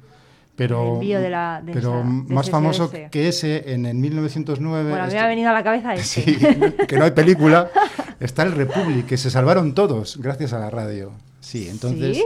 Pero, 0.56 0.99
de 1.01 1.30
la- 1.30 1.61
de 1.64 1.72
pero 1.72 1.99
esa- 2.01 2.08
de 2.09 2.33
más 2.33 2.49
famoso 2.49 2.91
que 2.91 3.27
ese, 3.30 3.74
en 3.74 3.85
el 3.85 3.95
1909... 3.95 4.90
Bueno, 4.90 5.06
este- 5.06 5.16
me 5.16 5.22
ha 5.22 5.27
venido 5.27 5.49
a 5.49 5.53
la 5.53 5.64
cabeza 5.64 5.93
este. 5.95 6.03
Sí, 6.24 6.38
que 6.88 6.98
no 6.98 7.06
hay 7.06 7.11
película. 7.11 7.69
Está 8.19 8.43
el 8.43 8.51
Republic, 8.51 9.06
que 9.06 9.16
se 9.17 9.30
salvaron 9.32 9.74
todos 9.74 10.17
gracias 10.22 10.51
a 10.53 10.59
la 10.59 10.69
radio. 10.69 11.11
Sí, 11.40 11.69
entonces... 11.69 12.17
¿Sí? 12.17 12.24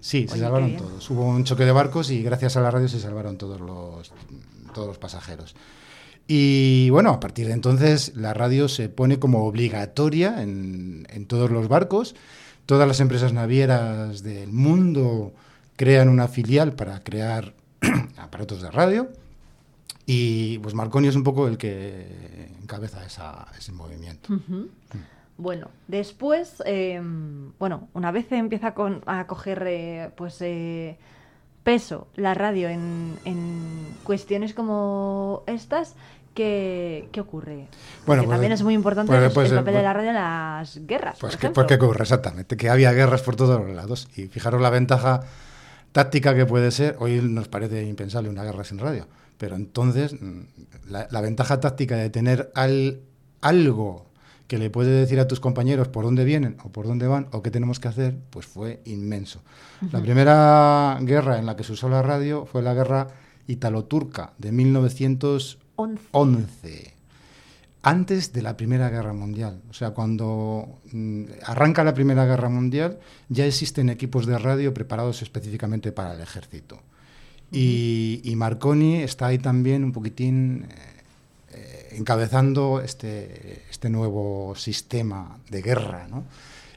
Sí, 0.00 0.26
se 0.28 0.34
Oye, 0.34 0.34
qué 0.34 0.38
salvaron 0.40 0.76
todos. 0.76 1.10
Hubo 1.10 1.24
un 1.24 1.44
choque 1.44 1.64
de 1.64 1.72
barcos 1.72 2.10
y 2.10 2.22
gracias 2.22 2.56
a 2.56 2.60
la 2.60 2.70
radio 2.70 2.88
se 2.88 3.00
salvaron 3.00 3.38
todos 3.38 3.58
los, 3.60 4.12
todos 4.74 4.86
los 4.86 4.98
pasajeros. 4.98 5.56
Y 6.26 6.88
bueno, 6.90 7.10
a 7.10 7.20
partir 7.20 7.46
de 7.46 7.52
entonces 7.52 8.14
la 8.16 8.32
radio 8.32 8.68
se 8.68 8.88
pone 8.88 9.18
como 9.18 9.44
obligatoria 9.46 10.42
en, 10.42 11.06
en 11.10 11.26
todos 11.26 11.50
los 11.50 11.68
barcos. 11.68 12.14
Todas 12.66 12.88
las 12.88 13.00
empresas 13.00 13.32
navieras 13.34 14.22
del 14.22 14.50
mundo 14.52 15.34
crean 15.76 16.08
una 16.08 16.28
filial 16.28 16.72
para 16.72 17.00
crear 17.00 17.52
aparatos 18.16 18.62
de 18.62 18.70
radio. 18.70 19.08
Y 20.06 20.58
pues 20.58 20.74
Marconi 20.74 21.08
es 21.08 21.16
un 21.16 21.24
poco 21.24 21.46
el 21.48 21.58
que 21.58 22.48
encabeza 22.62 23.04
esa- 23.04 23.46
ese 23.58 23.72
movimiento. 23.72 24.32
Ujú. 24.34 24.68
Bueno, 25.36 25.68
después, 25.88 26.62
eh, 26.64 27.02
bueno, 27.58 27.88
una 27.92 28.12
vez 28.12 28.30
empieza 28.32 28.68
a, 28.68 28.74
con- 28.74 29.02
a 29.06 29.26
coger 29.26 29.64
eh, 29.66 30.10
pues 30.16 30.36
eh, 30.40 30.96
peso 31.64 32.06
la 32.16 32.34
radio 32.34 32.68
en, 32.68 33.16
en 33.24 33.86
cuestiones 34.04 34.52
como 34.54 35.42
estas, 35.46 35.96
¿qué, 36.34 37.08
qué 37.12 37.20
ocurre? 37.20 37.54
Bueno, 37.54 37.68
Porque 38.06 38.20
pues- 38.22 38.30
también 38.34 38.52
es 38.52 38.62
muy 38.62 38.74
importante 38.74 39.10
pues- 39.12 39.22
el- 39.24 39.32
pues, 39.32 39.50
el 39.50 39.56
eh, 39.56 39.60
papel 39.60 39.74
de 39.74 39.82
la 39.82 39.92
radio 39.92 40.08
en 40.10 40.14
las 40.16 40.86
guerras. 40.86 41.16
Pues 41.20 41.32
por 41.34 41.40
que, 41.40 41.46
ejemplo. 41.46 41.66
pues 41.66 41.78
que 41.78 41.84
ocurre, 41.84 42.02
exactamente, 42.02 42.56
que 42.56 42.68
había 42.68 42.92
guerras 42.92 43.22
por 43.22 43.36
todos 43.36 43.60
los 43.64 43.74
lados. 43.74 44.08
Y 44.16 44.26
fijaros 44.26 44.60
la 44.60 44.70
ventaja 44.70 45.20
táctica 45.92 46.34
que 46.34 46.44
puede 46.46 46.70
ser, 46.70 46.96
hoy 46.98 47.20
nos 47.22 47.48
parece 47.48 47.84
impensable 47.84 48.28
una 48.28 48.42
guerra 48.44 48.64
sin 48.64 48.78
radio, 48.78 49.06
pero 49.38 49.54
entonces 49.56 50.14
mm, 50.20 50.40
la, 50.90 51.06
la 51.10 51.20
ventaja 51.20 51.60
táctica 51.60 51.96
de 51.96 52.10
tener 52.10 52.50
al, 52.56 53.00
algo 53.40 54.06
que 54.48 54.58
le 54.58 54.68
puede 54.70 54.90
decir 54.90 55.20
a 55.20 55.26
tus 55.28 55.40
compañeros 55.40 55.88
por 55.88 56.04
dónde 56.04 56.24
vienen 56.24 56.56
o 56.64 56.68
por 56.70 56.86
dónde 56.86 57.06
van 57.06 57.28
o 57.32 57.42
qué 57.42 57.50
tenemos 57.50 57.80
que 57.80 57.88
hacer, 57.88 58.16
pues 58.30 58.44
fue 58.44 58.80
inmenso. 58.84 59.40
La 59.90 60.00
primera 60.02 60.98
guerra 61.00 61.38
en 61.38 61.46
la 61.46 61.56
que 61.56 61.64
se 61.64 61.72
usó 61.72 61.88
la 61.88 62.02
radio 62.02 62.44
fue 62.44 62.60
la 62.60 62.74
guerra 62.74 63.06
italo-turca 63.46 64.32
de 64.38 64.52
1911 65.76 66.94
antes 67.84 68.32
de 68.32 68.42
la 68.42 68.56
Primera 68.56 68.88
Guerra 68.88 69.12
Mundial. 69.12 69.60
O 69.68 69.74
sea, 69.74 69.90
cuando 69.90 70.80
mm, 70.90 71.24
arranca 71.44 71.84
la 71.84 71.92
Primera 71.92 72.24
Guerra 72.24 72.48
Mundial, 72.48 72.98
ya 73.28 73.44
existen 73.44 73.90
equipos 73.90 74.26
de 74.26 74.38
radio 74.38 74.72
preparados 74.72 75.20
específicamente 75.22 75.92
para 75.92 76.14
el 76.14 76.20
ejército. 76.20 76.80
Y, 77.52 78.20
y 78.24 78.34
Marconi 78.36 79.02
está 79.02 79.26
ahí 79.26 79.38
también 79.38 79.84
un 79.84 79.92
poquitín 79.92 80.66
eh, 80.68 80.94
eh, 81.52 81.88
encabezando 81.92 82.80
este, 82.80 83.62
este 83.70 83.90
nuevo 83.90 84.54
sistema 84.56 85.38
de 85.50 85.60
guerra. 85.60 86.08
¿no? 86.08 86.24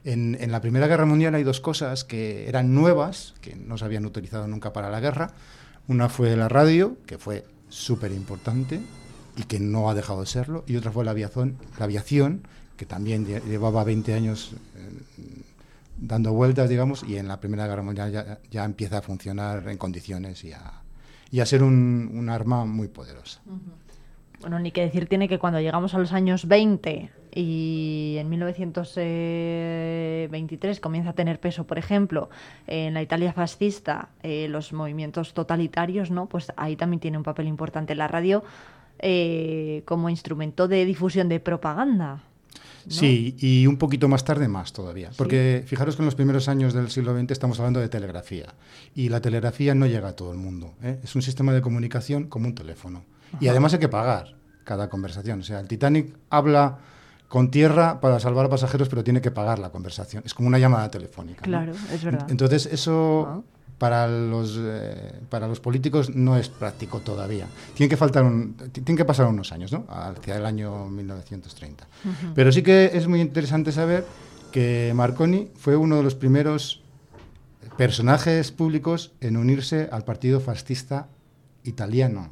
En, 0.03 0.37
en 0.39 0.51
la 0.51 0.59
Primera 0.59 0.87
Guerra 0.87 1.05
Mundial 1.05 1.33
hay 1.35 1.43
dos 1.43 1.61
cosas 1.61 2.03
que 2.03 2.49
eran 2.49 2.75
nuevas, 2.75 3.33
que 3.41 3.55
no 3.55 3.77
se 3.77 3.85
habían 3.85 4.05
utilizado 4.05 4.45
nunca 4.47 4.73
para 4.73 4.89
la 4.89 4.99
guerra. 4.99 5.33
Una 5.87 6.09
fue 6.09 6.35
la 6.35 6.49
radio, 6.49 6.97
que 7.05 7.17
fue 7.17 7.45
súper 7.69 8.11
importante 8.11 8.79
y 9.35 9.43
que 9.43 9.59
no 9.59 9.89
ha 9.89 9.93
dejado 9.93 10.21
de 10.21 10.27
serlo, 10.27 10.63
y 10.67 10.75
otra 10.77 10.91
fue 10.91 11.05
la 11.05 11.11
aviación, 11.11 11.57
la 11.77 11.85
aviación 11.85 12.41
que 12.75 12.85
también 12.85 13.25
lle- 13.27 13.43
llevaba 13.43 13.83
20 13.83 14.13
años 14.13 14.53
eh, 14.75 15.43
dando 15.99 16.31
vueltas, 16.33 16.69
digamos, 16.69 17.03
y 17.07 17.17
en 17.17 17.27
la 17.27 17.39
Primera 17.39 17.67
Guerra 17.67 17.81
Mundial 17.83 18.39
ya, 18.51 18.63
empieza 18.65 18.99
a 18.99 19.01
funcionar 19.01 19.67
en 19.69 19.77
condiciones 19.77 20.43
y 20.43 20.53
a, 20.53 20.81
y 21.31 21.39
a 21.39 21.45
ser 21.45 21.63
un 21.63 22.29
arma 22.29 22.65
muy 22.65 22.87
poderosa. 22.87 23.41
Bueno, 24.41 24.59
ni 24.59 24.71
que 24.71 24.81
decir 24.81 25.07
tiene 25.07 25.27
que 25.27 25.39
cuando 25.39 25.59
llegamos 25.59 25.95
a 25.95 25.97
los 25.97 26.13
años 26.13 26.47
20 26.47 27.09
y 27.33 28.15
en 28.17 28.29
1923 28.29 30.79
comienza 30.79 31.09
a 31.11 31.13
tener 31.13 31.39
peso, 31.39 31.65
por 31.65 31.77
ejemplo, 31.77 32.29
en 32.65 32.93
la 32.93 33.01
Italia 33.01 33.33
fascista, 33.33 34.09
eh, 34.23 34.47
los 34.47 34.73
movimientos 34.73 35.33
totalitarios, 35.33 36.11
¿no? 36.11 36.27
Pues 36.27 36.51
ahí 36.55 36.75
también 36.75 36.99
tiene 36.99 37.17
un 37.17 37.23
papel 37.23 37.47
importante 37.47 37.95
la 37.95 38.07
radio 38.07 38.43
eh, 38.99 39.83
como 39.85 40.09
instrumento 40.09 40.67
de 40.67 40.85
difusión 40.85 41.29
de 41.29 41.39
propaganda. 41.39 42.23
¿no? 42.85 42.91
Sí, 42.91 43.35
y 43.37 43.67
un 43.67 43.77
poquito 43.77 44.07
más 44.07 44.23
tarde 44.23 44.47
más 44.47 44.73
todavía. 44.73 45.11
Porque 45.17 45.63
fijaros 45.67 45.95
que 45.95 46.01
en 46.01 46.05
los 46.05 46.15
primeros 46.15 46.47
años 46.47 46.73
del 46.73 46.89
siglo 46.89 47.15
XX 47.15 47.31
estamos 47.31 47.59
hablando 47.59 47.79
de 47.79 47.89
telegrafía. 47.89 48.55
Y 48.95 49.09
la 49.09 49.21
telegrafía 49.21 49.75
no 49.75 49.85
llega 49.85 50.09
a 50.09 50.15
todo 50.15 50.31
el 50.31 50.37
mundo. 50.37 50.73
¿eh? 50.81 50.99
Es 51.03 51.15
un 51.15 51.21
sistema 51.21 51.53
de 51.53 51.61
comunicación 51.61 52.25
como 52.25 52.47
un 52.47 52.55
teléfono. 52.55 53.03
Y 53.39 53.47
además 53.47 53.73
hay 53.73 53.79
que 53.79 53.89
pagar 53.89 54.35
cada 54.63 54.89
conversación. 54.89 55.39
O 55.39 55.43
sea, 55.43 55.59
el 55.59 55.67
Titanic 55.67 56.15
habla 56.29 56.77
con 57.27 57.51
tierra 57.51 57.99
para 57.99 58.19
salvar 58.19 58.45
a 58.45 58.49
pasajeros, 58.49 58.87
pero 58.89 59.03
tiene 59.03 59.21
que 59.21 59.31
pagar 59.31 59.59
la 59.59 59.69
conversación. 59.69 60.23
Es 60.25 60.33
como 60.33 60.47
una 60.47 60.59
llamada 60.59 60.89
telefónica. 60.89 61.41
¿no? 61.41 61.43
Claro, 61.47 61.73
es 61.91 62.03
verdad. 62.03 62.25
Entonces, 62.29 62.65
eso 62.65 63.43
para 63.77 64.07
los, 64.07 64.57
eh, 64.59 65.19
para 65.29 65.47
los 65.47 65.59
políticos 65.59 66.09
no 66.15 66.35
es 66.37 66.49
práctico 66.49 66.99
todavía. 67.01 67.45
Tiene 67.75 67.89
que, 67.89 67.97
faltar 67.97 68.23
un, 68.23 68.53
t- 68.55 68.69
tienen 68.69 68.95
que 68.97 69.05
pasar 69.05 69.27
unos 69.27 69.51
años, 69.51 69.71
¿no? 69.71 69.85
Hacia 69.89 70.37
el 70.37 70.45
año 70.45 70.87
1930. 70.89 71.85
Ujú. 72.03 72.33
Pero 72.33 72.51
sí 72.51 72.63
que 72.63 72.91
es 72.93 73.07
muy 73.07 73.21
interesante 73.21 73.71
saber 73.71 74.03
que 74.51 74.91
Marconi 74.95 75.51
fue 75.55 75.75
uno 75.75 75.97
de 75.97 76.03
los 76.03 76.15
primeros 76.15 76.81
personajes 77.77 78.51
públicos 78.51 79.11
en 79.21 79.37
unirse 79.37 79.89
al 79.91 80.03
partido 80.03 80.39
fascista 80.39 81.07
italiano, 81.63 82.29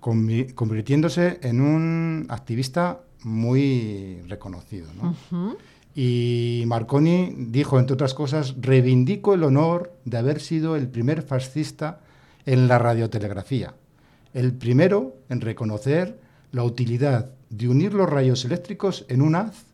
convirtiéndose 0.00 1.38
en 1.42 1.60
un 1.60 2.26
activista 2.30 3.00
muy 3.22 4.22
reconocido. 4.26 4.88
¿no? 4.94 5.56
Y 5.94 6.64
Marconi 6.66 7.34
dijo, 7.36 7.78
entre 7.78 7.94
otras 7.94 8.14
cosas, 8.14 8.54
reivindico 8.60 9.34
el 9.34 9.44
honor 9.44 9.92
de 10.04 10.18
haber 10.18 10.40
sido 10.40 10.76
el 10.76 10.88
primer 10.88 11.22
fascista 11.22 12.00
en 12.46 12.68
la 12.68 12.78
radiotelegrafía, 12.78 13.74
el 14.32 14.54
primero 14.54 15.16
en 15.28 15.40
reconocer 15.40 16.18
la 16.52 16.64
utilidad 16.64 17.30
de 17.50 17.68
unir 17.68 17.94
los 17.94 18.08
rayos 18.08 18.44
eléctricos 18.44 19.04
en 19.08 19.22
un 19.22 19.34
haz, 19.34 19.66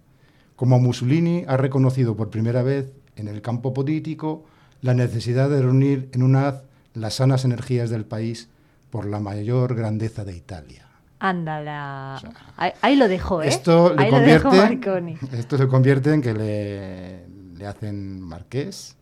como 0.56 0.80
Mussolini 0.80 1.44
ha 1.46 1.56
reconocido 1.56 2.16
por 2.16 2.30
primera 2.30 2.62
vez 2.62 2.90
en 3.16 3.28
el 3.28 3.42
campo 3.42 3.74
político 3.74 4.44
la 4.80 4.94
necesidad 4.94 5.50
de 5.50 5.62
reunir 5.62 6.08
en 6.12 6.22
un 6.22 6.36
haz 6.36 6.64
las 6.94 7.14
sanas 7.14 7.44
energías 7.44 7.90
del 7.90 8.06
país 8.06 8.48
por 8.90 9.06
la 9.06 9.20
mayor 9.20 9.74
grandeza 9.74 10.24
de 10.24 10.36
Italia. 10.36 10.86
Ándala. 11.18 12.20
ahí, 12.56 12.72
ahí 12.82 12.96
lo 12.96 13.08
dejo, 13.08 13.42
¿eh? 13.42 13.48
Esto 13.48 13.94
le 13.94 14.04
ahí 14.04 14.10
lo 14.10 14.16
convierte, 14.18 14.48
Marconi. 14.48 15.18
esto 15.32 15.56
se 15.56 15.66
convierte 15.66 16.12
en 16.12 16.20
que 16.20 16.34
le, 16.34 17.26
le 17.56 17.66
hacen 17.66 18.20
marqués 18.20 18.96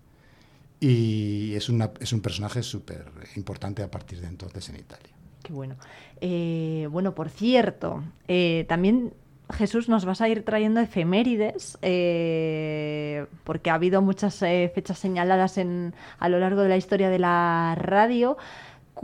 y 0.80 1.54
es, 1.54 1.68
una, 1.68 1.90
es 2.00 2.12
un 2.12 2.20
personaje 2.20 2.62
súper 2.62 3.06
importante 3.36 3.82
a 3.82 3.90
partir 3.90 4.20
de 4.20 4.28
entonces 4.28 4.68
en 4.68 4.76
Italia. 4.76 5.12
Qué 5.42 5.52
bueno. 5.52 5.76
Eh, 6.20 6.88
bueno, 6.90 7.14
por 7.14 7.28
cierto, 7.28 8.02
eh, 8.28 8.64
también 8.68 9.12
Jesús 9.52 9.88
nos 9.88 10.04
vas 10.04 10.20
a 10.20 10.28
ir 10.28 10.44
trayendo 10.44 10.80
efemérides, 10.80 11.78
eh, 11.82 13.26
porque 13.44 13.70
ha 13.70 13.74
habido 13.74 14.00
muchas 14.00 14.40
eh, 14.42 14.70
fechas 14.74 14.98
señaladas 14.98 15.58
en, 15.58 15.94
a 16.18 16.28
lo 16.28 16.38
largo 16.38 16.62
de 16.62 16.68
la 16.70 16.76
historia 16.76 17.10
de 17.10 17.18
la 17.18 17.74
radio. 17.78 18.38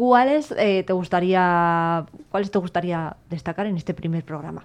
¿Cuáles 0.00 0.50
eh, 0.52 0.82
te 0.86 0.94
gustaría 0.94 2.06
cuáles 2.30 2.50
te 2.50 2.58
gustaría 2.58 3.18
destacar 3.28 3.66
en 3.66 3.76
este 3.76 3.92
primer 3.92 4.24
programa? 4.24 4.64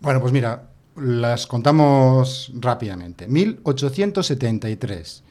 Bueno, 0.00 0.20
pues 0.20 0.32
mira, 0.32 0.70
las 0.96 1.46
contamos 1.46 2.50
rápidamente. 2.52 3.28
1873. 3.28 5.22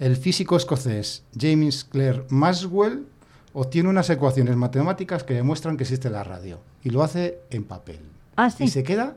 El 0.00 0.16
físico 0.16 0.56
escocés 0.56 1.22
James 1.38 1.84
Clerk 1.84 2.26
Maxwell 2.30 3.06
obtiene 3.52 3.88
unas 3.88 4.10
ecuaciones 4.10 4.56
matemáticas 4.56 5.22
que 5.22 5.34
demuestran 5.34 5.76
que 5.76 5.84
existe 5.84 6.10
la 6.10 6.24
radio. 6.24 6.58
Y 6.82 6.90
lo 6.90 7.04
hace 7.04 7.38
en 7.50 7.62
papel. 7.62 8.00
Ah, 8.34 8.50
sí. 8.50 8.64
Y 8.64 8.68
se 8.68 8.82
queda 8.82 9.14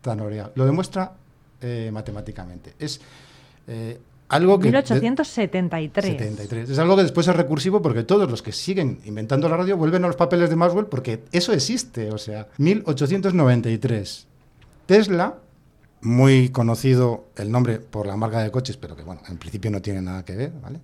tan 0.00 0.20
oreado. 0.20 0.52
Lo 0.54 0.64
demuestra 0.64 1.14
eh, 1.60 1.90
matemáticamente. 1.92 2.74
Es 2.78 3.00
eh, 3.66 3.98
algo 4.28 4.58
que... 4.58 4.68
1873. 4.68 6.04
73. 6.04 6.70
Es 6.70 6.78
algo 6.78 6.96
que 6.96 7.02
después 7.02 7.26
es 7.28 7.36
recursivo 7.36 7.80
porque 7.80 8.02
todos 8.02 8.30
los 8.30 8.42
que 8.42 8.52
siguen 8.52 9.00
inventando 9.04 9.48
la 9.48 9.56
radio 9.56 9.76
vuelven 9.76 10.04
a 10.04 10.08
los 10.08 10.16
papeles 10.16 10.50
de 10.50 10.56
Maxwell 10.56 10.86
porque 10.86 11.24
eso 11.32 11.52
existe. 11.52 12.10
O 12.10 12.18
sea, 12.18 12.48
1893. 12.58 14.26
Tesla, 14.86 15.38
muy 16.00 16.50
conocido 16.50 17.28
el 17.36 17.50
nombre 17.50 17.78
por 17.78 18.06
la 18.06 18.16
marca 18.16 18.42
de 18.42 18.50
coches, 18.50 18.76
pero 18.76 18.96
que 18.96 19.02
bueno, 19.02 19.22
en 19.28 19.38
principio 19.38 19.70
no 19.70 19.82
tiene 19.82 20.02
nada 20.02 20.24
que 20.24 20.36
ver, 20.36 20.52
¿vale? 20.62 20.80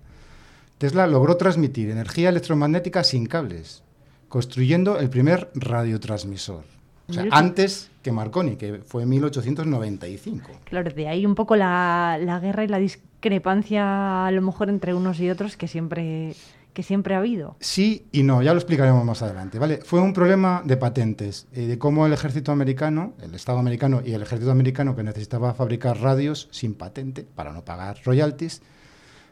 Tesla 0.77 1.07
logró 1.07 1.37
transmitir 1.37 1.89
energía 1.89 2.29
electromagnética 2.29 3.03
sin 3.03 3.25
cables, 3.25 3.83
construyendo 4.27 4.99
el 4.99 5.09
primer 5.09 5.49
radiotransmisor. 5.55 6.65
O 7.07 7.13
sea, 7.13 7.25
antes 7.31 7.91
que 8.05 8.11
Marconi, 8.11 8.55
que 8.55 8.81
fue 8.85 9.01
en 9.01 9.09
1895. 9.09 10.51
Claro, 10.65 10.91
de 10.91 11.07
ahí 11.07 11.25
un 11.25 11.33
poco 11.33 11.55
la, 11.55 12.19
la 12.21 12.39
guerra 12.39 12.63
y 12.63 12.67
la 12.67 12.77
discrepancia 12.77 14.27
a 14.27 14.31
lo 14.31 14.41
mejor 14.43 14.69
entre 14.69 14.93
unos 14.93 15.19
y 15.19 15.29
otros 15.29 15.57
que 15.57 15.67
siempre 15.67 16.35
que 16.73 16.83
siempre 16.83 17.15
ha 17.15 17.19
habido. 17.19 17.55
Sí 17.61 18.05
y 18.11 18.21
no, 18.23 18.41
ya 18.43 18.51
lo 18.53 18.59
explicaremos 18.59 19.03
más 19.05 19.21
adelante, 19.21 19.57
¿vale? 19.59 19.77
Fue 19.77 20.01
un 20.01 20.11
problema 20.13 20.61
de 20.65 20.75
patentes, 20.75 21.47
eh, 21.53 21.67
de 21.67 21.79
cómo 21.79 22.05
el 22.05 22.11
ejército 22.11 22.51
americano, 22.51 23.13
el 23.21 23.33
Estado 23.33 23.59
americano 23.59 24.01
y 24.05 24.11
el 24.11 24.21
ejército 24.21 24.51
americano 24.51 24.93
que 24.93 25.01
necesitaba 25.01 25.53
fabricar 25.53 25.97
radios 26.01 26.49
sin 26.51 26.73
patente 26.75 27.23
para 27.23 27.53
no 27.53 27.63
pagar 27.63 27.97
royalties, 28.03 28.61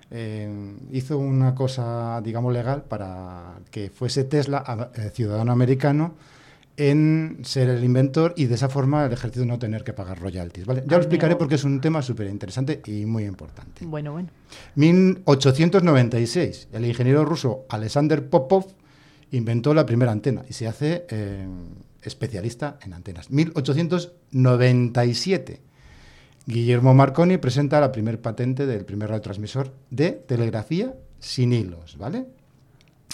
eh, 0.10 0.74
hizo 0.92 1.18
una 1.18 1.54
cosa, 1.54 2.22
digamos, 2.24 2.54
legal 2.54 2.84
para 2.86 3.56
que 3.72 3.90
fuese 3.90 4.24
Tesla 4.24 4.64
a- 4.66 4.90
eh, 4.96 5.10
ciudadano 5.14 5.52
americano 5.52 6.14
en 6.76 7.38
ser 7.44 7.70
el 7.70 7.84
inventor 7.84 8.34
y 8.36 8.46
de 8.46 8.56
esa 8.56 8.68
forma 8.70 9.06
el 9.06 9.14
ejército 9.14 9.46
no 9.46 9.60
tener 9.60 9.84
que 9.84 9.94
pagar 9.94 10.20
royalties, 10.20 10.66
¿vale? 10.66 10.84
Ya 10.88 10.98
lo 10.98 11.04
explicaré 11.04 11.36
porque 11.36 11.54
es 11.56 11.64
un 11.64 11.80
tema 11.82 12.02
súper 12.02 12.28
interesante 12.28 12.82
y 12.86 13.06
muy 13.06 13.26
importante. 13.26 13.86
Bueno, 13.86 14.14
bueno. 14.14 14.30
1896, 14.76 16.70
el 16.74 16.86
ingeniero 16.86 17.26
ruso 17.26 17.66
Alexander 17.70 18.28
Popov 18.28 18.66
inventó 19.32 19.74
la 19.74 19.86
primera 19.86 20.12
antena 20.12 20.44
y 20.50 20.54
se 20.54 20.68
hace 20.68 21.06
eh, 21.10 21.48
especialista 22.02 22.80
en 22.84 22.94
antenas. 22.94 23.30
1897, 23.30 25.62
Guillermo 26.46 26.94
Marconi 26.94 27.38
presenta 27.38 27.80
la 27.80 27.90
primer 27.92 28.22
patente 28.22 28.66
del 28.66 28.86
primer 28.86 29.10
radiotransmisor 29.10 29.74
de 29.90 30.12
telegrafía 30.12 30.94
sin 31.20 31.54
hilos, 31.54 31.98
¿vale? 31.98 32.26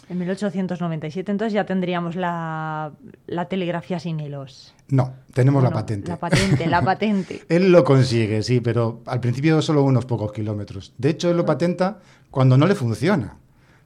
En 0.09 0.17
1897 0.17 1.31
entonces 1.31 1.53
ya 1.53 1.65
tendríamos 1.65 2.15
la, 2.15 2.91
la 3.27 3.45
telegrafía 3.45 3.99
sin 3.99 4.19
hilos. 4.19 4.73
No, 4.87 5.13
tenemos 5.33 5.61
la 5.61 5.69
patente. 5.69 6.09
La 6.09 6.17
patente, 6.17 6.65
la 6.65 6.81
patente. 6.83 7.43
Él 7.47 7.71
lo 7.71 7.83
consigue, 7.83 8.41
sí, 8.41 8.59
pero 8.59 9.03
al 9.05 9.19
principio 9.19 9.61
solo 9.61 9.83
unos 9.83 10.05
pocos 10.05 10.31
kilómetros. 10.31 10.95
De 10.97 11.11
hecho, 11.11 11.29
él 11.29 11.37
lo 11.37 11.45
patenta 11.45 11.99
cuando 12.31 12.57
no 12.57 12.65
le 12.65 12.73
funciona, 12.73 13.37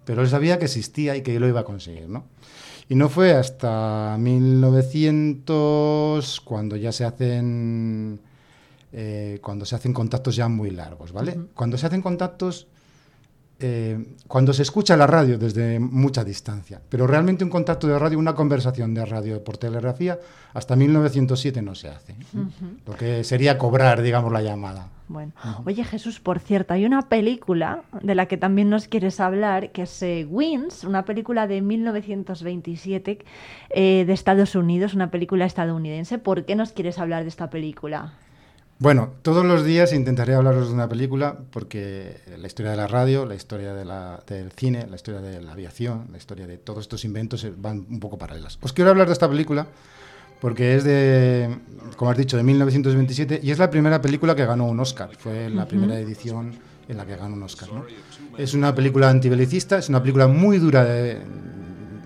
pero 0.05 0.21
él 0.21 0.29
sabía 0.29 0.57
que 0.57 0.63
existía 0.65 1.17
y 1.17 1.23
que 1.23 1.37
lo 1.39 1.49
iba 1.49 1.59
a 1.59 1.65
conseguir, 1.65 2.07
¿no? 2.07 2.23
Y 2.87 2.95
no 2.95 3.09
fue 3.09 3.33
hasta 3.33 4.15
1900 4.17 6.39
cuando 6.41 6.77
ya 6.77 6.93
se 6.93 7.05
hacen 7.05 8.19
eh, 8.93 9.39
cuando 9.41 9.65
se 9.65 9.75
hacen 9.75 9.91
contactos 9.91 10.35
ya 10.35 10.47
muy 10.47 10.69
largos, 10.69 11.11
¿vale? 11.11 11.37
Cuando 11.53 11.77
se 11.77 11.87
hacen 11.87 12.01
contactos 12.01 12.67
eh, 13.59 14.15
cuando 14.27 14.51
se 14.51 14.63
escucha 14.63 14.97
la 14.97 15.07
radio 15.07 15.37
desde 15.37 15.79
mucha 15.79 16.23
distancia, 16.23 16.81
pero 16.89 17.07
realmente 17.07 17.43
un 17.43 17.49
contacto 17.49 17.87
de 17.87 17.97
radio, 17.97 18.19
una 18.19 18.35
conversación 18.35 18.93
de 18.93 19.05
radio 19.05 19.43
por 19.43 19.57
telegrafía, 19.57 20.19
hasta 20.53 20.75
1907 20.75 21.61
no 21.61 21.75
se 21.75 21.89
hace. 21.89 22.13
Ujú. 22.33 22.77
Lo 22.85 22.93
que 22.95 23.23
sería 23.23 23.57
cobrar, 23.57 24.01
digamos, 24.01 24.31
la 24.31 24.41
llamada. 24.41 24.89
Bueno, 25.07 25.33
oye 25.65 25.83
Jesús, 25.83 26.19
por 26.19 26.39
cierto, 26.39 26.73
hay 26.73 26.85
una 26.85 27.09
película 27.09 27.83
de 28.01 28.15
la 28.15 28.25
que 28.25 28.37
también 28.37 28.69
nos 28.69 28.87
quieres 28.87 29.19
hablar, 29.19 29.71
que 29.71 29.83
es 29.83 30.01
eh, 30.01 30.25
Wings, 30.29 30.85
una 30.85 31.05
película 31.05 31.45
de 31.45 31.61
1927 31.61 33.19
eh, 33.69 34.03
de 34.07 34.13
Estados 34.13 34.55
Unidos, 34.55 34.93
una 34.93 35.11
película 35.11 35.45
estadounidense. 35.45 36.17
¿Por 36.17 36.45
qué 36.45 36.55
nos 36.55 36.71
quieres 36.71 36.99
hablar 36.99 37.23
de 37.23 37.29
esta 37.29 37.49
película? 37.49 38.13
Bueno, 38.83 39.11
todos 39.21 39.45
los 39.45 39.63
días 39.63 39.93
intentaré 39.93 40.35
hablaros 40.35 40.67
de 40.67 40.73
una 40.73 40.89
película 40.89 41.37
porque 41.51 42.17
la 42.37 42.45
historia 42.47 42.71
de 42.71 42.75
la 42.75 42.85
radio, 42.85 43.25
la 43.25 43.33
historia 43.33 43.73
de 43.73 43.85
la- 43.85 44.21
del 44.27 44.51
cine, 44.51 44.85
la 44.89 44.97
historia 44.97 45.21
de 45.21 45.41
la 45.41 45.53
aviación, 45.53 46.09
la 46.11 46.17
historia 46.17 46.47
de 46.47 46.57
todos 46.57 46.81
estos 46.81 47.05
inventos 47.05 47.45
eh, 47.45 47.53
van 47.55 47.85
un 47.89 48.01
poco 48.01 48.17
paralelas. 48.17 48.59
Os 48.61 48.73
quiero 48.73 48.91
hablar 48.91 49.07
de 49.07 49.13
esta 49.13 49.29
película 49.29 49.67
porque 50.41 50.75
es 50.75 50.83
de, 50.83 51.59
como 51.95 52.11
has 52.11 52.17
dicho, 52.17 52.35
de 52.35 52.43
1927 52.43 53.39
y 53.41 53.51
es 53.51 53.57
la 53.57 53.69
primera 53.69 54.01
película 54.01 54.35
que 54.35 54.45
ganó 54.45 54.65
un 54.65 54.77
Oscar. 54.81 55.11
Fue 55.17 55.49
la 55.49 55.65
primera 55.65 55.97
edición 55.97 56.51
en 56.89 56.97
la 56.97 57.05
que 57.05 57.15
ganó 57.15 57.35
un 57.35 57.43
Oscar. 57.43 57.71
¿no? 57.71 57.85
Es 58.37 58.53
una 58.53 58.75
película 58.75 59.09
antibelicista, 59.09 59.77
es 59.77 59.87
una 59.87 60.01
película 60.01 60.27
muy 60.27 60.57
dura 60.57 60.83
de, 60.83 61.19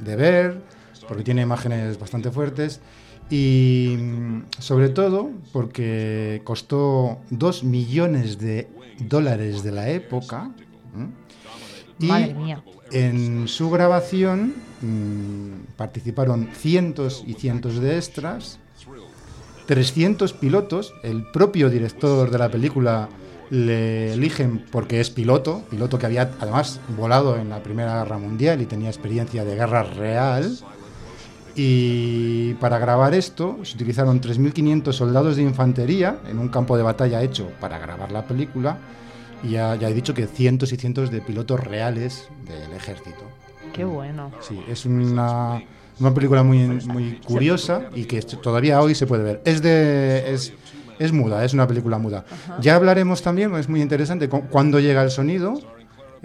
de 0.05 0.15
ver 0.15 0.61
porque 1.07 1.23
tiene 1.23 1.41
imágenes 1.41 1.97
bastante 1.97 2.29
fuertes 2.29 2.81
y 3.29 3.95
mm, 3.97 4.43
sobre 4.59 4.89
todo 4.89 5.31
porque 5.51 6.41
costó 6.43 7.19
2 7.29 7.63
millones 7.63 8.39
de 8.39 8.67
dólares 8.99 9.63
de 9.63 9.71
la 9.71 9.89
época. 9.89 10.51
Y 11.99 12.07
Madre 12.07 12.33
mía. 12.33 12.63
en 12.91 13.47
su 13.47 13.69
grabación 13.69 14.53
mm, 14.81 15.75
participaron 15.75 16.49
cientos 16.53 17.23
y 17.25 17.33
cientos 17.33 17.79
de 17.79 17.97
extras, 17.97 18.59
300 19.65 20.33
pilotos, 20.33 20.93
el 21.03 21.23
propio 21.23 21.69
director 21.69 22.29
de 22.31 22.37
la 22.37 22.49
película 22.49 23.09
le 23.49 24.13
eligen 24.13 24.65
porque 24.71 24.99
es 24.99 25.09
piloto, 25.09 25.63
piloto 25.69 25.97
que 25.97 26.05
había 26.05 26.31
además 26.39 26.79
volado 26.97 27.37
en 27.37 27.49
la 27.49 27.63
Primera 27.63 28.03
Guerra 28.03 28.17
Mundial 28.17 28.61
y 28.61 28.65
tenía 28.65 28.89
experiencia 28.89 29.45
de 29.45 29.55
guerra 29.55 29.83
real. 29.83 30.57
Y 31.57 32.53
para 32.55 32.77
grabar 32.77 33.13
esto 33.15 33.57
se 33.63 33.75
utilizaron 33.75 34.21
3.500 34.21 34.91
soldados 34.93 35.35
de 35.37 35.41
infantería 35.41 36.17
en 36.29 36.37
un 36.37 36.49
campo 36.49 36.77
de 36.77 36.83
batalla 36.83 37.21
hecho 37.23 37.49
para 37.59 37.79
grabar 37.79 38.11
la 38.11 38.25
película. 38.25 38.77
Y 39.43 39.49
ya, 39.51 39.75
ya 39.75 39.89
he 39.89 39.93
dicho 39.93 40.13
que 40.13 40.27
cientos 40.27 40.71
y 40.71 40.77
cientos 40.77 41.09
de 41.11 41.19
pilotos 41.19 41.59
reales 41.59 42.27
del 42.47 42.73
ejército. 42.73 43.21
Qué 43.73 43.83
bueno. 43.85 44.31
Sí, 44.39 44.59
es 44.67 44.85
una, 44.85 45.61
una 45.99 46.13
película 46.13 46.43
muy, 46.43 46.59
muy 46.87 47.19
curiosa 47.25 47.89
y 47.95 48.05
que 48.05 48.21
todavía 48.21 48.79
hoy 48.81 48.93
se 48.95 49.07
puede 49.07 49.23
ver. 49.23 49.41
Es 49.43 49.61
de 49.63 50.31
es, 50.33 50.53
es 50.99 51.11
muda, 51.11 51.43
es 51.43 51.53
una 51.53 51.67
película 51.67 51.97
muda. 51.97 52.23
Ajá. 52.31 52.57
Ya 52.61 52.75
hablaremos 52.75 53.21
también, 53.23 53.53
es 53.55 53.67
muy 53.67 53.81
interesante, 53.81 54.29
cu- 54.29 54.43
cuando 54.49 54.79
llega 54.79 55.03
el 55.03 55.11
sonido 55.11 55.59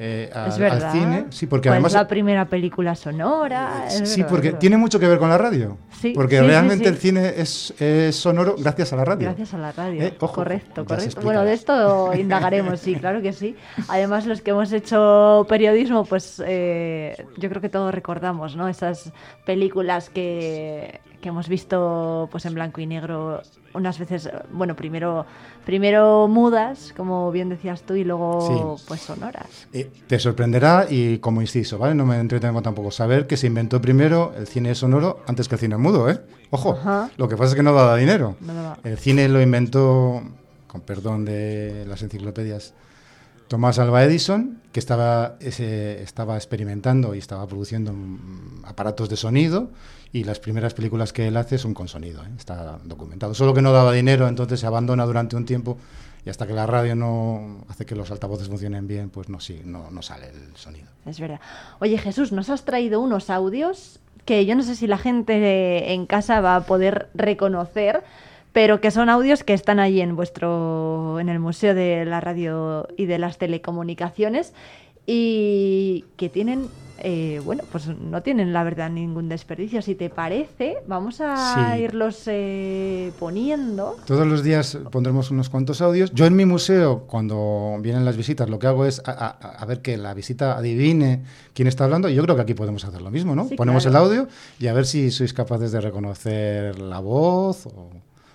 eh, 0.05 0.31
es 0.49 0.61
al, 0.61 0.91
cine. 0.91 1.27
Sí, 1.31 1.47
porque 1.47 1.69
Pues 1.69 1.75
además... 1.75 1.93
la 1.93 2.09
primera 2.09 2.45
película 2.47 2.97
sonora. 2.97 3.85
es 3.87 4.09
Sí, 4.09 4.17
verdad, 4.23 4.31
porque 4.31 4.49
verdad. 4.49 4.59
tiene 4.59 4.77
mucho 4.77 4.99
que 4.99 5.07
ver 5.07 5.19
con 5.19 5.29
la 5.29 5.39
radio. 5.39 5.79
Sí, 6.01 6.13
porque 6.13 6.41
sí, 6.41 6.45
realmente 6.45 6.85
sí. 6.87 6.91
el 6.91 6.97
cine 6.97 7.35
es, 7.37 7.73
es 7.81 8.17
sonoro 8.17 8.57
gracias 8.59 8.93
a 8.93 8.97
la 8.97 9.05
radio. 9.05 9.29
Gracias 9.29 9.55
a 9.55 9.59
la 9.59 9.71
radio. 9.71 10.03
Eh, 10.03 10.17
ojo, 10.19 10.35
correcto, 10.35 10.85
correcto. 10.85 11.21
Bueno, 11.23 11.45
de 11.45 11.53
esto 11.53 12.13
indagaremos, 12.19 12.81
sí, 12.81 12.97
claro 12.97 13.23
que 13.23 13.33
sí. 13.33 13.55
Además, 13.89 14.27
los 14.27 14.41
que 14.41 14.51
hemos 14.51 14.73
hecho 14.73 15.47
periodismo, 15.49 16.05
pues 16.05 16.43
eh, 16.45 17.25
yo 17.39 17.49
creo 17.49 17.63
que 17.63 17.69
todos 17.69 17.95
recordamos, 17.95 18.57
¿no? 18.57 18.67
Esas 18.67 19.13
películas 19.47 20.11
que, 20.11 21.01
que 21.23 21.31
hemos 21.31 21.49
visto 21.49 22.29
pues 22.31 22.45
en 22.45 22.53
blanco 22.55 22.81
y 22.83 22.87
negro 22.87 23.41
unas 23.73 23.99
veces, 23.99 24.29
bueno, 24.53 24.77
primero, 24.77 25.25
primero 25.65 26.29
mudas, 26.29 26.93
como 26.95 27.31
bien 27.31 27.49
decías 27.49 27.83
tú, 27.83 27.95
y 27.95 28.05
luego 28.05 28.77
Sí. 28.79 28.85
pues 28.89 29.01
sonoras. 29.01 29.67
Eh, 29.73 29.91
te 30.07 30.19
sorprenderá 30.19 30.87
y 30.91 31.19
como 31.19 31.41
inciso, 31.41 31.79
¿vale? 31.79 31.95
No 31.95 32.05
me 32.05 32.19
entretengo 32.19 32.61
tampoco 32.61 32.91
saber 32.91 33.27
que 33.27 33.39
se 33.39 33.47
inventó 33.47 33.81
primero 33.81 34.35
el 34.37 34.47
cine 34.47 34.75
sonoro 34.75 35.21
antes 35.27 35.49
que 35.49 35.55
el 35.55 35.61
cine 35.61 35.79
mudo, 35.79 36.11
¿eh? 36.11 36.21
Ojo, 36.51 36.73
Ajá. 36.73 37.09
lo 37.17 37.29
que 37.29 37.37
pasa 37.39 37.51
es 37.51 37.55
que 37.55 37.63
no 37.63 37.73
daba 37.73 37.97
dinero. 37.97 38.37
No 38.41 38.53
daba. 38.53 38.79
El 38.85 38.99
cine 38.99 39.27
lo 39.31 39.41
inventó, 39.41 40.21
con 40.67 40.83
perdón 40.83 41.25
de 41.25 41.87
las 41.89 42.03
enciclopedias, 42.03 42.75
Thomas 43.49 43.79
Alva 43.79 44.03
Edison, 44.05 44.61
que 44.73 44.81
estaba, 44.81 45.37
ese- 45.41 46.03
estaba 46.03 46.37
experimentando 46.37 47.15
y 47.15 47.19
estaba 47.19 47.47
produciendo 47.47 47.93
mm, 47.93 48.65
aparatos 48.65 49.09
de 49.11 49.17
sonido 49.17 49.71
y 50.13 50.25
las 50.25 50.41
primeras 50.41 50.75
películas 50.75 51.13
que 51.13 51.29
él 51.29 51.37
hace 51.37 51.59
son 51.59 51.73
con 51.73 51.89
sonido, 51.89 52.23
¿eh? 52.23 52.29
está 52.37 52.79
documentado. 52.85 53.35
Solo 53.35 53.55
que 53.55 53.63
no 53.63 53.73
daba 53.73 53.93
dinero, 53.93 54.29
entonces 54.29 54.61
se 54.61 54.67
abandona 54.67 55.07
durante 55.07 55.37
un 55.37 55.47
tiempo 55.47 55.79
y 56.25 56.31
hasta 56.31 56.47
que 56.47 56.53
la 56.53 56.67
radio 56.67 56.95
no 56.95 57.65
hace 57.69 57.87
que 57.87 57.97
los 57.97 58.11
altavoces 58.11 58.49
funcionen 58.49 58.87
bien, 58.87 59.11
pues 59.11 59.29
no, 59.29 59.41
sí, 59.41 59.63
no, 59.65 59.91
no 59.91 60.03
sale 60.03 60.29
el 60.29 60.57
sonido. 60.57 60.87
Es 61.07 61.19
verdad. 61.19 61.41
Oye, 61.81 61.97
Jesús, 61.99 62.31
nos 62.31 62.51
has 62.51 62.65
traído 62.65 63.01
unos 63.01 63.31
audios 63.31 64.01
que 64.25 64.45
yo 64.47 64.55
no 64.55 64.63
sé 64.63 64.77
si 64.77 64.87
la 64.87 64.99
gente 64.99 65.95
en 65.95 66.07
casa 66.07 66.41
va 66.41 66.57
a 66.57 66.67
poder 66.67 67.09
reconocer, 67.15 68.05
pero 68.53 68.81
que 68.81 68.91
son 68.91 69.09
audios 69.09 69.43
que 69.43 69.55
están 69.55 69.81
allí 69.81 70.01
en 70.01 70.15
vuestro 70.15 71.19
en 71.19 71.29
el 71.29 71.41
Museo 71.41 71.75
de 71.75 72.05
la 72.05 72.21
Radio 72.21 72.87
y 72.97 73.07
de 73.07 73.19
las 73.19 73.39
Telecomunicaciones 73.39 74.53
y 75.07 76.05
que 76.17 76.29
tienen 76.29 76.69
eh, 77.05 77.41
bueno, 77.45 77.65
pues 77.71 77.87
no 77.89 78.23
tienen 78.23 78.53
la 78.53 78.63
verdad 78.65 78.89
ningún 78.89 79.29
desperdicio. 79.29 79.83
Si 79.83 79.95
te 79.95 80.09
parece, 80.09 80.77
vamos 80.87 81.21
a 81.21 81.75
Sí. 81.75 81.83
irlos 81.83 82.23
eh, 82.27 83.13
poniendo. 83.19 83.97
Todos 84.07 84.27
los 84.27 84.43
días 84.43 84.79
pondremos 84.91 85.31
unos 85.31 85.49
cuantos 85.51 85.83
audios. 85.83 86.13
Yo 86.13 86.27
en 86.27 86.37
mi 86.37 86.45
museo, 86.45 87.01
cuando 87.07 87.77
vienen 87.81 88.05
las 88.05 88.17
visitas, 88.17 88.49
lo 88.49 88.59
que 88.59 88.67
hago 88.69 88.87
es 88.87 89.03
a, 89.05 89.11
a- 89.13 89.29
a 89.31 89.65
ver 89.67 89.83
que 89.83 89.97
la 89.97 90.15
visita 90.15 90.57
adivine 90.57 91.25
quién 91.55 91.69
está 91.69 91.85
hablando. 91.85 92.09
Y 92.09 92.15
yo 92.15 92.23
creo 92.23 92.37
que 92.37 92.43
aquí 92.43 92.55
podemos 92.55 92.85
hacer 92.85 93.03
lo 93.03 93.11
mismo, 93.11 93.35
¿no? 93.35 93.49
Sí, 93.49 93.57
Ponemos 93.57 93.83
claro. 93.85 94.07
el 94.07 94.11
audio 94.21 94.29
y 94.59 94.69
a 94.69 94.73
ver 94.73 94.87
si 94.87 95.11
sois 95.11 95.33
capaces 95.35 95.73
de 95.73 95.81
reconocer 95.81 96.79
la 96.79 97.01
voz 97.01 97.67
o 97.67 97.91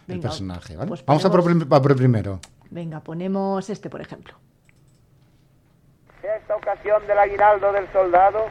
el 0.08 0.20
personaje, 0.20 0.76
¿vale? 0.76 0.90
pues 0.90 1.04
Vamos 1.06 1.24
a 1.26 1.32
por, 1.32 1.42
a 1.70 1.82
por 1.82 1.92
el 1.92 1.98
primero. 1.98 2.40
Venga, 2.70 3.00
ponemos 3.02 3.70
este, 3.70 3.90
por 3.90 4.02
ejemplo. 4.02 4.34
Esta 6.36 6.58
ocasión 6.58 7.08
del 7.08 7.18
aguinaldo 7.20 7.72
del 7.72 7.88
soldado, 7.94 8.48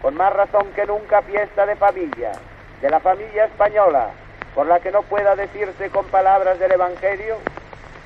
con 0.00 0.14
más 0.14 0.32
razón 0.32 0.72
que 0.74 0.86
nunca 0.86 1.20
fiesta 1.20 1.66
de 1.66 1.76
familia, 1.76 2.32
de 2.80 2.88
la 2.88 2.98
familia 2.98 3.44
española, 3.44 4.08
por 4.54 4.66
la 4.66 4.80
que 4.80 4.90
no 4.90 5.02
pueda 5.02 5.36
decirse 5.36 5.90
con 5.90 6.06
palabras 6.06 6.58
del 6.58 6.72
Evangelio, 6.72 7.36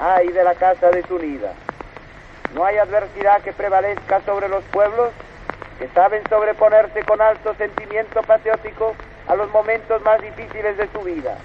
ay 0.01 0.33
de 0.33 0.43
la 0.43 0.57
casa 0.57 0.91
desunida. 0.91 1.53
No 2.55 2.65
hay 2.65 2.79
adversidad 2.79 3.41
que 3.43 3.53
prevalezca 3.53 4.21
sobre 4.23 4.49
los 4.49 4.65
pueblos 4.65 5.13
que 5.79 5.87
saben 5.91 6.23
sobreponerse 6.29 7.05
con 7.05 7.23
alto 7.23 7.55
sentimiento 7.55 8.21
patriótico 8.23 8.97
a 9.29 9.37
los 9.37 9.49
momentos 9.53 10.03
más 10.03 10.21
difíciles 10.23 10.77
de 10.77 10.89
su 10.89 11.01
vida. 11.03 11.37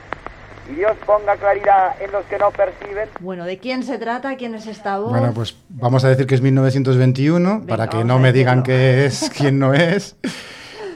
Y 0.71 0.75
Dios 0.75 0.95
ponga 1.05 1.35
claridad 1.37 2.01
en 2.01 2.11
los 2.11 2.25
que 2.25 2.37
no 2.37 2.51
perciben 2.51 3.09
Bueno, 3.19 3.45
¿de 3.45 3.57
quién 3.57 3.83
se 3.83 3.97
trata? 3.97 4.35
¿Quién 4.37 4.53
es 4.55 4.67
esta 4.67 4.99
voz? 4.99 5.09
Bueno, 5.09 5.33
pues 5.33 5.55
vamos 5.69 6.03
a 6.03 6.09
decir 6.09 6.27
que 6.27 6.35
es 6.35 6.41
1921, 6.41 7.65
para 7.67 7.87
que 7.87 8.03
no 8.03 8.19
me 8.19 8.31
digan 8.31 8.63
que 8.63 9.05
es 9.05 9.29
quién 9.37 9.57
no 9.59 9.73
es. 9.73 10.15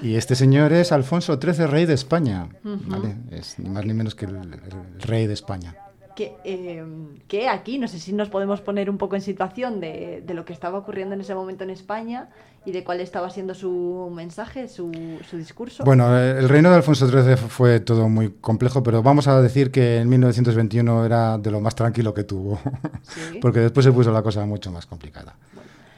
Y 0.01 0.15
este 0.15 0.35
señor 0.35 0.73
es 0.73 0.91
Alfonso 0.91 1.39
XIII, 1.41 1.65
rey 1.67 1.85
de 1.85 1.93
España. 1.93 2.49
Ujú. 2.63 2.77
¿vale? 2.85 3.15
Es 3.31 3.57
ni 3.57 3.69
más 3.69 3.85
ni 3.85 3.93
menos 3.93 4.15
que 4.15 4.25
el, 4.25 4.35
el 4.35 5.01
rey 5.01 5.27
de 5.27 5.33
España. 5.33 5.75
que, 6.15 6.35
eh, 6.43 6.83
que 7.27 7.49
aquí, 7.49 7.79
no 7.79 7.87
sé 7.87 7.99
si 7.99 8.13
nos 8.13 8.29
podemos 8.29 8.61
poner 8.61 8.89
un 8.89 8.97
poco 8.99 9.15
en 9.15 9.21
situación 9.21 9.79
de, 9.79 10.21
de 10.25 10.33
lo 10.35 10.45
que 10.45 10.53
estaba 10.53 10.77
ocurriendo 10.77 11.15
en 11.15 11.21
ese 11.21 11.33
momento 11.33 11.63
en 11.63 11.71
España 11.71 12.29
y 12.65 12.71
de 12.71 12.83
cuál 12.83 13.01
estaba 13.01 13.29
siendo 13.29 13.53
su 13.53 14.11
mensaje, 14.13 14.67
su, 14.67 14.91
su 15.29 15.37
discurso. 15.37 15.83
Bueno, 15.83 16.17
eh, 16.17 16.39
el 16.39 16.47
reino 16.47 16.69
de 16.69 16.77
Alfonso 16.77 17.07
XIII 17.07 17.35
fue 17.35 17.79
todo 17.79 18.07
muy 18.07 18.31
complejo, 18.39 18.83
pero 18.83 19.03
vamos 19.03 19.27
a 19.27 19.41
decir 19.41 19.71
que 19.71 19.97
en 19.97 20.09
1921 20.09 21.05
era 21.05 21.37
de 21.37 21.51
lo 21.51 21.59
más 21.59 21.75
tranquilo 21.75 22.13
que 22.13 22.23
tuvo, 22.23 22.59
porque 23.41 23.59
después 23.59 23.83
se 23.83 23.91
puso 23.91 24.11
la 24.11 24.21
cosa 24.21 24.45
mucho 24.45 24.71
más 24.71 24.85
complicada. 24.85 25.35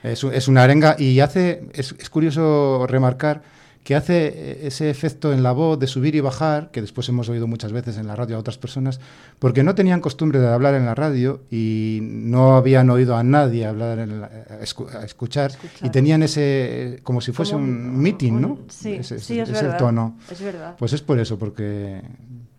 Es, 0.04 0.48
una 0.48 0.64
arenga 0.64 0.96
y 1.00 1.20
hace, 1.20 1.68
es, 1.74 1.96
es 1.98 2.10
curioso 2.12 2.86
remarcar 2.88 3.42
que 3.86 3.94
hace 3.96 4.28
eh, 4.28 4.60
ese 4.68 4.90
efecto 4.90 5.32
en 5.32 5.44
la 5.44 5.52
voz 5.52 5.78
de 5.80 5.86
subir 5.86 6.16
y 6.16 6.20
bajar, 6.20 6.72
que 6.72 6.82
después 6.82 7.08
hemos 7.08 7.30
oído 7.30 7.46
muchas 7.46 7.72
veces 7.72 7.98
en 7.98 8.08
la 8.08 8.16
radio 8.16 8.36
a 8.36 8.40
otras 8.40 8.58
personas, 8.58 9.00
porque 9.38 9.62
no 9.62 9.76
tenían 9.76 10.02
costumbre 10.02 10.40
de 10.40 10.48
hablar 10.48 10.74
en 10.74 10.86
la 10.88 10.96
radio 10.96 11.44
y 11.52 12.00
no 12.02 12.56
habían 12.58 12.90
oído 12.90 13.16
a 13.16 13.24
nadie 13.24 13.66
hablar, 13.68 14.00
en 14.00 14.22
la- 14.22 14.26
a 14.26 14.60
escu- 14.62 14.92
a 14.94 15.06
escuchar, 15.06 15.52
y 15.84 15.90
tenían 15.92 16.24
ese, 16.24 17.00
como 17.04 17.22
si 17.22 17.32
fuese 17.32 17.52
Como 17.54 17.64
un- 17.64 17.90
un, 17.90 17.98
meeting, 18.02 18.42
¿no? 18.42 18.58
sí, 18.70 18.94
Ese- 18.96 19.20
sí, 19.20 19.40
es 19.40 19.50
ese 19.50 19.62
verdad, 19.64 19.78
tono. 19.78 20.18
es 20.32 20.42
verdad. 20.42 20.76
Pues 20.80 20.92
es 20.94 21.02
por 21.04 21.20
eso, 21.20 21.38
porque, 21.38 22.02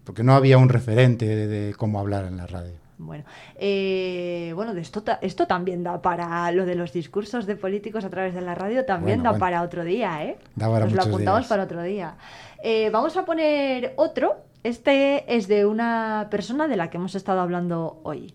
porque 0.04 0.22
no 0.22 0.32
había 0.34 0.58
un 0.58 0.68
referente 0.68 1.26
de, 1.26 1.48
de 1.48 1.74
cómo 1.74 1.98
hablar 1.98 2.24
en 2.26 2.36
la 2.36 2.46
radio. 2.46 2.85
Bueno, 2.98 3.24
eh, 3.56 4.52
bueno, 4.54 4.72
de 4.72 4.80
esto, 4.80 5.02
ta- 5.02 5.18
esto 5.20 5.46
también 5.46 5.82
da 5.82 6.00
para 6.00 6.50
lo 6.52 6.64
de 6.64 6.74
los 6.76 6.92
discursos 6.92 7.44
de 7.44 7.54
políticos 7.56 8.04
a 8.04 8.10
través 8.10 8.34
de 8.34 8.40
la 8.40 8.54
radio, 8.54 8.86
también 8.86 9.18
Bueno, 9.18 9.22
da 9.24 9.30
bueno. 9.32 9.40
para 9.40 9.62
otro 9.62 9.84
día, 9.84 10.24
¿eh? 10.24 10.38
Da 10.54 10.70
para 10.70 10.86
Nos 10.86 10.94
lo 10.94 11.02
apuntamos 11.02 11.40
días. 11.40 11.48
para 11.48 11.62
otro 11.64 11.82
día. 11.82 12.14
Eh, 12.62 12.88
vamos 12.90 13.16
a 13.18 13.24
poner 13.26 13.92
otro. 13.96 14.36
Este 14.62 15.24
es 15.36 15.46
de 15.46 15.66
una 15.66 16.28
persona 16.30 16.66
de 16.68 16.76
la 16.76 16.88
que 16.88 16.96
hemos 16.96 17.14
estado 17.14 17.40
hablando 17.40 18.00
hoy. 18.02 18.34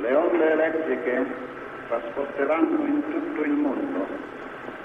Le 0.00 0.14
onde 0.14 0.52
elettriche 0.52 1.24
trasporteranno 1.88 2.86
in 2.86 3.02
tutto 3.02 3.42
il 3.42 3.52
mondo, 3.54 4.06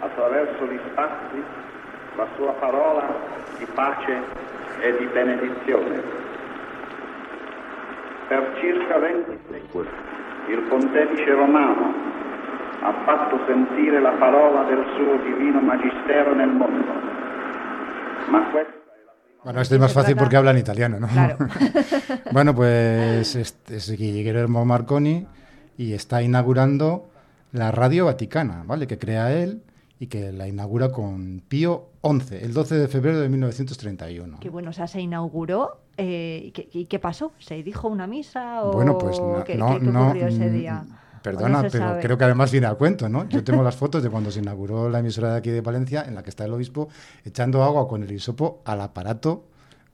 attraverso 0.02 0.66
gli 0.66 0.80
spazi, 0.92 1.44
la 2.18 2.28
sua 2.38 2.54
parola 2.54 3.04
di 3.60 3.66
pace 3.66 4.14
e 4.82 4.98
di 4.98 5.06
benedizione. 5.08 6.30
Per 8.32 8.58
circa 8.62 8.98
20 8.98 9.40
secoli 9.52 9.90
il 10.48 10.62
pontefice 10.70 11.32
romano 11.32 11.94
ha 12.82 13.04
fatto 13.04 13.38
sentire 13.46 14.00
la 14.00 14.12
parola 14.12 14.64
del 14.64 14.86
suo 14.96 15.18
divino 15.18 15.60
magistero 15.60 16.34
nel 16.34 16.48
mondo. 16.48 16.94
Ma 18.30 18.50
questa 18.52 18.72
Bueno, 19.44 19.60
este 19.60 19.76
es 19.76 19.82
más 19.82 19.92
fácil 19.92 20.16
porque 20.16 20.38
habla 20.38 20.52
en 20.52 20.60
italiano, 20.60 20.98
¿no? 20.98 21.08
Claro. 21.08 21.36
bueno, 22.32 22.56
pues 22.56 23.36
es, 23.36 23.60
es 23.68 23.98
Guillermo 23.98 24.64
Marconi 24.64 25.28
y 25.76 25.92
está 25.92 26.22
inaugurando 26.22 27.10
la 27.52 27.72
Radio 27.72 28.06
Vaticana, 28.06 28.64
¿vale? 28.66 28.88
Que 28.88 28.98
crea 28.98 29.34
él 29.34 29.62
y 30.02 30.08
que 30.08 30.32
la 30.32 30.48
inaugura 30.48 30.92
con 30.92 31.44
Pío 31.48 31.90
XI, 32.04 32.38
el 32.38 32.54
12 32.54 32.74
de 32.76 32.88
febrero 32.88 33.20
de 33.20 33.30
1931. 33.30 34.40
Que 34.40 34.50
bueno, 34.50 34.72
o 34.72 34.74
sea, 34.74 34.88
se 34.88 35.00
inauguró. 35.00 35.78
eh, 35.96 36.42
¿y, 36.46 36.52
qué, 36.52 36.68
y 36.74 36.86
qué 36.86 36.98
pasó? 36.98 37.34
¿Se 37.38 37.62
dijo 37.62 37.88
una 37.88 38.08
misa? 38.08 38.64
O 38.64 38.72
Bueno, 38.74 38.98
pues 38.98 39.20
no, 39.20 39.44
¿qué, 39.44 39.56
no, 39.56 40.14
qué- 40.14 40.28
ese 40.28 40.50
mm, 40.50 40.54
día? 40.54 40.84
Perdona, 41.22 41.60
¿O 41.60 41.62
no 41.64 41.70
se 41.70 41.78
pero 41.78 41.90
sabe? 41.90 42.02
creo 42.02 42.18
que 42.18 42.24
además 42.24 42.52
viene 42.52 42.66
al 42.66 42.78
cuento, 42.78 43.08
¿no? 43.10 43.30
Yo 43.30 43.44
tengo 43.44 43.62
las 43.62 43.76
fotos 43.76 44.02
de 44.02 44.10
cuando 44.10 44.32
se 44.32 44.40
inauguró 44.40 44.90
la 44.90 44.98
emisora 45.00 45.34
de 45.34 45.38
aquí 45.38 45.52
de 45.52 45.62
Valencia, 45.62 46.04
en 46.08 46.16
la 46.16 46.24
que 46.24 46.32
está 46.32 46.46
el 46.46 46.54
obispo 46.54 46.90
echando 47.24 47.62
agua 47.64 47.88
con 47.88 48.02
el 48.02 48.12
hisopo 48.12 48.64
al 48.66 48.82
aparato 48.82 49.44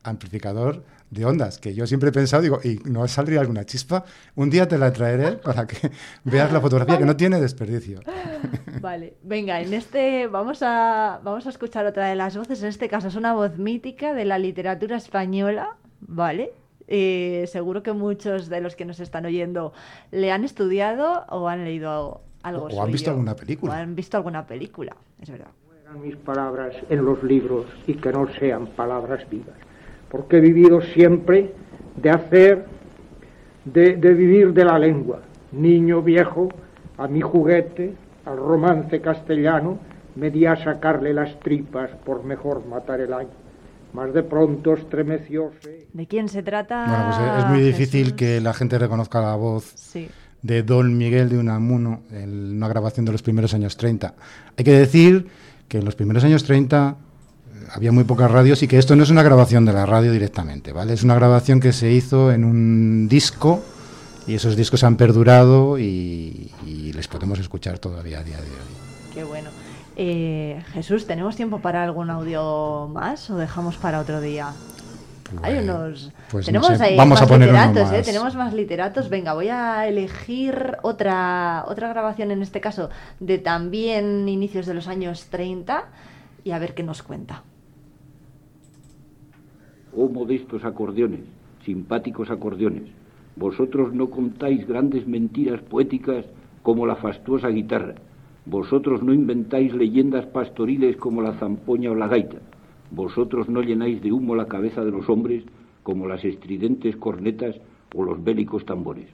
amplificador 0.03 0.83
de 1.09 1.25
ondas, 1.25 1.57
que 1.57 1.73
yo 1.73 1.87
siempre 1.87 2.09
he 2.09 2.11
pensado, 2.11 2.41
digo, 2.41 2.59
¿y 2.63 2.79
no 2.85 3.07
saldría 3.07 3.39
alguna 3.39 3.65
chispa? 3.65 4.03
Un 4.35 4.49
día 4.49 4.67
te 4.67 4.77
la 4.77 4.91
traeré 4.91 5.33
para 5.33 5.65
que 5.65 5.91
veas 6.23 6.51
la 6.51 6.59
fotografía, 6.59 6.97
que 6.97 7.05
no 7.05 7.15
tiene 7.15 7.39
desperdicio. 7.39 7.99
Vale, 8.81 9.15
venga, 9.23 9.61
en 9.61 9.73
este 9.73 10.27
vamos 10.27 10.61
a, 10.61 11.19
vamos 11.23 11.45
a 11.45 11.49
escuchar 11.49 11.85
otra 11.85 12.07
de 12.07 12.15
las 12.15 12.35
voces. 12.37 12.61
En 12.61 12.69
este 12.69 12.89
caso 12.89 13.07
es 13.07 13.15
una 13.15 13.33
voz 13.33 13.57
mítica 13.57 14.13
de 14.13 14.25
la 14.25 14.37
literatura 14.37 14.97
española, 14.97 15.77
¿vale? 16.01 16.51
Eh, 16.87 17.45
seguro 17.47 17.83
que 17.83 17.91
muchos 17.91 18.47
de 18.47 18.61
los 18.61 18.75
que 18.75 18.85
nos 18.85 18.99
están 18.99 19.25
oyendo 19.25 19.73
le 20.11 20.31
han 20.31 20.45
estudiado 20.45 21.25
o 21.29 21.49
han 21.49 21.65
leído 21.65 22.21
algo 22.43 22.67
O 22.67 22.81
han 22.81 22.91
visto 22.91 23.09
alguna 23.09 23.35
película. 23.35 23.73
O 23.73 23.75
han 23.75 23.95
visto 23.95 24.17
alguna 24.17 24.45
película, 24.45 24.95
es 25.21 25.29
verdad. 25.29 25.51
mis 26.01 26.15
palabras 26.17 26.75
en 26.89 27.03
los 27.03 27.21
libros 27.23 27.65
y 27.87 27.95
que 27.95 28.11
no 28.11 28.27
sean 28.39 28.67
palabras 28.67 29.29
vivas. 29.29 29.66
Porque 30.09 30.37
he 30.37 30.41
vivido 30.41 30.81
siempre 30.81 31.53
de 31.95 32.09
hacer, 32.09 32.65
de, 33.65 33.95
de 33.97 34.13
vivir 34.13 34.53
de 34.53 34.65
la 34.65 34.79
lengua. 34.79 35.21
Niño 35.51 36.01
viejo, 36.01 36.49
a 36.97 37.07
mi 37.07 37.21
juguete, 37.21 37.93
al 38.25 38.37
romance 38.37 39.01
castellano, 39.01 39.79
me 40.15 40.31
di 40.31 40.45
a 40.45 40.55
sacarle 40.55 41.13
las 41.13 41.39
tripas 41.39 41.89
por 42.05 42.23
mejor 42.23 42.65
matar 42.65 43.01
el 43.01 43.13
año. 43.13 43.29
Mas 43.93 44.13
de 44.13 44.23
pronto 44.23 44.73
estremecióse. 44.73 45.87
¿De 45.93 46.07
quién 46.07 46.27
se 46.27 46.43
trata? 46.43 46.85
Bueno, 46.87 47.05
pues 47.07 47.17
es- 47.37 47.43
es 47.43 47.49
muy 47.49 47.59
difícil 47.61 48.03
Jesús? 48.03 48.17
que 48.17 48.41
la 48.41 48.53
gente 48.53 48.77
reconozca 48.77 49.21
la 49.21 49.35
voz 49.35 49.71
Sí. 49.75 50.07
de 50.41 50.63
Don 50.63 50.97
Miguel 50.97 51.29
de 51.29 51.37
Unamuno 51.37 52.01
en 52.11 52.57
una 52.57 52.67
grabación 52.67 53.05
de 53.05 53.11
los 53.11 53.23
primeros 53.23 53.53
años 53.53 53.77
30. 53.77 54.13
Hay 54.57 54.63
que 54.65 54.71
decir 54.71 55.27
que 55.67 55.77
en 55.79 55.85
los 55.85 55.95
primeros 55.95 56.23
años 56.23 56.43
30 56.43 56.97
eh, 56.99 57.06
había 57.71 57.91
muy 57.91 58.03
pocas 58.03 58.29
radios 58.31 58.63
y 58.63 58.67
que 58.67 58.77
esto 58.77 58.95
no 58.95 59.03
es 59.03 59.09
una 59.09 59.23
grabación 59.23 59.65
de 59.65 59.73
la 59.73 59.85
radio 59.85 60.11
directamente, 60.11 60.73
¿vale? 60.73 60.93
Es 60.93 61.03
una 61.03 61.15
grabación 61.15 61.59
que 61.59 61.73
se 61.73 61.91
hizo 61.91 62.31
en 62.31 62.43
un 62.43 63.07
disco 63.07 63.63
y 64.25 64.35
esos 64.35 64.55
discos 64.55 64.83
han 64.83 64.97
perdurado 64.97 65.79
y, 65.79 66.51
y 66.65 66.93
les 66.93 67.07
podemos 67.07 67.39
escuchar 67.39 67.79
todavía 67.79 68.19
a 68.19 68.23
día 68.23 68.37
de 68.37 68.43
hoy. 68.43 69.13
Qué 69.13 69.23
bueno. 69.23 69.49
Eh, 69.99 70.61
Jesús, 70.73 71.07
¿tenemos 71.07 71.35
tiempo 71.35 71.59
para 71.59 71.83
algún 71.83 72.11
audio 72.11 72.87
más 72.93 73.31
o 73.31 73.37
dejamos 73.37 73.77
para 73.77 73.99
otro 73.99 74.21
día? 74.21 74.53
Hay 75.41 75.57
unos. 75.57 76.11
pues 76.29 76.45
no 76.45 76.61
tenemos 76.61 76.77
sé, 76.77 76.83
ahí 76.83 76.95
vamos 76.95 77.19
a 77.19 77.23
más 77.23 77.31
uno 77.31 77.45
literatos, 77.45 77.91
¿eh? 77.91 78.01
Tenemos 78.03 78.35
más 78.35 78.53
literatos. 78.53 79.09
Venga, 79.09 79.33
voy 79.33 79.49
a 79.49 79.87
elegir 79.87 80.77
otra, 80.83 81.65
otra 81.67 81.89
grabación, 81.89 82.29
en 82.29 82.43
este 82.43 82.61
caso, 82.61 82.91
de 83.19 83.39
también 83.39 84.29
inicios 84.29 84.67
de 84.67 84.75
los 84.75 84.87
años 84.87 85.25
30 85.31 85.85
y 86.43 86.51
a 86.51 86.59
ver 86.59 86.75
qué 86.75 86.83
nos 86.83 87.01
cuenta. 87.01 87.43
Oh 89.97 90.07
modestos 90.07 90.63
acordeones, 90.63 91.25
simpáticos 91.65 92.29
acordeones, 92.29 92.87
Vosotros 93.37 93.93
no 93.93 94.09
contáis 94.09 94.67
grandes 94.67 95.05
mentiras 95.05 95.61
poéticas 95.61 96.25
como 96.63 96.87
la 96.87 96.95
fastuosa 96.95 97.49
guitarra. 97.49 97.93
Vosotros 98.47 99.03
no 99.03 99.13
inventáis 99.13 99.75
leyendas 99.75 100.25
pastoriles 100.25 100.97
como 100.97 101.21
la 101.21 101.33
zampoña 101.33 101.91
o 101.91 101.95
la 101.95 102.07
gaita. 102.07 102.39
Vosotros 102.89 103.47
no 103.47 103.61
llenáis 103.61 104.01
de 104.01 104.11
humo 104.11 104.33
la 104.33 104.47
cabeza 104.47 104.83
de 104.83 104.89
los 104.89 105.07
hombres 105.07 105.43
como 105.83 106.07
las 106.07 106.25
estridentes 106.25 106.97
cornetas 106.97 107.55
o 107.93 108.03
los 108.03 108.23
bélicos 108.23 108.65
tambores. 108.65 109.07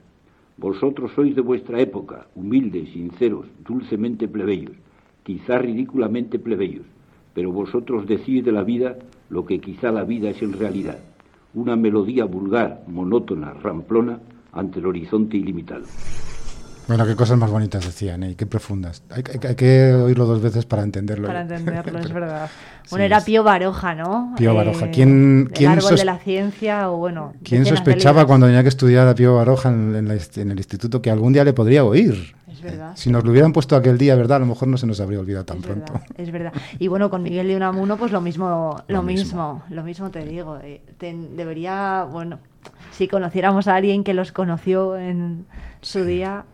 Vosotros 0.56 1.12
sois 1.12 1.36
de 1.36 1.42
vuestra 1.42 1.78
época, 1.80 2.26
humildes, 2.34 2.88
sinceros, 2.94 3.44
dulcemente 3.62 4.26
plebeyos, 4.26 4.76
quizá 5.22 5.58
ridículamente 5.58 6.38
plebeyos, 6.38 6.86
pero 7.34 7.52
vosotros 7.52 8.06
decís 8.06 8.42
de 8.42 8.52
la 8.52 8.64
vida 8.64 8.96
lo 9.34 9.44
que 9.44 9.58
quizá 9.60 9.90
la 9.90 10.04
vida 10.04 10.30
es 10.30 10.40
en 10.42 10.52
realidad, 10.52 10.96
una 11.54 11.74
melodía 11.74 12.24
vulgar, 12.24 12.82
monótona, 12.86 13.52
ramplona, 13.52 14.20
ante 14.52 14.78
el 14.78 14.86
horizonte 14.86 15.36
ilimitado. 15.36 15.82
Bueno, 16.86 17.06
qué 17.06 17.16
cosas 17.16 17.36
más 17.38 17.50
bonitas 17.50 17.84
decían, 17.84 18.22
¿eh? 18.22 18.34
qué 18.36 18.44
profundas. 18.46 19.02
Hay, 19.10 19.24
hay- 19.32 19.48
hay 19.48 19.54
que 19.56 19.92
oírlo 19.94 20.26
dos 20.26 20.40
veces 20.42 20.66
para 20.66 20.82
entenderlo. 20.82 21.26
Para 21.26 21.40
entenderlo, 21.40 21.98
es 21.98 22.12
verdad. 22.20 22.48
Sí, 22.82 22.88
Bueno, 22.90 23.06
era 23.06 23.20
Pío 23.22 23.42
Baroja, 23.42 23.94
¿no? 23.94 24.34
Pío 24.36 24.52
Eh, 24.52 24.54
Baroja. 24.54 24.90
¿Quién- 24.90 25.46
el 25.48 25.52
quién 25.52 25.70
árbol 25.70 25.82
sos- 25.90 25.98
de 25.98 26.04
la 26.04 26.18
ciencia 26.18 26.90
o 26.90 26.98
bueno. 26.98 27.32
¿Quién 27.42 27.62
decenas 27.64 27.70
de 27.70 27.76
sospechaba 27.92 28.26
cuando 28.26 28.46
tenía 28.46 28.62
que 28.62 28.68
estudiar 28.68 29.08
a 29.08 29.14
Pío 29.14 29.34
Baroja 29.34 29.70
en, 29.70 29.96
en 29.96 30.06
la 30.08 30.14
inst- 30.14 30.40
en 30.40 30.50
el 30.52 30.58
instituto 30.58 31.00
que 31.02 31.10
algún 31.10 31.32
día 31.32 31.42
le 31.42 31.54
podría 31.54 31.84
oír? 31.84 32.34
Verdad. 32.64 32.92
Si 32.96 33.10
nos 33.10 33.24
lo 33.24 33.30
hubieran 33.30 33.52
puesto 33.52 33.76
aquel 33.76 33.96
día, 33.98 34.16
¿verdad? 34.16 34.38
A 34.38 34.40
lo 34.40 34.46
mejor 34.46 34.66
no 34.68 34.76
se 34.76 34.86
nos 34.86 34.98
habría 35.00 35.20
olvidado 35.20 35.44
tan 35.44 35.58
Es 35.58 35.62
pronto. 35.64 35.92
verdad, 35.92 36.08
es 36.16 36.32
verdad. 36.32 36.52
Y 36.78 36.88
bueno, 36.88 37.10
con 37.10 37.22
Miguel 37.22 37.46
de 37.46 37.56
Unamuno, 37.56 37.96
pues 37.96 38.10
lo 38.10 38.20
mismo, 38.20 38.48
lo, 38.48 38.84
Lo 38.96 39.02
mismo. 39.02 39.62
lo 39.70 39.84
mismo 39.84 40.10
te 40.10 40.24
digo. 40.24 40.58
eh, 40.62 40.80
debería, 41.36 42.06
bueno, 42.10 42.38
si 42.90 43.06
conociéramos 43.08 43.68
a 43.68 43.76
alguien 43.76 44.02
que 44.04 44.14
los 44.14 44.32
conoció 44.32 44.96
en 44.96 45.46
su 45.82 46.04
día, 46.04 46.44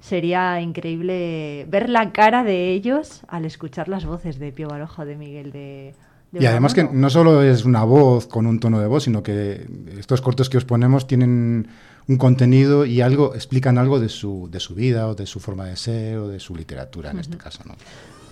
sería 0.00 0.60
increíble 0.60 1.66
ver 1.68 1.88
la 1.88 2.12
cara 2.12 2.42
de 2.44 2.72
ellos 2.72 3.22
al 3.28 3.44
escuchar 3.44 3.88
las 3.88 4.04
voces 4.06 4.38
de 4.38 4.50
Pío 4.52 4.68
Baroja 4.68 5.04
de 5.04 5.16
Miguel 5.16 5.52
de, 5.52 5.94
Y 6.32 6.46
además 6.46 6.74
que 6.74 6.84
no 6.84 7.10
solo 7.10 7.42
es 7.42 7.64
una 7.64 7.84
voz 7.84 8.26
con 8.26 8.46
un 8.46 8.60
tono 8.60 8.80
de 8.80 8.86
voz, 8.86 9.04
sino 9.04 9.22
que 9.22 9.66
estos 9.98 10.20
cortos 10.20 10.48
que 10.50 10.56
os 10.56 10.64
ponemos 10.64 11.06
tienen 11.06 11.68
un 12.08 12.16
contenido 12.16 12.86
y 12.86 13.00
algo 13.00 13.34
explican 13.34 13.78
algo 13.78 14.00
de 14.00 14.08
su, 14.08 14.48
de 14.50 14.60
su 14.60 14.74
vida 14.74 15.08
o 15.08 15.14
de 15.14 15.26
su 15.26 15.40
forma 15.40 15.66
de 15.66 15.76
ser 15.76 16.18
o 16.18 16.28
de 16.28 16.40
su 16.40 16.56
literatura 16.56 17.10
en 17.10 17.18
este 17.18 17.36
caso. 17.36 17.60
¿no? 17.64 17.76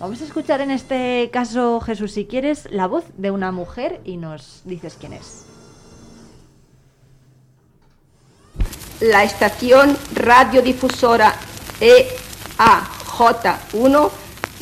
Vamos 0.00 0.20
a 0.20 0.24
escuchar 0.24 0.60
en 0.60 0.70
este 0.70 1.30
caso, 1.32 1.80
Jesús, 1.80 2.12
si 2.12 2.26
quieres, 2.26 2.68
la 2.70 2.86
voz 2.86 3.04
de 3.16 3.30
una 3.30 3.52
mujer 3.52 4.00
y 4.04 4.16
nos 4.16 4.62
dices 4.64 4.96
quién 4.98 5.12
es. 5.12 5.46
la 9.00 9.24
estación 9.24 9.96
radiodifusora 10.14 11.34
E 11.80 12.08
EAJ1 12.58 14.10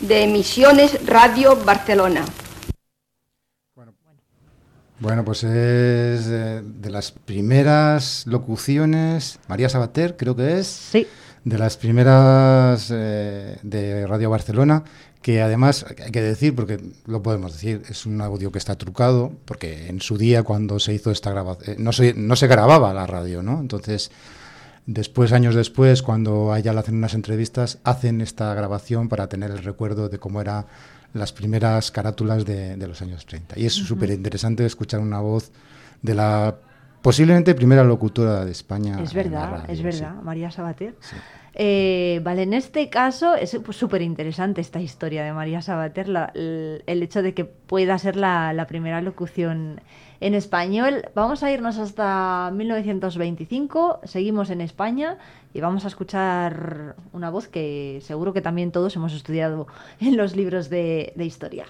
de 0.02 0.24
Emisiones 0.24 1.06
Radio 1.06 1.56
Barcelona. 1.56 2.24
Bueno, 5.00 5.24
pues 5.24 5.42
es 5.42 6.26
eh, 6.28 6.62
de 6.64 6.90
las 6.90 7.10
primeras 7.10 8.26
locuciones, 8.26 9.40
María 9.48 9.68
Sabater 9.68 10.16
creo 10.16 10.36
que 10.36 10.58
es, 10.58 10.68
sí. 10.68 11.06
de 11.44 11.58
las 11.58 11.76
primeras 11.76 12.90
eh, 12.94 13.58
de 13.62 14.06
Radio 14.06 14.30
Barcelona, 14.30 14.84
que 15.20 15.42
además 15.42 15.84
hay 16.04 16.12
que 16.12 16.22
decir, 16.22 16.54
porque 16.54 16.80
lo 17.06 17.22
podemos 17.22 17.54
decir, 17.54 17.82
es 17.88 18.06
un 18.06 18.20
audio 18.20 18.52
que 18.52 18.58
está 18.58 18.76
trucado, 18.76 19.32
porque 19.46 19.88
en 19.88 20.00
su 20.00 20.16
día 20.16 20.44
cuando 20.44 20.78
se 20.78 20.94
hizo 20.94 21.10
esta 21.10 21.30
grabación, 21.30 21.76
no, 21.82 21.92
se, 21.92 22.14
no 22.14 22.36
se 22.36 22.46
grababa 22.46 22.94
la 22.94 23.06
radio, 23.06 23.42
¿no? 23.42 23.58
Entonces, 23.58 24.12
después, 24.86 25.32
años 25.32 25.56
después, 25.56 26.02
cuando 26.02 26.52
a 26.52 26.60
ella 26.60 26.72
le 26.72 26.80
hacen 26.80 26.96
unas 26.96 27.14
entrevistas, 27.14 27.78
hacen 27.84 28.20
esta 28.20 28.54
grabación 28.54 29.08
para 29.08 29.28
tener 29.28 29.50
el 29.50 29.64
recuerdo 29.64 30.08
de 30.08 30.18
cómo 30.18 30.40
eran 30.40 30.66
las 31.14 31.32
primeras 31.32 31.90
carátulas 31.90 32.44
de, 32.44 32.76
de 32.76 32.86
los 32.86 33.00
años 33.00 33.24
30. 33.24 33.58
Y 33.58 33.64
es 33.66 33.76
Ujú. 33.78 33.86
súper 33.86 34.10
interesante 34.10 34.66
escuchar 34.66 35.00
una 35.00 35.20
voz 35.20 35.50
de 36.02 36.14
la 36.14 36.56
posiblemente 37.00 37.54
primera 37.54 37.82
locutora 37.84 38.44
de 38.44 38.52
España. 38.52 39.00
Es 39.02 39.14
verdad, 39.14 39.50
radio, 39.50 39.64
es 39.68 39.78
sí. 39.78 39.84
verdad, 39.84 40.14
María 40.22 40.50
Sabater. 40.50 40.94
Eh, 41.56 42.20
vale, 42.24 42.42
en 42.42 42.52
este 42.52 42.88
caso 42.90 43.36
es 43.36 43.56
pues, 43.64 43.76
súper 43.76 44.02
interesante 44.02 44.60
esta 44.60 44.80
historia 44.80 45.22
de 45.22 45.32
María 45.32 45.62
Sabater, 45.62 46.08
la- 46.08 46.32
el, 46.34 46.82
el 46.86 47.02
hecho 47.02 47.22
de 47.22 47.32
que 47.32 47.44
pueda 47.44 47.96
ser 47.98 48.16
la, 48.16 48.52
la 48.52 48.66
primera 48.66 49.00
locución 49.00 49.80
en 50.20 50.34
español. 50.34 51.02
Vamos 51.14 51.42
a 51.42 51.50
irnos 51.50 51.78
hasta 51.78 52.50
1925, 52.52 54.00
seguimos 54.04 54.50
en 54.50 54.60
España 54.60 55.18
y 55.52 55.60
vamos 55.60 55.84
a 55.84 55.88
escuchar 55.88 56.94
una 57.12 57.30
voz 57.30 57.48
que 57.48 57.98
seguro 58.02 58.32
que 58.32 58.40
también 58.40 58.72
todos 58.72 58.94
hemos 58.96 59.14
estudiado 59.14 59.66
en 60.00 60.16
los 60.16 60.36
libros 60.36 60.70
de, 60.70 61.12
historia. 61.16 61.66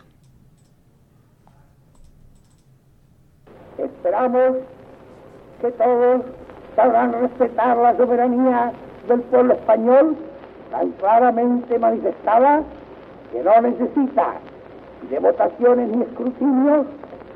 Esperamos 3.78 4.58
que 5.60 5.70
todos 5.72 6.22
sabrán 6.76 7.12
respetar 7.12 7.76
la 7.76 7.96
soberanía 7.96 8.72
del 9.08 9.20
pueblo 9.22 9.54
español 9.54 10.16
tan 10.70 10.90
claramente 10.92 11.78
manifestada 11.78 12.62
que 13.32 13.42
no 13.42 13.60
necesita 13.60 14.34
de 15.10 15.18
votaciones 15.18 15.88
ni 15.88 16.02
escrutinios 16.02 16.86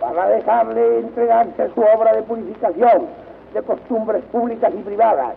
para 0.00 0.28
dejarle 0.28 1.00
entregarse 1.00 1.62
a 1.62 1.74
su 1.74 1.80
obra 1.80 2.14
de 2.14 2.22
purificación 2.22 3.06
de 3.54 3.62
costumbres 3.62 4.22
públicas 4.30 4.72
y 4.78 4.82
privadas. 4.82 5.34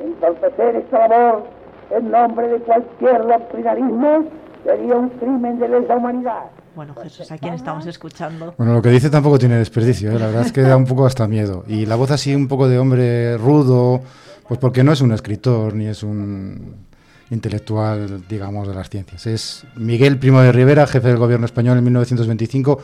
Entorpecer 0.00 0.76
esta 0.76 1.08
labor 1.08 1.44
en 1.90 2.10
nombre 2.10 2.48
de 2.48 2.58
cualquier 2.60 3.26
doctrinarismo 3.26 4.24
sería 4.64 4.96
un 4.96 5.08
crimen 5.10 5.58
de 5.58 5.68
lesa 5.68 5.96
humanidad. 5.96 6.44
Bueno, 6.74 6.94
Jesús, 6.94 7.30
¿a 7.30 7.36
quién 7.36 7.54
estamos 7.54 7.86
escuchando? 7.86 8.54
Bueno, 8.56 8.72
lo 8.72 8.80
que 8.80 8.88
dice 8.88 9.10
tampoco 9.10 9.38
tiene 9.38 9.56
desperdicio, 9.56 10.10
¿eh? 10.10 10.18
la 10.18 10.26
verdad 10.26 10.46
es 10.46 10.52
que 10.52 10.62
da 10.62 10.76
un 10.76 10.86
poco 10.86 11.04
hasta 11.04 11.28
miedo. 11.28 11.64
Y 11.68 11.84
la 11.84 11.96
voz 11.96 12.10
así 12.10 12.34
un 12.34 12.48
poco 12.48 12.66
de 12.66 12.78
hombre 12.78 13.36
rudo, 13.36 14.00
pues 14.48 14.58
porque 14.58 14.82
no 14.82 14.92
es 14.92 15.02
un 15.02 15.12
escritor 15.12 15.74
ni 15.74 15.86
es 15.86 16.02
un 16.02 16.86
intelectual, 17.32 18.26
digamos, 18.28 18.68
de 18.68 18.74
las 18.74 18.90
ciencias. 18.90 19.26
Es 19.26 19.64
Miguel 19.74 20.18
Primo 20.18 20.40
de 20.40 20.52
Rivera, 20.52 20.86
jefe 20.86 21.08
del 21.08 21.16
gobierno 21.16 21.46
español 21.46 21.78
en 21.78 21.84
1925. 21.84 22.78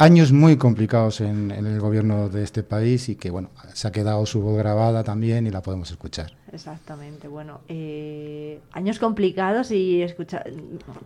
Años 0.00 0.32
muy 0.32 0.56
complicados 0.56 1.20
en, 1.20 1.50
en 1.50 1.66
el 1.66 1.78
gobierno 1.78 2.30
de 2.30 2.42
este 2.42 2.62
país 2.62 3.10
y 3.10 3.16
que, 3.16 3.28
bueno, 3.28 3.50
se 3.74 3.86
ha 3.86 3.92
quedado 3.92 4.24
su 4.24 4.40
voz 4.40 4.56
grabada 4.56 5.04
también 5.04 5.46
y 5.46 5.50
la 5.50 5.60
podemos 5.60 5.90
escuchar. 5.90 6.32
Exactamente, 6.50 7.28
bueno, 7.28 7.60
eh, 7.68 8.60
años 8.72 8.98
complicados 8.98 9.70
y 9.70 10.00
escucha, 10.00 10.42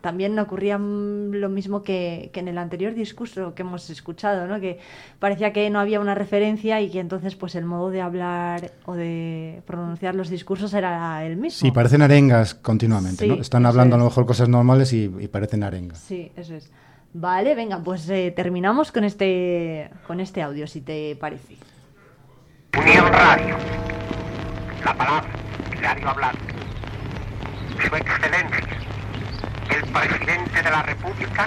también 0.00 0.39
ocurría 0.39 0.78
lo 0.78 1.48
mismo 1.48 1.82
que, 1.82 2.31
que 2.32 2.39
en 2.39 2.47
el 2.47 2.56
anterior 2.56 2.94
discurso 2.94 3.52
que 3.56 3.62
hemos 3.62 3.90
escuchado, 3.90 4.47
¿no? 4.47 4.60
que 4.60 4.78
parecía 5.18 5.52
que 5.52 5.68
no 5.70 5.81
había 5.81 5.98
una 5.98 6.14
referencia 6.14 6.81
y 6.81 6.89
que 6.89 7.00
entonces 7.00 7.34
pues 7.34 7.56
el 7.56 7.64
modo 7.64 7.90
de 7.90 8.00
hablar 8.00 8.70
o 8.86 8.94
de 8.94 9.60
pronunciar 9.66 10.14
los 10.14 10.31
discursos 10.31 10.73
era 10.73 11.26
el 11.26 11.36
mismo. 11.36 11.66
Sí, 11.66 11.73
parecen 11.73 12.00
arengas 12.00 12.55
continuamente, 12.55 13.24
Sí, 13.24 13.28
¿no? 13.28 13.34
Están 13.34 13.66
hablando 13.66 13.97
a 13.97 13.98
lo 13.98 14.05
mejor 14.05 14.24
cosas 14.24 14.48
normales 14.48 14.92
y, 14.92 15.10
y 15.18 15.26
parecen 15.26 15.64
arengas. 15.64 15.98
Sí, 15.98 16.31
eso 16.36 16.55
es. 16.55 16.70
Vale, 17.17 17.55
venga, 17.55 17.78
pues 17.78 18.09
eh, 18.09 18.33
terminamos 18.34 18.91
con 18.91 19.05
este, 19.05 19.89
con 20.05 20.18
este 20.18 20.43
audio, 20.43 20.67
si 20.67 20.81
te 20.81 21.15
parece. 21.15 21.57
Unión 22.76 23.07
Radio. 23.07 23.57
La 24.84 24.97
palabra, 24.97 25.31
diario 25.78 26.10
hablar. 26.10 26.34
Su 27.70 27.94
Excelencia, 27.94 28.67
el 29.70 29.93
presidente 29.93 30.60
de 30.60 30.70
la 30.70 30.83
República, 30.83 31.47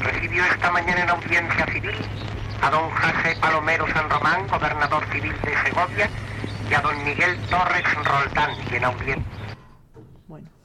recibió 0.00 0.42
esta 0.46 0.72
mañana 0.72 1.02
en 1.02 1.10
audiencia 1.10 1.66
civil 1.66 1.94
a 2.62 2.70
don 2.70 2.90
José 2.90 3.36
Palomero 3.38 3.86
San 3.92 4.08
Román, 4.08 4.48
gobernador 4.48 5.04
civil 5.12 5.34
de 5.44 5.68
Segovia, 5.68 6.08
y 6.70 6.72
a 6.72 6.80
don 6.80 7.04
Miguel 7.04 7.36
Torres 7.50 7.84
Roldán, 7.96 8.50
y 8.72 8.76
en 8.76 8.84
audiencia. 8.84 9.32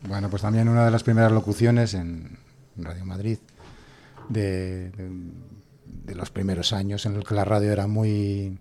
Bueno, 0.04 0.30
pues 0.30 0.42
también 0.42 0.70
una 0.70 0.86
de 0.86 0.92
las 0.92 1.04
primeras 1.04 1.34
locuciones 1.34 1.94
en 1.96 2.40
Radio 2.78 3.06
Madrid 3.06 3.38
de, 4.32 4.90
de- 4.92 5.12
de 6.06 6.16
los 6.16 6.32
primeros 6.32 6.74
años 6.74 7.06
en 7.06 7.16
el 7.16 7.24
que 7.24 7.36
la 7.36 7.46
radio 7.46 7.72
era 7.72 7.86
muy 7.88 8.58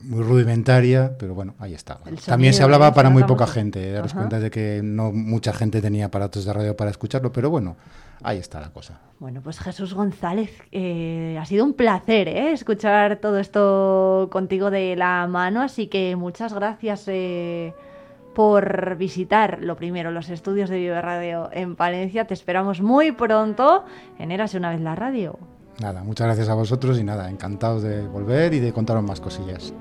muy 0.00 0.22
rudimentaria, 0.24 1.16
pero 1.16 1.32
bueno, 1.32 1.54
ahí 1.60 1.74
está. 1.74 2.00
El 2.06 2.18
También 2.18 2.52
se 2.54 2.64
hablaba 2.64 2.88
¿eh? 2.88 2.92
para 2.92 3.08
muy 3.08 3.22
poca 3.22 3.46
gente, 3.46 3.92
daros 3.92 4.10
Ajá. 4.12 4.20
cuenta 4.22 4.40
de 4.40 4.50
que 4.50 4.80
no 4.82 5.12
mucha 5.12 5.52
gente 5.52 5.80
tenía 5.80 6.06
aparatos 6.06 6.44
de 6.44 6.52
radio 6.52 6.76
para 6.76 6.90
escucharlo, 6.90 7.30
pero 7.30 7.50
bueno, 7.50 7.76
ahí 8.22 8.38
está 8.38 8.60
la 8.60 8.70
cosa. 8.72 8.98
Bueno, 9.20 9.40
pues 9.42 9.60
Jesús 9.60 9.94
González, 9.94 10.50
eh, 10.72 11.38
ha 11.40 11.44
sido 11.44 11.64
un 11.64 11.74
placer 11.74 12.26
¿eh? 12.26 12.50
escuchar 12.52 13.18
todo 13.20 13.38
esto 13.38 14.28
contigo 14.32 14.72
de 14.72 14.96
la 14.96 15.28
mano, 15.28 15.62
así 15.62 15.86
que 15.86 16.16
muchas 16.16 16.52
gracias 16.52 17.04
eh, 17.06 17.72
por 18.34 18.96
visitar, 18.96 19.58
lo 19.60 19.76
primero, 19.76 20.10
los 20.10 20.28
estudios 20.28 20.70
de 20.70 20.78
Vive 20.78 21.00
Radio 21.00 21.48
en 21.52 21.76
Palencia. 21.76 22.26
Te 22.26 22.34
esperamos 22.34 22.80
muy 22.80 23.12
pronto 23.12 23.84
en 24.18 24.30
Érase 24.30 24.56
una 24.56 24.70
vez 24.70 24.80
la 24.80 24.94
radio. 24.94 25.38
Nada, 25.80 26.04
muchas 26.04 26.26
gracias 26.26 26.48
a 26.48 26.54
vosotros 26.54 26.98
y 26.98 27.04
nada, 27.04 27.30
encantados 27.30 27.82
de 27.82 28.06
volver 28.06 28.54
y 28.54 28.60
de 28.60 28.72
contaros 28.72 29.02
más 29.02 29.20
cosillas. 29.20 29.72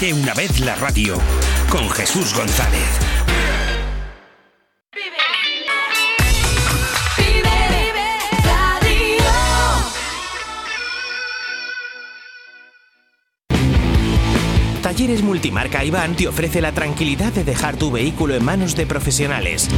Érase 0.00 0.14
una 0.14 0.32
vez 0.32 0.60
la 0.60 0.74
radio 0.76 1.18
con 1.68 1.90
Jesús 1.90 2.34
González. 2.34 2.80
Talleres 14.82 15.22
Multimarca 15.22 15.84
Iván 15.84 16.16
te 16.16 16.28
ofrece 16.28 16.62
la 16.62 16.72
tranquilidad 16.72 17.32
de 17.32 17.44
dejar 17.44 17.76
tu 17.76 17.90
vehículo 17.90 18.34
en 18.34 18.44
manos 18.44 18.76
de 18.76 18.86
profesionales. 18.86 19.68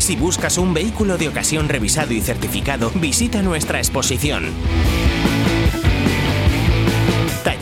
Si 0.00 0.16
buscas 0.16 0.58
un 0.58 0.74
vehículo 0.74 1.16
de 1.16 1.28
ocasión 1.28 1.68
revisado 1.68 2.12
y 2.12 2.20
certificado, 2.20 2.90
visita 2.96 3.42
nuestra 3.42 3.78
exposición. 3.78 4.52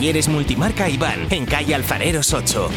Talleres 0.03 0.27
Multimarca 0.27 0.89
Iván, 0.89 1.29
en 1.31 1.47
calle 1.47 1.77
Alfareros 1.77 2.35
8. 2.35 2.69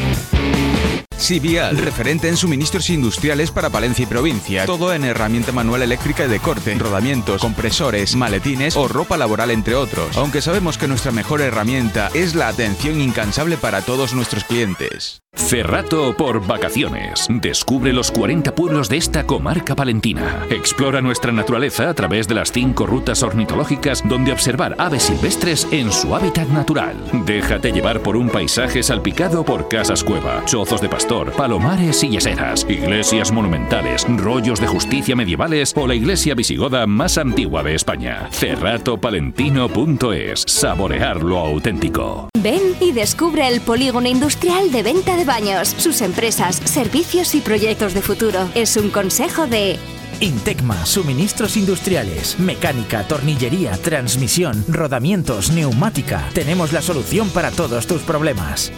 Sibial, 1.17 1.77
referente 1.77 2.27
en 2.27 2.37
suministros 2.37 2.89
industriales 2.89 3.51
para 3.51 3.69
Palencia 3.69 4.03
y 4.03 4.05
provincia. 4.05 4.65
Todo 4.65 4.93
en 4.93 5.03
herramienta 5.03 5.51
manual 5.51 5.81
eléctrica 5.81 6.25
y 6.25 6.27
de 6.27 6.39
corte, 6.39 6.73
rodamientos, 6.75 7.41
compresores, 7.41 8.15
maletines 8.15 8.75
o 8.75 8.87
ropa 8.87 9.17
laboral, 9.17 9.51
entre 9.51 9.75
otros. 9.75 10.17
Aunque 10.17 10.41
sabemos 10.41 10.77
que 10.77 10.87
nuestra 10.87 11.11
mejor 11.11 11.41
herramienta 11.41 12.09
es 12.13 12.35
la 12.35 12.47
atención 12.47 13.01
incansable 13.01 13.57
para 13.57 13.81
todos 13.81 14.13
nuestros 14.13 14.43
clientes. 14.43 15.21
Cerrato 15.35 16.15
por 16.15 16.45
vacaciones. 16.47 17.27
Descubre 17.29 17.91
los 17.91 18.09
40 18.09 18.55
pueblos 18.55 18.87
de 18.87 18.97
esta 18.97 19.27
comarca 19.27 19.75
palentina. 19.75 20.45
Explora 20.49 21.01
nuestra 21.01 21.31
naturaleza 21.31 21.89
a 21.89 21.93
través 21.93 22.27
de 22.27 22.35
las 22.35 22.51
5 22.51 22.85
rutas 22.85 23.21
ornitológicas 23.21 24.01
donde 24.07 24.31
observar 24.31 24.75
aves 24.79 25.03
silvestres 25.03 25.67
en 25.71 25.91
su 25.91 26.15
hábitat 26.15 26.47
natural. 26.47 26.95
Déjate 27.25 27.73
llevar 27.73 27.99
por 27.99 28.15
un 28.15 28.29
paisaje 28.29 28.81
salpicado 28.81 29.43
por 29.43 29.67
casas 29.67 30.03
cueva, 30.03 30.43
chozos 30.45 30.81
de 30.81 30.89
pastor, 31.05 31.31
palomares 31.33 32.03
y 32.03 32.09
yeseras, 32.09 32.65
iglesias 32.67 33.31
monumentales, 33.31 34.07
rollos 34.17 34.59
de 34.59 34.65
justicia 34.65 35.15
medievales 35.15 35.71
o 35.77 35.85
la 35.85 35.93
iglesia 35.93 36.33
visigoda 36.33 36.87
más 36.87 37.19
antigua 37.19 37.61
de 37.61 37.75
España. 37.75 38.27
Cerratopalentino.es. 38.31 40.45
Saborear 40.47 41.21
lo 41.21 41.37
auténtico. 41.37 42.29
Ven 42.41 42.75
y 42.79 42.91
descubre 42.91 43.47
el 43.47 43.61
polígono 43.61 44.07
industrial 44.07 44.71
de 44.71 44.81
venta 44.81 45.15
de 45.15 45.25
baños, 45.25 45.75
sus 45.77 46.01
empresas, 46.01 46.55
servicios 46.55 47.35
y 47.35 47.41
proyectos 47.41 47.93
de 47.93 48.01
futuro. 48.01 48.49
Es 48.55 48.75
un 48.75 48.89
consejo 48.89 49.45
de 49.45 49.77
Intecma, 50.21 50.87
suministros 50.87 51.55
industriales, 51.55 52.39
mecánica, 52.39 53.03
tornillería, 53.03 53.73
transmisión, 53.73 54.65
rodamientos, 54.69 55.51
neumática. 55.51 56.27
Tenemos 56.33 56.73
la 56.73 56.81
solución 56.81 57.29
para 57.29 57.51
todos 57.51 57.85
tus 57.85 58.01
problemas. 58.01 58.71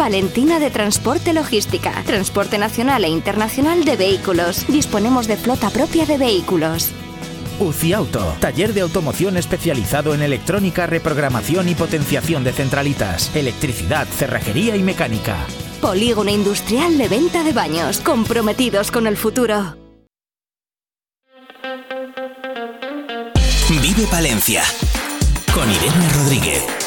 Palentina 0.00 0.58
de 0.58 0.70
Transporte 0.70 1.34
Logística, 1.34 1.92
transporte 2.06 2.56
nacional 2.56 3.04
e 3.04 3.08
internacional 3.08 3.84
de 3.84 3.96
vehículos. 3.96 4.66
Disponemos 4.66 5.26
de 5.26 5.36
flota 5.36 5.68
propia 5.68 6.06
de 6.06 6.16
vehículos. 6.16 6.90
UCI 7.58 7.92
Auto, 7.92 8.34
taller 8.40 8.72
de 8.72 8.80
automoción 8.80 9.36
especializado 9.36 10.14
en 10.14 10.22
electrónica, 10.22 10.86
reprogramación 10.86 11.68
y 11.68 11.74
potenciación 11.74 12.44
de 12.44 12.54
centralitas, 12.54 13.30
electricidad, 13.36 14.06
cerrajería 14.06 14.74
y 14.74 14.82
mecánica. 14.82 15.36
Polígono 15.82 16.30
industrial 16.30 16.96
de 16.96 17.08
venta 17.08 17.44
de 17.44 17.52
baños, 17.52 18.00
comprometidos 18.00 18.90
con 18.90 19.06
el 19.06 19.18
futuro. 19.18 19.76
Vive 23.68 24.06
Palencia 24.10 24.62
con 25.52 25.70
Irene 25.70 26.08
Rodríguez. 26.14 26.79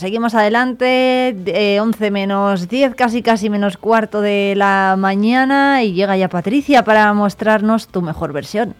Seguimos 0.00 0.34
adelante, 0.34 1.36
eh, 1.46 1.78
11 1.78 2.10
menos 2.10 2.68
10, 2.68 2.94
casi 2.94 3.22
casi 3.22 3.50
menos 3.50 3.76
cuarto 3.76 4.22
de 4.22 4.54
la 4.56 4.96
mañana 4.98 5.82
y 5.82 5.92
llega 5.92 6.16
ya 6.16 6.28
Patricia 6.28 6.82
para 6.84 7.12
mostrarnos 7.12 7.86
tu 7.86 8.00
mejor 8.00 8.32
versión. 8.32 8.74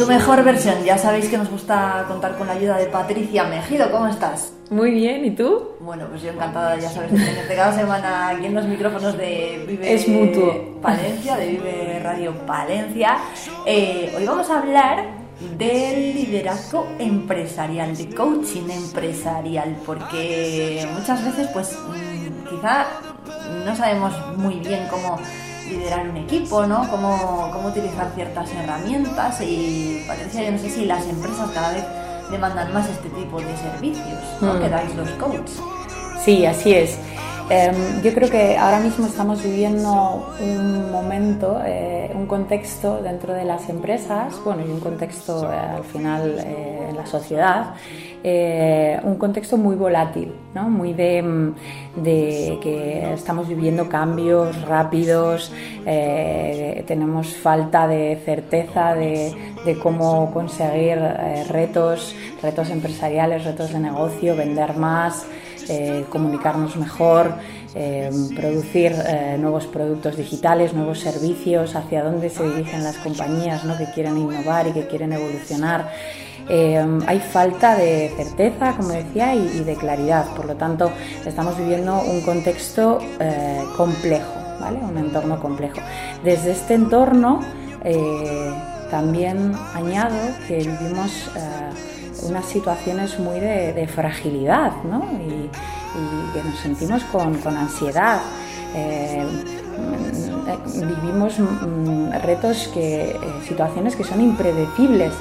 Tu 0.00 0.06
mejor 0.06 0.42
versión, 0.42 0.82
ya 0.82 0.96
sabéis 0.96 1.28
que 1.28 1.36
nos 1.36 1.50
gusta 1.50 2.06
contar 2.08 2.34
con 2.38 2.46
la 2.46 2.54
ayuda 2.54 2.78
de 2.78 2.86
Patricia 2.86 3.44
Mejido. 3.44 3.90
¿Cómo 3.90 4.06
estás? 4.06 4.54
Muy 4.70 4.92
bien, 4.92 5.26
¿y 5.26 5.32
tú? 5.32 5.72
Bueno, 5.78 6.06
pues 6.08 6.22
yo 6.22 6.30
encantada, 6.30 6.78
ya 6.78 6.88
sabes, 6.88 7.12
de 7.12 7.18
tenerte 7.18 7.54
cada 7.54 7.74
semana 7.74 8.28
aquí 8.28 8.46
en 8.46 8.54
los 8.54 8.64
micrófonos 8.64 9.18
de 9.18 9.62
Vive 9.68 9.92
Es 9.92 10.08
mutuo. 10.08 10.80
Palencia, 10.80 11.36
de 11.36 11.48
Vive 11.48 12.00
Radio 12.02 12.32
Palencia. 12.46 13.18
Eh, 13.66 14.10
hoy 14.16 14.24
vamos 14.24 14.48
a 14.48 14.60
hablar 14.60 15.04
del 15.58 16.14
liderazgo 16.14 16.86
empresarial, 16.98 17.94
de 17.94 18.14
coaching 18.14 18.70
empresarial, 18.70 19.76
porque 19.84 20.88
muchas 20.94 21.22
veces, 21.26 21.46
pues, 21.52 21.78
mm, 21.78 22.48
quizá 22.48 22.86
no 23.66 23.76
sabemos 23.76 24.14
muy 24.38 24.54
bien 24.60 24.86
cómo 24.90 25.18
liderar 25.70 26.08
un 26.08 26.16
equipo, 26.16 26.66
¿no? 26.66 26.88
Cómo, 26.90 27.50
cómo 27.52 27.68
utilizar 27.68 28.10
ciertas 28.14 28.50
herramientas 28.52 29.40
y 29.40 30.04
Patricia, 30.06 30.44
yo 30.44 30.52
no 30.52 30.58
sé 30.58 30.70
si 30.70 30.84
las 30.84 31.06
empresas 31.06 31.50
cada 31.52 31.72
vez 31.72 31.84
demandan 32.30 32.72
más 32.72 32.88
este 32.88 33.08
tipo 33.10 33.40
de 33.40 33.56
servicios, 33.56 34.18
¿no? 34.40 34.54
Mm. 34.54 34.60
Que 34.60 34.68
dais 34.68 34.94
los 34.94 35.10
coaches. 35.10 35.60
Sí, 36.24 36.44
así 36.46 36.74
es. 36.74 36.98
Em, 37.52 38.00
yo 38.04 38.14
creo 38.14 38.30
que 38.30 38.56
ahora 38.56 38.78
mismo 38.78 39.08
estamos 39.08 39.42
viviendo 39.42 40.24
un 40.40 40.92
momento, 40.92 41.60
eh, 41.66 42.08
un 42.14 42.26
contexto 42.26 43.02
dentro 43.02 43.34
de 43.34 43.44
las 43.44 43.68
empresas, 43.68 44.40
bueno, 44.44 44.62
y 44.64 44.70
un 44.70 44.78
contexto 44.78 45.52
eh, 45.52 45.56
al 45.56 45.82
final 45.82 46.36
eh, 46.38 46.86
en 46.90 46.96
la 46.96 47.06
sociedad, 47.06 47.74
un 49.02 49.16
contexto 49.16 49.56
muy 49.56 49.74
volátil, 49.74 50.32
¿no? 50.54 50.70
muy 50.70 50.92
de, 50.92 51.22
mm, 51.22 51.54
que 52.60 53.14
estamos 53.14 53.48
viviendo 53.48 53.88
cambios 53.88 54.62
rápidos, 54.68 55.52
tenemos 56.86 57.34
falta 57.34 57.88
de 57.88 58.20
certeza 58.24 58.94
de, 58.94 59.34
cómo 59.82 60.30
conseguir 60.32 60.98
retos, 61.48 62.14
retos 62.42 62.70
empresariales, 62.70 63.44
retos 63.44 63.72
de 63.72 63.80
negocio, 63.80 64.36
vender 64.36 64.76
más 64.76 65.26
eh, 65.72 66.04
comunicarnos 66.08 66.74
mejor, 66.74 67.32
eh, 67.76 68.10
producir 68.34 68.92
eh, 68.92 69.36
nuevos 69.38 69.66
productos 69.68 70.16
digitales, 70.16 70.74
nuevos 70.74 70.98
servicios, 70.98 71.76
hacia 71.76 72.02
dónde 72.02 72.28
se 72.28 72.42
dirigen 72.42 72.82
las 72.82 72.96
compañías 72.96 73.64
¿no? 73.64 73.78
que 73.78 73.84
quieren 73.94 74.18
innovar 74.18 74.66
y 74.66 74.72
que 74.72 74.88
quieren 74.88 75.12
evolucionar. 75.12 75.88
Hay 77.06 77.20
falta 77.20 77.76
de 77.76 78.12
certeza, 78.16 78.74
como 78.76 78.88
decía, 78.88 79.36
y, 79.36 79.62
de 79.62 79.76
claridad. 79.76 80.26
Por 80.34 80.46
lo 80.46 80.56
tanto, 80.56 80.90
estamos 81.24 81.56
viviendo 81.56 82.00
un 82.02 82.22
contexto 82.22 82.98
complejo, 83.76 84.34
¿vale? 84.58 84.80
un 84.80 84.98
entorno 84.98 85.38
complejo. 85.38 85.80
Desde 86.24 86.50
este 86.50 86.74
entorno, 86.74 87.38
también 88.90 89.52
añado 89.76 90.16
que 90.48 90.56
vivimos 90.56 91.30
unas 92.22 92.46
situaciones 92.46 93.18
muy 93.18 93.40
de, 93.40 93.88
fragilidad 93.88 94.72
¿no? 94.84 95.04
y, 95.20 95.50
que 96.32 96.42
nos 96.42 96.58
sentimos 96.58 97.02
con, 97.04 97.34
ansiedad. 97.56 98.20
Eh, 98.74 99.26
vivimos 100.76 101.38
mm, 101.38 102.10
retos 102.22 102.68
que 102.68 103.16
situaciones 103.46 103.96
que 103.96 104.04
son 104.04 104.20
impredecibles 104.20 105.12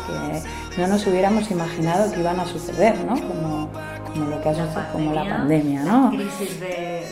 que 0.75 0.81
no 0.81 0.87
nos 0.87 1.07
hubiéramos 1.07 1.49
imaginado 1.49 2.11
que 2.11 2.19
iban 2.19 2.39
a 2.39 2.45
suceder 2.45 2.95
¿no? 3.05 3.15
como, 3.15 3.69
lo 4.29 4.41
que 4.41 4.49
ha 4.49 4.53
sucedido 4.53 4.91
como 4.91 5.13
la 5.13 5.27
pandemia 5.27 5.83
¿no? 5.83 6.09
crisis 6.11 6.59
de 6.59 7.03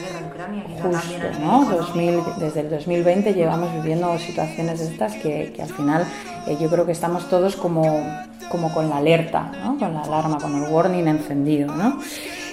guerra 0.00 0.26
Ucrania. 0.26 0.64
Justo, 0.82 1.40
¿no? 1.40 1.64
2000, 1.64 2.20
desde 2.38 2.60
el 2.60 2.70
2020 2.70 3.34
llevamos 3.34 3.72
viviendo 3.74 4.18
situaciones 4.18 4.80
estas 4.80 5.14
que, 5.14 5.52
que 5.54 5.62
al 5.62 5.68
final 5.68 6.06
eh, 6.46 6.56
yo 6.60 6.68
creo 6.68 6.86
que 6.86 6.92
estamos 6.92 7.28
todos 7.28 7.56
como, 7.56 8.04
como 8.50 8.72
con 8.72 8.88
la 8.88 8.98
alerta, 8.98 9.52
¿no? 9.62 9.78
con 9.78 9.94
la 9.94 10.02
alarma, 10.02 10.38
con 10.38 10.62
el 10.62 10.70
warning 10.70 11.08
encendido. 11.08 11.74
¿no? 11.74 11.98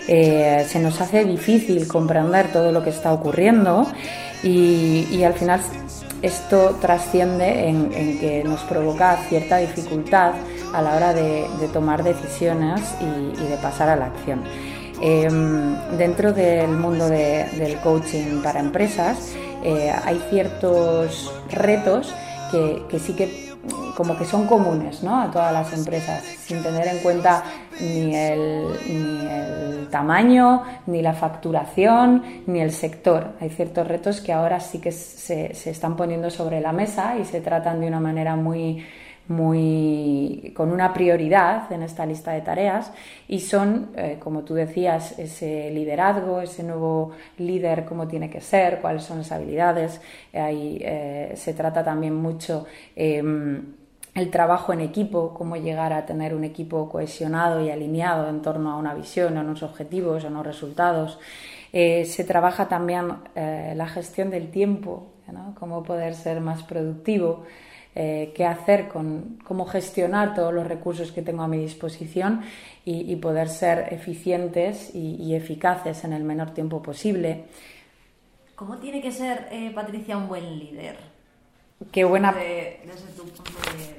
Eh, 0.08 0.66
se 0.68 0.80
nos 0.80 1.02
hace 1.02 1.26
difícil 1.26 1.88
comprender 1.88 2.52
todo 2.52 2.72
lo 2.72 2.84
que 2.84 2.92
está 2.92 3.12
ocurriendo 3.12 3.86
y, 4.44 5.08
y 5.12 5.24
al 5.24 5.34
final 5.34 5.60
esto 6.22 6.78
trasciende 6.82 7.68
en, 7.68 7.92
en, 7.94 8.20
que 8.20 8.44
nos 8.44 8.62
provoca 8.62 9.18
cierta 9.30 9.58
dificultad 9.58 10.34
a 10.74 10.82
la 10.82 10.96
hora 10.96 11.14
de, 11.14 11.46
de 11.60 11.68
tomar 11.68 12.04
decisiones 12.04 12.82
y, 13.02 13.42
y 13.42 13.48
de 13.48 13.58
pasar 13.62 13.90
a 13.90 13.96
la 13.96 14.06
acción. 14.06 14.44
Em, 15.02 15.76
dentro 15.98 16.34
del 16.34 16.70
mundo 16.72 17.08
del 17.08 17.78
coaching 17.84 18.42
para 18.42 18.60
empresas 18.60 19.36
eh, 19.64 19.94
hay 20.04 20.20
ciertos 20.30 21.32
retos 21.52 22.14
que, 22.52 23.00
sí 23.00 23.14
que 23.14 23.54
como 23.96 24.18
que 24.18 24.26
son 24.26 24.48
comunes 24.48 25.04
¿no? 25.04 25.22
a 25.22 25.30
todas 25.30 25.54
las 25.54 25.72
empresas, 25.74 26.24
sin 26.24 26.64
tener 26.64 26.88
en 26.88 27.00
cuenta 27.00 27.44
ni 27.80 28.16
el, 28.16 28.68
ni 28.88 29.28
el, 29.28 29.88
tamaño, 29.92 30.64
ni 30.86 31.02
la 31.02 31.14
facturación, 31.14 32.44
ni 32.46 32.60
el 32.60 32.72
sector. 32.72 33.34
Hay 33.40 33.50
ciertos 33.50 33.88
retos 33.88 34.20
que 34.22 34.34
ahora 34.34 34.60
sí 34.60 34.80
que 34.80 34.92
se, 34.92 35.54
se 35.54 35.70
están 35.70 35.96
poniendo 35.96 36.30
sobre 36.30 36.60
la 36.60 36.72
mesa 36.72 37.18
y 37.18 37.26
se 37.26 37.42
tratan 37.42 37.80
de 37.82 37.88
una 37.88 38.00
manera 38.00 38.36
muy, 38.36 38.84
muy 39.28 40.54
con 40.56 40.72
una 40.72 40.94
prioridad 40.94 41.72
en 41.72 41.84
esta 41.84 42.06
lista 42.06 42.32
de 42.32 42.42
tareas 42.42 42.92
y 43.28 43.40
son, 43.42 43.92
eh, 43.96 44.18
como 44.20 44.44
tú 44.44 44.54
decías, 44.54 45.18
ese 45.20 45.70
liderazgo, 45.72 46.42
ese 46.42 46.64
nuevo 46.64 47.12
líder, 47.38 47.86
cómo 47.86 48.08
tiene 48.08 48.30
que 48.30 48.42
ser, 48.42 48.80
cuáles 48.80 49.04
son 49.04 49.20
las 49.20 49.32
habilidades. 49.32 50.02
Ahí 50.34 50.80
eh, 50.82 51.34
se 51.36 51.54
trata 51.54 51.84
también 51.84 52.16
mucho 52.16 52.66
em, 52.96 53.74
el 54.16 54.32
trabajo 54.32 54.74
en 54.74 54.82
equipo, 54.82 55.34
cómo 55.34 55.58
llegar 55.58 55.94
a 55.94 56.06
tener 56.06 56.34
un 56.34 56.44
equipo 56.44 56.90
cohesionado 56.90 57.62
y 57.62 57.70
alineado 57.70 58.30
en 58.30 58.42
torno 58.42 58.72
a 58.72 58.78
una 58.78 58.94
visión, 58.94 59.38
a 59.38 59.42
unos 59.42 59.62
objetivos, 59.62 60.24
a 60.26 60.28
unos 60.28 60.46
resultados. 60.46 61.20
Eh, 61.74 62.06
se 62.06 62.24
trabaja 62.24 62.68
también 62.68 63.10
la 63.36 63.88
gestión 63.88 64.30
del 64.32 64.50
tiempo, 64.50 65.12
cómo 65.60 65.84
poder 65.84 66.16
ser 66.16 66.42
más 66.42 66.64
productivo. 66.64 67.44
Eh, 68.00 68.32
qué 68.36 68.46
hacer 68.46 68.90
con 68.90 69.40
cómo 69.44 69.66
gestionar 69.66 70.36
todos 70.36 70.54
los 70.54 70.68
recursos 70.68 71.12
que 71.12 71.24
tengo 71.24 71.42
a 71.42 71.48
mi 71.48 71.58
disposición 71.58 72.44
y, 72.86 73.16
poder 73.16 73.50
ser 73.50 73.92
eficientes 73.92 74.94
y, 74.94 75.34
eficaces 75.34 76.04
en 76.04 76.14
el 76.14 76.24
menor 76.24 76.52
tiempo 76.52 76.80
posible. 76.80 77.46
¿Cómo 78.54 78.78
tiene 78.78 79.02
que 79.02 79.12
ser, 79.12 79.48
eh, 79.50 79.72
Patricia, 79.74 80.16
un 80.16 80.28
buen 80.28 80.60
líder? 80.60 80.96
Qué 81.92 82.04
buena. 82.04 82.34
Desde, 82.34 82.82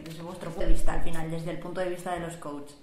desde, 0.04 0.22
vuestro 0.22 0.50
punto 0.52 0.60
de 0.60 0.72
vista, 0.72 0.92
al 0.92 1.02
final, 1.02 1.28
desde 1.28 1.50
el 1.50 1.58
punto 1.58 1.80
de 1.80 1.88
vista 1.88 2.14
de 2.14 2.20
los 2.20 2.36
coaches. 2.36 2.76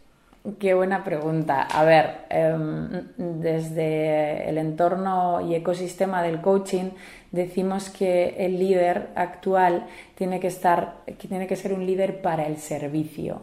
Qué 0.59 0.75
buena 0.75 1.03
pregunta. 1.03 1.63
A 1.63 1.83
ver, 1.83 2.25
em, 2.29 2.89
desde 3.17 4.47
el 4.47 4.59
entorno 4.59 5.41
y 5.41 5.55
ecosistema 5.55 6.21
del 6.21 6.39
coaching 6.39 6.91
decimos 7.31 7.89
que 7.89 8.35
el 8.37 8.59
líder 8.59 9.09
actual 9.15 9.87
tiene 10.13 10.39
que 10.39 10.47
estar, 10.47 10.97
tiene 11.17 11.47
que 11.47 11.55
ser 11.55 11.73
un 11.73 11.85
líder 11.85 12.21
para 12.21 12.45
el 12.45 12.57
servicio. 12.57 13.41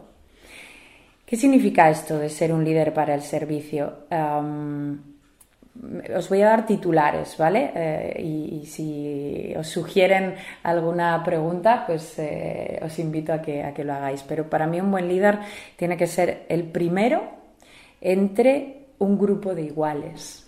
¿Qué 1.27 1.37
significa 1.37 1.91
esto 1.91 2.19
de 2.19 2.29
ser 2.29 2.53
un 2.53 2.65
líder 2.65 2.95
para 2.95 3.15
el 3.15 3.23
servicio? 3.23 4.07
Em, 4.09 5.12
os 6.15 6.29
voy 6.29 6.43
a 6.43 6.49
dar 6.49 6.67
titulares, 6.67 7.37
¿vale? 7.39 7.73
Eh, 7.75 8.23
y, 8.23 8.67
si 8.67 9.55
os 9.57 9.67
sugieren 9.67 10.35
alguna 10.63 11.23
pregunta, 11.25 11.85
pues 11.87 12.19
eh, 12.19 12.79
os 12.83 12.99
invito 12.99 13.33
a 13.33 13.41
que, 13.41 13.63
a 13.65 13.73
que 13.73 13.85
lo 13.85 13.95
hagáis. 13.95 14.23
Pero 14.23 14.49
para 14.49 14.67
mí 14.67 14.81
un 14.81 14.91
buen 14.91 15.09
líder 15.09 15.39
tiene 15.77 15.97
que 15.97 16.07
ser 16.07 16.47
el 16.49 16.65
primero 16.65 17.23
entre 18.01 18.87
un 18.99 19.19
grupo 19.19 19.55
de 19.55 19.63
iguales. 19.63 20.47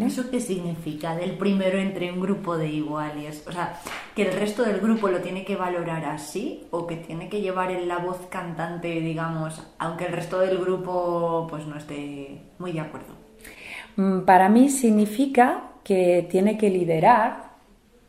¿Eso 0.00 0.30
qué 0.30 0.40
significa? 0.40 1.14
Del 1.14 1.36
primero 1.36 1.78
entre 1.78 2.10
un 2.10 2.20
grupo 2.20 2.56
de 2.56 2.68
iguales. 2.68 3.44
O 3.46 3.52
sea, 3.52 3.78
que 4.14 4.22
el 4.22 4.32
resto 4.32 4.62
del 4.62 4.80
grupo 4.80 5.08
lo 5.08 5.20
tiene 5.20 5.44
que 5.44 5.56
valorar 5.56 6.04
así 6.06 6.66
o 6.70 6.86
que 6.86 6.96
tiene 6.96 7.28
que 7.28 7.40
llevar 7.40 7.70
en 7.70 7.86
la 7.86 7.98
voz 7.98 8.26
cantante, 8.30 8.88
digamos, 8.88 9.62
aunque 9.78 10.06
el 10.06 10.12
resto 10.12 10.38
del 10.38 10.58
grupo 10.58 11.46
pues 11.50 11.66
no 11.66 11.76
esté 11.76 12.40
muy 12.58 12.72
de 12.72 12.80
acuerdo. 12.80 13.14
Mm, 13.96 14.20
para 14.20 14.48
mí 14.48 14.68
significa 14.68 15.64
que 15.84 16.26
tiene 16.30 16.56
que 16.56 16.70
liderar 16.70 17.52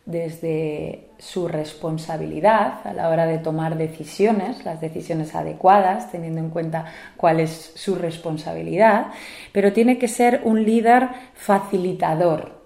desde 0.05 1.07
su 1.17 1.47
responsabilidad 1.47 2.85
a 2.85 2.93
la 2.93 3.07
hora 3.09 3.25
de 3.25 3.37
tomar 3.37 3.77
decisiones, 3.77 4.65
las 4.65 4.81
decisiones 4.81 5.33
adecuadas, 5.33 6.11
teniendo 6.11 6.41
en 6.41 6.49
cuenta 6.49 6.85
cuál 7.15 7.39
es 7.39 7.71
su 7.75 7.95
responsabilidad, 7.95 9.07
pero 9.53 9.71
tiene 9.71 9.97
que 9.97 10.09
ser 10.09 10.41
un 10.43 10.63
líder 10.65 11.07
facilitador 11.33 12.63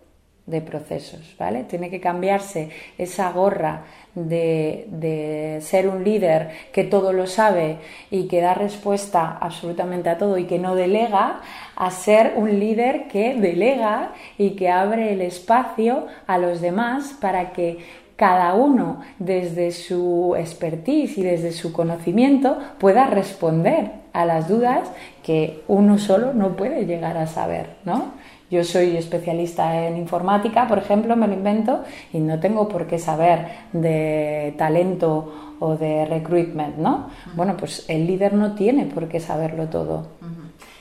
de 0.48 0.62
procesos, 0.62 1.36
¿vale? 1.38 1.66
Tiene 1.66 1.90
que 1.90 2.00
cambiarse 2.00 2.70
esa 2.98 3.32
gorra 3.32 3.84
de, 4.18 5.60
ser 5.62 5.88
un 5.88 6.04
líder 6.04 6.50
que 6.72 6.84
todo 6.84 7.14
lo 7.14 7.28
sabe 7.28 7.78
y 8.10 8.28
que 8.28 8.42
da 8.42 8.54
respuesta 8.54 9.38
absolutamente 9.40 10.10
a 10.10 10.18
todo 10.18 10.38
y 10.38 10.46
que 10.46 10.60
no 10.60 10.76
delega, 10.76 11.42
a 11.76 11.92
ser 11.92 12.34
un 12.36 12.60
líder 12.60 13.08
que 13.08 13.36
delega 13.36 14.14
y 14.38 14.52
que 14.52 14.70
abre 14.70 15.14
el 15.14 15.22
espacio 15.22 16.08
a 16.26 16.38
los 16.38 16.62
demás 16.62 17.16
para 17.22 17.54
que 17.54 18.08
cada 18.16 18.56
uno 18.56 19.02
desde 19.20 19.72
su 19.72 20.36
expertise 20.38 21.20
y 21.20 21.24
desde 21.24 21.52
su 21.52 21.72
conocimiento 21.72 22.58
pueda 22.80 23.06
responder 23.06 23.92
a 24.14 24.26
las 24.26 24.48
dudas 24.48 24.90
que 25.22 25.62
uno 25.68 26.00
solo 26.00 26.34
no 26.34 26.56
puede 26.56 26.88
llegar 26.88 27.18
a 27.18 27.28
saber, 27.28 27.76
¿no? 27.86 28.14
Yo 28.50 28.64
soy 28.64 28.96
especialista 28.96 29.88
en 29.88 29.98
informática, 29.98 30.68
por 30.68 30.78
ejemplo, 30.78 31.16
me 31.16 31.28
lo 31.28 31.34
invento 31.34 31.84
y 32.14 32.20
no 32.20 32.40
tengo 32.40 32.70
por 32.70 32.88
qué 32.88 32.98
saber 32.98 33.48
de 33.74 34.56
talento 34.58 35.56
o 35.60 35.76
de 35.76 36.06
recruitment, 36.06 36.78
¿no? 36.78 37.10
Bueno, 37.36 37.58
pues 37.58 37.86
el 37.90 38.08
líder 38.08 38.34
no 38.34 38.54
tiene 38.54 38.86
por 38.86 39.10
qué 39.10 39.20
saberlo 39.20 39.68
todo. 39.68 40.08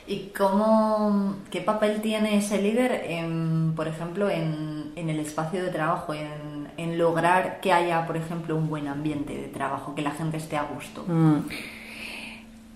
¿Y 0.08 0.30
cómo, 0.36 1.34
qué 1.50 1.60
papel 1.60 2.00
tiene 2.00 2.36
ese 2.36 2.62
líder, 2.62 3.04
en, 3.08 3.72
por 3.74 3.88
ejemplo, 3.88 4.30
en, 4.30 4.92
el 4.94 5.18
espacio 5.18 5.64
de 5.64 5.70
trabajo, 5.70 6.14
en, 6.14 6.68
en, 6.76 6.96
lograr 6.96 7.60
que 7.60 7.72
haya, 7.72 8.06
por 8.06 8.16
ejemplo, 8.16 8.54
un 8.54 8.68
buen 8.68 8.86
ambiente 8.86 9.36
de 9.36 9.48
trabajo, 9.48 9.96
que 9.96 10.02
la 10.02 10.12
gente 10.12 10.36
esté 10.36 10.56
a 10.56 10.62
gusto? 10.62 11.04
Mm. 11.08 11.48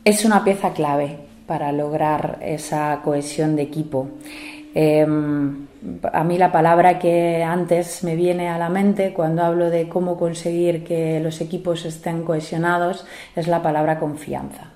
Es 0.04 0.24
una 0.24 0.42
pieza 0.42 0.72
clave 0.72 1.18
para 1.46 1.70
lograr 1.70 2.38
esa 2.42 3.00
cohesión 3.04 3.54
de 3.54 3.62
equipo. 3.62 4.08
Em, 4.74 5.66
a 6.12 6.24
mí 6.24 6.38
la 6.38 6.52
palabra 6.52 6.98
que 6.98 7.42
antes 7.42 8.04
me 8.04 8.14
viene 8.14 8.48
a 8.48 8.58
la 8.58 8.68
mente 8.68 9.12
cuando 9.12 9.42
hablo 9.42 9.70
de 9.70 9.88
cómo 9.88 10.16
conseguir 10.18 10.84
que 10.84 11.20
los 11.20 11.40
equipos 11.40 11.84
estén 11.84 12.24
cohesionados 12.24 13.06
es 13.34 13.48
la 13.48 13.62
palabra 13.62 13.98
confianza. 13.98 14.72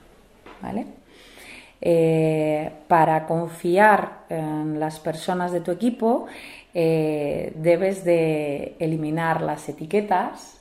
Eh, 1.81 2.70
para 2.89 3.26
confiar 3.26 4.24
en 4.31 4.81
las 4.81 4.98
personas 5.00 5.52
de 5.52 5.60
tu 5.60 5.70
equipo 5.70 6.26
eh, 6.73 7.52
debes 7.56 8.05
de 8.05 8.76
eliminar 8.78 9.42
las 9.42 9.68
etiquetas. 9.68 10.60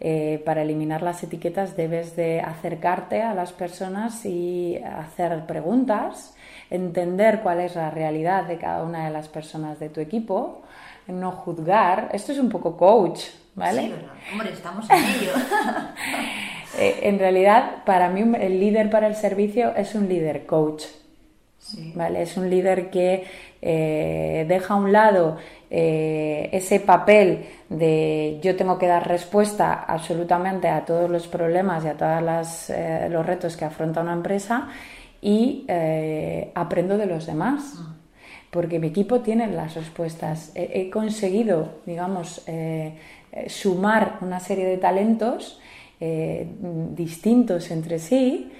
Eh, 0.00 0.42
para 0.44 0.62
eliminar 0.62 1.02
las 1.02 1.22
etiquetas 1.22 1.76
debes 1.76 2.14
de 2.14 2.40
acercarte 2.40 3.22
a 3.22 3.34
las 3.34 3.52
personas 3.52 4.24
y 4.26 4.76
hacer 4.76 5.46
preguntas 5.46 6.33
entender 6.70 7.40
cuál 7.40 7.60
es 7.60 7.76
la 7.76 7.90
realidad 7.90 8.44
de 8.44 8.58
cada 8.58 8.82
una 8.82 9.06
de 9.06 9.10
las 9.10 9.28
personas 9.28 9.78
de 9.78 9.88
tu 9.88 10.00
equipo, 10.00 10.62
no 11.06 11.32
juzgar. 11.32 12.10
Esto 12.12 12.32
es 12.32 12.38
un 12.38 12.48
poco 12.48 12.76
coach, 12.76 13.20
¿vale? 13.54 13.82
Sí, 13.82 13.94
Hombre, 14.32 14.52
estamos 14.52 14.88
en 14.90 15.04
ello. 15.04 15.32
Eh, 16.76 17.08
en 17.08 17.20
realidad, 17.20 17.84
para 17.86 18.08
mí, 18.08 18.22
el 18.40 18.58
líder 18.58 18.90
para 18.90 19.06
el 19.06 19.14
servicio 19.14 19.76
es 19.76 19.94
un 19.94 20.08
líder 20.08 20.44
coach. 20.44 20.82
¿vale? 21.94 22.22
Es 22.22 22.36
un 22.36 22.50
líder 22.50 22.90
que 22.90 23.24
eh, 23.62 24.44
deja 24.48 24.74
a 24.74 24.76
un 24.76 24.92
lado 24.92 25.36
eh, 25.70 26.48
ese 26.52 26.80
papel 26.80 27.46
de 27.68 28.38
yo 28.42 28.54
tengo 28.56 28.78
que 28.78 28.86
dar 28.86 29.08
respuesta 29.08 29.84
absolutamente 29.86 30.68
a 30.68 30.84
todos 30.84 31.10
los 31.10 31.26
problemas 31.26 31.84
y 31.84 31.88
a 31.88 31.94
todos 31.94 32.70
eh, 32.70 33.08
los 33.10 33.24
retos 33.24 33.56
que 33.56 33.64
afronta 33.64 34.02
una 34.02 34.12
empresa 34.12 34.68
y 35.24 35.66
aprendo 36.54 36.96
de 36.96 37.06
los 37.06 37.26
demás. 37.26 37.80
Porque 38.50 38.78
mi 38.78 38.86
equipo 38.86 39.20
tiene 39.20 39.48
las 39.48 39.74
respuestas. 39.74 40.52
He, 40.54 40.88
conseguido, 40.90 41.80
digamos, 41.86 42.44
sumar 43.48 44.18
una 44.20 44.38
serie 44.38 44.66
de 44.66 44.76
talentos 44.76 45.60
distintos 46.94 47.70
entre 47.72 47.98
sí 47.98 48.52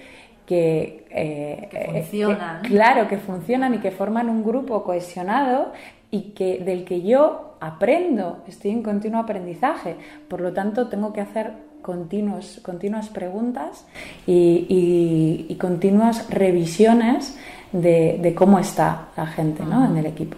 que, 0.45 1.05
eh, 1.09 2.03
funcionan. 2.03 2.61
claro, 2.61 3.07
que 3.07 3.17
funcionan 3.17 3.73
y 3.75 3.77
que 3.79 3.91
forman 3.91 4.29
un 4.29 4.43
grupo 4.43 4.83
cohesionado 4.83 5.73
y 6.11 6.33
que 6.33 6.59
del 6.59 6.85
que 6.85 7.01
yo 7.01 7.55
aprendo, 7.59 8.43
estoy 8.47 8.71
en 8.71 8.83
continuo 8.83 9.19
aprendizaje. 9.19 9.95
Por 10.27 10.41
lo 10.41 10.53
tanto, 10.53 10.87
tengo 10.87 11.13
que 11.13 11.21
hacer 11.21 11.53
continuos, 11.85 12.59
continuas 12.63 13.09
preguntas 13.09 13.85
y, 14.25 15.55
continuas 15.61 16.27
revisiones 16.31 17.37
de, 17.71 18.33
cómo 18.35 18.57
está 18.57 19.09
la 19.15 19.27
gente 19.27 19.63
¿no? 19.63 19.85
en 19.85 19.95
el 19.97 20.07
equipo. 20.07 20.35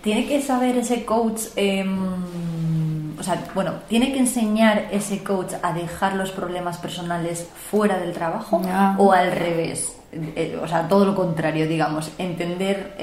Tiene 0.00 0.26
que 0.26 0.40
saber 0.40 0.76
ese 0.76 1.04
coach. 1.04 1.40
Em, 1.56 3.18
o 3.18 3.22
sea, 3.22 3.44
bueno, 3.54 3.72
¿tiene 3.88 4.12
que 4.12 4.20
enseñar 4.20 4.86
ese 4.92 5.24
coach 5.24 5.54
a 5.60 5.72
dejar 5.72 6.14
los 6.14 6.30
problemas 6.30 6.78
personales 6.78 7.48
fuera 7.70 7.98
del 7.98 8.12
trabajo 8.12 8.62
o 8.98 9.12
al 9.12 9.32
revés? 9.32 9.96
Eh, 10.12 10.56
o 10.62 10.68
sea, 10.68 10.86
todo 10.86 11.04
lo 11.04 11.16
contrario, 11.16 11.66
digamos, 11.66 12.12
entender 12.18 12.94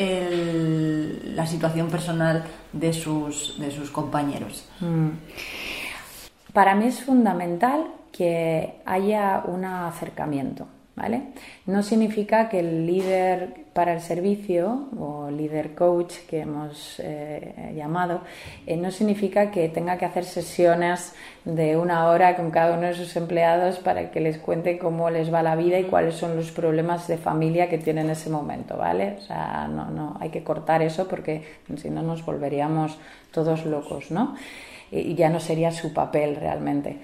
la 1.35 1.45
situación 1.45 1.89
personal 1.89 2.45
de 2.71 2.93
sus, 2.93 3.59
de 3.59 3.71
sus 3.71 3.91
compañeros. 3.91 4.63
Mm. 4.79 5.09
Para 6.53 6.75
mí 6.75 6.85
es 6.85 7.01
fundamental 7.03 7.87
que 8.11 8.75
haya 8.85 9.43
un 9.47 9.65
acercamiento. 9.65 10.67
¿vale? 10.95 11.21
No 11.65 11.81
significa 11.81 12.49
que 12.49 12.59
el 12.59 12.85
líder 12.85 13.63
para 13.73 13.93
el 13.93 14.01
servicio 14.01 14.89
o 14.99 15.31
líder 15.31 15.73
coach 15.73 16.13
que 16.29 16.41
hemos 16.41 16.99
eh, 16.99 17.73
llamado, 17.75 18.21
eh, 18.67 18.77
no 18.77 18.91
significa 18.91 19.49
que 19.49 19.69
tenga 19.69 19.97
que 19.97 20.05
hacer 20.05 20.23
sesiones 20.25 21.15
de 21.45 21.75
una 21.77 22.07
hora 22.09 22.35
con 22.35 22.51
cada 22.51 22.77
uno 22.77 22.85
de 22.85 22.93
sus 22.93 23.15
empleados 23.15 23.79
para 23.79 24.11
que 24.11 24.19
les 24.19 24.37
cuente 24.37 24.77
cómo 24.77 25.09
les 25.09 25.33
va 25.33 25.41
la 25.41 25.55
vida 25.55 25.79
y 25.79 25.85
cuáles 25.85 26.15
son 26.15 26.35
los 26.35 26.51
problemas 26.51 27.07
de 27.07 27.17
familia 27.17 27.69
que 27.69 27.79
tienen 27.79 28.05
en 28.05 28.11
ese 28.11 28.29
momento, 28.29 28.77
¿vale? 28.77 29.15
O 29.17 29.21
sea, 29.21 29.67
no, 29.67 29.89
no, 29.89 30.17
hay 30.19 30.29
que 30.29 30.43
cortar 30.43 30.83
eso 30.83 31.07
porque 31.07 31.43
si 31.77 31.89
no 31.89 32.03
nos 32.03 32.23
volveríamos 32.23 32.97
todos 33.31 33.65
locos, 33.65 34.11
¿no? 34.11 34.35
Y 34.93 35.15
ya 35.15 35.29
no 35.29 35.39
sería 35.39 35.71
su 35.71 35.93
papel 35.93 36.35
realmente. 36.35 36.97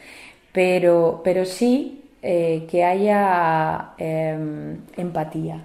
Pero, 0.52 1.22
pero 1.24 1.46
sí 1.46 2.00
eh, 2.22 2.68
que 2.70 2.84
haya 2.84 3.94
em, 3.98 4.82
empatía 4.98 5.64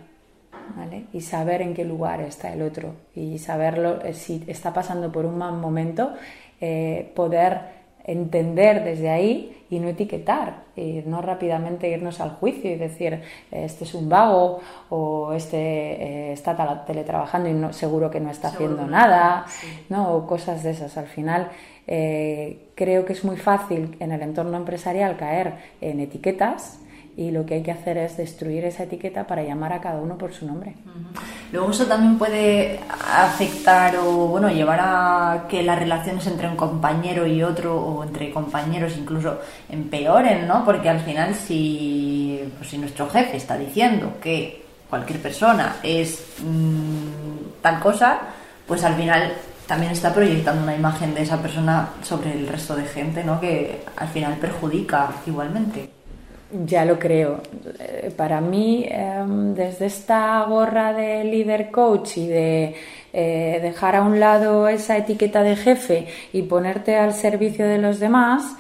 y 1.13 1.21
saber 1.21 1.63
en 1.63 1.75
qué 1.75 1.85
lugar 1.85 2.21
está 2.21 2.53
el 2.53 2.63
otro 2.63 2.95
y 3.15 3.39
saberlo 3.39 4.01
eh, 4.05 4.15
si 4.15 4.45
está 4.47 4.73
pasando 4.73 5.11
por 5.11 5.27
un 5.27 5.37
mal 5.37 5.55
momento, 5.55 6.15
eh, 6.61 7.11
poder 7.17 7.85
entender 8.05 8.85
desde 8.85 9.11
ahí 9.11 9.65
y 9.69 9.81
no 9.81 9.89
etiquetar, 9.89 10.63
y 10.77 11.03
no 11.07 11.23
rápidamente 11.23 11.89
irnos 11.89 12.21
al 12.21 12.31
juicio 12.31 12.71
y 12.71 12.77
decir 12.77 13.21
este 13.51 13.83
es 13.83 13.95
un 13.95 14.09
vago 14.09 14.61
o 14.91 15.33
este 15.33 16.33
está 16.33 16.85
teletrabajando 16.87 17.49
y 17.49 17.53
no, 17.53 17.73
seguro 17.73 18.11
que 18.11 18.21
no 18.21 18.31
está 18.31 18.49
haciendo 18.49 18.87
nada, 18.87 19.47
¿no? 19.89 20.15
o 20.15 20.27
cosas 20.27 20.63
de 20.63 20.71
esas. 20.71 20.97
Al 20.99 21.07
final 21.07 21.49
eh, 21.87 22.69
creo 22.75 23.05
que 23.05 23.13
es 23.13 23.25
muy 23.25 23.37
fácil 23.37 23.97
en 24.01 24.13
el 24.13 24.23
entorno 24.23 24.57
empresarial 24.57 25.17
caer 25.17 25.55
en 25.81 26.01
etiquetas 26.01 26.79
y 27.17 27.31
lo 27.31 27.47
que 27.47 27.55
hay 27.55 27.63
que 27.63 27.71
hacer 27.71 27.97
es 27.97 28.17
destruir 28.17 28.65
esa 28.65 28.85
etiqueta 28.85 29.27
para 29.27 29.43
llamar 29.43 29.73
a 29.73 29.81
cada 29.81 30.01
uno 30.01 30.19
por 30.19 30.33
su 30.33 30.47
nombre. 30.47 30.75
Luego 31.53 31.71
eso 31.71 31.87
también 31.87 32.19
puede 32.19 32.81
afectar 32.89 33.97
o 33.97 34.27
bueno 34.27 34.49
llevar 34.49 34.81
a 34.83 35.47
que 35.49 35.63
las 35.63 35.79
relaciones 35.79 36.27
entre 36.27 36.49
un 36.49 36.57
compañero 36.57 37.27
y 37.27 37.43
otro 37.43 37.81
o 37.81 38.03
entre 38.03 38.33
compañeros 38.33 38.97
incluso 38.99 39.39
empeoren, 39.69 40.49
¿no? 40.49 40.65
Porque 40.65 40.89
al 40.89 41.01
final 41.01 41.35
si, 41.35 42.41
pues, 42.59 42.71
si 42.71 42.79
nuestro 42.79 43.09
jefe 43.09 43.37
está 43.37 43.57
diciendo 43.57 44.15
que 44.21 44.65
cualquier 44.91 45.21
persona 45.21 45.77
es 45.83 46.25
mm, 46.43 47.61
tal 47.63 47.79
cosa, 47.79 48.21
pues 48.67 48.83
al 48.83 48.95
final 48.95 49.33
también 49.67 49.93
está 49.93 50.13
proyectando 50.13 50.63
una 50.63 50.75
imagen 50.75 51.15
de 51.15 51.23
esa 51.23 51.41
persona 51.41 51.91
sobre 52.03 52.33
el 52.33 52.47
resto 52.47 52.77
de 52.77 52.85
gente, 52.85 53.25
¿no? 53.25 53.41
Que 53.41 53.83
al 53.97 54.09
final 54.09 54.37
perjudica 54.37 55.11
igualmente. 55.27 55.91
Ya 56.67 56.85
lo 56.85 56.99
creo. 56.99 57.41
Eh, 57.81 58.13
para 58.17 58.41
mí, 58.41 58.87
em, 58.89 59.55
desde 59.55 59.87
esta 59.87 60.45
gorra 60.45 60.93
de 60.93 61.25
líder 61.25 61.71
coach 61.71 62.19
y 62.19 62.29
de 62.29 62.75
eh, 63.13 63.61
dejar 63.63 63.97
a 63.97 64.03
un 64.03 64.21
lado 64.21 64.69
esa 64.69 64.97
etiqueta 64.97 65.43
de 65.43 65.57
jefe 65.57 66.07
y 66.33 66.43
ponerte 66.43 66.97
al 66.97 67.13
servicio 67.13 67.67
de 67.67 67.79
los 67.79 67.99
demás, 67.99 68.57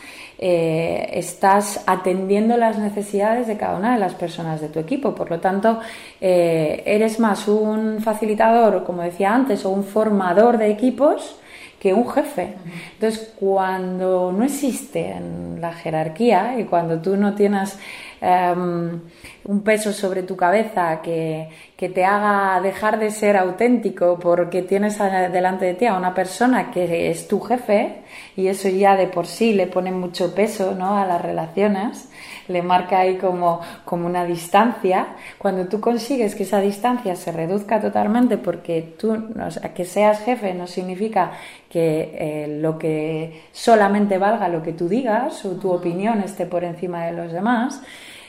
eh, 0.46 1.08
estás 1.14 1.82
atendiendo 1.86 2.58
las 2.58 2.78
necesidades 2.78 3.46
de 3.46 3.56
cada 3.56 3.78
una 3.78 3.94
de 3.94 3.98
las 3.98 4.14
personas 4.14 4.60
de 4.60 4.68
tu 4.68 4.78
equipo. 4.78 5.14
Por 5.14 5.30
lo 5.30 5.40
tanto, 5.40 5.80
eh, 6.20 6.82
eres 6.84 7.18
más 7.18 7.48
un 7.48 8.02
facilitador, 8.02 8.84
como 8.84 9.00
decía 9.00 9.34
antes, 9.34 9.64
o 9.64 9.70
un 9.70 9.84
formador 9.84 10.58
de 10.58 10.70
equipos 10.70 11.38
que 11.84 11.92
un 11.92 12.10
jefe. 12.10 12.54
Entonces, 12.94 13.34
cuando 13.38 14.32
no 14.32 14.42
existe 14.42 15.10
en 15.10 15.60
la 15.60 15.74
jerarquía 15.74 16.58
y 16.58 16.64
cuando 16.64 16.98
tú 17.02 17.14
no 17.14 17.34
tienes 17.34 17.78
em, 18.22 19.02
un 19.44 19.60
peso 19.62 19.92
sobre 19.92 20.22
tu 20.22 20.34
cabeza 20.34 21.02
que, 21.02 21.50
que, 21.76 21.90
te 21.90 22.06
haga 22.06 22.58
dejar 22.62 22.98
de 22.98 23.10
ser 23.10 23.36
auténtico 23.36 24.18
porque 24.18 24.62
tienes 24.62 24.98
delante 24.98 25.66
de 25.66 25.74
ti 25.74 25.84
a 25.84 25.98
una 25.98 26.14
persona 26.14 26.70
que 26.70 27.10
es 27.10 27.28
tu 27.28 27.38
jefe 27.40 27.96
y 28.34 28.46
eso 28.46 28.70
ya 28.70 28.96
de 28.96 29.06
por 29.06 29.26
sí 29.26 29.52
le 29.52 29.66
pone 29.66 29.92
mucho 29.92 30.34
peso 30.34 30.74
¿no? 30.74 30.96
a 30.96 31.04
las 31.04 31.20
relaciones, 31.20 32.08
le 32.48 32.62
marca 32.62 33.00
ahí 33.00 33.16
como, 33.16 33.60
como 33.84 34.06
una 34.06 34.24
distancia. 34.24 35.08
Cuando 35.38 35.66
tú 35.66 35.80
consigues 35.80 36.34
que 36.34 36.44
esa 36.44 36.60
distancia 36.60 37.16
se 37.16 37.32
reduzca 37.32 37.80
totalmente 37.80 38.38
porque 38.38 38.94
tú 38.98 39.28
que 39.74 39.84
seas 39.84 40.20
jefe 40.20 40.54
no 40.54 40.66
significa 40.66 41.32
que 41.68 42.14
eh, 42.14 42.58
lo 42.60 42.78
que 42.78 43.42
solamente 43.52 44.18
valga 44.18 44.48
lo 44.48 44.62
que 44.62 44.72
tú 44.72 44.88
digas 44.88 45.44
o 45.44 45.56
tu 45.56 45.72
opinión 45.72 46.20
esté 46.20 46.46
por 46.46 46.64
encima 46.64 47.06
de 47.06 47.12
los 47.12 47.32
demás, 47.32 47.82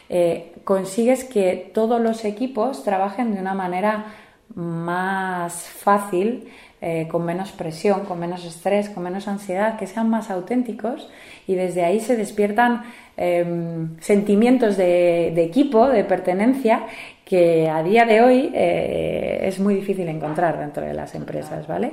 eh, 0.09 0.53
consigues 0.63 1.23
que 1.23 1.71
todos 1.73 1.99
los 2.01 2.25
equipos 2.25 2.83
trabajen 2.83 3.33
de 3.33 3.41
una 3.41 3.53
manera 3.53 4.05
más 4.53 5.53
fácil, 5.63 6.47
eh, 6.81 7.07
con 7.09 7.25
menos 7.25 7.51
presión, 7.51 8.05
con 8.05 8.19
menos 8.19 8.45
estrés, 8.45 8.89
con 8.89 9.03
menos 9.03 9.27
ansiedad, 9.27 9.77
que 9.77 9.87
sean 9.87 10.09
más 10.09 10.29
auténticos 10.29 11.09
y 11.47 11.55
desde 11.55 11.83
ahí 11.83 11.99
se 11.99 12.15
despiertan 12.15 12.83
em, 13.17 13.99
sentimientos 13.99 14.77
de, 14.77 15.43
equipo, 15.43 15.87
de 15.87 16.03
pertenencia, 16.03 16.85
que 17.23 17.67
a 17.67 17.81
día 17.81 18.05
de 18.05 18.21
hoy 18.21 18.51
eh, 18.53 19.39
es 19.43 19.59
muy 19.59 19.75
difícil 19.75 20.07
encontrar 20.07 20.59
dentro 20.59 20.85
de 20.85 20.93
las 20.93 21.15
empresas, 21.15 21.67
¿vale? 21.67 21.91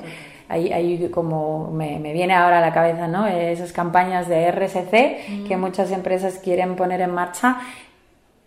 Hay, 0.48 1.08
como 1.10 1.70
me, 1.70 1.98
viene 2.12 2.34
ahora 2.34 2.58
a 2.58 2.60
la 2.60 2.74
cabeza, 2.74 3.08
¿no? 3.08 3.26
Esas 3.26 3.72
campañas 3.72 4.28
de 4.28 4.50
RSC 4.50 5.46
que 5.48 5.56
muchas 5.56 5.90
empresas 5.90 6.38
quieren 6.38 6.76
poner 6.76 7.00
en 7.00 7.12
marcha 7.12 7.60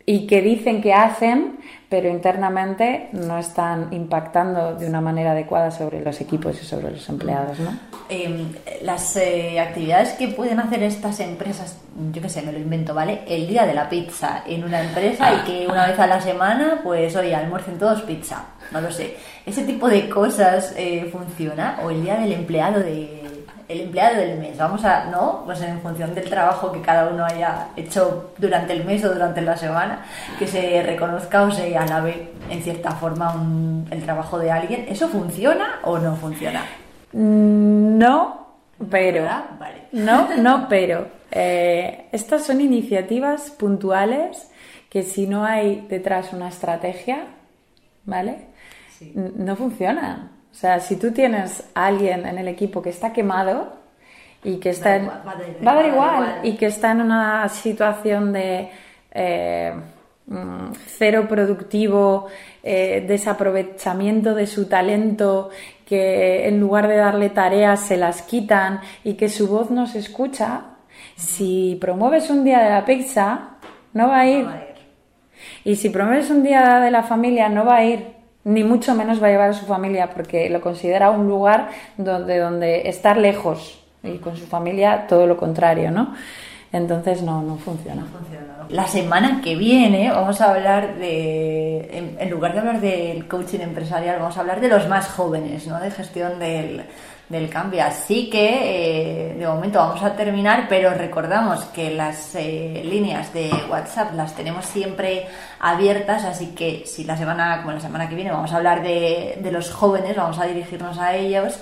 y 0.06 0.28
que 0.28 0.42
dicen 0.42 0.82
que 0.82 0.94
hacen, 0.94 1.58
pero 1.90 2.10
internamente 2.10 3.10
no 3.14 3.38
están 3.38 3.94
impactando 3.94 4.76
de 4.76 4.88
una 4.88 5.02
manera 5.02 5.32
adecuada 5.32 5.72
sobre 5.72 6.02
los 6.02 6.20
equipos 6.22 6.62
y 6.62 6.66
sobre 6.66 6.92
los 6.92 7.08
empleados. 7.10 7.60
¿no? 7.60 7.78
Em, 8.10 8.52
las 8.82 9.16
eh, 9.18 9.60
actividades 9.60 10.14
que 10.14 10.28
pueden 10.30 10.60
hacer 10.60 10.84
estas 10.84 11.20
empresas, 11.20 11.78
yo 12.12 12.22
qué 12.22 12.30
sé, 12.30 12.42
me 12.42 12.52
lo 12.52 12.60
invento, 12.60 12.94
¿vale? 12.94 13.22
El 13.28 13.48
día 13.48 13.66
de 13.66 13.74
la 13.74 13.90
pizza 13.90 14.44
en 14.46 14.64
una 14.64 14.82
empresa 14.82 15.34
y 15.34 15.38
que 15.46 15.68
una 15.68 15.88
vez 15.88 16.00
a 16.00 16.08
la 16.08 16.22
semana, 16.22 16.82
pues 16.84 17.16
oye, 17.16 17.34
almuercen 17.34 17.78
todos 17.78 18.02
pizza, 18.02 18.46
no 18.72 18.82
lo 18.82 18.92
sé. 18.92 19.16
¿Ese 19.46 19.64
tipo 19.64 19.88
de 19.88 20.10
cosas 20.10 20.74
eh, 20.78 21.10
funciona? 21.12 21.80
¿O 21.84 21.92
el 21.92 22.02
día 22.04 22.16
del 22.16 22.34
empleado 22.34 22.80
de 22.80 23.26
el 23.68 23.82
empleado 23.82 24.18
del 24.18 24.40
mes, 24.40 24.58
vamos 24.58 24.86
a, 24.86 25.06
¿no? 25.06 25.42
Pues 25.46 25.62
en 25.62 25.82
función 25.82 26.14
del 26.14 26.30
trabajo 26.30 26.72
que 26.72 26.82
cada 26.82 27.10
uno 27.10 27.26
haya 27.26 27.70
hecho 27.76 28.34
durante 28.38 28.74
el 28.74 28.86
mes 28.86 29.04
o 29.04 29.14
durante 29.14 29.42
la 29.42 29.58
semana, 29.58 30.06
que 30.38 30.48
se 30.48 30.84
reconozca 30.84 31.44
o 31.44 31.52
se 31.52 31.76
alabe 31.76 32.32
en 32.50 32.62
cierta 32.62 32.92
forma 32.92 33.36
el 33.90 34.04
trabajo 34.04 34.38
de 34.38 34.52
alguien. 34.52 34.86
¿Eso 34.88 35.08
funciona 35.08 35.80
o 35.84 35.98
no 35.98 36.16
funciona? 36.16 36.64
Mm, 37.14 37.98
no, 37.98 38.48
pero. 38.90 39.24
No, 39.92 40.36
no, 40.38 40.68
pero. 40.70 41.08
Eh, 41.32 42.08
estas 42.12 42.46
son 42.46 42.62
iniciativas 42.62 43.50
puntuales 43.52 44.50
que 44.90 45.04
si 45.04 45.28
no 45.28 45.44
hay 45.44 45.86
detrás 45.90 46.32
una 46.34 46.50
estrategia, 46.50 47.26
¿vale? 48.06 48.48
no 49.14 49.56
funciona. 49.56 50.32
O 50.56 50.58
sea, 50.58 50.80
si 50.80 50.96
tú 50.96 51.12
tienes 51.12 51.64
a 51.74 51.88
alguien 51.88 52.26
en 52.26 52.38
el 52.38 52.48
equipo 52.48 52.82
que 52.82 52.90
está 52.90 53.12
quemado 53.12 53.74
y 54.42 54.56
que 54.56 54.70
está 54.70 54.96
en- 54.96 55.10
va 55.10 55.14
a 55.32 55.36
dar- 55.36 55.68
va 55.68 55.72
a 55.72 55.76
va 55.76 55.82
a 55.82 55.88
igual 55.88 56.40
y 56.44 56.56
que 56.56 56.68
está 56.68 56.92
en 56.92 57.02
una 57.02 57.50
situación 57.50 58.32
de 58.32 58.70
eh, 59.18 59.74
mm, 60.28 60.72
cero 60.98 61.26
productivo, 61.30 62.28
eh, 62.64 63.04
desaprovechamiento 63.08 64.34
de 64.34 64.48
su 64.48 64.68
talento, 64.68 65.50
que 65.86 66.48
en 66.48 66.60
lugar 66.60 66.88
de 66.88 66.96
darle 66.98 67.30
tareas 67.30 67.80
se 67.82 67.96
las 67.98 68.22
quitan 68.24 68.80
y 69.04 69.14
que 69.16 69.30
su 69.30 69.48
voz 69.48 69.72
no 69.72 69.88
se 69.88 70.00
escucha, 70.00 70.62
si 71.16 71.78
promueves 71.80 72.30
un 72.30 72.44
día 72.44 72.60
de 72.60 72.70
la 72.72 72.84
pizza, 72.86 73.50
no 73.94 74.08
va 74.10 74.20
a 74.22 74.28
ir. 74.28 74.46
Y 75.64 75.76
si 75.76 75.90
promueves 75.90 76.30
un 76.30 76.44
día 76.44 76.80
de 76.80 76.92
la 76.92 77.04
familia, 77.04 77.48
no 77.50 77.64
va 77.66 77.78
a 77.78 77.84
ir, 77.86 78.15
ni 78.46 78.64
mucho 78.64 78.94
menos 78.96 79.22
va 79.22 79.28
a 79.28 79.30
llevar 79.32 79.50
a 79.50 79.54
su 79.54 79.66
familia, 79.66 80.12
porque 80.12 80.50
lo 80.50 80.62
considera 80.62 81.10
un 81.10 81.28
lugar 81.28 81.70
donde, 81.98 82.38
donde 82.38 82.88
estar 82.88 83.18
lejos 83.18 83.84
y 84.04 84.20
con 84.20 84.38
su 84.38 84.46
familia 84.46 85.08
todo 85.08 85.26
lo 85.26 85.36
contrario, 85.36 85.92
¿no? 85.92 86.14
Entonces 86.72 87.24
no, 87.24 87.42
no 87.42 87.58
funciona. 87.58 88.06
La 88.70 88.88
semana 88.88 89.42
que 89.44 89.56
viene 89.56 90.12
vamos 90.12 90.42
a 90.42 90.52
hablar 90.52 90.96
de, 90.96 91.90
en, 91.92 92.18
en 92.20 92.30
lugar 92.30 92.54
de 92.54 92.60
hablar 92.60 92.82
del 92.82 93.28
coaching 93.28 93.60
empresarial, 93.60 94.20
vamos 94.20 94.38
a 94.38 94.42
hablar 94.42 94.62
de 94.62 94.68
los 94.68 94.88
más 94.88 95.08
jóvenes, 95.08 95.66
¿no? 95.68 95.80
De 95.80 95.90
gestión 95.90 96.38
del, 96.38 96.84
del 97.30 97.50
cambio. 97.50 97.84
Así 97.84 98.30
que 98.30 99.32
eh, 99.32 99.36
de 99.36 99.48
momento 99.48 99.80
vamos 99.80 100.04
a 100.04 100.16
terminar, 100.16 100.68
pero 100.70 100.94
recordamos 100.94 101.64
que 101.66 101.92
las 101.92 102.36
eh, 102.36 102.82
líneas 102.86 103.34
de 103.34 103.52
WhatsApp 103.70 104.14
las 104.14 104.36
tenemos 104.36 104.66
siempre 104.66 105.28
abiertas, 105.60 106.24
así 106.24 106.48
que 106.48 106.84
si 106.86 107.04
la 107.04 107.18
semana, 107.18 107.62
como 107.62 107.74
la 107.74 107.80
semana 107.80 108.08
que 108.08 108.16
viene, 108.16 108.32
vamos 108.32 108.54
a 108.54 108.58
hablar 108.58 108.84
de, 108.84 109.40
de 109.42 109.52
los 109.52 109.72
jóvenes, 109.72 110.16
vamos 110.16 110.40
a 110.40 110.46
dirigirnos 110.46 110.98
a 111.00 111.16
ellos. 111.16 111.60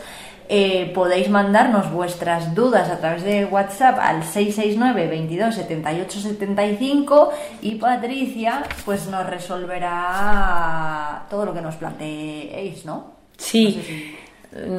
Eh, 0.50 0.92
podéis 0.94 1.30
mandarnos 1.30 1.90
vuestras 1.92 2.54
dudas 2.54 2.90
a 2.90 3.00
través 3.00 3.24
de 3.24 3.46
WhatsApp 3.46 3.98
al 4.00 4.24
669 4.24 5.08
22 5.08 5.56
78 5.56 6.20
75 6.20 7.32
y 7.62 7.76
Patricia 7.76 8.64
pues 8.84 9.08
nos 9.08 9.26
resolverá 9.26 11.26
todo 11.30 11.46
lo 11.46 11.54
que 11.54 11.62
nos 11.62 11.76
planteéis, 11.76 12.84
¿no? 12.84 13.14
Sí. 13.38 14.18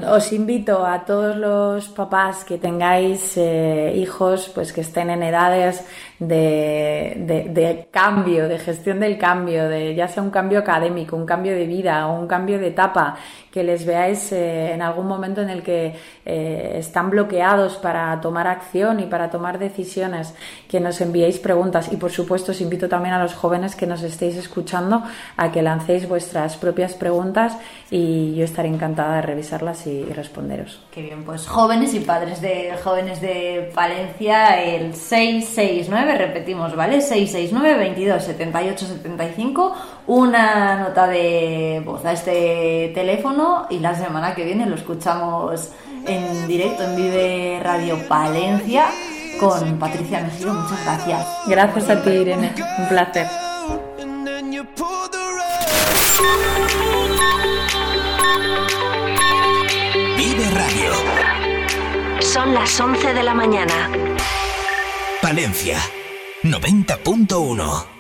Os 0.09 0.31
invito 0.33 0.87
a 0.87 1.05
todos 1.05 1.35
los 1.35 1.89
papás 1.89 2.45
que 2.45 2.59
tengáis 2.59 3.37
eh, 3.37 3.93
hijos, 3.97 4.49
pues 4.55 4.73
que 4.73 4.83
estén 4.83 5.11
en 5.11 5.23
edades 5.25 5.85
de, 6.19 7.15
de- 7.51 7.89
cambio, 7.91 8.49
de 8.49 8.59
gestión 8.59 9.01
del 9.01 9.19
cambio, 9.19 9.69
de 9.69 9.95
ya 9.95 10.09
sea 10.09 10.23
un 10.23 10.31
cambio 10.31 10.59
académico, 10.61 11.17
un 11.17 11.27
cambio 11.27 11.53
de 11.55 11.67
vida 11.67 12.07
o 12.09 12.19
un 12.19 12.27
cambio 12.27 12.59
de 12.59 12.69
etapa, 12.69 13.17
que 13.53 13.63
les 13.63 13.85
veáis 13.87 14.33
eh, 14.33 14.73
en 14.73 14.83
algún 14.83 15.07
momento 15.07 15.41
en 15.43 15.51
el 15.51 15.63
que 15.63 15.95
eh, 16.25 16.75
están 16.79 17.11
bloqueados 17.11 17.77
para 17.77 18.21
tomar 18.21 18.47
acción 18.49 18.99
y 19.01 19.07
para 19.07 19.31
tomar 19.31 19.59
decisiones, 19.59 20.35
que 20.69 20.81
nos 20.81 21.01
enviéis 21.01 21.39
preguntas 21.39 21.93
y 21.93 21.97
por 21.97 22.11
supuesto 22.11 22.53
os 22.53 22.61
invito 22.61 22.89
también 22.89 23.15
a 23.15 23.23
los 23.23 23.35
jóvenes 23.35 23.77
que 23.77 23.87
nos 23.87 24.03
estéis 24.03 24.37
escuchando 24.37 25.03
a 25.37 25.53
que 25.53 25.63
lancéis 25.63 26.09
vuestras 26.09 26.57
propias 26.57 26.95
preguntas 26.95 27.57
y 27.91 28.35
yo 28.35 28.45
estaré 28.45 28.69
encantada 28.69 29.17
de 29.17 29.23
revisarlas 29.23 29.87
y, 29.87 29.91
y 30.01 30.13
responderos. 30.13 30.81
Qué 30.91 31.03
bien, 31.03 31.25
pues 31.25 31.47
jóvenes 31.47 31.95
y 31.95 32.01
padres 32.01 32.41
de 32.41 32.75
jóvenes 32.83 33.21
de 33.21 33.71
Palencia, 33.75 34.63
el 34.63 34.95
669, 34.95 36.04
repetimos, 36.13 36.77
¿vale? 36.77 37.01
669 37.01 37.79
22 37.79 38.23
78 38.23 38.87
75, 38.87 39.75
una 40.07 40.77
nota 40.77 41.07
de 41.07 41.83
voz 41.85 42.05
a 42.05 42.13
este 42.13 42.93
teléfono 42.95 43.67
y 43.71 43.79
la 43.79 43.95
semana 43.95 44.35
que 44.35 44.45
viene 44.45 44.67
lo 44.67 44.75
escuchamos 44.75 45.71
en 46.07 46.47
directo 46.47 46.85
en 46.85 46.97
Vive 46.97 47.61
Radio 47.63 47.99
Palencia 48.09 48.87
con 49.41 49.79
Patricia 49.79 50.21
Mejido. 50.21 50.55
Muchas 50.55 50.85
gracias. 50.85 51.27
Gracias 51.47 51.91
a 51.91 52.03
ti, 52.03 52.11
Irene. 52.11 52.55
Un 52.79 52.89
placer. 52.89 53.27
Vive 60.17 60.51
Radio. 60.51 60.93
Son 62.21 62.55
las 62.55 62.81
11 62.81 63.15
de 63.15 63.23
la 63.23 63.35
mañana. 63.35 64.04
Palencia 65.25 65.79
90.1. 66.43 67.94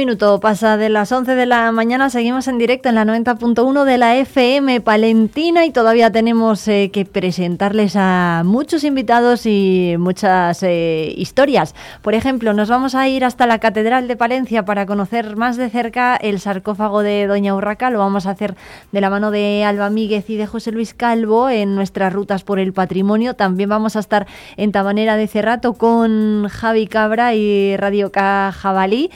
minuto 0.00 0.40
pasa 0.40 0.78
de 0.78 0.88
las 0.88 1.12
11 1.12 1.34
de 1.34 1.44
la 1.44 1.72
mañana, 1.72 2.08
seguimos 2.08 2.48
en 2.48 2.56
directo 2.56 2.88
en 2.88 2.94
la 2.94 3.04
90.1 3.04 3.84
de 3.84 3.98
la 3.98 4.16
FM 4.16 4.80
Palentina 4.80 5.66
y 5.66 5.72
todavía 5.72 6.10
tenemos 6.10 6.66
eh, 6.68 6.90
que 6.90 7.04
presentarles 7.04 7.96
a 7.96 8.40
muchos 8.46 8.84
invitados 8.84 9.44
y 9.44 9.96
muchas 9.98 10.62
eh, 10.62 11.12
historias. 11.18 11.74
Por 12.00 12.14
ejemplo, 12.14 12.54
nos 12.54 12.70
vamos 12.70 12.94
a 12.94 13.08
ir 13.08 13.26
hasta 13.26 13.46
la 13.46 13.58
Catedral 13.58 14.08
de 14.08 14.16
Palencia 14.16 14.64
para 14.64 14.86
conocer 14.86 15.36
más 15.36 15.58
de 15.58 15.68
cerca 15.68 16.16
el 16.16 16.40
sarcófago 16.40 17.02
de 17.02 17.26
Doña 17.26 17.54
Urraca. 17.54 17.90
Lo 17.90 17.98
vamos 17.98 18.24
a 18.24 18.30
hacer 18.30 18.54
de 18.92 19.02
la 19.02 19.10
mano 19.10 19.30
de 19.30 19.64
Alba 19.64 19.90
Míguez 19.90 20.30
y 20.30 20.38
de 20.38 20.46
José 20.46 20.72
Luis 20.72 20.94
Calvo 20.94 21.50
en 21.50 21.74
nuestras 21.74 22.10
rutas 22.10 22.42
por 22.42 22.58
el 22.58 22.72
patrimonio. 22.72 23.34
También 23.34 23.68
vamos 23.68 23.96
a 23.96 24.00
estar 24.00 24.26
en 24.56 24.72
Tabanera 24.72 25.18
de 25.18 25.26
Cerrato 25.26 25.74
con 25.74 26.48
Javi 26.48 26.86
Cabra 26.86 27.34
y 27.34 27.76
Radio 27.76 28.10
K 28.10 28.50
Jabalí. 28.50 29.10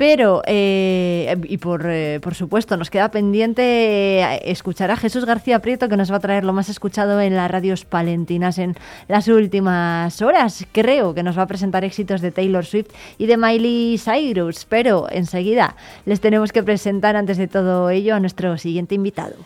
Pero, 0.00 0.40
eh, 0.46 1.36
y 1.44 1.58
por, 1.58 1.84
eh, 1.84 2.20
por 2.22 2.34
supuesto, 2.34 2.78
nos 2.78 2.88
queda 2.88 3.10
pendiente 3.10 4.22
eh, 4.22 4.40
escuchar 4.50 4.90
a 4.90 4.96
Jesús 4.96 5.26
García 5.26 5.58
Prieto, 5.58 5.90
que 5.90 5.98
nos 5.98 6.10
va 6.10 6.16
a 6.16 6.20
traer 6.20 6.42
lo 6.42 6.54
más 6.54 6.70
escuchado 6.70 7.20
en 7.20 7.36
las 7.36 7.50
radios 7.50 7.84
palentinas 7.84 8.56
en 8.56 8.76
las 9.08 9.28
últimas 9.28 10.22
horas. 10.22 10.66
Creo 10.72 11.12
que 11.12 11.22
nos 11.22 11.36
va 11.36 11.42
a 11.42 11.46
presentar 11.46 11.84
éxitos 11.84 12.22
de 12.22 12.30
Taylor 12.30 12.64
Swift 12.64 12.88
y 13.18 13.26
de 13.26 13.36
Miley 13.36 13.98
Cyrus. 13.98 14.64
Pero 14.64 15.06
enseguida 15.10 15.76
les 16.06 16.22
tenemos 16.22 16.50
que 16.50 16.62
presentar, 16.62 17.14
antes 17.14 17.36
de 17.36 17.46
todo 17.46 17.90
ello, 17.90 18.14
a 18.14 18.20
nuestro 18.20 18.56
siguiente 18.56 18.94
invitado. 18.94 19.36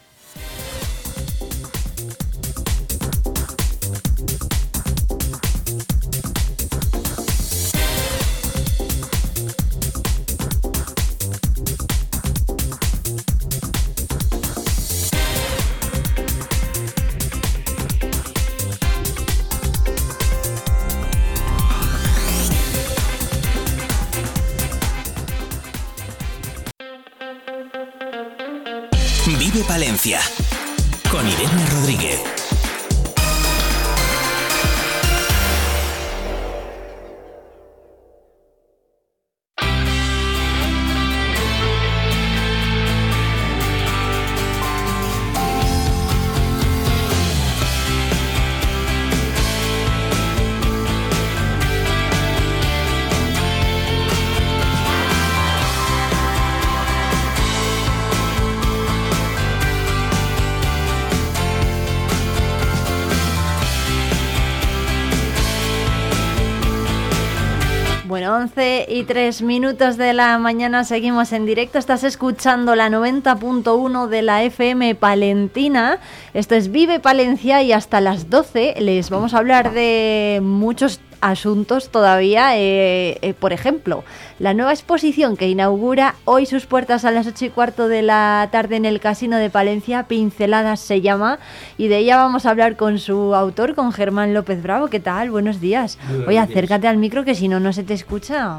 Y 68.95 69.03
3 69.03 69.43
minutos 69.43 69.97
de 69.97 70.13
la 70.13 70.39
mañana 70.39 70.85
seguimos 70.85 71.33
en 71.33 71.47
directo. 71.47 71.81
Estás 71.81 72.05
escuchando 72.05 72.77
la 72.77 72.89
90.1 72.89 74.07
de 74.07 74.23
la 74.23 74.45
FM 74.45 74.95
Palentina. 74.95 75.99
Esto 76.33 76.55
es 76.55 76.71
Vive 76.71 77.01
Palencia 77.01 77.61
y 77.65 77.73
hasta 77.73 78.01
las 78.01 78.31
12 78.31 78.77
les 78.79 79.11
vamos 79.11 79.35
a 79.35 79.39
hablar 79.39 79.73
de 79.73 80.39
muchos 80.45 81.01
asuntos 81.25 81.89
todavía. 81.89 82.57
Eh, 82.57 83.19
eh, 83.23 83.35
por 83.35 83.53
ejemplo, 83.53 84.05
la 84.39 84.55
nueva 84.55 84.73
exposición 84.73 85.37
que 85.37 85.49
inaugura 85.49 86.15
hoy 86.25 86.47
sus 86.47 86.67
puertas 86.67 87.05
a 87.05 87.11
las 87.11 87.27
8 87.27 87.47
y 87.47 87.51
cuarto 87.51 87.89
de 87.89 88.03
la 88.03 88.49
tarde 88.53 88.77
en 88.77 88.85
el 88.85 89.01
Casino 89.01 89.39
de 89.39 89.51
Palencia, 89.51 90.05
Pinceladas 90.05 90.81
se 90.81 91.01
llama, 91.01 91.39
y 91.79 91.89
de 91.89 91.99
ella 91.99 92.17
vamos 92.17 92.47
a 92.47 92.51
hablar 92.51 92.77
con 92.77 92.99
su 92.99 93.35
autor, 93.35 93.75
con 93.75 93.93
Germán 93.93 94.35
López 94.35 94.63
Bravo. 94.63 94.89
¿Qué 94.89 95.01
tal? 95.01 95.31
Buenos 95.31 95.61
días. 95.61 95.99
Oye, 96.27 96.39
acércate 96.39 96.89
al 96.89 96.99
micro 96.99 97.25
que 97.25 97.35
si 97.35 97.49
no, 97.49 97.59
no 97.59 97.73
se 97.73 97.85
te 97.85 97.95
escucha. 97.95 98.59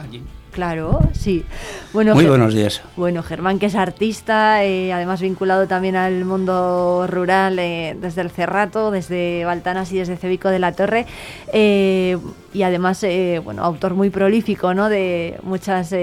Claro, 0.56 1.01
sí. 1.11 1.43
Bueno, 1.92 2.16
Muy 2.16 2.27
buenos 2.27 2.53
días. 2.53 2.82
Bueno, 2.95 3.24
Germán, 3.24 3.59
que 3.59 3.66
es 3.66 3.75
artista, 3.75 4.64
eh, 4.64 4.93
además 4.93 5.19
vinculado 5.19 5.67
también 5.67 5.98
al 5.98 6.24
mundo 6.24 7.08
rural 7.09 7.59
eh, 7.59 7.98
desde 8.00 8.22
el 8.22 8.32
Cerrato, 8.32 8.90
desde 8.90 9.43
Baltanas 9.43 9.92
y 9.92 9.98
desde 9.98 10.16
Cebico 10.16 10.48
de 10.48 10.59
la 10.59 10.72
Torre, 10.72 11.08
eh, 11.51 12.17
y 12.53 12.64
además, 12.64 13.06
bueno, 13.43 13.66
autor 13.66 13.95
muy 13.95 14.09
prolífico, 14.09 14.74
¿no? 14.74 14.88
De 14.88 15.38
muchas 15.43 15.93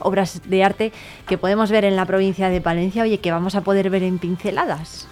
obras 0.00 0.42
de 0.44 0.62
arte 0.62 0.92
que 1.26 1.38
podemos 1.38 1.70
ver 1.70 1.86
en 1.86 1.96
la 1.96 2.04
provincia 2.04 2.50
de 2.50 2.60
Palencia, 2.60 3.02
oye, 3.02 3.16
que 3.16 3.32
vamos 3.32 3.54
a 3.54 3.62
poder 3.62 3.88
ver 3.88 4.02
en 4.02 4.18
pinceladas. 4.18 5.08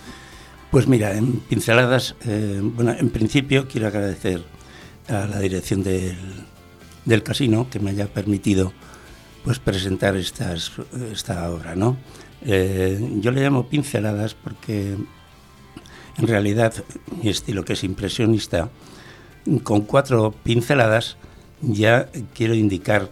Pues 0.70 0.86
mira, 0.86 1.16
en 1.16 1.40
pinceladas, 1.40 2.16
bueno, 2.60 2.92
en 2.92 3.08
principio 3.08 3.66
quiero 3.66 3.86
agradecer 3.86 4.42
a 5.08 5.24
la 5.24 5.38
dirección 5.38 5.82
del 5.82 6.18
del 7.04 7.22
casino 7.22 7.68
que 7.70 7.80
me 7.80 7.90
haya 7.90 8.06
permitido 8.06 8.72
pues 9.44 9.58
presentar 9.58 10.16
esta 10.16 11.50
obra, 11.50 11.76
¿no? 11.76 11.96
Eh, 12.42 13.18
yo 13.20 13.30
le 13.30 13.42
llamo 13.42 13.68
pinceladas 13.68 14.34
porque 14.34 14.96
en 16.16 16.26
realidad 16.26 16.72
mi 17.22 17.28
estilo 17.28 17.64
que 17.64 17.74
es 17.74 17.84
impresionista, 17.84 18.70
con 19.62 19.82
cuatro 19.82 20.34
pinceladas 20.42 21.16
ya 21.60 22.08
quiero 22.34 22.54
indicar 22.54 23.10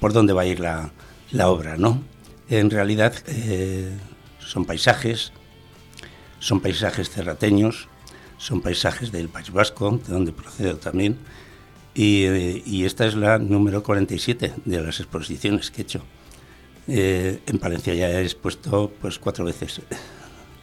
por 0.00 0.12
dónde 0.12 0.32
va 0.32 0.42
a 0.42 0.46
ir 0.46 0.60
la, 0.60 0.92
la 1.30 1.48
obra, 1.48 1.76
¿no? 1.76 2.02
En 2.48 2.70
realidad 2.70 3.14
eh, 3.26 3.96
son 4.38 4.64
paisajes, 4.64 5.32
son 6.38 6.60
paisajes 6.60 7.10
cerrateños, 7.10 7.88
son 8.38 8.62
paisajes 8.62 9.12
del 9.12 9.28
País 9.28 9.52
Vasco, 9.52 10.00
de 10.06 10.12
donde 10.12 10.32
procedo 10.32 10.78
también, 10.78 11.18
y, 11.98 12.84
esta 12.84 13.06
es 13.06 13.16
la 13.16 13.38
número 13.38 13.82
47 13.82 14.52
de 14.64 14.80
las 14.80 15.00
exposiciones 15.00 15.70
que 15.70 15.82
he 15.82 15.84
hecho. 15.84 16.02
Eh, 16.86 17.40
en 17.46 17.58
Palencia 17.58 17.92
ya 17.92 18.08
he 18.08 18.22
expuesto 18.22 18.92
pues 19.00 19.18
cuatro 19.18 19.44
veces. 19.44 19.80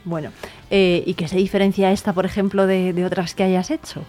Bueno, 0.05 0.31
eh, 0.69 1.03
¿y 1.05 1.13
qué 1.15 1.27
se 1.27 1.37
diferencia 1.37 1.91
esta, 1.91 2.13
por 2.13 2.25
ejemplo, 2.25 2.65
de, 2.67 3.05
otras 3.05 3.35
que 3.35 3.43
hayas 3.43 3.69
hecho? 3.69 4.05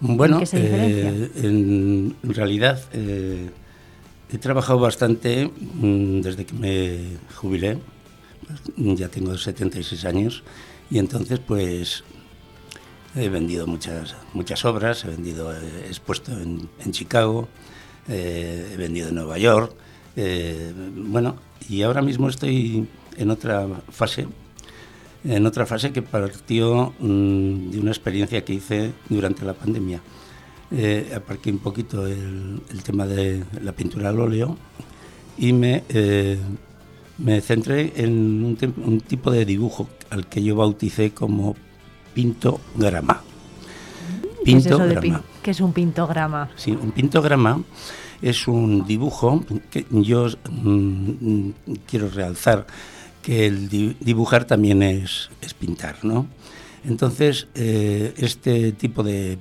Bueno, 0.00 0.42
eh, 0.52 1.30
en 1.42 2.14
realidad 2.22 2.80
he 2.92 4.38
trabajado 4.38 4.80
bastante 4.80 5.46
mm, 5.46 6.20
desde 6.20 6.44
que 6.44 6.54
me 6.54 6.98
jubilé, 7.36 7.78
ya 8.76 9.08
tengo 9.08 9.36
76 9.36 10.04
años, 10.04 10.42
y 10.90 10.98
entonces 10.98 11.40
pues 11.40 12.04
He 13.18 13.28
vendido 13.28 13.66
muchas, 13.66 14.14
muchas 14.32 14.64
obras, 14.64 15.04
he 15.04 15.08
vendido, 15.08 15.52
he 15.52 15.88
expuesto 15.88 16.30
en, 16.30 16.68
Chicago, 16.92 17.48
eh, 18.06 18.70
he 18.72 18.76
vendido 18.76 19.08
en 19.08 19.16
Nueva 19.16 19.38
York. 19.38 19.72
Eh, 20.14 20.72
bueno, 20.94 21.34
y 21.68 21.82
ahora 21.82 22.00
mismo 22.00 22.28
estoy 22.28 22.86
en 23.16 23.30
otra 23.30 23.66
fase, 23.90 24.28
en 25.24 25.46
otra 25.46 25.66
fase 25.66 25.90
que 25.90 26.00
partió 26.00 26.94
mm, 27.00 27.70
de 27.70 27.80
una 27.80 27.90
experiencia 27.90 28.44
que 28.44 28.54
hice 28.54 28.92
durante 29.08 29.44
la 29.44 29.54
pandemia. 29.54 30.00
Eh, 30.70 31.10
aparqué 31.16 31.50
un 31.50 31.58
poquito 31.58 32.06
el, 32.06 32.60
tema 32.84 33.04
de 33.06 33.42
la 33.62 33.72
pintura 33.72 34.10
al 34.10 34.20
óleo 34.20 34.56
y 35.36 35.52
me, 35.52 35.82
me 37.18 37.40
centré 37.40 37.94
en 37.96 38.44
un, 38.44 38.74
un, 38.84 39.00
tipo 39.00 39.32
de 39.32 39.44
dibujo 39.44 39.88
al 40.10 40.28
que 40.28 40.42
yo 40.42 40.54
bauticé 40.54 41.10
como 41.10 41.56
pintograma. 42.14 43.22
Pintograma. 44.44 45.22
¿Qué 45.42 45.50
es, 45.50 45.60
un 45.60 45.72
pintograma? 45.72 46.50
Sí, 46.56 46.72
un 46.72 46.92
pintograma 46.92 47.62
es 48.22 48.48
un 48.48 48.86
dibujo 48.86 49.44
que 49.70 49.86
yo 49.90 50.26
mm, 50.50 51.50
quiero 51.86 52.08
realzar 52.08 52.66
que 53.22 53.46
el 53.46 53.68
dibujar 53.68 54.44
también 54.44 54.82
es, 54.82 55.30
es 55.42 55.54
pintar, 55.54 56.02
¿no? 56.02 56.26
Entonces, 56.84 57.48
eh, 57.54 58.14
este 58.16 58.72
tipo 58.72 59.02
de, 59.02 59.38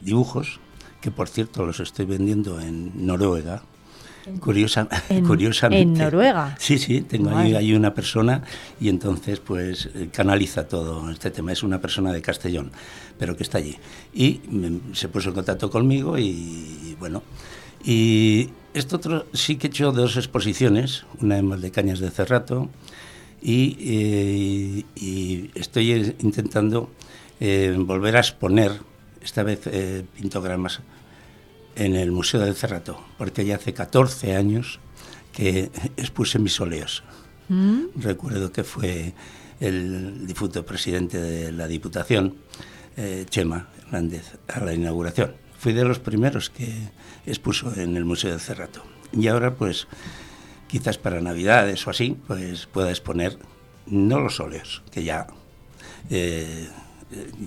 dibujos, 0.00 0.60
que 1.00 1.10
por 1.10 1.28
cierto 1.28 1.66
los 1.66 1.80
estoy 1.80 2.06
vendiendo 2.06 2.60
en 2.60 3.06
Noruega, 3.06 3.62
Curiosa, 4.40 4.88
curiosamente. 5.26 5.82
¿En 5.82 6.04
Noruega? 6.04 6.56
Sí, 6.58 6.78
sí, 6.78 7.02
tengo 7.02 7.30
ahí, 7.30 7.74
una 7.74 7.94
persona 7.94 8.42
y 8.80 8.88
entonces 8.88 9.40
pues 9.40 9.88
eh, 9.94 10.08
canaliza 10.12 10.66
todo 10.66 11.10
este 11.10 11.30
tema. 11.30 11.52
Es 11.52 11.62
una 11.62 11.80
persona 11.80 12.12
de 12.12 12.20
Castellón, 12.22 12.72
pero 13.18 13.36
que 13.36 13.44
está 13.44 13.58
allí. 13.58 13.76
Y 14.12 14.40
se 14.92 15.08
puso 15.08 15.28
en 15.28 15.34
contacto 15.36 15.70
conmigo 15.70 16.18
y, 16.18 16.96
bueno. 16.98 17.22
Y 17.84 18.50
esto 18.74 18.96
otro 18.96 19.26
sí 19.32 19.56
que 19.56 19.68
he 19.68 19.70
hecho 19.70 19.92
dos 19.92 20.16
exposiciones, 20.16 21.04
una 21.20 21.38
en 21.38 21.48
Valdecañas 21.48 22.00
de 22.00 22.10
Cerrato 22.10 22.68
y, 23.40 23.76
eh, 23.80 24.84
y 24.96 25.50
estoy 25.54 26.14
intentando 26.20 26.90
eh, 27.38 27.76
volver 27.78 28.16
a 28.16 28.20
exponer, 28.20 28.72
esta 29.22 29.42
vez 29.44 29.68
pintogramas 30.16 30.80
en 31.76 31.94
el 31.94 32.10
Museo 32.10 32.40
del 32.40 32.54
Cerrato, 32.54 32.98
porque 33.18 33.44
ya 33.44 33.56
hace 33.56 33.72
14 33.72 34.34
años 34.34 34.80
que 35.32 35.70
expuse 35.96 36.38
mis 36.38 36.60
óleos. 36.60 37.04
Mm. 37.48 37.84
Recuerdo 37.96 38.50
que 38.50 38.64
fue 38.64 39.14
el 39.60 40.26
difunto 40.26 40.64
presidente 40.66 41.20
de 41.20 41.52
la 41.52 41.68
Diputación, 41.68 42.34
eh, 42.96 43.26
Chema 43.28 43.68
Hernández, 43.78 44.38
a 44.48 44.60
la 44.60 44.74
inauguración. 44.74 45.34
Fui 45.58 45.72
de 45.72 45.84
los 45.84 45.98
primeros 45.98 46.50
que 46.50 46.72
expuso 47.24 47.72
en 47.76 47.96
el 47.96 48.04
Museo 48.04 48.30
del 48.30 48.40
Cerrato. 48.40 48.82
Y 49.12 49.28
ahora, 49.28 49.54
pues, 49.54 49.86
quizás 50.68 50.98
para 50.98 51.20
Navidades 51.20 51.86
o 51.86 51.90
así, 51.90 52.16
pues 52.26 52.66
pueda 52.66 52.90
exponer 52.90 53.38
no 53.86 54.20
los 54.20 54.40
óleos, 54.40 54.82
que 54.90 55.04
ya, 55.04 55.26
eh, 56.10 56.68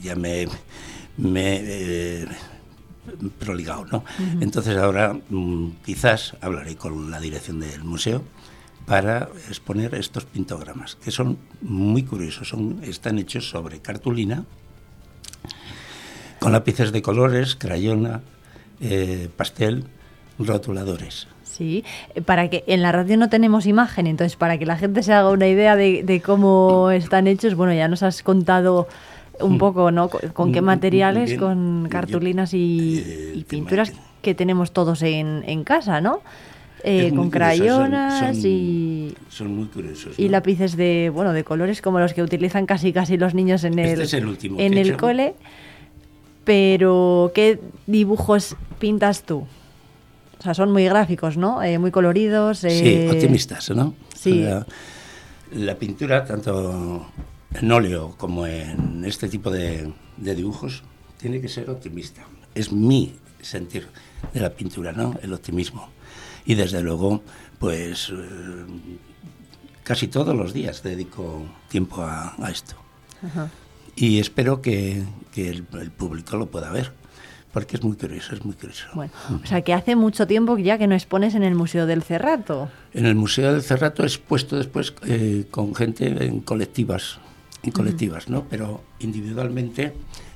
ya 0.02 0.16
me, 0.16 0.48
me 1.18 1.60
eh, 1.62 2.28
proligado, 3.40 3.86
¿no? 3.86 4.04
Entonces 4.42 4.78
ahora 4.78 5.14
mm, 5.30 5.70
quizás 5.86 6.36
hablaré 6.42 6.76
con 6.76 7.12
la 7.12 7.20
dirección 7.20 7.60
del 7.60 7.84
museo 7.84 8.24
para 8.86 9.30
exponer 9.48 9.94
estos 9.94 10.26
pintogramas, 10.26 10.96
que 10.96 11.12
son 11.12 11.38
muy 11.62 12.04
curiosos, 12.04 12.50
son, 12.50 12.80
están 12.84 13.20
hechos 13.20 13.48
sobre 13.48 13.80
cartulina, 13.80 14.46
con 16.40 16.52
lápices 16.54 16.92
de 16.92 17.02
colores, 17.02 17.56
crayona, 17.56 18.22
eh, 18.82 19.30
pastel, 19.36 19.86
rotuladores. 20.40 21.28
Sí, 21.44 21.84
eh, 22.16 22.22
para 22.22 22.50
que 22.50 22.64
en 22.66 22.82
la 22.82 22.92
radio 22.92 23.18
no 23.18 23.30
tenemos 23.30 23.66
imagen, 23.66 24.08
entonces 24.08 24.38
para 24.38 24.58
que 24.58 24.66
la 24.66 24.78
gente 24.78 25.04
se 25.04 25.14
haga 25.14 25.30
una 25.30 25.48
idea 25.48 25.76
de, 25.76 26.04
de 26.04 26.22
cómo 26.22 26.90
están 26.90 27.28
hechos, 27.28 27.56
bueno, 27.56 27.74
ya 27.74 27.88
nos 27.88 28.02
has 28.02 28.24
contado 28.24 28.88
un 29.42 29.56
mm. 29.56 29.58
poco, 29.58 29.92
¿no? 29.92 30.10
¿Con, 30.10 30.52
qué 30.52 30.62
materiales? 30.62 31.38
con 31.38 31.88
cartulinas 31.90 32.54
y, 32.54 33.04
eh, 33.06 33.46
pinturas 33.48 33.94
que 34.22 34.36
tenemos 34.36 34.72
todos 34.72 35.02
en, 35.02 35.44
en 35.48 35.64
casa, 35.64 36.02
¿no? 36.02 36.22
Eh, 36.84 37.12
con 37.14 37.30
crayonas 37.30 38.38
y 38.46 39.14
son 39.28 39.54
muy 39.54 39.66
curiosos 39.66 40.18
y 40.18 40.30
lápices 40.30 40.78
de 40.78 41.12
bueno 41.14 41.34
de 41.34 41.44
colores 41.44 41.82
como 41.82 42.00
los 42.00 42.14
que 42.14 42.24
utilizan 42.24 42.66
casi 42.66 42.94
casi 42.94 43.18
los 43.18 43.34
niños 43.34 43.66
en 43.66 43.80
el, 43.80 44.08
en 44.58 44.78
el 44.78 44.96
cole 44.96 45.36
pero 46.46 47.34
qué 47.36 47.60
dibujos 47.86 48.56
pintas 48.80 49.24
tú 49.24 49.46
o 50.40 50.42
sea 50.42 50.54
son 50.54 50.72
muy 50.72 50.86
gráficos 50.86 51.36
no 51.36 51.62
eh, 51.62 51.78
muy 51.80 51.92
coloridos 51.92 52.60
sí 52.60 53.10
optimistas 53.12 53.72
no 53.72 53.94
sí 54.16 54.46
la 55.52 55.76
pintura 55.76 56.24
tanto 56.24 57.08
en 57.54 57.72
óleo 57.72 58.16
como 58.18 58.46
en 58.46 59.04
este 59.06 59.28
tipo 59.30 59.50
de, 59.50 59.92
dibujos, 60.18 60.84
tiene 61.18 61.42
que 61.42 61.48
ser 61.48 61.70
optimista. 61.70 62.24
Es 62.56 62.72
mi 62.72 63.16
sentir 63.42 63.88
de 64.34 64.40
la 64.40 64.52
pintura, 64.52 64.92
¿no? 64.92 65.16
El 65.22 65.34
optimismo. 65.34 65.90
Y 66.46 66.56
desde 66.56 66.82
luego, 66.82 67.22
pues 67.60 68.10
eh, 68.10 68.66
casi 69.84 70.08
todos 70.08 70.36
los 70.36 70.54
días 70.54 70.84
dedico 70.84 71.46
tiempo 71.68 72.04
a, 72.04 72.36
esto. 72.52 72.76
Y 73.96 74.20
espero 74.20 74.62
que, 74.62 75.04
el, 75.36 75.64
público 75.64 76.38
lo 76.38 76.48
pueda 76.48 76.72
ver, 76.72 76.92
porque 77.52 77.78
es 77.78 77.84
muy 77.84 77.98
curioso, 77.98 78.36
es 78.36 78.46
muy 78.46 78.56
curioso. 78.56 78.88
Bueno, 78.94 79.12
o 79.44 79.46
sea 79.46 79.62
que 79.62 79.74
hace 79.74 79.96
mucho 79.96 80.28
tiempo 80.28 80.58
ya 80.58 80.78
que 80.78 80.88
no 80.88 80.96
expones 80.96 81.36
en 81.36 81.44
el 81.44 81.56
Museo 81.56 81.86
del 81.86 82.04
Cerrato. 82.04 82.70
En 82.94 83.06
el 83.06 83.16
Museo 83.16 83.52
del 83.52 83.62
Cerrato 83.62 84.04
he 84.04 84.06
expuesto 84.06 84.58
después 84.58 84.94
eh, 85.06 85.46
con 85.52 85.76
gente 85.76 86.26
en 86.26 86.42
colectivas, 86.42 87.20
colectivas, 87.74 88.30
¿no? 88.30 88.46
Pero 88.50 88.82
individualmente 89.00 89.94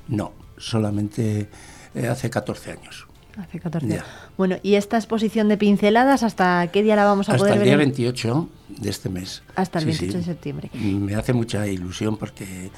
no, 0.08 0.32
solamente 0.56 1.48
eh, 1.94 2.06
hace 2.08 2.30
14 2.30 2.72
años. 2.72 3.06
Hace 3.36 3.58
14 3.58 3.86
años. 3.92 4.04
Bueno, 4.38 4.56
¿y 4.62 4.74
esta 4.76 4.96
exposición 4.96 5.48
de 5.48 5.56
pinceladas 5.56 6.22
hasta 6.22 6.68
qué 6.70 6.82
día 6.84 6.94
la 6.96 7.04
vamos 7.04 7.28
a 7.28 7.32
Hasta 7.32 7.38
poder 7.42 7.54
el 7.54 7.58
ver? 7.60 7.66
día 7.66 7.72
en- 7.74 7.78
28 7.80 8.48
de 8.68 8.90
este 8.90 9.08
mes. 9.08 9.42
Hasta 9.56 9.80
el 9.80 9.84
Sí, 9.86 9.90
28 10.06 10.12
sí. 10.12 10.18
de 10.18 10.24
septiembre. 10.24 10.70
Me 10.74 11.14
hace 11.16 11.32
mucha 11.32 11.66
ilusión 11.66 12.16
porque 12.16 12.70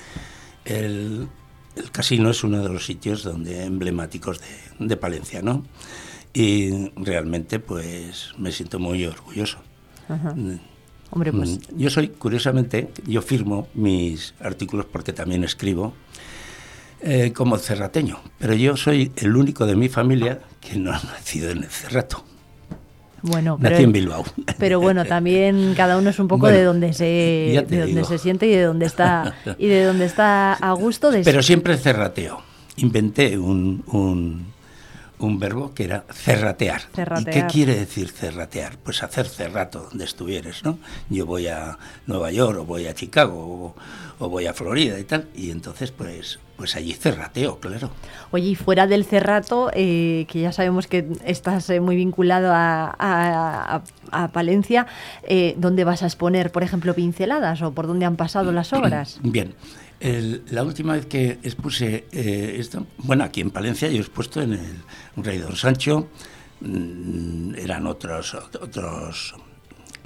el, 0.64 1.28
el 1.76 1.90
casino 1.90 2.30
es 2.30 2.42
uno 2.44 2.62
de 2.62 2.68
los 2.70 2.86
sitios 2.86 3.22
donde 3.22 3.64
emblemáticos 3.64 4.40
de, 4.40 4.86
de 4.86 4.96
Palencia, 4.96 5.42
¿no? 5.42 5.64
Y 6.32 6.90
realmente, 6.96 7.58
pues, 7.60 8.32
me 8.38 8.52
siento 8.52 8.78
muy 8.78 9.04
orgulloso. 9.06 9.58
Ajá. 10.08 10.34
Hombre, 11.10 11.32
pues 11.32 11.50
Mm, 11.72 11.78
Yo 11.78 11.90
soy, 11.90 12.08
curiosamente, 12.08 12.88
yo 13.06 13.22
firmo 13.22 13.68
mis 13.74 14.34
artículos 14.40 14.86
porque 14.90 15.12
también 15.12 15.44
escribo 15.44 15.94
eh, 17.00 17.32
como 17.32 17.58
cerrateño, 17.58 18.18
pero 18.38 18.54
yo 18.54 18.76
soy 18.76 19.12
el 19.16 19.36
único 19.36 19.66
de 19.66 19.76
mi 19.76 19.88
familia 19.88 20.40
que 20.60 20.76
no 20.78 20.90
ha 20.92 21.00
nacido 21.02 21.50
en 21.50 21.58
el 21.58 21.68
Cerrato. 21.70 22.24
bueno, 23.22 23.56
pero, 23.60 23.70
Nací 23.74 23.84
en 23.84 23.92
Bilbao. 23.92 24.24
pero 24.58 24.80
bueno, 24.80 25.04
también 25.04 25.74
cada 25.76 25.98
uno 25.98 26.10
es 26.10 26.18
un 26.18 26.26
poco 26.28 26.42
Bueno, 26.42 26.56
de 26.56 26.64
donde 26.64 26.92
se 26.92 27.04
de 27.68 27.80
donde 27.80 28.04
se 28.04 28.18
siente 28.18 28.46
y 28.46 28.50
de 28.50 28.62
donde 28.62 28.86
está 28.86 29.34
y 29.58 29.66
de 29.68 29.84
donde 29.84 30.06
está 30.06 30.54
a 30.54 30.72
gusto 30.72 31.10
de 31.10 31.22
Pero 31.22 31.42
siempre 31.42 31.76
cerrateo. 31.76 32.42
Inventé 32.78 33.38
un, 33.38 33.82
un, 33.92 34.46
un 35.18 35.38
verbo 35.38 35.72
que 35.74 35.84
era 35.84 36.04
cerratear. 36.12 36.82
¿Y 36.82 37.24
qué 37.46 37.46
quiere 37.50 37.74
decir 37.74 38.10
cerratear? 38.10 38.76
Pues 38.78 39.02
hacer 39.02 39.26
cerrato 39.26 39.88
donde 39.90 40.04
estuvieres, 40.04 40.62
¿no? 40.64 40.78
Yo 41.08 41.24
voy 41.26 41.46
a 41.48 41.78
Nueva 42.06 42.30
York 42.32 42.58
o 42.60 42.64
voy 42.64 42.86
a 42.86 42.94
Chicago 42.94 43.74
o, 44.18 44.24
o 44.24 44.28
voy 44.28 44.46
a 44.46 44.52
Florida 44.54 44.98
y 44.98 45.04
tal, 45.04 45.28
y 45.34 45.50
entonces 45.50 45.90
pues, 45.90 46.38
pues 46.56 46.76
allí 46.76 46.92
cerrateo, 46.92 47.58
claro. 47.60 47.90
Oye, 48.30 48.48
y 48.48 48.54
fuera 48.56 48.86
del 48.86 49.04
Cerrato, 49.04 49.70
eh, 49.74 50.26
que 50.28 50.40
ya 50.40 50.52
sabemos 50.52 50.86
que 50.86 51.06
estás 51.24 51.68
eh, 51.70 51.80
muy 51.80 51.96
vinculado 51.96 52.52
a, 52.52 52.94
a- 52.98 53.76
a- 53.76 53.82
a 54.12 54.28
Palencia, 54.28 54.86
eh, 55.22 55.54
¿dónde 55.58 55.84
vas 55.84 56.02
a 56.02 56.06
exponer, 56.06 56.52
por 56.52 56.62
ejemplo, 56.62 56.94
pinceladas 56.94 57.60
o 57.62 57.72
por 57.72 57.86
dónde 57.86 58.04
han 58.06 58.16
pasado 58.16 58.52
las 58.52 58.72
obras? 58.72 59.18
Bien. 59.22 59.54
El- 60.00 60.42
la 60.50 60.62
última 60.62 60.92
vez 60.94 61.06
que 61.06 61.38
expuse 61.42 62.04
eh, 62.12 62.56
esto, 62.58 62.86
bueno, 62.98 63.24
aquí 63.24 63.40
en 63.40 63.50
Palencia 63.50 63.88
yo 63.88 63.96
he 63.96 64.00
expuesto 64.00 64.42
en 64.42 64.52
el 64.52 64.76
Rey 65.16 65.38
Don 65.38 65.56
Sancho, 65.56 66.08
mm, 66.60 67.54
eran 67.56 67.86
otros, 67.86 68.34
otros, 68.34 69.34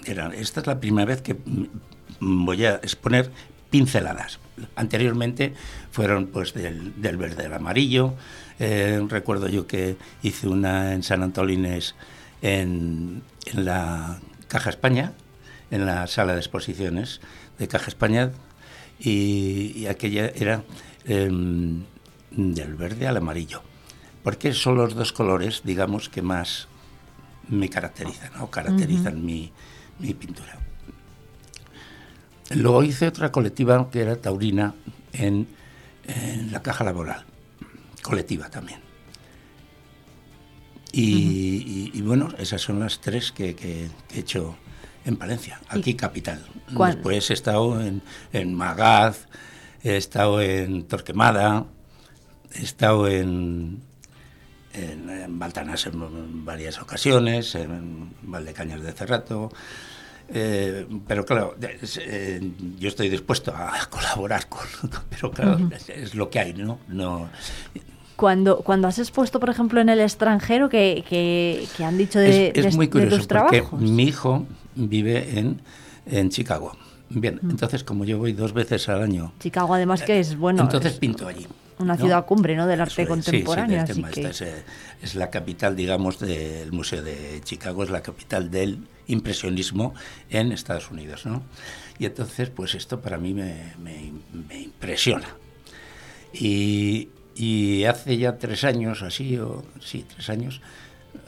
eran, 0.05 0.33
esta 0.33 0.60
es 0.60 0.67
la 0.67 0.78
primera 0.78 1.07
vez 1.07 1.23
que 1.23 1.35
mm, 1.35 2.44
voy 2.44 2.65
a 2.67 2.77
exponer 2.77 3.33
pinceladas. 3.70 4.39
Anteriormente 4.77 5.55
fueron 5.91 6.27
pues 6.28 6.52
del, 6.55 6.93
verde 6.97 7.47
al 7.47 7.55
amarillo, 7.55 8.15
eh, 8.60 9.05
recuerdo 9.09 9.49
yo 9.49 9.67
que 9.67 9.97
hice 10.23 10.47
una 10.49 10.93
en 10.93 11.02
San 11.02 11.23
Antolines 11.23 11.94
en, 12.43 13.23
en 13.47 13.65
la 13.65 14.20
Caja 14.49 14.70
España, 14.70 15.12
en 15.70 15.86
la 15.86 16.07
sala 16.07 16.35
de 16.35 16.41
exposiciones 16.41 17.20
de 17.59 17.69
Caja 17.69 17.89
España, 17.89 18.33
y, 19.01 19.73
y 19.77 19.87
aquella 19.87 20.27
era 20.29 20.62
em, 21.07 21.83
del 22.31 22.75
verde 22.75 23.07
al 23.09 23.17
amarillo, 23.17 23.62
porque 24.23 24.53
son 24.53 24.77
los 24.77 24.95
dos 24.95 25.12
colores, 25.12 25.62
digamos, 25.65 26.09
que 26.09 26.23
más 26.23 26.69
me 27.49 27.69
caracterizan, 27.69 28.31
o 28.41 28.51
caracterizan 28.51 29.15
Ujú. 29.17 29.25
mi, 29.27 29.53
mi 29.99 30.15
pintura. 30.15 30.59
Luego 32.51 32.83
hice 32.83 33.07
otra 33.07 33.31
colectiva 33.33 33.91
que 33.91 34.01
era 34.01 34.17
taurina 34.17 34.75
en, 35.12 35.47
en 36.07 36.53
la 36.53 36.62
caja 36.62 36.85
laboral, 36.85 37.25
colectiva 38.03 38.51
también. 38.51 38.81
Y, 40.93 41.05
y- 41.15 41.91
y 41.95 42.03
bueno, 42.03 42.29
esas 42.39 42.61
son 42.61 42.81
las 42.81 43.01
tres 43.01 43.31
que, 43.31 43.55
que- 43.55 43.89
que 44.09 44.17
he 44.17 44.20
hecho 44.20 44.57
en 45.05 45.17
Palencia, 45.17 45.61
aquí 45.69 45.95
capital. 45.95 46.45
cuál? 46.75 46.95
Después 46.95 47.31
he 47.31 47.35
estado 47.35 47.81
en, 47.81 48.03
en 48.33 48.55
Magaz, 48.55 49.27
he 49.83 49.97
estado 49.97 50.41
en 50.43 50.85
Torquemada, 50.85 51.65
he 52.55 52.62
estado 52.62 53.09
en, 53.09 53.81
en, 54.75 55.09
en 55.11 55.39
Baltanás 55.39 55.87
en 55.87 56.45
varias 56.45 56.81
ocasiones, 56.81 57.55
en 57.55 58.11
Valdecañas 58.23 58.83
de 58.83 58.93
Cerrato. 58.93 59.51
eh, 60.29 60.87
pero 61.09 61.25
claro, 61.25 61.55
de- 61.59 61.79
eh, 61.99 62.53
yo 62.79 62.89
estoy 62.89 63.09
dispuesto 63.09 63.53
a 63.57 63.73
colaborar 63.91 64.49
con, 64.49 64.67
pero 65.09 65.31
claro, 65.31 65.70
es, 65.75 65.89
es 65.89 66.15
lo 66.15 66.29
que 66.31 66.39
hay, 66.41 66.53
¿no? 66.55 66.79
no 66.89 67.31
Cuando, 68.17 68.59
cuando 68.59 68.87
has 68.87 68.99
expuesto, 68.99 69.41
por 69.41 69.49
ejemplo, 69.51 69.81
en 69.81 69.89
el 69.89 69.99
extranjero, 70.01 70.69
que, 70.69 71.05
que, 71.09 71.67
que 71.77 71.85
han 71.85 71.97
dicho 71.97 72.19
de, 72.19 72.49
es, 72.49 72.59
es 72.59 72.65
de- 72.73 72.77
muy 72.77 72.87
de 72.87 72.91
curioso 72.93 73.17
tus 73.17 73.27
porque 73.27 73.59
trabajos? 73.62 73.81
mi 73.81 74.03
hijo 74.05 74.47
vive 74.74 75.39
en, 75.39 75.60
en 76.07 76.31
Chicago. 76.31 76.76
Bien, 77.12 77.40
Mm. 77.42 77.50
entonces 77.50 77.82
como 77.82 78.05
yo 78.05 78.18
voy 78.18 78.32
dos 78.32 78.52
veces 78.52 78.89
al 78.89 79.02
año, 79.02 79.32
Chicago, 79.40 79.74
además, 79.74 80.02
que 80.02 80.20
es, 80.20 80.36
bueno, 80.36 80.62
entonces 80.62 80.92
es 80.92 80.99
pinto 80.99 81.26
allí. 81.26 81.47
una 81.81 81.94
¿no? 81.94 82.00
ciudad 82.00 82.24
cumbre 82.24 82.55
¿no? 82.55 82.66
del 82.68 82.81
arte 82.81 82.92
es, 82.92 82.97
sí, 82.97 83.02
sí, 83.02 83.08
contemporáneo. 83.08 83.82
así 83.82 84.02
que... 84.05 84.28
Es, 84.28 84.40
eh, 84.42 84.62
es 85.02 85.15
la 85.16 85.28
capital, 85.31 85.74
digamos, 85.74 86.20
del 86.20 86.70
Museo 86.73 87.02
de 87.02 87.40
Chicago, 87.42 87.82
es 87.82 87.90
la 87.90 88.02
capital 88.02 88.50
del 88.50 88.78
impresionismo 89.08 89.92
en 90.28 90.52
Estados 90.52 90.90
Unidos, 90.92 91.26
¿no? 91.26 91.42
Y 91.99 92.07
entonces, 92.07 92.49
pues 92.50 92.74
esto 92.76 93.00
para 93.00 93.18
mí 93.18 93.34
me, 93.34 93.73
me- 93.82 94.12
me 94.49 94.60
impresiona. 94.60 95.26
Y, 96.32 97.08
y 97.34 97.84
hace 97.84 98.16
ya 98.18 98.39
tres 98.39 98.65
años, 98.65 99.02
así, 99.02 99.36
o 99.39 99.65
sí, 99.81 100.05
tres 100.08 100.28
años, 100.31 100.60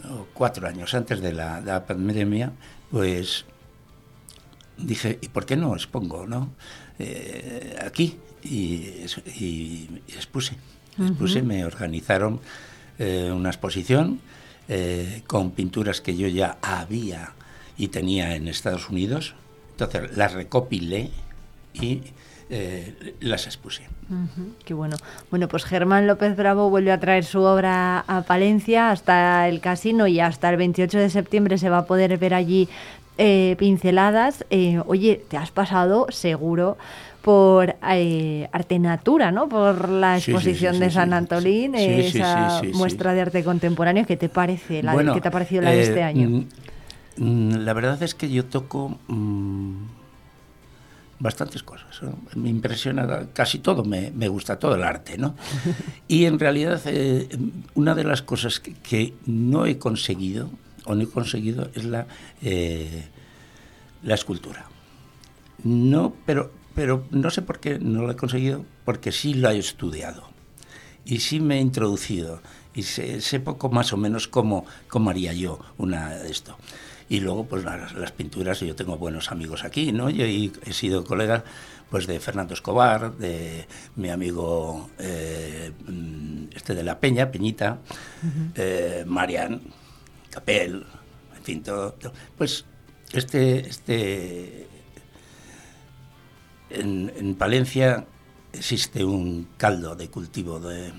o 0.09 0.27
cuatro 0.33 0.67
años 0.69 0.95
antes 0.95 1.21
de 1.21 1.33
la, 1.33 1.61
de 1.61 1.73
la 1.73 1.85
pandemia, 1.87 2.53
pues 2.93 3.45
dije, 4.77 5.19
¿y 5.21 5.29
por 5.29 5.45
qué 5.47 5.57
no 5.57 5.75
expongo, 5.75 6.27
no? 6.27 6.53
Eh, 6.99 7.77
aquí. 7.85 8.17
Y, 8.45 9.05
y- 9.39 9.89
y 10.07 10.13
expuse. 10.15 10.57
Me 11.43 11.65
organizaron 11.65 12.41
eh, 12.99 13.31
una 13.35 13.49
exposición 13.51 14.21
eh, 14.69 15.23
con 15.27 15.53
pinturas 15.53 16.01
que 16.01 16.17
yo 16.17 16.29
ya 16.29 16.59
había 16.61 17.33
y 17.79 17.89
tenía 17.89 18.35
en 18.37 18.47
Estados 18.49 18.89
Unidos. 18.91 19.35
Entonces 19.73 20.17
las 20.17 20.33
recopilé 20.35 21.11
y 21.75 22.03
las 23.21 23.47
expuse. 23.47 23.83
Qué 24.65 24.75
bueno. 24.75 24.97
Bueno, 25.31 25.49
pues 25.49 25.65
Germán 25.65 26.07
López 26.07 26.37
Bravo 26.37 26.71
vuelve 26.71 26.93
a 26.93 27.01
traer 27.01 27.25
su 27.25 27.41
obra 27.43 28.01
a 28.07 28.23
Palencia 28.23 28.91
hasta 28.91 29.49
el 29.49 29.61
casino 29.61 30.07
y 30.07 30.21
hasta 30.21 30.51
el 30.51 30.57
28 30.57 30.99
de 30.99 31.11
septiembre 31.11 31.59
se 31.59 31.69
va 31.71 31.79
a 31.79 31.87
poder 31.87 32.17
ver 32.19 32.35
allí 32.35 32.69
eh, 33.19 33.57
pinceladas. 33.59 34.45
Eh, 34.51 34.81
oye, 34.87 35.23
te 35.29 35.37
has 35.37 35.51
pasado 35.51 36.07
seguro 36.11 36.77
por 37.23 37.77
eh, 37.91 38.49
Arte 38.53 38.79
Natura, 38.79 39.31
¿no? 39.31 39.49
Por 39.49 39.89
la 39.89 40.17
Sí, 40.19 40.25
sí, 40.25 40.31
exposición 40.33 40.75
sí, 40.75 40.81
de 40.81 40.91
San. 40.91 41.13
Antolín, 41.13 41.75
Sí, 41.77 42.03
sí, 42.05 42.11
sí, 42.13 42.19
esa 42.19 42.61
sí, 42.61 42.73
sí. 42.73 42.77
muestra 42.77 43.13
de 43.15 43.21
arte 43.21 43.45
contemporáneo. 43.45 44.05
¿Qué 44.07 44.17
te 44.17 44.29
parece? 44.29 44.83
La, 44.83 44.93
Bueno, 44.93 45.15
¿Qué 45.15 45.21
te 45.21 45.29
ha 45.29 45.31
parecido 45.31 45.63
la 45.63 45.71
de 45.71 45.83
este 45.83 46.03
año? 46.03 46.29
mm, 46.29 46.45
mm, 47.19 47.51
La 47.65 47.73
verdad 47.75 48.03
es 48.03 48.15
que 48.17 48.29
yo 48.29 48.45
toco 48.47 48.99
mm, 49.09 49.73
bastantes 51.23 51.63
cosas. 51.63 52.01
Me 52.35 52.51
impresiona 52.51 53.29
casi 53.33 53.61
todo, 53.61 53.85
me, 53.85 54.11
me 54.11 54.27
gusta 54.27 54.59
todo 54.59 54.75
el 54.75 54.83
arte, 54.83 55.17
¿no? 55.17 55.37
Y 56.09 56.25
en 56.25 56.39
realidad 56.39 56.83
eh, 56.87 57.29
una 57.75 57.95
de 57.95 58.03
las 58.03 58.23
cosas 58.23 58.59
que, 58.59 58.75
que 58.75 59.15
no 59.27 59.65
he 59.67 59.79
conseguido, 59.79 60.51
o 60.85 60.97
no 60.97 61.03
he 61.03 61.09
conseguido, 61.09 61.71
es 61.75 61.85
la, 61.85 62.07
eh, 62.43 63.05
la 64.03 64.17
escultura. 64.17 64.67
No, 65.63 66.13
pero, 66.27 66.51
pero 66.75 67.07
no 67.13 67.31
sé 67.31 67.43
por 67.43 67.61
qué 67.61 67.79
no 67.79 68.03
lo 68.03 68.11
he 68.11 68.17
conseguido, 68.17 68.65
porque 68.85 69.13
sí 69.13 69.35
lo 69.35 69.49
he 69.49 69.59
estudiado 69.59 70.29
y 71.05 71.21
sí 71.21 71.39
me 71.39 71.59
he 71.59 71.61
introducido 71.61 72.43
y 72.75 72.83
sé, 72.83 73.21
sé 73.21 73.39
poco 73.39 73.69
más 73.71 73.93
o 73.93 73.97
menos 73.97 74.27
cómo, 74.27 74.67
cómo 74.89 75.11
haría 75.11 75.33
yo 75.33 75.61
una 75.79 76.17
de 76.17 76.31
esto. 76.33 76.57
Y 77.09 77.21
luego, 77.21 77.47
pues 77.47 77.65
las, 77.65 77.95
las 77.95 78.13
pinturas, 78.13 78.61
yo 78.61 78.75
tengo 78.75 78.97
buenos 78.97 79.31
amigos 79.31 79.65
aquí, 79.65 79.93
¿no? 79.93 80.11
Yo 80.11 80.25
he, 80.25 80.51
he 80.65 80.73
sido 80.73 81.05
colega 81.05 81.45
pues 81.93 82.07
de 82.07 82.19
Fernando 82.21 82.55
Escobar, 82.55 83.19
de 83.19 83.67
mi 83.97 84.09
amigo 84.09 84.89
eh, 84.99 85.73
mm, 85.87 86.45
este 86.55 86.75
de 86.75 86.83
la 86.83 86.99
Peña, 86.99 87.31
Peñita, 87.31 87.81
eh, 88.55 89.05
Marian, 89.07 89.61
Capel, 90.31 90.87
en 91.37 91.43
fin, 91.43 91.63
todo, 91.63 91.93
todo. 91.93 92.15
Pues 92.39 92.65
este, 93.13 93.69
este 93.69 94.67
en, 96.71 97.13
en 97.15 97.35
Palencia 97.35 98.07
existe 98.55 99.05
un 99.05 99.49
caldo 99.59 99.95
de 99.95 100.09
cultivo 100.09 100.61
de, 100.61 100.93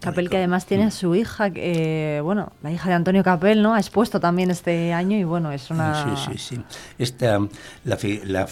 Capel 0.00 0.28
que 0.28 0.36
además 0.36 0.66
tiene 0.66 0.84
a 0.84 0.90
su 0.90 1.14
hija, 1.14 1.50
eh, 1.54 2.20
bueno, 2.22 2.52
la 2.62 2.70
hija 2.70 2.88
de 2.88 2.94
Antonio 2.94 3.22
Capel, 3.24 3.62
¿no? 3.62 3.74
Ha 3.74 3.78
expuesto 3.80 4.20
también 4.20 4.50
este 4.50 4.92
año 4.92 5.16
y 5.16 5.24
bueno, 5.24 5.52
es 5.52 5.70
una... 5.70 6.16
Sí, 6.16 6.32
sí, 6.32 6.38
sí. 6.56 6.62
Esta, 6.98 7.38
la, 7.84 8.46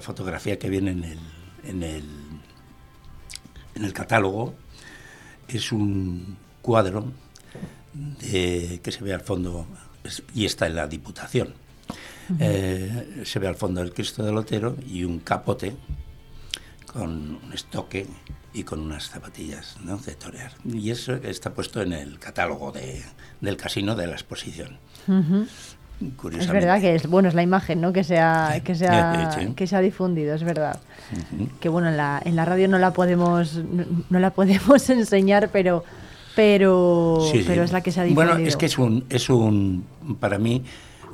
fotografía 0.00 0.58
que 0.58 0.70
viene 0.70 0.92
en 0.92 1.04
el, 1.04 1.18
en 1.64 1.82
el, 1.82 2.04
en 3.74 3.84
el 3.84 3.92
catálogo 3.92 4.54
es 5.48 5.72
un 5.72 6.36
cuadro 6.62 7.12
de- 7.92 8.80
que 8.82 8.92
se 8.92 9.04
ve 9.04 9.12
al 9.14 9.20
fondo 9.20 9.66
y 10.34 10.44
está 10.46 10.66
en 10.66 10.76
la 10.76 10.86
Diputación. 10.86 11.54
Eh, 12.38 13.22
se 13.24 13.38
ve 13.38 13.48
al 13.48 13.54
fondo 13.54 13.80
el 13.80 13.92
Cristo 13.94 14.22
del 14.22 14.34
Lotero 14.34 14.76
y 14.86 15.04
un 15.04 15.20
capote 15.20 15.74
con 16.92 17.38
un 17.44 17.52
estoque 17.52 18.06
y 18.54 18.62
con 18.64 18.80
unas 18.80 19.08
zapatillas 19.10 19.76
¿no? 19.84 19.98
de 19.98 20.14
torear. 20.14 20.52
Y 20.64 20.90
eso 20.90 21.14
está 21.14 21.52
puesto 21.54 21.80
en 21.82 21.92
el 21.92 22.18
catálogo 22.18 22.72
de- 22.72 23.02
del 23.40 23.56
casino 23.56 23.94
de 23.94 24.06
la 24.06 24.12
exposición. 24.14 24.78
Es 26.38 26.46
verdad 26.48 26.80
que 26.80 26.94
es 26.94 27.08
bueno 27.08 27.28
es 27.28 27.34
la 27.34 27.42
imagen 27.42 27.80
no 27.80 27.92
que 27.92 28.04
se 28.04 28.18
ha, 28.20 28.60
que 28.62 28.74
se 28.76 28.86
ha, 28.86 29.34
que 29.56 29.66
se 29.66 29.74
ha 29.74 29.80
difundido 29.80 30.32
es 30.34 30.44
verdad 30.44 30.78
que 31.60 31.68
bueno 31.68 31.88
en 31.88 31.96
la, 31.96 32.22
en 32.24 32.36
la 32.36 32.44
radio 32.44 32.68
no 32.68 32.78
la 32.78 32.92
podemos 32.92 33.56
no, 33.56 33.84
no 34.08 34.18
la 34.20 34.30
podemos 34.30 34.88
enseñar 34.90 35.50
pero 35.52 35.84
pero 36.36 37.18
Sí, 37.32 37.38
sí. 37.40 37.44
pero 37.48 37.64
es 37.64 37.72
la 37.72 37.80
que 37.80 37.90
se 37.90 38.00
ha 38.00 38.04
difundido 38.04 38.32
Bueno, 38.34 38.46
es 38.48 38.56
que 38.56 38.66
es 38.66 38.78
un, 38.78 39.04
es 39.10 39.28
un 39.28 39.84
para 40.20 40.38
mí, 40.38 40.62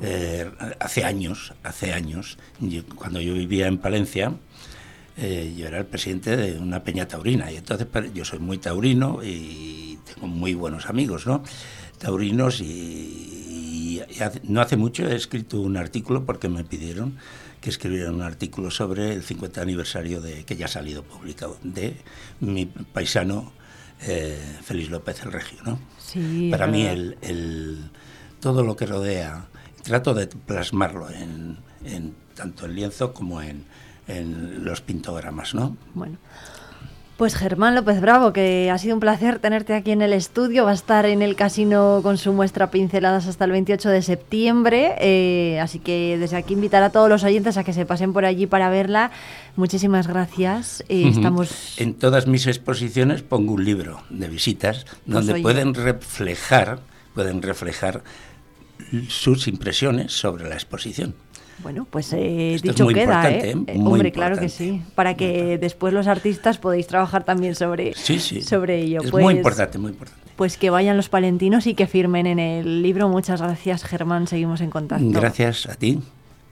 eh, 0.01 0.51
hace 0.79 1.03
años, 1.03 1.53
hace 1.63 1.91
años, 1.91 2.37
yo- 2.59 2.83
cuando 2.95 3.19
yo 3.21 3.33
vivía 3.33 3.65
en 3.65 3.79
Palencia, 3.79 4.33
eh, 5.17 5.53
yo 5.57 5.67
era 5.67 5.77
el 5.79 5.85
presidente 5.85 6.35
de 6.35 6.59
una 6.59 6.83
peña 6.83 7.07
taurina, 7.07 7.51
y 7.51 7.57
entonces 7.57 7.87
yo 8.13 8.25
soy 8.25 8.39
muy 8.39 8.57
taurino 8.57 9.19
y 9.23 9.97
tengo 10.13 10.27
muy 10.27 10.53
buenos 10.53 10.87
amigos, 10.87 11.25
¿no? 11.25 11.43
Taurinos 11.99 12.59
y, 12.61 14.01
y 14.09 14.21
hace- 14.21 14.41
no 14.43 14.61
hace 14.61 14.77
mucho 14.77 15.07
he 15.07 15.15
escrito 15.15 15.61
un 15.61 15.77
artículo 15.77 16.25
porque 16.25 16.49
me 16.49 16.63
pidieron 16.63 17.17
que 17.61 17.69
escribiera 17.69 18.11
un 18.11 18.21
artículo 18.21 18.69
sobre 18.69 19.13
el 19.13 19.23
50 19.23 19.61
aniversario 19.61 20.21
de 20.21 20.43
que 20.43 20.55
ya 20.55 20.65
ha 20.65 20.69
salido 20.69 21.03
publicado 21.03 21.57
de 21.63 21.95
mi 22.39 22.65
paisano 22.65 23.53
eh, 24.01 24.37
Félix 24.63 24.89
López 24.89 25.21
el 25.23 25.31
Regio, 25.31 25.59
¿no? 25.65 25.79
Sí, 25.97 26.49
Para 26.51 26.67
mí 26.67 26.85
el- 26.85 27.89
todo 28.41 28.61
lo 28.63 28.75
que 28.75 28.85
rodea, 28.85 29.47
trato 29.83 30.13
de 30.13 30.27
plasmarlo 30.27 31.09
en, 31.09 31.57
en 31.85 32.13
tanto 32.35 32.65
en 32.65 32.75
lienzo 32.75 33.13
como 33.13 33.41
en, 33.41 33.63
en 34.07 34.63
los 34.65 34.81
pintogramas, 34.81 35.53
¿no? 35.55 35.75
Bueno. 35.93 36.17
Pues 37.17 37.33
Germán 37.33 37.75
López 37.75 38.01
Bravo, 38.01 38.33
que 38.33 38.69
ha 38.69 38.77
sido 38.77 38.93
un 38.93 38.99
placer 38.99 39.39
tenerte 39.39 39.73
aquí 39.73 39.91
en 39.91 40.01
el 40.01 40.11
estudio. 40.11 40.65
Va 40.65 40.71
a 40.71 40.73
estar 40.73 41.05
en 41.05 41.21
el 41.21 41.37
casino 41.37 42.01
con 42.03 42.17
su 42.17 42.33
muestra 42.33 42.71
Pinceladas 42.71 43.25
hasta 43.25 43.45
el 43.45 43.51
28 43.51 43.87
de 43.89 44.01
septiembre. 44.01 44.95
eh, 44.99 45.57
así 45.61 45.79
que 45.79 46.17
desde 46.19 46.35
aquí 46.35 46.53
invitar 46.55 46.83
a 46.83 46.89
todos 46.89 47.07
los 47.07 47.23
oyentes 47.23 47.55
a 47.55 47.63
que 47.63 47.71
se 47.71 47.85
pasen 47.85 48.11
por 48.11 48.25
allí 48.25 48.47
para 48.47 48.69
verla. 48.69 49.11
Muchísimas 49.55 50.07
gracias. 50.07 50.83
eh. 50.89 51.07
Estamos 51.07 51.79
En 51.79 51.93
todas 51.93 52.27
mis 52.27 52.47
exposiciones 52.47 53.21
pongo 53.21 53.53
un 53.53 53.63
libro 53.63 54.01
de 54.09 54.27
visitas 54.27 54.85
donde 55.05 55.35
oye. 55.35 55.41
pueden 55.41 55.73
reflejar, 55.73 56.79
pueden 57.13 57.41
reflejar 57.41 58.03
sus 59.07 59.47
impresiones 59.47 60.11
sobre 60.11 60.49
la 60.49 60.55
exposición. 60.55 61.15
Bueno, 61.65 61.87
pues 61.89 62.13
eh, 62.13 62.59
dicho 62.61 62.85
queda, 62.89 63.27
¿eh? 63.27 63.49
¿eh? 63.49 63.63
Eh, 63.65 63.79
Hombre, 63.83 64.11
claro 64.11 64.37
que 64.37 64.49
sí. 64.49 64.83
Para 64.93 65.15
que 65.15 65.57
después 65.57 65.95
los 65.95 66.05
artistas 66.05 66.59
podéis 66.59 66.85
trabajar 66.85 67.23
también 67.23 67.55
sobre, 67.55 67.95
Sí, 67.95 68.19
sí. 68.19 68.43
sobre 68.43 68.83
ello. 68.83 69.01
Es 69.03 69.09
pues, 69.09 69.23
muy 69.23 69.33
importante, 69.33 69.79
muy 69.79 69.89
importante. 69.89 70.21
Pues 70.35 70.57
que 70.57 70.69
vayan 70.69 70.95
los 70.95 71.09
palentinos 71.09 71.65
y 71.65 71.73
que 71.73 71.87
firmen 71.87 72.27
en 72.27 72.37
el 72.37 72.83
libro. 72.83 73.09
Muchas 73.09 73.41
gracias, 73.41 73.83
Germán. 73.83 74.27
Seguimos 74.27 74.61
en 74.61 74.69
contacto. 74.69 75.09
Gracias 75.09 75.65
a 75.65 75.73
ti 75.73 75.99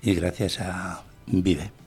y 0.01 0.15
gracias 0.15 0.59
a 0.59 1.03
Vive. 1.27 1.82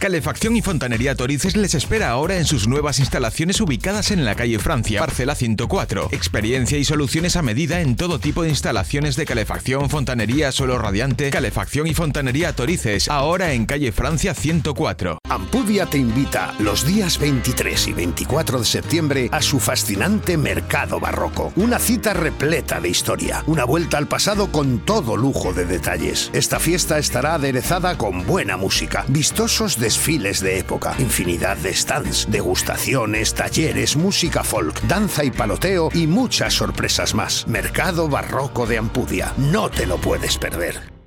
Calefacción 0.00 0.56
y 0.56 0.62
Fontanería 0.62 1.14
Torices 1.14 1.58
les 1.58 1.74
espera 1.74 2.08
ahora 2.08 2.38
en 2.38 2.46
sus 2.46 2.66
nuevas 2.66 3.00
instalaciones 3.00 3.60
ubicadas 3.60 4.10
en 4.10 4.24
la 4.24 4.34
calle 4.34 4.58
Francia, 4.58 4.98
parcela 4.98 5.34
104. 5.34 6.08
Experiencia 6.12 6.78
y 6.78 6.84
soluciones 6.84 7.36
a 7.36 7.42
medida 7.42 7.82
en 7.82 7.96
todo 7.96 8.18
tipo 8.18 8.42
de 8.42 8.48
instalaciones 8.48 9.14
de 9.16 9.26
calefacción, 9.26 9.90
fontanería, 9.90 10.52
suelo 10.52 10.78
radiante, 10.78 11.28
calefacción 11.28 11.86
y 11.86 11.92
fontanería 11.92 12.54
Torices, 12.54 13.10
ahora 13.10 13.52
en 13.52 13.66
calle 13.66 13.92
Francia 13.92 14.32
104. 14.32 15.18
Ampudia 15.28 15.84
te 15.84 15.98
invita 15.98 16.54
los 16.60 16.86
días 16.86 17.18
23 17.18 17.88
y 17.88 17.92
24 17.92 18.58
de 18.60 18.64
septiembre 18.64 19.28
a 19.32 19.42
su 19.42 19.60
fascinante 19.60 20.38
Mercado 20.38 20.98
Barroco. 20.98 21.52
Una 21.56 21.78
cita 21.78 22.14
repleta 22.14 22.80
de 22.80 22.88
historia, 22.88 23.44
una 23.46 23.66
vuelta 23.66 23.98
al 23.98 24.08
pasado 24.08 24.50
con 24.50 24.78
todo 24.78 25.18
lujo 25.18 25.52
de 25.52 25.66
detalles. 25.66 26.30
Esta 26.32 26.58
fiesta 26.58 26.98
estará 26.98 27.34
aderezada 27.34 27.98
con 27.98 28.26
buena 28.26 28.56
música, 28.56 29.04
vistosos 29.06 29.78
desfiles 29.90 30.40
de 30.40 30.56
época, 30.56 30.94
infinidad 31.00 31.56
de 31.56 31.74
stands, 31.74 32.30
degustaciones, 32.30 33.34
talleres, 33.34 33.96
música 33.96 34.44
folk, 34.44 34.80
danza 34.82 35.24
y 35.24 35.32
paloteo 35.32 35.88
y 35.92 36.06
muchas 36.06 36.54
sorpresas 36.54 37.12
más. 37.12 37.44
Mercado 37.48 38.08
Barroco 38.08 38.66
de 38.66 38.78
Ampudia. 38.78 39.32
No 39.36 39.68
te 39.68 39.86
lo 39.86 39.96
puedes 39.96 40.38
perder. 40.38 40.99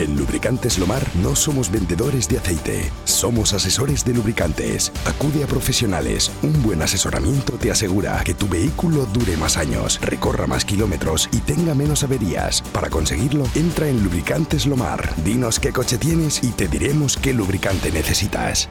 En 0.00 0.16
Lubricantes 0.16 0.78
Lomar 0.78 1.06
no 1.16 1.36
somos 1.36 1.70
vendedores 1.70 2.26
de 2.26 2.38
aceite, 2.38 2.90
somos 3.04 3.52
asesores 3.52 4.02
de 4.02 4.14
lubricantes. 4.14 4.90
Acude 5.04 5.44
a 5.44 5.46
profesionales. 5.46 6.32
Un 6.42 6.62
buen 6.62 6.80
asesoramiento 6.80 7.58
te 7.58 7.70
asegura 7.70 8.18
que 8.24 8.32
tu 8.32 8.48
vehículo 8.48 9.04
dure 9.04 9.36
más 9.36 9.58
años, 9.58 10.00
recorra 10.00 10.46
más 10.46 10.64
kilómetros 10.64 11.28
y 11.32 11.40
tenga 11.40 11.74
menos 11.74 12.02
averías. 12.02 12.62
Para 12.72 12.88
conseguirlo, 12.88 13.44
entra 13.54 13.88
en 13.88 14.02
Lubricantes 14.02 14.64
Lomar. 14.64 15.14
Dinos 15.22 15.60
qué 15.60 15.70
coche 15.70 15.98
tienes 15.98 16.42
y 16.42 16.52
te 16.52 16.66
diremos 16.66 17.18
qué 17.18 17.34
lubricante 17.34 17.92
necesitas. 17.92 18.70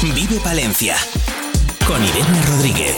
Vive 0.00 0.38
Palencia 0.38 0.94
con 1.84 2.02
Irene 2.04 2.42
Rodríguez. 2.46 2.96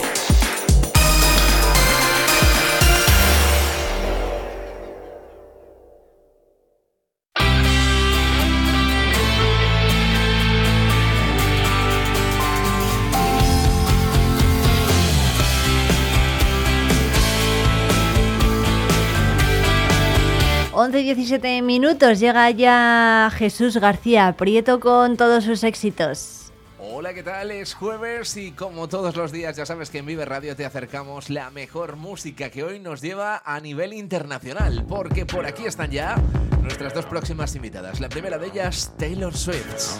Once 20.74 21.00
y 21.00 21.04
17 21.04 21.62
minutos. 21.62 22.20
Llega 22.20 22.50
ya 22.50 23.32
Jesús 23.34 23.78
García 23.78 24.34
Prieto 24.36 24.80
con 24.80 25.16
todos 25.16 25.44
sus 25.44 25.64
éxitos. 25.64 26.39
Hola, 26.82 27.12
¿qué 27.12 27.22
tal? 27.22 27.50
Es 27.50 27.74
jueves 27.74 28.38
y 28.38 28.52
como 28.52 28.88
todos 28.88 29.14
los 29.14 29.32
días 29.32 29.54
ya 29.54 29.66
sabes 29.66 29.90
que 29.90 29.98
en 29.98 30.06
Vive 30.06 30.24
Radio 30.24 30.56
te 30.56 30.64
acercamos 30.64 31.28
la 31.28 31.50
mejor 31.50 31.96
música 31.96 32.48
que 32.48 32.64
hoy 32.64 32.80
nos 32.80 33.02
lleva 33.02 33.42
a 33.44 33.60
nivel 33.60 33.92
internacional, 33.92 34.86
porque 34.88 35.26
por 35.26 35.44
aquí 35.44 35.66
están 35.66 35.90
ya 35.90 36.16
nuestras 36.62 36.94
dos 36.94 37.04
próximas 37.04 37.54
invitadas. 37.54 38.00
La 38.00 38.08
primera 38.08 38.38
de 38.38 38.46
ellas, 38.46 38.94
Taylor 38.96 39.36
Swift. 39.36 39.98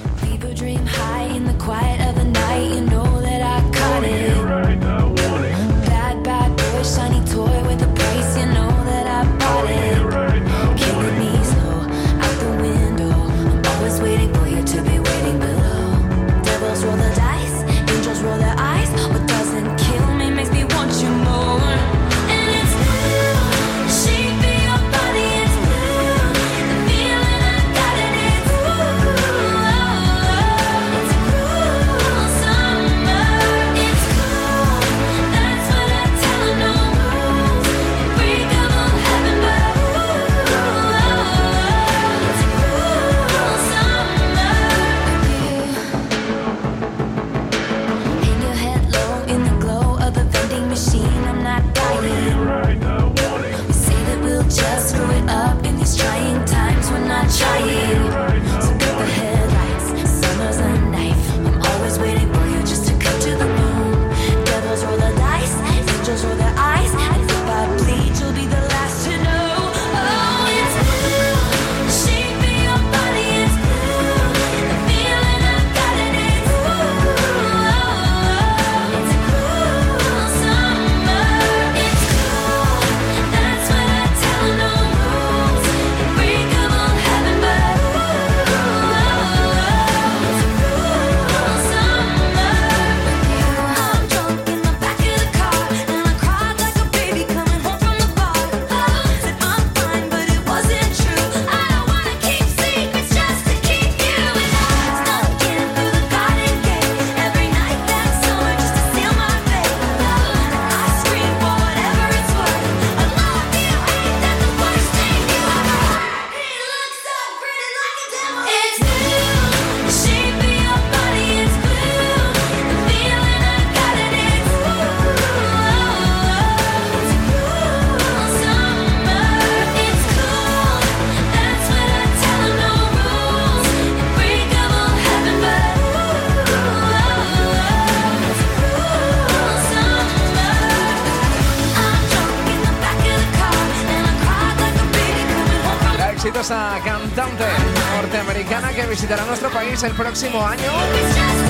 País 149.81 149.83
el 149.85 149.93
próximo 149.97 150.45
año. 150.47 150.63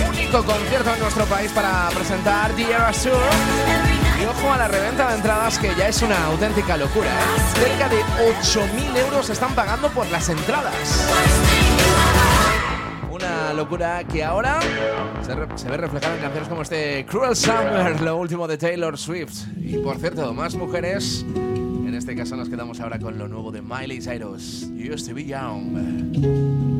Único 0.08 0.44
concierto 0.44 0.94
en 0.94 1.00
nuestro 1.00 1.24
país 1.26 1.50
para 1.52 1.88
presentar 1.94 2.52
The 2.52 2.64
Tour. 2.64 3.16
Y 4.20 4.24
ojo 4.26 4.52
a 4.52 4.58
la 4.58 4.68
reventa 4.68 5.08
de 5.08 5.16
entradas 5.16 5.58
que 5.58 5.74
ya 5.76 5.88
es 5.88 6.02
una 6.02 6.26
auténtica 6.26 6.76
locura. 6.76 7.06
¿eh? 7.08 7.40
Cerca 7.54 7.88
de 7.88 8.02
8.000 8.42 8.96
euros 9.06 9.30
están 9.30 9.54
pagando 9.54 9.88
por 9.88 10.06
las 10.10 10.28
entradas. 10.28 11.08
Una 13.10 13.52
locura 13.54 14.04
que 14.04 14.22
ahora 14.22 14.60
se, 15.24 15.34
re- 15.34 15.46
se 15.56 15.68
ve 15.68 15.76
reflejada 15.76 16.14
en 16.14 16.20
canciones 16.20 16.48
como 16.48 16.62
este 16.62 17.06
Cruel 17.06 17.34
Summer, 17.36 18.00
lo 18.00 18.16
último 18.16 18.46
de 18.46 18.58
Taylor 18.58 18.96
Swift. 18.98 19.44
Y 19.58 19.78
por 19.78 19.96
cierto, 19.98 20.32
más 20.34 20.54
mujeres. 20.54 21.24
En 21.34 21.94
este 21.94 22.14
caso 22.14 22.36
nos 22.36 22.48
quedamos 22.48 22.78
ahora 22.80 22.98
con 22.98 23.18
lo 23.18 23.26
nuevo 23.28 23.50
de 23.50 23.62
Miley 23.62 24.00
Cyrus. 24.00 24.66
Used 24.74 25.08
to 25.08 25.14
be 25.14 25.24
young. 25.24 26.79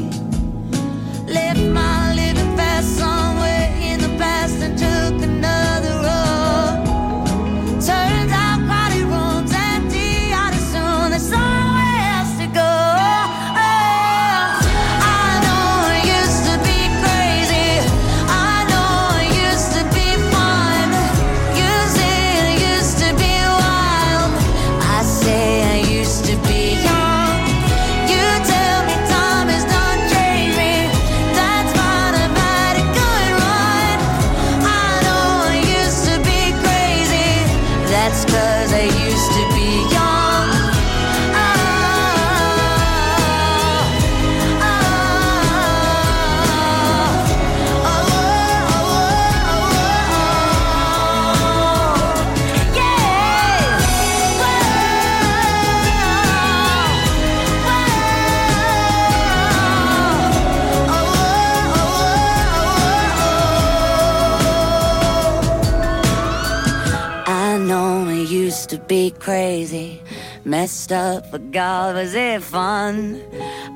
But 70.91 71.51
God, 71.51 71.95
was 71.95 72.13
it 72.13 72.43
fun? 72.43 73.21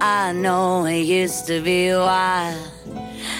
I 0.01 0.33
know 0.33 0.85
it 0.85 1.05
used 1.05 1.47
to 1.47 1.61
be 1.61 1.89
wild. 1.93 2.57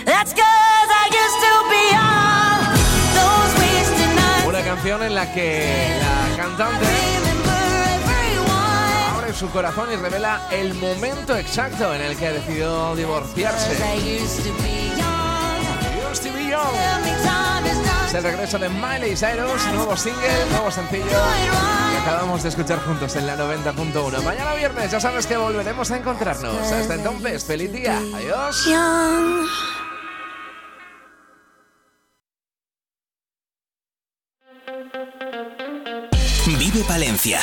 That's 0.06 0.32
cause 0.32 0.90
I 1.02 1.06
used 1.12 1.40
to 1.46 1.54
be 1.74 1.84
young. 1.92 2.60
Those 3.20 3.52
wasted 3.60 4.16
nights. 4.16 4.48
Una 4.48 4.62
canción 4.62 5.04
en 5.04 5.14
la 5.14 5.26
que 5.34 6.00
la 6.00 6.38
cantante 6.38 6.86
abre 9.14 9.34
su 9.34 9.50
corazón 9.50 9.92
y 9.92 9.98
revela 9.98 10.48
el 10.52 10.74
momento 10.76 11.36
exacto 11.36 11.94
en 11.94 12.02
el 12.02 12.16
que 12.16 12.32
decidió 12.32 12.96
divorciarse. 12.96 13.74
Used 13.98 14.46
to 14.46 14.54
be 14.64 16.48
young. 16.48 17.95
El 18.16 18.24
regreso 18.24 18.58
de 18.58 18.70
Miley 18.70 19.14
Cyrus, 19.14 19.62
nuevo 19.74 19.98
single, 19.98 20.46
nuevo 20.52 20.72
sencillo 20.72 21.04
que 21.04 21.98
acabamos 21.98 22.44
de 22.44 22.50
escuchar 22.50 22.80
juntos 22.80 23.14
en 23.18 23.28
la 23.28 23.36
90.1. 23.36 24.24
Mañana 24.24 24.54
viernes 24.54 24.90
ya 24.90 25.02
sabes 25.02 25.28
que 25.28 25.36
volveremos 25.36 25.92
a 25.92 25.98
encontrarnos. 25.98 26.72
Hasta 26.72 26.96
entonces, 26.96 27.44
feliz 27.44 27.74
día. 27.74 27.98
Adiós. 28.16 28.70
Vive 36.46 36.84
Palencia 36.88 37.42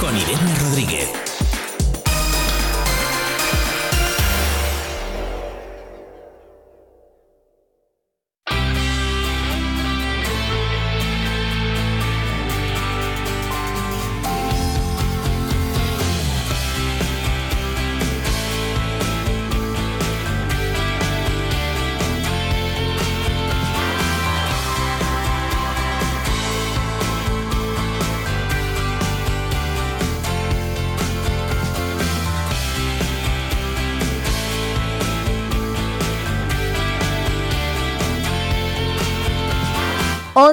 con 0.00 0.16
Irene 0.16 0.54
Rodríguez. 0.60 1.43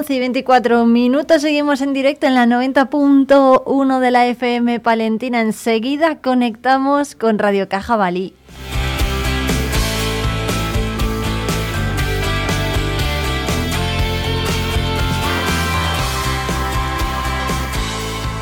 Once 0.02 0.14
y 0.14 0.18
24 0.18 0.84
minutos, 0.84 1.42
seguimos 1.42 1.80
en 1.80 1.92
directo 1.92 2.26
en 2.26 2.34
la 2.34 2.44
90.1 2.44 4.00
de 4.00 4.10
la 4.10 4.26
FM 4.26 4.80
Palentina. 4.80 5.40
Enseguida 5.40 6.20
conectamos 6.20 7.14
con 7.14 7.38
Radio 7.38 7.68
Caja 7.68 7.94
Balí. 7.94 8.34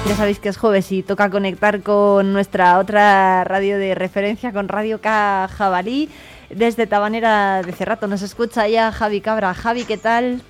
Ya 0.08 0.16
sabéis 0.16 0.38
que 0.38 0.48
es 0.48 0.56
jueves 0.56 0.90
y 0.92 1.02
toca 1.02 1.28
conectar 1.28 1.82
con 1.82 2.32
nuestra 2.32 2.78
otra 2.78 3.44
radio 3.44 3.76
de 3.76 3.94
referencia, 3.94 4.54
con 4.54 4.66
Radio 4.66 5.02
K 5.02 5.46
Jabalí. 5.52 6.08
Desde 6.48 6.86
Tabanera 6.86 7.62
de 7.62 7.72
Cerrato 7.72 8.06
nos 8.06 8.22
escucha 8.22 8.66
ya 8.66 8.90
Javi 8.92 9.20
Cabra. 9.20 9.52
Javi, 9.52 9.84
¿qué 9.84 9.98
tal? 9.98 10.40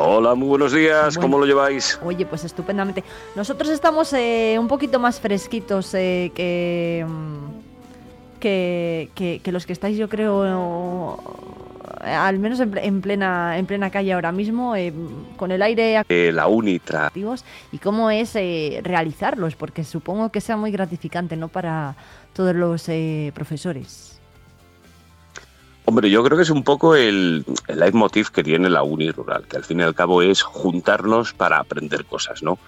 Hola, 0.00 0.36
muy 0.36 0.46
buenos 0.48 0.72
días, 0.72 1.18
¿cómo 1.18 1.38
lo 1.38 1.44
lleváis? 1.44 1.98
Oye, 2.04 2.24
pues 2.24 2.44
estupendamente. 2.44 3.02
Nosotros 3.34 3.68
estamos 3.70 4.12
eh, 4.12 4.56
un 4.58 4.68
poquito 4.68 5.00
más 5.00 5.18
fresquitos 5.18 5.92
eh, 5.94 6.30
que, 6.36 7.04
mm, 7.06 8.38
que, 8.38 9.10
que- 9.16 9.40
que 9.42 9.50
los 9.52 9.66
que 9.66 9.72
estáis, 9.72 9.98
yo 9.98 10.08
creo, 10.08 11.18
eh, 12.04 12.10
al 12.14 12.38
menos 12.38 12.60
en, 12.60 12.78
en 12.78 13.00
plena, 13.00 13.58
en 13.58 13.66
plena 13.66 13.90
calle 13.90 14.12
ahora 14.12 14.30
mismo, 14.30 14.76
eh, 14.76 14.92
con 15.36 15.50
el 15.50 15.62
aire 15.62 16.02
Eh, 16.08 16.30
la 16.32 16.46
uni 16.46 16.78
tra- 16.78 17.06
activos 17.06 17.44
y 17.72 17.78
cómo 17.78 18.08
es 18.12 18.36
eh, 18.36 18.80
realizarlos, 18.84 19.56
porque 19.56 19.82
supongo 19.82 20.30
que 20.30 20.40
sea 20.40 20.56
muy 20.56 20.70
gratificante, 20.70 21.36
¿no? 21.36 21.48
Para 21.48 21.96
todos 22.34 22.54
los 22.54 22.88
eh, 22.88 23.32
profesores. 23.34 24.17
Hombre, 25.88 26.10
yo 26.10 26.22
creo 26.22 26.36
que 26.36 26.42
es 26.42 26.50
un 26.50 26.64
poco 26.64 26.94
el, 26.96 27.46
el 27.66 27.80
leitmotiv 27.80 28.28
que 28.30 28.44
tiene 28.44 28.68
la 28.68 28.82
uni 28.82 29.10
rural, 29.10 29.46
que 29.48 29.56
al 29.56 29.64
fin 29.64 29.80
y 29.80 29.84
al 29.84 29.94
cabo 29.94 30.20
es 30.20 30.42
juntarnos 30.42 31.32
para 31.32 31.58
aprender 31.58 32.04
cosas, 32.04 32.42
¿no? 32.42 32.58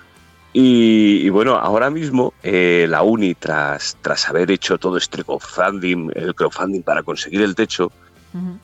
Y, 0.54 1.20
y 1.20 1.28
bueno, 1.28 1.56
ahora 1.56 1.90
mismo 1.90 2.32
eh, 2.42 2.86
la 2.88 3.02
uni, 3.02 3.34
tras, 3.34 3.98
tras 4.00 4.26
haber 4.30 4.50
hecho 4.50 4.78
todo 4.78 4.96
este 4.96 5.22
crowdfunding, 5.22 6.12
el 6.14 6.34
crowdfunding 6.34 6.80
para 6.80 7.02
conseguir 7.02 7.42
el 7.42 7.54
techo, 7.54 7.92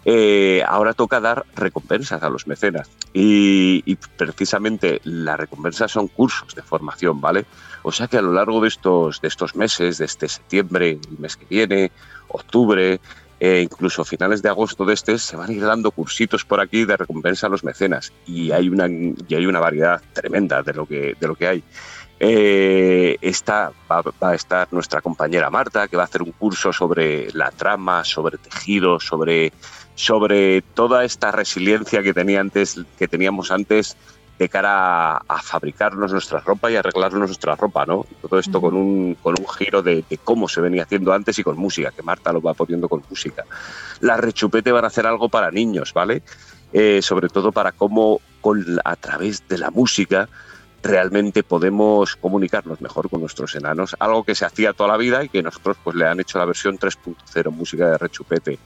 eh, 0.06 0.62
ahora 0.66 0.94
toca 0.94 1.20
dar 1.20 1.44
recompensas 1.54 2.22
a 2.22 2.30
los 2.30 2.46
mecenas. 2.46 2.88
Y, 3.12 3.82
y 3.84 3.96
precisamente 3.96 5.02
las 5.04 5.38
recompensas 5.38 5.92
son 5.92 6.08
cursos 6.08 6.54
de 6.54 6.62
formación, 6.62 7.20
¿vale? 7.20 7.44
O 7.82 7.92
sea 7.92 8.06
que 8.06 8.16
a 8.16 8.22
lo 8.22 8.32
largo 8.32 8.62
de 8.62 8.68
estos, 8.68 9.20
de 9.20 9.28
estos 9.28 9.54
meses, 9.54 9.98
de 9.98 10.06
este 10.06 10.28
septiembre, 10.28 10.92
el 10.92 11.18
mes 11.18 11.36
que 11.36 11.44
viene, 11.44 11.92
octubre, 12.28 13.00
eh, 13.38 13.60
incluso 13.62 14.04
finales 14.04 14.40
de 14.42 14.48
agosto 14.48 14.84
de 14.84 14.94
este, 14.94 15.18
se 15.18 15.36
van 15.36 15.50
a 15.50 15.52
ir 15.52 15.62
dando 15.62 15.90
cursitos 15.90 16.44
por 16.44 16.60
aquí 16.60 16.84
de 16.84 16.96
recompensa 16.96 17.46
a 17.46 17.50
los 17.50 17.64
mecenas. 17.64 18.12
Y 18.26 18.50
hay 18.50 18.68
una, 18.68 18.88
y 18.88 19.34
hay 19.34 19.46
una 19.46 19.60
variedad 19.60 20.00
tremenda 20.12 20.62
de 20.62 20.72
lo 20.72 20.86
que, 20.86 21.14
de 21.18 21.28
lo 21.28 21.34
que 21.34 21.48
hay. 21.48 21.64
Eh, 22.18 23.18
va 23.90 24.30
a 24.30 24.34
estar 24.34 24.68
nuestra 24.72 25.02
compañera 25.02 25.50
Marta, 25.50 25.86
que 25.86 25.96
va 25.96 26.04
a 26.04 26.06
hacer 26.06 26.22
un 26.22 26.32
curso 26.32 26.72
sobre 26.72 27.30
la 27.32 27.50
trama, 27.50 28.04
sobre 28.04 28.38
tejido, 28.38 28.98
sobre, 29.00 29.52
sobre 29.94 30.62
toda 30.62 31.04
esta 31.04 31.30
resiliencia 31.30 32.02
que, 32.02 32.14
tenía 32.14 32.40
antes, 32.40 32.80
que 32.98 33.06
teníamos 33.06 33.50
antes 33.50 33.96
de 34.38 34.48
cara 34.48 35.16
a, 35.16 35.22
a 35.28 35.42
fabricarnos 35.42 36.12
nuestra 36.12 36.40
ropa 36.40 36.70
y 36.70 36.76
arreglarnos 36.76 37.28
nuestra 37.28 37.56
ropa, 37.56 37.86
¿no? 37.86 38.04
Todo 38.20 38.38
esto 38.38 38.60
con, 38.60 38.74
un, 38.74 39.14
con 39.22 39.34
un 39.38 39.48
giro 39.48 39.82
de, 39.82 40.04
de 40.08 40.18
cómo 40.18 40.48
se 40.48 40.60
venía 40.60 40.82
haciendo 40.82 41.12
antes 41.12 41.38
y 41.38 41.42
con 41.42 41.56
música, 41.56 41.90
que 41.90 42.02
Marta 42.02 42.32
lo 42.32 42.42
va 42.42 42.54
poniendo 42.54 42.88
con 42.88 43.02
música. 43.08 43.44
Las 44.00 44.20
rechupete 44.20 44.72
van 44.72 44.84
a 44.84 44.88
hacer 44.88 45.06
algo 45.06 45.28
para 45.28 45.50
niños, 45.50 45.92
¿vale? 45.94 46.22
Eh, 46.72 47.00
sobre 47.00 47.28
todo 47.28 47.52
para 47.52 47.72
cómo 47.72 48.20
con, 48.40 48.64
a 48.84 48.96
través 48.96 49.46
de 49.48 49.58
la 49.58 49.70
música 49.70 50.28
realmente 50.82 51.42
podemos 51.42 52.16
comunicarnos 52.16 52.80
mejor 52.80 53.08
con 53.08 53.20
nuestros 53.20 53.54
enanos, 53.54 53.96
algo 53.98 54.24
que 54.24 54.34
se 54.34 54.44
hacía 54.44 54.72
toda 54.72 54.90
la 54.90 54.96
vida 54.96 55.24
y 55.24 55.28
que 55.28 55.42
nosotros 55.42 55.76
pues 55.82 55.96
le 55.96 56.06
han 56.06 56.20
hecho 56.20 56.38
la 56.38 56.44
versión 56.44 56.78
3.0, 56.78 57.50
música 57.50 57.90
de 57.90 57.98
rechupete. 57.98 58.58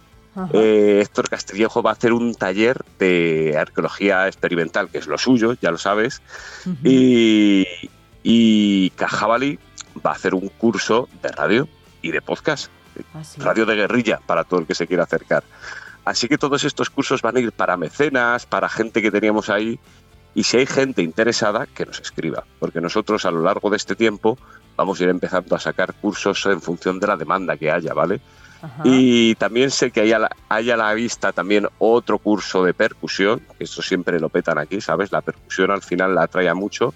Eh, 0.53 1.01
Héctor 1.03 1.29
Castillejo 1.29 1.83
va 1.83 1.91
a 1.91 1.93
hacer 1.95 2.13
un 2.13 2.35
taller 2.35 2.85
de 2.99 3.57
arqueología 3.59 4.27
experimental, 4.29 4.89
que 4.89 4.99
es 4.99 5.07
lo 5.07 5.19
suyo, 5.19 5.55
ya 5.61 5.71
lo 5.71 5.79
sabes, 5.79 6.23
y, 6.85 7.67
y 8.23 8.91
Cajabali 8.91 9.59
va 10.05 10.11
a 10.11 10.15
hacer 10.15 10.35
un 10.35 10.49
curso 10.49 11.09
de 11.23 11.31
radio 11.31 11.69
y 12.01 12.13
de 12.13 12.23
podcast, 12.23 12.71
radio 13.39 13.67
de 13.67 13.75
guerrilla 13.75 14.21
para 14.25 14.45
todo 14.45 14.61
el 14.61 14.67
que 14.67 14.75
se 14.75 14.87
quiera 14.87 15.03
acercar. 15.03 15.43
Así 16.05 16.29
que 16.29 16.39
todos 16.39 16.65
estos 16.65 16.91
cursos 16.91 17.23
van 17.23 17.37
a 17.37 17.41
ir 17.41 17.53
para 17.53 17.77
mecenas, 17.77 18.47
para 18.47 18.69
gente 18.69 19.03
que 19.03 19.11
teníamos 19.11 19.51
ahí, 19.51 19.79
y 20.35 20.45
si 20.45 20.59
hay 20.59 20.67
gente 20.67 21.03
interesada, 21.03 21.67
que 21.67 21.87
nos 21.87 22.01
escriba, 22.01 22.45
porque 22.61 22.81
nosotros 22.81 23.25
a 23.25 23.33
lo 23.33 23.43
largo 23.43 23.69
de 23.69 23.77
este 23.77 23.97
tiempo 23.97 24.39
vamos 24.77 25.01
a 25.01 25.05
ir 25.05 25.09
empezando 25.11 25.57
a 25.57 25.59
sacar 25.59 25.93
cursos 25.95 26.47
en 26.47 26.63
función 26.63 27.01
de 27.01 27.07
la 27.09 27.17
demanda 27.17 27.57
que 27.57 27.71
haya, 27.71 27.93
¿vale? 27.93 28.21
Y 28.85 29.35
también 29.37 29.71
sé 29.71 29.91
que 29.91 30.01
hay 30.01 30.13
a, 30.13 30.19
la, 30.19 30.31
hay 30.49 30.71
a 30.71 30.77
la 30.77 30.93
vista 30.95 31.33
también 31.33 31.67
otro 31.79 32.19
curso 32.19 32.65
de 32.65 32.75
percusión, 32.75 33.41
que 33.57 33.65
esto 33.65 33.83
siempre 33.83 34.21
lo 34.21 34.29
petan 34.29 34.59
aquí, 34.59 34.81
¿sabes? 34.81 35.13
La 35.13 35.23
percusión 35.23 35.71
al 35.71 35.83
final 35.83 36.15
la 36.15 36.25
atrae 36.25 36.49
a 36.49 36.55
mucho. 36.55 36.95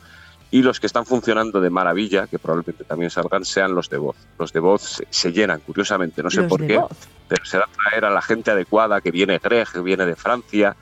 Y 0.50 0.62
los 0.62 0.78
que 0.78 0.86
están 0.86 1.04
funcionando 1.04 1.60
de 1.60 1.70
maravilla, 1.70 2.26
que 2.28 2.38
probablemente 2.38 2.84
también 2.84 3.10
salgan, 3.10 3.44
sean 3.44 3.74
los 3.74 3.90
de 3.90 3.98
voz. 3.98 4.16
Los 4.38 4.52
de 4.52 4.60
voz 4.60 4.82
se, 4.82 5.06
se 5.10 5.32
llenan, 5.32 5.60
curiosamente, 5.60 6.22
no 6.22 6.30
sé 6.30 6.44
por 6.44 6.64
qué, 6.64 6.78
voz. 6.78 6.92
pero 7.26 7.44
será 7.44 7.66
traer 7.74 8.04
a 8.04 8.10
la 8.10 8.22
gente 8.22 8.52
adecuada, 8.52 9.00
que 9.00 9.10
viene 9.10 9.40
Greg, 9.42 9.66
que 9.72 9.80
viene 9.80 10.06
de 10.06 10.14
Francia, 10.14 10.76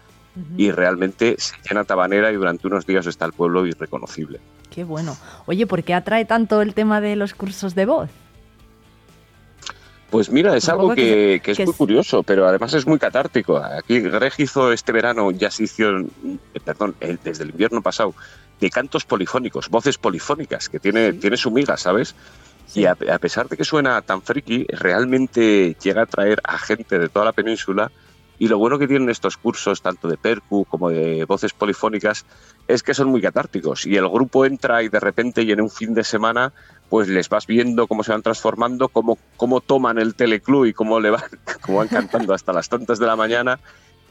y 0.56 0.70
realmente 0.70 1.36
se 1.38 1.54
llena 1.68 1.84
Tabanera 1.84 2.32
y 2.32 2.36
durante 2.36 2.66
unos 2.66 2.86
días 2.86 3.06
está 3.06 3.26
el 3.26 3.32
pueblo 3.32 3.66
irreconocible. 3.66 4.40
Qué 4.70 4.84
bueno. 4.84 5.16
Oye, 5.46 5.66
¿por 5.66 5.82
qué 5.84 5.92
atrae 5.94 6.24
tanto 6.24 6.62
el 6.62 6.74
tema 6.74 7.00
de 7.00 7.16
los 7.16 7.34
cursos 7.34 7.74
de 7.74 7.84
voz? 7.84 8.10
Pues 10.12 10.28
mira, 10.28 10.54
es 10.54 10.68
algo 10.68 10.94
que, 10.94 11.40
es 11.42 11.58
muy 11.60 11.72
curioso, 11.72 12.22
pero 12.22 12.46
además 12.46 12.74
es 12.74 12.86
muy 12.86 12.98
catártico. 12.98 13.56
Aquí 13.56 13.98
Greg 13.98 14.34
hizo 14.36 14.70
este 14.70 14.92
verano, 14.92 15.30
ya 15.30 15.50
se 15.50 15.64
hizo, 15.64 16.00
eh, 16.00 16.60
perdón, 16.62 16.94
desde 17.24 17.44
el 17.44 17.50
invierno 17.50 17.80
pasado, 17.80 18.14
de 18.60 18.68
cantos 18.68 19.06
polifónicos, 19.06 19.70
voces 19.70 19.96
polifónicas, 19.96 20.68
que 20.68 20.78
tiene, 20.78 21.14
tiene 21.14 21.38
su 21.38 21.50
miga, 21.50 21.78
¿sabes? 21.78 22.14
Y 22.74 22.84
a, 22.84 22.90
a 22.92 23.18
pesar 23.20 23.48
de 23.48 23.56
que 23.56 23.64
suena 23.64 24.02
tan 24.02 24.20
friki, 24.20 24.66
realmente 24.68 25.78
llega 25.82 26.02
a 26.02 26.04
atraer 26.04 26.42
a 26.44 26.58
gente 26.58 26.98
de 26.98 27.08
toda 27.08 27.24
la 27.24 27.32
península. 27.32 27.90
Y 28.38 28.48
lo 28.48 28.58
bueno 28.58 28.78
que 28.78 28.88
tienen 28.88 29.08
estos 29.08 29.38
cursos, 29.38 29.80
tanto 29.80 30.08
de 30.08 30.18
percu 30.18 30.66
como 30.66 30.90
de 30.90 31.24
voces 31.24 31.54
polifónicas, 31.54 32.26
es 32.68 32.82
que 32.82 32.92
son 32.92 33.08
muy 33.08 33.22
catárticos. 33.22 33.86
Y 33.86 33.96
el 33.96 34.08
grupo 34.10 34.44
entra 34.44 34.82
y 34.82 34.90
de 34.90 35.00
repente, 35.00 35.42
y 35.42 35.52
en 35.52 35.62
un 35.62 35.70
fin 35.70 35.94
de 35.94 36.04
semana, 36.04 36.52
pues 36.92 37.08
les 37.08 37.30
vas 37.30 37.46
viendo 37.46 37.86
cómo 37.86 38.04
se 38.04 38.12
van 38.12 38.20
transformando, 38.20 38.90
cómo, 38.90 39.16
cómo 39.38 39.62
toman 39.62 39.96
el 39.96 40.14
teleclub 40.14 40.66
y 40.66 40.74
cómo, 40.74 41.00
le 41.00 41.08
van, 41.08 41.22
cómo 41.62 41.78
van 41.78 41.88
cantando 41.88 42.34
hasta 42.34 42.52
las 42.52 42.68
tantas 42.68 42.98
de 42.98 43.06
la 43.06 43.16
mañana. 43.16 43.58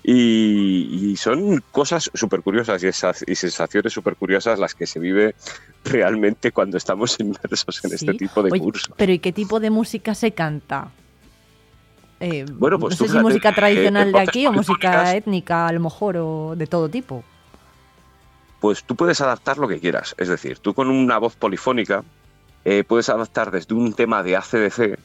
Y, 0.02 1.12
y 1.12 1.16
son 1.16 1.64
cosas 1.72 2.10
súper 2.12 2.42
curiosas 2.42 2.82
y, 2.82 2.88
esas, 2.88 3.24
y 3.28 3.36
sensaciones 3.36 3.94
súper 3.94 4.16
curiosas 4.16 4.58
las 4.58 4.74
que 4.74 4.88
se 4.88 4.98
vive 4.98 5.36
realmente 5.86 6.52
cuando 6.52 6.76
estamos 6.76 7.16
inmersos 7.20 7.86
en 7.86 7.94
este 7.94 8.16
tipo 8.16 8.42
de 8.42 8.50
Oye, 8.52 8.60
cursos. 8.60 8.96
Pero 8.98 9.12
¿y 9.12 9.20
qué 9.20 9.32
tipo 9.32 9.60
de 9.60 9.70
música 9.70 10.16
se 10.16 10.32
canta? 10.32 10.90
Eh, 12.20 12.48
Bueno, 12.52 12.80
pues 12.80 12.94
no 12.94 12.98
sé 12.98 13.04
si 13.04 13.10
fíjate, 13.10 13.24
música 13.24 13.50
eh, 13.50 13.54
tradicional 13.54 14.12
de 14.12 14.20
aquí 14.28 14.48
o 14.48 14.52
música 14.52 15.16
étnica, 15.16 15.68
a 15.68 15.72
lo 15.72 15.82
mejor, 15.82 16.18
o 16.18 16.56
de 16.56 16.66
todo 16.66 16.90
tipo. 16.90 17.24
Pues 18.60 18.84
tú 18.84 18.96
puedes 18.96 19.22
adaptar 19.22 19.60
lo 19.60 19.68
que 19.68 19.80
quieras. 19.80 20.16
Es 20.18 20.30
decir, 20.30 20.58
tú 20.58 20.74
con 20.74 20.90
una 20.90 21.20
voz 21.20 21.36
polifónica 21.36 22.04
eh, 22.66 22.84
puedes 22.84 23.10
adaptar 23.10 23.52
desde 23.52 23.74
un 23.74 23.94
tema 23.94 24.24
de 24.24 24.36
ACDC 24.36 25.00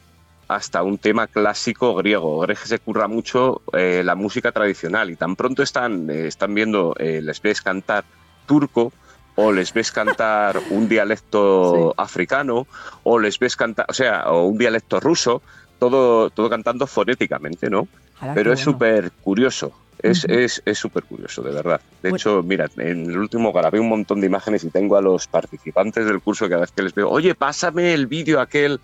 hasta 0.49 0.83
un 0.83 0.99
tema 0.99 1.27
clásico 1.27 1.95
griego. 1.95 2.41
Greg 2.41 2.59
se 2.59 2.79
curra 2.79 3.09
mucho 3.09 3.63
eh, 3.73 4.03
la 4.05 4.15
música 4.15 4.53
tradicional 4.53 5.11
y 5.11 5.17
tan 5.17 5.37
pronto 5.37 5.63
están, 5.63 6.09
eh, 6.11 6.27
están 6.27 6.55
viendo, 6.55 6.95
les 6.99 7.41
ves 7.43 7.63
cantar 7.63 8.05
turco 8.47 8.93
o 9.35 9.53
les 9.53 9.73
ves 9.73 9.91
cantar 9.91 10.61
un 10.71 10.89
dialecto 10.89 11.95
africano 11.97 12.67
o 13.03 13.19
les 13.19 13.39
ves 13.39 13.57
cantar, 13.57 13.87
o 13.89 13.93
sea, 13.93 14.31
o 14.31 14.47
un 14.47 14.59
dialecto 14.59 15.01
ruso, 15.01 15.43
todo, 15.79 16.31
todo 16.31 16.49
cantando 16.49 16.87
fonéticamente, 16.87 17.69
¿no? 17.69 17.89
Pero 18.35 18.53
es 18.53 18.65
bueno. 18.65 18.73
súper 18.73 19.11
curioso. 19.23 19.73
Es 20.03 20.25
es 20.27 20.63
es 20.65 20.79
súper 20.79 21.05
curioso, 21.05 21.43
de 21.43 21.53
verdad. 21.53 21.81
De 22.03 22.11
Bueno. 22.11 22.17
hecho, 22.17 22.43
mira, 22.43 22.67
en 22.77 23.11
el 23.11 23.19
último 23.19 23.53
grabé 23.53 23.81
un 23.81 23.89
montón 23.89 24.21
de 24.21 24.27
imágenes 24.27 24.63
y 24.65 24.71
tengo 24.71 24.97
a 24.97 25.01
los 25.01 25.27
participantes 25.27 26.05
del 26.05 26.21
curso 26.21 26.45
que 26.45 26.51
cada 26.51 26.61
vez 26.63 26.73
que 26.73 26.83
les 26.83 26.95
veo, 26.95 27.09
oye, 27.09 27.35
pásame 27.35 27.95
el 27.95 28.07
vídeo 28.07 28.41
aquel. 28.41 28.81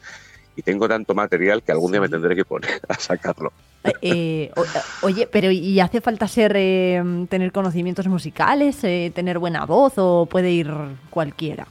Y 0.55 0.60
tengo 0.62 0.86
tanto 0.86 1.15
material 1.15 1.62
que 1.62 1.73
algún 1.73 1.92
día 1.92 2.00
me 2.02 2.08
tendré 2.10 2.36
que 2.36 2.44
poner 2.44 2.81
a 2.89 2.94
sacarlo. 2.94 3.52
Eh, 4.02 4.50
o- 4.55 5.07
oye, 5.07 5.26
pero 5.26 5.50
¿y 5.50 5.81
hace 5.81 6.00
falta 6.00 6.28
ser 6.28 6.52
eh, 6.57 7.02
tener 7.28 7.52
conocimientos 7.52 8.07
musicales, 8.07 8.82
eh, 8.84 9.10
tener 9.15 9.39
buena 9.39 9.65
voz 9.65 9.94
o 9.97 10.26
puede 10.26 10.50
ir 10.50 10.70
cualquiera? 11.10 11.66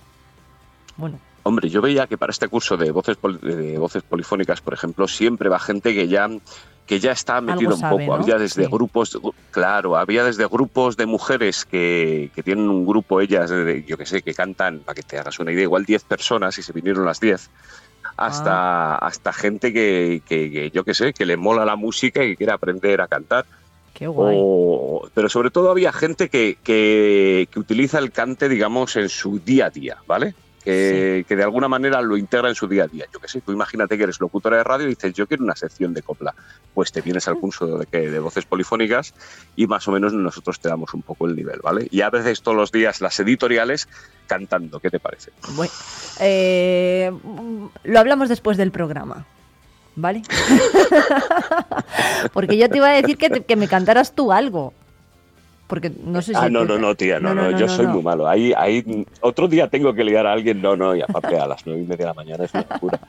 Bueno, 0.98 1.20
Hombre, 1.44 1.70
yo 1.70 1.82
veía 1.82 2.06
que 2.06 2.18
para 2.20 2.30
este 2.32 2.48
curso 2.48 2.78
de 2.78 2.92
voces, 2.92 3.18
de 3.42 3.78
voces 3.80 4.04
polifónicas, 4.04 4.62
por 4.62 4.76
ejemplo, 4.76 5.08
siempre 5.08 5.50
va 5.50 5.58
gente 5.58 5.94
que 5.96 6.08
ya 6.08 6.30
que 6.92 7.00
ya 7.00 7.14
está 7.14 7.40
metido 7.40 7.74
un 7.74 7.80
poco. 7.90 8.04
¿no? 8.06 8.14
Había 8.16 8.38
desde 8.38 8.66
Sí. 8.66 8.70
grupos, 8.70 9.18
claro, 9.50 9.96
había 9.96 10.26
desde 10.26 10.46
grupos 10.46 10.98
de 10.98 11.06
mujeres 11.06 11.64
que, 11.64 12.30
que 12.36 12.44
tienen 12.44 12.68
un 12.68 12.86
grupo, 12.86 13.22
ellas, 13.22 13.50
de- 13.50 13.86
yo 13.88 13.96
que 13.96 14.06
sé, 14.06 14.22
que 14.22 14.34
cantan, 14.34 14.82
para 14.82 14.96
que 14.96 15.02
te 15.02 15.18
hagas 15.18 15.40
una 15.40 15.54
idea, 15.54 15.64
igual 15.64 15.86
10 15.86 16.04
personas 16.04 16.58
y 16.58 16.64
se 16.64 16.74
vinieron 16.74 17.06
las 17.06 17.22
10. 17.22 17.50
Hasta, 18.18 18.96
hasta 18.96 19.32
gente 19.32 19.72
que, 19.72 20.22
que- 20.26 20.52
que, 20.52 20.72
yo 20.72 20.84
que 20.84 20.94
sé, 20.94 21.14
que 21.14 21.26
le 21.26 21.38
mola 21.38 21.64
la 21.64 21.78
música 21.78 22.26
y 22.26 22.32
que 22.32 22.36
quiere 22.36 22.52
aprender 22.52 23.00
a 23.00 23.08
cantar. 23.08 23.46
qué 23.94 24.08
guay. 24.08 24.36
O- 24.38 25.08
pero 25.14 25.30
sobre 25.30 25.50
todo 25.50 25.72
había 25.72 25.94
gente 25.94 26.28
que, 26.28 26.58
que- 26.62 27.48
que 27.50 27.60
utiliza 27.60 28.00
el 28.00 28.12
cante, 28.12 28.50
digamos, 28.50 28.98
en 28.98 29.08
su 29.08 29.40
día 29.40 29.68
a 29.68 29.70
día, 29.70 29.98
¿vale? 30.08 30.34
Que, 30.64 31.26
que 31.28 31.36
de 31.36 31.44
alguna 31.44 31.68
manera 31.68 32.02
lo 32.02 32.18
integra 32.18 32.50
en 32.50 32.56
su 32.56 32.68
día 32.68 32.84
a 32.84 32.88
día. 32.88 33.06
Yo 33.14 33.20
qué 33.20 33.28
sé, 33.28 33.42
tú 33.42 33.52
imagínate 33.52 33.98
que 33.98 34.04
eres 34.04 34.20
locutora 34.20 34.58
de 34.58 34.64
radio 34.64 34.86
y 34.86 34.90
dices, 34.90 35.14
yo 35.14 35.28
quiero 35.28 35.44
una 35.44 35.56
sección 35.56 35.94
de 35.94 36.02
copla. 36.04 36.34
Pues 36.74 36.92
te 36.92 37.02
vienes 37.02 37.28
al 37.28 37.38
curso 37.38 37.78
de, 37.80 37.86
que- 37.88 38.10
de 38.12 38.20
voces 38.20 38.46
polifónicas 38.46 39.14
y 39.56 39.68
más 39.68 39.88
o 39.88 39.92
menos 39.92 40.14
nosotros 40.14 40.60
te 40.60 40.70
damos 40.70 40.94
un 40.94 41.02
poco 41.02 41.28
el 41.28 41.36
nivel, 41.36 41.60
¿vale? 41.64 41.88
Y 41.92 42.02
a 42.02 42.10
veces 42.10 42.42
todos 42.42 42.56
los 42.58 42.72
días 42.72 43.02
las 43.02 43.20
editoriales 43.20 43.88
cantando, 44.28 44.80
¿qué 44.80 44.90
te 44.90 45.00
parece? 45.00 45.32
Bueno, 45.56 45.72
eh, 46.20 47.12
lo 47.84 48.00
hablamos 48.00 48.30
después 48.30 48.58
del 48.58 48.72
programa. 48.72 49.26
¿vale? 49.94 50.22
Porque 52.34 52.58
yo 52.58 52.70
te 52.70 52.78
iba 52.78 52.90
a 52.90 52.94
decir 52.94 53.18
que, 53.18 53.30
te- 53.30 53.44
que 53.44 53.56
me 53.56 53.68
cantaras 53.68 54.14
tú 54.16 54.32
algo. 54.32 54.74
Porque 55.72 55.90
no 56.04 56.22
sé 56.22 56.34
si... 56.34 56.38
Ah, 56.38 56.50
no, 56.50 56.66
no, 56.66 56.78
no, 56.78 56.96
tía, 56.96 57.22
no, 57.22 57.34
No, 57.34 57.58
yo 57.58 57.66
soy 57.70 57.88
muy 57.88 58.04
malo. 58.04 58.28
Ahí, 58.28 58.52
ahí, 58.58 59.06
otro 59.22 59.48
día 59.48 59.70
tengo 59.70 59.94
que 59.94 60.04
liar 60.04 60.28
a 60.28 60.34
alguien, 60.34 60.62
no, 60.62 60.76
no, 60.76 60.94
y 60.94 61.02
aparte 61.02 61.40
a 61.40 61.48
las 61.48 61.66
nueve 61.66 61.84
y 61.84 61.86
media 61.86 61.98
de 62.00 62.06
la 62.08 62.14
mañana 62.14 62.44
es 62.44 62.54
una 62.54 62.66
locura. 62.70 63.00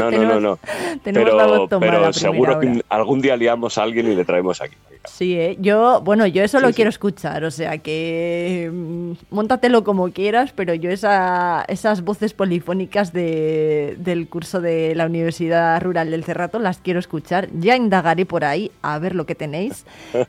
No, 0.00 0.10
no, 0.10 0.24
no, 0.24 0.40
no. 0.40 0.58
Pero, 1.04 1.68
pero 1.78 2.12
seguro 2.12 2.56
hora. 2.56 2.60
que 2.60 2.82
algún 2.88 3.20
día 3.20 3.36
liamos 3.36 3.78
a 3.78 3.84
alguien 3.84 4.10
y 4.10 4.16
le 4.16 4.24
traemos 4.24 4.60
aquí. 4.60 4.74
Sí, 5.04 5.36
¿eh? 5.36 5.56
yo, 5.60 6.00
bueno, 6.02 6.28
yo 6.28 6.44
eso 6.44 6.60
lo 6.60 6.70
quiero 6.72 6.88
escuchar, 6.88 7.42
o 7.42 7.50
sea 7.50 7.78
que 7.78 8.70
mm, 8.72 9.12
móntatelo 9.30 9.82
como 9.82 10.12
quieras, 10.12 10.52
pero 10.54 10.74
yo 10.74 10.90
esa, 10.90 11.64
esas 11.66 12.02
voces 12.02 12.34
polifónicas 12.34 13.12
de, 13.12 13.96
del 13.98 14.28
curso 14.28 14.60
de 14.60 14.94
la 14.94 15.06
Universidad 15.06 15.82
Rural 15.82 16.12
del 16.12 16.22
Cerrato 16.22 16.60
las 16.60 16.78
quiero 16.78 17.00
escuchar. 17.00 17.48
Ya 17.58 17.74
indagaré 17.74 18.26
por 18.26 18.44
ahí 18.44 18.70
a 18.80 18.98
ver 19.00 19.16
lo 19.16 19.26
que 19.26 19.34
tenéis 19.34 19.86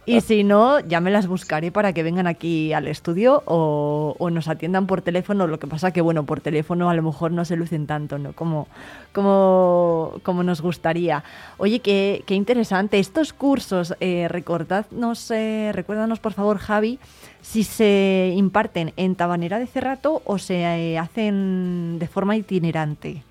y 0.07 0.21
si 0.21 0.43
no, 0.43 0.79
ya 0.79 0.99
me 1.01 1.11
las 1.11 1.27
buscaré 1.27 1.71
para 1.71 1.93
que 1.93 2.01
vengan 2.01 2.25
aquí 2.25 2.73
al 2.73 2.87
estudio 2.87 3.43
o, 3.45 4.15
o 4.17 4.29
nos 4.31 4.47
atiendan 4.47 4.87
por 4.87 5.03
teléfono. 5.03 5.45
Lo 5.45 5.59
que 5.59 5.67
pasa 5.67 5.91
que, 5.91 6.01
bueno, 6.01 6.25
por 6.25 6.41
teléfono 6.41 6.89
a 6.89 6.95
lo 6.95 7.03
mejor 7.03 7.31
no 7.31 7.45
se 7.45 7.55
lucen 7.55 7.85
tanto, 7.85 8.17
¿no? 8.17 8.33
Como, 8.33 8.67
como, 9.13 10.13
como 10.23 10.41
nos 10.41 10.61
gustaría. 10.61 11.23
Oye, 11.57 11.79
qué, 11.79 12.23
qué 12.25 12.33
interesante. 12.33 12.97
Estos 12.97 13.33
cursos, 13.33 13.93
eh, 13.99 14.27
recordadnos, 14.67 15.29
eh, 15.31 15.71
recuérdanos 15.73 16.19
por 16.19 16.33
favor, 16.33 16.57
Javi, 16.57 16.99
si 17.41 17.63
se 17.63 18.33
imparten 18.35 18.93
en 18.97 19.15
Tabanera 19.15 19.59
de 19.59 19.67
Cerrato 19.67 20.21
o 20.25 20.37
se 20.37 20.61
eh, 20.63 20.97
hacen 20.97 21.97
de 21.99 22.07
forma 22.07 22.35
itinerante. 22.37 23.23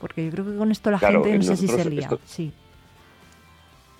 Porque 0.00 0.24
yo 0.26 0.30
creo 0.30 0.44
que 0.44 0.56
con 0.56 0.70
esto 0.70 0.90
la 0.90 0.98
Claro, 0.98 1.24
gente 1.24 1.38
no 1.38 1.44
sé 1.44 1.56
si 1.56 1.68
se 1.68 1.84
lía. 1.90 2.00
esto- 2.02 2.20
Sí. 2.26 2.52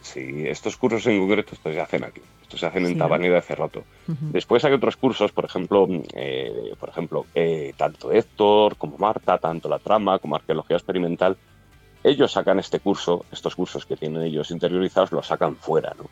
Sí, 0.03 0.47
estos 0.47 0.77
cursos 0.77 1.05
en 1.09 1.19
concreto 1.19 1.55
estos 1.55 1.75
se 1.75 1.81
hacen 1.81 2.05
aquí. 2.05 2.21
Estos 2.43 2.61
se 2.61 2.67
hacen 2.67 2.85
en 2.87 2.93
Sí, 2.93 2.99
Tabanera 2.99 3.35
de 3.35 3.43
Cerrato. 3.43 3.83
Después 4.07 4.65
hay 4.65 4.73
otros 4.73 4.97
cursos, 4.97 5.33
por 5.33 5.45
ejemplo, 5.45 5.89
eh, 6.15 6.73
por 6.79 6.89
ejemplo, 6.91 7.27
eh, 7.35 7.75
tanto 7.77 8.13
Héctor 8.13 8.77
como 8.77 8.99
Marta, 8.99 9.39
tanto 9.39 9.69
la 9.69 9.81
trama 9.81 10.21
como 10.21 10.37
arqueología 10.37 10.77
experimental, 10.77 11.37
ellos 12.05 12.31
sacan 12.31 12.61
este 12.61 12.79
curso, 12.79 13.25
estos 13.33 13.57
cursos 13.57 13.85
que 13.85 13.97
tienen 13.97 14.23
ellos 14.23 14.53
interiorizados, 14.53 15.11
los 15.11 15.27
sacan 15.27 15.57
fuera, 15.57 15.93
¿no? 15.99 16.05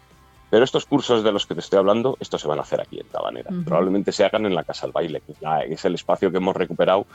Pero 0.54 0.64
estos 0.64 0.86
cursos 0.86 1.24
de 1.24 1.32
los 1.32 1.46
que 1.46 1.54
te 1.54 1.58
estoy 1.58 1.80
hablando, 1.80 2.16
estos 2.20 2.40
se 2.40 2.46
van 2.46 2.60
a 2.60 2.62
hacer 2.62 2.80
aquí 2.80 3.00
en 3.00 3.08
Tabanera. 3.08 3.50
Probablemente 3.64 4.12
se 4.12 4.24
hagan 4.24 4.46
en 4.46 4.54
la 4.54 4.62
Casa 4.62 4.86
del 4.86 4.92
Baile, 4.92 5.20
que 5.20 5.34
es 5.68 5.84
el 5.84 5.96
espacio 5.96 6.30
que 6.30 6.36
hemos 6.36 6.54
recuperado 6.54 7.06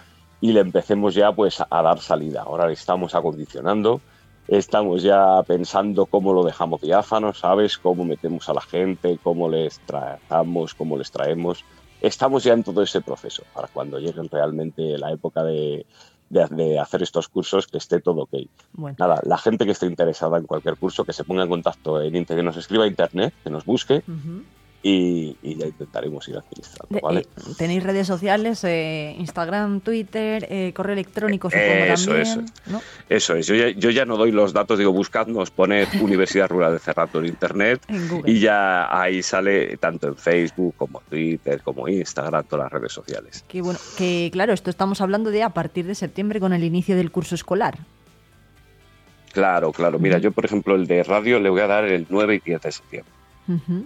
y 0.42 0.52
le 0.52 0.60
empecemos 0.60 1.16
ya 1.16 1.32
pues 1.32 1.64
a 1.70 1.82
dar 1.82 2.00
salida. 2.02 2.42
Ahora 2.42 2.68
le 2.68 2.74
estamos 2.74 3.16
acondicionando, 3.16 4.02
estamos 4.46 5.04
ya 5.04 5.42
pensando 5.44 6.06
cómo 6.06 6.34
lo 6.34 6.44
dejamos 6.44 6.82
diáfano, 6.82 7.34
¿sabes? 7.34 7.78
Cómo 7.78 8.04
metemos 8.04 8.50
a 8.50 8.56
la 8.56 8.62
gente, 8.62 9.18
cómo 9.24 9.48
les 9.48 9.80
tratamos, 9.86 10.74
cómo 10.74 10.98
les 10.98 11.10
traemos. 11.10 11.64
Estamos 12.02 12.44
ya 12.44 12.52
en 12.52 12.66
todo 12.66 12.84
ese 12.84 13.00
proceso 13.00 13.44
para 13.54 13.70
cuando 13.70 14.00
llegue 14.00 14.22
realmente 14.30 14.98
la 14.98 15.14
época 15.14 15.46
de, 15.46 15.86
de- 16.30 16.48
de 16.48 16.80
hacer 16.80 17.02
estos 17.04 17.28
cursos 17.28 17.68
que 17.68 17.78
esté 17.78 18.00
todo 18.00 18.22
ok. 18.24 18.34
Bueno. 18.74 18.96
Nada, 19.00 19.20
la 19.24 19.38
gente 19.38 19.66
que 19.66 19.72
esté 19.72 19.86
interesada 19.88 20.38
en 20.38 20.46
cualquier 20.46 20.78
curso, 20.78 21.04
que 21.06 21.14
se 21.14 21.24
ponga 21.24 21.44
en 21.44 21.50
contacto 21.50 22.02
en 22.02 22.16
internet, 22.16 22.44
que 22.44 22.46
nos 22.46 22.58
escriba 22.58 22.84
a 22.84 22.88
internet, 22.88 23.34
que 23.44 23.50
nos 23.50 23.66
busque. 23.66 24.04
Y, 24.82 25.36
y 25.44 25.56
ya 25.56 25.66
intentaremos 25.68 26.26
ir 26.30 26.38
administrando, 26.38 26.96
De- 26.96 27.02
¿vale? 27.02 27.20
eh, 27.22 27.54
Tenéis 27.58 27.84
redes 27.84 28.08
sociales, 28.08 28.64
eh, 28.64 29.14
Instagram, 29.20 29.82
Twitter, 29.82 30.48
eh, 30.50 30.72
correo 30.74 30.94
electrónico, 30.94 31.50
supongo 31.50 31.68
Eso, 31.70 32.06
también. 32.12 32.22
eso. 32.28 32.42
¿no? 32.68 32.82
Eso 33.10 33.36
es, 33.36 33.46
yo 33.48 33.56
ya, 33.56 33.70
yo 33.72 33.90
ya 33.90 34.06
no 34.06 34.16
doy 34.16 34.32
los 34.32 34.54
datos, 34.54 34.80
digo, 34.80 34.94
buscadnos, 34.94 35.52
poned 35.52 35.88
Universidad 36.02 36.48
Rural 36.48 36.72
de 36.74 36.80
Cerrato 36.80 37.20
en 37.20 37.26
internet 37.26 37.82
En 37.90 38.08
y 38.26 38.40
ya 38.40 38.88
ahí 39.02 39.22
sale 39.22 39.76
tanto 39.78 40.08
en 40.08 40.16
Facebook 40.16 40.76
como 40.78 41.02
Twitter, 41.10 41.62
como 41.62 41.88
Instagram, 41.90 42.46
todas 42.46 42.72
las 42.72 42.72
redes 42.82 42.94
sociales. 42.94 43.44
Que 43.50 43.62
bueno, 43.62 43.80
que 43.98 44.30
claro, 44.32 44.54
esto 44.54 44.70
estamos 44.70 45.02
hablando 45.02 45.30
de 45.30 45.44
a 45.44 45.50
partir 45.50 45.86
de 45.88 45.96
septiembre 45.96 46.40
con 46.40 46.54
el 46.54 46.64
inicio 46.64 46.96
del 46.96 47.12
curso 47.12 47.36
escolar. 47.36 47.78
Claro, 49.34 49.72
claro. 49.72 50.00
Mira, 50.00 50.18
yo 50.18 50.32
por 50.32 50.46
ejemplo 50.46 50.76
el 50.76 50.88
de 50.88 51.04
radio 51.04 51.40
le 51.40 51.50
voy 51.50 51.62
a 51.62 51.68
dar 51.68 51.86
el 51.86 52.06
9 52.10 52.36
y 52.36 52.40
10 52.40 52.62
de 52.62 52.72
septiembre. 52.72 53.14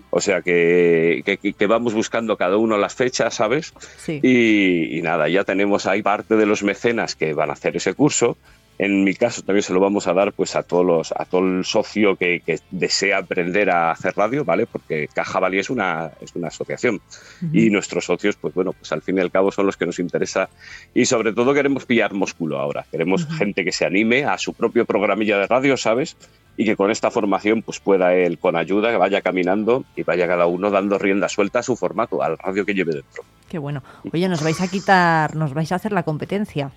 O 0.10 0.20
sea 0.22 0.42
que, 0.42 1.22
que- 1.26 1.38
que- 1.38 1.54
que 1.54 1.68
vamos 1.68 1.94
buscando 1.94 2.36
cada 2.38 2.58
uno 2.58 2.78
las 2.78 2.96
fechas, 2.96 3.36
¿sabes? 3.36 3.74
Sí. 3.98 4.20
Y, 4.24 4.98
y 4.98 5.02
nada, 5.02 5.30
ya 5.30 5.44
tenemos 5.44 5.86
ahí 5.86 6.02
parte 6.02 6.36
de 6.36 6.46
los 6.46 6.64
mecenas 6.64 7.16
que 7.16 7.34
van 7.34 7.50
a 7.50 7.54
hacer 7.54 7.76
ese 7.78 7.94
curso. 7.94 8.38
En 8.80 9.04
mi 9.04 9.14
caso 9.14 9.44
también 9.44 9.62
se 9.62 9.72
lo 9.72 9.80
vamos 9.80 10.08
a 10.08 10.14
dar 10.14 10.34
pues 10.34 10.56
a 10.56 10.64
todos 10.64 10.84
los, 10.84 11.12
a 11.12 11.26
todo 11.26 11.42
el 11.46 11.64
socio 11.64 12.16
que, 12.16 12.40
que 12.44 12.60
desea 12.72 13.20
aprender 13.20 13.70
a 13.70 13.92
hacer 13.92 14.16
radio, 14.18 14.44
¿vale? 14.44 14.66
Porque 14.66 15.08
Caja 15.14 15.40
Valí 15.40 15.60
es 15.60 15.70
una, 15.70 16.10
es 16.20 16.36
una 16.36 16.48
asociación. 16.48 17.00
Y 17.54 17.70
nuestros 17.70 18.06
socios, 18.06 18.36
pues 18.36 18.56
bueno, 18.56 18.74
pues 18.74 18.92
al 18.92 19.04
fin 19.04 19.20
y 19.20 19.22
al 19.22 19.30
cabo 19.30 19.52
son 19.52 19.68
los 19.68 19.78
que 19.78 19.86
nos 19.86 20.00
interesa. 20.00 20.50
Y 20.96 21.06
sobre 21.06 21.34
todo 21.34 21.54
queremos 21.54 21.86
pillar 21.86 22.14
músculo 22.14 22.58
ahora. 22.60 22.84
Queremos 22.90 23.28
gente 23.38 23.64
que 23.64 23.72
se 23.72 23.86
anime 23.86 24.26
a 24.26 24.40
su 24.40 24.54
propio 24.56 24.86
programilla 24.86 25.38
de 25.38 25.46
radio, 25.46 25.78
¿sabes? 25.78 26.18
Y 26.56 26.66
que 26.66 26.76
con 26.76 26.92
esta 26.92 27.10
formación 27.10 27.62
pues 27.62 27.80
pueda 27.80 28.14
él, 28.14 28.38
con 28.38 28.56
ayuda, 28.56 28.92
que 28.92 28.98
vaya 28.98 29.22
caminando 29.22 29.86
y 29.96 30.04
vaya 30.04 30.28
cada 30.28 30.46
uno 30.46 30.70
dando 30.70 31.00
rienda 31.00 31.28
suelta 31.30 31.60
a 31.60 31.64
su 31.64 31.76
formato, 31.76 32.22
al 32.22 32.38
radio 32.38 32.66
que 32.66 32.74
lleve 32.74 32.94
dentro. 32.94 33.24
Qué 33.50 33.58
bueno. 33.58 33.84
Oye, 34.12 34.28
nos 34.28 34.44
vais 34.44 34.62
a 34.62 34.68
quitar, 34.68 35.36
nos 35.36 35.54
vais 35.54 35.72
a 35.72 35.76
hacer 35.76 35.92
la 35.92 36.04
competencia. 36.04 36.72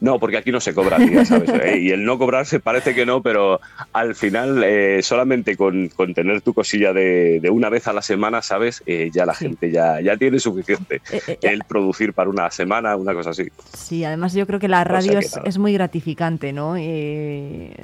No, 0.00 0.18
porque 0.18 0.36
aquí 0.38 0.50
no 0.52 0.60
se 0.60 0.74
cobra, 0.74 0.96
tía, 0.98 1.24
¿sabes? 1.24 1.50
Eh, 1.64 1.78
Y 1.80 1.90
el 1.90 2.04
no 2.04 2.18
cobrarse 2.18 2.60
parece 2.60 2.94
que 2.94 3.06
no, 3.06 3.22
pero 3.22 3.60
al 3.92 4.14
final 4.14 4.62
eh, 4.64 5.00
solamente 5.02 5.56
con, 5.56 5.88
con 5.88 6.14
tener 6.14 6.40
tu 6.42 6.52
cosilla 6.54 6.92
de, 6.92 7.40
de 7.40 7.50
una 7.50 7.68
vez 7.68 7.86
a 7.88 7.92
la 7.92 8.02
semana, 8.02 8.42
¿sabes? 8.42 8.82
Eh, 8.86 9.10
ya 9.12 9.24
la 9.26 9.34
gente 9.34 9.70
ya, 9.70 10.00
ya 10.00 10.16
tiene 10.16 10.38
suficiente. 10.38 11.00
Eh, 11.12 11.38
El 11.42 11.64
producir 11.64 12.12
para 12.12 12.30
una 12.30 12.50
semana, 12.50 12.96
una 12.96 13.14
cosa 13.14 13.30
así. 13.30 13.44
Sí, 13.76 14.04
además 14.04 14.32
yo 14.34 14.46
creo 14.46 14.58
que 14.60 14.68
la 14.68 14.82
O 14.82 14.84
sea 14.84 14.92
radio 14.92 15.12
que 15.20 15.26
es, 15.26 15.38
es 15.44 15.58
muy 15.58 15.72
gratificante, 15.72 16.52
¿no? 16.52 16.74
Eh, 16.76 17.74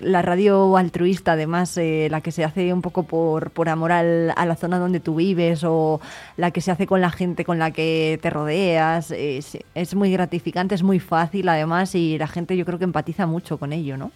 la 0.00 0.22
radio 0.22 0.76
altruista, 0.76 1.32
además, 1.32 1.76
eh, 1.76 2.08
la 2.10 2.20
que 2.20 2.32
se 2.32 2.44
hace 2.44 2.72
un 2.72 2.82
poco 2.82 3.02
por, 3.04 3.50
por 3.50 3.68
amor 3.68 3.92
al- 3.92 4.32
a 4.36 4.46
la 4.46 4.56
zona 4.56 4.78
donde 4.78 5.00
tú 5.00 5.16
vives 5.16 5.62
o 5.64 6.00
la 6.36 6.50
que 6.50 6.60
se 6.60 6.70
hace 6.70 6.86
con 6.86 7.00
la 7.00 7.10
gente 7.10 7.44
con 7.44 7.58
la 7.58 7.70
que 7.70 8.18
te 8.22 8.30
rodeas, 8.30 9.10
es, 9.10 9.58
es 9.74 9.94
muy 9.94 10.12
gratificante, 10.12 10.74
es 10.74 10.82
muy 10.82 10.89
fácil 10.98 11.48
además 11.48 11.94
y 11.94 12.18
la 12.18 12.26
gente 12.26 12.56
yo 12.56 12.64
creo 12.64 12.78
que 12.78 12.84
empatiza 12.84 13.26
mucho 13.26 13.58
con 13.58 13.72
ello, 13.72 13.96
¿no? 13.96 14.10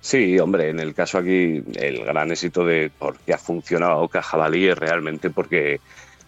Sí, 0.00 0.38
hombre, 0.40 0.70
en 0.70 0.80
el 0.80 0.94
caso 0.94 1.18
aquí, 1.18 1.62
el 1.76 2.04
gran 2.04 2.32
éxito 2.32 2.66
de 2.66 2.90
por 2.98 3.18
qué 3.18 3.34
ha 3.34 3.38
funcionado 3.38 4.08
Cajabalí 4.08 4.66
es 4.66 4.76
realmente 4.76 5.30
porque 5.30 5.80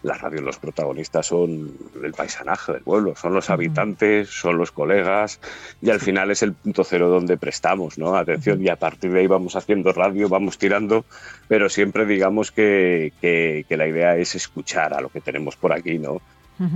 la 0.05 0.13
radio, 0.13 0.41
los 0.41 0.59
protagonistas 0.59 1.25
son 1.27 1.73
el 2.01 2.13
paisanaje 2.13 2.71
del 2.71 2.83
pueblo, 2.83 3.15
son 3.15 3.33
los 3.33 3.49
habitantes, 3.49 4.29
son 4.29 4.57
los 4.57 4.71
colegas, 4.71 5.41
y 5.81 5.89
al 5.89 5.99
final 5.99 6.31
es 6.31 6.43
el 6.43 6.53
punto 6.53 6.83
cero 6.83 7.09
donde 7.09 7.37
prestamos, 7.37 7.97
¿no? 7.97 8.15
Atención, 8.15 8.63
y 8.63 8.69
a 8.69 8.75
partir 8.75 9.11
de 9.11 9.21
ahí 9.21 9.27
vamos 9.27 9.55
haciendo 9.55 9.91
radio, 9.91 10.29
vamos 10.29 10.57
tirando, 10.57 11.03
pero 11.47 11.67
siempre 11.67 12.05
digamos 12.05 12.51
que, 12.51 13.13
que, 13.19 13.65
que 13.67 13.77
la 13.77 13.87
idea 13.87 14.15
es 14.15 14.35
escuchar 14.35 14.93
a 14.93 15.01
lo 15.01 15.09
que 15.09 15.21
tenemos 15.21 15.55
por 15.55 15.73
aquí, 15.73 15.97
¿no? 15.97 16.21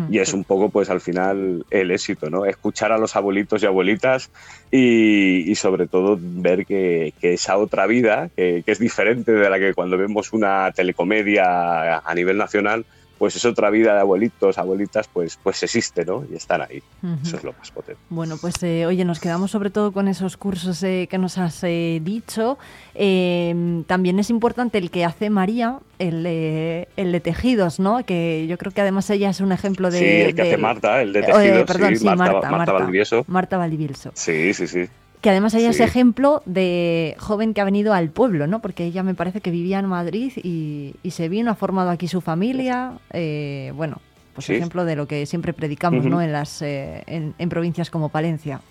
Y 0.09 0.19
es 0.19 0.33
un 0.33 0.43
poco, 0.43 0.69
pues 0.69 0.90
al 0.90 0.99
final, 0.99 1.66
el 1.69 1.91
éxito, 1.91 2.30
¿no? 2.30 2.45
Escuchar 2.45 2.91
a 2.91 2.98
los 2.98 3.16
abuelitos 3.16 3.64
y 3.64 3.66
abuelitas 3.66 4.30
y, 4.72 5.49
y 5.49 5.56
sobre 5.56 5.88
todo 5.88 6.17
ver 6.19 6.66
que, 6.66 7.14
que 7.19 7.33
esa 7.33 7.58
otra 7.58 7.88
vida, 7.88 8.30
que, 8.35 8.64
que 8.66 8.72
es 8.72 8.80
diferente 8.80 9.32
de 9.32 9.49
la 9.49 9.58
que 9.58 9.74
cuando 9.74 9.98
vemos 9.98 10.33
una 10.33 10.72
telecomedia 10.74 11.99
a 11.99 12.14
nivel 12.16 12.38
nacional, 12.38 12.85
pues 13.19 13.35
es 13.35 13.45
otra 13.45 13.69
vida 13.69 13.93
de 13.93 13.99
abuelitos, 13.99 14.57
abuelitas, 14.57 15.07
pues, 15.11 15.38
pues 15.43 15.61
existe, 15.61 16.06
¿no? 16.06 16.23
Y 16.31 16.35
están 16.35 16.61
ahí. 16.61 16.81
Eso 17.22 17.35
es 17.38 17.43
lo 17.43 17.53
más 17.53 17.69
potente. 17.69 18.01
Bueno, 18.09 18.38
pues 18.39 18.56
eh, 18.64 18.85
oye, 18.88 19.06
nos 19.06 19.19
quedamos 19.19 19.51
sobre 19.51 19.69
todo 19.69 19.91
con 19.91 20.07
esos 20.07 20.38
cursos 20.38 20.81
eh, 20.83 21.07
que 21.11 21.17
nos 21.17 21.38
has 21.38 21.61
eh, 21.64 21.99
dicho. 22.01 22.57
Eh, 22.95 23.83
también 23.88 24.19
es 24.19 24.30
importante 24.30 24.77
el 24.77 24.89
que 24.89 25.03
hace 25.06 25.30
María, 25.30 25.80
el, 25.99 26.23
de- 26.23 26.88
el 26.95 27.11
de 27.11 27.19
tejidos, 27.19 27.80
¿no? 27.80 28.06
Que 28.06 28.48
yo 28.48 28.57
creo 28.57 28.72
que 28.72 28.81
además 28.81 29.09
ella 29.09 29.30
es 29.30 29.41
un 29.41 29.51
ejemplo 29.51 29.91
de... 29.91 29.99
sí, 29.99 30.06
el 30.06 30.35
que 30.35 30.41
hace 30.41 30.51
de- 30.51 30.57
Marta, 30.57 31.01
el 31.01 31.11
de 31.14 31.22
tejidos, 31.23 31.64
perdón, 31.65 31.89
sí, 31.89 31.95
sí, 31.98 32.06
Marta, 32.06 32.23
Marta, 32.23 32.33
Marta, 32.33 32.57
Marta. 32.57 32.73
Valdivieso. 32.73 33.25
Marta 33.27 33.57
Valdivielso. 33.57 34.11
Sí, 34.14 34.53
sí, 34.53 34.67
sí. 34.67 34.85
Que 35.22 35.30
además 35.30 35.53
ella 35.53 35.72
es 35.72 35.77
Sí. 35.77 35.83
ejemplo 35.83 36.41
de 36.45 37.15
joven 37.19 37.53
que 37.53 37.59
ha 37.61 37.65
venido 37.65 37.93
al 37.93 38.09
pueblo, 38.09 38.48
¿no? 38.48 38.59
Porque 38.61 38.85
ella 38.85 39.03
me 39.03 39.15
parece 39.15 39.41
que 39.41 39.51
vivía 39.51 39.80
en 39.80 39.85
Madrid 39.85 40.31
y, 40.38 40.95
y 41.03 41.11
se 41.11 41.27
vino, 41.27 41.51
ha 41.51 41.56
formado 41.56 41.89
aquí 41.89 42.07
su 42.07 42.22
familia. 42.22 42.93
eh, 43.11 43.73
bueno, 43.75 43.98
pues 44.33 44.45
Sí. 44.45 44.53
ejemplo 44.56 44.85
de 44.85 44.95
lo 44.95 45.07
que 45.07 45.25
siempre 45.25 45.51
predicamos. 45.51 46.06
¿no? 46.06 46.22
En, 46.22 46.31
las, 46.31 46.61
eh, 46.61 47.03
en, 47.07 47.33
en 47.38 47.49
provincias 47.49 47.89
como 47.89 48.07
Palencia. 48.09 48.61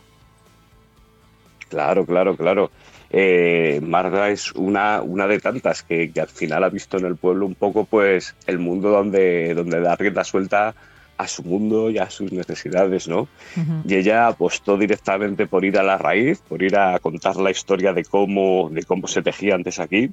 Claro, 1.68 2.06
claro, 2.06 2.34
claro. 2.36 2.70
Eh, 3.10 3.80
Marta 3.82 4.30
es 4.30 4.52
una, 4.52 5.02
una 5.02 5.26
de 5.26 5.40
tantas 5.40 5.82
que, 5.82 6.10
que 6.12 6.20
al 6.20 6.28
final 6.28 6.64
ha 6.64 6.68
visto 6.70 6.96
en 6.98 7.04
el 7.06 7.16
pueblo 7.16 7.44
un 7.46 7.54
poco 7.54 7.84
pues 7.84 8.34
el 8.46 8.58
mundo 8.58 8.90
donde, 8.90 9.54
donde 9.54 9.80
da 9.80 9.96
rienda 9.96 10.24
suelta 10.24 10.74
a 11.18 11.26
su 11.26 11.42
mundo 11.42 11.90
y 11.90 11.98
a 11.98 12.08
sus 12.08 12.32
necesidades, 12.32 13.08
¿no? 13.08 13.28
Y 13.84 13.96
ella 13.96 14.28
apostó 14.28 14.78
directamente 14.78 15.46
por 15.46 15.64
ir 15.64 15.76
a 15.76 15.82
la 15.82 15.98
raíz, 15.98 16.40
por 16.48 16.62
ir 16.62 16.76
a 16.76 16.98
contar 17.00 17.36
la 17.36 17.50
historia 17.50 17.92
de 17.92 18.04
cómo, 18.04 18.70
de 18.70 18.84
cómo 18.84 19.08
se 19.08 19.20
tejía 19.20 19.56
antes 19.56 19.80
aquí. 19.80 20.10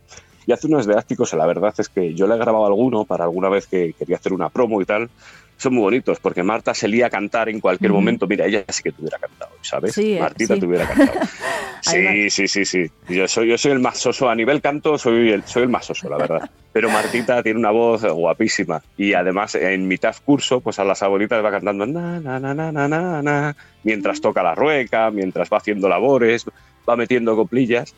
Y 0.47 0.51
hace 0.51 0.67
unos 0.67 0.87
didácticos, 0.87 1.33
la 1.33 1.45
verdad 1.45 1.73
es 1.77 1.89
que 1.89 2.13
yo 2.13 2.27
le 2.27 2.35
he 2.35 2.37
grabado 2.37 2.65
alguno 2.65 3.05
para 3.05 3.23
alguna 3.23 3.49
vez 3.49 3.67
que 3.67 3.93
quería 3.93 4.17
hacer 4.17 4.33
una 4.33 4.49
promo 4.49 4.81
y 4.81 4.85
tal. 4.85 5.09
Son 5.57 5.73
muy 5.73 5.83
bonitos 5.83 6.19
porque 6.19 6.43
Marta 6.43 6.73
se 6.73 6.87
lía 6.87 7.07
a 7.07 7.09
cantar 7.09 7.49
en 7.49 7.59
cualquier 7.59 7.91
momento. 7.91 8.27
Mira, 8.27 8.45
ella 8.45 8.63
sí 8.67 8.83
que 8.83 8.91
te 8.91 9.01
hubiera 9.01 9.17
cantado, 9.17 9.51
¿sabes? 9.61 9.93
Sí, 9.93 10.17
eh, 10.17 10.19
Martita 10.19 10.55
sí. 10.55 10.59
te 10.59 10.65
hubiera 10.65 10.87
cantado. 10.87 11.19
Sí, 11.81 12.31
sí, 12.31 12.47
sí, 12.47 12.65
sí. 12.65 12.89
Yo 13.09 13.27
soy, 13.27 13.47
yo 13.47 13.59
soy 13.59 13.73
el 13.73 13.79
más 13.79 13.99
soso. 13.99 14.27
A 14.27 14.33
nivel 14.33 14.59
canto, 14.59 14.97
soy 14.97 15.29
el, 15.29 15.43
soy 15.43 15.63
el 15.63 15.69
más 15.69 15.85
soso, 15.85 16.09
la 16.09 16.17
verdad. 16.17 16.49
Pero 16.73 16.89
Martita 16.89 17.43
tiene 17.43 17.59
una 17.59 17.69
voz 17.69 18.03
guapísima. 18.03 18.81
Y 18.97 19.13
además, 19.13 19.53
en 19.53 19.87
mitad 19.87 20.15
curso, 20.25 20.61
pues 20.61 20.79
a 20.79 20.83
las 20.83 21.03
abuelitas 21.03 21.45
va 21.45 21.51
cantando 21.51 21.85
na, 21.85 22.19
na, 22.19 22.39
na, 22.39 22.55
na, 22.55 22.71
na, 22.71 23.21
na, 23.21 23.55
mientras 23.83 24.19
toca 24.19 24.41
la 24.41 24.55
rueca, 24.55 25.11
mientras 25.11 25.47
va 25.47 25.57
haciendo 25.57 25.87
labores, 25.87 26.45
va 26.87 26.95
metiendo 26.95 27.35
coplillas. 27.35 27.93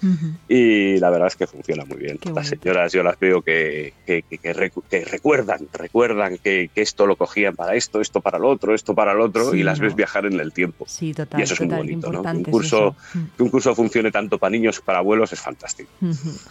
Y 0.47 0.97
la 0.99 1.09
verdad 1.09 1.27
es 1.27 1.35
que 1.35 1.47
funciona 1.47 1.83
muy 1.85 1.97
bien. 1.97 2.19
Las 2.33 2.47
señoras 2.47 2.91
yo 2.93 3.03
las 3.03 3.19
veo 3.19 3.41
que, 3.41 3.93
que, 4.05 4.23
que- 4.23 4.37
que 4.37 4.53
recu- 4.55 4.83
que 4.89 5.03
recuerdan, 5.05 5.67
recuerdan 5.73 6.37
que, 6.37 6.69
esto 6.75 7.05
lo 7.05 7.15
cogían 7.15 7.55
para 7.55 7.75
esto, 7.75 8.01
esto 8.01 8.21
para 8.21 8.37
lo 8.39 8.49
otro, 8.49 8.73
esto 8.75 8.93
para 8.95 9.13
lo 9.13 9.25
otro, 9.25 9.51
Sí, 9.51 9.59
y 9.59 9.63
las 9.63 9.79
¿no? 9.79 9.85
ves 9.85 9.95
viajar 9.95 10.25
en 10.25 10.39
el 10.39 10.53
tiempo. 10.53 10.85
Sí, 10.87 11.13
total, 11.13 11.39
y 11.39 11.43
eso 11.43 11.53
es 11.55 11.61
muy 11.61 11.75
bonito, 11.75 12.11
¿no? 12.11 12.21
Que 12.21 12.29
un, 12.29 12.43
curso. 12.43 12.95
Mm. 13.13 13.19
que 13.35 13.43
un 13.43 13.49
curso 13.49 13.75
funcione 13.75 14.11
tanto 14.11 14.37
para 14.37 14.51
niños 14.51 14.77
como 14.79 14.85
para 14.85 14.99
abuelos 14.99 15.33
es 15.33 15.39
fantástico. 15.39 15.89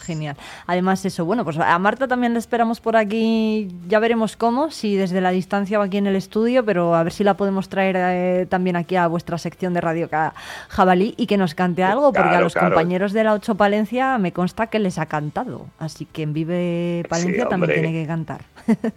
Genial. 0.01 0.37
Además, 0.67 1.05
eso, 1.05 1.25
bueno, 1.25 1.45
pues 1.45 1.59
a 1.59 1.79
Marta 1.79 2.09
también 2.09 2.33
la 2.33 2.39
esperamos 2.39 2.81
por 2.81 2.97
aquí, 2.97 3.69
ya 3.89 3.99
veremos 3.99 4.37
cómo, 4.37 4.71
si 4.71 4.97
desde 4.97 5.21
la 5.21 5.31
distancia 5.31 5.79
o 5.79 5.83
aquí 5.83 5.97
en 5.97 6.07
el 6.07 6.17
estudio, 6.17 6.65
pero 6.65 6.95
a 6.95 7.03
ver 7.03 7.13
si 7.13 7.25
la 7.25 7.35
podemos 7.35 7.69
traer 7.69 7.97
eh, 7.99 8.47
también 8.49 8.77
aquí 8.77 8.97
a 8.97 9.07
vuestra 9.07 9.39
sección 9.39 9.73
de 9.75 9.81
Radio 9.81 10.09
Jabalí 10.69 11.15
y 11.17 11.27
que 11.27 11.37
nos 11.37 11.55
cante 11.55 11.83
algo, 11.83 12.13
porque 12.13 12.26
a 12.35 12.41
los 12.41 12.53
claro. 12.53 12.69
compañeros 12.71 13.13
de 13.13 13.25
la 13.25 13.33
8 13.35 13.55
Palencia 13.57 14.19
me 14.19 14.33
consta 14.33 14.67
que 14.69 14.79
les 14.79 14.99
ha 14.99 15.07
cantado, 15.07 15.67
así 15.79 16.05
que 16.07 16.23
en 16.23 16.33
Vive 16.33 17.05
Palencia 17.09 17.45
Sí, 17.45 17.49
también 17.49 17.73
tiene 17.75 17.93
que 17.93 18.07
cantar. 18.07 18.41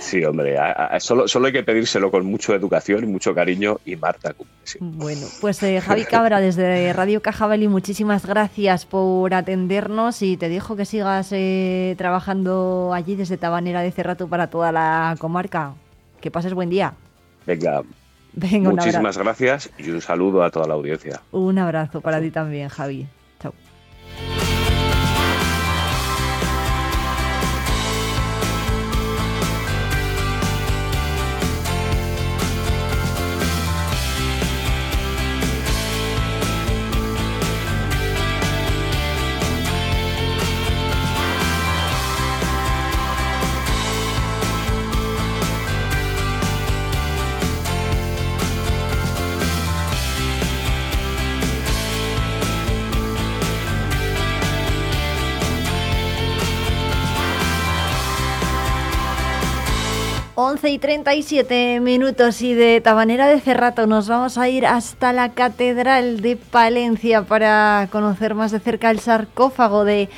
Sí, 0.00 0.22
hombre, 0.24 0.58
a- 0.58 0.70
a- 0.72 1.00
solo, 1.00 1.26
solo 1.28 1.46
hay 1.46 1.52
que 1.52 1.62
pedírselo 1.62 2.10
con 2.10 2.26
mucha 2.26 2.54
educación 2.54 3.04
y 3.04 3.06
mucho 3.06 3.34
cariño, 3.34 3.78
y 3.84 3.96
Marta 3.96 4.32
cumple, 4.34 4.54
sí. 4.64 4.78
Bueno, 4.80 5.26
pues 5.40 5.62
eh, 5.62 5.80
Javi 5.80 6.04
Cabra 6.04 6.40
desde 6.40 6.92
Radio 6.92 7.22
Cajabeli, 7.22 7.68
muchísimas 7.68 8.26
gracias 8.26 8.84
por 8.84 9.32
atendernos 9.34 10.20
y 10.22 10.36
te 10.36 10.48
dejo 10.48 10.76
que 10.76 10.84
sigas 10.84 11.30
eh, 11.32 11.94
trabajando 11.96 12.92
allí 12.94 13.16
desde 13.16 13.36
Tabanera 13.38 13.80
de 13.80 13.90
Cerrato 13.92 14.28
para 14.28 14.48
toda 14.48 14.72
la 14.72 15.16
comarca. 15.18 15.72
Que 16.20 16.30
pases 16.30 16.54
buen 16.54 16.70
día. 16.70 16.94
Venga, 17.46 17.82
Venga, 18.36 18.70
muchísimas 18.70 19.16
gracias 19.16 19.70
y 19.78 19.90
un 19.90 20.00
saludo 20.00 20.42
a 20.42 20.50
toda 20.50 20.66
la 20.66 20.74
audiencia. 20.74 21.20
Un 21.30 21.58
abrazo 21.58 22.00
para 22.00 22.20
ti 22.20 22.30
también, 22.30 22.68
Javi. 22.68 23.06
Chao. 60.54 60.60
Once 60.60 60.70
y 60.70 60.78
37 60.78 61.80
minutos 61.80 62.40
y 62.42 62.54
de 62.54 62.80
Tabanera 62.80 63.26
de 63.26 63.40
Cerrato 63.40 63.88
nos 63.88 64.08
vamos 64.08 64.38
a 64.38 64.48
ir 64.48 64.66
hasta 64.66 65.12
la 65.12 65.30
Catedral 65.30 66.20
de 66.20 66.36
Palencia 66.36 67.22
para 67.22 67.88
conocer 67.90 68.34
más 68.34 68.52
de 68.52 68.60
cerca 68.60 68.90
el 68.90 69.00
sarcófago 69.00 69.84
de 69.84 70.08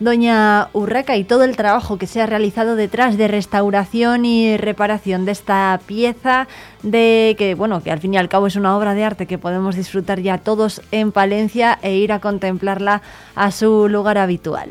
Doña 0.00 0.68
Urraca 0.72 1.16
y 1.16 1.24
todo 1.24 1.44
el 1.44 1.56
trabajo 1.56 1.98
que 1.98 2.06
se 2.06 2.22
ha 2.22 2.26
realizado 2.26 2.74
detrás 2.74 3.18
de 3.18 3.28
restauración 3.28 4.24
y 4.24 4.56
reparación 4.56 5.26
de 5.26 5.32
esta 5.32 5.78
pieza 5.84 6.48
de 6.82 7.34
que 7.36 7.54
bueno 7.54 7.82
que 7.82 7.90
al 7.90 8.00
fin 8.00 8.14
y 8.14 8.16
al 8.16 8.30
cabo 8.30 8.46
es 8.46 8.56
una 8.56 8.76
obra 8.76 8.94
de 8.94 9.04
arte 9.04 9.26
que 9.26 9.38
podemos 9.38 9.76
disfrutar 9.76 10.20
ya 10.20 10.38
todos 10.38 10.80
en 10.90 11.12
Palencia 11.12 11.78
e 11.82 11.96
ir 11.96 12.12
a 12.12 12.20
contemplarla 12.20 13.02
a 13.34 13.50
su 13.50 13.88
lugar 13.88 14.16
habitual. 14.16 14.70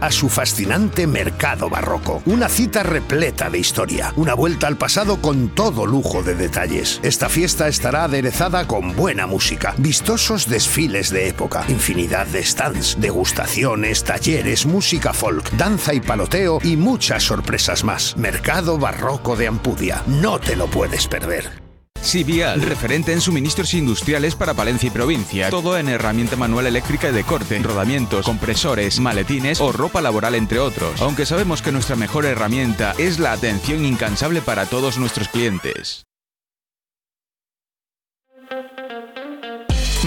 a 0.00 0.10
su 0.10 0.28
fascinante 0.28 1.06
Mercado 1.06 1.70
Barroco. 1.70 2.20
Una 2.26 2.48
cita 2.48 2.82
repleta 2.82 3.48
de 3.48 3.58
historia, 3.58 4.12
una 4.16 4.34
vuelta 4.34 4.66
al 4.66 4.76
pasado 4.76 5.20
con 5.22 5.50
todo 5.50 5.86
lujo 5.86 6.24
de 6.24 6.34
detalles. 6.34 6.98
Esta 7.04 7.28
fiesta 7.28 7.68
estará 7.68 8.04
aderezada 8.04 8.66
con 8.66 8.96
buena 8.96 9.26
música, 9.28 9.74
vistosos 9.78 10.48
desfiles 10.48 11.10
de 11.10 11.28
época, 11.28 11.64
infinidad 11.68 12.26
de 12.26 12.42
stands, 12.42 13.00
degustaciones, 13.00 14.02
talleres, 14.02 14.66
música 14.66 15.12
folk, 15.12 15.48
danza 15.52 15.94
y 15.94 16.00
paloteo 16.00 16.58
y 16.64 16.76
muchas 16.76 17.22
sorpresas 17.22 17.84
más. 17.84 18.16
Mercado 18.16 18.78
Barroco 18.78 19.36
de 19.36 19.46
Ampudia. 19.46 20.02
No 20.06 20.40
te 20.40 20.56
lo 20.56 20.66
puedes 20.66 21.06
perder. 21.06 21.67
Sibial, 22.02 22.62
referente 22.62 23.12
en 23.12 23.20
suministros 23.20 23.74
industriales 23.74 24.34
para 24.34 24.54
Palencia 24.54 24.86
y 24.86 24.90
provincia. 24.90 25.50
Todo 25.50 25.76
en 25.78 25.88
herramienta 25.88 26.36
manual 26.36 26.66
eléctrica 26.66 27.08
y 27.08 27.12
de 27.12 27.24
corte, 27.24 27.58
rodamientos, 27.58 28.24
compresores, 28.24 29.00
maletines 29.00 29.60
o 29.60 29.72
ropa 29.72 30.00
laboral, 30.00 30.34
entre 30.34 30.58
otros. 30.58 31.00
Aunque 31.02 31.26
sabemos 31.26 31.62
que 31.62 31.72
nuestra 31.72 31.96
mejor 31.96 32.24
herramienta 32.24 32.94
es 32.98 33.18
la 33.18 33.32
atención 33.32 33.84
incansable 33.84 34.40
para 34.40 34.66
todos 34.66 34.98
nuestros 34.98 35.28
clientes. 35.28 36.04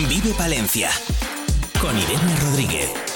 Vive 0.08 0.34
Palencia 0.38 0.90
con 1.80 1.98
Irene 1.98 2.36
Rodríguez. 2.42 3.11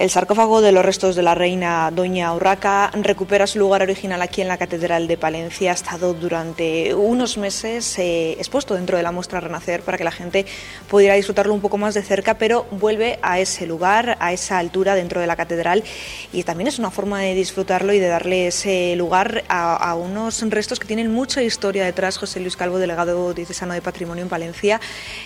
El 0.00 0.08
sarcófago 0.08 0.62
de 0.62 0.72
los 0.72 0.82
restos 0.82 1.14
de 1.14 1.22
la 1.22 1.34
reina 1.34 1.90
Doña 1.90 2.32
Urraca 2.32 2.90
recupera 2.94 3.46
su 3.46 3.58
lugar 3.58 3.82
original 3.82 4.22
aquí 4.22 4.40
en 4.40 4.48
la 4.48 4.56
Catedral 4.56 5.06
de 5.06 5.18
Palencia. 5.18 5.72
Ha 5.72 5.74
estado 5.74 6.14
durante 6.14 6.94
unos 6.94 7.36
meses 7.36 7.98
eh, 7.98 8.32
expuesto 8.38 8.74
dentro 8.74 8.96
de 8.96 9.02
la 9.02 9.12
muestra 9.12 9.40
Renacer 9.40 9.82
para 9.82 9.98
que 9.98 10.04
la 10.04 10.10
gente 10.10 10.46
pudiera 10.88 11.16
disfrutarlo 11.16 11.52
un 11.52 11.60
poco 11.60 11.76
más 11.76 11.92
de 11.92 12.02
cerca, 12.02 12.38
pero 12.38 12.64
vuelve 12.70 13.18
a 13.20 13.40
ese 13.40 13.66
lugar, 13.66 14.16
a 14.20 14.32
esa 14.32 14.56
altura 14.56 14.94
dentro 14.94 15.20
de 15.20 15.26
la 15.26 15.36
catedral 15.36 15.84
y 16.32 16.44
también 16.44 16.68
es 16.68 16.78
una 16.78 16.90
forma 16.90 17.20
de 17.20 17.34
disfrutarlo 17.34 17.92
y 17.92 17.98
de 17.98 18.08
darle 18.08 18.46
ese 18.46 18.96
lugar 18.96 19.44
a, 19.48 19.94
unos 19.96 20.40
restos 20.48 20.80
que 20.80 20.86
tienen 20.86 21.12
mucha 21.12 21.42
historia 21.42 21.84
detrás. 21.84 22.16
José 22.16 22.40
Luis 22.40 22.56
Calvo, 22.56 22.78
delegado 22.78 23.34
diocesano 23.34 23.74
de 23.74 23.82
Patrimonio 23.82 24.22
en 24.22 24.30
Palencia, 24.30 24.80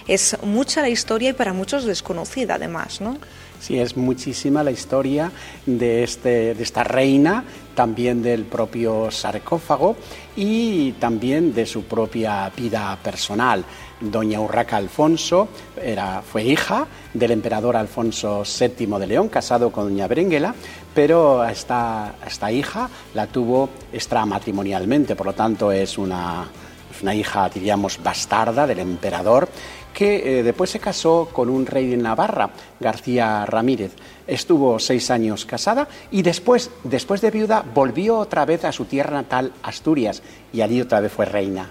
es 0.09 0.37
mucha 0.43 0.83
la 0.83 0.89
historia 0.89 1.31
y 1.31 1.35
para 1.35 1.53
muchos 1.53 1.85
desconocida 1.85 2.57
además, 2.57 3.01
¿no? 3.01 3.19
Sí, 3.65 3.79
es 3.79 3.97
muchísima 3.97 4.63
la 4.63 4.73
historia 4.73 5.33
de, 5.65 6.05
este, 6.05 6.55
de 6.55 6.63
esta 6.63 6.85
reina, 6.85 7.45
también 7.75 8.23
del 8.23 8.45
propio 8.45 9.11
sarcófago 9.11 9.97
y 10.37 10.93
también 10.93 11.55
de 11.55 11.65
su 11.65 11.85
propia 11.85 12.53
vida 12.55 12.99
personal. 13.03 13.65
Doña 14.03 14.39
Urraca 14.39 14.77
Alfonso 14.77 15.49
era, 15.83 16.21
fue 16.21 16.45
hija 16.45 16.87
del 17.15 17.31
emperador 17.31 17.75
Alfonso 17.75 18.43
VII 18.43 18.99
de 18.99 19.07
León, 19.07 19.31
casado 19.31 19.73
con 19.73 19.85
doña 19.85 20.09
Berenguela, 20.09 20.55
pero 20.95 21.43
esta, 21.43 22.17
esta 22.27 22.53
hija 22.53 22.91
la 23.15 23.29
tuvo 23.29 23.71
extramatrimonialmente, 23.95 25.17
por 25.17 25.29
lo 25.29 25.33
tanto 25.33 25.73
es 25.73 25.97
una, 25.97 26.47
una 27.01 27.15
hija, 27.15 27.49
diríamos, 27.49 27.99
bastarda 28.03 28.67
del 28.67 28.81
emperador 28.81 29.49
que 29.95 30.41
eh, 30.41 30.43
después 30.43 30.69
se 30.69 30.81
casó 30.81 31.31
con 31.33 31.49
un 31.49 31.65
rey 31.65 31.87
de 31.87 31.97
Navarra, 31.97 32.51
García 32.81 33.47
Ramírez. 33.47 33.93
Estuvo 34.27 34.79
seis 34.79 35.11
años 35.11 35.47
casada 35.47 35.89
y 36.11 36.23
después, 36.23 36.71
después 36.83 37.21
de 37.23 37.31
viuda, 37.31 37.65
volvió 37.75 38.19
otra 38.19 38.45
vez 38.45 38.65
a 38.65 38.73
su 38.73 38.85
tierra 38.85 39.13
natal, 39.13 39.53
Asturias, 39.63 40.23
y 40.53 40.61
allí 40.61 40.81
otra 40.81 41.01
vez 41.01 41.13
fue 41.13 41.25
reina 41.25 41.71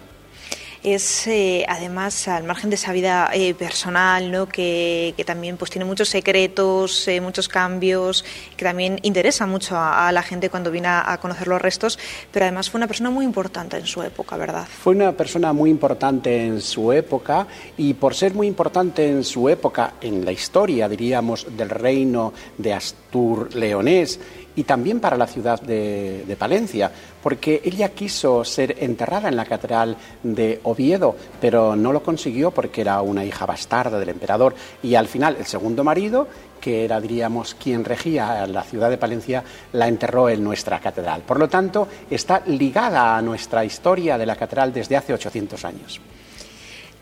es 0.83 1.27
eh, 1.27 1.65
además 1.67 2.27
al 2.27 2.43
margen 2.43 2.69
de 2.69 2.75
esa 2.75 2.91
vida 2.91 3.29
eh, 3.33 3.53
personal, 3.53 4.31
¿no? 4.31 4.47
que, 4.47 5.13
que, 5.15 5.23
también 5.23 5.57
pues 5.57 5.71
tiene 5.71 5.85
muchos 5.85 6.09
secretos, 6.09 7.07
eh, 7.07 7.21
muchos 7.21 7.47
cambios, 7.47 8.25
que 8.57 8.65
también 8.65 8.99
interesa 9.01 9.47
mucho 9.47 9.77
a, 9.77 10.11
la 10.11 10.21
gente 10.21 10.49
cuando 10.49 10.71
viene 10.71 10.89
a, 10.89 11.11
a, 11.11 11.19
conocer 11.19 11.47
los 11.47 11.61
restos, 11.61 11.97
pero 12.31 12.45
además 12.45 12.69
fue 12.69 12.79
una 12.79 12.87
persona 12.87 13.09
muy 13.09 13.25
importante 13.25 13.77
en 13.77 13.85
su 13.85 14.03
época, 14.03 14.35
¿verdad? 14.37 14.67
Fue 14.67 14.93
una 14.93 15.13
persona 15.13 15.53
muy 15.53 15.69
importante 15.69 16.45
en 16.45 16.61
su 16.61 16.91
época 16.91 17.47
y 17.77 17.93
por 17.93 18.13
ser 18.13 18.33
muy 18.33 18.47
importante 18.47 19.07
en 19.07 19.23
su 19.23 19.47
época, 19.47 19.93
en 20.01 20.25
la 20.25 20.31
historia, 20.31 20.89
diríamos, 20.89 21.47
del 21.57 21.69
reino 21.69 22.33
de 22.57 22.73
Astur 22.73 23.55
leonés, 23.55 24.19
y 24.56 24.64
también 24.64 24.99
para 24.99 25.17
la 25.17 25.27
ciudad 25.27 25.61
de, 25.61 26.35
Palencia, 26.38 26.91
porque 27.22 27.61
ella 27.64 27.90
quiso 27.90 28.43
ser 28.43 28.75
enterrada 28.80 29.30
en 29.30 29.35
la 29.35 29.45
catedral 29.45 29.95
de 30.23 30.59
Oviedo, 30.64 31.15
pero 31.40 31.75
no 31.75 31.93
lo 31.93 32.03
consiguió 32.03 32.51
porque 32.51 32.82
era 32.82 33.01
una 33.01 33.23
hija 33.23 33.45
bastarda 33.45 33.99
del 33.99 34.09
emperador 34.09 34.56
y 34.82 34.95
al 34.95 35.07
final 35.07 35.38
el 35.38 35.45
segundo 35.45 35.83
marido, 35.83 36.27
que 36.59 36.85
era, 36.85 36.99
diríamos, 36.99 37.56
quien 37.56 37.85
regía 37.85 38.45
la 38.48 38.64
ciudad 38.64 38.90
de 38.90 38.98
Palencia, 38.98 39.43
la 39.73 39.88
enterró 39.88 40.30
en 40.30 40.43
nuestra 40.43 40.80
catedral. 40.80 41.22
Por 41.22 41.40
lo 41.40 41.48
tanto, 41.48 41.88
está 42.09 42.41
ligada 42.48 43.15
a 43.15 43.22
nuestra 43.22 43.64
historia 43.64 44.17
de 44.17 44.25
la 44.25 44.35
catedral 44.35 44.73
desde 44.73 44.98
hace 44.98 45.14
800 45.14 45.65
años. 45.65 46.01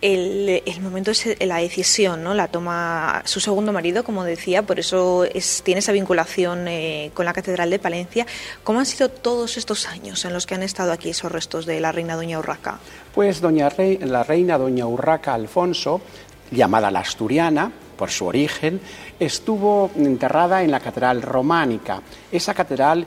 El, 0.02 0.64
el, 0.66 0.82
momento 0.82 1.12
es 1.12 1.38
la 1.42 1.58
decisión, 1.58 2.24
¿no? 2.24 2.34
La 2.34 2.48
toma 2.48 3.22
su 3.26 3.40
segundo 3.40 3.72
marido, 3.72 4.04
como 4.04 4.24
decía, 4.24 4.64
por 4.64 4.80
eso 4.80 5.26
es, 5.26 5.62
tiene 5.64 5.80
esa 5.80 5.92
vinculación 5.92 6.68
eh, 6.68 7.12
con 7.14 7.26
la 7.26 7.34
Catedral 7.34 7.70
de 7.70 7.78
Palencia. 7.78 8.26
¿Cómo 8.64 8.80
han 8.80 8.86
sido 8.86 9.10
todos 9.10 9.58
estos 9.58 9.88
años 9.88 10.26
en 10.26 10.34
los 10.34 10.48
que 10.48 10.56
han 10.56 10.64
estado 10.64 10.92
aquí 10.92 11.12
esos 11.12 11.32
restos 11.32 11.66
de 11.66 11.80
la 11.80 11.92
reina 11.92 12.16
Doña 12.16 12.40
Urraca? 12.40 12.80
Pues 13.14 13.42
doña 13.42 13.70
Rey, 13.70 14.00
la 14.00 14.24
reina 14.24 14.58
Doña 14.58 14.88
Urraca 14.88 15.34
Alfonso, 15.36 16.02
llamada 16.50 16.90
la 16.90 17.00
Asturiana, 17.00 17.72
por 18.02 18.10
su 18.10 18.26
origen, 18.26 18.82
estuvo 19.20 19.92
enterrada 19.96 20.64
en 20.64 20.72
la 20.72 20.80
Catedral 20.80 21.22
Románica, 21.22 22.02
esa 22.32 22.56
catedral 22.56 23.06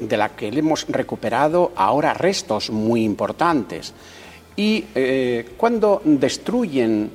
de 0.00 0.16
la 0.18 0.36
que 0.36 0.48
hemos 0.48 0.86
recuperado 0.88 1.72
ahora 1.76 2.12
restos 2.12 2.68
muy 2.68 3.04
importantes. 3.04 3.94
Y 4.56 4.84
eh, 4.94 5.54
cuando 5.56 6.00
destruyen 6.04 7.10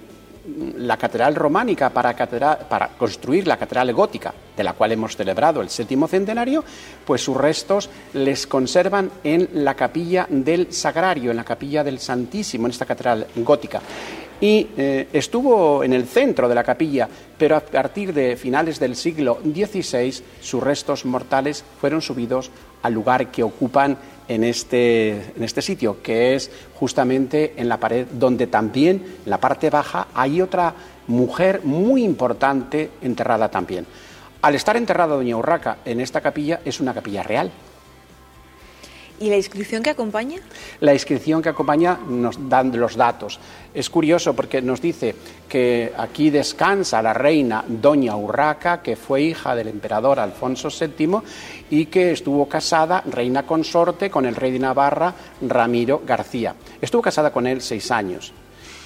la 0.77 0.98
catedral 0.98 1.35
románica 1.35 1.90
para, 1.90 2.16
construir 2.98 3.48
la 3.48 3.58
catedral 3.58 3.93
gótica, 3.93 4.34
de 4.56 4.64
la 4.64 4.74
cual 4.74 4.92
hemos 4.92 5.16
celebrado 5.16 5.61
el 5.61 5.69
séptimo 5.69 6.08
centenario, 6.08 6.64
pues 7.06 7.22
sus 7.22 7.38
restos 7.38 7.90
les 8.14 8.48
conservan 8.48 9.11
en 9.24 9.50
la 9.53 9.76
capilla 9.76 10.27
del 10.30 10.74
Sagrario, 10.74 11.32
en 11.32 11.38
la 11.38 11.43
capilla 11.43 11.84
del 11.84 12.00
Santísimo, 12.00 12.66
en 12.66 12.72
esta 12.72 12.85
catedral 12.85 13.27
gótica. 13.35 13.82
Y 14.42 14.68
eh, 14.77 15.08
estuvo 15.11 15.84
en 15.84 15.92
el 15.92 16.06
centro 16.06 16.48
de 16.48 16.56
la 16.56 16.64
capilla, 16.64 17.09
pero 17.38 17.58
a 17.58 17.59
partir 17.59 18.14
de 18.14 18.38
finales 18.38 18.80
del 18.80 18.95
siglo 18.95 19.40
XVI 19.43 20.24
sus 20.40 20.64
restos 20.64 21.03
mortales 21.03 21.64
fueron 21.80 22.01
subidos 22.01 22.50
al 22.82 22.93
lugar 22.93 23.27
que 23.32 23.43
ocupan 23.43 23.98
en 24.30 24.43
este, 24.43 25.33
en 25.35 25.43
este 25.43 25.61
sitio, 25.61 26.01
que 26.01 26.35
es 26.35 26.49
justamente 26.75 27.56
en 27.58 27.67
la 27.67 27.80
pared 27.80 28.06
donde 28.11 28.48
también, 28.48 29.17
en 29.25 29.30
la 29.30 29.40
parte 29.40 29.69
baja, 29.69 30.08
hay 30.14 30.40
otra 30.40 30.74
mujer 31.08 31.61
muy 31.64 32.03
importante 32.03 32.91
enterrada 33.01 33.49
también. 33.49 33.85
Al 34.41 34.56
estar 34.56 34.77
enterrada 34.77 35.16
Doña 35.16 35.35
Urraca 35.35 35.80
en 35.83 35.99
esta 35.99 36.22
capilla, 36.22 36.61
es 36.64 36.80
una 36.80 36.93
capilla 36.93 37.24
real. 37.24 37.51
¿Y 39.19 39.30
la 39.30 39.35
inscripción 39.35 39.83
que 39.83 39.90
acompaña? 39.90 40.40
La 40.80 40.93
inscripción 40.93 41.41
que 41.41 41.49
acompaña 41.49 41.99
nos 42.08 42.48
dan 42.48 42.72
los 42.80 42.95
datos. 42.95 43.38
Es 43.74 43.90
curioso 43.90 44.33
porque 44.33 44.61
nos 44.61 44.82
dice 44.82 45.14
que 45.49 45.91
aquí 45.98 46.30
descansa 46.30 47.01
la 47.01 47.14
reina 47.14 47.66
Doña 47.67 48.16
Urraca, 48.16 48.82
que 48.82 48.95
fue 48.95 49.24
hija 49.24 49.56
del 49.56 49.67
emperador 49.67 50.19
Alfonso 50.19 50.69
VII 50.69 51.17
y 51.69 51.85
que 51.85 52.11
estuvo 52.11 52.48
casada, 52.48 53.03
reina 53.09 53.45
consorte, 53.45 54.09
con 54.09 54.25
el 54.25 54.35
rey 54.35 54.51
de 54.51 54.59
Navarra, 54.59 55.14
Ramiro 55.41 56.01
García. 56.06 56.56
Estuvo 56.81 57.01
casada 57.01 57.31
con 57.31 57.48
él 57.48 57.61
seis 57.61 57.91
años 57.91 58.33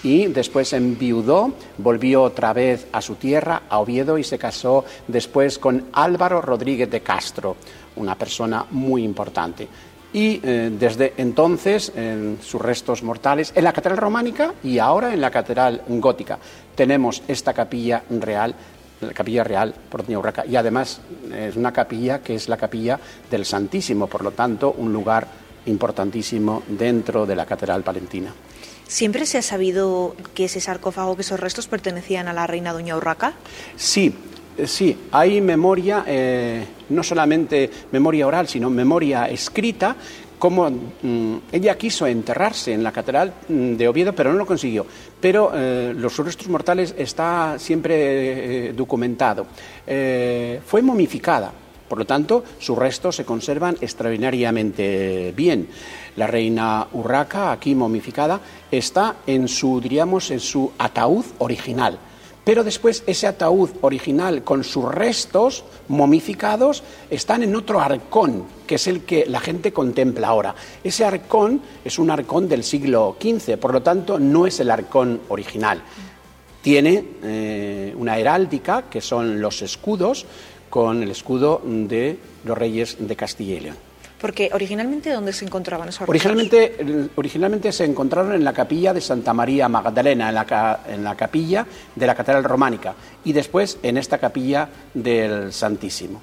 y 0.03 0.27
después 0.27 0.73
enviudó, 0.73 1.53
volvió 1.77 2.23
otra 2.23 2.51
vez 2.53 2.87
a 2.91 3.01
su 3.01 3.15
tierra, 3.15 3.63
a 3.69 3.79
Oviedo, 3.79 4.17
y 4.17 4.23
se 4.23 4.37
casó 4.37 4.83
después 5.07 5.57
con 5.57 5.85
Álvaro 5.93 6.41
Rodríguez 6.41 6.89
de 6.91 7.01
Castro, 7.01 7.55
una 7.95 8.15
persona 8.15 8.65
muy 8.69 9.03
importante 9.03 9.67
y 10.13 10.39
eh, 10.43 10.71
desde 10.71 11.13
entonces 11.17 11.91
en 11.95 12.37
sus 12.41 12.61
restos 12.61 13.01
mortales 13.01 13.51
en 13.55 13.63
la 13.63 13.73
catedral 13.73 13.97
románica 13.97 14.53
y 14.63 14.77
ahora 14.77 15.11
en 15.11 15.19
la 15.19 15.31
catedral 15.31 15.81
gótica 15.87 16.37
tenemos 16.75 17.23
esta 17.27 17.53
capilla 17.53 18.03
real 18.09 18.53
la 19.07 19.13
capilla 19.13 19.43
real 19.43 19.73
por 19.89 20.05
Doña 20.05 20.19
Urraca. 20.19 20.45
Y 20.45 20.55
además 20.55 21.01
es 21.35 21.55
una 21.55 21.71
capilla 21.71 22.19
que 22.19 22.35
es 22.35 22.49
la 22.49 22.57
capilla 22.57 22.99
del 23.29 23.45
Santísimo 23.45 24.07
por 24.07 24.23
lo 24.23 24.31
tanto 24.31 24.73
un 24.77 24.93
lugar 24.93 25.27
importantísimo 25.65 26.63
dentro 26.67 27.25
de 27.25 27.35
la 27.35 27.45
catedral 27.45 27.83
palentina. 27.83 28.33
¿Siempre 28.87 29.25
se 29.25 29.37
ha 29.37 29.41
sabido 29.41 30.15
que 30.33 30.45
ese 30.45 30.59
sarcófago, 30.59 31.15
que 31.15 31.21
esos 31.21 31.39
restos 31.39 31.67
pertenecían 31.67 32.27
a 32.27 32.33
la 32.33 32.45
reina 32.47 32.73
Doña 32.73 32.97
Urraca? 32.97 33.33
Sí, 33.75 34.13
Sí, 34.65 34.95
hay 35.11 35.41
memoria, 35.41 36.03
eh, 36.05 36.63
no 36.89 37.01
solamente 37.01 37.69
memoria 37.91 38.27
oral, 38.27 38.47
sino 38.47 38.69
memoria 38.69 39.25
escrita, 39.25 39.95
como 40.43 40.69
mmm, 40.69 41.37
ella 41.53 41.77
quiso 41.77 42.05
enterrarse 42.05 42.73
en 42.73 42.83
la 42.83 42.91
catedral 42.91 43.33
de 43.47 43.87
Oviedo, 43.87 44.11
pero 44.11 44.33
no 44.33 44.39
lo 44.39 44.45
consiguió. 44.45 44.85
Pero 45.21 45.53
eh, 45.55 45.93
los 45.95 46.17
restos 46.17 46.49
mortales 46.49 46.93
está 46.97 47.57
siempre 47.57 48.67
eh, 48.67 48.73
documentado. 48.73 49.47
fue 50.65 50.81
momificada, 50.81 51.49
por 51.87 51.97
lo 51.97 52.03
tanto, 52.03 52.43
sus 52.59 52.77
restos 52.77 53.15
se 53.15 53.23
conservan 53.23 53.77
extraordinariamente 53.79 55.31
bien. 55.33 55.69
La 56.17 56.27
reina 56.27 56.87
Urraca, 56.91 57.53
aquí 57.53 57.73
momificada, 57.73 58.41
está 58.69 59.15
en 59.25 59.47
su, 59.47 59.79
diríamos, 59.79 60.29
en 60.29 60.41
su 60.41 60.73
ataúd 60.77 61.23
original. 61.37 61.97
Pero 62.43 62.63
después 62.63 63.03
ese 63.07 63.27
ataúd 63.27 63.69
original 63.81 64.43
con 64.43 64.63
sus 64.63 64.93
restos 64.93 65.63
momificados 65.87 66.83
están 67.09 67.41
en 67.43 67.55
otro 67.55 67.79
arcón, 67.79 68.45
que 68.67 68.75
es 68.75 68.87
el 68.87 69.03
que 69.05 69.25
la 69.25 69.39
gente 69.39 69.71
contempla 69.71 70.27
ahora. 70.27 70.53
Ese 70.83 71.05
arcón 71.05 71.61
es 71.85 71.99
un 71.99 72.11
arcón 72.11 72.49
del 72.49 72.63
siglo 72.63 73.15
XV, 73.19 73.57
por 73.57 73.71
lo 73.71 73.81
tanto 73.81 74.19
no 74.19 74.45
es 74.45 74.59
el 74.59 74.71
arcón 74.71 75.21
original. 75.29 75.81
Tiene 76.61 77.05
eh, 77.23 77.93
una 77.97 78.17
heráldica, 78.17 78.83
que 78.89 78.99
son 78.99 79.41
los 79.41 79.61
escudos, 79.61 80.25
con 80.69 81.03
el 81.03 81.11
escudo 81.11 81.61
de 81.63 82.17
los 82.43 82.57
reyes 82.57 82.97
de 82.99 83.15
Castilla 83.15 83.55
y 83.55 83.59
León. 83.59 83.92
Porque 84.23 84.49
originalmente, 84.53 85.11
¿dónde 85.11 85.33
se 85.33 85.43
encontraban 85.43 85.89
esos 85.89 86.07
originalmente, 86.07 87.09
originalmente 87.15 87.73
se 87.73 87.83
encontraron 87.83 88.31
en 88.31 88.45
la 88.45 88.53
capilla 88.53 88.93
de 88.93 89.01
Santa 89.01 89.33
María 89.33 89.67
Magdalena, 89.67 90.29
en 90.29 90.35
la, 90.35 90.79
en 90.87 91.03
la 91.03 91.13
capilla 91.15 91.67
de 91.93 92.07
la 92.07 92.15
Catedral 92.15 92.45
Románica, 92.45 92.95
y 93.25 93.33
después 93.33 93.79
en 93.83 93.97
esta 93.97 94.19
capilla 94.19 94.69
del 94.93 95.51
Santísimo. 95.51 96.21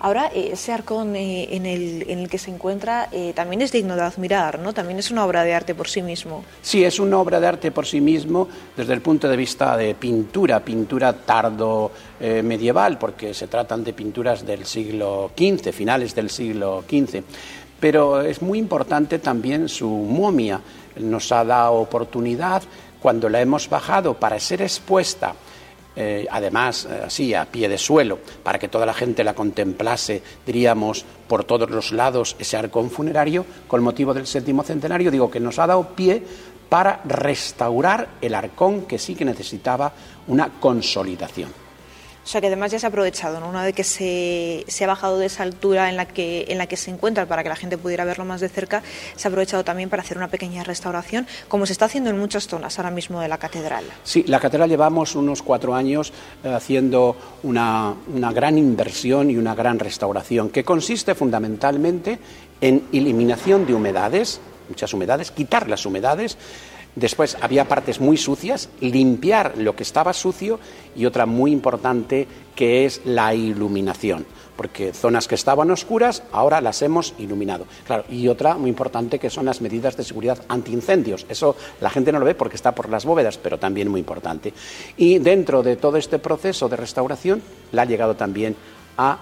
Ahora, 0.00 0.30
eh, 0.32 0.50
ese 0.52 0.72
arcón 0.72 1.16
eh, 1.16 1.48
en, 1.50 1.66
el, 1.66 2.04
en 2.08 2.20
el 2.20 2.28
que 2.28 2.38
se 2.38 2.52
encuentra 2.52 3.08
eh, 3.10 3.32
también 3.34 3.62
es 3.62 3.72
digno 3.72 3.96
de 3.96 4.02
admirar, 4.02 4.60
¿no? 4.60 4.72
También 4.72 5.00
es 5.00 5.10
una 5.10 5.24
obra 5.24 5.42
de 5.42 5.54
arte 5.54 5.74
por 5.74 5.88
sí 5.88 6.02
mismo. 6.02 6.44
Sí, 6.62 6.84
es 6.84 7.00
una 7.00 7.18
obra 7.18 7.40
de 7.40 7.48
arte 7.48 7.72
por 7.72 7.84
sí 7.84 8.00
mismo 8.00 8.48
desde 8.76 8.92
el 8.92 9.00
punto 9.00 9.28
de 9.28 9.36
vista 9.36 9.76
de 9.76 9.96
pintura, 9.96 10.64
pintura 10.64 11.12
tardo 11.12 11.90
eh, 12.20 12.42
medieval, 12.44 12.96
porque 12.96 13.34
se 13.34 13.48
tratan 13.48 13.82
de 13.82 13.92
pinturas 13.92 14.46
del 14.46 14.66
siglo 14.66 15.32
XV, 15.36 15.72
finales 15.72 16.14
del 16.14 16.30
siglo 16.30 16.84
XV. 16.88 17.22
Pero 17.80 18.20
es 18.20 18.40
muy 18.40 18.60
importante 18.60 19.18
también 19.18 19.68
su 19.68 19.88
momia. 19.88 20.60
Nos 21.00 21.32
ha 21.32 21.44
dado 21.44 21.74
oportunidad, 21.74 22.62
cuando 23.00 23.28
la 23.28 23.40
hemos 23.40 23.68
bajado 23.68 24.14
para 24.14 24.38
ser 24.38 24.62
expuesta 24.62 25.34
eh, 26.00 26.28
además 26.30 26.86
eh, 26.88 27.02
así 27.06 27.34
a 27.34 27.44
pie 27.44 27.68
de 27.68 27.76
suelo, 27.76 28.20
para 28.44 28.56
que 28.56 28.68
toda 28.68 28.86
la 28.86 28.94
gente 28.94 29.24
la 29.24 29.34
contemplase, 29.34 30.22
diríamos, 30.46 31.04
por 31.26 31.42
todos 31.42 31.68
los 31.68 31.90
lados 31.90 32.36
ese 32.38 32.56
arcón 32.56 32.88
funerario, 32.88 33.44
con 33.66 33.82
motivo 33.82 34.14
del 34.14 34.28
séptimo 34.28 34.62
centenario, 34.62 35.10
digo 35.10 35.28
que 35.28 35.40
nos 35.40 35.58
ha 35.58 35.66
dado 35.66 35.88
pie 35.96 36.22
para 36.68 37.00
restaurar 37.04 38.10
el 38.20 38.36
arcón 38.36 38.82
que 38.82 39.00
sí 39.00 39.16
que 39.16 39.24
necesitaba 39.24 39.92
una 40.28 40.60
consolidación. 40.60 41.67
O 42.28 42.30
sea 42.30 42.42
que 42.42 42.48
además 42.48 42.70
ya 42.70 42.78
se 42.78 42.84
ha 42.84 42.90
aprovechado, 42.90 43.40
¿no? 43.40 43.48
Una 43.48 43.64
vez 43.64 43.74
que 43.74 43.84
se, 43.84 44.62
se 44.68 44.84
ha 44.84 44.86
bajado 44.86 45.18
de 45.18 45.24
esa 45.24 45.44
altura 45.44 45.88
en 45.88 45.96
la, 45.96 46.04
que, 46.04 46.44
en 46.48 46.58
la 46.58 46.66
que 46.66 46.76
se 46.76 46.90
encuentra 46.90 47.24
para 47.24 47.42
que 47.42 47.48
la 47.48 47.56
gente 47.56 47.78
pudiera 47.78 48.04
verlo 48.04 48.26
más 48.26 48.42
de 48.42 48.50
cerca, 48.50 48.82
se 49.16 49.26
ha 49.26 49.30
aprovechado 49.30 49.64
también 49.64 49.88
para 49.88 50.02
hacer 50.02 50.18
una 50.18 50.28
pequeña 50.28 50.62
restauración, 50.62 51.26
como 51.48 51.64
se 51.64 51.72
está 51.72 51.86
haciendo 51.86 52.10
en 52.10 52.18
muchas 52.18 52.46
zonas 52.46 52.78
ahora 52.78 52.90
mismo 52.90 53.22
de 53.22 53.28
la 53.28 53.38
catedral. 53.38 53.82
Sí, 54.04 54.24
la 54.26 54.40
catedral 54.40 54.68
llevamos 54.68 55.14
unos 55.14 55.40
cuatro 55.40 55.74
años 55.74 56.12
eh, 56.44 56.52
haciendo 56.52 57.16
una, 57.44 57.94
una 58.12 58.30
gran 58.30 58.58
inversión 58.58 59.30
y 59.30 59.38
una 59.38 59.54
gran 59.54 59.78
restauración, 59.78 60.50
que 60.50 60.64
consiste 60.64 61.14
fundamentalmente 61.14 62.18
en 62.60 62.88
eliminación 62.92 63.66
de 63.66 63.72
humedades, 63.72 64.38
muchas 64.68 64.92
humedades, 64.92 65.30
quitar 65.30 65.66
las 65.66 65.86
humedades. 65.86 66.36
Después 66.98 67.36
había 67.40 67.68
partes 67.68 68.00
muy 68.00 68.16
sucias, 68.16 68.68
limpiar 68.80 69.56
lo 69.56 69.76
que 69.76 69.84
estaba 69.84 70.12
sucio 70.12 70.58
y 70.96 71.06
otra 71.06 71.26
muy 71.26 71.52
importante 71.52 72.26
que 72.56 72.86
es 72.86 73.02
la 73.04 73.32
iluminación, 73.34 74.26
porque 74.56 74.92
zonas 74.92 75.28
que 75.28 75.36
estaban 75.36 75.70
oscuras 75.70 76.24
ahora 76.32 76.60
las 76.60 76.82
hemos 76.82 77.14
iluminado. 77.18 77.66
Claro, 77.86 78.04
y 78.10 78.26
otra 78.26 78.54
muy 78.54 78.68
importante 78.68 79.20
que 79.20 79.30
son 79.30 79.44
las 79.44 79.60
medidas 79.60 79.96
de 79.96 80.02
seguridad 80.02 80.42
antiincendios. 80.48 81.24
Eso 81.28 81.54
la 81.80 81.88
gente 81.88 82.10
no 82.10 82.18
lo 82.18 82.26
ve 82.26 82.34
porque 82.34 82.56
está 82.56 82.74
por 82.74 82.88
las 82.88 83.04
bóvedas, 83.04 83.38
pero 83.38 83.60
también 83.60 83.88
muy 83.88 84.00
importante. 84.00 84.52
Y 84.96 85.20
dentro 85.20 85.62
de 85.62 85.76
todo 85.76 85.98
este 85.98 86.18
proceso 86.18 86.68
de 86.68 86.76
restauración 86.78 87.40
le 87.70 87.80
ha 87.80 87.84
llegado 87.84 88.16
también 88.16 88.56
a 88.96 89.20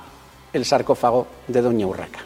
el 0.55 0.65
sarcófago 0.65 1.27
de 1.47 1.61
Doña 1.61 1.87
Urraca. 1.87 2.21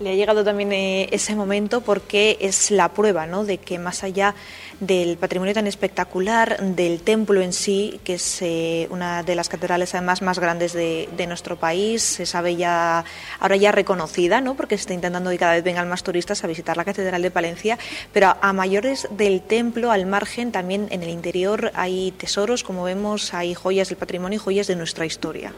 Le 0.00 0.10
ha 0.10 0.14
llegado 0.14 0.42
también 0.42 0.72
eh, 0.72 1.08
ese 1.12 1.36
momento 1.36 1.80
porque 1.80 2.36
es 2.40 2.70
la 2.70 2.88
prueba 2.88 3.26
¿no? 3.26 3.44
de 3.44 3.58
que 3.58 3.78
más 3.78 4.02
allá 4.02 4.34
del 4.82 5.16
patrimonio 5.16 5.54
tan 5.54 5.68
espectacular, 5.68 6.58
del 6.60 7.02
templo 7.02 7.40
en 7.40 7.52
sí, 7.52 8.00
que 8.02 8.14
es 8.14 8.42
eh, 8.42 8.88
una 8.90 9.22
de 9.22 9.36
las 9.36 9.48
catedrales 9.48 9.94
además 9.94 10.22
más 10.22 10.40
grandes 10.40 10.72
de, 10.72 11.08
nuestro 11.28 11.56
país, 11.56 12.02
se 12.02 12.26
sabe 12.26 12.56
ya, 12.56 13.04
ahora 13.38 13.54
ya 13.54 13.70
reconocida, 13.70 14.40
¿no? 14.40 14.56
porque 14.56 14.76
se 14.76 14.80
está 14.80 14.94
intentando 14.94 15.30
que 15.30 15.38
cada 15.38 15.52
vez 15.52 15.62
vengan 15.62 15.88
más 15.88 16.02
turistas 16.02 16.42
a 16.42 16.48
visitar 16.48 16.76
la 16.76 16.84
Catedral 16.84 17.22
de 17.22 17.30
Palencia, 17.30 17.78
pero 18.12 18.26
a, 18.26 18.38
a 18.42 18.52
mayores 18.52 19.06
del 19.12 19.40
templo, 19.40 19.92
al 19.92 20.04
margen, 20.04 20.50
también 20.50 20.88
en 20.90 21.04
el 21.04 21.10
interior 21.10 21.70
hay 21.74 22.10
tesoros, 22.18 22.64
como 22.64 22.82
vemos, 22.82 23.34
hay 23.34 23.54
joyas 23.54 23.88
del 23.88 23.98
patrimonio 23.98 24.36
y 24.36 24.40
joyas 24.40 24.66
de 24.66 24.74
nuestra 24.74 25.06
historia. 25.06 25.52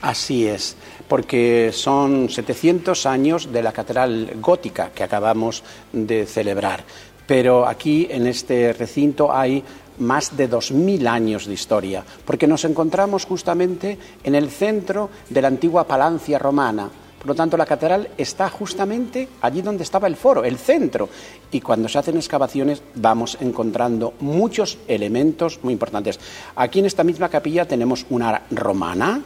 Así 0.00 0.46
es, 0.46 0.76
porque 1.08 1.70
son 1.72 2.30
700 2.30 3.06
años 3.06 3.52
de 3.52 3.62
la 3.62 3.72
catedral 3.72 4.30
gótica 4.40 4.90
que 4.94 5.02
acabamos 5.02 5.64
de 5.92 6.26
celebrar. 6.26 6.84
Pero 7.28 7.68
aquí 7.68 8.08
en 8.10 8.26
este 8.26 8.72
recinto 8.72 9.30
hay 9.30 9.62
más 9.98 10.34
de 10.34 10.48
2.000 10.48 11.06
años 11.06 11.44
de 11.44 11.52
historia, 11.52 12.02
porque 12.24 12.46
nos 12.46 12.64
encontramos 12.64 13.26
justamente 13.26 13.98
en 14.24 14.34
el 14.34 14.48
centro 14.48 15.10
de 15.28 15.42
la 15.42 15.48
antigua 15.48 15.86
Palancia 15.86 16.38
romana. 16.38 16.88
Por 17.18 17.26
lo 17.26 17.34
tanto, 17.34 17.58
la 17.58 17.66
catedral 17.66 18.08
está 18.16 18.48
justamente 18.48 19.28
allí 19.42 19.60
donde 19.60 19.82
estaba 19.82 20.06
el 20.06 20.16
foro, 20.16 20.42
el 20.42 20.56
centro. 20.56 21.10
Y 21.50 21.60
cuando 21.60 21.88
se 21.88 21.98
hacen 21.98 22.16
excavaciones 22.16 22.82
vamos 22.94 23.36
encontrando 23.40 24.14
muchos 24.20 24.78
elementos 24.88 25.58
muy 25.62 25.74
importantes. 25.74 26.18
Aquí 26.56 26.78
en 26.78 26.86
esta 26.86 27.04
misma 27.04 27.28
capilla 27.28 27.68
tenemos 27.68 28.06
una 28.08 28.44
romana, 28.52 29.20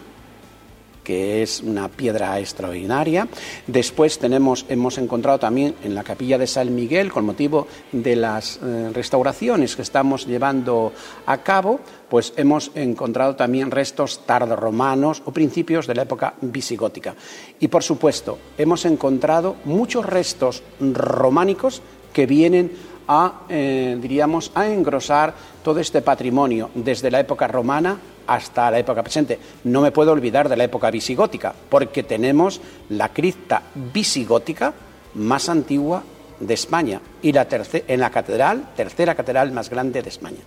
que 1.02 1.42
es 1.42 1.60
una 1.60 1.88
piedra 1.88 2.38
extraordinaria. 2.38 3.28
Después 3.66 4.18
tenemos, 4.18 4.64
hemos 4.68 4.98
encontrado 4.98 5.38
también 5.38 5.74
en 5.82 5.94
la 5.94 6.04
capilla 6.04 6.38
de 6.38 6.46
San 6.46 6.74
Miguel, 6.74 7.12
con 7.12 7.24
motivo 7.24 7.66
de 7.92 8.16
las 8.16 8.58
eh, 8.62 8.90
restauraciones 8.92 9.76
que 9.76 9.82
estamos 9.82 10.26
llevando 10.26 10.92
a 11.26 11.38
cabo, 11.38 11.80
pues 12.08 12.32
hemos 12.36 12.70
encontrado 12.74 13.36
también 13.36 13.70
restos 13.70 14.26
tardorromanos 14.26 15.22
o 15.24 15.32
principios 15.32 15.86
de 15.86 15.94
la 15.94 16.02
época 16.02 16.34
visigótica. 16.40 17.14
Y 17.58 17.68
por 17.68 17.82
supuesto, 17.82 18.38
hemos 18.58 18.84
encontrado 18.84 19.56
muchos 19.64 20.04
restos 20.04 20.62
románicos 20.80 21.82
que 22.12 22.26
vienen 22.26 22.72
a, 23.08 23.42
eh, 23.48 23.96
diríamos, 24.00 24.50
a 24.54 24.66
engrosar 24.66 25.34
todo 25.62 25.80
este 25.80 26.02
patrimonio 26.02 26.70
desde 26.74 27.10
la 27.10 27.20
época 27.20 27.46
romana 27.46 27.98
hasta 28.26 28.70
la 28.70 28.78
época 28.78 29.02
presente. 29.02 29.38
No 29.64 29.80
me 29.80 29.92
puedo 29.92 30.12
olvidar 30.12 30.48
de 30.48 30.56
la 30.56 30.64
época 30.64 30.90
visigótica, 30.90 31.54
porque 31.68 32.02
tenemos 32.02 32.60
la 32.90 33.08
cripta 33.10 33.62
visigótica 33.74 34.72
más 35.14 35.48
antigua 35.48 36.02
de 36.40 36.54
España 36.54 37.00
y 37.22 37.32
la 37.32 37.46
en 37.50 38.00
la 38.00 38.10
catedral, 38.10 38.70
tercera 38.76 39.14
catedral 39.14 39.52
más 39.52 39.70
grande 39.70 40.02
de 40.02 40.08
España. 40.08 40.40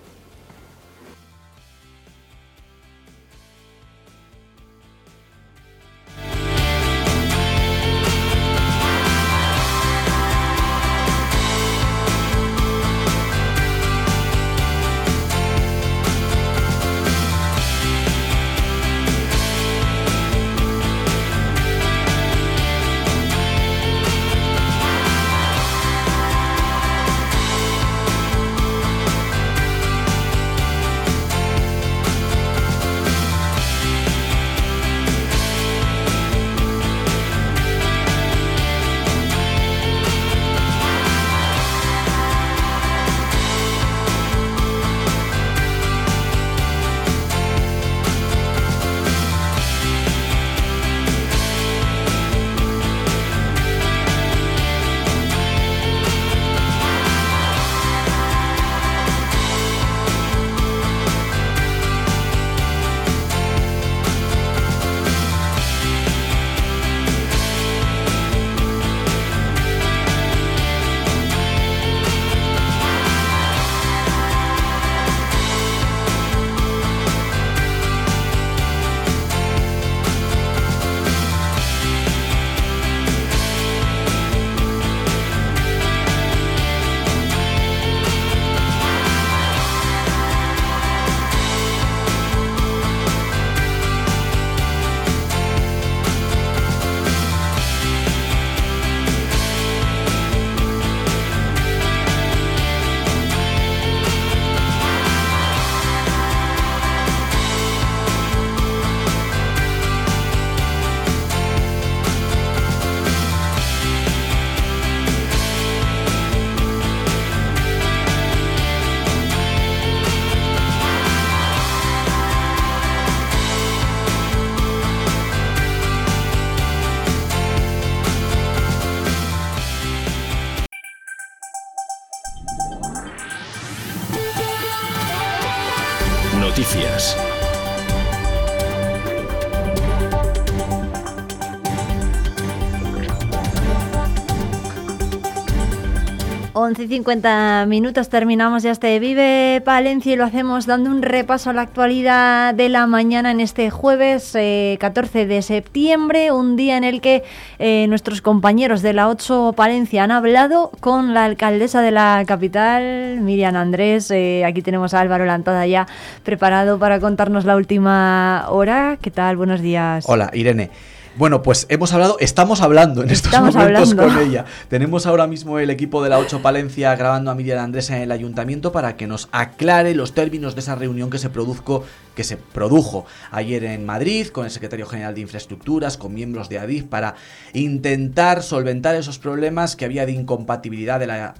11 146.66 146.84
y 146.84 146.88
50 146.88 147.66
minutos 147.68 148.10
terminamos 148.10 148.64
ya 148.64 148.72
este 148.72 148.98
Vive 148.98 149.62
Palencia 149.64 150.14
y 150.14 150.16
lo 150.16 150.24
hacemos 150.24 150.66
dando 150.66 150.90
un 150.90 151.04
repaso 151.04 151.52
a 151.52 151.54
la 151.54 151.62
actualidad 151.62 152.56
de 152.56 152.70
la 152.70 152.88
mañana 152.88 153.30
en 153.30 153.40
este 153.40 153.70
jueves 153.70 154.32
eh, 154.34 154.78
14 154.80 155.28
de 155.28 155.44
septiembre, 155.44 156.32
un 156.32 156.56
día 156.56 156.78
en 156.78 156.84
el 156.84 157.02
que 157.02 157.24
eh, 157.60 157.86
nuestros 157.88 158.24
compañeros 158.24 158.82
de 158.82 158.94
la 158.94 159.10
8 159.10 159.54
Palencia 159.56 160.04
han 160.04 160.10
hablado 160.10 160.72
con 160.80 161.14
la 161.14 161.26
alcaldesa 161.26 161.84
de 161.84 161.92
la 161.92 162.24
capital, 162.26 163.20
Miriam 163.22 163.56
Andrés. 163.56 164.10
Eh, 164.10 164.44
aquí 164.44 164.64
tenemos 164.64 164.96
a 164.96 165.02
Álvaro 165.02 165.26
Lantada 165.26 165.68
ya 165.68 165.86
preparado 166.24 166.80
para 166.80 167.00
contarnos 167.00 167.46
la 167.46 167.56
última 167.58 168.48
hora. 168.50 168.98
¿Qué 169.00 169.12
tal? 169.12 169.38
Buenos 169.38 169.62
días. 169.62 170.06
Hola, 170.08 170.32
Irene. 170.34 170.72
Bueno, 171.18 171.42
pues 171.42 171.66
hemos 171.70 171.94
hablado, 171.94 172.18
estamos 172.20 172.60
hablando 172.62 173.02
en 173.02 173.10
estos 173.10 173.28
Estamos 173.32 173.56
momentos 173.56 173.92
hablando. 173.92 174.14
con 174.14 174.28
ella. 174.28 174.44
Tenemos 174.68 175.06
ahora 175.06 175.28
mismo 175.28 175.60
el 175.60 175.70
equipo 175.70 176.04
de 176.04 176.10
la 176.10 176.20
8 176.20 176.42
Palencia 176.42 176.94
grabando 176.98 177.32
a 177.32 177.36
Miriam 177.36 177.64
Andrés 177.64 177.90
en 177.90 178.02
el 178.02 178.12
ayuntamiento 178.12 178.74
para 178.74 178.98
que 178.98 179.08
nos 179.08 179.30
aclare 179.32 179.96
los 179.96 180.14
términos 180.14 180.56
de 180.56 180.60
esa 180.62 180.76
reunión 180.76 181.10
que 181.10 181.18
se 181.18 181.30
produjo, 181.30 181.86
que 182.16 182.26
se 182.26 182.36
produjo 182.36 183.06
ayer 183.32 183.64
en 183.64 183.86
Madrid 183.86 184.28
con 184.28 184.44
el 184.44 184.52
secretario 184.52 184.88
general 184.88 185.16
de 185.16 185.22
Infraestructuras, 185.22 185.98
con 185.98 186.14
miembros 186.14 186.50
de 186.50 186.60
ADIF 186.60 186.84
para 186.84 187.16
intentar 187.54 188.44
solventar 188.44 188.96
esos 188.96 189.18
problemas 189.18 189.78
que 189.78 189.86
había 189.86 190.06
de 190.06 190.12
incompatibilidad 190.12 191.00
de 191.00 191.08
la 191.08 191.34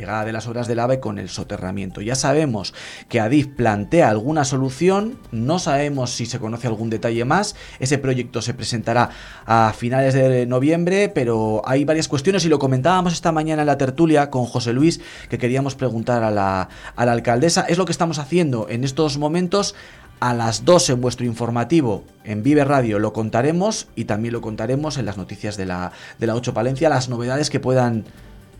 llegada 0.00 0.24
de 0.24 0.32
las 0.32 0.48
obras 0.48 0.66
del 0.66 0.80
AVE 0.80 0.98
con 0.98 1.18
el 1.18 1.28
soterramiento. 1.28 2.00
Ya 2.00 2.14
sabemos 2.14 2.74
que 3.08 3.20
Adif 3.20 3.48
plantea 3.48 4.08
alguna 4.08 4.44
solución, 4.44 5.18
no 5.30 5.58
sabemos 5.58 6.10
si 6.10 6.26
se 6.26 6.38
conoce 6.38 6.66
algún 6.66 6.90
detalle 6.90 7.24
más, 7.24 7.54
ese 7.78 7.98
proyecto 7.98 8.40
se 8.42 8.54
presentará 8.54 9.10
a 9.46 9.72
finales 9.76 10.14
de 10.14 10.46
noviembre, 10.46 11.10
pero 11.10 11.62
hay 11.66 11.84
varias 11.84 12.08
cuestiones 12.08 12.44
y 12.44 12.48
lo 12.48 12.58
comentábamos 12.58 13.12
esta 13.12 13.30
mañana 13.30 13.62
en 13.62 13.66
la 13.66 13.78
tertulia 13.78 14.30
con 14.30 14.46
José 14.46 14.72
Luis 14.72 15.00
que 15.28 15.38
queríamos 15.38 15.74
preguntar 15.74 16.22
a 16.22 16.30
la, 16.30 16.68
alcaldesa, 16.96 17.66
es 17.68 17.76
lo 17.76 17.84
que 17.84 17.92
estamos 17.92 18.18
haciendo 18.18 18.68
en 18.68 18.84
estos 18.84 19.18
momentos. 19.18 19.74
A 20.20 20.34
las 20.34 20.66
2 20.66 20.90
en 20.90 21.00
vuestro 21.00 21.24
informativo 21.24 22.04
en 22.24 22.42
Vive 22.42 22.62
Radio 22.64 22.98
lo 22.98 23.14
contaremos 23.14 23.88
y 23.96 24.04
también 24.04 24.34
lo 24.34 24.42
contaremos 24.42 24.98
en 24.98 25.06
las 25.06 25.16
noticias 25.16 25.56
de 25.56 25.64
la, 25.64 25.92
de 26.18 26.26
la 26.26 26.34
8 26.34 26.52
Palencia, 26.52 26.90
las 26.90 27.08
novedades 27.08 27.48
que 27.48 27.58
puedan 27.58 28.04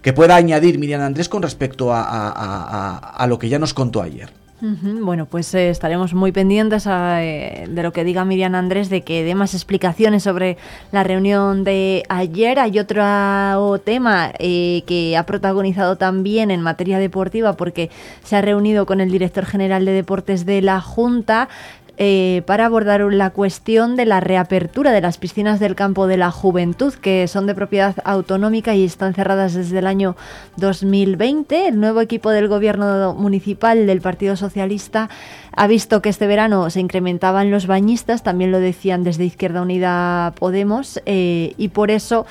que 0.03 0.13
pueda 0.13 0.37
añadir 0.37 0.79
Miriam 0.79 1.01
Andrés 1.03 1.29
con 1.29 1.43
respecto 1.43 1.93
a, 1.93 2.03
a- 2.03 3.27
lo 3.27 3.39
que 3.39 3.49
ya 3.49 3.59
nos 3.59 3.75
contó 3.75 4.03
ayer. 4.03 4.31
Bueno, 4.63 5.25
pues 5.25 5.55
eh, 5.55 5.71
estaremos 5.71 6.13
muy 6.13 6.33
pendientes 6.33 6.87
eh, 6.87 7.67
de 7.67 7.83
lo 7.83 7.95
que 7.95 8.05
diga 8.05 8.27
Miriam 8.27 8.55
Andrés, 8.55 8.91
de 8.91 9.01
que 9.01 9.25
dé 9.25 9.35
más 9.35 9.55
explicaciones 9.55 10.23
sobre 10.23 10.59
la 10.93 11.03
reunión 11.03 11.65
de 11.65 12.03
ayer. 12.11 12.59
Hay 12.59 12.79
otro 12.79 13.81
tema 13.83 14.33
eh, 14.39 14.83
que 14.87 15.17
ha 15.17 15.25
protagonizado 15.25 15.97
también 15.97 16.51
en 16.51 16.61
materia 16.61 16.99
deportiva 16.99 17.55
porque 17.55 17.89
se 18.23 18.37
ha 18.37 18.43
reunido 18.43 18.85
con 18.85 19.01
el 19.01 19.11
director 19.11 19.47
general 19.47 19.87
de 19.87 19.93
deportes 19.93 20.45
de 20.45 20.61
la 20.61 20.83
Junta 20.83 21.49
eh, 21.97 22.43
para 22.47 22.67
abordar 22.67 23.01
la 23.01 23.31
cuestión 23.31 23.97
de 23.97 24.05
la 24.07 24.21
reapertura 24.21 24.93
de 24.93 25.01
las 25.01 25.19
piscinas 25.19 25.61
del 25.61 25.75
campo 25.75 26.07
de 26.07 26.17
la 26.17 26.31
juventud, 26.31 26.95
que 26.95 27.29
son 27.29 27.47
de 27.47 27.55
propiedad 27.55 27.97
autonómica 28.05 28.75
y 28.75 28.85
están 28.85 29.15
cerradas 29.15 29.55
desde 29.55 29.79
el 29.79 29.87
año 29.87 30.17
2020. 30.57 31.69
El 31.69 31.81
nuevo 31.81 32.01
equipo 32.01 32.31
del 32.31 32.49
gobierno 32.49 33.15
municipal 33.15 33.87
del 33.87 34.01
Partido 34.01 34.37
Socialista 34.37 35.09
ha 35.55 35.67
visto 35.67 36.01
que 36.01 36.09
este 36.09 36.27
verano 36.27 36.71
se 36.71 36.81
incrementaban 36.81 37.51
los 37.51 37.67
bañistas, 37.67 38.23
también 38.23 38.51
lo 38.51 38.61
decían 38.61 39.05
desde 39.05 39.25
Izquierda 39.25 39.63
Unida 39.63 40.33
Podemos, 40.39 41.01
eh, 41.07 41.55
y 41.57 41.69
por 41.69 41.91
eso 41.91 42.27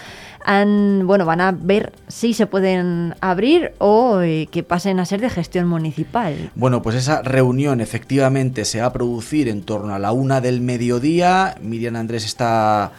han, 0.46 1.06
bueno, 1.06 1.26
van 1.26 1.42
a 1.42 1.52
ver 1.52 1.94
si 2.08 2.34
se 2.34 2.48
pueden 2.48 3.14
abrir 3.22 3.74
o 3.78 4.22
eh, 4.22 4.48
que 4.52 4.64
pasen 4.64 5.00
a 5.00 5.06
ser 5.06 5.22
de 5.22 5.30
gestión 5.30 5.68
municipal. 5.68 6.52
Bueno, 6.56 6.82
pues 6.82 6.96
esa 6.96 7.22
reunión 7.22 7.82
efectivamente 7.82 8.66
se 8.66 8.82
va 8.82 8.88
a 8.88 8.94
producir 8.94 9.48
en 9.48 9.59
torno 9.62 9.94
a 9.94 10.00
la 10.00 10.12
una 10.12 10.42
del 10.42 10.62
mediodía. 10.62 11.56
Miriam 11.62 11.96
Andrés 11.96 12.26
está, 12.26 12.92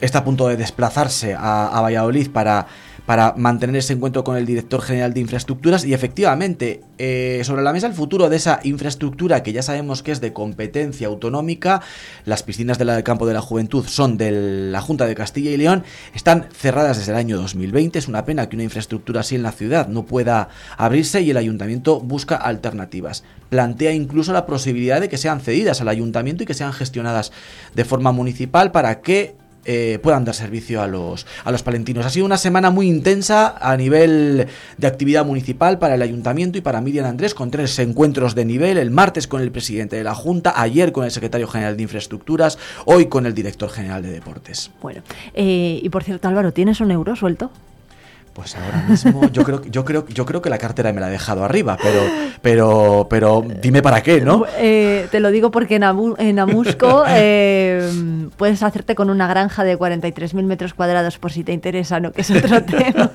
está 0.00 0.18
a 0.18 0.24
punto 0.24 0.48
de 0.48 0.56
desplazarse 0.56 1.34
a, 1.34 1.66
a 1.66 1.80
Valladolid 1.80 2.30
para, 2.30 2.66
para 3.06 3.34
mantener 3.36 3.76
ese 3.76 3.92
encuentro 3.92 4.24
con 4.24 4.36
el 4.36 4.46
director 4.46 4.80
general 4.80 5.12
de 5.12 5.20
infraestructuras 5.20 5.84
y 5.84 5.92
efectivamente 5.92 6.82
eh, 6.98 7.42
sobre 7.44 7.62
la 7.62 7.72
mesa 7.72 7.86
el 7.86 7.94
futuro 7.94 8.28
de 8.28 8.36
esa 8.36 8.60
infraestructura 8.62 9.42
que 9.42 9.52
ya 9.52 9.62
sabemos 9.62 10.02
que 10.02 10.12
es 10.12 10.20
de 10.20 10.32
competencia 10.32 11.08
autonómica. 11.08 11.82
Las 12.24 12.42
piscinas 12.42 12.78
del 12.78 13.02
campo 13.02 13.26
de 13.26 13.34
la 13.34 13.40
juventud 13.40 13.84
son 13.86 14.16
de 14.16 14.30
la 14.70 14.80
Junta 14.80 15.06
de 15.06 15.14
Castilla 15.14 15.50
y 15.50 15.56
León. 15.56 15.84
Están 16.14 16.46
cerradas 16.52 16.98
desde 16.98 17.12
el 17.12 17.18
año 17.18 17.36
2020. 17.38 17.98
Es 17.98 18.08
una 18.08 18.24
pena 18.24 18.48
que 18.48 18.56
una 18.56 18.64
infraestructura 18.64 19.20
así 19.20 19.34
en 19.34 19.42
la 19.42 19.52
ciudad 19.52 19.88
no 19.88 20.04
pueda 20.04 20.48
abrirse 20.76 21.22
y 21.22 21.30
el 21.30 21.36
ayuntamiento 21.36 22.00
busca 22.00 22.36
alternativas. 22.36 23.24
Plantea 23.48 23.92
incluso 23.92 24.32
la 24.32 24.46
posibilidad 24.46 25.00
de 25.00 25.08
que 25.08 25.18
sean 25.18 25.40
cedidas 25.40 25.80
al 25.80 25.88
ayuntamiento 25.88 26.44
y 26.44 26.46
que 26.46 26.54
sean 26.54 26.72
gestionadas 26.72 27.32
de 27.74 27.84
forma 27.84 28.12
municipal 28.12 28.72
para 28.72 29.00
que 29.00 29.41
eh, 29.64 29.98
puedan 30.02 30.24
dar 30.24 30.34
servicio 30.34 30.82
a 30.82 30.86
los, 30.86 31.26
a 31.44 31.52
los 31.52 31.62
palentinos. 31.62 32.04
Ha 32.06 32.10
sido 32.10 32.26
una 32.26 32.38
semana 32.38 32.70
muy 32.70 32.88
intensa 32.88 33.56
a 33.60 33.76
nivel 33.76 34.46
de 34.76 34.86
actividad 34.86 35.24
municipal 35.24 35.78
para 35.78 35.94
el 35.94 36.02
ayuntamiento 36.02 36.58
y 36.58 36.60
para 36.60 36.80
Miriam 36.80 37.06
Andrés, 37.06 37.34
con 37.34 37.50
tres 37.50 37.78
encuentros 37.78 38.34
de 38.34 38.44
nivel, 38.44 38.78
el 38.78 38.90
martes 38.90 39.26
con 39.26 39.40
el 39.42 39.52
presidente 39.52 39.96
de 39.96 40.04
la 40.04 40.14
Junta, 40.14 40.60
ayer 40.60 40.92
con 40.92 41.04
el 41.04 41.10
secretario 41.10 41.46
general 41.46 41.76
de 41.76 41.84
Infraestructuras, 41.84 42.58
hoy 42.84 43.06
con 43.06 43.26
el 43.26 43.34
director 43.34 43.70
general 43.70 44.02
de 44.02 44.10
Deportes. 44.10 44.70
Bueno, 44.80 45.02
eh, 45.34 45.80
y 45.82 45.88
por 45.88 46.04
cierto, 46.04 46.28
Álvaro, 46.28 46.52
¿tienes 46.52 46.80
un 46.80 46.90
euro 46.90 47.16
suelto? 47.16 47.50
Pues 48.32 48.56
ahora 48.56 48.84
mismo 48.88 49.28
yo 49.30 49.44
creo, 49.44 49.62
yo 49.66 49.84
creo, 49.84 50.06
yo 50.08 50.24
creo 50.24 50.40
que 50.40 50.48
la 50.48 50.56
cartera 50.56 50.90
me 50.94 51.02
la 51.02 51.08
he 51.08 51.10
dejado 51.10 51.44
arriba, 51.44 51.76
pero, 51.82 52.00
pero, 52.40 53.06
pero 53.10 53.44
dime 53.60 53.82
para 53.82 54.02
qué, 54.02 54.22
¿no? 54.22 54.44
Eh, 54.58 55.06
te 55.10 55.20
lo 55.20 55.30
digo 55.30 55.50
porque 55.50 55.76
en, 55.76 55.82
en 56.18 56.38
Amusco 56.38 57.04
eh, 57.08 58.28
puedes 58.38 58.62
hacerte 58.62 58.94
con 58.94 59.10
una 59.10 59.28
granja 59.28 59.64
de 59.64 59.78
43.000 59.78 60.42
metros 60.44 60.72
cuadrados 60.72 61.18
por 61.18 61.30
si 61.30 61.44
te 61.44 61.52
interesa, 61.52 62.00
¿no? 62.00 62.10
Que 62.12 62.22
es 62.22 62.30
otro 62.30 62.62
tema. 62.64 63.10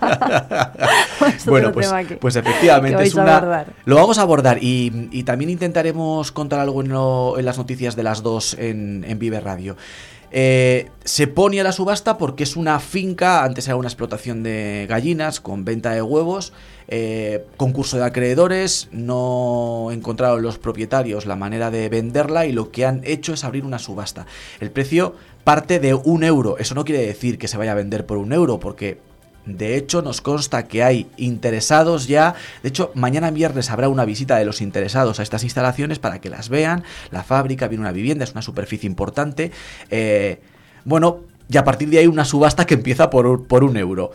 Es 1.28 1.42
otro 1.42 1.52
Bueno, 1.52 1.72
pues, 1.72 1.88
tema 1.88 2.04
que- 2.04 2.18
pues 2.18 2.36
efectivamente 2.36 3.02
es 3.02 3.16
una. 3.16 3.66
Lo 3.86 3.96
vamos 3.96 4.20
a 4.20 4.22
abordar 4.22 4.60
y, 4.62 5.10
y 5.12 5.24
también 5.24 5.50
intentaremos 5.50 6.32
contar 6.32 6.60
algo 6.60 6.82
en, 6.84 6.90
lo- 6.90 7.40
en 7.40 7.46
las 7.46 7.58
noticias 7.58 7.96
de 7.96 8.04
las 8.04 8.22
dos 8.22 8.54
en, 8.60 9.04
en 9.08 9.18
Vive 9.18 9.40
Radio. 9.40 9.78
Eh, 10.32 10.90
se 11.06 11.28
pone 11.28 11.62
a 11.62 11.64
la 11.64 11.72
subasta 11.72 12.18
porque 12.18 12.44
es 12.44 12.58
una 12.58 12.80
finca, 12.80 13.44
antes 13.44 13.68
era 13.68 13.78
una 13.78 13.88
explotación 13.88 14.44
de 14.44 14.86
gallinas 14.90 15.40
con 15.40 15.64
venta 15.64 15.92
de 15.92 16.02
huevos, 16.02 16.52
eh, 16.90 17.46
concurso 17.56 17.98
de 17.98 18.04
acreedores, 18.04 18.90
no 18.92 19.90
encontraron 19.92 20.42
los 20.42 20.58
propietarios 20.58 21.26
la 21.26 21.38
manera 21.38 21.72
de 21.72 21.88
venderla 21.88 22.46
y 22.46 22.52
lo 22.52 22.72
que 22.72 22.86
han 22.86 23.02
hecho 23.06 23.34
es 23.34 23.46
abrir 23.46 23.64
una 23.64 23.80
subasta. 23.80 24.26
El 24.60 24.72
precio 24.72 25.16
parte 25.46 25.80
de 25.80 25.94
un 25.94 26.24
euro, 26.24 26.58
eso 26.58 26.76
no 26.76 26.84
quiere 26.84 27.06
decir 27.06 27.38
que 27.38 27.48
se 27.48 27.58
vaya 27.58 27.72
a 27.72 27.76
vender 27.76 28.06
por 28.06 28.18
un 28.18 28.34
euro 28.34 28.60
porque 28.60 29.00
de 29.48 29.77
hecho, 29.77 30.01
nos 30.01 30.22
consta 30.22 30.67
que 30.67 30.84
hay 30.84 31.08
interesados 31.17 32.08
ya. 32.08 32.35
De 32.64 32.69
hecho, 32.69 32.92
mañana 32.93 33.32
viernes 33.32 33.69
habrá 33.72 33.90
una 33.90 34.06
visita 34.06 34.35
de 34.38 34.45
los 34.45 34.61
interesados 34.61 35.19
a 35.19 35.24
estas 35.24 35.43
instalaciones 35.43 36.00
para 36.00 36.19
que 36.19 36.30
las 36.30 36.50
vean. 36.50 36.84
La 37.11 37.24
fábrica 37.24 37.67
viene 37.67 37.82
una 37.82 37.92
vivienda, 37.92 38.24
es 38.26 38.34
una 38.34 38.42
superficie 38.42 38.88
importante. 38.88 39.51
Eh, 39.90 40.40
bueno, 40.85 41.22
y 41.50 41.58
a 41.58 41.64
partir 41.64 41.90
de 41.90 42.00
ahí 42.00 42.08
una 42.08 42.26
subasta 42.26 42.66
que 42.66 42.74
empieza 42.74 43.09
por, 43.09 43.48
por 43.48 43.64
un 43.64 43.77
euro. 43.77 44.11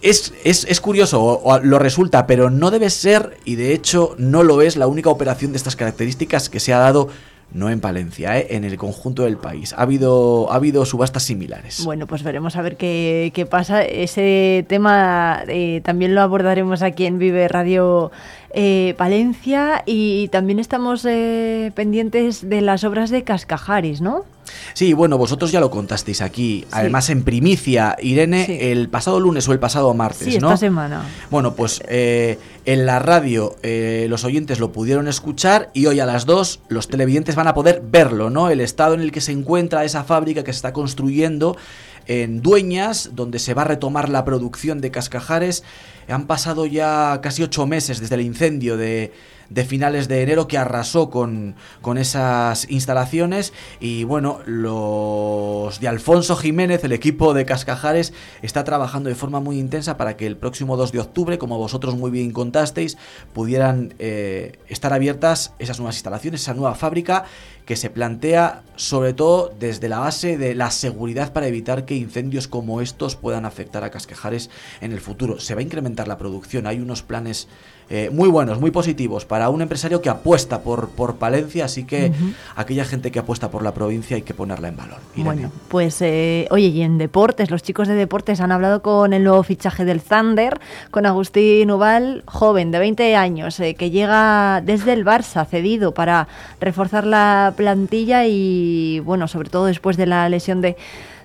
Es, 0.00 0.32
es- 0.44 0.64
es 0.68 0.80
curioso, 0.80 1.20
o 1.22 1.58
lo 1.60 1.78
resulta, 1.78 2.26
pero 2.26 2.50
no 2.50 2.70
debe 2.70 2.88
ser, 2.90 3.36
y 3.44 3.56
de 3.56 3.72
hecho 3.72 4.14
no 4.18 4.42
lo 4.44 4.62
es, 4.62 4.76
la 4.76 4.86
única 4.86 5.10
operación 5.10 5.50
de 5.52 5.56
estas 5.56 5.74
características 5.74 6.48
que 6.48 6.60
se 6.60 6.72
ha 6.72 6.78
dado, 6.78 7.08
no 7.52 7.70
en 7.70 7.80
Palencia, 7.80 8.38
eh, 8.38 8.48
en 8.50 8.64
el 8.64 8.76
conjunto 8.76 9.22
del 9.24 9.36
país. 9.38 9.72
Ha 9.72 9.82
habido, 9.82 10.52
ha 10.52 10.56
habido 10.56 10.84
subastas 10.84 11.22
similares. 11.22 11.84
Bueno, 11.84 12.06
pues 12.06 12.22
veremos 12.22 12.56
a 12.56 12.62
ver 12.62 12.76
qué, 12.76 13.30
qué 13.34 13.46
pasa. 13.46 13.82
Ese 13.82 14.64
tema 14.68 15.42
eh, 15.48 15.80
también 15.84 16.14
lo 16.14 16.20
abordaremos 16.22 16.82
aquí 16.82 17.06
en 17.06 17.18
Vive 17.18 17.48
Radio 17.48 18.10
eh, 18.50 18.94
Palencia 18.96 19.82
y 19.86 20.28
también 20.28 20.58
estamos 20.58 21.04
eh, 21.04 21.72
pendientes 21.74 22.48
de 22.48 22.60
las 22.60 22.84
obras 22.84 23.10
de 23.10 23.24
Cascajaris, 23.24 24.00
¿no? 24.00 24.24
Sí, 24.72 24.94
bueno, 24.94 25.18
vosotros 25.18 25.52
ya 25.52 25.60
lo 25.60 25.70
contasteis 25.70 26.22
aquí, 26.22 26.64
además 26.70 27.10
en 27.10 27.22
primicia, 27.22 27.96
Irene, 28.00 28.72
el 28.72 28.88
pasado 28.88 29.20
lunes 29.20 29.46
o 29.46 29.52
el 29.52 29.58
pasado 29.58 29.92
martes, 29.92 30.32
Sí, 30.32 30.38
¿no? 30.38 30.48
esta 30.48 30.56
semana. 30.56 31.02
Bueno, 31.30 31.54
pues 31.54 31.82
eh, 31.86 32.38
en 32.68 32.84
la 32.84 32.98
radio 32.98 33.56
eh, 33.62 34.08
los 34.10 34.24
oyentes 34.24 34.60
lo 34.60 34.72
pudieron 34.72 35.08
escuchar 35.08 35.70
y 35.72 35.86
hoy 35.86 36.00
a 36.00 36.04
las 36.04 36.26
2 36.26 36.64
los 36.68 36.88
televidentes 36.88 37.34
van 37.34 37.48
a 37.48 37.54
poder 37.54 37.82
verlo, 37.82 38.28
¿no? 38.28 38.50
El 38.50 38.60
estado 38.60 38.92
en 38.92 39.00
el 39.00 39.10
que 39.10 39.22
se 39.22 39.32
encuentra 39.32 39.86
esa 39.86 40.04
fábrica 40.04 40.44
que 40.44 40.52
se 40.52 40.58
está 40.58 40.74
construyendo 40.74 41.56
en 42.04 42.42
Dueñas, 42.42 43.12
donde 43.14 43.38
se 43.38 43.54
va 43.54 43.62
a 43.62 43.64
retomar 43.64 44.10
la 44.10 44.26
producción 44.26 44.82
de 44.82 44.90
Cascajares. 44.90 45.64
Han 46.08 46.26
pasado 46.26 46.66
ya 46.66 47.20
casi 47.22 47.42
ocho 47.42 47.66
meses 47.66 48.00
desde 48.00 48.16
el 48.16 48.20
incendio 48.20 48.76
de, 48.76 49.12
de 49.50 49.64
finales 49.64 50.08
de 50.08 50.22
enero 50.22 50.48
que 50.48 50.58
arrasó 50.58 51.10
con, 51.10 51.56
con 51.80 51.98
esas 51.98 52.70
instalaciones 52.70 53.52
y 53.80 54.04
bueno, 54.04 54.40
los 54.46 55.80
de 55.80 55.88
Alfonso 55.88 56.36
Jiménez, 56.36 56.84
el 56.84 56.92
equipo 56.92 57.34
de 57.34 57.44
Cascajares, 57.44 58.12
está 58.42 58.64
trabajando 58.64 59.08
de 59.08 59.14
forma 59.14 59.40
muy 59.40 59.58
intensa 59.58 59.96
para 59.96 60.16
que 60.16 60.26
el 60.26 60.36
próximo 60.36 60.76
2 60.76 60.92
de 60.92 61.00
octubre, 61.00 61.38
como 61.38 61.58
vosotros 61.58 61.96
muy 61.96 62.10
bien 62.10 62.32
contasteis, 62.32 62.96
pudieran 63.32 63.94
eh, 63.98 64.58
estar 64.68 64.92
abiertas 64.92 65.52
esas 65.58 65.78
nuevas 65.78 65.96
instalaciones, 65.96 66.42
esa 66.42 66.54
nueva 66.54 66.74
fábrica 66.74 67.24
que 67.68 67.76
se 67.76 67.90
plantea 67.90 68.62
sobre 68.76 69.12
todo 69.12 69.52
desde 69.58 69.90
la 69.90 69.98
base 69.98 70.38
de 70.38 70.54
la 70.54 70.70
seguridad 70.70 71.34
para 71.34 71.48
evitar 71.48 71.84
que 71.84 71.94
incendios 71.94 72.48
como 72.48 72.80
estos 72.80 73.14
puedan 73.14 73.44
afectar 73.44 73.84
a 73.84 73.90
Cascajares 73.90 74.48
en 74.80 74.92
el 74.92 75.00
futuro. 75.00 75.38
Se 75.38 75.54
va 75.54 75.60
a 75.60 75.64
incrementar 75.64 76.08
la 76.08 76.16
producción, 76.16 76.66
hay 76.66 76.80
unos 76.80 77.02
planes 77.02 77.46
eh, 77.90 78.10
muy 78.12 78.28
buenos, 78.28 78.60
muy 78.60 78.70
positivos 78.70 79.24
para 79.24 79.48
un 79.48 79.62
empresario 79.62 80.02
que 80.02 80.10
apuesta 80.10 80.60
por, 80.60 80.90
por 80.90 81.16
Palencia, 81.16 81.64
así 81.64 81.84
que 81.84 82.12
aquella 82.54 82.84
gente 82.84 83.10
que 83.10 83.18
apuesta 83.18 83.50
por 83.50 83.62
la 83.62 83.72
provincia 83.72 84.16
hay 84.16 84.22
que 84.22 84.34
ponerla 84.34 84.68
en 84.68 84.76
valor. 84.76 84.98
Irene. 85.14 85.24
Bueno, 85.24 85.52
pues 85.68 86.02
eh, 86.02 86.46
oye, 86.50 86.66
y 86.66 86.82
en 86.82 86.98
deportes, 86.98 87.50
los 87.50 87.62
chicos 87.62 87.88
de 87.88 87.94
deportes 87.94 88.40
han 88.40 88.52
hablado 88.52 88.82
con 88.82 89.14
el 89.14 89.24
nuevo 89.24 89.42
fichaje 89.42 89.86
del 89.86 90.02
Thunder, 90.02 90.60
con 90.90 91.06
Agustín 91.06 91.70
Ubal, 91.70 92.24
joven 92.26 92.70
de 92.72 92.78
20 92.78 93.16
años, 93.16 93.58
eh, 93.60 93.74
que 93.74 93.90
llega 93.90 94.60
desde 94.60 94.92
el 94.92 95.06
Barça, 95.06 95.46
cedido 95.46 95.94
para 95.94 96.28
reforzar 96.60 97.06
la 97.06 97.54
plantilla 97.56 98.26
y, 98.26 99.00
bueno, 99.00 99.28
sobre 99.28 99.48
todo 99.48 99.64
después 99.64 99.96
de 99.96 100.06
la 100.06 100.28
lesión 100.28 100.60
de 100.60 100.76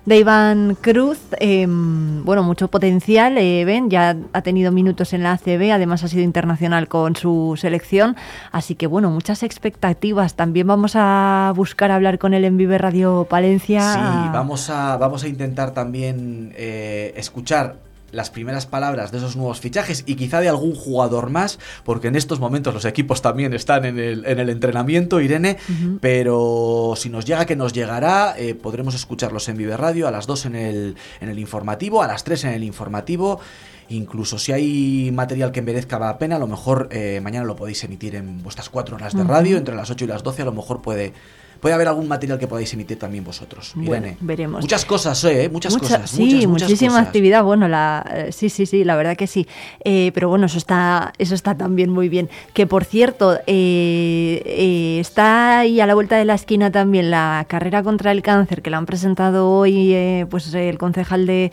de 0.06 0.18
Iván 0.18 0.76
Cruz, 0.80 1.18
eh, 1.40 1.66
bueno, 1.68 2.42
mucho 2.42 2.68
potencial, 2.68 3.38
eh, 3.38 3.64
ven, 3.64 3.88
ya 3.88 4.16
ha 4.32 4.42
tenido 4.42 4.70
minutos 4.70 5.12
en 5.12 5.22
la 5.22 5.32
ACB, 5.32 5.72
además 5.72 6.04
ha 6.04 6.08
sido 6.08 6.22
internacional 6.22 6.88
con 6.88 7.16
su 7.16 7.54
selección, 7.58 8.16
así 8.52 8.74
que 8.74 8.86
bueno, 8.86 9.10
muchas 9.10 9.42
expectativas. 9.42 10.34
También 10.34 10.66
vamos 10.66 10.92
a 10.94 11.52
buscar 11.56 11.90
hablar 11.90 12.18
con 12.18 12.34
él 12.34 12.44
en 12.44 12.56
Vive 12.56 12.76
Radio 12.78 13.26
Palencia. 13.28 13.94
Sí, 13.94 14.28
vamos 14.32 14.68
a, 14.68 14.96
vamos 14.96 15.24
a 15.24 15.28
intentar 15.28 15.72
también 15.72 16.52
eh, 16.56 17.14
escuchar 17.16 17.83
las 18.14 18.30
primeras 18.30 18.66
palabras 18.66 19.12
de 19.12 19.18
esos 19.18 19.36
nuevos 19.36 19.60
fichajes 19.60 20.04
y 20.06 20.14
quizá 20.14 20.40
de 20.40 20.48
algún 20.48 20.74
jugador 20.74 21.30
más, 21.30 21.58
porque 21.84 22.08
en 22.08 22.16
estos 22.16 22.40
momentos 22.40 22.72
los 22.72 22.84
equipos 22.84 23.22
también 23.22 23.52
están 23.52 23.84
en 23.84 23.98
el, 23.98 24.24
en 24.26 24.38
el 24.38 24.50
entrenamiento, 24.50 25.20
Irene, 25.20 25.58
pero 26.00 26.94
si 26.96 27.10
nos 27.10 27.24
llega 27.24 27.46
que 27.46 27.56
nos 27.56 27.72
llegará, 27.72 28.34
eh, 28.38 28.54
podremos 28.54 28.94
escucharlos 28.94 29.48
en 29.48 29.56
Vive 29.56 29.76
Radio 29.76 30.08
a 30.08 30.10
las 30.10 30.26
2 30.26 30.46
en 30.46 30.56
el, 30.56 30.96
en 31.20 31.28
el 31.28 31.38
informativo, 31.38 32.02
a 32.02 32.06
las 32.06 32.24
3 32.24 32.44
en 32.44 32.50
el 32.52 32.64
informativo. 32.64 33.40
Incluso 33.88 34.38
si 34.38 34.52
hay 34.52 35.10
material 35.12 35.52
que 35.52 35.60
merezca 35.60 35.98
la 35.98 36.16
pena, 36.18 36.36
a 36.36 36.38
lo 36.38 36.46
mejor 36.46 36.88
eh, 36.90 37.20
mañana 37.22 37.44
lo 37.44 37.54
podéis 37.54 37.84
emitir 37.84 38.14
en 38.14 38.42
vuestras 38.42 38.70
cuatro 38.70 38.96
horas 38.96 39.14
de 39.14 39.24
radio, 39.24 39.58
entre 39.58 39.74
las 39.74 39.90
8 39.90 40.04
y 40.04 40.08
las 40.08 40.22
12, 40.22 40.42
a 40.42 40.44
lo 40.46 40.52
mejor 40.52 40.80
puede, 40.80 41.12
puede 41.60 41.74
haber 41.74 41.88
algún 41.88 42.08
material 42.08 42.38
que 42.38 42.46
podáis 42.46 42.72
emitir 42.74 42.98
también 42.98 43.24
vosotros. 43.24 43.72
Bueno, 43.74 44.06
Irene. 44.06 44.16
veremos. 44.20 44.60
Muchas 44.62 44.84
cosas, 44.84 45.22
eh, 45.24 45.48
muchas 45.52 45.72
Mucha- 45.74 45.96
cosas. 45.98 46.10
Sí, 46.10 46.22
muchas, 46.24 46.46
muchas 46.48 46.68
muchísima 46.68 46.90
cosas. 46.92 47.06
actividad. 47.06 47.42
Bueno, 47.44 47.68
la, 47.68 48.04
eh, 48.12 48.32
sí, 48.32 48.48
sí, 48.50 48.66
sí, 48.66 48.84
la 48.84 48.96
verdad 48.96 49.16
que 49.16 49.26
sí. 49.26 49.46
Eh, 49.84 50.10
pero 50.14 50.28
bueno, 50.28 50.46
eso 50.46 50.58
está, 50.58 51.12
eso 51.18 51.34
está 51.34 51.56
también 51.56 51.90
muy 51.90 52.08
bien. 52.08 52.28
Que 52.52 52.66
por 52.66 52.84
cierto, 52.84 53.38
eh, 53.46 54.42
eh, 54.44 54.98
está 55.00 55.60
ahí 55.60 55.80
a 55.80 55.86
la 55.86 55.94
vuelta 55.94 56.16
de 56.16 56.24
la 56.24 56.34
esquina 56.34 56.70
también 56.70 57.10
la 57.10 57.44
carrera 57.48 57.82
contra 57.82 58.12
el 58.12 58.22
cáncer 58.22 58.62
que 58.62 58.70
la 58.70 58.78
han 58.78 58.86
presentado 58.86 59.50
hoy, 59.50 59.94
pues 60.30 60.52
el 60.54 60.78
concejal 60.78 61.26
de 61.26 61.52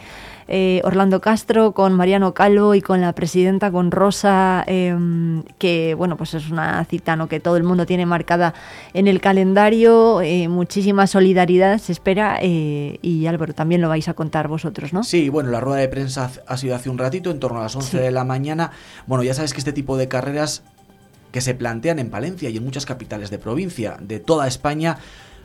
eh, 0.54 0.82
Orlando 0.84 1.22
Castro 1.22 1.72
con 1.72 1.94
Mariano 1.94 2.34
Calvo 2.34 2.76
y 2.76 2.82
con 2.82 3.00
la 3.00 3.14
presidenta, 3.14 3.72
con 3.72 3.90
Rosa, 3.90 4.66
eh, 4.68 4.94
que 5.58 5.96
bueno, 5.96 6.18
pues 6.18 6.34
es 6.34 6.50
una 6.52 6.84
cita 6.86 7.16
¿no? 7.16 7.30
que 7.30 7.40
todo 7.40 7.56
el 7.56 7.64
mundo 7.64 7.86
tiene 7.86 8.06
marcada 8.06 8.54
en 8.94 9.08
el 9.08 9.22
calendario, 9.22 10.22
eh, 10.22 10.50
muchísima 10.50 11.08
solidaridad 11.08 11.78
se 11.80 11.94
espera 11.94 12.38
eh, 12.42 13.00
y 13.02 13.26
Álvaro 13.28 13.54
también 13.54 13.80
lo 13.82 13.88
vais 13.88 14.10
a 14.10 14.14
contar 14.14 14.50
vosotros, 14.50 14.92
¿no? 14.92 15.04
Sí, 15.06 15.30
bueno, 15.30 15.50
la 15.52 15.62
rueda 15.62 15.80
de 15.80 15.88
prensa 15.88 16.30
ha 16.46 16.58
sido 16.58 16.76
hace 16.76 16.90
un 16.90 16.98
ratito, 16.98 17.32
en 17.32 17.40
torno 17.40 17.60
a 17.60 17.64
las 17.64 17.76
11 17.76 17.92
Sí. 17.92 17.98
de 17.98 18.12
la 18.12 18.24
mañana. 18.26 18.72
Bueno, 19.08 19.24
ya 19.24 19.34
sabes 19.34 19.54
que 19.54 19.60
este 19.60 19.72
tipo 19.74 19.96
de 19.96 20.08
carreras 20.10 20.64
que 21.32 21.40
se 21.40 21.56
plantean 21.56 22.00
en 22.00 22.10
Palencia 22.10 22.50
y 22.50 22.58
en 22.58 22.66
muchas 22.66 22.86
capitales 22.86 23.30
de 23.30 23.40
provincia 23.40 23.96
de 24.02 24.20
toda 24.20 24.48
España 24.48 24.98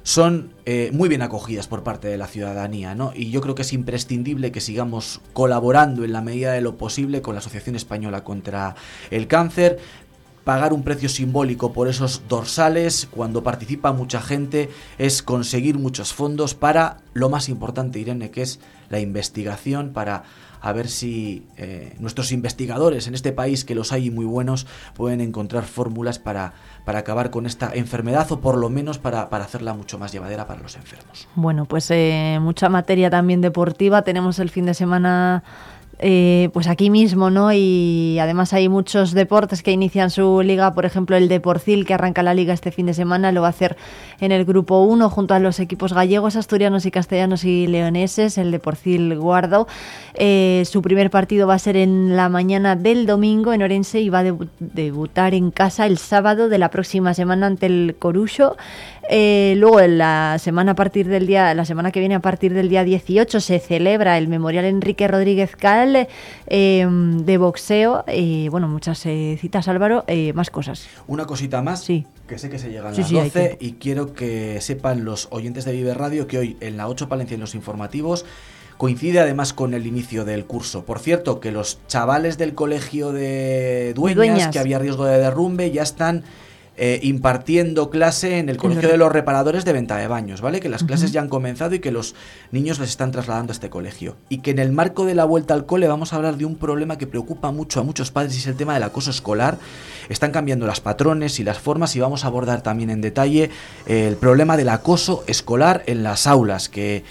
son 0.07 0.53
eh, 0.67 0.91
muy 0.93 1.09
bien 1.09 1.21
acogidas 1.21 1.67
por 1.67 1.83
parte 1.83 2.07
de 2.07 2.17
la 2.17 2.29
ciudadanía, 2.29 2.95
¿no? 2.95 3.11
Y 3.13 3.33
yo 3.33 3.41
creo 3.41 3.57
que 3.57 3.63
es 3.63 3.73
imprescindible 3.73 4.53
que 4.53 4.61
sigamos 4.61 5.21
colaborando 5.33 6.05
en 6.05 6.13
la 6.13 6.21
medida 6.21 6.53
de 6.53 6.61
lo 6.61 6.77
posible 6.77 7.23
con 7.23 7.35
la 7.35 7.41
Asociación 7.41 7.75
Española 7.75 8.23
contra 8.23 8.77
el 9.11 9.27
Cáncer, 9.27 9.81
pagar 10.45 10.73
un 10.73 10.85
precio 10.85 11.09
simbólico 11.09 11.73
por 11.73 11.89
esos 11.89 12.23
dorsales 12.29 13.09
cuando 13.11 13.43
participa 13.43 13.91
mucha 13.91 14.23
gente 14.23 14.71
es 14.97 15.25
conseguir 15.25 15.77
muchos 15.77 16.13
fondos 16.13 16.55
para 16.55 16.99
lo 17.13 17.29
más 17.29 17.49
importante, 17.49 17.99
Irene, 17.99 18.31
que 18.31 18.43
es 18.43 18.61
la 18.89 19.01
investigación 19.01 19.93
para 19.93 20.23
a 20.61 20.73
ver 20.73 20.89
si 20.89 21.45
eh, 21.57 21.95
nuestros 21.99 22.33
investigadores 22.33 23.07
en 23.07 23.15
este 23.15 23.33
país, 23.33 23.65
que 23.65 23.75
los 23.75 23.93
hay 23.93 24.11
muy 24.11 24.25
buenos, 24.25 24.67
pueden 24.95 25.21
encontrar 25.21 25.65
fórmulas 25.65 26.19
para, 26.19 26.55
para 26.87 27.01
acabar 27.01 27.31
con 27.31 27.47
esta 27.47 27.73
enfermedad 27.75 28.31
o 28.31 28.39
por 28.39 28.57
lo 28.57 28.71
menos 28.71 28.99
para, 28.99 29.29
para 29.29 29.45
hacerla 29.45 29.75
mucho 29.75 29.99
más 29.99 30.13
llevadera 30.13 30.47
para 30.47 30.63
los 30.63 30.77
enfermos. 30.77 31.27
Bueno, 31.35 31.65
pues 31.65 31.91
eh, 31.91 32.39
mucha 32.41 32.69
materia 32.69 33.11
también 33.11 33.41
deportiva. 33.41 34.03
Tenemos 34.03 34.39
el 34.39 34.51
fin 34.51 34.67
de 34.67 34.73
semana 34.73 35.43
eh, 35.99 36.51
pues 36.53 36.67
aquí 36.69 36.91
mismo, 36.91 37.31
¿no? 37.31 37.53
Y 37.53 38.19
además 38.21 38.53
hay 38.53 38.69
muchos 38.69 39.13
deportes 39.13 39.63
que 39.63 39.71
inician 39.73 40.11
su 40.11 40.43
liga, 40.43 40.75
por 40.75 40.85
ejemplo 40.85 41.17
el 41.17 41.29
Deporcil 41.29 41.87
que 41.87 41.95
arranca 41.95 42.23
la 42.23 42.35
liga 42.35 42.53
este 42.53 42.71
fin 42.71 42.87
de 42.87 42.95
semana, 42.95 43.33
lo 43.33 43.41
va 43.41 43.47
a 43.47 43.51
hacer 43.51 43.77
en 44.21 44.33
el 44.33 44.45
grupo 44.45 44.81
1 44.83 45.09
junto 45.11 45.35
a 45.35 45.39
los 45.39 45.59
equipos 45.61 45.93
gallegos, 45.93 46.37
asturianos 46.37 46.85
y 46.87 46.91
castellanos 46.91 47.45
y 47.45 47.67
leoneses, 47.67 48.37
el 48.39 48.51
Deporcil 48.51 49.17
Guardo. 49.19 49.67
Eh, 50.15 50.63
su 50.67 50.83
primer 50.83 51.11
partido 51.11 51.47
va 51.47 51.55
a 51.55 51.59
ser 51.59 51.77
en 51.77 52.17
la 52.17 52.29
mañana 52.29 52.77
del 52.77 53.07
domingo 53.07 53.53
en 53.53 53.63
Orense 53.63 54.01
y 54.01 54.09
va 54.11 54.21
a 54.21 54.25
debu- 54.25 54.49
debutar 54.61 55.35
en 55.35 55.51
casa 55.51 55.87
el 55.87 55.99
sábado 55.99 56.49
de 56.49 56.59
la 56.59 56.71
próxima 56.71 57.15
semana 57.15 57.47
ante 57.47 57.67
el 57.67 57.97
Corucho. 57.99 58.57
Eh, 59.09 59.55
luego 59.57 59.81
en 59.81 59.99
la 59.99 60.37
semana 60.41 60.73
a 60.73 60.75
partir 60.75 61.07
del 61.09 61.27
día, 61.27 61.53
la 61.55 61.65
semana 61.65 61.93
que 61.93 62.01
viene 62.01 62.15
a 62.17 62.21
partir 62.21 62.53
del 62.55 62.69
día 62.69 62.83
18 62.85 63.41
se 63.41 63.59
celebra 63.61 64.19
el 64.19 64.29
Memorial 64.29 64.65
Enrique 64.65 65.07
Rodríguez 65.09 65.55
Cal 65.57 66.09
eh, 66.49 66.87
de 66.89 67.39
boxeo. 67.39 68.05
Y 68.13 68.49
bueno, 68.49 68.69
muchas 68.69 69.05
eh, 69.07 69.39
citas, 69.41 69.69
Álvaro, 69.69 70.05
eh, 70.07 70.33
más 70.33 70.51
cosas. 70.51 70.87
Una 71.07 71.25
cosita 71.27 71.63
más, 71.63 71.85
Sí. 71.85 72.07
que 72.27 72.39
sé 72.39 72.51
que 72.51 72.59
se 72.59 72.71
llegan 72.71 72.95
Sí, 72.95 73.03
las 73.03 73.11
sí, 73.11 73.17
hay 73.19 73.25
12 73.25 73.41
tiempo. 73.41 73.57
y 73.61 73.73
quiero 73.75 74.13
que 74.15 74.61
sepan 74.61 75.05
los 75.05 75.29
oyentes 75.31 75.65
de 75.65 75.73
Vive 75.73 75.95
Radio 75.95 76.27
que 76.27 76.39
hoy 76.39 76.57
en 76.61 76.77
la 76.77 76.89
8 76.89 77.09
Palencia 77.09 77.35
en 77.35 77.41
los 77.41 77.55
informativos 77.55 78.25
coincide 78.77 79.21
además 79.21 79.53
con 79.55 79.73
el 79.73 79.87
inicio 79.87 80.25
del 80.25 80.45
curso. 80.45 80.85
Por 80.85 80.99
cierto, 80.99 81.41
que 81.41 81.51
los 81.53 81.79
chavales 81.87 82.37
del 82.37 82.55
colegio 82.55 83.13
de 83.13 83.93
Dueñas, 83.95 84.17
Dueñas. 84.17 84.49
que 84.53 84.59
había 84.59 84.79
riesgo 84.79 85.05
de 85.07 85.19
derrumbe, 85.19 85.71
ya 85.71 85.83
están 85.83 86.25
eh, 86.79 87.01
impartiendo 87.03 87.89
clase 87.89 88.39
en 88.39 88.51
el 88.51 88.59
colegio 88.59 88.89
de 88.91 88.99
los 88.99 89.11
reparadores 89.11 89.65
de 89.65 89.73
Venta 89.73 89.97
de 89.97 90.09
Baños, 90.09 90.43
¿vale? 90.43 90.61
Que 90.61 90.69
las 90.69 90.85
clases 90.85 91.11
ya 91.11 91.23
han 91.23 91.29
comenzado 91.29 91.75
y 91.75 91.79
que 91.79 91.91
los 91.91 92.15
niños 92.51 92.79
les 92.79 92.91
están 92.91 93.13
trasladando 93.13 93.51
a 93.53 93.55
este 93.55 93.71
colegio. 93.71 94.17
Y 94.29 94.39
que 94.39 94.51
en 94.51 94.59
el 94.59 94.73
marco 94.73 95.07
de 95.07 95.15
la 95.15 95.25
vuelta 95.25 95.55
al 95.55 95.65
cole 95.65 95.89
vamos 95.89 96.13
a 96.13 96.17
hablar 96.17 96.37
de 96.37 96.45
un 96.45 96.57
problema 96.57 96.99
que 96.99 97.07
preocupa 97.07 97.51
mucho 97.51 97.81
a 97.81 97.83
muchos 97.83 98.11
padres 98.11 98.35
y 98.37 98.41
es 98.41 98.47
el 98.47 98.57
tema 98.57 98.75
del 98.75 98.83
acoso 98.83 99.11
escolar. 99.11 99.59
Están 100.11 100.33
cambiando 100.33 100.67
las 100.67 100.81
patrones 100.81 101.41
y 101.41 101.45
las 101.45 101.59
formas 101.59 101.97
y 101.97 102.01
vamos 102.01 102.25
a 102.25 102.27
abordar 102.27 102.63
también 102.63 102.91
en 102.91 103.01
detalle 103.01 103.51
eh, 103.87 104.09
el 104.09 104.17
problema 104.17 104.59
del 104.59 104.69
acoso 104.69 105.25
escolar 105.27 105.83
en 105.87 106.03
las 106.03 106.27
aulas, 106.27 106.69
que, 106.69 107.05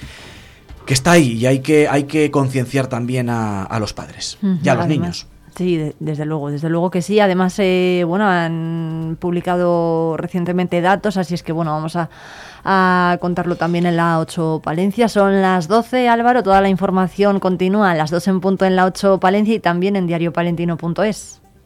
que 0.85 0.93
está 0.93 1.13
ahí 1.13 1.33
y 1.33 1.47
hay 1.47 1.59
que, 1.59 1.87
hay 1.87 2.03
que 2.03 2.29
concienciar 2.29 2.85
también 2.85 3.31
a, 3.31 3.63
a 3.63 3.79
los 3.79 3.93
padres 3.93 4.37
y 4.63 4.69
a 4.69 4.75
los 4.75 4.87
niños. 4.87 5.27
Sí, 5.55 5.77
de- 5.77 5.95
desde 6.01 6.25
luego, 6.25 6.51
desde 6.51 6.69
luego 6.69 6.91
que 6.91 7.01
sí. 7.01 7.19
Además, 7.21 7.55
eh, 7.59 8.03
bueno, 8.05 8.25
han 8.27 9.15
publicado 9.21 10.17
recientemente 10.17 10.81
datos, 10.81 11.15
así 11.15 11.33
es 11.33 11.43
que 11.43 11.53
bueno, 11.53 11.71
vamos 11.71 11.95
a, 11.95 12.09
a 12.65 13.17
contarlo 13.21 13.55
también 13.55 13.85
en 13.85 13.95
la 13.95 14.19
8 14.19 14.59
Palencia. 14.61 15.07
Son 15.07 15.41
las 15.41 15.69
12, 15.69 16.09
Álvaro, 16.09 16.43
toda 16.43 16.59
la 16.59 16.67
información 16.67 17.39
continúa 17.39 17.91
a 17.91 17.95
las 17.95 18.11
2 18.11 18.27
en 18.27 18.41
punto 18.41 18.65
en 18.65 18.75
la 18.75 18.85
8 18.85 19.19
Palencia 19.21 19.55
y 19.55 19.59
también 19.61 19.95
en 19.95 20.07
diariopalentino.es. 20.07 21.41